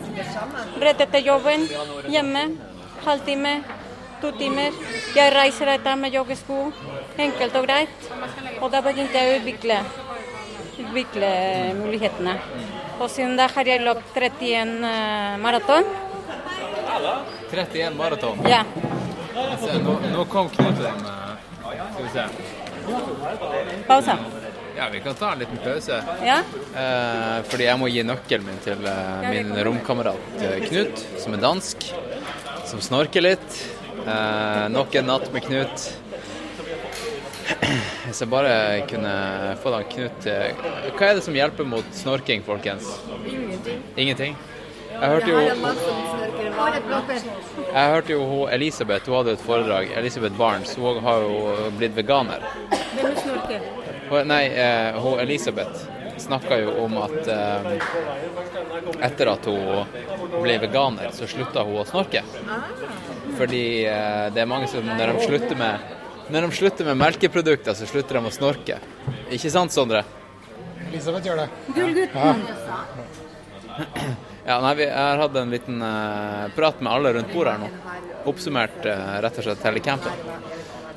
Rett 0.81 1.00
etter 1.05 1.24
jobben, 1.26 1.66
hjemme, 2.08 2.44
halvtime, 3.05 3.57
to 4.23 4.31
timer. 4.39 4.73
Jeg 5.16 5.34
reiser 5.34 5.74
etter 5.74 5.99
med 6.00 6.15
joggesko, 6.16 6.60
enkelt 7.20 7.58
og 7.60 7.66
greit. 7.68 8.08
Og 8.62 8.70
da 8.73 8.81
begynte 8.86 9.18
jeg 9.18 9.28
å 9.28 9.41
utvikle, 9.42 9.81
utvikle 10.78 11.32
mulighetene. 11.82 12.39
Og 13.02 13.10
siden 13.10 13.36
da 13.36 13.49
har 13.50 13.66
jeg 13.66 13.82
løpt 13.82 14.16
31 14.16 14.78
uh, 14.81 15.36
maraton. 15.42 15.89
31 17.52 17.97
maraton. 17.99 18.41
Ja. 18.49 18.62
Se, 19.60 19.74
nå, 19.84 19.99
nå 20.12 20.24
kom 20.32 20.49
Knut 20.52 20.81
inn. 20.81 21.05
eh, 21.08 21.34
Skal 21.92 22.05
vi 22.05 22.10
se. 22.15 22.24
Pause. 23.89 24.16
Ja, 24.76 24.89
vi 24.92 25.01
kan 25.01 25.15
ta 25.15 25.33
en 25.33 25.39
liten 25.39 25.59
pause. 25.65 26.02
Ja. 26.25 26.39
Eh, 26.76 27.42
fordi 27.49 27.67
jeg 27.67 27.78
må 27.81 27.89
gi 27.92 28.05
nøkkelen 28.07 28.47
min 28.47 28.60
til 28.65 28.86
eh, 28.89 29.26
min 29.28 29.52
romkamerat 29.67 30.41
eh, 30.41 30.62
Knut, 30.65 31.02
som 31.20 31.36
er 31.36 31.42
dansk. 31.42 31.89
Som 32.68 32.81
snorker 32.81 33.25
litt. 33.25 33.59
Eh, 34.07 34.65
nok 34.73 34.94
en 34.97 35.10
natt 35.12 35.28
med 35.34 35.44
Knut. 35.44 35.91
Hvis 38.07 38.23
jeg 38.23 38.31
bare 38.33 38.55
kunne 38.89 39.12
få 39.62 39.73
da 39.75 39.83
Knut 39.89 40.25
Hva 40.25 41.09
er 41.10 41.18
det 41.18 41.25
som 41.26 41.36
hjelper 41.36 41.68
mot 41.68 41.92
snorking, 41.97 42.44
folkens? 42.47 42.89
Ingenting. 43.26 43.84
Ingenting? 43.97 44.41
Jeg 44.92 45.09
hørte 45.09 45.31
jo 45.33 45.39
jeg 47.73 47.92
hørte 47.94 48.12
jo 48.12 48.25
hun 48.28 48.51
Elisabeth, 48.52 49.09
hun 49.09 49.17
hadde 49.17 49.36
et 49.36 49.44
foredrag. 49.44 49.92
Elisabeth 49.97 50.36
Barnes, 50.39 50.75
hun 50.76 51.01
har 51.02 51.25
jo 51.25 51.70
blitt 51.78 51.97
veganer. 51.97 52.44
Hvem 53.01 53.17
snorker? 53.25 53.82
Nei, 54.28 54.44
eh, 54.47 55.00
hun 55.00 55.20
Elisabeth 55.20 55.89
snakka 56.23 56.58
jo 56.60 56.74
om 56.84 56.99
at 57.02 57.28
eh, 57.32 57.73
etter 59.08 59.31
at 59.32 59.49
hun 59.49 59.86
ble 60.42 60.58
veganer, 60.62 61.10
så 61.16 61.26
slutta 61.31 61.65
hun 61.66 61.81
å 61.82 61.86
snorke. 61.89 62.23
Fordi 63.39 63.65
eh, 63.89 64.26
det 64.34 64.44
er 64.44 64.50
mange 64.50 64.68
som 64.70 64.86
når 64.86 65.15
de 65.15 65.26
slutter 65.26 65.58
med 65.58 65.91
når 66.32 66.47
de 66.47 66.57
slutter 66.57 66.86
med 66.86 66.97
melkeprodukter, 67.00 67.74
så 67.76 67.86
slutter 67.89 68.16
de 68.16 68.28
å 68.28 68.32
snorke. 68.32 68.78
Ikke 69.34 69.50
sant, 69.52 69.74
Sondre? 69.74 70.05
Elisabeth 70.86 71.26
gjør 71.26 71.42
det. 71.42 71.49
Gullgutten. 71.76 72.44
Ja, 74.47 74.57
nei, 74.60 74.74
vi 74.74 74.86
har 74.91 75.20
hatt 75.20 75.36
en 75.36 75.50
liten 75.50 75.82
eh, 75.82 76.49
prat 76.57 76.81
med 76.81 76.92
alle 76.92 77.12
rundt 77.15 77.31
bordet 77.34 77.52
her 77.52 77.60
nå. 77.62 77.68
Oppsummert 78.31 78.86
eh, 78.91 79.12
rett 79.23 79.39
og 79.39 79.47
slett 79.47 79.66
hele 79.68 79.82
campen. 79.84 80.12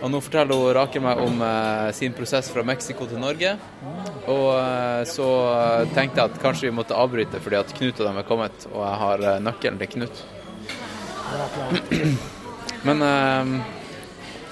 Og 0.02 0.12
nå 0.12 0.20
forteller 0.22 0.60
hun 0.60 0.74
Rakel 0.76 1.04
meg 1.04 1.22
om 1.24 1.42
eh, 1.46 1.92
sin 1.96 2.14
prosess 2.18 2.50
fra 2.52 2.64
Mexico 2.68 3.08
til 3.10 3.22
Norge. 3.22 3.56
Og 4.28 4.48
eh, 4.58 5.04
så 5.10 5.28
tenkte 5.96 6.22
jeg 6.22 6.32
at 6.32 6.42
kanskje 6.44 6.68
vi 6.70 6.76
måtte 6.76 6.98
avbryte 6.98 7.40
fordi 7.44 7.60
at 7.62 7.74
Knut 7.78 8.00
og 8.02 8.10
dem 8.10 8.20
er 8.22 8.28
kommet, 8.28 8.68
og 8.74 8.82
jeg 8.84 9.00
har 9.04 9.26
eh, 9.32 9.42
nøkkelen 9.46 9.80
til 9.82 9.92
Knut. 9.96 10.26
Men 12.86 13.02
eh, 13.02 13.56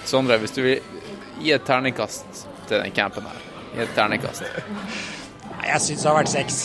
Sondre, 0.07 0.39
hvis 0.41 0.55
du 0.55 0.63
vil 0.65 0.79
gi 1.43 1.51
et 1.55 1.65
terningkast 1.67 2.45
til 2.67 2.79
den 2.79 2.95
campen 2.95 3.27
her. 3.27 3.43
Gi 3.73 3.83
et 3.85 3.93
terningkast. 3.97 4.43
Nei, 4.43 5.67
Jeg 5.69 5.81
syns 5.85 6.03
det 6.03 6.09
har 6.09 6.17
vært 6.19 6.33
seks. 6.33 6.63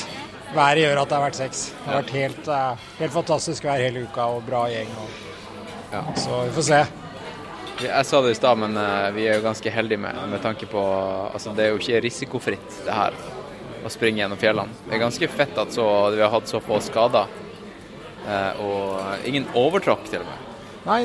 Været 0.55 0.81
gjør 0.83 1.03
at 1.03 1.11
det 1.11 1.17
har 1.19 1.25
vært 1.27 1.39
seks. 1.39 1.65
Det 1.71 1.91
har 1.91 2.01
vært 2.03 2.15
helt, 2.17 2.49
eh, 2.55 2.87
helt 3.03 3.15
fantastisk 3.15 3.69
vær 3.69 3.83
hele 3.85 4.07
uka 4.09 4.31
og 4.37 4.47
bra 4.47 4.67
gjeng. 4.73 4.91
Og, 5.03 5.25
Så 6.21 6.43
vi 6.45 6.51
får 6.57 6.67
se. 6.69 7.08
Jeg 7.79 8.07
sa 8.09 8.21
det 8.25 8.33
i 8.35 8.39
stad, 8.39 8.59
men 8.59 8.77
eh, 8.81 9.09
vi 9.15 9.27
er 9.31 9.39
jo 9.39 9.45
ganske 9.45 9.71
heldige 9.71 10.01
med, 10.03 10.17
med 10.33 10.43
tanke 10.43 10.67
på 10.71 10.83
Altså, 11.33 11.53
det 11.55 11.67
er 11.67 11.75
jo 11.75 11.79
ikke 11.83 12.01
risikofritt, 12.03 12.79
det 12.87 12.95
her, 12.95 13.15
å 13.87 13.93
springe 13.93 14.23
gjennom 14.23 14.41
fjellene. 14.41 14.75
Det 14.89 14.97
er 14.97 15.03
ganske 15.05 15.29
fett 15.31 15.59
at 15.63 15.75
så, 15.75 15.85
vi 16.15 16.23
har 16.25 16.33
hatt 16.33 16.51
så 16.51 16.61
få 16.65 16.81
skader. 16.83 17.29
eh, 18.27 18.63
og 18.65 19.27
ingen 19.29 19.47
overtråkk, 19.57 20.09
til 20.11 20.25
og 20.25 20.31
med. 20.31 20.47
Nei, 20.89 21.01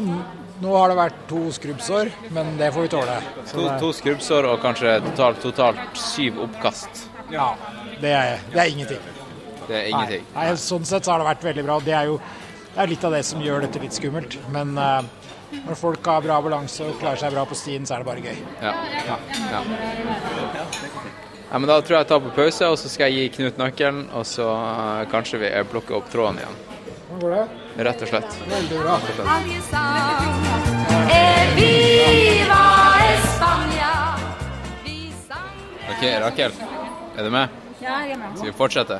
nå 0.64 0.76
har 0.77 0.90
det 0.90 0.98
vært 0.98 1.24
to 1.30 1.43
skrubbsår, 1.53 2.10
men 2.34 2.56
det 2.58 2.72
får 2.74 2.88
vi 2.88 2.93
tåle. 2.93 3.18
To, 3.52 3.66
to 3.82 3.92
skrubbsår 3.93 4.48
og 4.50 4.61
kanskje 4.64 4.98
totalt, 5.11 5.42
totalt 5.43 6.00
syv 6.00 6.42
oppkast. 6.48 7.06
Ja, 7.34 7.52
det 8.02 8.14
er, 8.18 8.40
det 8.53 8.61
er 8.64 8.72
ingenting. 8.74 9.11
Det 9.68 9.76
er 9.77 9.92
ingenting. 9.92 10.26
Nei, 10.34 10.48
nei, 10.50 10.56
sånn 10.60 10.85
sett 10.88 11.06
så 11.06 11.14
har 11.14 11.22
det 11.24 11.30
vært 11.30 11.45
veldig 11.52 11.66
bra. 11.69 11.77
Det 11.84 11.93
er 11.98 12.10
jo 12.11 12.18
det 12.74 12.82
er 12.82 12.90
litt 12.90 13.03
av 13.06 13.14
det 13.14 13.22
som 13.27 13.42
gjør 13.43 13.68
dette 13.68 13.82
litt 13.84 13.93
skummelt. 13.93 14.35
Men 14.53 14.72
eh, 14.82 15.03
når 15.64 15.75
folk 15.80 16.06
har 16.06 16.22
bra 16.25 16.41
balanse 16.43 16.85
og 16.88 16.99
klarer 17.01 17.19
seg 17.22 17.33
bra 17.35 17.45
på 17.49 17.56
stien, 17.57 17.85
så 17.88 17.95
er 17.95 18.03
det 18.03 18.09
bare 18.09 18.23
gøy. 18.23 18.38
Ja. 18.61 18.73
ja. 19.07 19.17
ja 19.51 19.61
ja. 21.51 21.57
men 21.59 21.67
da 21.69 21.80
tror 21.82 21.98
jeg 21.98 22.03
jeg 22.03 22.11
tar 22.11 22.22
på 22.25 22.35
pause, 22.35 22.69
og 22.73 22.77
så 22.82 22.91
skal 22.91 23.11
jeg 23.11 23.15
gi 23.17 23.33
Knut 23.38 23.57
nøkkelen, 23.61 24.06
og 24.17 24.25
så 24.27 24.48
eh, 24.51 25.01
kanskje 25.14 25.41
vi 25.45 25.49
plukker 25.72 25.99
opp 26.01 26.07
tråden 26.14 26.41
igjen. 26.43 26.61
Hvordan 27.14 27.23
går 27.23 27.30
det? 27.38 27.45
Rett 27.90 28.06
og 28.06 28.07
slett. 28.14 28.32
Veldig 28.49 28.77
bra. 28.83 28.93
Rett 29.01 29.09
og 29.09 29.15
slett. 29.17 29.30
OK, 35.93 36.03
Rakel. 36.25 36.51
Er 37.17 37.23
du 37.23 37.30
med? 37.30 37.62
Ja, 37.84 37.98
jeg 38.08 38.14
er 38.16 38.20
med. 38.22 38.38
Skal 38.38 38.48
vi 38.50 38.53
fortsette? 38.56 39.00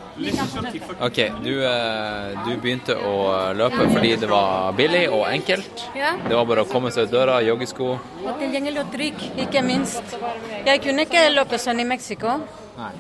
OK, 1.08 1.20
du, 1.44 1.52
eh, 1.64 2.34
du 2.46 2.52
begynte 2.64 2.96
å 3.00 3.14
løpe 3.56 3.86
fordi 3.94 4.12
det 4.20 4.30
var 4.30 4.74
billig 4.78 5.06
og 5.10 5.24
enkelt. 5.30 5.86
Det 6.28 6.36
var 6.36 6.46
bare 6.50 6.66
å 6.66 6.70
komme 6.70 6.92
seg 6.92 7.08
ut 7.08 7.14
døra, 7.16 7.38
joggesko. 7.46 7.88
Og 8.26 8.34
tilgjengelig 8.42 8.84
og 8.84 8.92
trygg, 8.94 9.24
ikke 9.46 9.64
minst. 9.66 10.18
Jeg 10.68 10.82
kunne 10.84 11.06
ikke 11.08 11.24
løpe 11.34 11.60
sånn 11.62 11.80
i 11.80 11.88
Mexico. 11.88 12.38
Nei. 12.78 12.92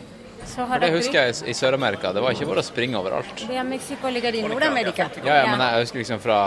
For 0.54 0.80
det 0.80 0.90
husker 0.92 1.14
jeg 1.26 1.36
i- 1.50 1.54
Sør-Amerika. 1.56 2.12
Det 2.14 2.22
var 2.22 2.32
ikke 2.36 2.46
bare 2.48 2.60
å 2.62 2.68
springe 2.68 2.96
overalt. 3.00 3.36
Det 3.48 3.56
er 3.56 3.64
Mexico 3.64 4.08
ligger 4.12 4.36
i 4.36 4.42
Nord-Amerika. 4.42 5.10
Ja, 5.24 5.36
ja, 5.44 5.46
men 5.56 5.60
jeg 5.60 5.82
husker 5.86 6.00
liksom 6.00 6.20
fra 6.20 6.40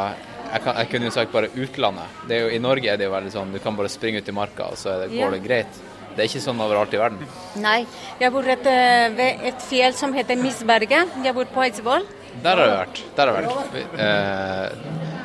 jeg, 0.52 0.62
kan, 0.62 0.76
jeg 0.76 0.88
kunne 0.90 1.04
jo 1.08 1.10
sagt 1.10 1.32
bare 1.32 1.48
utlandet. 1.48 2.04
Det 2.28 2.40
jo, 2.42 2.48
I 2.54 2.58
Norge 2.62 2.86
er 2.92 2.96
det 2.96 3.04
jo 3.08 3.12
veldig 3.12 3.32
sånn 3.32 3.52
du 3.52 3.58
kan 3.58 3.74
bare 3.76 3.88
springe 3.88 4.18
ut 4.22 4.28
i 4.28 4.32
marka, 4.32 4.68
og 4.70 4.76
så 4.78 5.00
det, 5.02 5.10
går 5.18 5.30
det 5.32 5.42
greit. 5.42 5.80
Det 6.16 6.24
er 6.24 6.30
ikke 6.30 6.44
sånn 6.46 6.60
overalt 6.64 6.94
i 6.96 7.00
verden. 7.00 7.34
Nei, 7.60 7.80
jeg 8.22 8.32
bor 8.32 8.46
rett 8.46 8.68
eh, 8.70 9.08
ved 9.16 9.48
et 9.50 9.66
fjell 9.68 9.96
som 9.96 10.16
heter 10.16 10.38
Misberget. 10.40 11.18
Jeg 11.24 11.36
bor 11.36 11.50
på 11.52 11.66
Eidsvoll. 11.66 12.06
Der 12.44 12.56
har 12.56 12.70
jeg 12.70 12.78
vært. 12.80 13.02
Der 13.16 13.30
har 13.30 13.36
jeg 13.36 13.50
vært. 13.52 14.00
Eh, 14.00 15.16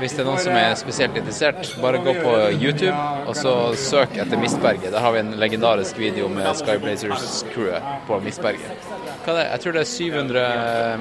hvis 0.00 0.12
det 0.12 0.20
er 0.20 0.26
noen 0.28 0.40
som 0.42 0.56
er 0.58 0.74
spesielt 0.76 1.16
interessert, 1.16 1.70
bare 1.80 2.00
gå 2.04 2.12
på 2.18 2.34
YouTube 2.60 2.92
og 3.24 3.32
så 3.38 3.54
søk 3.80 4.18
etter 4.20 4.40
Mistberget. 4.40 4.90
Der 4.92 5.00
har 5.00 5.14
vi 5.14 5.22
en 5.22 5.32
legendarisk 5.40 5.96
video 6.00 6.28
med 6.32 6.48
Skyblazers-crewet 6.60 8.06
på 8.06 8.20
er 8.20 9.40
det? 9.40 9.46
Jeg 9.48 9.62
tror 9.62 9.74
det 9.74 9.80
er 9.80 9.90
700 9.90 10.44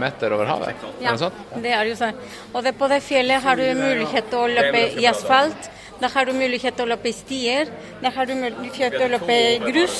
meter 0.01 0.33
over 0.33 0.49
havet. 0.49 0.85
Ja, 1.03 1.13
det 1.61 1.75
er 1.75 1.91
jo 1.91 1.97
sånn. 1.99 2.15
Og 2.53 2.63
det, 2.65 2.73
på 2.79 2.87
det 2.89 3.01
fjellet 3.05 3.43
har 3.43 3.59
du 3.59 3.67
mulighet 3.77 4.31
til 4.31 4.39
å 4.39 4.47
løpe 4.49 4.85
i 5.03 5.09
asfalt. 5.11 5.69
Da 6.05 6.09
har 6.13 6.27
du 6.29 6.35
mulighet 6.37 6.75
til 6.77 6.85
å 6.85 6.91
løpe 6.91 7.09
i 7.09 7.13
stier. 7.17 7.69
Da 7.97 8.11
har 8.13 8.27
du 8.29 8.35
mulighet 8.37 8.93
til 8.93 9.03
å 9.07 9.07
løpe 9.15 9.33
i 9.33 9.55
grus. 9.63 9.95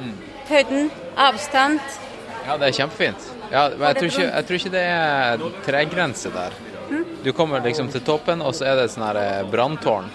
Mm. 0.00 0.14
Høyden, 0.48 0.86
avstand. 1.20 1.98
Ja, 2.46 2.54
det 2.56 2.70
er 2.70 2.76
kjempefint. 2.78 3.26
Ja, 3.50 3.66
men 3.74 3.84
jeg 3.90 3.98
tror 3.98 4.08
ikke, 4.08 4.28
jeg 4.30 4.46
tror 4.48 4.58
ikke 4.60 4.72
det 4.72 4.84
er 4.94 5.44
tregrense 5.66 6.32
der. 6.32 6.56
Mm. 6.88 7.04
Du 7.26 7.28
kommer 7.36 7.60
liksom 7.60 7.90
til 7.92 8.00
toppen, 8.08 8.40
og 8.40 8.56
så 8.56 8.70
er 8.70 8.80
det 8.80 8.86
et 8.88 8.94
sånn 8.94 9.04
eh, 9.20 9.42
branntårn. 9.52 10.08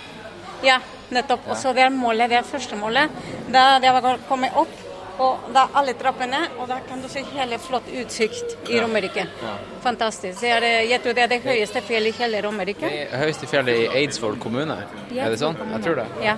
Ja, 0.65 0.79
nettopp. 1.13 1.45
Og 1.51 1.61
så 1.61 1.75
det 1.77 1.85
er 1.85 1.93
målet, 1.93 2.33
det 2.33 2.41
er 2.41 2.49
første 2.49 2.81
målet. 2.81 3.21
Da 3.53 3.67
det 3.83 3.93
var 3.93 4.17
kommet 4.25 4.57
opp, 4.57 4.73
og 5.19 5.47
da 5.55 5.67
alle 5.79 5.93
trappene, 5.97 6.41
og 6.59 6.67
da 6.69 6.79
kan 6.87 7.01
du 7.01 7.07
se 7.11 7.23
hele 7.33 7.59
flott 7.61 7.87
utsikt 8.01 8.69
i 8.69 8.79
Romerike. 8.81 9.25
Ja. 9.41 9.53
Fantastisk. 9.83 10.39
Det 10.41 10.51
er, 10.51 10.67
eh, 10.67 10.89
jeg 10.91 11.01
tror 11.03 11.15
det 11.17 11.23
er 11.23 11.31
det 11.31 11.41
høyeste 11.43 11.81
fjellet 11.81 12.15
i 12.15 12.23
hele 12.23 12.41
Romerike. 12.45 12.89
Det 12.89 13.21
høyeste 13.21 13.47
fjellet 13.47 13.83
i 13.83 13.87
Eidsvoll 14.01 14.37
kommune. 14.41 14.77
Er 15.15 15.29
det 15.31 15.39
sånn? 15.39 15.57
Jeg 15.75 15.83
tror 15.85 16.01
det. 16.01 16.07
Ja. 16.25 16.37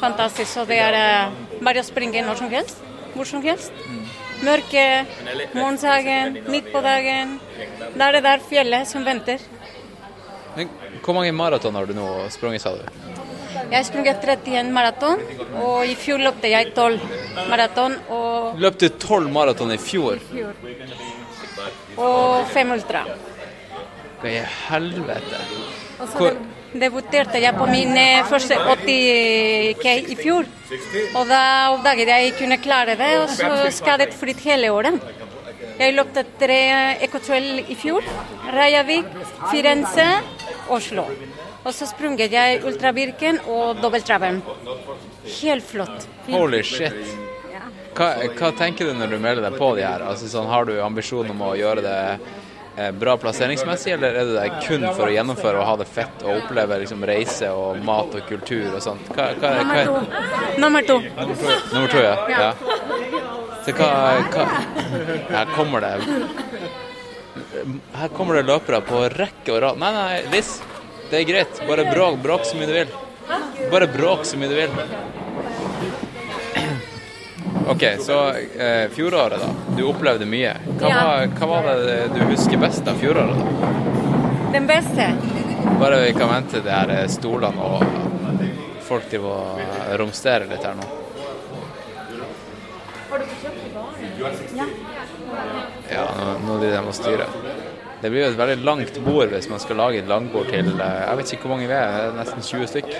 Fantastisk. 0.00 0.50
Så 0.50 0.66
det 0.68 0.80
er 0.82 0.98
eh, 0.98 1.58
bare 1.62 1.84
å 1.84 1.86
springe 1.86 2.24
når 2.26 2.42
som 2.42 2.50
helst. 2.52 2.82
Hvor 3.14 3.28
som 3.30 3.42
helst. 3.44 3.72
Mørke, 4.44 5.06
morgensagen, 5.54 6.40
midt 6.50 6.72
på 6.72 6.82
dagen. 6.84 7.38
Da 7.94 8.08
er 8.08 8.18
det 8.18 8.24
der 8.26 8.42
fjellet 8.48 8.90
som 8.90 9.06
venter. 9.06 9.38
Men 10.56 10.70
hvor 11.02 11.14
mange 11.14 11.32
maraton 11.32 11.74
har 11.74 11.86
du 11.86 11.94
nå 11.96 12.08
sprunget, 12.34 12.62
sa 12.62 12.74
du? 12.74 13.23
Jeg 13.54 13.86
sprunget 13.86 14.24
31 14.24 14.72
maraton, 14.74 15.20
og 15.62 15.86
i 15.86 15.94
fjor 15.98 16.22
løpte 16.22 16.50
jeg 16.50 16.72
12 16.74 16.98
maraton 17.50 17.94
og, 18.10 18.58
Løp 18.58 18.78
du 18.80 18.88
tolv 19.02 19.30
maraton 19.32 19.72
i 19.74 19.78
fjor? 19.78 20.18
I 20.18 20.26
fjor. 20.32 20.54
og 21.96 22.50
5 22.54 22.74
ultra. 22.74 23.04
Hva 24.20 24.32
i 24.32 24.42
helvete? 24.66 25.40
Og 26.00 26.08
så 26.08 26.18
Hvor, 26.18 26.38
debuterte 26.74 27.38
jeg 27.42 27.54
på 27.54 27.66
min 27.70 27.94
eh, 27.98 28.24
første 28.26 28.58
80K 28.58 29.94
i 30.10 30.16
fjor. 30.18 30.48
Og 31.14 31.28
da 31.30 31.42
oppdaget 31.74 32.10
jeg 32.10 32.28
jeg 32.28 32.36
kunne 32.40 32.58
klare 32.62 32.98
det, 32.98 33.12
og 33.22 33.30
så 33.30 33.70
skadet 33.70 34.14
fritt 34.18 34.42
hele 34.48 34.72
året. 34.74 34.98
Jeg 35.78 35.94
løpte 35.94 36.26
tre 36.38 36.60
ekotrail 37.06 37.64
i 37.68 37.74
fjor. 37.78 38.04
Rajavik, 38.54 39.06
Firenze, 39.50 40.06
Oslo. 40.70 41.06
Og 41.64 41.72
så 41.72 41.88
sprunget 41.88 42.32
jeg 42.32 42.60
Ultra 42.68 42.92
Birken 42.92 43.40
og 43.48 43.80
dobbelttraven. 43.80 44.42
Helt 45.40 45.64
flott. 45.64 46.08
holy 46.28 46.62
shit. 46.62 46.96
Hva, 47.94 48.08
hva 48.34 48.50
tenker 48.58 48.90
du 48.90 48.98
når 48.98 49.14
du 49.14 49.20
melder 49.22 49.46
deg 49.46 49.56
på 49.58 49.70
de 49.78 49.84
her? 49.86 50.02
Altså, 50.04 50.28
sånn, 50.28 50.48
har 50.50 50.66
du 50.66 50.74
ambisjon 50.82 51.30
om 51.30 51.44
å 51.46 51.52
gjøre 51.54 51.84
det 51.84 51.98
eh, 52.10 52.90
bra 52.98 53.14
plasseringsmessig, 53.22 53.94
eller 53.94 54.18
er 54.18 54.26
du 54.26 54.34
der 54.34 54.56
kun 54.66 54.84
for 54.90 55.06
å 55.06 55.12
gjennomføre 55.14 55.60
og 55.62 55.68
ha 55.68 55.76
det 55.78 55.86
fett 55.86 56.24
og 56.26 56.42
oppleve 56.42 56.80
liksom, 56.82 57.06
reise 57.06 57.52
og 57.54 57.78
mat 57.86 58.18
og 58.18 58.26
kultur 58.28 58.74
og 58.74 58.82
sånt? 58.82 59.14
Hva, 59.14 59.30
hva, 59.38 59.52
Nummer 60.58 60.82
to. 60.82 60.98
Nummer 61.06 61.38
to. 61.38 61.54
Nummer 61.70 61.94
to, 61.94 62.02
ja. 62.02 62.16
Ja. 62.34 62.50
ja. 62.50 62.52
Så 63.64 63.72
hva, 63.78 63.88
hva 64.34 64.44
Her 65.30 65.54
kommer 65.54 65.80
det 65.80 65.94
Her 67.94 68.10
kommer 68.12 68.36
det 68.36 68.44
løpere 68.50 68.82
på 68.84 69.06
rekke 69.14 69.54
og 69.54 69.62
rad. 69.64 69.80
Nei, 69.80 69.94
nei, 69.94 70.22
Liss. 70.34 70.58
Det 71.14 71.20
er 71.20 71.28
greit. 71.28 71.60
Bare 71.68 71.84
bråk, 71.86 72.16
bråk 72.22 72.44
så 72.44 72.56
mye 72.58 72.66
du 72.66 72.72
vil. 72.74 72.88
Bare 73.70 73.86
bråk 73.86 74.24
så 74.26 74.38
mye 74.38 74.48
du 74.50 74.54
vil. 74.58 74.72
OK, 77.70 77.84
så 78.02 78.16
eh, 78.58 78.88
fjoråret, 78.90 79.38
da. 79.40 79.76
Du 79.76 79.84
opplevde 79.86 80.26
mye. 80.26 80.56
Hva, 80.80 80.88
Ja. 80.90 81.04
var, 81.06 81.26
hva 81.38 81.46
var 81.46 81.68
det 81.86 82.00
du 82.16 82.20
husker 82.32 82.58
best 82.58 82.88
av 82.90 82.98
fjoråret? 82.98 83.38
da? 83.38 83.70
Den 84.56 84.66
beste. 84.66 85.06
Bare 85.80 86.00
vi 86.02 86.12
kan 86.18 86.28
vente 86.34 86.60
de 86.66 86.70
her 86.74 86.90
eh, 86.96 87.06
stolene 87.08 87.62
og 87.62 87.86
folk 88.82 89.06
til 89.14 89.22
å 89.30 89.36
romstere 90.02 90.50
litt 90.50 90.66
her 90.66 90.74
nå. 90.74 90.90
Ja. 94.58 94.66
Ja, 95.94 96.08
nå, 96.18 96.34
nå 96.48 96.58
de 96.58 96.74
og 96.82 96.94
styrer. 96.98 97.30
Det 98.04 98.10
blir 98.12 98.20
jo 98.20 98.32
et 98.34 98.36
veldig 98.36 98.66
langt 98.68 98.98
bord 99.00 99.30
hvis 99.32 99.46
man 99.48 99.60
skal 99.62 99.78
lage 99.80 100.02
et 100.02 100.08
langbord 100.10 100.50
til 100.52 100.66
eh, 100.74 100.96
Jeg 101.06 101.16
vet 101.16 101.30
ikke 101.32 101.46
hvor 101.46 101.54
mange 101.54 101.68
vi 101.70 101.76
er, 101.78 102.10
nesten 102.12 102.44
20 102.44 102.66
stykk. 102.68 102.90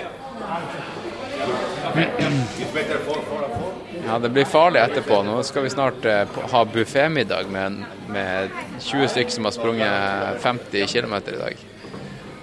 Ja, 4.07 4.17
det 4.23 4.31
blir 4.33 4.49
farlig 4.49 4.81
etterpå. 4.81 5.19
Nå 5.27 5.35
skal 5.45 5.67
vi 5.67 5.73
snart 5.75 6.07
eh, 6.09 6.39
ha 6.55 6.63
buffémiddag 6.65 7.53
med, 7.53 7.83
med 8.09 8.57
20 8.79 9.11
stykk 9.13 9.35
som 9.35 9.45
har 9.45 9.53
sprunget 9.53 10.41
50 10.41 10.89
km 10.89 11.15
i 11.21 11.37
dag. 11.37 11.61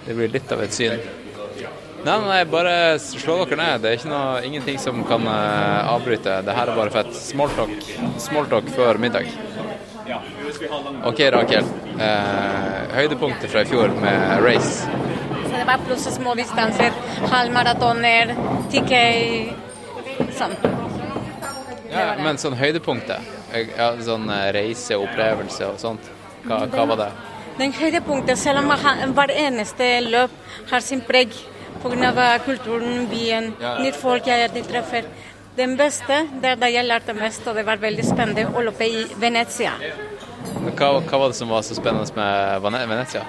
Det 0.07 0.15
blir 0.15 0.31
litt 0.31 0.55
av 0.55 0.63
et 0.63 0.79
syn. 0.79 0.95
Nei, 2.03 2.17
nei, 2.29 2.41
bare 2.47 2.95
slå 2.99 3.41
dere 3.43 3.59
ned. 3.59 3.83
Det 3.83 3.91
er 3.91 3.99
ikke 3.99 4.13
noe, 4.15 4.39
ingenting 4.47 4.79
som 4.79 5.03
kan 5.11 5.27
eh, 5.27 5.91
avbryte. 5.97 6.39
Det 6.47 6.55
her 6.55 6.71
er 6.71 6.79
bare 6.79 6.95
fett. 6.95 7.11
Smalltalk. 7.27 7.91
Smalltalk 8.23 8.71
før 8.71 9.03
middag. 9.03 9.27
OK, 11.03 11.19
Rakel. 11.31 11.63
Eh, 11.99 12.95
høydepunktet 12.97 13.51
fra 13.51 13.61
i 13.63 13.67
fjor 13.69 13.93
med 14.01 14.43
race. 14.43 14.87
Så 15.47 15.51
det 15.55 15.65
var 15.67 15.79
pluss 15.87 16.07
små 16.15 16.33
distanser. 16.35 16.91
Halvmaratoner, 17.31 18.33
TK 18.71 18.93
Sånn. 20.37 20.53
Ja, 21.91 22.15
men 22.19 22.37
sånn 22.37 22.55
høydepunktet. 22.57 23.21
eh, 23.53 23.67
Ja, 23.77 23.93
sånn 24.01 24.29
eh, 24.29 24.51
reise, 24.53 24.97
opplevelse 24.97 25.67
og 25.71 25.79
sånt. 25.79 26.09
Hva, 26.43 26.65
hva 26.67 26.85
var 26.87 26.97
det? 26.97 27.11
Den 27.57 27.71
høydepunktet, 27.73 28.37
selv 28.37 28.59
om 28.59 28.69
hver 29.13 29.31
eneste 29.31 30.01
løp 30.01 30.31
har 30.71 30.79
sin 30.81 31.01
preg 31.01 31.29
pga. 31.83 32.39
kulturen, 32.45 33.07
byen, 33.09 33.53
Ja. 33.59 33.77
nytt 33.79 33.95
folk 33.95 34.25
jeg 34.25 34.49
treffer. 34.67 35.03
Den 35.57 35.75
beste, 35.77 36.23
det 36.41 36.49
er 36.49 36.57
da 36.57 36.69
jeg 36.71 36.85
lærte 36.87 37.13
mest, 37.13 37.45
og 37.47 37.55
det 37.55 37.65
var 37.67 37.77
veldig 37.81 38.03
spennende 38.07 38.47
å 38.49 38.63
løpe 38.65 38.87
i 38.89 39.03
Venezia. 39.21 39.75
Hva, 40.63 40.87
hva 41.03 41.19
var 41.19 41.29
det 41.29 41.37
som 41.37 41.51
var 41.51 41.61
så 41.65 41.75
spennende 41.77 42.09
med 42.17 42.87
Venezia? 42.89 43.21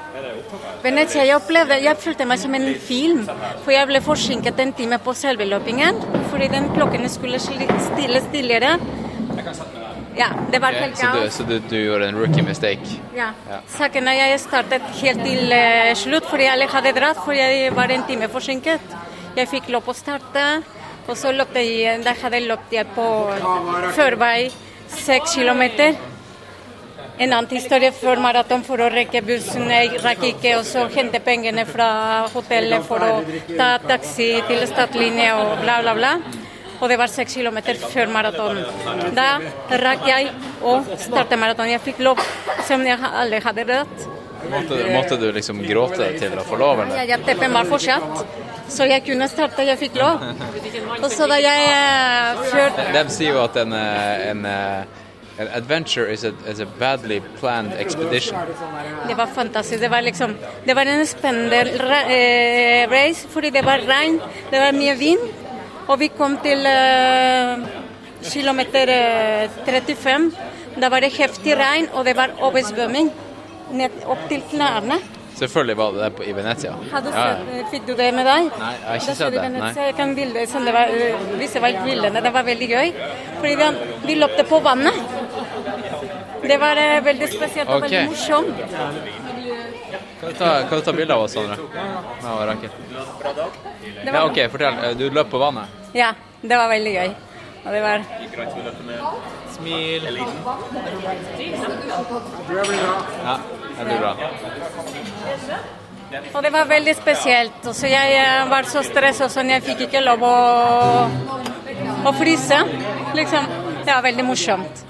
Venezia, 0.84 1.24
jeg 1.24 1.36
opplevde, 1.36 1.76
jeg 1.84 2.00
følte 2.00 2.26
meg 2.28 2.40
som 2.40 2.54
en 2.56 2.68
film, 2.80 3.24
for 3.64 3.74
jeg 3.74 3.88
ble 3.90 4.00
forsinket 4.04 4.60
en 4.64 4.72
time 4.76 4.98
på 5.04 5.14
selve 5.18 5.44
løpingen, 5.48 6.00
fordi 6.32 6.48
den 6.52 6.70
klokken 6.72 7.04
skulle 7.12 7.40
stilles 7.42 8.30
tidligere. 8.32 8.78
Ja, 10.16 10.28
det 10.52 10.60
var 10.62 10.76
helt 10.78 10.96
så 10.96 11.10
du, 11.10 11.24
så 11.30 11.42
du, 11.42 11.56
du 11.58 11.74
gjorde 11.76 12.08
en 12.08 12.18
rookie 12.20 12.44
mistake? 12.46 13.00
Ja. 13.16 13.32
Ja. 13.50 13.58
Saken 13.68 14.08
er 14.08 14.20
jeg 14.20 14.40
startet 14.44 14.86
helt 15.00 15.24
til 15.26 15.52
eh, 15.52 15.90
slutt, 15.98 16.28
fordi 16.30 16.46
alle 16.52 16.68
hadde 16.70 16.94
dratt, 16.94 17.18
for 17.24 17.34
jeg 17.34 17.72
var 17.74 17.90
en 17.90 18.06
time 18.06 18.30
forsinket. 18.30 18.94
Jeg 19.34 19.50
fikk 19.50 19.72
lov 19.74 19.90
å 19.90 19.96
starte, 19.98 20.44
og 21.06 21.16
så 21.20 21.32
løpte 21.32 21.60
jeg, 21.60 22.00
da 22.04 22.14
hadde 22.16 22.40
jeg 22.40 22.48
løpt 22.48 22.72
jeg 22.72 22.90
på 22.96 23.06
førvei 23.96 24.50
seks 24.88 25.34
kilometer. 25.34 25.96
En 27.14 27.30
annen 27.30 27.50
historie 27.50 27.92
før 27.94 28.18
maraton 28.22 28.64
for 28.66 28.82
å 28.82 28.88
rekke 28.90 29.20
bussen. 29.22 29.68
Jeg 29.70 30.00
rakk 30.02 30.24
ikke 30.32 30.56
og 30.58 30.64
så 30.66 30.86
hente 30.94 31.20
pengene 31.22 31.66
fra 31.68 31.88
hotellet 32.32 32.86
for 32.88 33.04
å 33.04 33.12
ta 33.52 33.76
taxi 33.84 34.32
til 34.48 34.64
startlinje 34.66 35.28
og 35.38 35.60
bla, 35.62 35.78
bla, 35.84 35.94
bla. 36.00 36.14
Og 36.80 36.90
det 36.90 36.98
var 36.98 37.12
seks 37.12 37.36
kilometer 37.38 37.78
før 37.78 38.10
maraton. 38.10 38.64
Da 39.14 39.28
rakk 39.84 40.08
jeg 40.10 40.32
å 40.66 40.80
starte 40.98 41.38
maraton. 41.38 41.70
Jeg 41.70 41.84
fikk 41.84 42.02
lov, 42.02 42.20
som 42.66 42.82
jeg 42.88 42.98
alle 43.12 43.40
hadde 43.44 43.68
rødt. 43.70 44.13
Måtte, 44.50 44.80
måtte 44.92 45.16
du 45.16 45.28
liksom 45.32 45.62
gråte 45.64 46.10
til 46.18 46.34
å 46.38 46.44
få 46.46 46.58
lov, 46.60 46.82
eller? 46.84 47.04
Jeg, 47.08 47.22
teppen 47.26 47.54
var 47.54 47.68
fortsatt, 47.68 48.24
så 48.72 48.88
jeg 48.88 49.04
kunne 49.06 49.28
starte. 49.30 49.64
Jeg 49.66 49.80
fikk 49.80 49.96
lov. 50.00 50.24
Og 51.00 51.08
så 51.12 51.28
da 51.30 51.38
jeg 51.42 51.70
kjørte... 52.50 52.84
før 52.84 52.98
De 52.98 53.04
sier 53.14 53.34
jo 53.34 53.42
at 53.44 53.58
en, 53.62 53.74
eh, 53.78 54.26
en, 54.30 54.44
eh, 54.48 55.40
an 55.42 55.50
adventure 55.60 56.06
is 56.12 56.24
a, 56.24 56.32
is 56.48 56.60
a 56.60 56.66
badly 56.78 57.20
planned 57.40 57.72
expedition. 57.78 58.38
Det 59.08 59.16
var 59.18 59.26
fantastisk. 59.26 59.80
Det 59.80 59.90
var 59.90 60.02
liksom 60.02 60.36
Det 60.64 60.74
var 60.74 60.86
en 60.86 61.06
spennende 61.06 61.60
eh, 62.08 62.90
race 62.90 63.28
fordi 63.28 63.50
det 63.50 63.64
var 63.64 63.84
regn, 63.88 64.20
det 64.50 64.60
var 64.60 64.72
mye 64.72 64.98
vind. 64.98 65.32
Og 65.88 65.98
vi 66.00 66.08
kom 66.08 66.38
til 66.40 66.64
eh, 66.66 67.66
kilometer 68.24 68.88
eh, 68.88 69.50
35. 69.66 70.32
Da 70.80 70.88
var 70.90 71.04
det 71.04 71.12
heftig 71.14 71.54
regn, 71.58 71.88
og 71.92 72.04
det 72.04 72.16
var 72.16 72.32
oversvømming 72.42 73.12
ned 73.70 73.90
opp 74.06 74.28
til 74.28 74.42
knærne. 74.50 74.98
Selvfølgelig 75.34 75.76
var 75.76 75.92
det 75.92 76.00
det 76.04 76.10
på, 76.16 76.22
i 76.22 76.32
Venezia. 76.32 76.72
Har 76.92 77.00
du 77.02 77.08
Ja, 77.08 77.24
sett, 77.34 77.70
fikk 77.70 77.86
du 77.86 77.94
det 77.98 78.14
med 78.14 78.26
deg? 78.26 78.50
Nei, 78.58 78.72
jeg 78.72 78.86
har 78.86 79.00
ikke 79.00 79.14
sett 79.18 79.32
det. 79.34 79.48
Nei. 79.52 79.72
Jeg 79.76 79.96
kan 79.98 80.14
bilde, 80.14 80.46
sånn 80.46 80.64
det 80.68 80.74
var, 80.76 80.92
øh, 80.94 81.24
vise 81.40 81.60
meg 81.60 81.80
bildene. 81.82 82.22
Det 82.22 82.32
var 82.32 82.46
veldig 82.46 82.68
gøy. 82.70 82.92
Fordi 83.40 83.54
vi, 83.56 83.68
vi 84.06 84.14
løpte 84.20 84.44
på 84.46 84.60
vannet. 84.62 84.94
Det 86.44 86.58
var 86.60 86.76
eh, 86.76 87.00
veldig 87.04 87.28
spesielt 87.32 87.68
og 87.68 87.82
okay. 87.82 87.90
veldig 87.90 88.08
morsomt. 88.12 88.56
Kan 90.20 90.28
du 90.28 90.34
ta, 90.38 90.50
kan 90.68 90.78
du 90.78 90.84
ta 90.84 90.92
bilde 90.92 91.14
av 91.14 91.22
oss, 91.26 91.32
Sondre? 91.32 91.56
Ja, 91.74 92.54
Ja, 94.04 94.24
OK, 94.26 94.38
fortell. 94.50 94.74
Eh, 94.84 94.96
Du 94.96 95.10
løp 95.10 95.30
på 95.30 95.38
vannet? 95.38 95.64
Ja, 95.92 96.12
det 96.42 96.56
var 96.56 96.68
veldig 96.68 96.94
gøy. 96.94 97.14
Og 97.64 97.72
det 97.72 97.80
var 97.80 98.04
Smil. 99.54 100.08
Ja, 103.24 103.38
det 103.78 103.84
blir 103.84 103.98
bra. 103.98 104.16
Og 106.32 106.42
det 106.42 106.50
var 106.50 106.64
veldig 106.64 106.94
spesielt. 106.96 107.68
Så 107.74 107.90
jeg 107.90 108.16
eh, 108.18 108.48
var 108.50 108.66
så 108.70 108.82
stresset 108.86 109.32
sånn, 109.32 109.52
jeg 109.54 109.64
fikk 109.66 109.86
ikke 109.88 110.02
lov 110.04 110.24
å, 110.26 110.34
å 112.06 112.14
fryse. 112.18 112.58
Liksom. 113.18 113.48
Det 113.84 113.92
var 113.92 114.02
veldig 114.06 114.26
morsomt. 114.26 114.84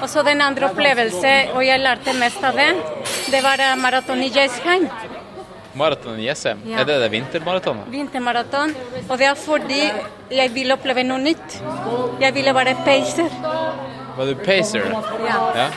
Og 0.00 0.08
så 0.08 0.22
den 0.26 0.40
andre 0.44 0.70
opplevelsen, 0.70 1.52
og 1.56 1.64
jeg 1.66 1.82
lærte 1.82 2.14
mest 2.16 2.44
av 2.44 2.56
det, 2.56 2.70
det 3.32 3.42
var 3.44 3.62
maraton 3.80 4.22
i 4.22 4.30
Jessheim. 4.32 4.86
Maraton 5.76 6.18
i 6.18 6.24
Jessheim, 6.24 6.58
Ja. 6.64 6.78
er 6.80 6.84
det 6.84 7.00
det 7.02 7.10
vintermaratonet? 7.12 7.90
Vintermaraton. 7.92 8.74
Og 9.10 9.18
det 9.18 9.26
er 9.26 9.34
fordi 9.34 9.82
jeg 10.30 10.54
vil 10.54 10.72
oppleve 10.72 11.04
noe 11.04 11.18
nytt. 11.18 11.60
Jeg 12.20 12.34
ville 12.34 12.54
være 12.54 12.74
pacer. 12.84 13.28
Var 14.16 14.24
du 14.26 14.34
pacer? 14.44 14.80
Ja. 15.28 15.52
ja. 15.54 15.68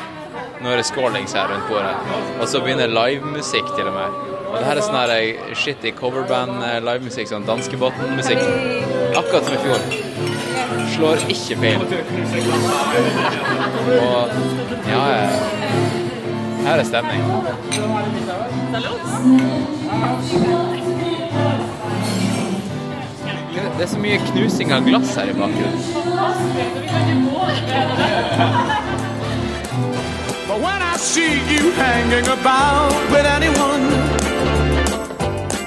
Nå 0.62 0.70
er 0.72 0.78
det 0.78 0.86
skålings 0.86 1.34
her 1.34 1.48
rundt 1.52 1.68
bordet. 1.68 1.96
Og 2.40 2.48
så 2.48 2.62
begynner 2.64 2.88
livemusikk 2.88 3.68
til 3.76 3.88
og 3.88 3.94
med. 3.94 4.10
Og 4.50 4.56
det 4.58 4.66
her 4.66 4.76
er 4.80 4.82
sånn 4.82 4.98
her 4.98 5.12
eh, 5.14 5.54
shitty 5.56 5.92
coverband 6.00 6.64
eh, 6.64 7.26
sånn 7.30 7.46
danskebåten-musikk. 7.48 8.40
Akkurat 9.20 9.46
som 9.46 9.54
i 9.54 9.62
fjor. 9.64 9.80
Slår 10.96 11.18
ikke 11.32 11.60
feil. 11.60 11.82
Og 14.00 14.30
ja, 14.90 15.04
ja. 15.12 15.28
Her 16.66 16.80
er 16.80 16.84
stemning. 16.84 17.22
Det- 18.72 19.79
Det 23.80 23.86
er 23.86 23.88
så 23.88 24.00
mye 24.00 24.18
knusing 24.32 24.74
av 24.76 24.84
glass 24.84 25.16
her 25.16 25.30
i 25.32 25.34
bakgrunnen. 25.34 25.80
But 30.48 30.60
when 30.60 30.82
I 30.82 30.98
see 30.98 31.40
you 31.48 31.72
hanging 31.78 32.28
about 32.28 32.92
with 33.10 33.26
anyone, 33.26 33.88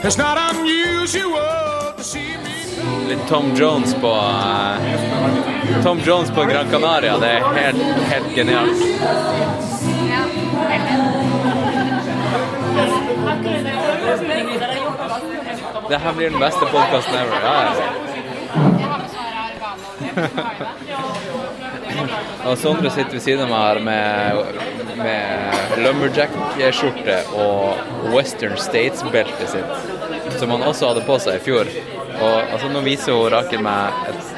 it's 0.05 0.19
not 0.19 0.36
unusual 0.51 1.94
to 1.97 2.05
see 2.05 2.36
me. 2.44 3.09
Litt 3.09 3.27
Tom 3.28 3.55
Jones 3.57 3.94
på 3.94 4.12
uh, 4.12 5.83
Tom 5.83 5.99
Jones 6.05 6.31
på 6.31 6.44
Gran 6.44 6.70
Canaria. 6.70 7.19
Det 7.19 7.28
er 7.28 7.41
helt, 7.55 7.83
helt 8.12 8.35
genialt. 8.35 8.83
Det 15.93 15.99
her 15.99 16.12
blir 16.12 16.31
den 16.31 16.41
beste 16.41 16.67
podkasten 16.67 17.15
ever. 17.15 17.37
Ja, 17.45 17.65
ja. 17.77 17.89
Og 22.47 22.57
Sondre 22.59 22.91
sitter 22.91 23.12
ved 23.12 23.21
siden 23.21 23.43
av 23.45 23.51
meg 23.53 23.61
her 23.67 23.81
med, 23.85 24.39
med 25.03 25.75
lumberjack-skjorte 25.85 27.19
og 27.45 28.09
Western 28.15 28.57
States-beltet 28.57 29.53
sitt, 29.53 29.77
som 30.41 30.55
han 30.57 30.65
også 30.65 30.95
hadde 30.95 31.05
på 31.05 31.19
seg 31.21 31.37
i 31.37 31.45
fjor. 31.45 31.69
Og 32.23 32.37
altså, 32.41 32.73
Nå 32.73 32.81
viser 32.89 33.12
hun 33.12 33.29
Rakel 33.37 33.61
meg 33.61 34.09
et 34.09 34.31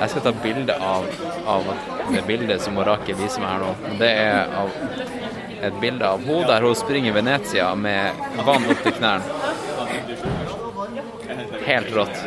Jeg 0.00 0.10
skal 0.10 0.24
ta 0.26 0.32
bilde 0.42 0.74
av, 0.74 1.06
av 1.54 1.70
det 2.10 2.26
bildet 2.26 2.66
som 2.66 2.82
Rakel 2.82 3.14
viser 3.22 3.46
meg 3.46 3.54
her 3.54 3.62
nå. 3.62 3.94
Det 4.02 4.10
er 4.10 4.58
av 4.58 4.74
et 5.70 5.78
bilde 5.80 6.10
av 6.16 6.26
hun 6.26 6.42
der 6.50 6.66
hun 6.66 6.74
springer 6.82 7.14
Venezia 7.14 7.70
med 7.78 8.42
vann 8.42 8.66
opp 8.74 8.82
til 8.82 8.98
knærne. 8.98 10.34
Helt 11.66 11.94
rått. 11.94 12.18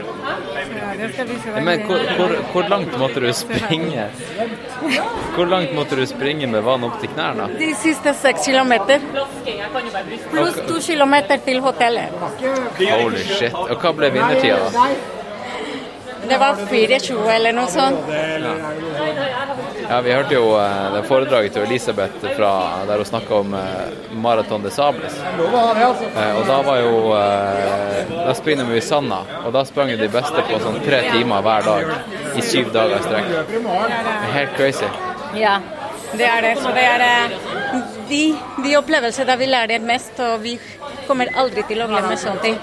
Men 1.64 1.84
hvor, 1.88 2.00
hvor, 2.18 2.34
hvor 2.52 2.70
langt 2.70 2.98
måtte 3.00 3.20
du 3.24 3.30
springe? 3.34 4.08
Hvor 5.36 5.46
langt 5.46 5.74
måtte 5.76 5.96
du 5.96 6.06
springe 6.08 6.48
med 6.48 6.66
vann 6.66 6.84
opp 6.84 6.98
til 7.00 7.12
knærne? 7.14 7.48
De 7.60 7.70
siste 7.80 8.14
seks 8.20 8.50
kilometer. 8.50 9.00
Pluss 10.34 10.60
to 10.68 10.82
kilometer 10.90 11.40
til 11.46 11.62
hotellet. 11.64 12.20
Holy 12.82 13.24
shit. 13.30 13.56
Og 13.56 13.78
hva 13.80 13.94
ble 14.02 14.12
vinnertida, 14.18 14.60
da? 14.76 14.90
Det 16.30 16.38
var 16.38 16.60
4,20 16.70 17.30
eller 17.36 17.56
noe 17.56 17.72
sånt. 17.72 18.12
Ja. 18.12 18.54
Ja, 19.90 20.02
vi 20.02 20.14
hørte 20.14 20.34
jo 20.34 20.54
eh, 20.60 20.92
det 20.94 21.04
foredraget 21.08 21.54
til 21.54 21.66
Elisabeth 21.66 22.28
fra, 22.38 22.52
der 22.88 23.02
hun 23.02 23.06
snakka 23.06 23.40
om 23.44 23.54
eh, 23.58 24.14
Maraton 24.24 24.64
de 24.64 24.72
Sables. 24.72 25.18
Eh, 25.18 26.38
og 26.38 26.46
da 26.48 26.62
var 26.66 26.82
jo 26.84 26.96
Da 28.10 28.34
springer 28.38 28.66
vi 28.70 28.78
i 28.78 28.82
sanda, 28.86 29.24
og 29.46 29.54
da 29.54 29.64
sprang 29.66 29.90
de 29.98 30.10
beste 30.12 30.44
på 30.50 30.60
sånn 30.62 30.80
tre 30.86 31.02
timer 31.10 31.42
hver 31.46 31.66
dag 31.66 31.94
i 32.38 32.46
syv 32.46 32.72
dager 32.74 33.00
i 33.00 33.04
strekk. 33.08 33.32
Helt 34.36 34.58
crazy. 34.58 34.90
Ja, 35.40 35.60
det 36.14 36.26
er 36.26 36.42
det. 36.42 36.56
Så 36.62 36.74
det 36.74 36.86
er 36.86 37.06
eh, 37.06 37.40
de, 38.10 38.22
de 38.64 38.76
opplevelser 38.78 39.28
der 39.30 39.38
vi 39.40 39.48
lærer 39.50 39.84
mest, 39.86 40.20
og 40.24 40.42
vi 40.44 40.56
kommer 41.08 41.32
aldri 41.42 41.64
til 41.70 41.82
å 41.84 41.88
glemme 41.90 42.18
sånne 42.20 42.44
ting. 42.44 42.58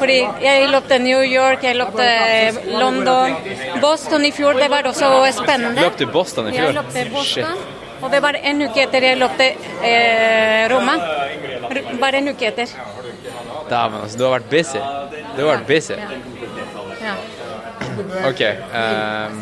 Fordi 0.00 0.18
jeg 0.44 0.68
løpte 0.72 0.98
New 1.02 1.22
York, 1.24 1.64
jeg 1.68 1.78
løpte 1.78 2.06
eh, 2.06 2.60
London, 2.80 3.36
Boston 3.84 4.26
i 4.28 4.32
fjor. 4.34 4.58
Det 4.60 4.70
var 4.72 4.88
også 4.90 5.10
spennende. 5.38 5.84
Løp 5.84 5.98
du 6.00 6.06
Boston 6.12 6.50
i 6.50 6.56
Jeg 6.56 6.64
fjor? 6.64 6.78
løpte 6.80 7.06
Boston, 7.12 7.56
Shit. 7.56 8.02
og 8.02 8.12
det 8.14 8.22
var 8.24 8.40
en 8.42 8.66
uke 8.66 8.84
etter 8.84 9.08
jeg 9.10 9.20
løpte 9.20 9.50
eh, 9.84 10.68
Roma. 10.72 10.98
R 11.68 11.82
bare 12.00 12.22
en 12.22 12.32
uke 12.32 12.48
etter. 12.48 12.76
Dæven, 13.68 14.00
altså. 14.02 14.18
Du 14.18 14.24
har 14.24 14.38
vært 14.38 14.50
busy. 14.50 14.80
Du 15.36 15.42
har 15.44 15.50
vært 15.56 15.66
busy. 15.68 15.98
Ja. 17.04 17.16
OK. 18.28 18.42
Um... 18.72 19.40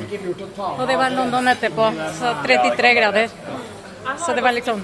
Og 0.81 0.87
det 0.89 0.97
var 0.99 1.11
London 1.15 1.49
etterpå, 1.53 1.91
så 2.19 2.35
33 2.47 2.95
grader. 2.99 3.29
Så 4.19 4.35
det 4.35 4.43
var 4.43 4.53
liksom 4.53 4.83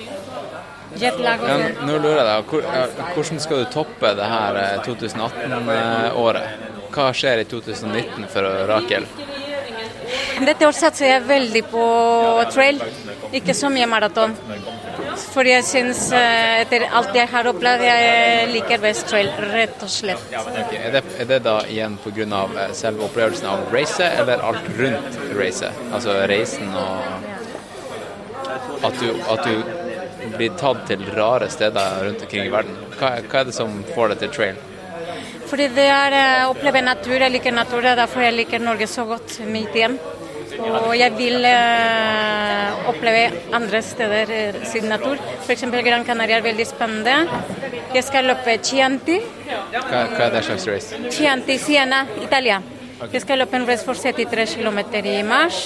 Ja, 1.01 1.11
nå 1.87 1.97
lurer 1.99 2.21
jeg 2.21 2.27
deg, 2.29 2.53
hvordan 3.15 3.41
skal 3.41 3.63
du 3.63 3.71
toppe 3.73 4.13
det 4.19 4.29
her 4.29 4.59
2018-året? 4.87 6.69
Hva 6.93 7.07
skjer 7.17 7.41
i 7.41 7.47
2019 7.49 8.27
for 8.33 8.43
Rakel? 8.69 9.07
Dette 10.43 10.67
år 10.67 10.75
satser 10.77 11.07
jeg 11.09 11.25
veldig 11.29 11.63
på 11.71 11.83
trail, 12.53 12.81
ikke 13.33 13.55
så 13.57 13.71
mye 13.73 13.87
maraton. 13.89 14.35
For 15.33 15.47
jeg 15.47 15.65
syns, 15.65 16.07
eh, 16.17 16.63
etter 16.63 16.85
alt 16.89 17.15
jeg 17.17 17.29
har 17.29 17.49
opplevd, 17.51 17.85
jeg 17.85 18.49
liker 18.53 18.81
best 18.83 19.07
trail, 19.09 19.29
rett 19.53 19.83
og 19.85 19.91
slett. 19.93 20.25
Okay, 20.33 20.79
Er 20.89 20.91
det, 20.97 21.03
er 21.21 21.29
det 21.31 21.43
da 21.45 21.59
igjen 21.69 21.99
pga. 22.03 22.43
eh, 22.59 22.73
selve 22.73 23.05
opplevelsen 23.09 23.47
av 23.49 23.73
racet, 23.73 24.19
eller 24.21 24.41
alt 24.41 24.69
rundt 24.79 25.19
racet? 25.39 25.73
Altså 25.93 26.17
reisen 26.29 26.75
og 26.75 27.03
at 28.85 28.99
du, 29.01 29.09
at 29.31 29.45
du 29.45 29.63
blir 30.43 30.59
tatt 30.59 30.87
til 30.91 31.03
rare 31.15 31.49
steder 31.51 32.07
rundt 32.07 32.23
omkring 32.25 32.49
i 32.49 32.53
verden. 32.53 32.79
Hva, 32.99 33.15
hva 33.23 33.43
er 33.43 33.49
det 33.49 33.55
som 33.55 33.83
får 33.95 34.13
deg 34.13 34.23
til 34.25 34.33
trail? 34.37 34.61
Fordi 35.53 35.69
det 35.77 35.85
er 35.93 36.17
eh, 36.17 36.47
å 36.47 36.55
oppleve 36.55 36.83
natur, 36.83 37.19
jeg 37.21 37.35
liker 37.35 37.55
natur, 37.55 37.83
det 37.85 37.93
er 37.93 38.01
derfor 38.01 38.25
jeg 38.25 38.35
liker 38.39 38.63
Norge 38.63 38.89
så 38.91 39.05
godt, 39.07 39.37
mitt 39.47 39.77
hjem. 39.77 39.99
Og 40.63 40.95
jeg 40.97 41.13
vil 41.17 41.47
eh, 41.49 42.89
oppleve 42.91 43.23
andre 43.55 43.83
steder 43.85 44.33
eh, 44.35 44.59
sin 44.69 44.89
natur. 44.91 45.21
F.eks. 45.45 45.67
Gran 45.85 46.07
Canaria 46.09 46.41
er 46.41 46.47
veldig 46.49 46.67
spennende. 46.69 47.43
Jeg 47.93 48.07
skal 48.09 48.31
løpe 48.33 48.57
Chianti. 48.65 49.21
Hva, 49.47 50.07
hva 50.17 50.27
er 50.27 50.35
det 50.39 50.45
slags 50.49 50.67
race? 50.73 51.03
Chianti, 51.13 51.59
Siena, 51.61 52.03
Italia. 52.25 52.59
Jeg 53.03 53.23
skal 53.25 53.43
løpe 53.43 53.59
en 53.59 53.69
race 53.69 53.87
for 53.87 53.99
73 53.99 54.59
km 54.59 54.83
i 55.03 55.23
mars. 55.27 55.65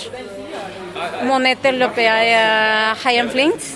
Måneden 1.28 1.76
løper 1.78 2.02
jeg 2.02 2.30
uh, 2.32 3.04
High 3.04 3.28
Flings 3.30 3.74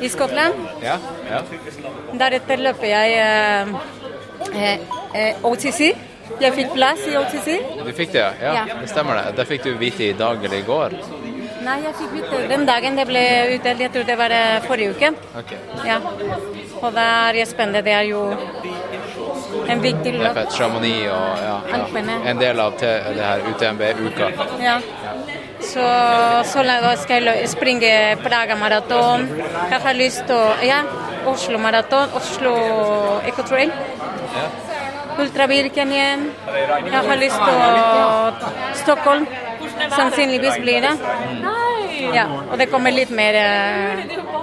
i 0.00 0.08
Skottland. 0.08 0.54
Ja? 0.82 0.96
ja. 1.30 1.42
Deretter 2.18 2.62
løper 2.62 2.86
jeg 2.90 3.18
eh, 3.18 3.74
eh, 4.54 4.88
eh, 5.14 5.44
OTC. 5.46 5.92
Jeg 6.40 6.54
fikk 6.56 6.72
plass 6.74 7.02
i 7.08 7.16
OTC. 7.18 7.48
Du 7.84 7.92
fikk 7.96 8.12
det, 8.14 8.24
ja? 8.40 8.54
ja? 8.62 8.64
Det 8.80 8.88
stemmer 8.90 9.18
det. 9.20 9.36
Det 9.36 9.46
fikk 9.50 9.66
du 9.66 9.74
vite 9.80 10.08
i 10.10 10.14
dag 10.16 10.44
eller 10.44 10.58
i 10.58 10.66
går? 10.66 10.96
Nei, 11.62 11.76
jeg 11.84 11.94
fikk 11.98 12.14
vite 12.16 12.38
den 12.50 12.64
dagen 12.66 12.96
det 12.98 13.04
ble 13.06 13.22
utdelt. 13.54 13.82
Jeg 13.84 13.92
tror 13.94 14.06
det 14.08 14.16
var 14.18 14.34
eh, 14.34 14.62
forrige 14.66 14.96
uke. 14.96 15.12
Ok. 15.38 15.52
Ja. 15.86 15.98
Og 16.80 16.88
da 16.96 17.04
er 17.28 17.42
jeg 17.42 17.50
spent. 17.52 17.78
Det 17.84 17.94
er 17.94 18.08
jo 18.08 18.24
en 19.68 19.82
viktig 19.82 20.08
Det 20.08 20.14
er 20.16 20.24
løp. 20.24 20.34
fett. 20.40 20.56
Chamonix 20.56 21.04
og 21.12 21.44
ja, 21.44 21.58
ja. 21.70 22.18
En 22.32 22.40
del 22.40 22.60
av 22.60 22.74
det 22.80 22.94
her 23.20 23.46
UTMB-uka. 23.52 24.32
Ja. 24.62 24.80
Så, 25.72 25.84
så 26.52 26.62
skal 27.02 27.24
jeg 27.24 27.48
springe 27.48 27.92
Praga 28.24 28.56
Maraton. 28.56 29.28
Jeg 29.70 29.80
har 29.84 29.92
lyst 29.96 30.24
til 30.26 30.66
Ja, 30.68 30.82
Oslo 31.26 31.58
Maraton, 31.58 32.08
Oslo 32.14 32.52
Ecotrail. 33.28 33.72
Ja. 34.36 34.44
Ultravirken 35.22 35.92
igjen. 35.92 36.30
Jeg 36.92 37.02
har 37.08 37.16
lyst 37.16 37.40
til 37.48 38.82
Stockholm. 38.84 39.26
Sannsynligvis 39.96 40.58
blir 40.60 40.80
det. 40.80 40.96
Ja, 42.14 42.24
og 42.50 42.58
det 42.58 42.66
kommer 42.72 42.92
litt 42.94 43.10
mer 43.14 43.36
eh, 43.38 44.02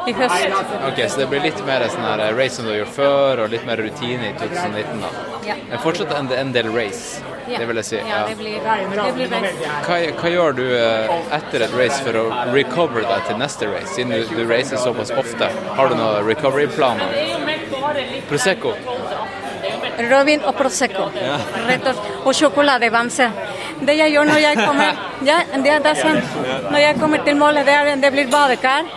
i 0.10 0.14
høst. 0.16 0.46
Ok, 0.88 1.02
Så 1.10 1.20
det 1.24 1.28
blir 1.32 1.44
litt 1.44 1.60
mer 1.68 1.86
sånn 1.92 2.06
her 2.08 2.24
race 2.38 2.56
som 2.58 2.66
du 2.68 2.72
har 2.74 2.80
gjort 2.84 2.96
før, 2.96 3.44
og 3.46 3.52
litt 3.54 3.66
mer 3.68 3.82
rutine 3.84 4.32
i 4.32 4.34
2019? 4.40 5.02
da. 5.04 5.12
Ja. 5.50 5.56
Men 5.70 5.82
fortsatt 5.84 6.14
en, 6.18 6.32
en 6.36 6.52
del 6.56 6.70
race, 6.74 7.22
det 7.50 7.66
vil 7.70 7.82
jeg 7.82 7.88
si. 7.90 8.00
Ja, 8.06 8.24
det 8.30 8.38
blir, 8.40 8.60
det 8.62 9.14
blir 9.18 9.32
race. 9.34 9.72
Hva, 9.88 10.00
hva 10.22 10.34
gjør 10.34 10.58
du 10.60 10.66
eh, 10.78 11.14
etter 11.40 11.66
et 11.68 11.78
race 11.80 12.00
for 12.06 12.20
å 12.22 12.26
recover 12.54 13.08
deg 13.08 13.28
til 13.30 13.40
neste 13.42 13.70
race, 13.72 13.94
siden 13.96 14.14
du, 14.16 14.36
du 14.36 14.44
racer 14.50 14.82
såpass 14.82 15.12
ofte? 15.18 15.50
Har 15.80 15.90
du 15.92 15.98
noen 16.00 16.26
recovery-planer? 16.28 17.16
Prosecco? 18.30 18.76
Robin 20.10 20.44
og 20.48 20.56
Prosecco. 20.56 21.10
Ja. 21.20 21.38
Rett 21.68 21.88
og, 21.92 21.98
og 22.24 22.36
sjokoladebamse. 22.38 23.28
Det 23.80 23.96
jeg 23.96 24.12
gjør 24.14 24.28
når 24.28 24.42
jeg 24.44 24.60
kommer 24.60 24.98
ja, 25.26 25.38
det, 25.54 25.76
det 25.84 25.94
er. 25.94 26.20
Når 26.72 26.82
jeg 26.84 27.00
kommer 27.00 27.24
til 27.24 27.38
målet, 27.40 27.66
det, 27.68 27.76
er, 27.76 27.96
det 28.02 28.12
blir 28.12 28.32
badekar. 28.32 28.90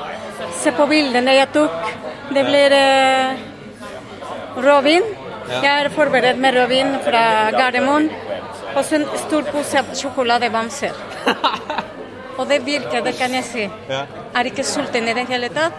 Se 0.59 0.73
på 0.77 0.87
bildene 0.91 1.37
jeg 1.37 1.51
tok. 1.55 1.93
Det 2.33 2.45
blir 2.47 2.75
eh, 2.77 3.43
rødvin. 4.57 5.07
Jeg 5.53 5.71
er 5.71 5.91
forberedt 5.93 6.39
med 6.41 6.57
rødvin 6.57 6.95
fra 7.05 7.23
Gardermoen. 7.55 8.11
Og 8.73 8.85
så 8.85 9.01
en 9.01 9.07
stor 9.27 9.49
pose 9.53 9.85
sjokoladebamser. 10.01 10.97
Og 12.39 12.49
det 12.49 12.63
virker, 12.65 13.03
det 13.05 13.13
kan 13.19 13.35
jeg 13.37 13.45
si. 13.45 13.65
Er 13.93 14.49
ikke 14.49 14.65
sulten 14.65 15.09
i 15.09 15.15
det 15.17 15.27
hele 15.29 15.51
tatt. 15.53 15.77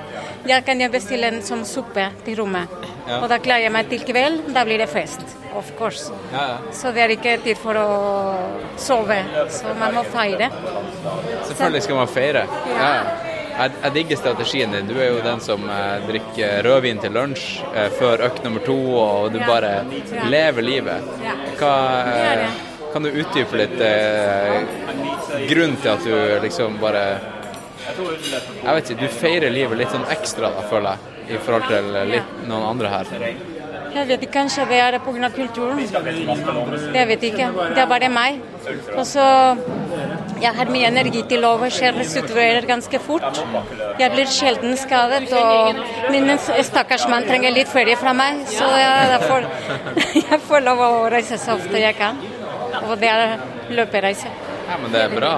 Da 0.48 0.60
kan 0.66 0.80
jeg 0.80 0.92
bestille 0.94 1.32
en 1.32 1.42
sånn 1.44 1.64
suppe 1.66 2.10
til 2.26 2.38
rommet. 2.44 2.70
Og 3.22 3.26
da 3.32 3.40
klarer 3.42 3.68
jeg 3.68 3.74
meg 3.74 3.90
til 3.92 4.06
kveld. 4.08 4.54
Da 4.54 4.66
blir 4.68 4.84
det 4.84 4.92
fest. 4.92 5.43
Of 5.56 5.72
course. 5.78 6.12
Ja, 6.32 6.48
ja. 6.48 6.58
Så 6.74 6.92
det 6.92 7.04
er 7.04 7.14
ikke 7.14 7.38
tid 7.44 7.60
for 7.62 7.78
å 7.78 7.90
sove. 8.82 9.20
Så 9.54 9.76
man 9.80 9.94
må 9.96 10.04
feire. 10.10 10.50
Selvfølgelig 11.48 11.84
skal 11.86 12.00
man 12.02 12.10
feire. 12.12 12.48
Ja. 12.74 12.90
Jeg, 13.54 13.72
jeg 13.84 13.94
digger 13.94 14.18
strategien 14.18 14.74
din. 14.74 14.88
Du 14.90 14.98
er 14.98 15.12
jo 15.12 15.20
den 15.22 15.42
som 15.44 15.62
eh, 15.70 16.06
drikker 16.08 16.64
rødvin 16.66 17.02
til 17.04 17.14
lunsj 17.14 17.44
eh, 17.70 17.90
før 18.00 18.26
økt 18.26 18.42
nummer 18.46 18.66
to, 18.66 18.78
og 18.98 19.30
du 19.36 19.38
bare 19.46 19.84
lever 20.34 20.66
livet. 20.66 21.12
Hva, 21.60 21.76
eh, 22.10 22.48
kan 22.94 23.06
du 23.06 23.12
utdype 23.14 23.58
litt 23.62 23.80
eh, 23.82 24.66
grunnen 25.50 25.78
til 25.82 25.94
at 25.94 26.04
du 26.06 26.18
liksom 26.44 26.82
bare 26.82 27.06
Jeg 27.94 28.76
vet 28.76 28.90
ikke, 28.90 29.02
du 29.02 29.18
feirer 29.22 29.54
livet 29.54 29.84
litt 29.84 29.94
sånn 29.94 30.06
ekstra, 30.14 30.50
da, 30.56 30.66
føler 30.70 30.96
jeg, 30.96 31.34
i 31.36 31.42
forhold 31.46 31.70
til 31.70 31.90
litt 32.10 32.38
noen 32.50 32.70
andre 32.74 32.94
her. 32.94 33.18
Jeg 33.94 34.08
vet 34.10 34.24
ikke, 34.26 34.34
kanskje 34.34 34.66
det 34.70 34.80
er 34.82 34.98
pga. 35.00 35.30
kulturen. 35.30 35.80
Jeg 36.96 37.08
vet 37.08 37.24
ikke. 37.24 37.48
Det 37.76 37.82
er 37.82 37.88
bare 37.88 38.10
meg. 38.10 38.40
Og 38.96 39.06
så 39.06 39.58
Jeg 40.42 40.52
har 40.56 40.66
mye 40.66 40.88
energi 40.88 41.22
til 41.30 41.46
overs. 41.46 41.80
Jeg 41.82 41.96
restituerer 41.96 42.66
ganske 42.68 43.00
fort. 43.00 43.40
Jeg 44.00 44.12
blir 44.12 44.26
sjelden 44.26 44.76
skadet, 44.78 45.32
og 45.32 45.76
min 46.12 46.38
stakkars 46.64 47.08
mann 47.08 47.24
trenger 47.24 47.52
litt 47.52 47.68
ferie 47.68 47.96
fra 47.96 48.14
meg. 48.14 48.42
Så 48.48 48.66
jeg, 48.66 49.22
får, 49.28 49.48
jeg 50.32 50.40
får 50.48 50.66
lov 50.66 50.80
å 50.80 50.90
reise 51.14 51.38
så 51.38 51.56
ofte 51.56 51.80
jeg 51.80 51.96
kan. 51.96 52.20
Og 52.90 52.98
det 53.00 53.14
er 53.14 53.38
løpereise. 53.70 54.28
Ja, 54.68 54.78
men 54.82 54.92
det 54.92 55.06
er 55.06 55.16
bra. 55.16 55.34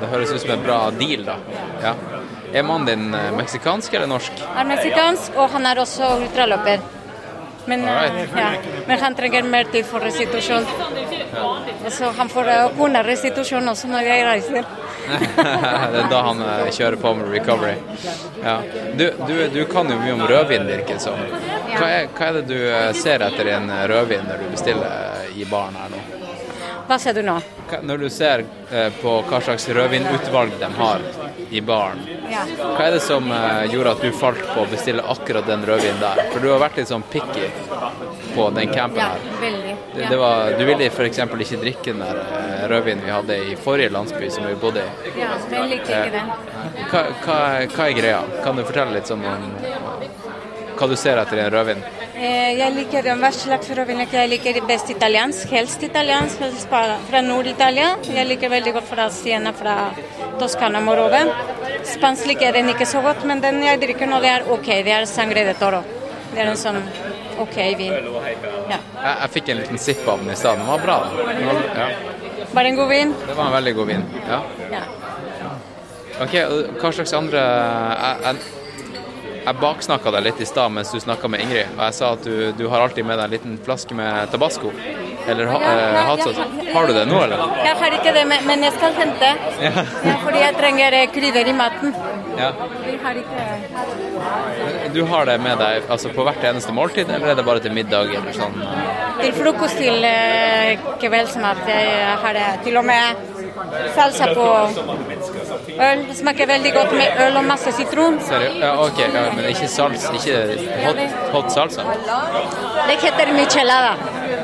Det 0.00 0.10
høres 0.12 0.32
ut 0.32 0.40
som 0.42 0.50
en 0.50 0.62
bra 0.66 0.90
deal, 0.90 1.24
da. 1.24 1.38
Ja. 1.82 1.94
Er 2.52 2.62
mannen 2.62 2.86
din 2.86 3.36
meksikansk 3.36 3.94
eller 3.94 4.06
norsk? 4.06 4.32
er 4.56 4.68
meksikansk, 4.68 5.34
og 5.36 5.50
han 5.50 5.66
er 5.66 5.80
også 5.80 6.16
ultraløper. 6.20 6.84
Men, 7.66 7.84
Alright. 7.88 8.28
ja, 8.36 8.50
men 8.86 8.98
han 9.00 9.14
trenger 9.14 9.42
mer 9.42 9.64
tid 9.72 9.86
for 9.86 10.00
restitusjon. 10.00 10.66
Så 11.90 12.10
han 12.16 12.28
får 12.28 12.48
eh, 12.48 12.66
kunne 12.78 13.02
restitusjon 13.02 13.68
også 13.68 13.90
når 13.90 14.10
jeg 14.10 14.26
reiser. 14.26 14.68
det 15.92 16.00
er 16.02 16.10
da 16.10 16.22
han 16.28 16.42
eh, 16.42 16.68
kjører 16.74 16.98
på 17.02 17.14
med 17.18 17.32
recovery. 17.34 17.74
Ja. 18.42 18.60
Du, 18.94 19.10
du, 19.26 19.34
du 19.54 19.64
kan 19.70 19.90
jo 19.90 19.98
mye 20.00 20.14
om 20.14 20.22
rødvin, 20.26 20.66
virker 20.66 20.98
det 20.98 21.02
som. 21.02 21.18
Hva 21.76 21.88
er, 21.90 22.08
hva 22.14 22.30
er 22.30 22.38
det 22.40 22.44
du 22.50 22.58
eh, 22.58 22.92
ser 22.96 23.26
etter 23.26 23.50
i 23.50 23.56
en 23.56 23.70
rødvin 23.90 24.26
når 24.30 24.44
du 24.44 24.52
bestiller 24.54 24.86
eh, 24.86 25.40
i 25.42 25.48
baren 25.50 25.78
her 25.80 25.92
nå? 25.92 26.25
Hva 26.86 26.98
ser 27.02 27.14
du 27.18 27.22
nå? 27.26 27.38
Når 27.82 27.98
du 27.98 28.08
ser 28.14 28.44
eh, 28.70 28.92
på 29.02 29.12
hva 29.26 29.40
slags 29.42 29.64
rødvinutvalg 29.74 30.52
de 30.60 30.68
har 30.78 31.00
i 31.50 31.60
baren, 31.60 31.98
Ja. 32.30 32.42
hva 32.58 32.84
er 32.86 32.92
det 32.96 33.00
som 33.02 33.26
eh, 33.32 33.64
gjorde 33.72 33.90
at 33.96 34.00
du 34.02 34.12
falt 34.14 34.40
på 34.54 34.62
å 34.64 34.68
bestille 34.70 35.02
akkurat 35.02 35.46
den 35.46 35.64
rødvinen 35.66 35.98
der? 36.02 36.20
For 36.32 36.40
du 36.42 36.48
har 36.52 36.60
vært 36.62 36.78
litt 36.80 36.90
sånn 36.90 37.02
picky 37.10 37.48
på 38.36 38.48
den 38.54 38.70
campen 38.74 39.02
Ja, 39.02 39.08
her. 39.14 39.26
veldig. 39.42 39.76
Det, 39.94 40.02
Ja. 40.02 40.08
det 40.10 40.16
var, 40.20 40.50
du 40.58 40.64
ville 40.64 40.86
f.eks. 40.90 41.18
ikke 41.18 41.60
drikke 41.62 41.92
den 41.92 42.02
der 42.04 42.22
eh, 42.22 42.66
rødvinen 42.70 43.04
vi 43.04 43.10
hadde 43.10 43.38
i 43.52 43.56
forrige 43.56 43.90
landsby 43.94 44.30
som 44.30 44.46
vi 44.46 44.54
bodde 44.54 44.82
i. 44.86 45.14
Ja, 45.20 45.34
den 45.50 45.68
liker 45.70 46.06
ikke 46.06 46.12
den. 46.20 46.32
Hva, 46.90 47.02
hva, 47.24 47.38
hva 47.74 47.88
er 47.90 47.98
greia? 47.98 48.22
Kan 48.44 48.56
du 48.56 48.62
fortelle 48.64 48.94
litt 48.98 49.10
sånn 49.10 49.24
om 49.26 49.50
hva 50.76 50.88
du 50.90 50.96
ser 50.96 51.18
etter 51.20 51.38
i 51.40 51.44
en 51.44 51.50
rødvin? 51.52 51.82
Eh, 52.16 52.52
Jeg 52.58 52.72
liker 52.74 53.08
hva 53.20 53.30
slags 53.32 53.70
rødvin 53.76 54.00
jeg? 54.04 54.28
liker 54.30 54.60
best 54.68 54.90
italiensk, 54.90 55.50
helst 55.50 55.82
italiensk, 55.82 56.38
helst 56.40 56.68
fra 56.68 57.20
Nord-Italia. 57.22 57.96
Jeg 58.02 58.26
liker 58.26 58.48
veldig 58.50 58.72
godt 58.78 58.88
fra 58.88 59.08
Siena, 59.10 59.52
fra 59.52 59.90
Toskana 60.38 60.80
Morove. 60.80 61.22
Spansk 61.84 62.26
liker 62.26 62.52
den 62.52 62.68
ikke 62.68 62.86
så 62.86 63.02
godt, 63.02 63.24
men 63.24 63.40
den 63.40 63.62
jeg 63.62 63.80
drikker 63.80 64.06
nå, 64.06 64.20
det 64.20 64.28
er 64.30 64.48
OK. 64.50 64.66
Det 64.66 64.92
er 64.92 65.04
sangre 65.06 65.44
de 65.46 65.54
toro. 65.54 65.82
Det 66.32 66.42
er 66.42 66.50
en 66.50 66.56
sånn 66.60 66.82
OK 67.40 67.56
vin. 67.78 67.92
Ja. 68.70 68.78
Jeg, 68.78 69.16
jeg 69.20 69.30
fikk 69.36 69.48
en 69.52 69.60
liten 69.62 69.78
sipp 69.78 70.08
av 70.08 70.20
den 70.22 70.32
i 70.32 70.36
stad. 70.36 70.58
Den 70.58 70.66
var 70.66 70.78
bra. 70.84 70.98
Den 71.16 71.46
var, 71.46 71.62
ja. 71.76 71.88
Var 72.52 72.62
det 72.62 72.70
en 72.72 72.76
god 72.80 72.88
vin? 72.88 73.14
Det 73.26 73.36
var 73.36 73.46
en 73.46 73.52
veldig 73.58 73.74
god 73.76 73.86
vin. 73.92 74.04
Ja. 74.28 74.40
Ja. 74.72 74.82
Ok, 76.16 76.32
Hva 76.80 76.90
slags 76.96 77.12
andre 77.12 77.40
Jeg, 77.42 78.20
jeg, 78.24 78.36
jeg 79.46 79.58
baksnakka 79.62 80.10
deg 80.16 80.24
litt 80.26 80.40
i 80.42 80.46
stad 80.48 80.72
mens 80.74 80.90
du 80.92 80.98
snakka 81.02 81.28
med 81.30 81.44
Ingrid, 81.44 81.68
og 81.76 81.82
jeg 81.86 81.94
sa 81.98 82.12
at 82.16 82.24
du, 82.26 82.52
du 82.58 82.64
har 82.72 82.82
alltid 82.82 83.06
med 83.06 83.18
deg 83.20 83.28
en 83.28 83.34
liten 83.36 83.58
flaske 83.66 83.94
med 83.94 84.30
tabasco. 84.32 84.72
Eller 85.26 85.48
ha, 85.50 85.58
eh, 85.58 85.96
hatsaus. 86.06 86.36
Har 86.72 86.86
du 86.86 86.92
det 86.94 87.04
nå, 87.10 87.18
eller? 87.24 87.40
Jeg 87.66 87.76
har 87.80 87.94
ikke 87.96 88.12
det, 88.14 88.24
men 88.46 88.62
jeg 88.62 88.74
skal 88.76 88.92
hente. 88.94 89.30
Ja. 89.62 89.72
Ja, 90.06 90.16
fordi 90.22 90.42
jeg 90.42 90.54
trenger 90.58 90.94
eh, 91.00 91.06
krydder 91.14 91.50
i 91.50 91.54
maten. 91.62 91.94
ja. 92.38 92.50
Vi 92.86 92.94
har 93.02 93.18
ikke 93.18 94.92
Du 94.94 95.00
har 95.10 95.26
det 95.26 95.34
med 95.42 95.58
deg 95.58 95.88
altså 95.90 96.12
på 96.14 96.22
hvert 96.26 96.44
eneste 96.46 96.72
måltid, 96.74 97.10
eller 97.10 97.32
er 97.32 97.38
det 97.40 97.44
bare 97.46 97.62
til 97.64 97.74
middag 97.74 98.12
eller 98.14 98.34
sånn? 98.36 98.54
Til 99.20 99.32
frokost 99.34 99.78
til 99.82 100.06
eh, 100.06 100.86
kveldsmat. 101.02 101.64
Jeg 101.70 102.18
har 102.22 102.38
det 102.38 102.46
til 102.66 102.78
og 102.78 102.86
med 102.86 103.26
salsa 103.98 104.30
på 104.34 104.46
øl. 105.80 106.02
Det 106.08 106.16
smaker 106.18 106.48
veldig 106.50 106.72
godt 106.74 106.92
med 106.96 107.20
øl 107.26 107.36
og 107.40 107.44
masse 107.44 107.72
sitron. 107.76 108.18
Ja, 108.60 108.72
ok, 108.86 109.00
ja, 109.04 109.24
men 109.36 109.44
ikke 109.50 109.68
sals, 109.68 110.08
ikke 110.18 110.36
hot, 110.84 111.02
hot 111.34 111.52
salsa? 111.54 111.86
Det 112.86 112.98
heter 113.02 113.32
michelada. 113.36 113.94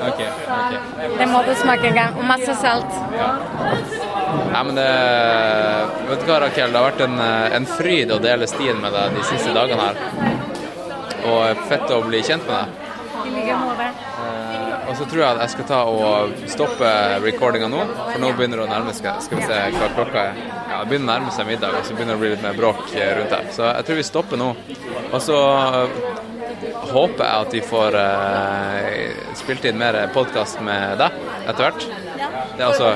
Okay, 0.08 0.28
okay. 0.28 1.10
Det 1.18 1.28
må 1.30 1.42
du 1.46 1.54
smake 1.62 1.90
en 1.90 1.98
gang. 2.00 2.16
Og 2.18 2.24
masse 2.26 2.56
salt. 2.60 3.00
Nei, 4.52 4.62
men 4.68 4.74
det 4.76 4.88
Vet 6.08 6.22
du 6.22 6.28
hva, 6.28 6.38
Rakel, 6.44 6.72
det 6.72 6.80
har 6.80 6.88
vært 6.90 7.04
en, 7.06 7.18
eh, 7.20 7.56
en 7.56 7.66
fryd 7.68 8.12
å 8.12 8.18
dele 8.22 8.48
stien 8.50 8.80
med 8.80 8.92
deg 8.92 9.16
de 9.16 9.26
siste 9.28 9.54
dagene 9.56 9.90
her. 9.90 10.00
Og 11.32 11.68
fett 11.68 11.92
å 11.94 12.02
bli 12.06 12.22
kjent 12.26 12.48
med 12.48 12.56
deg. 12.58 12.80
I 13.22 13.36
like 13.36 13.60
måte. 13.60 14.11
Og 14.92 14.98
så 14.98 15.06
tror 15.08 15.22
jeg 15.22 15.28
at 15.30 15.38
jeg 15.40 15.52
skal 15.54 15.66
ta 15.70 15.76
og 15.88 16.32
stoppe 16.52 16.88
recordinga 17.24 17.68
nå, 17.72 17.84
for 17.96 18.20
nå 18.20 18.32
begynner 18.36 18.60
det 18.60 18.64
å 18.66 18.72
nærme 18.74 18.92
seg 18.92 19.22
Skal 19.24 19.38
vi 19.40 19.46
se 19.48 19.60
hva 19.72 19.86
klokka 19.96 20.24
er. 20.28 20.42
Ja, 20.42 20.82
det 20.82 20.90
begynner 20.90 21.06
å 21.06 21.12
nærme 21.14 21.32
seg 21.32 21.48
middag, 21.48 21.78
og 21.78 21.86
så 21.88 21.96
begynner 21.96 22.12
det 22.12 22.18
å 22.18 22.22
bli 22.22 22.32
litt 22.34 22.44
mer 22.44 22.58
bråk 22.58 22.82
rundt 22.92 23.32
her. 23.32 23.48
Så 23.56 23.70
jeg 23.70 23.86
tror 23.88 23.98
vi 24.02 24.04
stopper 24.04 24.40
nå. 24.42 24.50
Og 25.08 25.16
så 25.24 25.38
eh, 25.38 25.96
håper 26.92 27.24
jeg 27.24 27.46
at 27.46 27.56
vi 27.56 27.62
får 27.70 27.96
uh, 27.96 29.24
spilt 29.40 29.64
inn 29.70 29.80
mer 29.80 29.96
podkast 30.12 30.60
med 30.68 31.00
deg 31.00 31.16
etter 31.40 31.64
hvert. 31.64 31.88
Det 32.52 32.60
er 32.60 32.68
altså 32.68 32.92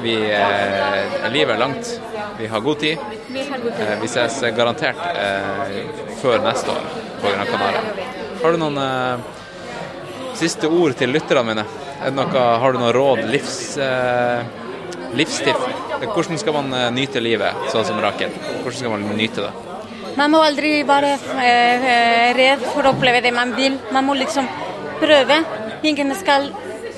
vi, 0.00 0.16
uh, 0.32 1.28
Livet 1.36 1.58
er 1.58 1.62
langt. 1.66 1.94
Vi 2.40 2.48
har 2.48 2.64
god 2.64 2.80
tid. 2.80 3.06
Vi 3.28 3.44
har 3.44 3.60
god 3.60 3.76
tid. 3.76 3.86
Eh, 3.92 3.96
vi 4.00 4.12
ses 4.16 4.40
garantert 4.56 5.04
før 6.24 6.40
neste 6.48 6.72
år 6.72 6.92
på 7.20 7.28
Gran 7.28 7.52
Canaria. 7.52 7.86
Har 8.40 8.56
du 8.56 8.64
noen 8.64 8.80
siste 10.38 10.70
ord 10.70 10.96
til 10.98 11.12
lytterne 11.14 11.44
mine? 11.46 11.64
Noe, 12.14 12.44
har 12.60 12.74
du 12.74 12.80
noe 12.82 12.92
råd, 12.94 13.24
livs, 13.30 13.76
eh, 13.80 14.44
livstiff? 15.16 15.60
Hvordan 16.02 16.38
skal 16.40 16.56
man 16.58 16.74
eh, 16.74 16.90
nyte 16.94 17.22
livet, 17.22 17.68
sånn 17.72 17.86
som 17.88 18.00
Rakel? 18.02 18.34
Hvordan 18.62 18.78
skal 18.80 18.94
man 18.96 19.06
nyte 19.16 19.46
det? 19.46 19.52
Man 20.14 20.30
må 20.30 20.44
aldri 20.46 20.76
være 20.86 21.14
eh, 21.42 21.86
eh, 21.92 22.28
redd 22.36 22.62
for 22.70 22.86
å 22.86 22.92
oppleve 22.94 23.22
det 23.24 23.32
man 23.34 23.54
vil. 23.56 23.78
Man 23.94 24.06
må 24.06 24.14
liksom 24.18 24.46
prøve. 25.00 25.40
Ingen 25.86 26.14
skal 26.18 26.50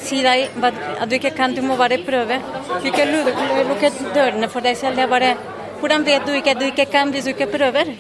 si 0.07 0.21
deg 0.25 0.53
at 0.63 1.09
du 1.09 1.17
ikke 1.17 1.33
kan, 1.37 1.55
du 1.57 1.63
må 1.65 1.79
bare 1.81 1.99
prøve. 2.05 2.39
Du 2.83 2.91
ikke 2.91 3.07
lukke 3.09 3.93
dørene 4.15 4.51
for 4.53 4.65
deg 4.65 4.77
selv. 4.79 4.99
Det 4.99 5.07
er 5.07 5.13
bare 5.13 5.37
Hvordan 5.77 6.07
vet 6.07 6.25
du 6.25 6.33
ikke 6.33 6.55
at 6.55 6.61
du 6.61 6.65
ikke 6.71 6.87
kan 6.89 7.11
hvis 7.13 7.27
du 7.27 7.35
ikke 7.35 7.51
prøver? 7.53 7.91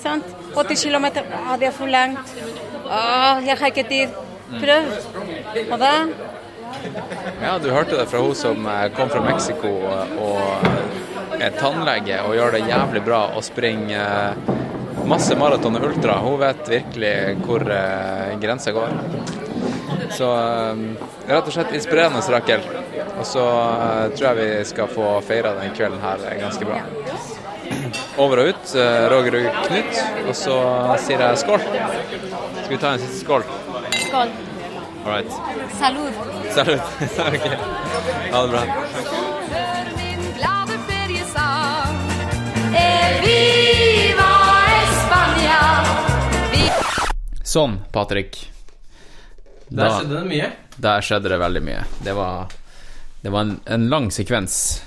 Sant? 0.00 0.24
80 0.56 0.84
km. 0.88 1.06
ah, 1.36 1.56
det 1.60 1.68
er 1.68 1.74
for 1.76 1.86
langt. 1.86 2.32
Ah, 2.88 3.40
jeg 3.44 3.58
har 3.60 3.66
ikke 3.68 3.84
tid. 3.88 4.29
Prøv. 4.50 4.90
Ha 5.70 5.80
det. 5.84 5.94
Ja, 7.42 7.58
du 7.58 7.70
hørte 7.70 7.96
det 7.98 8.06
fra 8.10 8.22
hun 8.22 8.34
som 8.34 8.66
eh, 8.66 8.88
kom 8.96 9.10
fra 9.10 9.22
Mexico 9.24 9.70
og 10.22 11.40
er 11.40 11.54
tannlege 11.58 12.20
og 12.26 12.34
gjør 12.36 12.56
det 12.56 12.66
jævlig 12.68 13.02
bra 13.06 13.20
og 13.36 13.44
springer 13.44 14.00
eh, 14.00 14.50
masse 15.10 15.36
maraton 15.38 15.78
og 15.78 15.86
ultra. 15.90 16.18
Hun 16.24 16.38
vet 16.40 16.68
virkelig 16.68 17.14
hvor 17.44 17.64
eh, 17.74 18.34
grensa 18.42 18.74
går. 18.76 18.94
Så 20.14 20.30
eh, 20.36 20.84
rett 21.30 21.50
og 21.50 21.54
slett 21.54 21.74
inspirerende, 21.78 22.22
Rakel. 22.34 22.64
Og 23.18 23.26
så 23.28 23.46
eh, 23.46 24.06
tror 24.16 24.30
jeg 24.30 24.38
vi 24.40 24.68
skal 24.70 24.90
få 24.90 25.12
feira 25.26 25.54
den 25.58 25.74
kvelden 25.76 26.02
her 26.04 26.26
eh, 26.28 26.38
ganske 26.42 26.68
bra. 26.68 26.82
Over 28.20 28.42
og 28.42 28.52
ut, 28.52 28.72
eh, 28.76 29.08
Roger 29.12 29.40
og 29.40 29.60
Knut. 29.66 30.04
Og 30.26 30.36
så 30.36 30.60
sier 31.02 31.24
jeg 31.24 31.42
skål. 31.44 31.66
Skal 31.66 32.72
vi 32.74 32.80
ta 32.80 32.94
en 32.94 33.02
siste 33.02 33.24
skål? 33.24 33.46
Skål. 34.10 34.28
All 35.04 35.12
right. 35.12 35.32
Salut. 35.78 36.14
Salut. 36.50 36.80
ok. 37.18 37.50
Ha 38.32 38.42
det 38.42 38.48
bra. 38.48 38.62
glade 40.36 40.78
feriesang. 40.88 41.96
Eviva 42.74 43.26
viva 43.26 44.32
España. 44.82 45.60
Sånn, 47.44 47.76
Patrick. 47.92 48.50
Der 49.68 49.94
skjedde 49.94 50.16
det 50.16 50.24
mye. 50.32 50.50
Der 50.74 51.06
skjedde 51.06 51.30
det 51.30 51.38
veldig 51.44 51.62
mye. 51.68 51.84
Det 52.02 52.16
var, 52.18 52.50
det 53.22 53.30
var 53.30 53.46
en, 53.46 53.60
en 53.64 53.86
lang 53.94 54.10
sekvens. 54.10 54.82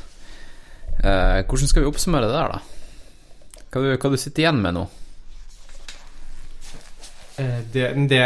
Eh, 1.00 1.40
hvordan 1.48 1.72
skal 1.72 1.86
vi 1.86 1.94
oppsummere 1.94 2.28
det 2.28 2.36
der, 2.36 2.58
da? 2.58 3.64
Hva 3.72 3.88
du, 3.88 3.94
hva 3.96 4.12
du 4.12 4.20
sitter 4.20 4.44
igjen 4.44 4.60
med 4.68 4.76
nå? 4.82 4.84
Eh, 7.40 7.62
Det, 7.74 7.88
det, 8.12 8.22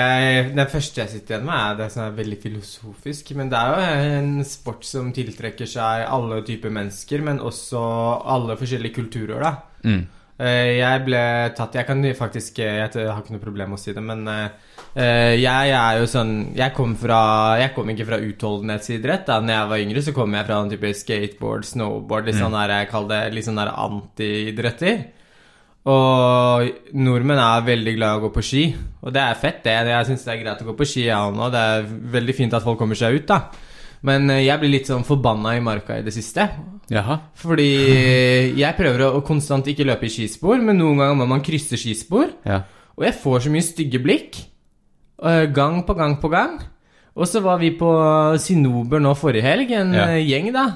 det 0.58 0.68
første 0.72 1.02
jeg 1.04 1.10
sitter 1.14 1.38
igjen 1.38 1.46
med, 1.48 1.56
er 1.56 1.78
det 1.80 1.92
som 1.94 2.04
er 2.08 2.18
veldig 2.18 2.40
filosofisk. 2.44 3.32
Men 3.40 3.50
det 3.54 3.58
er 3.62 3.72
jo 3.72 4.20
en 4.20 4.44
sport 4.48 4.84
som 4.88 5.14
tiltrekker 5.16 5.70
seg 5.70 6.06
alle 6.12 6.42
typer 6.48 6.74
mennesker, 6.76 7.24
men 7.24 7.40
også 7.40 7.80
alle 8.28 8.58
forskjellige 8.60 8.98
kulturer, 9.00 9.40
da. 9.46 9.54
Mm. 9.88 10.06
Eh, 10.38 10.78
Jeg 10.78 11.02
ble 11.06 11.20
tatt 11.58 11.74
Jeg 11.74 11.86
kan 11.88 12.04
faktisk 12.14 12.60
Jeg 12.62 12.92
har 12.94 13.22
ikke 13.24 13.34
noe 13.34 13.42
problem 13.42 13.72
med 13.72 13.80
å 13.80 13.82
si 13.82 13.94
det, 13.96 14.04
men 14.06 14.28
eh, 14.30 14.50
eh, 14.94 15.34
jeg 15.42 15.72
er 15.74 15.98
jo 15.98 16.06
sånn 16.06 16.54
Jeg 16.54 16.76
kom 16.78 16.94
fra 16.96 17.58
Jeg 17.58 17.72
kom 17.74 17.90
ikke 17.90 18.06
fra 18.06 18.20
utholdenhetsidrett. 18.22 19.26
Da 19.26 19.40
når 19.42 19.56
jeg 19.56 19.70
var 19.72 19.82
yngre, 19.86 20.04
så 20.06 20.14
kom 20.14 20.36
jeg 20.38 20.46
fra 20.46 20.60
en 20.62 20.70
type 20.70 20.92
skateboard, 20.94 21.66
snowboard, 21.66 22.26
litt 22.30 22.36
Mm. 22.38 22.44
sånn 22.44 22.58
der 22.60 22.76
jeg 22.76 22.90
kaller 22.92 23.10
det 23.26 23.34
litt 23.34 23.46
sånn 23.48 23.58
der 23.64 23.74
anti-idretter. 23.74 25.06
Og 25.88 26.68
nordmenn 27.00 27.40
er 27.40 27.62
veldig 27.68 27.94
glad 27.96 28.10
i 28.16 28.20
å 28.20 28.24
gå 28.26 28.32
på 28.36 28.44
ski, 28.44 28.64
og 29.06 29.14
det 29.16 29.22
er 29.24 29.38
fett, 29.40 29.62
det. 29.64 29.76
Jeg 29.88 30.08
syns 30.10 30.26
det 30.28 30.34
er 30.34 30.42
greit 30.44 30.64
å 30.64 30.68
gå 30.68 30.76
på 30.82 30.88
ski, 30.90 31.06
jeg 31.08 31.16
òg 31.16 31.38
nå. 31.38 31.48
Det 31.54 31.62
er 31.64 31.86
veldig 32.18 32.36
fint 32.36 32.56
at 32.58 32.66
folk 32.66 32.80
kommer 32.82 32.98
seg 33.00 33.16
ut, 33.22 33.28
da. 33.30 33.38
Men 34.08 34.30
eh, 34.30 34.44
jeg 34.46 34.60
blir 34.62 34.74
litt 34.76 34.90
sånn 34.90 35.06
forbanna 35.08 35.56
i 35.58 35.62
marka 35.64 35.96
i 35.98 36.04
det 36.06 36.12
siste. 36.14 36.44
Jaha. 36.92 37.16
Fordi 37.40 37.70
jeg 38.64 38.78
prøver 38.78 39.06
å 39.08 39.24
konstant 39.26 39.68
ikke 39.72 39.88
løpe 39.88 40.10
i 40.10 40.12
skispor, 40.14 40.60
men 40.62 40.78
noen 40.82 41.00
ganger 41.02 41.18
må 41.24 41.30
man 41.32 41.42
krysse 41.46 41.80
skispor. 41.80 42.30
Ja. 42.46 42.62
Og 42.98 43.06
jeg 43.08 43.16
får 43.24 43.46
så 43.48 43.54
mye 43.54 43.66
stygge 43.66 44.02
blikk. 44.04 44.42
eh, 45.24 45.46
Gang 45.56 45.84
på 45.88 45.96
gang 45.98 46.18
på 46.22 46.30
gang. 46.34 46.60
Og 47.18 47.26
så 47.26 47.40
var 47.42 47.58
vi 47.64 47.72
på 47.80 47.88
Sinober 48.44 49.00
nå 49.02 49.16
forrige 49.18 49.42
helg, 49.48 49.72
en 49.74 49.94
Ja. 49.96 50.10
eh, 50.14 50.26
gjeng, 50.28 50.52
da. 50.54 50.68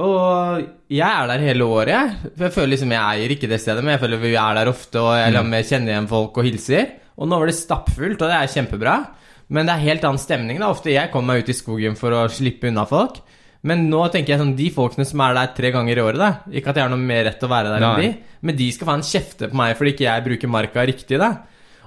Og 0.00 0.62
jeg 0.90 1.04
er 1.06 1.26
der 1.28 1.42
hele 1.44 1.66
året, 1.68 1.92
jeg. 1.92 2.32
For 2.36 2.46
jeg 2.46 2.54
føler 2.56 2.72
liksom 2.74 2.92
jeg 2.94 3.20
eier 3.20 3.34
ikke 3.34 3.48
det 3.50 3.60
stedet, 3.60 3.82
men 3.84 3.94
jeg 3.94 4.02
føler 4.04 4.22
vi 4.22 4.34
er 4.34 4.58
der 4.60 4.70
ofte, 4.72 5.00
og 5.02 5.12
jeg, 5.18 5.34
Mm. 5.34 5.50
kjenner 5.68 5.92
igjen 5.92 6.08
folk 6.08 6.38
og 6.38 6.44
hilser. 6.46 6.86
Og 7.18 7.28
nå 7.28 7.38
var 7.38 7.46
det 7.50 7.54
stappfullt, 7.58 8.20
og 8.22 8.28
det 8.30 8.36
er 8.38 8.54
kjempebra. 8.54 8.94
Men 9.50 9.66
det 9.66 9.74
er 9.74 9.84
helt 9.88 10.04
annen 10.06 10.18
stemning. 10.22 10.58
da 10.58 10.70
Ofte 10.70 10.92
jeg 10.94 11.10
kommer 11.12 11.34
meg 11.34 11.42
ut 11.44 11.48
i 11.50 11.58
skogen 11.58 11.96
for 11.98 12.10
å 12.12 12.28
slippe 12.30 12.68
unna 12.70 12.86
folk. 12.86 13.20
Men 13.62 13.90
nå 13.90 14.10
tenker 14.10 14.28
jeg 14.32 14.40
sånn 14.40 14.56
de 14.56 14.70
folkene 14.70 15.04
som 15.04 15.20
er 15.20 15.34
der 15.34 15.50
tre 15.54 15.70
ganger 15.70 15.98
i 15.98 16.00
året, 16.00 16.16
da 16.16 16.38
Ikke 16.50 16.70
at 16.70 16.76
jeg 16.76 16.82
har 16.86 16.88
noe 16.88 16.96
mer 16.96 17.24
rett 17.26 17.38
til 17.38 17.48
å 17.48 17.52
være 17.52 17.68
der 17.68 17.82
enn 17.84 18.00
de, 18.00 18.18
men 18.40 18.56
de 18.56 18.70
skal 18.72 18.86
faen 18.88 19.02
kjefte 19.04 19.50
på 19.50 19.54
meg 19.54 19.76
fordi 19.76 19.92
ikke 19.92 20.06
jeg 20.06 20.24
bruker 20.24 20.48
marka 20.48 20.86
riktig, 20.88 21.18
da. 21.18 21.42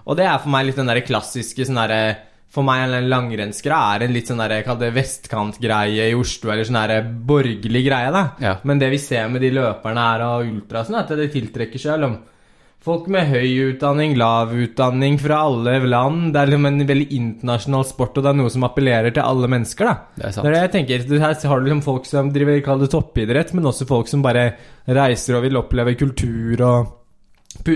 Og 0.05 0.15
det 0.17 0.25
er 0.27 0.37
for 0.37 0.49
meg 0.53 0.67
litt 0.67 0.75
den 0.75 0.85
der 0.85 1.01
klassiske 1.01 1.65
sånn 1.65 1.79
derre 1.81 2.17
For 2.53 2.65
meg 2.65 2.83
en 2.85 3.07
langrennsgreie 3.09 3.95
er 3.95 4.05
en 4.05 4.13
litt 4.13 4.29
sånn 4.29 4.43
der, 4.43 4.59
kall 4.65 4.77
det 4.77 4.91
vestkantgreie 4.93 6.11
i 6.11 6.17
Oslo, 6.17 6.51
eller 6.53 6.67
sånn 6.67 6.77
der 6.83 7.07
borgerlig 7.25 7.81
greie, 7.87 8.11
da. 8.13 8.27
Ja. 8.43 8.51
Men 8.67 8.81
det 8.81 8.91
vi 8.93 8.99
ser 9.01 9.31
med 9.33 9.41
de 9.41 9.49
løperne 9.55 10.05
her 10.11 10.25
og 10.27 10.51
ultrasen, 10.51 10.99
er 10.99 11.07
at 11.07 11.17
det 11.17 11.31
tiltrekker 11.33 11.81
seg 11.81 11.97
liksom 11.97 12.21
Folk 12.83 13.05
med 13.07 13.29
høy 13.31 13.69
utdanning, 13.69 14.17
lav 14.19 14.49
utdanning 14.59 15.15
fra 15.15 15.37
alle 15.45 15.77
land. 15.87 16.33
Det 16.35 16.39
er 16.41 16.49
liksom 16.51 16.65
en 16.67 16.81
veldig 16.89 17.05
internasjonal 17.15 17.85
sport, 17.87 18.17
og 18.19 18.25
det 18.25 18.33
er 18.33 18.35
noe 18.41 18.51
som 18.51 18.65
appellerer 18.67 19.13
til 19.15 19.23
alle 19.23 19.47
mennesker. 19.53 19.87
da 19.87 19.93
Det 20.17 20.25
er 20.27 20.33
sant. 20.35 20.43
Det 20.43 20.49
er 20.49 20.55
det 20.57 20.63
jeg 20.65 20.73
tenker, 20.73 21.05
Her 21.21 21.47
har 21.47 21.61
du 21.61 21.69
liksom 21.69 21.83
folk 21.85 22.09
som 22.09 22.33
driver 22.35 22.59
kall 22.65 22.83
det 22.83 22.91
toppidrett, 22.91 23.53
men 23.55 23.69
også 23.71 23.87
folk 23.87 24.11
som 24.11 24.25
bare 24.25 24.49
reiser 24.83 25.37
og 25.39 25.45
vil 25.47 25.61
oppleve 25.61 25.95
kultur, 25.95 26.59
og 26.59 26.91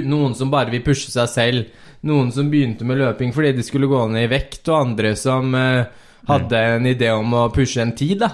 noen 0.08 0.36
som 0.36 0.50
bare 0.52 0.72
vil 0.74 0.84
pushe 0.86 1.12
seg 1.14 1.30
selv. 1.30 1.84
Noen 2.08 2.32
som 2.32 2.50
begynte 2.52 2.86
med 2.86 3.00
løping 3.02 3.32
fordi 3.34 3.56
de 3.58 3.64
skulle 3.66 3.88
gå 3.90 4.04
ned 4.12 4.28
i 4.28 4.32
vekt, 4.32 4.68
og 4.70 4.80
andre 4.92 5.16
som 5.18 5.54
eh, 5.58 5.86
hadde 6.30 6.60
en 6.76 6.86
idé 6.86 7.10
om 7.16 7.34
å 7.34 7.48
pushe 7.54 7.82
en 7.82 7.96
tid. 7.98 8.20
da 8.26 8.34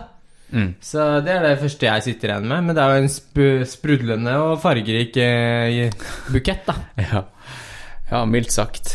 Mm. 0.54 0.76
så 0.86 1.20
det 1.26 1.32
er 1.34 1.42
det 1.42 1.56
første 1.64 1.88
jeg 1.88 2.04
sitter 2.06 2.30
igjen 2.30 2.44
med. 2.46 2.64
Men 2.68 2.76
det 2.78 2.82
er 2.84 2.92
jo 2.94 3.02
en 3.02 3.10
sp 3.10 3.38
sprudlende 3.66 4.36
og 4.38 4.60
fargerik 4.62 5.16
eh, 5.18 5.90
bukett, 6.30 6.68
da. 6.68 6.76
Ja. 7.02 7.24
ja, 8.12 8.20
mildt 8.30 8.52
sagt. 8.54 8.92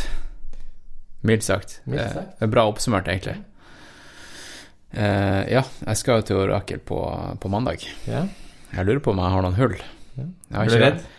Mildt 1.27 1.43
sagt. 1.43 1.81
Mildt 1.91 2.05
Det 2.05 2.12
sagt. 2.15 2.36
er 2.47 2.47
bra 2.52 2.62
oppsummert, 2.70 3.09
egentlig. 3.10 3.35
Eh, 4.94 5.43
ja, 5.52 5.65
jeg 5.86 5.97
skal 6.01 6.20
jo 6.23 6.27
til 6.28 6.39
Orakel 6.44 6.78
på, 6.78 7.01
på 7.43 7.51
mandag. 7.52 7.83
Ja. 8.07 8.23
Jeg 8.77 8.86
lurer 8.86 9.02
på 9.05 9.12
om 9.17 9.18
jeg 9.25 9.35
har 9.35 9.44
noen 9.49 9.59
hull. 9.59 9.75
Ja. 10.15 10.28
Jeg 10.28 10.60
Er 10.60 10.70
du 10.70 10.78
redd? 10.85 11.02
det. 11.02 11.18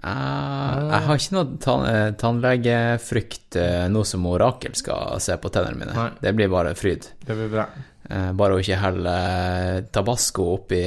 Eh, 0.00 0.90
jeg 0.90 1.04
har 1.06 1.18
ikke 1.20 1.34
noe 1.36 1.58
tann 1.60 1.82
eh, 1.90 2.10
tannlegefrykt 2.20 3.56
eh, 3.60 3.86
nå 3.92 4.00
som 4.08 4.24
Orakel 4.30 4.72
skal 4.78 5.20
se 5.20 5.36
på 5.40 5.50
tennene 5.52 5.76
mine. 5.76 5.92
Nei. 5.96 6.10
Det 6.22 6.32
blir 6.38 6.48
bare 6.52 6.72
fryd. 6.78 7.02
Det 7.20 7.34
blir 7.36 7.50
bra. 7.52 7.66
Eh, 8.08 8.30
bare 8.36 8.54
å 8.56 8.60
ikke 8.62 8.78
helle 8.80 9.14
eh, 9.28 9.82
tabasco 9.92 10.42
oppi 10.56 10.80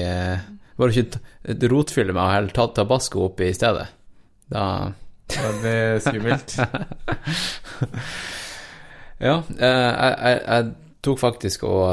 Bare 0.73 0.89
hun 0.89 0.97
ikke 0.97 1.19
rotfyller 1.45 1.69
rotfylle 1.69 2.09
og 2.15 2.17
heller 2.17 2.31
helle 2.33 2.49
ta 2.55 2.65
tabasco 2.73 3.27
oppi 3.27 3.45
i 3.51 3.55
stedet. 3.55 3.85
Da 4.49 4.63
Ja, 5.33 5.49
det 5.61 5.73
er 5.73 5.99
skummelt. 6.03 6.55
ja, 9.27 9.35
jeg, 9.45 9.61
jeg, 9.61 10.35
jeg 10.41 10.63
tok 11.05 11.17
faktisk 11.21 11.59
og, 11.69 11.85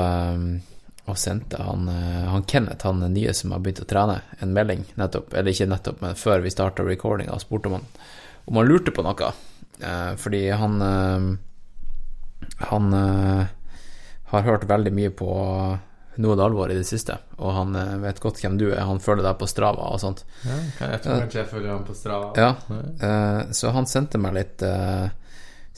og 1.09 1.19
sendte 1.19 1.63
han, 1.63 1.89
eh, 1.89 2.29
han 2.29 2.43
Kenneth, 2.45 2.87
han 2.87 3.01
nye 3.13 3.35
som 3.35 3.53
har 3.55 3.61
begynt 3.61 3.83
å 3.83 3.89
trene, 3.89 4.21
en 4.39 4.55
melding 4.55 4.85
nettopp, 5.01 5.35
eller 5.35 5.55
ikke 5.55 5.69
nettopp, 5.71 6.01
men 6.05 6.19
før 6.19 6.45
vi 6.45 6.53
starta 6.53 6.87
recordinga, 6.87 7.39
spurte 7.41 7.71
om 7.71 7.79
han, 7.79 7.87
om 8.45 8.61
han 8.61 8.69
lurte 8.69 8.95
på 8.95 9.05
noe. 9.07 9.33
Eh, 9.81 10.11
fordi 10.21 10.51
han 10.51 10.83
eh, 10.83 11.31
Han 12.71 12.93
har 12.93 14.43
hørt 14.43 14.65
veldig 14.65 14.93
mye 14.93 15.11
på 15.13 15.31
Noe 16.21 16.37
det 16.37 16.45
alvor 16.45 16.71
i 16.73 16.77
det 16.77 16.85
siste, 16.85 17.15
og 17.39 17.53
han 17.55 17.77
vet 18.03 18.19
godt 18.21 18.41
hvem 18.43 18.57
du 18.59 18.65
er. 18.71 18.81
Han 18.85 18.99
følger 19.01 19.25
deg 19.25 19.39
på 19.39 19.47
Strava 19.49 19.87
og 19.95 20.01
sånt. 20.03 20.25
Ja, 20.45 20.57
jeg 20.91 21.03
tror 21.05 21.21
kanskje 21.23 21.39
jeg 21.39 21.49
følger 21.53 21.71
han 21.71 21.85
på 21.87 21.95
Strava. 21.97 22.33
Ja, 22.37 23.47
så 23.57 23.73
han 23.73 23.89
sendte 23.89 24.21
meg 24.21 24.35
litt 24.37 24.65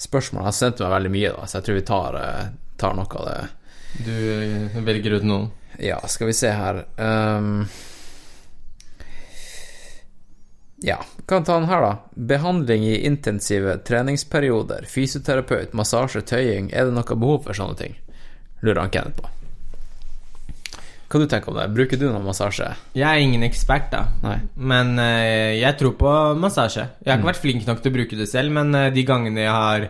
spørsmål. 0.02 0.46
Han 0.48 0.56
sendte 0.56 0.86
meg 0.86 0.94
veldig 0.96 1.12
mye, 1.14 1.34
da, 1.36 1.46
så 1.46 1.60
jeg 1.60 1.68
tror 1.68 1.78
vi 1.78 1.84
tar, 1.92 2.18
tar 2.80 2.96
noe 2.98 3.20
av 3.20 3.28
det. 3.28 3.36
Du 4.00 4.12
eh, 4.12 4.78
velger 4.86 5.18
ut 5.18 5.26
noen? 5.28 5.50
Ja, 5.82 5.98
skal 6.08 6.28
vi 6.28 6.34
se 6.36 6.50
her 6.52 6.82
um, 7.00 7.64
Ja, 10.82 10.98
kan 11.30 11.44
ta 11.44 11.54
den 11.60 11.68
her, 11.70 11.80
da. 11.84 11.92
Behandling 12.14 12.82
i 12.88 12.96
intensive 13.06 13.76
treningsperioder. 13.86 14.84
Fysioterapeut, 14.90 15.72
massasje, 15.78 16.24
tøying. 16.26 16.72
Er 16.74 16.88
det 16.88 16.96
noe 16.96 17.14
behov 17.16 17.44
for 17.46 17.54
sånne 17.54 17.78
ting? 17.78 17.94
Lurer 18.66 18.80
han 18.82 18.90
Kenneth 18.94 19.22
på. 19.22 19.30
Hva 21.12 21.20
du 21.20 21.26
tenker 21.28 21.52
om 21.52 21.58
det? 21.60 21.68
Bruker 21.76 22.00
du 22.00 22.06
noen 22.08 22.24
massasje? 22.26 22.70
Jeg 22.98 23.04
er 23.06 23.22
ingen 23.22 23.44
ekspert, 23.46 23.90
da. 23.92 24.02
Nei. 24.24 24.38
Men 24.56 24.94
uh, 24.98 25.52
jeg 25.54 25.76
tror 25.78 25.94
på 26.00 26.12
massasje. 26.40 26.88
Jeg 27.04 27.12
har 27.12 27.20
ikke 27.20 27.28
Mm. 27.28 27.30
vært 27.30 27.42
flink 27.44 27.66
nok 27.68 27.82
til 27.84 27.92
å 27.92 27.96
bruke 28.00 28.18
det 28.18 28.28
selv, 28.32 28.50
men 28.56 28.74
uh, 28.74 28.88
de 28.90 29.04
gangene 29.06 29.44
jeg 29.44 29.52
har 29.54 29.86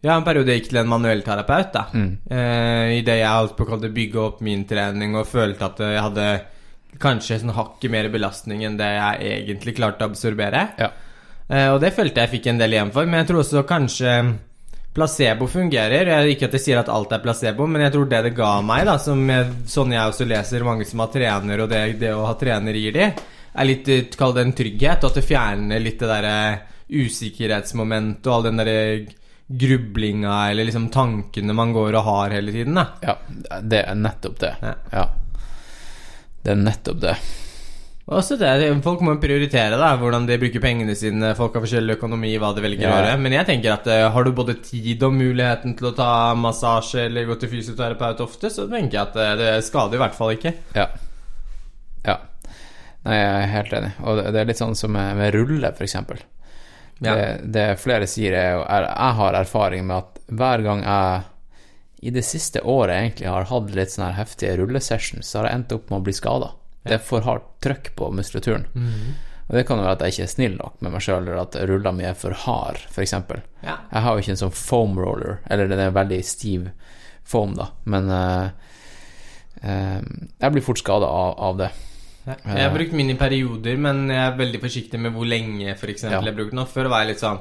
Har 0.00 0.16
en 0.16 0.24
periode 0.24 0.54
jeg 0.54 0.62
gikk 0.62 0.70
til 0.70 0.80
en 0.80 0.88
manuellterapeut, 0.88 1.74
da. 1.74 1.82
Mm. 1.92 2.12
Eh, 2.32 2.98
Idet 3.00 3.18
jeg 3.20 3.28
holdt 3.28 3.56
på 3.58 3.66
å 3.68 3.80
bygge 3.84 4.22
opp 4.22 4.40
min 4.46 4.64
trening 4.68 5.18
og 5.20 5.28
følte 5.28 5.66
at 5.66 5.82
jeg 5.84 6.04
hadde 6.06 6.28
kanskje 7.00 7.40
sånn 7.42 7.54
hakket 7.54 7.92
mer 7.92 8.08
belastning 8.12 8.64
enn 8.66 8.78
det 8.80 8.88
jeg 8.96 9.34
egentlig 9.36 9.76
klarte 9.76 10.06
å 10.06 10.10
absorbere. 10.10 10.64
Eh, 10.80 11.68
og 11.68 11.80
det 11.82 11.92
følte 11.96 12.24
jeg 12.24 12.32
fikk 12.38 12.48
en 12.50 12.62
del 12.62 12.76
igjen 12.76 12.94
for, 12.94 13.08
men 13.08 13.22
jeg 13.22 13.30
tror 13.30 13.42
også 13.42 13.66
kanskje 13.68 14.14
placebo 14.94 15.46
fungerer. 15.50 16.08
Jeg, 16.10 16.34
ikke 16.34 16.48
at 16.48 16.56
jeg 16.58 16.64
sier 16.64 16.80
at 16.80 16.90
alt 16.90 17.12
er 17.14 17.22
placebo, 17.22 17.68
men 17.70 17.84
jeg 17.84 17.94
tror 17.94 18.08
det 18.10 18.24
det 18.26 18.34
ga 18.38 18.56
meg, 18.64 18.86
da, 18.88 18.96
som 19.02 19.22
jeg, 19.30 19.52
sånn 19.70 19.94
jeg 19.94 20.14
også 20.14 20.26
leser 20.30 20.66
mange 20.66 20.88
som 20.88 21.04
har 21.04 21.12
trener, 21.14 21.62
og 21.62 21.70
det, 21.70 21.84
det 22.00 22.14
å 22.16 22.26
ha 22.26 22.34
trener 22.40 22.78
gir 22.78 22.96
de, 22.96 23.12
er 23.50 23.68
litt 23.68 23.88
eh, 23.90 24.08
Kall 24.16 24.34
det 24.36 24.46
en 24.48 24.56
trygghet, 24.56 25.04
og 25.04 25.12
at 25.12 25.20
det 25.20 25.28
fjerner 25.28 25.82
litt 25.82 26.00
det 26.00 26.10
derre 26.10 26.36
usikkerhetsmomentet 26.90 28.26
og 28.26 28.34
all 28.34 28.46
den 28.48 28.58
derre 28.58 28.78
grublinga 29.50 30.50
eller 30.50 30.64
liksom 30.68 30.88
tankene 30.94 31.54
man 31.56 31.72
går 31.74 31.96
og 31.98 32.04
har 32.06 32.30
hele 32.36 32.52
tiden, 32.54 32.74
da. 32.78 32.86
Ja, 33.02 33.16
det 33.60 33.84
er 33.86 33.94
nettopp 33.98 34.38
det. 34.42 34.54
Ja. 34.62 35.06
Det 36.42 36.52
er 36.54 36.60
nettopp 36.60 37.00
det. 37.02 37.16
Også 38.10 38.34
det, 38.40 38.48
Folk 38.82 39.02
må 39.06 39.12
prioritere 39.22 39.76
da, 39.78 39.92
hvordan 40.00 40.24
de 40.26 40.38
bruker 40.40 40.62
pengene 40.64 40.96
sine. 40.98 41.28
Folk 41.38 41.54
har 41.54 41.62
forskjellig 41.62 41.94
økonomi, 41.94 42.32
hva 42.42 42.48
de 42.56 42.64
velger 42.64 42.88
å 42.88 42.94
gjøre. 42.96 43.18
Men 43.22 43.36
jeg 43.36 43.46
tenker 43.46 43.74
at 43.76 43.86
eh, 43.86 44.06
har 44.10 44.24
du 44.26 44.32
både 44.34 44.56
tid 44.66 45.04
og 45.06 45.14
muligheten 45.14 45.76
til 45.78 45.90
å 45.90 45.94
ta 45.94 46.08
massasje 46.34 47.04
eller 47.06 47.28
gå 47.28 47.36
til 47.38 47.52
fysioterapeut 47.52 48.22
ofte, 48.24 48.50
så 48.50 48.66
tenker 48.72 48.98
jeg 48.98 49.04
at 49.04 49.20
eh, 49.22 49.36
det 49.38 49.52
skader 49.68 50.00
i 50.00 50.02
hvert 50.02 50.18
fall 50.18 50.34
ikke. 50.34 50.54
Ja. 50.74 50.88
Ja. 52.08 52.16
Nei, 53.06 53.14
jeg 53.20 53.30
er 53.44 53.54
helt 53.54 53.78
enig. 53.78 53.92
Og 54.02 54.18
det- 54.24 54.34
er 54.42 54.50
litt 54.50 54.58
sånn 54.60 54.74
som 54.76 54.90
med, 54.96 55.14
med 55.20 55.34
rulle, 55.36 55.70
for 55.78 55.86
eksempel. 55.86 56.18
Ja. 57.00 57.14
Det, 57.16 57.52
det 57.56 57.66
flere 57.80 58.06
sier, 58.10 58.34
er 58.36 58.50
jo 58.58 58.64
Jeg 58.68 59.14
har 59.20 59.36
erfaring 59.38 59.86
med 59.88 60.02
at 60.02 60.18
hver 60.28 60.64
gang 60.66 60.82
jeg 60.84 61.22
i 62.00 62.12
det 62.12 62.24
siste 62.24 62.62
året 62.64 62.96
egentlig 62.96 63.28
har 63.28 63.48
hatt 63.48 63.72
litt 63.76 63.92
sånne 63.92 64.14
heftige 64.16 64.56
rullesessions, 64.60 65.28
så 65.28 65.40
har 65.40 65.50
jeg 65.50 65.58
endt 65.58 65.74
opp 65.76 65.90
med 65.90 66.00
å 66.00 66.04
bli 66.04 66.14
skada. 66.16 66.52
Det 66.84 66.96
er 66.96 67.02
for 67.04 67.24
hardt 67.26 67.48
trøkk 67.64 67.92
på 67.96 68.08
muskulaturen. 68.16 68.68
Mhm. 68.72 69.18
Og 69.50 69.56
det 69.58 69.64
kan 69.66 69.80
jo 69.80 69.82
være 69.82 69.96
at 69.96 70.02
jeg 70.06 70.14
ikke 70.14 70.22
er 70.22 70.30
snill 70.30 70.52
nok 70.60 70.76
med 70.78 70.92
meg 70.94 71.02
sjøl, 71.02 71.24
eller 71.24 71.40
at 71.42 71.56
rulla 71.66 71.90
mi 71.90 72.04
er 72.06 72.14
for 72.14 72.36
hard, 72.44 72.78
f.eks. 72.86 73.16
Ja. 73.66 73.80
Jeg 73.90 74.02
har 74.04 74.14
jo 74.14 74.22
ikke 74.22 74.30
en 74.36 74.42
sånn 74.44 74.54
foam 74.54 74.94
roller, 75.00 75.40
eller 75.50 75.66
den 75.66 75.82
er 75.82 75.96
veldig 75.96 76.20
stiv 76.22 76.68
foam, 77.26 77.56
da, 77.58 77.66
men 77.90 78.06
uh, 78.14 78.46
uh, 79.64 79.98
jeg 79.98 80.54
blir 80.54 80.62
fort 80.62 80.78
skada 80.78 81.08
av, 81.10 81.34
av 81.48 81.58
det. 81.64 81.70
Ja. 82.44 82.54
Jeg 82.56 82.68
har 82.70 82.74
brukt 82.76 82.92
min 82.92 83.10
i 83.10 83.14
perioder, 83.14 83.76
men 83.78 84.08
jeg 84.08 84.18
er 84.32 84.36
veldig 84.38 84.60
forsiktig 84.60 84.98
med 85.00 85.12
hvor 85.14 85.26
lenge 85.26 85.76
for 85.78 85.86
eksempel, 85.92 86.24
Ja. 86.24 86.30
jeg 86.32 86.36
bruker 86.36 86.56
den. 86.56 86.66
Før 86.66 86.88
var 86.88 87.04
jeg 87.04 87.08
litt 87.14 87.20
sånn 87.24 87.40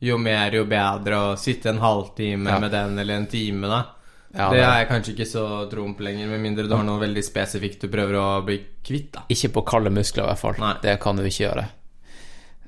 Jo 0.00 0.16
mer, 0.16 0.52
jo 0.54 0.64
bedre 0.64 1.16
å 1.18 1.36
sitte 1.36 1.66
en 1.70 1.78
halvtime 1.82 2.46
Ja. 2.48 2.58
med 2.60 2.70
den, 2.70 2.98
eller 3.00 3.14
en 3.16 3.26
time, 3.26 3.66
da. 3.66 3.84
Ja, 4.32 4.50
det 4.50 4.58
det- 4.58 4.64
har 4.64 4.78
jeg 4.84 4.88
kanskje 4.88 5.14
ikke 5.16 5.26
så 5.26 5.68
troen 5.70 5.94
på 5.96 6.04
lenger, 6.04 6.28
med 6.28 6.40
mindre 6.40 6.68
du 6.68 6.74
har 6.76 6.84
noe 6.84 7.00
veldig 7.00 7.24
spesifikt 7.24 7.80
du 7.80 7.88
prøver 7.88 8.14
å 8.14 8.44
bli 8.46 8.60
kvitt, 8.84 9.10
da. 9.12 9.20
Ikke 9.28 9.48
på 9.52 9.64
kalde 9.66 9.90
muskler, 9.90 10.22
i 10.22 10.26
hvert 10.28 10.38
fall. 10.38 10.54
Nei. 10.58 10.74
Det 10.82 11.00
kan 11.00 11.16
du 11.16 11.22
ikke 11.24 11.50
gjøre. 11.50 11.68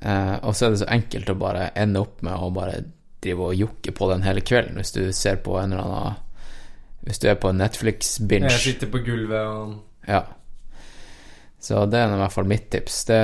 Eh, 0.02 0.38
og 0.42 0.54
så 0.54 0.66
er 0.66 0.70
det 0.70 0.78
så 0.80 0.88
enkelt 0.88 1.26
å 1.30 1.38
bare 1.38 1.70
ende 1.76 2.00
opp 2.00 2.22
med 2.22 2.32
å 2.34 2.52
bare 2.52 2.84
drive 3.20 3.38
og 3.40 3.54
jokke 3.54 3.92
på 3.94 4.08
den 4.10 4.22
hele 4.22 4.40
kvelden, 4.40 4.74
hvis 4.80 4.92
du 4.92 5.12
ser 5.12 5.36
på 5.36 5.58
en 5.62 5.72
eller 5.72 5.84
annen 5.84 6.16
Hvis 7.06 7.18
du 7.18 7.28
er 7.28 7.34
på 7.36 7.48
en 7.48 7.56
Netflix-binge. 7.58 8.50
Jeg 8.50 8.60
sitter 8.60 8.86
på 8.88 8.98
gulvet 9.02 9.46
og 9.46 9.78
Ja. 10.06 10.22
Så 11.60 11.82
det 11.92 11.98
er 12.00 12.12
i 12.14 12.18
hvert 12.22 12.32
fall 12.32 12.48
mitt 12.48 12.70
tips. 12.72 13.02
Det, 13.04 13.20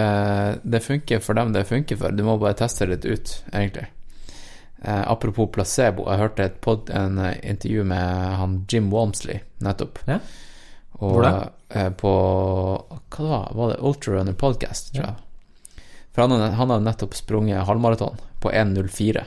det 0.63 0.83
funker 0.85 1.21
for 1.25 1.35
dem 1.39 1.53
det 1.55 1.63
funker 1.69 1.97
for. 1.97 2.13
Du 2.13 2.23
må 2.27 2.35
bare 2.39 2.57
teste 2.59 2.85
det 2.85 2.97
litt 2.99 3.07
ut, 3.09 3.31
egentlig. 3.53 3.87
Eh, 4.85 5.05
apropos 5.09 5.49
placebo, 5.55 6.05
jeg 6.11 6.21
hørte 6.21 6.45
et 6.45 6.59
pod, 6.61 6.91
en 6.93 7.17
eh, 7.19 7.39
intervju 7.49 7.85
med 7.89 8.35
han 8.43 8.59
Jim 8.69 8.91
Walmsley 8.93 9.41
nettopp. 9.65 10.03
Ja. 10.07 10.19
Og, 10.99 11.15
Hvor 11.15 11.25
da? 11.25 11.33
eh, 11.71 11.89
på 11.97 12.13
Hva 12.13 13.17
det 13.17 13.31
var 13.31 13.49
Var 13.57 13.73
det 13.73 13.79
Ultrarunner 13.89 14.37
Podcast, 14.37 14.93
tror 14.95 15.07
jeg. 15.07 15.83
For 16.13 16.23
han, 16.27 16.31
har- 16.41 16.55
han 16.61 16.71
hadde 16.73 16.85
nettopp 16.87 17.15
sprunget 17.17 17.65
halvmaraton 17.69 18.21
på 18.41 18.53
1.04 18.53 19.25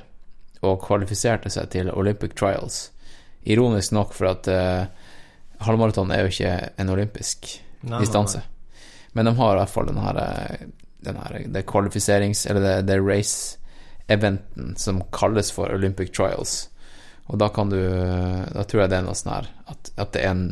og 0.65 0.79
kvalifiserte 0.83 1.49
seg 1.53 1.69
til 1.71 1.89
Olympic 1.93 2.33
Trials. 2.35 2.89
Ironisk 3.47 3.93
nok, 3.95 4.13
for 4.13 4.29
at 4.35 4.47
eh, 4.53 4.85
halvmaraton 5.65 6.11
er 6.11 6.25
jo 6.25 6.31
ikke 6.33 6.53
en 6.81 6.89
olympisk 6.93 7.47
Nei, 7.81 7.91
nei, 7.95 7.99
distanse. 8.05 8.41
Men 9.19 9.27
de 9.27 9.35
har 9.41 9.57
i 9.57 9.59
hvert 9.59 9.73
fall 9.75 9.89
den 9.91 9.99
her, 9.99 10.19
den 11.07 11.19
her 11.19 11.37
det 11.59 11.65
kvalifiserings... 11.67 12.45
Eller 12.47 12.63
det, 12.63 12.75
det 12.87 12.99
race-eventen 13.03 14.77
som 14.79 15.01
kalles 15.11 15.51
for 15.51 15.71
Olympic 15.75 16.11
Trials. 16.15 16.69
Og 17.29 17.37
da 17.41 17.49
kan 17.53 17.69
du 17.69 17.77
Da 17.77 18.63
tror 18.65 18.81
jeg 18.85 18.89
det 18.89 18.97
er 18.97 19.05
noe 19.05 19.17
sånn 19.17 19.35
her 19.35 19.49
at, 19.69 19.91
at 20.01 20.15
det 20.15 20.23
er 20.25 20.31
en 20.33 20.45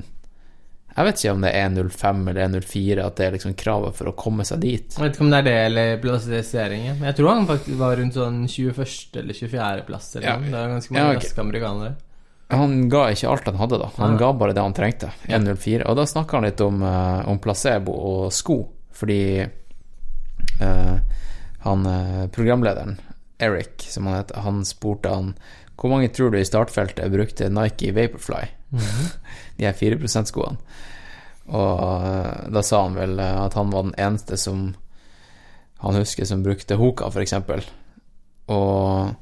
Jeg 0.97 1.05
vet 1.07 1.19
ikke 1.23 1.31
om 1.33 1.41
det 1.45 1.49
er 1.53 1.69
1.05 1.71 2.21
eller 2.29 2.43
1.04, 2.59 3.01
at 3.05 3.17
det 3.17 3.25
er 3.27 3.33
liksom 3.37 3.55
kravet 3.57 3.93
for 3.97 4.09
å 4.09 4.13
komme 4.17 4.45
seg 4.49 4.61
dit. 4.63 4.95
Jeg 4.97 5.03
vet 5.03 5.13
ikke 5.17 5.25
om 5.27 5.29
det 5.33 5.39
er 5.43 5.45
det 5.47 5.55
eller 5.67 5.99
plasseringen. 6.01 6.95
Men 6.97 7.09
jeg 7.11 7.17
tror 7.19 7.29
han 7.35 7.45
faktisk 7.49 7.77
var 7.77 7.97
rundt 7.99 8.17
sånn 8.17 8.39
21. 8.49 8.95
eller 9.21 9.37
24. 9.37 9.83
plass. 9.85 10.07
Eller 10.15 10.27
Ja. 10.27 10.37
noe. 10.41 10.49
Det 10.49 10.57
er 10.63 10.71
ganske 10.73 10.93
Ja, 10.95 11.03
mange 11.03 11.19
ok. 11.19 11.21
raske 11.27 11.43
amerikanere. 11.43 11.91
Han 12.47 12.89
ga 12.89 13.09
ikke 13.11 13.27
alt 13.27 13.47
han 13.49 13.59
hadde, 13.59 13.79
da. 13.81 13.89
Han 13.97 14.15
ja. 14.15 14.19
ga 14.21 14.31
bare 14.39 14.55
det 14.55 14.63
han 14.63 14.75
trengte. 14.75 15.11
1.04. 15.27 15.83
Og 15.83 15.97
da 15.99 16.05
snakka 16.07 16.37
han 16.37 16.47
litt 16.47 16.63
om, 16.63 16.79
eh, 16.83 17.27
om 17.27 17.39
placebo 17.43 17.91
og 17.91 18.31
sko, 18.35 18.61
fordi 18.95 19.21
eh, 19.43 20.95
han 21.65 21.89
eh, 21.91 22.27
programlederen, 22.31 22.95
Eric, 23.43 23.83
som 23.91 24.07
han 24.07 24.21
heter, 24.21 24.39
han 24.45 24.63
spurte 24.65 25.11
han 25.11 25.33
hvor 25.77 25.91
mange 25.91 26.09
tror 26.09 26.31
du 26.33 26.39
i 26.39 26.47
startfeltet 26.47 27.11
brukte 27.13 27.51
Nike 27.53 27.91
Vaporfly? 27.93 28.47
Mhm. 28.73 29.11
De 29.57 29.67
her 29.67 29.75
4 29.77 29.99
%-skoene. 29.99 30.57
Og 31.47 32.07
eh, 32.07 32.47
da 32.53 32.63
sa 32.63 32.81
han 32.87 32.97
vel 32.97 33.19
at 33.19 33.53
han 33.59 33.69
var 33.75 33.89
den 33.89 33.97
eneste 33.99 34.39
som 34.39 34.71
han 35.83 35.99
husker 35.99 36.25
som 36.25 36.41
brukte 36.43 36.79
Hoka, 36.79 37.11
eksempel. 37.21 37.61
Og 38.49 39.13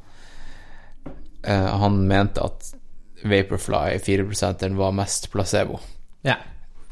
eh, 1.43 1.69
han 1.83 2.07
mente 2.07 2.45
at 2.45 2.71
Vaporfly 3.23 3.97
4% 4.03 4.75
var 4.75 4.91
mest 4.91 5.29
placebo. 5.31 5.79
Ja. 6.25 6.35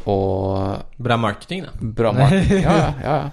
Og 0.06 0.84
Bra 0.98 1.18
marketing, 1.18 1.64
da. 1.68 1.72
Bra 1.82 2.12
marketing, 2.20 2.64
ja, 2.64 2.78
ja, 2.78 2.94
ja. 3.04 3.32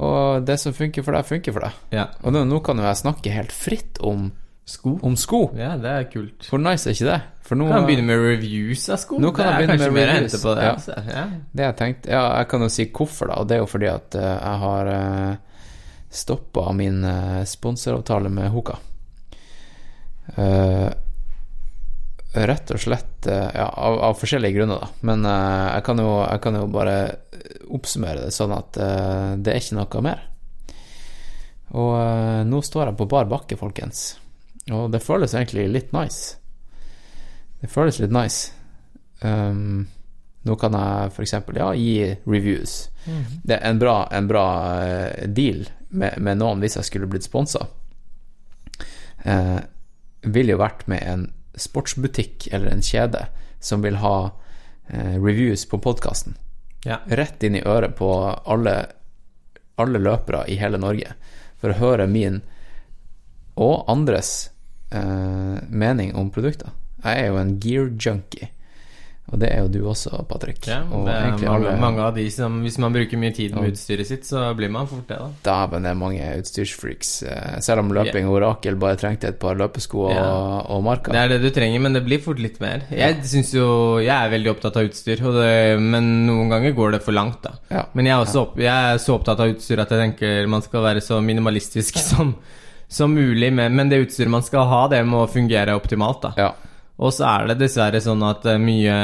Og 0.00 0.46
det 0.48 0.56
som 0.60 0.72
funker 0.72 1.04
for 1.04 1.12
deg, 1.12 1.26
funker 1.28 1.52
for 1.52 1.66
deg. 1.66 1.74
Ja. 1.92 2.06
Og 2.24 2.32
nå, 2.32 2.44
nå 2.48 2.60
kan 2.64 2.78
jo 2.80 2.86
jeg 2.86 2.96
snakke 3.02 3.34
helt 3.34 3.52
fritt 3.52 3.98
om 4.00 4.30
sko. 4.64 4.94
Om 5.04 5.16
sko. 5.20 5.40
Ja, 5.58 5.74
det 5.76 5.90
er 5.90 6.06
kult. 6.12 6.46
Hvor 6.48 6.62
nice 6.62 6.88
er 6.88 6.94
ikke 6.96 7.08
det? 7.10 7.18
For 7.50 7.58
nå 7.58 7.66
Kan 7.68 7.84
begynne 7.88 8.06
med 8.06 8.22
reviews 8.22 8.86
av 8.94 9.00
sko. 9.02 9.18
Nå 9.20 9.32
kan 9.34 9.44
Det 9.44 9.50
jeg 9.50 9.52
er 9.52 9.58
begynne 9.58 9.76
kanskje 9.76 9.90
med 9.92 10.00
mer 10.00 10.12
reviews. 10.14 10.36
på 10.44 10.54
det, 10.56 10.64
Ja. 10.64 10.72
altså. 10.72 10.96
Ja. 11.10 11.24
Det 11.52 11.64
jeg 11.66 11.76
tenkte 11.82 12.10
Ja, 12.14 12.22
jeg 12.38 12.48
kan 12.48 12.60
jo 12.64 12.68
si 12.72 12.86
hvorfor, 12.86 13.26
da. 13.32 13.34
Og 13.42 13.48
det 13.50 13.56
er 13.56 13.60
jo 13.64 13.66
fordi 13.74 13.88
at 13.90 14.14
uh, 14.16 14.22
jeg 14.30 14.58
har 14.64 14.90
uh, 14.94 15.36
stoppa 16.10 16.72
min 16.72 17.04
uh, 17.04 17.44
sponsoravtale 17.44 18.30
med 18.32 18.48
Hoka. 18.54 18.78
Eh, 20.36 20.88
rett 22.32 22.70
og 22.70 22.80
slett 22.82 23.26
eh, 23.26 23.50
ja, 23.56 23.66
av, 23.68 23.98
av 24.10 24.18
forskjellige 24.20 24.58
grunner, 24.58 24.84
da. 24.84 25.06
Men 25.06 25.26
uh, 25.26 25.74
jeg, 25.74 25.84
kan 25.88 26.02
jo, 26.02 26.10
jeg 26.22 26.42
kan 26.44 26.58
jo 26.60 26.66
bare 26.70 26.96
oppsummere 27.70 28.26
det 28.26 28.34
sånn 28.34 28.54
at 28.54 28.78
uh, 28.78 29.30
det 29.38 29.54
er 29.54 29.62
ikke 29.62 29.78
noe 29.80 30.04
mer. 30.06 30.26
Og 31.74 31.92
uh, 31.98 32.42
nå 32.46 32.62
står 32.66 32.90
jeg 32.90 32.98
på 33.00 33.08
bar 33.10 33.30
bakke, 33.30 33.58
folkens. 33.58 34.12
Og 34.70 34.90
det 34.94 35.02
føles 35.02 35.34
egentlig 35.34 35.66
litt 35.70 35.94
nice. 35.96 36.36
Det 37.60 37.70
føles 37.70 37.98
litt 38.00 38.14
nice. 38.14 38.52
Um, 39.20 39.88
nå 40.48 40.56
kan 40.56 40.72
jeg 40.72 41.10
f.eks. 41.12 41.34
ja, 41.56 41.72
gi 41.76 42.14
reviews. 42.24 42.88
Mhm. 43.04 43.42
Det 43.44 43.58
er 43.58 43.66
en 43.68 43.80
bra, 43.80 43.96
en 44.12 44.28
bra 44.28 44.46
eh, 44.84 45.28
deal 45.28 45.66
med, 45.88 46.16
med 46.18 46.40
noen 46.40 46.62
hvis 46.62 46.78
jeg 46.78 46.88
skulle 46.88 47.10
blitt 47.10 47.26
sponsa. 47.26 47.66
Eh, 49.24 49.58
ville 50.32 50.54
jo 50.54 50.60
vært 50.60 50.86
med 50.88 51.04
en 51.04 51.26
sportsbutikk 51.60 52.48
eller 52.52 52.72
en 52.72 52.84
kjede 52.84 53.26
som 53.60 53.82
vil 53.84 54.00
ha 54.00 54.30
eh, 54.88 55.16
reviews 55.16 55.66
på 55.68 55.78
podkasten. 55.78 56.36
Ja. 56.84 57.00
Rett 57.06 57.42
inn 57.42 57.58
i 57.58 57.64
øret 57.66 57.96
på 57.98 58.10
alle, 58.44 58.76
alle 59.76 60.00
løpere 60.00 60.46
i 60.48 60.56
hele 60.60 60.80
Norge. 60.80 61.12
For 61.60 61.72
å 61.72 61.80
høre 61.80 62.08
min 62.08 62.40
og 63.60 63.84
andres 63.92 64.50
eh, 64.90 65.58
mening 65.68 66.14
om 66.16 66.30
produkter. 66.32 66.72
Jeg 67.04 67.20
er 67.20 67.28
jo 67.28 67.40
en 67.40 67.52
gear 67.60 67.92
junkie. 68.00 68.48
Og 69.32 69.38
det 69.38 69.48
er 69.54 69.60
jo 69.62 69.68
du 69.70 69.78
også, 69.86 70.24
Patrick. 70.26 70.66
Ja, 70.66 70.80
og 70.90 71.06
er 71.06 71.28
egentlig 71.28 71.46
mange, 71.46 71.68
alle- 71.68 71.80
mange 71.80 72.00
av 72.02 72.14
de 72.16 72.24
som 72.34 72.56
Hvis 72.64 72.78
man 72.82 72.92
bruker 72.92 73.16
mye 73.16 73.30
tid 73.32 73.54
med 73.54 73.62
Ja. 73.64 73.70
utstyret 73.70 74.06
sitt, 74.06 74.24
så 74.26 74.54
blir 74.56 74.68
man 74.70 74.88
fort 74.88 75.06
det, 75.06 75.18
da. 75.18 75.28
Dæven, 75.46 75.82
det 75.84 75.90
er 75.90 75.94
mange 75.94 76.20
utstyrsfreaks. 76.40 77.22
eh, 77.30 77.60
Selv 77.60 77.78
om 77.80 77.92
Løping 77.92 78.26
og 78.26 78.34
Orakel 78.42 78.74
bare 78.74 78.96
trengte 78.96 79.28
et 79.28 79.38
par 79.38 79.54
løpesko 79.54 80.06
og, 80.08 80.10
Ja. 80.14 80.60
og 80.68 80.82
marker. 80.82 81.12
Det 81.12 81.20
er 81.20 81.28
det 81.28 81.42
du 81.42 81.50
trenger, 81.60 81.80
men 81.80 81.92
det 81.92 82.04
blir 82.04 82.18
fort 82.20 82.38
litt 82.40 82.60
mer. 82.60 82.82
Jeg 82.90 83.22
synes 83.22 83.52
jo 83.54 83.98
Jeg 84.00 84.08
er 84.08 84.30
veldig 84.38 84.50
opptatt 84.56 84.76
av 84.76 84.82
utstyr, 84.88 85.16
det, 85.18 85.80
men 85.80 86.26
noen 86.26 86.48
ganger 86.50 86.74
går 86.74 86.92
det 86.92 87.02
for 87.02 87.12
langt, 87.12 87.40
da. 87.42 87.50
Ja. 87.70 87.84
Men 87.94 88.06
jeg 88.06 88.14
er 88.14 88.40
opp, 88.40 88.56
jeg 88.56 88.66
er 88.66 88.98
så 88.98 89.14
opptatt 89.18 89.38
av 89.38 89.46
utstyr 89.54 89.78
at 89.78 89.88
jeg 89.90 90.16
tenker 90.18 90.48
man 90.48 90.62
skal 90.62 90.82
være 90.82 91.00
så 91.00 91.22
minimalistisk 91.22 91.94
som, 92.10 92.34
som 92.88 93.14
mulig, 93.14 93.52
med, 93.52 93.70
men 93.70 93.88
det 93.88 94.08
utstyret 94.08 94.28
man 94.28 94.42
skal 94.42 94.66
ha, 94.66 94.88
det 94.88 95.04
må 95.06 95.24
fungere 95.30 95.68
optimalt, 95.80 96.20
da. 96.22 96.32
Og 97.00 97.14
så 97.16 97.24
er 97.30 97.48
det 97.48 97.62
dessverre 97.62 98.00
sånn 98.04 98.22
at 98.28 98.44
eh, 98.50 98.60
mye 98.60 98.94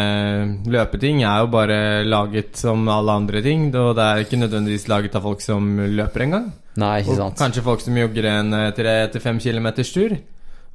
løpeting 0.69 1.23
er 1.25 1.43
jo 1.43 1.51
bare 1.55 1.79
laget 2.05 2.59
som 2.61 2.85
alle 2.93 3.15
andre 3.23 3.41
ting, 3.45 3.71
og 3.73 3.95
det 3.97 4.05
er 4.05 4.25
ikke 4.25 4.41
nødvendigvis 4.43 4.89
laget 4.93 5.17
av 5.17 5.25
folk 5.25 5.45
som 5.45 5.71
løper 5.81 6.27
engang. 6.27 6.51
Nei, 6.77 6.99
ikke 7.01 7.17
Og. 7.17 7.39
Kanskje 7.41 7.65
folk 7.65 7.81
som 7.81 7.97
jogger 7.97 8.29
en 8.35 8.53
3-5 8.77 9.41
km 9.41 9.71
tur. 9.81 10.19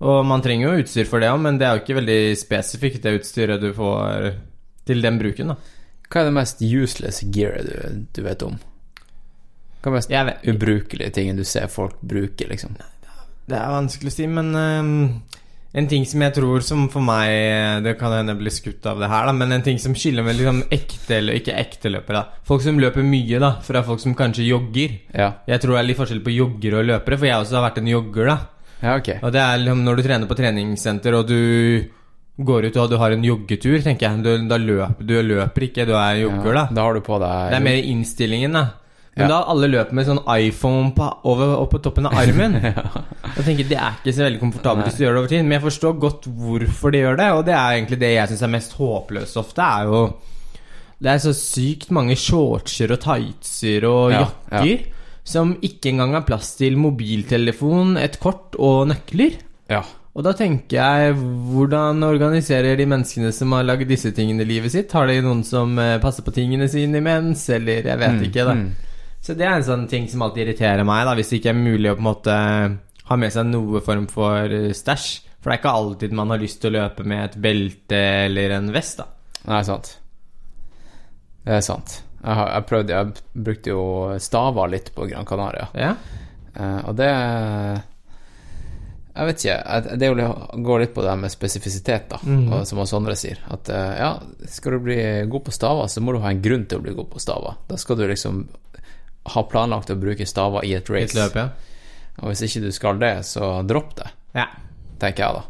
Og 0.02 0.24
man 0.26 0.42
trenger 0.42 0.66
jo 0.66 0.82
utstyr 0.82 1.06
for 1.06 1.22
det 1.22 1.30
òg, 1.30 1.38
men 1.44 1.60
det 1.62 1.68
er 1.68 1.78
jo 1.78 1.84
ikke 1.84 2.00
veldig 2.00 2.22
spesifikt, 2.40 3.04
det 3.04 3.20
utstyret 3.20 3.62
du 3.62 3.70
får 3.78 4.32
til 4.90 5.06
den 5.06 5.20
bruken, 5.22 5.54
da. 5.54 5.78
Hva 6.12 6.24
er 6.24 6.28
det 6.28 6.36
mest 6.36 6.64
useless 6.66 7.22
gearet 7.32 7.70
du, 7.70 8.00
du 8.18 8.24
vet 8.26 8.42
om? 8.44 8.58
Hva 9.82 9.94
er 9.94 10.00
mest 10.00 10.50
ubrukelige 10.50 11.14
tingen 11.16 11.38
du 11.38 11.46
ser 11.48 11.70
folk 11.72 12.02
bruke, 12.02 12.50
liksom? 12.50 12.74
Det 13.46 13.58
er 13.58 13.72
vanskelig 13.74 14.12
å 14.12 14.16
si, 14.16 14.26
men 14.30 14.52
ehm, 14.58 14.98
en 15.74 15.88
ting 15.88 16.04
som 16.08 16.24
jeg 16.26 16.36
tror 16.36 16.64
som 16.68 16.88
for 16.92 17.04
meg 17.06 17.86
Det 17.86 17.94
kan 18.00 18.12
hende 18.12 18.36
blir 18.36 18.52
skutt 18.52 18.86
av 18.92 19.00
det 19.00 19.08
her, 19.12 19.30
da, 19.30 19.36
men 19.36 19.56
en 19.56 19.64
ting 19.64 19.80
som 19.80 19.96
skiller 19.96 20.26
med 20.26 20.36
liksom 20.40 20.64
ekte 20.68 21.20
eller 21.22 21.40
ikke 21.40 21.56
ekte 21.56 21.94
løpere 21.94 22.20
da. 22.20 22.42
Folk 22.48 22.66
som 22.66 22.80
løper 22.82 23.06
mye, 23.08 23.40
da, 23.40 23.54
fra 23.64 23.84
folk 23.88 24.04
som 24.04 24.16
kanskje 24.18 24.50
jogger. 24.50 24.98
Ja. 25.16 25.32
Jeg 25.48 25.64
tror 25.64 25.78
det 25.78 25.84
er 25.84 25.88
litt 25.88 26.02
forskjell 26.02 26.26
på 26.26 26.36
joggere 26.36 26.82
og 26.82 26.90
løpere, 26.90 27.22
for 27.22 27.30
jeg 27.30 27.46
også 27.46 27.60
har 27.60 27.66
vært 27.70 27.80
en 27.84 27.94
jogger, 27.94 28.34
da. 28.34 28.38
Ja, 28.82 28.98
okay. 28.98 29.22
Og 29.22 29.32
det 29.34 29.42
er 29.46 29.62
liksom 29.62 29.84
når 29.86 29.98
du 29.98 30.04
trener 30.10 30.30
på 30.30 30.38
treningssenter, 30.38 31.16
og 31.16 31.30
du 31.30 31.40
går 32.42 32.68
ut 32.68 32.78
og 32.82 32.90
du 32.90 32.98
har 32.98 33.14
en 33.14 33.26
joggetur, 33.26 33.78
tenker 33.84 34.08
jeg. 34.08 34.24
Du, 34.26 34.32
da 34.50 34.58
løper 34.60 35.08
du 35.08 35.16
løper 35.24 35.68
ikke, 35.68 35.88
du 35.88 35.96
er 35.96 36.24
jogger, 36.24 36.54
da. 36.58 36.68
Da 36.74 36.86
har 36.88 36.98
du 36.98 37.04
på 37.06 37.20
deg 37.22 37.52
Det 37.54 37.60
er 37.60 37.68
mer 37.70 37.92
innstillingen, 37.94 38.60
da. 38.60 38.66
Men 39.16 39.26
Ja. 39.26 39.28
da 39.28 39.40
alle 39.52 39.68
løper 39.68 39.92
med 39.94 40.06
sånn 40.08 40.22
iPhone 40.40 40.94
på, 40.96 41.08
over, 41.28 41.50
opp 41.60 41.72
på 41.74 41.82
toppen 41.84 42.06
av 42.08 42.14
armen. 42.16 42.54
Jeg 43.36 43.44
tenker 43.46 43.68
Det 43.68 43.78
er 43.78 43.98
ikke 44.00 44.14
så 44.16 44.24
veldig 44.24 44.40
komfortabelt 44.40 44.88
hvis 44.88 44.98
du 44.98 45.04
gjør 45.04 45.14
det 45.18 45.20
over 45.22 45.28
tid, 45.34 45.44
men 45.44 45.52
jeg 45.58 45.66
forstår 45.66 45.98
godt 46.00 46.28
hvorfor 46.32 46.92
de 46.96 47.02
gjør 47.04 47.18
det. 47.20 47.28
Og 47.36 47.46
det 47.46 47.54
er 47.58 47.76
egentlig 47.76 48.00
det 48.00 48.14
jeg 48.16 48.28
syns 48.32 48.42
er 48.48 48.52
mest 48.56 48.74
håpløst 48.80 49.38
ofte, 49.42 49.62
er 49.68 49.84
jo 49.92 50.02
Det 51.02 51.10
er 51.12 51.18
så 51.24 51.34
sykt 51.36 51.92
mange 51.92 52.16
shortser 52.16 52.92
og 52.96 53.00
tightser 53.04 53.86
og 53.90 54.12
Ja, 54.16 54.26
jakker 54.52 54.86
som 55.24 55.52
ikke 55.62 55.92
engang 55.92 56.14
har 56.16 56.24
plass 56.26 56.56
til 56.58 56.78
mobiltelefon, 56.82 57.98
et 58.02 58.16
kort 58.20 58.56
og 58.58 58.88
nøkler. 58.90 59.36
Ja. 59.70 59.84
Og 60.16 60.24
da 60.26 60.34
tenker 60.36 60.76
jeg, 60.80 61.14
hvordan 61.16 62.02
organiserer 62.04 62.76
de 62.80 62.88
menneskene 62.90 63.30
som 63.36 63.54
har 63.56 63.64
lagd 63.64 63.88
disse 63.88 64.12
tingene 64.16 64.42
i 64.44 64.50
livet 64.50 64.72
sitt? 64.74 64.92
Har 64.92 65.08
de 65.08 65.20
noen 65.24 65.44
som 65.48 65.78
eh, 65.80 66.00
passer 66.04 66.26
på 66.26 66.34
tingene 66.36 66.68
sine 66.72 67.00
imens, 67.00 67.46
eller 67.54 67.84
jeg 67.86 68.00
vet 68.02 68.18
Mm, 68.18 68.24
ikke, 68.28 68.46
da. 68.50 68.56
mm. 68.56 68.72
Så 69.22 69.36
det 69.38 69.46
er 69.46 69.60
en 69.60 69.66
sånn 69.66 69.88
ting 69.90 70.08
som 70.10 70.24
alltid 70.26 70.48
irriterer 70.48 70.86
meg, 70.88 71.04
da, 71.06 71.14
hvis 71.18 71.30
det 71.30 71.42
ikke 71.42 71.52
er 71.54 71.60
mulig 71.60 71.92
å 71.92 71.98
på 71.98 72.02
en 72.02 72.08
måte 72.10 72.38
ha 73.12 73.18
med 73.20 73.34
seg 73.34 73.50
noe 73.52 73.82
form 73.86 74.08
for 74.10 74.50
eh, 74.50 74.72
stæsj. 74.76 75.10
For 75.42 75.50
det 75.50 75.56
er 75.56 75.62
ikke 75.62 75.74
alltid 75.78 76.16
man 76.18 76.34
har 76.34 76.42
lyst 76.42 76.62
til 76.62 76.72
å 76.72 76.80
løpe 76.80 77.06
med 77.08 77.24
et 77.26 77.38
belte 77.42 78.00
eller 78.28 78.56
en 78.58 78.72
vest, 78.74 79.02
da. 79.02 79.08
Nei, 79.50 79.62
sant. 79.66 79.96
Det 81.42 81.56
er 81.58 81.64
sant. 81.66 82.02
Jeg, 82.22 82.34
har, 82.38 82.50
jeg 82.54 82.66
prøvde 82.70 82.94
Jeg 82.94 83.46
brukte 83.48 83.72
jo 83.72 83.84
staver 84.22 84.70
litt 84.70 84.92
på 84.94 85.08
Gran 85.10 85.26
Canaria. 85.26 85.70
Ja. 85.74 85.96
Uh, 86.54 86.82
og 86.92 86.98
det 87.00 87.08
Jeg 89.16 89.30
vet 89.30 89.46
ikke. 89.46 89.80
Det 89.98 90.12
går 90.68 90.84
litt 90.84 90.94
på 90.94 91.06
det 91.08 91.16
med 91.24 91.34
spesifisitet, 91.34 92.06
da. 92.14 92.22
Mhm. 92.22 92.46
Og 92.54 92.68
som 92.70 92.84
Sondre 92.86 93.18
sier. 93.18 93.42
At 93.50 93.74
uh, 93.74 93.94
ja, 93.98 94.12
skal 94.46 94.78
du 94.78 94.86
bli 94.86 95.00
god 95.32 95.48
på 95.48 95.56
staver, 95.56 95.90
så 95.90 96.06
må 96.06 96.14
du 96.14 96.22
ha 96.22 96.30
en 96.30 96.44
grunn 96.46 96.68
til 96.70 96.78
å 96.78 96.86
bli 96.86 96.94
god 96.98 97.10
på 97.16 97.24
staver. 97.24 97.58
Da 97.70 97.82
skal 97.82 97.98
du 97.98 98.06
liksom 98.06 98.46
ha 99.30 99.44
planlagt 99.46 99.92
å 99.94 100.00
bruke 100.00 100.26
staver 100.26 100.66
i 100.66 100.74
et 100.78 100.90
race. 100.90 101.12
Et 101.14 101.20
løp, 101.20 101.38
ja. 101.38 101.50
Og 102.22 102.32
hvis 102.32 102.44
ikke 102.48 102.66
du 102.66 102.72
skal 102.76 103.00
det, 103.02 103.14
så 103.28 103.54
dropp 103.68 103.96
det. 104.00 104.12
Ja. 104.38 104.48
Tenker 105.02 105.26
jeg, 105.26 105.42
da. 105.42 105.48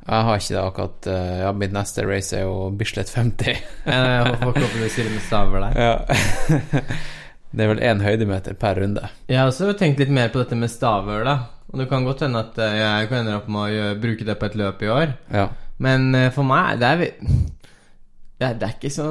Jeg 0.00 0.26
har 0.26 0.40
ikke 0.40 0.54
det 0.54 0.60
akkurat 0.62 1.06
eh, 1.12 1.38
Ja, 1.42 1.50
mitt 1.54 1.74
neste 1.76 2.02
race 2.08 2.34
er 2.38 2.46
jo 2.48 2.70
Bislett 2.74 3.10
50. 3.12 3.50
Jeg 3.84 4.36
får 4.40 4.52
ikke 4.54 4.64
håpe 4.64 4.80
du 4.80 4.86
det 4.88 5.06
med 5.12 5.24
staver 5.26 5.66
der. 5.66 5.76
Ja. 5.76 6.70
det 7.54 7.64
er 7.64 7.72
vel 7.74 7.82
én 7.84 8.02
høydemeter 8.04 8.56
per 8.58 8.80
runde. 8.80 9.10
Jeg 9.28 9.42
har 9.42 9.50
også 9.50 9.74
tenkt 9.78 10.00
litt 10.02 10.12
mer 10.14 10.32
på 10.32 10.40
dette 10.42 10.58
med 10.58 10.72
staver, 10.72 11.24
da. 11.28 11.36
Og 11.70 11.78
det 11.78 11.86
kan 11.92 12.06
godt 12.06 12.24
hende 12.26 12.42
at 12.42 12.58
eh, 12.58 12.78
jeg 12.80 13.10
kan 13.10 13.22
ende 13.22 13.38
opp 13.38 13.50
med 13.52 13.76
å 13.76 13.90
bruke 14.00 14.26
det 14.26 14.38
på 14.40 14.48
et 14.48 14.58
løp 14.58 14.82
i 14.82 14.90
år. 14.90 15.14
Ja. 15.36 15.46
Men 15.80 16.10
eh, 16.16 16.30
for 16.34 16.48
meg, 16.48 16.80
det 16.80 16.90
er 16.90 17.04
det 18.40 18.46
er, 18.48 18.54
det 18.56 18.66
er 18.66 18.76
ikke 18.78 18.90
så 18.94 19.06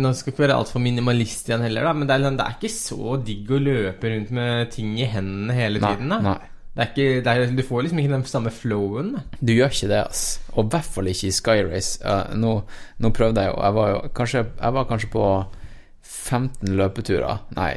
Nå 0.00 0.10
skal 0.16 0.32
ikke 0.32 0.42
være 0.46 0.54
altfor 0.56 0.80
minimalist 0.80 1.50
igjen 1.50 1.66
heller, 1.66 1.84
da, 1.84 1.92
men 1.92 2.08
det 2.08 2.14
er, 2.14 2.22
liksom- 2.22 2.38
det 2.38 2.46
er 2.46 2.54
ikke 2.56 2.70
så 2.72 3.18
digg 3.26 3.50
å 3.52 3.58
løpe 3.60 4.12
rundt 4.14 4.30
med 4.38 4.70
ting 4.72 4.94
i 4.98 5.04
hendene 5.12 5.52
hele 5.58 5.82
Nei, 5.82 5.90
tiden. 5.94 6.08
Da. 6.14 6.20
nei. 6.30 6.38
Det 6.78 6.86
ikke, 6.94 7.06
er, 7.28 7.44
du 7.58 7.62
får 7.66 7.82
liksom 7.84 7.98
ikke 8.00 8.12
den 8.14 8.24
samme 8.30 8.50
flowen. 8.54 9.08
Da. 9.16 9.22
Du 9.42 9.52
gjør 9.52 9.72
ikke 9.74 9.88
det, 9.90 9.98
ass. 10.06 10.22
Og 10.54 10.64
i 10.64 10.68
hvert 10.72 10.86
fall 10.94 11.10
ikke 11.10 11.26
i 11.28 11.34
Sky 11.34 11.56
Race. 11.66 11.98
Eh, 12.00 12.34
nå, 12.40 12.52
nå 13.02 13.10
prøvde 13.12 13.42
jeg 13.42 13.50
jo 13.52 13.56
Jeg 13.66 13.74
var 13.74 13.88
jo 13.90 14.00
kanskje, 14.16 14.44
jeg 14.62 14.76
var 14.78 14.86
kanskje 14.88 15.10
på 15.12 15.24
15 16.10 16.76
løpeturer 16.78 17.40
Nei, 17.58 17.72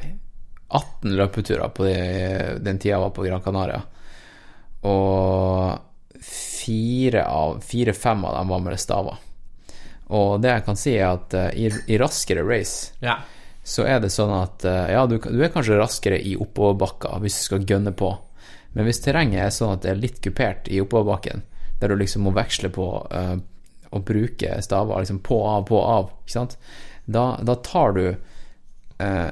18 0.70 1.18
løpeturer 1.20 1.74
på 1.76 1.84
de, 1.90 1.98
den 2.64 2.80
tida 2.80 2.94
jeg 2.96 3.04
var 3.04 3.12
på 3.18 3.26
Gran 3.28 3.44
Canaria. 3.44 3.82
Og 4.88 5.80
fire 6.24 7.26
av 7.28 7.60
fire-fem 7.66 8.24
av 8.30 8.38
dem 8.40 8.54
var 8.54 8.64
med 8.64 8.80
staver. 8.80 9.20
Og 10.14 10.42
det 10.44 10.52
jeg 10.52 10.66
kan 10.68 10.78
si, 10.80 10.98
er 10.98 11.16
at 11.16 11.34
eh, 11.38 11.50
i, 11.66 11.70
i 11.94 12.00
raskere 12.02 12.44
race 12.46 12.94
Ja. 13.04 13.18
så 13.64 13.86
er 13.90 14.04
det 14.04 14.12
sånn 14.14 14.34
at 14.36 14.66
eh, 14.68 14.92
ja, 14.94 15.06
du, 15.10 15.18
du 15.18 15.40
er 15.42 15.54
kanskje 15.54 15.80
raskere 15.80 16.20
i 16.22 16.36
oppoverbakka 16.38 17.16
hvis 17.24 17.40
du 17.40 17.46
skal 17.48 17.66
gønne 17.70 17.96
på. 17.98 18.12
Men 18.74 18.90
hvis 18.90 19.02
terrenget 19.06 19.42
er 19.46 19.54
sånn 19.54 19.76
at 19.76 19.86
det 19.86 19.94
er 19.94 20.02
litt 20.02 20.22
kupert 20.24 20.70
i 20.70 20.82
oppoverbakken, 20.82 21.44
der 21.82 21.92
du 21.92 21.98
liksom 22.00 22.26
må 22.26 22.34
veksle 22.34 22.72
på 22.74 22.88
uh, 23.12 23.36
å 23.94 24.00
bruke 24.02 24.56
staver 24.66 25.04
liksom 25.04 25.20
på, 25.26 25.38
av, 25.46 25.66
på, 25.70 25.78
av, 25.78 26.10
ikke 26.24 26.34
sant, 26.34 26.58
da, 27.06 27.26
da 27.44 27.58
tar 27.62 27.98
du 27.98 28.06
uh, 28.10 29.30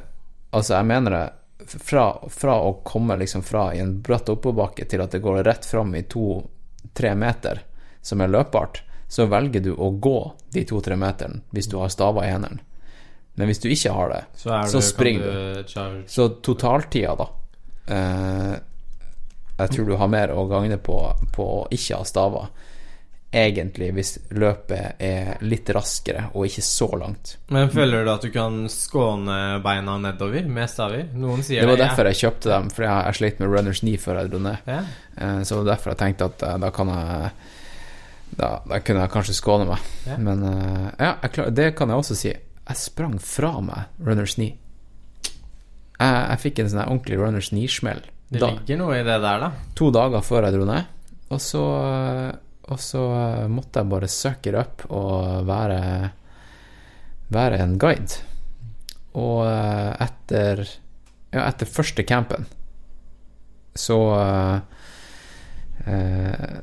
Altså, 0.51 0.73
jeg 0.75 0.83
mener 0.83 1.13
det 1.15 1.77
fra, 1.79 2.05
fra 2.27 2.57
å 2.59 2.73
komme 2.83 3.15
liksom 3.21 3.39
fra 3.47 3.69
i 3.71 3.79
en 3.79 3.93
bratt 4.03 4.27
oppoverbakke 4.27 4.83
til 4.91 4.99
at 4.99 5.13
det 5.15 5.21
går 5.23 5.45
rett 5.47 5.63
fram 5.63 5.93
i 5.95 6.01
to-tre 6.11 7.13
meter, 7.15 7.61
som 8.03 8.19
er 8.19 8.33
løpbart, 8.33 8.81
så 9.11 9.25
velger 9.27 9.63
du 9.65 9.73
å 9.75 9.89
gå 9.99 10.17
de 10.55 10.63
to-tre 10.69 10.95
meterne 10.99 11.41
hvis 11.51 11.67
du 11.67 11.77
har 11.81 11.91
staver 11.91 12.23
i 12.23 12.31
hendene. 12.31 12.59
Men 13.35 13.47
hvis 13.51 13.59
du 13.63 13.67
ikke 13.71 13.91
har 13.95 14.09
det, 14.11 14.23
Så 14.39 14.49
det- 14.49 14.71
så 14.71 14.81
springer 14.81 15.23
du 15.23 15.63
du. 15.63 16.03
Så 16.07 16.29
totaltida, 16.43 17.15
da 17.19 17.27
eh, 17.87 18.59
Jeg 19.59 19.69
tror 19.75 19.85
du 19.85 19.95
har 19.99 20.07
mer 20.07 20.31
å 20.33 20.47
gagne 20.49 20.77
på 20.81 20.95
på 21.35 21.43
å 21.61 21.67
ikke 21.71 21.97
ha 21.99 22.03
staver. 22.07 22.47
Egentlig, 23.33 23.91
hvis 23.95 24.17
løpet 24.35 24.95
er 24.99 25.37
litt 25.47 25.69
raskere 25.71 26.25
og 26.33 26.47
ikke 26.49 26.63
så 26.65 26.87
langt. 26.99 27.37
Men 27.49 27.69
føler 27.71 28.03
du 28.03 28.09
at 28.11 28.21
du 28.25 28.29
kan 28.33 28.65
skåne 28.67 29.61
beina 29.63 29.97
nedover 30.03 30.47
med 30.51 30.67
staver? 30.69 31.05
Noen 31.15 31.39
sier 31.43 31.61
Det 31.61 31.69
var 31.69 31.77
derfor 31.77 32.09
jeg 32.11 32.19
kjøpte 32.25 32.49
dem, 32.51 32.69
for 32.69 32.83
jeg, 32.83 33.05
jeg 33.05 33.15
slet 33.21 33.39
med 33.39 33.49
runners 33.53 33.79
knee 33.79 33.97
før 33.97 34.19
jeg 34.19 34.31
dro 34.33 34.39
ned. 34.39 34.57
Ja. 34.67 34.81
Eh, 35.17 35.41
Så 35.47 35.63
derfor 35.63 35.93
jeg 35.93 35.97
tenkte 36.01 36.25
at 36.25 36.43
eh, 36.43 36.57
da 36.57 36.69
kan 36.71 36.87
jeg 36.91 37.31
Da, 38.37 38.61
da 38.67 38.79
kunne 38.79 39.03
jeg 39.03 39.11
kanskje 39.13 39.35
skåne 39.37 39.67
meg. 39.67 39.83
Ja. 40.07 40.17
Men 40.21 40.45
uh, 40.45 40.87
ja, 40.95 41.15
klar, 41.27 41.51
det 41.55 41.73
kan 41.77 41.91
jeg 41.91 42.03
også 42.03 42.17
si. 42.17 42.31
Jeg 42.31 42.79
sprang 42.79 43.17
fra 43.23 43.57
meg 43.63 44.03
runners 44.03 44.37
knee. 44.37 44.55
Jeg, 46.01 46.15
jeg 46.15 46.41
fikk 46.45 46.61
en 46.61 46.71
sånn 46.71 46.85
ordentlig 46.85 47.19
runners 47.19 47.51
knee-smell. 47.51 48.01
Det 48.31 48.39
ligger 48.39 48.79
noe 48.79 49.01
i 49.01 49.03
det 49.03 49.17
der, 49.19 49.41
da. 49.43 49.49
to 49.75 49.89
dager 49.91 50.23
før 50.23 50.47
jeg 50.47 50.55
dro 50.55 50.65
ned. 50.69 50.87
Og 51.31 51.39
så, 51.43 51.63
og 52.71 52.79
så 52.79 53.01
eh, 53.17 53.47
måtte 53.51 53.81
jeg 53.81 53.91
bare 53.91 54.07
it 54.07 54.55
up 54.55 54.85
og 54.87 55.47
være, 55.47 55.81
være 57.31 57.59
en 57.59 57.77
guide. 57.79 58.23
Og 59.19 59.43
eh, 59.47 59.91
etter 60.07 60.63
Ja, 61.31 61.45
etter 61.47 61.67
første 61.67 62.03
campen 62.03 62.47
så 63.75 63.97
eh, 65.87 66.57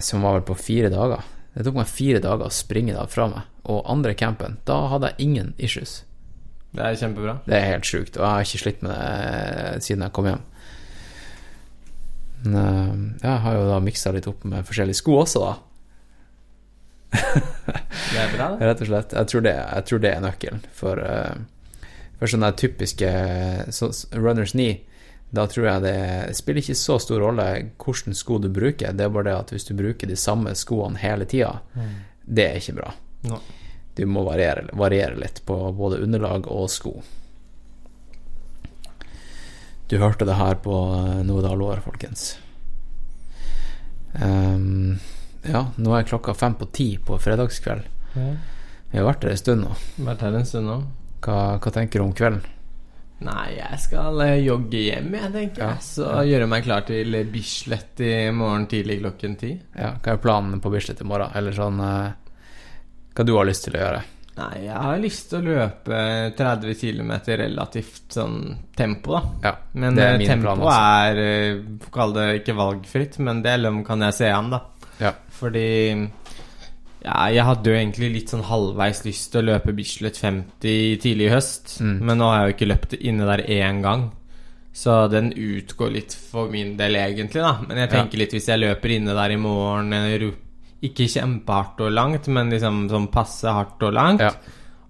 Som 0.00 0.24
var 0.24 0.38
vel 0.38 0.46
på 0.48 0.56
fire 0.58 0.90
dager. 0.92 1.24
Det 1.54 1.66
tok 1.66 1.80
meg 1.80 1.90
fire 1.90 2.20
dager 2.22 2.46
å 2.46 2.54
springe 2.54 2.94
det 2.96 3.08
fra 3.12 3.26
meg. 3.30 3.48
Og 3.70 3.82
andre 3.90 4.14
campen, 4.16 4.58
da 4.68 4.78
hadde 4.92 5.12
jeg 5.12 5.26
ingen 5.28 5.54
issues. 5.58 6.00
Det 6.70 6.84
er 6.86 6.98
kjempebra. 7.00 7.40
Det 7.46 7.56
er 7.56 7.66
helt 7.72 7.88
sjukt, 7.88 8.16
og 8.16 8.22
jeg 8.22 8.30
har 8.30 8.46
ikke 8.46 8.62
slitt 8.62 8.84
med 8.86 8.94
det 8.94 9.82
siden 9.84 10.04
jeg 10.06 10.14
kom 10.14 10.28
hjem. 10.30 10.44
Men 12.44 12.60
eh, 12.60 13.26
jeg 13.26 13.42
har 13.44 13.56
jo 13.58 13.66
da 13.68 13.80
miksa 13.84 14.12
litt 14.14 14.28
opp 14.30 14.46
med 14.48 14.66
forskjellige 14.68 15.00
sko 15.02 15.18
også, 15.20 15.42
da. 15.44 15.56
Det 17.10 18.20
er 18.22 18.36
bra, 18.36 18.52
det. 18.54 18.66
Rett 18.68 18.84
og 18.84 18.90
slett. 18.92 19.16
Jeg 19.18 19.32
tror 19.32 19.44
det, 19.44 19.56
jeg 19.58 19.88
tror 19.88 20.04
det 20.04 20.12
er 20.14 20.22
nøkkelen. 20.24 20.62
For, 20.78 21.02
eh, 21.02 21.90
for 22.20 22.32
sånne 22.32 22.52
typiske 22.60 23.10
så, 23.74 23.90
runners 24.14 24.54
knee, 24.54 24.78
da 25.30 25.44
tror 25.46 25.66
jeg 25.68 25.82
det 25.84 26.36
spiller 26.36 26.60
ikke 26.64 26.74
så 26.78 26.96
stor 27.00 27.20
rolle 27.22 27.44
hvilken 27.78 28.16
sko 28.18 28.38
du 28.42 28.48
bruker. 28.50 28.92
Det 28.98 29.04
er 29.06 29.12
bare 29.14 29.28
det 29.28 29.36
at 29.38 29.50
hvis 29.54 29.68
du 29.68 29.74
bruker 29.78 30.10
de 30.10 30.16
samme 30.18 30.54
skoene 30.58 30.98
hele 30.98 31.24
tida, 31.30 31.60
Mm. 31.76 31.94
det 32.26 32.44
er 32.48 32.58
ikke 32.58 32.74
bra. 32.80 32.92
No. 33.30 33.38
Du 33.94 34.04
må 34.06 34.24
variere, 34.24 34.68
variere 34.72 35.16
litt 35.18 35.42
på 35.46 35.56
både 35.76 36.00
underlag 36.02 36.46
og 36.50 36.68
sko. 36.70 36.96
Du 39.90 39.98
hørte 39.98 40.24
det 40.24 40.36
her 40.38 40.54
på 40.62 40.74
Noe 41.26 41.42
alvor, 41.50 41.80
folkens. 41.82 42.36
Um, 44.14 44.98
ja, 45.46 45.64
nå 45.78 45.94
er 45.96 46.06
klokka 46.06 46.34
fem 46.34 46.54
på 46.58 46.66
ti 46.74 46.88
på 46.98 47.18
fredagskveld. 47.22 47.86
Mm. 48.14 48.36
Vi 48.90 48.98
har 48.98 49.06
vært 49.06 49.22
her 49.26 49.34
en 49.34 49.40
stund 49.42 49.62
nå. 49.66 49.74
Vært 50.06 50.22
her 50.26 50.34
en 50.38 50.46
stund 50.46 50.66
nå. 50.70 50.78
Hva, 51.22 51.36
hva 51.62 51.72
tenker 51.74 52.00
du 52.00 52.06
om 52.08 52.14
kvelden? 52.16 52.42
Nei, 53.20 53.48
jeg 53.58 53.80
skal 53.82 54.22
eh, 54.24 54.38
jogge 54.46 54.80
hjem, 54.86 55.10
jeg, 55.18 55.32
tenker 55.34 55.64
jeg. 55.66 55.82
Så 55.84 56.06
gjøre 56.24 56.46
meg 56.48 56.64
klar 56.64 56.86
til 56.88 57.18
Bislett 57.28 58.00
i 58.04 58.14
morgen 58.32 58.64
tidlig 58.70 59.00
klokken 59.02 59.36
ti. 59.40 59.50
Ja, 59.76 59.92
hva 59.98 60.14
er 60.14 60.22
planene 60.22 60.60
på 60.62 60.72
Bislett 60.72 61.02
i 61.04 61.08
morgen? 61.08 61.34
Eller 61.36 61.56
sånn 61.56 61.82
eh, 61.84 62.32
Hva 63.12 63.26
du 63.26 63.34
har 63.36 63.48
lyst 63.48 63.66
til 63.66 63.76
å 63.76 63.82
gjøre? 63.82 64.00
Nei, 64.40 64.54
jeg 64.64 64.80
har 64.86 65.02
lyst 65.02 65.26
til 65.28 65.42
å 65.42 65.52
løpe 65.58 66.00
30 66.38 66.78
km 66.80 67.12
relativt 67.42 68.16
sånn 68.16 68.38
tempo, 68.78 69.18
da. 69.18 69.22
Ja, 69.50 69.52
men 69.76 69.98
det 69.98 70.06
er 70.06 70.14
eh, 70.14 70.20
min 70.22 70.32
tempo 70.32 70.54
også. 70.54 70.78
er 70.78 71.90
Kall 71.92 72.16
det 72.16 72.28
ikke 72.40 72.56
valgfritt, 72.56 73.20
men 73.26 73.44
det 73.44 73.58
kan 73.84 74.08
jeg 74.08 74.16
se 74.16 74.32
an, 74.32 74.48
da. 74.54 74.62
Ja. 75.00 75.12
Fordi 75.36 75.68
ja, 77.04 77.28
jeg 77.32 77.44
hadde 77.44 77.70
jo 77.70 77.76
egentlig 77.78 78.12
litt 78.12 78.28
sånn 78.32 78.44
halvveis 78.44 79.04
lyst 79.06 79.30
til 79.32 79.42
å 79.42 79.54
løpe 79.54 79.72
Bislett 79.76 80.16
50 80.20 80.98
tidlig 81.00 81.26
i 81.30 81.34
høst, 81.34 81.78
Mm. 81.80 82.00
men 82.00 82.18
nå 82.18 82.28
har 82.30 82.40
jeg 82.40 82.48
jo 82.50 82.56
ikke 82.56 82.70
løpt 82.74 83.00
inne 83.00 83.26
der 83.26 83.42
én 83.46 83.82
gang. 83.82 84.10
Så 84.72 85.10
den 85.10 85.32
utgår 85.32 85.90
litt 85.92 86.12
for 86.14 86.48
min 86.48 86.76
del, 86.76 86.94
egentlig, 86.94 87.42
da. 87.42 87.58
Men 87.66 87.76
jeg 87.76 87.90
Ja. 87.90 87.96
tenker 88.02 88.18
litt 88.18 88.30
hvis 88.32 88.46
jeg 88.46 88.60
løper 88.60 88.90
inne 88.96 89.14
der 89.14 89.30
i 89.32 89.36
morgen 89.36 89.92
Ikke 90.82 91.04
kjempehardt 91.04 91.80
og 91.80 91.92
langt, 91.92 92.26
men 92.28 92.48
liksom 92.50 92.88
sånn 92.88 93.10
passe 93.12 93.44
hardt 93.52 93.82
og 93.82 93.92
langt. 93.92 94.22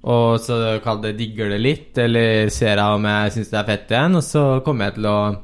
Og 0.04 0.38
så 0.38 0.80
kall 0.82 1.00
det 1.02 1.16
digger 1.18 1.48
det 1.50 1.60
litt, 1.60 1.98
eller 1.98 2.48
ser 2.48 2.76
jeg 2.76 2.94
om 2.94 3.02
jeg 3.02 3.32
syns 3.32 3.50
det 3.50 3.58
er 3.58 3.64
fett 3.76 3.88
igjen. 3.90 4.14
Og 4.16 4.22
så 4.22 4.62
kommer 4.64 4.84
jeg 4.84 4.94
til 4.94 5.04
å 5.06 5.38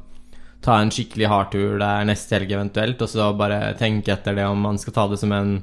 ta 0.62 0.78
en 0.80 0.90
skikkelig 0.90 1.26
hardtur 1.28 1.78
der 1.80 2.04
neste 2.04 2.38
helg 2.38 2.52
eventuelt, 2.52 3.02
og 3.02 3.08
så 3.08 3.36
bare 3.36 3.74
tenke 3.76 4.12
etter 4.12 4.34
det 4.36 4.44
om 4.46 4.60
man 4.62 4.78
skal 4.78 4.92
ta 4.92 5.08
det 5.08 5.18
som 5.18 5.32
en 5.32 5.62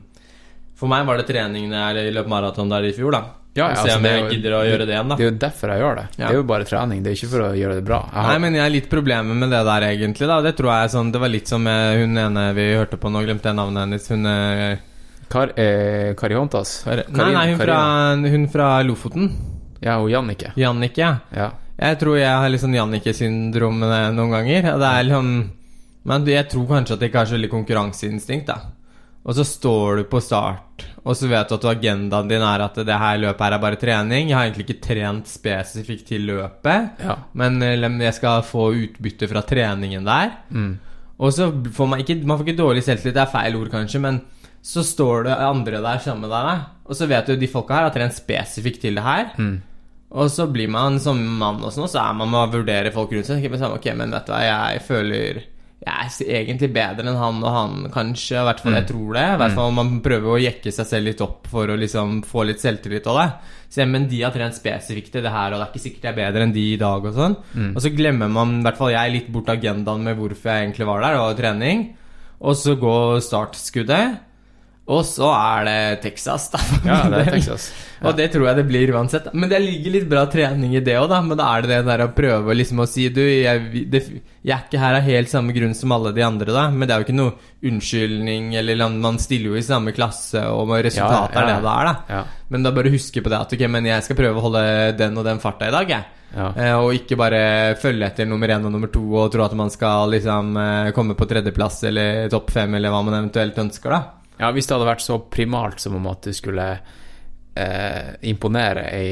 For 0.79 0.89
meg 0.91 1.05
var 1.07 1.21
det 1.21 1.29
trening 1.29 1.69
når 1.71 1.99
jeg 2.01 2.13
løp 2.15 2.29
maraton 2.31 2.71
der 2.71 2.89
i 2.89 2.93
fjor, 2.95 3.15
da. 3.15 3.23
Ja, 3.53 3.67
ja, 3.69 3.75
Se 3.75 3.81
altså, 3.83 3.99
om 3.99 4.05
jeg 4.07 4.29
gidder 4.31 4.55
å 4.57 4.59
gjøre 4.65 4.85
det 4.89 4.95
igjen, 4.95 5.11
da. 5.11 5.15
Det 5.19 5.23
er 5.23 5.29
jo 5.29 5.35
derfor 5.43 5.69
jeg 5.69 5.81
gjør 5.83 5.99
det. 5.99 6.05
Ja. 6.15 6.23
Det 6.23 6.29
er 6.31 6.39
jo 6.39 6.45
bare 6.49 6.65
trening, 6.65 7.03
det 7.05 7.11
er 7.11 7.19
ikke 7.19 7.29
for 7.35 7.43
å 7.45 7.49
gjøre 7.53 7.75
det 7.77 7.83
bra. 7.85 7.99
Har, 8.09 8.29
Nei, 8.31 8.39
men 8.41 8.57
jeg 8.57 8.63
har 8.63 8.73
litt 8.73 8.89
problemer 8.89 9.37
med 9.37 9.53
det 9.53 9.59
der, 9.67 9.85
egentlig. 9.91 10.29
da 10.31 10.39
Det 10.41 10.55
tror 10.57 10.71
jeg 10.71 10.87
er 10.87 10.93
sånn 10.95 11.11
Det 11.13 11.21
var 11.21 11.31
litt 11.33 11.51
som 11.51 11.69
hun 11.69 12.17
ene 12.23 12.47
vi 12.57 12.65
hørte 12.73 12.97
på 12.97 13.13
nå, 13.13 13.21
glemte 13.27 13.51
jeg 13.51 13.59
navnet 13.59 13.85
hennes. 13.85 14.09
Hun 14.09 14.31
eh, 14.31 14.81
Kar, 15.29 15.53
eh, 15.61 16.15
Kari 16.17 16.37
Hontas? 16.39 16.73
Nei, 16.89 17.29
nei, 17.37 17.45
hun 17.51 17.61
fra, 17.61 17.79
hun 18.33 18.49
fra 18.57 18.71
Lofoten. 18.85 19.29
Ja, 19.85 19.99
hun 20.01 20.09
Jannicke. 20.09 20.55
Jannicke, 20.57 21.05
ja. 21.05 21.13
Ja. 21.37 21.51
Jeg 21.77 22.01
tror 22.01 22.17
jeg 22.17 22.29
har 22.29 22.49
litt 22.49 22.61
sånn 22.61 22.75
Jannicke-syndrom 22.77 23.81
noen 23.85 24.33
ganger. 24.33 24.73
Det 24.81 24.89
er 24.89 25.05
liksom 25.09 25.33
Men 26.09 26.25
jeg 26.27 26.49
tror 26.51 26.65
kanskje 26.67 26.97
at 26.97 27.03
jeg 27.05 27.13
ikke 27.13 27.21
har 27.21 27.29
så 27.29 27.37
veldig 27.37 27.53
konkurranseinstinkt, 27.53 28.49
da. 28.49 28.72
Og 29.23 29.35
så 29.37 29.45
står 29.47 30.01
du 30.01 30.03
på 30.11 30.19
start, 30.19 30.83
og 31.07 31.15
så 31.15 31.29
vet 31.31 31.47
du 31.47 31.55
at 31.55 31.65
agendaen 31.71 32.27
din 32.27 32.41
er 32.43 32.59
at 32.65 32.75
det 32.75 32.97
her 32.99 33.21
løpet 33.21 33.39
her 33.45 33.53
er 33.55 33.61
bare 33.63 33.77
trening. 33.79 34.27
Jeg 34.27 34.35
har 34.35 34.49
egentlig 34.49 34.65
ikke 34.67 34.83
trent 34.83 35.29
spesifikt 35.31 36.09
til 36.09 36.25
løpet, 36.27 36.99
Ja. 36.99 37.15
men 37.33 37.61
eh, 37.63 37.77
jeg 38.03 38.13
skal 38.17 38.41
få 38.43 38.65
utbytte 38.75 39.29
fra 39.31 39.41
treningen 39.47 40.03
der. 40.03 40.33
Mm. 40.51 40.73
Og 41.23 41.31
så 41.31 41.47
får 41.71 41.87
man 41.87 41.99
ikke 42.03 42.17
Man 42.25 42.37
får 42.37 42.47
ikke 42.49 42.57
dårlig 42.59 42.83
selvtillit, 42.83 43.15
det 43.15 43.21
er 43.23 43.31
feil 43.31 43.55
ord 43.55 43.69
kanskje, 43.71 44.01
men 44.01 44.21
så 44.63 44.83
står 44.83 45.23
det 45.29 45.37
andre 45.39 45.79
der 45.83 45.99
sammen 46.03 46.27
med 46.27 46.31
deg, 46.31 46.59
og 46.87 46.95
så 46.95 47.07
vet 47.07 47.27
du 47.27 47.35
de 47.35 47.47
folka 47.51 47.75
her 47.75 47.87
har 47.87 47.95
trent 47.95 48.15
spesifikt 48.15 48.81
til 48.81 48.95
det 48.95 49.03
her. 49.03 49.31
Mm. 49.37 49.61
Og 50.11 50.29
så 50.29 50.45
blir 50.51 50.67
man 50.69 50.99
som 50.99 51.17
mann 51.39 51.63
og 51.63 51.71
sånn, 51.73 51.87
og 51.87 51.89
så 51.91 52.03
er 52.03 52.13
man 52.13 52.29
med 52.29 52.43
å 52.43 52.51
vurdere 52.59 52.91
folk 52.93 53.11
rundt 53.15 53.25
seg. 53.25 53.43
Ok, 53.71 53.87
men 53.95 54.11
vet 54.11 54.27
du 54.27 54.31
hva, 54.35 54.43
jeg 54.45 54.83
føler 54.85 55.41
jeg 55.83 56.27
er 56.29 56.45
egentlig 56.45 56.69
bedre 56.73 57.03
enn 57.09 57.17
han 57.19 57.41
og 57.43 57.51
han, 57.53 57.91
kanskje. 57.91 58.39
I 58.39 58.45
hvert 58.47 58.59
fall 58.63 58.73
jeg 58.77 58.83
Mm. 58.85 58.87
tror 58.91 59.13
det. 59.13 59.23
I 59.33 59.37
hvert 59.41 59.51
Mm. 59.51 59.55
fall 59.55 59.71
man 59.71 60.01
prøver 60.01 60.29
å 60.33 60.41
jekke 60.41 60.71
seg 60.71 60.85
selv 60.87 61.05
litt 61.05 61.21
opp 61.21 61.47
for 61.47 61.67
å 61.67 61.77
liksom 61.77 62.23
få 62.23 62.45
litt 62.47 62.59
selvtillit 62.61 63.07
av 63.07 63.17
det. 63.19 63.33
Så, 63.69 63.85
men 63.89 64.07
de 64.07 64.21
har 64.21 64.31
trent 64.31 64.53
spesifikt 64.53 65.11
til 65.11 65.21
det 65.23 65.31
her, 65.31 65.51
og 65.51 65.59
det 65.59 65.67
er 65.67 65.71
ikke 65.73 65.83
sikkert 65.89 66.03
jeg 66.03 66.13
er 66.13 66.21
bedre 66.31 66.43
enn 66.43 66.53
de 66.53 66.73
i 66.73 66.77
dag 66.77 67.05
og 67.05 67.13
sånn. 67.13 67.35
Mm. 67.55 67.75
Og 67.75 67.81
så 67.81 67.89
glemmer 67.95 68.29
man, 68.29 68.59
i 68.59 68.63
hvert 68.63 68.77
fall 68.77 68.91
jeg, 68.91 69.11
litt 69.11 69.31
bort 69.31 69.47
agendaen 69.49 70.03
med 70.03 70.17
hvorfor 70.17 70.43
jeg 70.53 70.67
egentlig 70.69 70.85
var 70.87 71.01
der, 71.01 71.19
og 71.19 71.37
trening. 71.37 71.95
Og 72.41 72.55
så 72.55 72.75
går 72.79 73.19
startskuddet. 73.21 74.19
Og 74.91 75.05
så 75.07 75.29
er 75.31 75.63
det 75.63 76.01
Texas, 76.03 76.49
da. 76.51 76.59
Ja, 76.89 76.97
det 77.07 77.21
er. 77.21 77.29
Texas. 77.37 77.69
Ja. 78.01 78.09
Og 78.09 78.17
det 78.19 78.25
tror 78.33 78.49
jeg 78.49 78.57
det 78.57 78.65
blir 78.67 78.91
uansett. 78.91 79.29
Men 79.31 79.47
det 79.51 79.61
ligger 79.63 79.93
litt 79.95 80.09
bra 80.11 80.25
trening 80.27 80.73
i 80.75 80.81
det 80.83 80.97
òg, 80.99 81.07
da. 81.11 81.21
Men 81.23 81.39
da 81.39 81.45
er 81.53 81.63
det 81.63 81.69
det 81.71 81.85
der 81.87 82.03
å 82.03 82.09
prøve 82.15 82.55
liksom 82.57 82.81
å 82.83 82.87
si 82.89 83.05
Du, 83.15 83.21
jeg, 83.23 83.85
det, 83.93 84.01
jeg 84.43 84.55
er 84.57 84.65
ikke 84.65 84.81
her 84.81 84.97
av 84.97 85.07
helt 85.07 85.31
samme 85.31 85.55
grunn 85.55 85.75
som 85.77 85.93
alle 85.95 86.11
de 86.15 86.25
andre, 86.27 86.51
da. 86.51 86.65
Men 86.73 86.83
det 86.83 86.95
er 86.95 86.99
jo 86.99 87.07
ikke 87.07 87.15
noe 87.15 87.53
unnskyldning, 87.63 88.49
eller 88.59 88.83
man 88.97 89.21
stiller 89.23 89.53
jo 89.53 89.61
i 89.61 89.63
samme 89.63 89.93
klasse, 89.95 90.41
og 90.51 90.73
resultatet 90.83 91.39
Ja, 91.39 91.45
ja, 91.45 91.45
er 91.45 91.47
det 91.47 91.61
det 91.63 91.75
er, 91.77 91.87
da. 91.87 92.17
Ja. 92.17 92.49
Men 92.51 92.67
da 92.67 92.73
bare 92.75 92.91
huske 92.91 93.23
på 93.23 93.31
det 93.31 93.39
at 93.39 93.55
ok, 93.55 93.63
men 93.71 93.87
jeg 93.87 94.03
skal 94.03 94.19
prøve 94.19 94.41
å 94.41 94.45
holde 94.49 94.65
den 94.99 95.15
og 95.15 95.23
den 95.29 95.39
farta 95.43 95.71
i 95.71 95.75
dag, 95.77 95.95
jeg. 95.95 96.19
Ja. 96.33 96.49
Eh, 96.57 96.73
og 96.81 96.95
ikke 96.97 97.15
bare 97.19 97.39
følge 97.79 98.09
etter 98.09 98.27
nummer 98.27 98.51
én 98.51 98.65
og 98.65 98.73
nummer 98.73 98.89
to 98.91 99.03
og 99.21 99.31
tro 99.31 99.45
at 99.45 99.53
man 99.55 99.71
skal 99.71 100.11
liksom 100.15 100.57
eh, 100.57 100.91
komme 100.97 101.15
på 101.15 101.27
tredjeplass 101.29 101.83
eller 101.87 102.27
topp 102.33 102.51
fem, 102.51 102.75
eller 102.75 102.91
hva 102.91 103.03
man 103.05 103.19
eventuelt 103.21 103.63
ønsker, 103.63 103.95
da. 103.95 104.01
Ja, 104.39 104.51
hvis 104.51 104.67
det 104.67 104.75
hadde 104.77 104.87
vært 104.89 105.01
så 105.05 105.19
primalt 105.29 105.79
som 105.83 105.95
om 105.99 106.07
at 106.09 106.25
du 106.25 106.33
skulle 106.33 106.65
eh, 107.55 108.07
imponere 108.31 108.87
ei, 108.89 109.11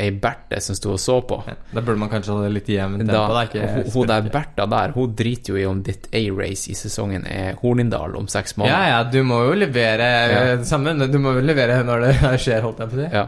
ei 0.00 0.10
Berthe 0.16 0.60
som 0.64 0.76
sto 0.78 0.94
og 0.94 1.00
så 1.02 1.18
på. 1.28 1.36
Da 1.74 1.82
burde 1.82 1.98
man 2.00 2.08
kanskje 2.12 2.32
ha 2.32 2.46
det 2.46 2.52
litt 2.54 2.70
jevnt 2.72 3.02
tempo, 3.04 3.36
hun, 3.76 3.90
hun 3.92 4.08
der 4.08 4.30
Bertha 4.32 4.66
der, 4.72 4.94
hun 4.96 5.12
driter 5.18 5.52
jo 5.52 5.60
i 5.60 5.66
om 5.68 5.82
ditt 5.84 6.08
A-race 6.16 6.70
i 6.72 6.78
sesongen 6.78 7.26
er 7.28 7.58
Hornindal 7.60 8.16
om 8.16 8.28
seks 8.32 8.56
måneder. 8.56 8.88
ja, 8.94 9.02
du 9.12 9.20
må 9.28 9.42
jo 9.50 9.54
levere 9.60 10.08
Ja. 10.32 10.64
sammen. 10.64 11.04
Du 11.12 11.18
må 11.20 11.36
jo 11.36 11.44
levere 11.44 11.82
når 11.84 12.06
det 12.08 12.16
skjer, 12.46 12.62
holdt 12.64 12.80
jeg 12.80 12.88
på 12.94 12.96
å 12.96 13.04
si. 13.04 13.08
Ja. 13.12 13.26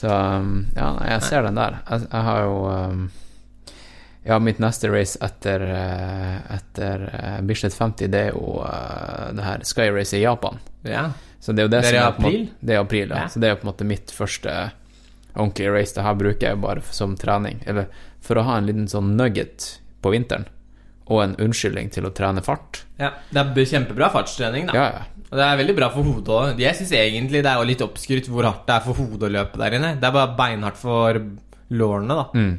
Så 0.00 0.08
um, 0.40 0.54
ja, 0.76 0.94
jeg 1.12 1.22
ser 1.28 1.42
den 1.44 1.58
der. 1.60 1.82
Jeg, 1.90 2.06
jeg 2.08 2.22
har 2.30 2.42
jo 2.46 2.54
um, 2.72 3.10
Ja, 4.24 4.36
mitt 4.38 4.58
neste 4.60 4.90
race 4.92 5.16
etter, 5.24 5.62
eh, 5.64 6.56
etter 6.56 7.04
eh, 7.08 7.40
Bislett 7.48 7.72
50, 7.74 8.10
det 8.12 8.20
er 8.26 8.32
jo 8.34 8.58
eh, 8.66 9.30
det 9.32 9.46
her 9.46 9.64
Sky 9.64 9.88
Race 9.94 10.16
i 10.18 10.20
Japan. 10.22 10.58
Ja. 10.84 11.06
Så 11.40 11.54
det 11.56 11.62
er 11.62 11.68
jo 11.68 11.72
det, 11.72 11.80
Det 11.82 11.88
er 11.88 11.94
som 11.94 12.02
er 12.02 12.08
april? 12.12 12.40
måte- 12.44 12.66
Det 12.68 12.74
er 12.76 12.80
april, 12.82 13.08
ja. 13.08 13.16
Ja. 13.24 13.28
Så 13.32 13.40
det 13.40 13.48
er 13.48 13.54
jo 13.54 13.60
på 13.62 13.66
en 13.68 13.72
måte 13.72 13.86
mitt 13.88 14.12
første 14.12 14.56
ordentlige 15.34 15.72
race. 15.72 15.94
Det 15.96 16.04
her 16.04 16.14
bruker 16.20 16.48
jeg 16.50 16.60
bare 16.60 16.82
som 16.92 17.16
trening. 17.16 17.62
Eller 17.66 17.86
for 18.20 18.36
å 18.36 18.44
ha 18.44 18.58
en 18.58 18.66
liten 18.68 18.88
sånn 18.92 19.14
nugget 19.16 19.78
på 20.02 20.12
vinteren. 20.12 20.44
Og 21.10 21.22
en 21.24 21.34
unnskyldning 21.42 21.88
til 21.90 22.04
å 22.06 22.12
trene 22.14 22.42
fart. 22.44 22.84
Ja, 23.00 23.12
Det 23.32 23.40
er 23.56 23.64
kjempebra 23.72 24.10
fartstrening, 24.12 24.66
da. 24.68 24.74
Ja, 24.76 24.84
ja. 24.92 25.02
Og 25.32 25.38
det 25.38 25.46
er 25.46 25.56
veldig 25.64 25.76
bra 25.76 25.88
for 25.94 26.02
hodet 26.04 26.28
òg. 26.28 26.58
Jeg 26.60 26.74
syns 26.76 26.90
egentlig 26.92 27.40
det 27.42 27.46
er 27.46 27.56
jo 27.56 27.64
litt 27.64 27.80
oppskrytt 27.86 28.28
hvor 28.28 28.44
hardt 28.44 28.66
det 28.66 28.74
er 28.76 28.80
for 28.84 28.94
hodet 28.98 29.30
å 29.30 29.32
løpe 29.32 29.56
der 29.58 29.78
inne. 29.78 29.94
Det 30.00 30.04
er 30.04 30.12
bare 30.12 30.36
beinhardt 30.36 30.76
for 30.76 31.20
lårene, 31.70 32.08
da. 32.08 32.24
Mm. 32.34 32.58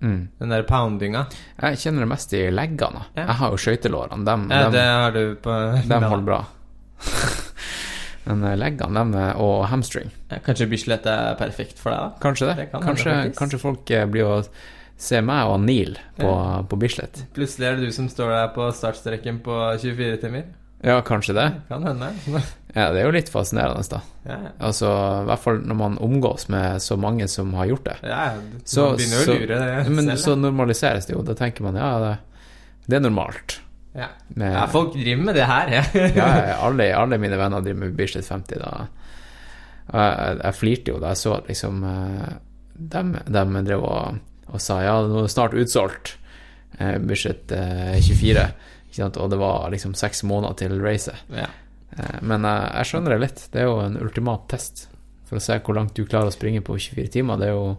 Mm. 0.00 0.28
Den 0.38 0.52
der 0.54 0.62
poundinga. 0.62 1.24
Jeg 1.60 1.78
kjenner 1.82 2.04
det 2.04 2.08
mest 2.12 2.32
i 2.38 2.44
leggene. 2.54 3.00
Ja. 3.16 3.24
Jeg 3.32 3.36
har 3.40 3.50
jo 3.50 3.56
skøytelårene. 3.64 4.24
Dem, 4.28 4.44
Ja, 4.50 4.68
det 4.70 4.84
har 4.86 5.10
du 5.16 5.22
på 5.42 5.56
dem 5.90 6.02
holder 6.12 6.26
bra. 6.30 6.40
Men 8.28 8.44
eh, 8.44 8.56
leggene 8.60 8.98
dem, 9.00 9.14
er- 9.16 9.38
og 9.40 9.62
hamstring 9.70 10.10
Ja, 10.28 10.38
kanskje 10.44 10.66
Bislett 10.68 11.06
er 11.08 11.34
perfekt 11.40 11.78
for 11.80 11.94
deg, 11.94 12.00
da? 12.02 12.20
Kanskje 12.22 12.48
det. 12.50 12.56
Det 12.60 12.66
kan 12.72 12.84
kanskje, 12.84 13.14
kanskje 13.38 13.60
folk 13.62 13.90
eh, 13.94 14.04
blir 14.10 14.26
å 14.28 14.38
se 14.98 15.20
meg 15.22 15.46
og 15.48 15.60
Neil 15.62 15.94
på, 16.18 16.30
på 16.68 16.76
Bislett. 16.82 17.20
Plutselig 17.36 17.68
er 17.68 17.76
det 17.78 17.86
du 17.88 17.94
som 17.94 18.08
står 18.10 18.32
der 18.34 18.48
på 18.56 18.66
startstreken 18.74 19.38
på 19.46 19.54
24 19.80 20.16
timer. 20.24 20.48
Ja, 20.82 21.00
kanskje 21.06 21.34
det. 21.38 21.46
Kan 21.70 21.86
hende. 21.86 22.10
Ja, 22.74 22.90
det 22.92 23.00
er 23.00 23.06
jo 23.06 23.12
litt 23.14 23.30
fascinerende, 23.32 23.80
da. 23.88 24.00
Ja, 24.28 24.36
ja. 24.44 24.50
Altså, 24.68 24.88
i 25.22 25.28
hvert 25.30 25.40
fall 25.40 25.62
når 25.64 25.78
man 25.78 25.94
omgås 26.04 26.48
med 26.52 26.82
så 26.84 26.98
mange 27.00 27.28
som 27.32 27.54
har 27.56 27.70
gjort 27.70 27.86
det. 27.88 27.94
Ja, 28.04 28.26
man 28.36 28.98
begynner 28.98 29.22
jo 29.22 29.22
å 29.22 29.38
lure 29.38 29.60
det 29.62 29.94
men 29.96 30.10
så 30.20 30.34
normaliseres 30.36 31.08
det 31.08 31.14
jo. 31.16 31.22
Da 31.24 31.36
tenker 31.38 31.64
man 31.64 31.78
ja, 31.80 31.88
det, 32.02 32.12
det 32.86 32.98
er 32.98 33.04
normalt. 33.06 33.56
Ja. 33.96 34.10
Med- 34.36 34.52
ja, 34.52 34.66
folk 34.70 34.92
driver 34.94 35.24
med 35.30 35.38
det 35.40 35.46
her, 35.48 35.72
ja. 35.78 35.84
ja, 36.20 36.28
alle, 36.68 36.90
alle 36.94 37.18
mine 37.18 37.38
venner 37.40 37.64
driver 37.64 37.86
med 37.86 37.96
Bislett 37.98 38.28
50. 38.28 38.60
Da. 38.60 38.74
Jeg, 39.88 40.36
jeg 40.44 40.56
flirte 40.58 40.92
jo 40.92 41.00
da 41.00 41.14
jeg 41.14 41.22
så 41.22 41.32
at 41.38 41.48
liksom 41.48 41.80
eh, 41.88 42.32
dem, 42.92 43.14
dem 43.26 43.56
drev 43.66 43.86
og, 43.88 44.18
og 44.52 44.60
sa 44.62 44.82
ja, 44.84 44.98
nå 45.08 45.22
er 45.22 45.26
det 45.30 45.32
snart 45.32 45.56
utsolgt. 45.56 46.12
Eh, 46.78 46.98
Bislett 47.00 47.54
eh, 47.56 47.96
24. 48.04 48.44
Ikke 48.90 49.00
sant? 49.00 49.16
Og 49.16 49.32
det 49.32 49.40
var 49.40 49.72
liksom 49.72 49.96
seks 49.98 50.22
måneder 50.28 50.60
til 50.60 50.76
racet. 50.84 51.24
Ja. 51.32 51.48
Eh, 51.98 52.18
men 52.22 52.46
jeg, 52.46 52.68
jeg 52.78 52.90
skjønner 52.92 53.14
det 53.14 53.22
litt. 53.24 53.44
Det 53.52 53.62
er 53.62 53.68
jo 53.68 53.80
en 53.84 53.98
ultimat 54.00 54.46
test 54.52 54.86
for 55.28 55.38
å 55.38 55.44
se 55.44 55.58
hvor 55.60 55.76
langt 55.76 55.96
du 55.96 56.06
klarer 56.08 56.30
å 56.30 56.34
springe 56.34 56.62
på 56.64 56.78
24 56.78 57.12
timer. 57.18 57.40
Det 57.40 57.50
er 57.50 57.56
jo 57.56 57.72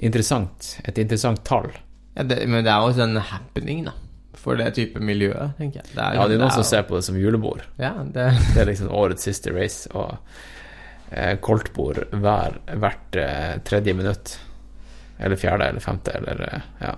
interessant. 0.00 0.76
Et 0.88 1.02
interessant 1.02 1.42
tall. 1.44 1.68
Ja, 2.16 2.24
det, 2.26 2.40
men 2.48 2.64
det 2.64 2.72
er 2.72 2.86
jo 2.86 3.04
en 3.04 3.20
happening, 3.30 3.84
da. 3.90 3.96
For 4.40 4.56
det 4.56 4.70
type 4.78 5.02
miljøet, 5.04 5.56
tenker 5.58 5.82
jeg. 5.82 5.90
Det 5.92 6.06
Ja, 6.16 6.24
det 6.28 6.38
er 6.38 6.40
noen 6.40 6.54
som 6.54 6.64
ser 6.64 6.86
på 6.88 6.96
det 6.96 7.04
som 7.04 7.18
julebord. 7.20 7.66
Ja, 7.80 7.92
det 8.00 8.30
Det 8.54 8.62
er 8.62 8.70
liksom 8.70 8.92
årets 8.94 9.26
siste 9.28 9.52
race, 9.52 9.90
og 9.92 10.16
eh, 11.10 11.34
koldtbord 11.44 12.06
hver, 12.14 12.56
hvert 12.80 13.20
eh, 13.20 13.58
tredje 13.66 13.96
minutt. 13.98 14.38
Eller 15.20 15.36
fjerde 15.36 15.68
eller 15.68 15.84
femte, 15.84 16.14
eller 16.16 16.40
eh, 16.46 16.68
ja. 16.80 16.94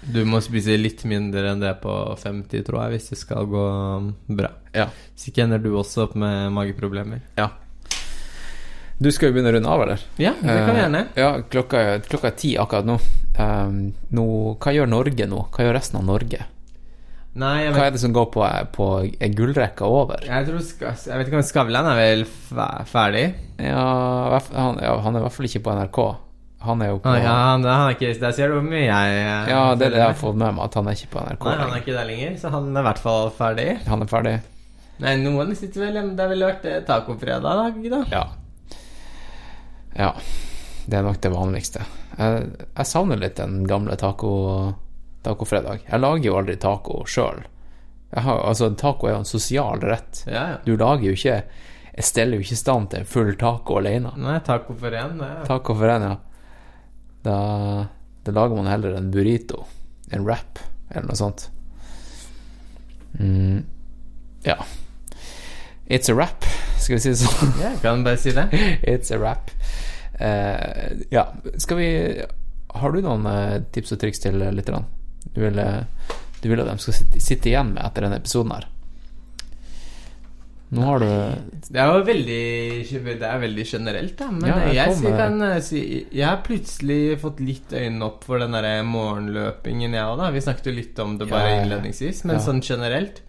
Du 0.00 0.22
må 0.24 0.40
spise 0.40 0.78
litt 0.80 1.02
mindre 1.08 1.50
enn 1.52 1.60
det 1.60 1.74
på 1.82 1.92
50, 2.16 2.62
tror 2.66 2.84
jeg, 2.84 2.94
hvis 2.94 3.10
det 3.12 3.18
skal 3.20 3.48
gå 3.50 3.64
um, 4.00 4.12
bra. 4.26 4.52
Ja. 4.76 4.88
Så 5.18 5.32
ender 5.42 5.60
du 5.60 5.74
også 5.76 6.06
opp 6.06 6.14
med 6.18 6.52
mageproblemer. 6.56 7.20
Ja. 7.36 7.50
Du 9.00 9.08
skal 9.12 9.30
jo 9.30 9.36
begynne 9.36 9.52
å 9.52 9.56
runde 9.56 9.72
av, 9.72 9.82
eller? 9.84 10.06
Ja, 10.20 10.32
det 10.40 10.56
kan 10.64 10.74
vi 10.76 10.80
gjerne. 10.82 11.04
Uh, 11.12 11.20
ja, 11.20 11.28
klokka, 11.52 11.82
klokka 12.08 12.32
er 12.32 12.38
ti 12.40 12.54
akkurat 12.60 12.88
nå. 12.88 12.96
Uh, 13.36 13.92
nå. 14.16 14.24
Hva 14.60 14.74
gjør 14.76 14.90
Norge 14.90 15.28
nå? 15.28 15.44
Hva 15.52 15.68
gjør 15.68 15.78
resten 15.78 16.00
av 16.00 16.08
Norge? 16.08 16.48
Nei, 17.40 17.68
Hva 17.70 17.84
er 17.86 17.92
det 17.94 18.00
som 18.02 18.14
går 18.14 18.26
på, 18.34 18.42
på 18.74 18.86
gullrekka 19.38 19.86
over? 19.86 20.24
jeg 20.26 20.46
tror 20.48 20.64
Jeg 20.66 21.18
vet 21.20 21.28
ikke 21.28 21.38
om 21.38 21.44
Skavlan 21.46 21.86
er 21.92 22.00
vel 22.00 22.24
ferdig? 22.90 23.22
Ja, 23.62 24.40
han, 24.50 24.80
ja, 24.82 24.96
han 25.04 25.14
er 25.14 25.20
i 25.20 25.24
hvert 25.28 25.36
fall 25.36 25.46
ikke 25.46 25.62
på 25.68 25.76
NRK. 25.78 26.00
Han 26.60 26.82
er 26.84 26.90
jo 26.90 26.98
på 27.00 27.12
ja, 27.16 27.32
han, 27.52 27.62
han 27.64 27.86
er 27.88 27.94
ikke 27.94 28.10
Der 28.20 28.32
ser 28.36 28.50
du 28.52 28.58
hvor 28.58 28.64
mye 28.66 28.82
jeg 28.84 29.12
eh, 29.16 29.46
Ja, 29.48 29.60
det 29.74 29.86
er 29.86 29.94
det 29.94 30.00
jeg 30.02 30.06
har 30.10 30.18
fått 30.20 30.36
med 30.36 30.52
meg, 30.58 30.64
at 30.66 30.74
han 30.76 30.90
er 30.90 30.98
ikke 30.98 31.08
på 31.14 31.22
NRK. 31.24 31.46
Nei, 31.46 31.54
han 31.62 31.70
er 31.72 31.80
ikke 31.80 31.94
der 31.96 32.08
lenger, 32.10 32.34
så 32.42 32.50
han 32.52 32.66
er 32.76 32.80
i 32.82 32.86
hvert 32.90 33.00
fall 33.00 33.30
ferdig. 33.38 33.68
Han 33.88 34.04
er 34.04 34.10
ferdig. 34.10 34.34
Nei, 35.00 35.14
noen 35.22 35.54
sitter 35.56 35.86
vel 35.86 35.96
hjemme. 35.96 36.12
Det 36.18 36.26
har 36.26 36.32
vel 36.34 36.44
vært 36.44 36.66
eh, 36.68 36.82
tacofredag, 36.84 37.80
da? 37.94 38.02
Ja. 38.12 38.24
Ja. 39.96 40.10
Det 40.90 40.98
er 40.98 41.02
nok 41.06 41.20
det 41.22 41.32
vanligste. 41.32 41.82
Jeg, 42.18 42.44
jeg 42.76 42.88
savner 42.88 43.20
litt 43.20 43.36
den 43.40 43.62
gamle 43.68 43.96
taco 44.00 44.30
tacofredag. 45.24 45.84
Jeg 45.88 46.00
lager 46.02 46.28
jo 46.28 46.36
aldri 46.40 46.56
taco 46.60 47.02
sjøl. 47.08 47.42
Altså, 48.20 48.72
taco 48.76 49.06
er 49.08 49.14
jo 49.14 49.20
en 49.22 49.28
sosial 49.28 49.80
rett. 49.86 50.24
Ja, 50.26 50.44
ja. 50.54 50.56
Du 50.66 50.72
lager 50.76 51.04
jo 51.06 51.12
ikke 51.14 51.36
Jeg 51.90 52.04
steller 52.06 52.36
jo 52.40 52.44
ikke 52.44 52.56
i 52.56 52.58
stand 52.58 52.88
til 52.90 53.00
en 53.02 53.08
full 53.08 53.32
taco 53.38 53.76
alene. 53.80 54.12
Nei, 54.18 54.38
taco 54.46 54.74
for 54.78 54.90
én. 54.94 55.16
er- 55.22 55.46
Taco 55.48 55.74
for 55.74 55.88
en, 55.90 56.02
ja. 56.08 56.16
Da, 57.22 57.86
da 58.24 58.32
lager 58.32 58.56
man 58.56 58.70
heller 58.70 58.96
en 58.98 59.10
burrito. 59.12 59.64
En 60.10 60.24
wrap, 60.24 60.58
eller 60.90 61.08
noe 61.10 61.18
sånt. 61.18 61.48
Mm. 63.18 63.64
Ja. 64.46 64.56
It's 65.86 66.10
a 66.10 66.14
wrap, 66.14 66.46
skal 66.78 66.96
vi 66.96 67.02
si 67.02 67.12
det 67.12 67.20
sånn? 67.20 67.54
Ja, 67.60 67.72
kan 67.82 68.04
bare 68.06 68.20
si 68.20 68.32
det. 68.34 68.46
It's 68.92 69.10
a 69.14 69.18
wrap. 69.18 69.50
Uh, 70.20 71.00
ja, 71.10 71.24
skal 71.56 71.78
vi 71.80 71.90
Har 72.68 72.92
du 72.92 73.00
noen 73.02 73.24
eh, 73.26 73.62
tips 73.72 73.94
og 73.96 73.98
triks 74.02 74.20
til 74.22 74.36
lytterne? 74.38 74.84
Du 75.34 75.40
vil, 75.42 75.56
eh, 75.58 76.12
du 76.38 76.46
vil 76.46 76.60
at 76.62 76.68
de 76.68 76.76
skal 76.78 76.94
sitte, 76.94 77.22
sitte 77.24 77.50
igjen 77.50 77.72
med 77.74 77.82
etter 77.82 78.06
denne 78.06 78.20
episoden 78.20 78.52
her? 78.54 78.68
Nå 80.70 80.84
har 80.86 81.00
du 81.02 81.06
Det 81.66 81.80
er 81.82 81.88
jo 81.90 82.02
veldig 82.06 83.06
Det 83.18 83.26
er 83.26 83.40
veldig 83.42 83.64
generelt, 83.66 84.12
da. 84.18 84.28
Men 84.30 84.46
Ja, 84.50 84.58
jeg 84.70 84.92
jeg, 85.02 85.14
kan 85.18 85.42
eh, 85.42 85.56
si 85.66 85.80
Jeg 86.14 86.26
har 86.28 86.44
plutselig 86.46 87.18
fått 87.22 87.40
litt 87.42 87.72
øynene 87.74 88.06
opp 88.06 88.22
for 88.28 88.38
den 88.38 88.54
derre 88.54 88.84
morgenløpingen, 88.86 89.96
jeg 89.98 90.04
òg, 90.04 90.20
da. 90.20 90.30
Vi 90.30 90.44
snakket 90.44 90.70
jo 90.70 90.76
litt 90.76 91.02
om 91.02 91.16
det 91.18 91.26
bare 91.30 91.56
innledningsvis, 91.64 92.22
men 92.30 92.38
sånn 92.44 92.62
generelt. 92.62 93.22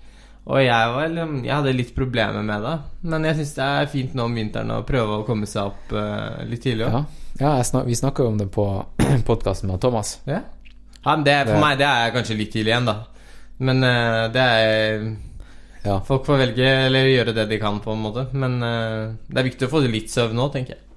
Og 0.45 0.57
jeg, 0.57 0.93
var, 0.93 1.07
liksom- 1.09 1.43
jeg 1.45 1.53
hadde 1.53 1.73
litt 1.77 1.91
problemer 1.95 2.41
med 2.45 2.63
det. 2.65 2.75
Men 3.09 3.23
jeg 3.29 3.35
syns 3.41 3.53
det 3.57 3.65
er 3.65 3.91
fint 3.91 4.13
nå 4.17 4.23
om 4.25 4.35
vinteren 4.35 4.71
å 4.73 4.79
prøve 4.85 5.19
å 5.19 5.25
komme 5.25 5.45
seg 5.49 5.69
opp 5.69 5.93
eh, 5.93 6.45
litt 6.49 6.63
tidlig 6.65 6.87
Ja, 6.89 7.03
ja 7.39 7.55
jeg 7.57 7.65
snak, 7.69 7.85
vi 7.89 7.97
snakka 7.97 8.23
jo 8.25 8.31
om 8.33 8.37
det 8.41 8.49
på 8.53 8.65
podkasten 9.29 9.69
med 9.69 9.81
Thomas. 9.81 10.19
Ja. 10.29 10.41
Ja, 11.05 11.15
det, 11.17 11.37
for 11.47 11.53
Det- 11.55 11.61
meg 11.61 11.77
det 11.81 11.89
er 11.89 12.13
kanskje 12.13 12.37
litt 12.37 12.53
tidlig 12.53 12.73
igjen, 12.73 12.85
da. 12.89 12.97
Men 13.61 13.83
eh, 13.85 14.27
det 14.33 14.41
er 14.41 15.05
Folk 16.05 16.27
får 16.27 16.37
velge 16.43 16.69
eller 16.85 17.09
gjøre 17.09 17.33
det 17.33 17.47
de 17.49 17.59
kan, 17.61 17.79
på 17.81 17.95
en 17.95 18.03
måte. 18.03 18.27
Men 18.37 18.59
uh, 18.61 19.13
det 19.27 19.41
er 19.41 19.47
viktig 19.49 19.67
å 19.67 19.71
få 19.71 19.83
litt 19.87 20.13
søvn 20.13 20.37
nå, 20.37 20.47
tenker 20.53 20.77
jeg. 20.77 20.87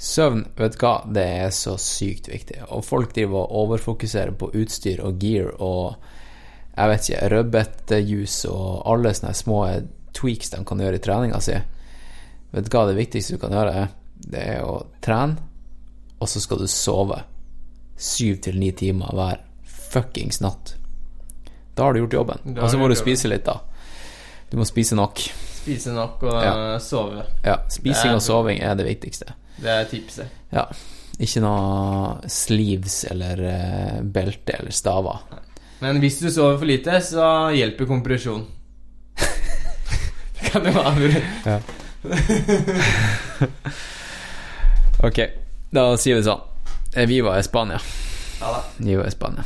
Søvn, 0.00 0.46
vet 0.56 0.76
du 0.76 0.82
hva, 0.84 0.94
det 1.12 1.26
er 1.42 1.50
så 1.52 1.76
sykt 1.80 2.30
viktig. 2.32 2.62
Og 2.72 2.84
folk 2.84 3.12
driver 3.16 3.44
og 3.44 3.66
overfokuserer 3.66 4.32
på 4.36 4.52
utstyr 4.56 5.02
og 5.04 5.20
gear 5.20 5.52
og 5.58 6.10
jeg 6.70 6.88
vet 6.88 7.08
ikke, 7.08 7.28
rødbetjuice 7.34 8.50
og 8.50 8.68
alle 8.88 9.12
sånne 9.16 9.34
små 9.36 9.58
tweaks 10.16 10.52
de 10.54 10.62
kan 10.64 10.80
gjøre 10.80 10.96
i 10.96 11.02
treninga 11.04 11.40
si. 11.44 11.56
Vet 12.54 12.66
du 12.66 12.72
hva 12.72 12.86
det 12.88 12.96
viktigste 12.96 13.36
du 13.36 13.42
kan 13.42 13.54
gjøre? 13.54 13.86
Det 14.20 14.44
er 14.54 14.64
å 14.64 14.78
trene, 15.04 15.36
og 16.20 16.28
så 16.28 16.40
skal 16.42 16.62
du 16.62 16.68
sove 16.70 17.20
syv 18.00 18.40
til 18.44 18.56
ni 18.60 18.70
timer 18.76 19.12
hver 19.16 19.42
fuckings 19.90 20.40
natt. 20.40 20.74
Da 21.76 21.86
har 21.86 21.94
du 21.94 22.02
gjort 22.02 22.16
jobben. 22.16 22.56
Og 22.56 22.70
så 22.70 22.80
må 22.80 22.88
du 22.88 22.96
spise 22.98 23.28
litt, 23.30 23.44
da. 23.44 23.60
Du 24.50 24.56
må 24.58 24.64
spise 24.66 24.96
nok. 24.98 25.18
Spise 25.60 25.92
nok 25.94 26.22
og 26.26 26.42
Ja. 26.42 26.74
eh, 26.74 26.78
sove. 26.82 27.24
Ja, 27.44 27.56
spising 27.68 28.10
er- 28.10 28.16
og 28.16 28.22
soving 28.22 28.60
er 28.62 28.74
det 28.74 28.86
viktigste. 28.86 29.32
Det 29.60 29.68
er 29.70 29.84
tipset. 29.84 30.26
Ja. 30.52 30.64
Ikke 31.20 31.40
noe 31.44 32.20
sleeves 32.32 33.04
eller 33.10 33.42
eh, 33.44 34.00
belte 34.02 34.54
eller 34.58 34.70
staver. 34.72 35.18
Men 35.80 36.00
hvis 36.00 36.18
du 36.20 36.30
sover 36.30 36.58
for 36.58 36.66
lite, 36.66 36.90
så 37.04 37.50
hjelper 37.54 37.86
kompresjon. 37.86 38.46
det 39.16 40.50
kan 40.50 40.64
jo 40.64 40.72
være 40.72 41.22
Ja. 41.46 41.60
Ok, 45.02 45.18
da 45.72 45.84
sier 45.96 46.16
vi 46.18 46.24
sånn. 46.26 46.40
Vi 46.96 47.06
Viva 47.06 47.38
i 47.38 47.42
Spania. 47.46 47.78
Ja 48.40 48.50
da. 48.56 48.62
Viva 48.84 49.04
er 49.06 49.10
Spania. 49.14 49.44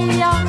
Av, 0.00 0.44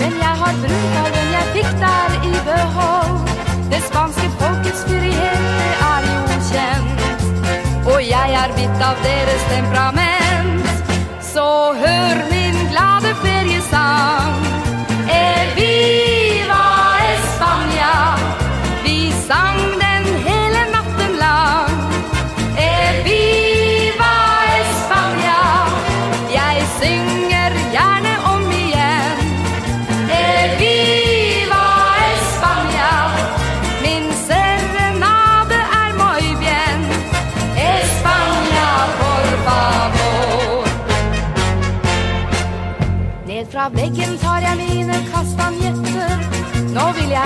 men 0.00 0.14
jeg 0.18 0.34
har 0.42 0.54
brunfargen 0.62 1.28
jeg 1.34 1.50
fikk 1.54 1.70
der 1.82 2.16
i 2.26 2.32
behold. 2.48 3.28
Det 3.70 3.82
spanske 3.86 4.30
folkets 4.40 4.82
frihet, 4.88 5.44
er 5.90 6.08
jo 6.08 6.40
kjent, 6.48 7.86
og 7.86 8.00
jeg 8.02 8.34
er 8.42 8.56
bitt 8.58 8.82
av 8.88 8.98
deres 9.06 9.46
temperament. 9.52 10.90
Så 11.32 11.46
hør 11.78 12.29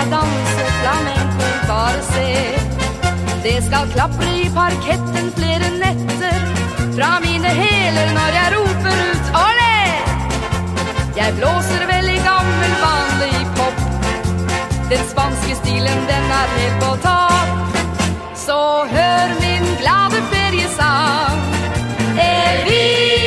Jeg 0.05 0.11
danse 0.11 0.65
flamenco, 0.81 1.45
bare 1.67 2.01
se. 2.13 2.27
Det 3.43 3.57
skal 3.67 3.87
klapre 3.93 4.27
i 4.37 4.49
parketten 4.53 5.31
flere 5.37 5.69
netter. 5.81 6.37
Fra 6.97 7.09
mine 7.25 7.51
hæler 7.61 8.13
når 8.17 8.29
jeg 8.37 8.47
roper 8.55 8.99
ut 9.09 9.25
olé. 9.47 9.77
Jeg 11.17 11.33
blåser 11.39 11.83
vel 11.91 12.11
i 12.17 12.19
gammel, 12.29 12.77
vanlig 12.85 13.41
pop. 13.57 13.81
Den 14.93 15.03
spanske 15.11 15.57
stilen, 15.63 15.99
den 16.11 16.31
er 16.39 16.47
helt 16.57 16.79
på 16.85 16.91
topp. 17.07 17.83
Så 18.45 18.61
hør 18.95 19.37
min 19.41 19.69
glade 19.81 20.25
feriesang. 20.31 21.45
Eviva 22.29 23.24